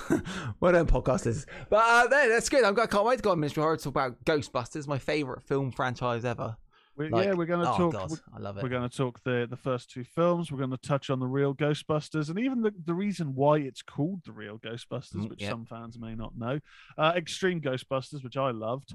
well 0.59 0.72
done, 0.72 0.88
podcasters. 0.88 1.45
But 1.69 1.83
uh, 1.83 2.07
there, 2.07 2.30
that's 2.30 2.49
good. 2.49 2.63
I'm, 2.63 2.80
I 2.80 2.85
can't 2.85 3.05
wait 3.05 3.17
to 3.17 3.22
go 3.22 3.31
on 3.31 3.43
of 3.43 3.55
Horror 3.55 3.77
to 3.77 3.83
talk 3.83 3.91
about 3.91 4.23
Ghostbusters, 4.25 4.88
my 4.88 4.97
favourite 4.97 5.43
film 5.43 5.72
franchise 5.72 6.25
ever. 6.25 6.57
We, 6.95 7.09
Like, 7.09 7.25
yeah, 7.25 7.33
we're 7.33 7.47
going 7.47 7.65
to 7.65 7.72
oh, 7.72 7.77
talk. 7.77 7.93
God, 7.93 8.11
I 8.35 8.39
love 8.39 8.57
it. 8.57 8.63
We're 8.63 8.69
going 8.69 8.88
to 8.88 8.95
talk 8.95 9.23
the 9.23 9.47
the 9.49 9.57
first 9.57 9.89
two 9.89 10.03
films. 10.03 10.51
We're 10.51 10.59
going 10.59 10.69
to 10.69 10.77
touch 10.77 11.09
on 11.09 11.19
the 11.19 11.25
real 11.25 11.55
Ghostbusters 11.55 12.30
and 12.30 12.38
even 12.38 12.61
the, 12.61 12.72
the 12.85 12.93
reason 12.93 13.33
why 13.33 13.57
it's 13.57 13.81
called 13.81 14.22
the 14.25 14.31
real 14.31 14.59
Ghostbusters, 14.59 15.15
Mm, 15.15 15.30
which 15.30 15.41
yeah. 15.41 15.49
some 15.49 15.65
fans 15.65 15.97
may 15.97 16.13
not 16.13 16.38
know. 16.38 16.59
Uh, 16.95 17.13
Extreme 17.15 17.61
Ghostbusters, 17.61 18.23
which 18.23 18.38
I 18.38 18.51
loved. 18.51 18.93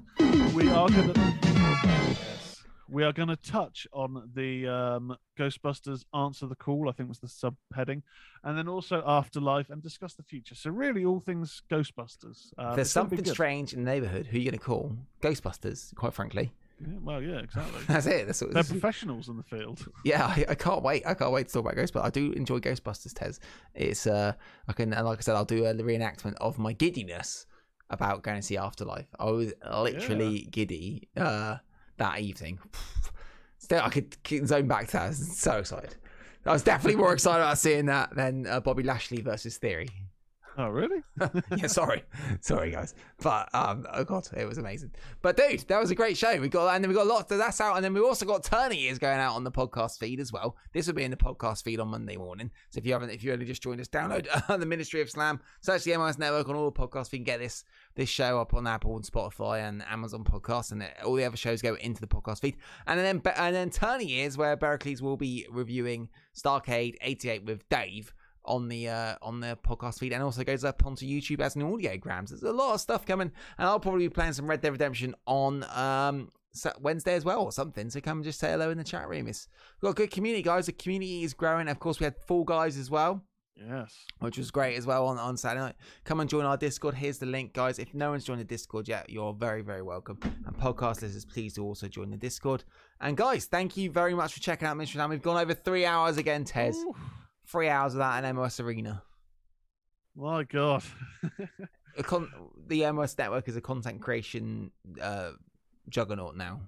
We 0.53 0.69
are 0.69 0.87
going 0.87 1.13
to. 1.13 1.33
Yes. 1.83 2.48
We 2.91 3.03
are 3.03 3.13
going 3.13 3.29
to 3.29 3.35
touch 3.35 3.87
on 3.93 4.31
the 4.35 4.67
um, 4.67 5.15
Ghostbusters 5.37 6.03
Answer 6.13 6.47
the 6.47 6.55
Call, 6.55 6.89
I 6.89 6.91
think 6.91 7.09
was 7.09 7.19
the 7.19 7.27
subheading, 7.27 8.01
and 8.43 8.57
then 8.57 8.67
also 8.67 9.03
Afterlife 9.05 9.69
and 9.69 9.81
discuss 9.81 10.13
the 10.15 10.23
future. 10.23 10.55
So, 10.55 10.71
really, 10.71 11.05
all 11.05 11.19
things 11.19 11.61
Ghostbusters. 11.71 12.51
Um, 12.57 12.75
there's 12.75 12.87
it's 12.87 12.93
gonna 12.93 13.09
be 13.09 13.17
something 13.17 13.25
strange 13.25 13.73
in 13.73 13.83
the 13.83 13.91
neighbourhood, 13.91 14.27
who 14.27 14.37
are 14.37 14.39
you 14.39 14.45
going 14.49 14.59
to 14.59 14.65
call? 14.65 14.95
Ghostbusters, 15.21 15.93
quite 15.95 16.13
frankly. 16.13 16.51
Yeah, 16.81 16.97
well, 17.01 17.21
yeah, 17.21 17.39
exactly. 17.39 17.81
That's 17.87 18.05
it. 18.05 18.25
That's 18.25 18.41
what, 18.41 18.53
They're 18.53 18.63
professionals 18.63 19.27
in 19.27 19.37
the 19.37 19.43
field. 19.43 19.85
yeah, 20.03 20.25
I, 20.25 20.45
I 20.49 20.55
can't 20.55 20.81
wait. 20.81 21.05
I 21.05 21.13
can't 21.13 21.31
wait 21.31 21.47
to 21.47 21.53
talk 21.53 21.65
about 21.65 21.75
Ghostbusters. 21.75 22.05
I 22.05 22.09
do 22.09 22.31
enjoy 22.31 22.59
Ghostbusters, 22.59 23.13
Tez. 23.13 23.39
It's 23.75 24.07
uh, 24.07 24.33
I 24.67 24.73
can, 24.73 24.93
and 24.93 25.05
like 25.05 25.19
I 25.19 25.21
said, 25.21 25.35
I'll 25.35 25.45
do 25.45 25.65
a 25.65 25.73
reenactment 25.73 26.35
of 26.39 26.57
my 26.57 26.73
giddiness 26.73 27.45
about 27.89 28.23
going 28.23 28.37
to 28.37 28.43
see 28.43 28.57
Afterlife. 28.57 29.07
I 29.19 29.25
was 29.25 29.53
literally 29.63 30.47
giddy 30.51 31.09
uh 31.17 31.57
that 31.99 32.19
evening. 32.19 32.59
Still, 33.59 33.81
I 33.83 33.89
could 33.89 34.17
zone 34.47 34.67
back 34.67 34.87
to 34.87 34.93
that. 34.93 35.15
So 35.15 35.59
excited. 35.59 35.95
I 36.45 36.53
was 36.53 36.63
definitely 36.63 36.99
more 36.99 37.13
excited 37.13 37.43
about 37.43 37.57
seeing 37.57 37.85
that 37.85 38.15
than 38.15 38.47
uh, 38.47 38.59
Bobby 38.59 38.83
Lashley 38.83 39.21
versus 39.21 39.57
Theory. 39.57 39.89
Oh, 40.59 40.67
really? 40.67 41.01
yeah, 41.55 41.67
sorry, 41.67 42.03
sorry 42.41 42.71
guys, 42.71 42.93
but 43.21 43.47
um, 43.55 43.87
oh 43.93 44.03
god, 44.03 44.27
it 44.35 44.43
was 44.43 44.57
amazing. 44.57 44.91
But 45.21 45.37
dude, 45.37 45.61
that 45.69 45.79
was 45.79 45.89
a 45.89 45.95
great 45.95 46.17
show. 46.17 46.37
We 46.37 46.49
got 46.49 46.75
and 46.75 46.83
then 46.83 46.89
we 46.89 46.95
got 46.95 47.07
lots 47.07 47.31
of 47.31 47.37
that's 47.37 47.61
out, 47.61 47.77
and 47.77 47.85
then 47.85 47.93
we 47.93 48.01
also 48.01 48.25
got 48.25 48.43
Turner 48.43 48.73
Years 48.73 48.99
going 48.99 49.19
out 49.19 49.35
on 49.35 49.45
the 49.45 49.53
podcast 49.53 49.99
feed 49.99 50.19
as 50.19 50.33
well. 50.33 50.57
This 50.73 50.87
will 50.87 50.95
be 50.95 51.05
in 51.05 51.11
the 51.11 51.17
podcast 51.17 51.63
feed 51.63 51.79
on 51.79 51.87
Monday 51.87 52.17
morning. 52.17 52.51
So 52.71 52.79
if 52.79 52.85
you 52.85 52.91
haven't, 52.91 53.11
if 53.11 53.23
you 53.23 53.31
only 53.31 53.45
just 53.45 53.63
joined 53.63 53.79
us, 53.79 53.87
download 53.87 54.27
uh, 54.49 54.57
the 54.57 54.65
Ministry 54.65 54.99
of 54.99 55.09
Slam, 55.09 55.39
search 55.61 55.85
the 55.85 55.95
MOS 55.95 56.17
Network 56.17 56.49
on 56.49 56.57
all 56.57 56.69
the 56.69 56.77
podcasts. 56.77 57.13
We 57.13 57.19
can 57.19 57.23
get 57.23 57.39
this 57.39 57.63
this 57.95 58.09
show 58.09 58.41
up 58.41 58.53
on 58.53 58.67
Apple 58.67 58.97
and 58.97 59.05
Spotify 59.05 59.65
and 59.65 59.81
Amazon 59.89 60.25
Podcasts, 60.25 60.73
and 60.73 60.85
all 61.05 61.15
the 61.15 61.23
other 61.23 61.37
shows 61.37 61.61
go 61.61 61.75
into 61.75 62.01
the 62.01 62.07
podcast 62.07 62.41
feed. 62.41 62.57
And 62.85 62.99
then 62.99 63.21
and 63.37 63.55
then 63.55 63.69
Turner 63.69 64.03
Years 64.03 64.37
where 64.37 64.57
Berkeley's 64.57 65.01
will 65.01 65.15
be 65.15 65.47
reviewing 65.49 66.09
Starcade 66.35 66.95
'88 67.01 67.45
with 67.45 67.69
Dave 67.69 68.13
on 68.49 68.67
the 68.67 68.89
uh, 68.89 69.15
on 69.21 69.39
the 69.39 69.57
podcast 69.65 69.99
feed 69.99 70.11
and 70.11 70.21
also 70.21 70.43
goes 70.43 70.63
up 70.65 70.85
onto 70.85 71.05
YouTube 71.05 71.39
as 71.39 71.55
an 71.55 71.61
audiogram. 71.61 72.27
There's 72.27 72.43
a 72.43 72.51
lot 72.51 72.73
of 72.73 72.81
stuff 72.81 73.05
coming, 73.05 73.31
and 73.57 73.67
I'll 73.67 73.79
probably 73.79 74.07
be 74.07 74.13
playing 74.13 74.33
some 74.33 74.47
Red 74.47 74.61
Dead 74.61 74.71
Redemption 74.71 75.15
on 75.25 75.63
um 75.73 76.29
Wednesday 76.81 77.13
as 77.13 77.23
well 77.23 77.43
or 77.43 77.51
something. 77.51 77.89
So 77.89 78.01
come 78.01 78.17
and 78.17 78.25
just 78.25 78.39
say 78.39 78.49
hello 78.51 78.71
in 78.71 78.77
the 78.77 78.83
chat 78.83 79.07
room. 79.07 79.27
It's 79.27 79.47
we've 79.81 79.87
got 79.87 79.91
a 80.01 80.05
good 80.05 80.11
community, 80.11 80.41
guys. 80.43 80.65
The 80.65 80.73
community 80.73 81.23
is 81.23 81.33
growing. 81.33 81.67
Of 81.69 81.79
course, 81.79 81.99
we 81.99 82.05
had 82.05 82.17
Fall 82.27 82.43
Guys 82.43 82.75
as 82.77 82.89
well 82.89 83.23
Yes. 83.55 83.93
which 84.19 84.37
was 84.37 84.51
great 84.51 84.77
as 84.77 84.85
well 84.85 85.05
on, 85.07 85.17
on 85.17 85.35
Saturday 85.35 85.61
night. 85.65 85.75
Come 86.05 86.21
and 86.21 86.29
join 86.29 86.45
our 86.45 86.55
Discord. 86.55 86.95
Here's 86.95 87.17
the 87.17 87.25
link, 87.25 87.51
guys. 87.53 87.77
If 87.77 87.93
no 87.93 88.11
one's 88.11 88.23
joined 88.23 88.39
the 88.39 88.45
Discord 88.45 88.87
yet, 88.87 89.09
you're 89.09 89.33
very, 89.33 89.61
very 89.61 89.81
welcome. 89.81 90.17
And 90.23 90.55
podcast 90.57 91.01
listeners, 91.01 91.25
please 91.25 91.53
do 91.53 91.63
also 91.65 91.87
join 91.89 92.09
the 92.09 92.17
Discord. 92.17 92.63
And 93.01 93.17
guys, 93.17 93.45
thank 93.45 93.75
you 93.75 93.91
very 93.91 94.13
much 94.13 94.33
for 94.33 94.39
checking 94.39 94.65
out 94.67 94.77
Mystery 94.77 94.99
Time. 94.99 95.09
We've 95.09 95.21
gone 95.21 95.37
over 95.41 95.53
three 95.53 95.85
hours 95.85 96.15
again, 96.17 96.45
Tez. 96.45 96.77
Ooh, 96.77 96.95
Three 97.51 97.67
hours 97.67 97.93
of 97.93 97.99
that 97.99 98.23
in 98.23 98.35
MOS 98.35 98.59
Arena. 98.59 99.01
my 100.15 100.43
God. 100.43 100.83
A 101.97 102.03
con- 102.03 102.31
the 102.67 102.89
MOS 102.91 103.17
Network 103.17 103.47
is 103.47 103.55
a 103.55 103.61
content 103.61 104.01
creation 104.01 104.71
uh, 105.01 105.31
juggernaut 105.89 106.37
now. 106.37 106.61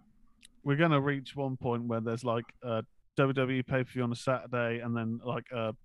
We're 0.63 0.77
going 0.77 0.91
to 0.91 0.99
reach 0.99 1.35
one 1.35 1.55
point 1.55 1.83
where 1.85 2.01
there's 2.01 2.23
like 2.23 2.45
a 2.63 2.83
WWE 3.15 3.65
pay 3.65 3.83
per 3.83 3.91
view 3.91 4.03
on 4.03 4.11
a 4.11 4.15
Saturday 4.15 4.79
and 4.79 4.97
then 4.97 5.21
like 5.23 5.45
a, 5.51 5.75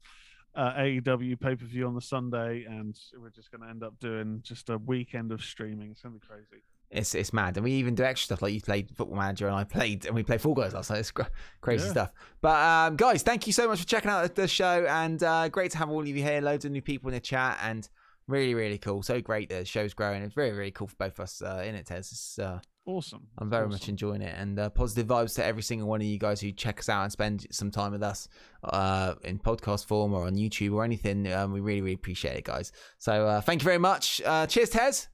a 0.54 0.62
AEW 0.62 1.38
pay 1.40 1.56
per 1.56 1.66
view 1.66 1.86
on 1.86 1.94
the 1.94 2.00
Sunday. 2.00 2.64
And 2.64 2.98
we're 3.20 3.28
just 3.28 3.50
going 3.50 3.62
to 3.62 3.68
end 3.68 3.82
up 3.82 3.98
doing 4.00 4.40
just 4.42 4.70
a 4.70 4.78
weekend 4.78 5.30
of 5.30 5.44
streaming. 5.44 5.90
It's 5.90 6.00
going 6.00 6.14
to 6.14 6.20
be 6.20 6.26
crazy. 6.26 6.62
It's 6.90 7.14
it's 7.14 7.32
mad, 7.32 7.56
and 7.56 7.64
we 7.64 7.72
even 7.72 7.94
do 7.94 8.04
extra 8.04 8.26
stuff 8.26 8.42
like 8.42 8.54
you 8.54 8.60
played 8.60 8.88
Football 8.96 9.16
Manager, 9.16 9.46
and 9.48 9.56
I 9.56 9.64
played, 9.64 10.06
and 10.06 10.14
we 10.14 10.22
played 10.22 10.40
Fall 10.40 10.54
Guys 10.54 10.72
last 10.72 10.90
night. 10.90 11.00
It's 11.00 11.10
cra- 11.10 11.30
crazy 11.60 11.84
Yeah. 11.86 11.90
stuff. 11.90 12.12
But 12.40 12.56
um, 12.64 12.96
guys, 12.96 13.22
thank 13.22 13.46
you 13.46 13.52
so 13.52 13.66
much 13.66 13.80
for 13.80 13.86
checking 13.86 14.10
out 14.10 14.34
the 14.34 14.46
show, 14.48 14.86
and 14.88 15.22
uh, 15.22 15.48
great 15.48 15.72
to 15.72 15.78
have 15.78 15.90
all 15.90 16.00
of 16.00 16.06
you 16.06 16.14
here. 16.14 16.40
Loads 16.40 16.64
of 16.64 16.70
new 16.72 16.82
people 16.82 17.08
in 17.08 17.14
the 17.14 17.20
chat, 17.20 17.58
and 17.62 17.88
really, 18.28 18.54
really 18.54 18.78
cool. 18.78 19.02
So 19.02 19.20
great 19.20 19.48
the 19.48 19.64
show's 19.64 19.94
growing. 19.94 20.22
It's 20.22 20.34
very, 20.34 20.50
very 20.52 20.70
cool 20.70 20.86
for 20.86 20.96
both 20.96 21.14
of 21.18 21.20
us 21.24 21.42
uh, 21.42 21.62
in 21.66 21.74
it. 21.74 21.86
Tez. 21.86 22.12
It's, 22.12 22.38
uh, 22.38 22.60
Awesome. 22.88 23.26
I'm 23.38 23.50
very 23.50 23.66
much 23.68 23.88
enjoying 23.88 24.22
it, 24.22 24.32
and 24.38 24.56
uh, 24.60 24.70
positive 24.70 25.08
vibes 25.08 25.34
to 25.34 25.44
every 25.44 25.64
single 25.64 25.88
one 25.88 26.00
of 26.00 26.06
you 26.06 26.18
guys 26.20 26.40
who 26.40 26.52
check 26.52 26.78
us 26.78 26.88
out 26.88 27.02
and 27.02 27.10
spend 27.10 27.44
some 27.50 27.72
time 27.72 27.90
with 27.90 28.02
us 28.04 28.28
uh, 28.62 29.14
in 29.24 29.40
podcast 29.40 29.86
form 29.88 30.14
or 30.14 30.24
on 30.28 30.36
YouTube 30.36 30.72
or 30.72 30.84
anything. 30.84 31.26
Um, 31.32 31.50
we 31.52 31.58
really, 31.58 31.80
really 31.80 31.94
appreciate 31.94 32.36
it, 32.36 32.44
guys. 32.44 32.70
So 32.98 33.26
uh, 33.26 33.40
thank 33.40 33.60
you 33.62 33.64
very 33.64 33.78
much. 33.78 34.22
Uh, 34.24 34.46
cheers, 34.46 34.70
Tez. 34.70 35.08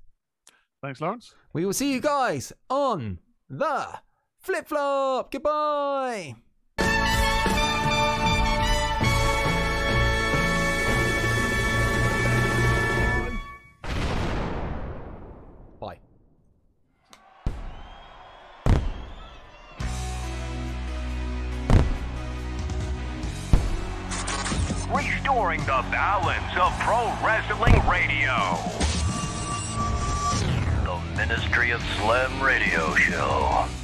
Thanks, 0.83 1.01
Lawrence. 1.01 1.33
We 1.53 1.65
will 1.65 1.73
see 1.73 1.93
you 1.93 2.01
guys 2.01 2.53
on 2.69 3.21
the 3.49 3.87
flip 4.41 4.67
flop. 4.67 5.31
Goodbye. 5.31 6.35
Bye. 15.79 16.01
Restoring 24.93 25.61
the 25.61 25.85
balance 25.93 26.57
of 26.61 26.73
pro 26.81 27.07
wrestling 27.25 27.89
radio. 27.89 28.82
Ministry 31.17 31.71
of 31.73 31.83
Slam 31.99 32.43
Radio 32.43 32.95
Show. 32.95 33.82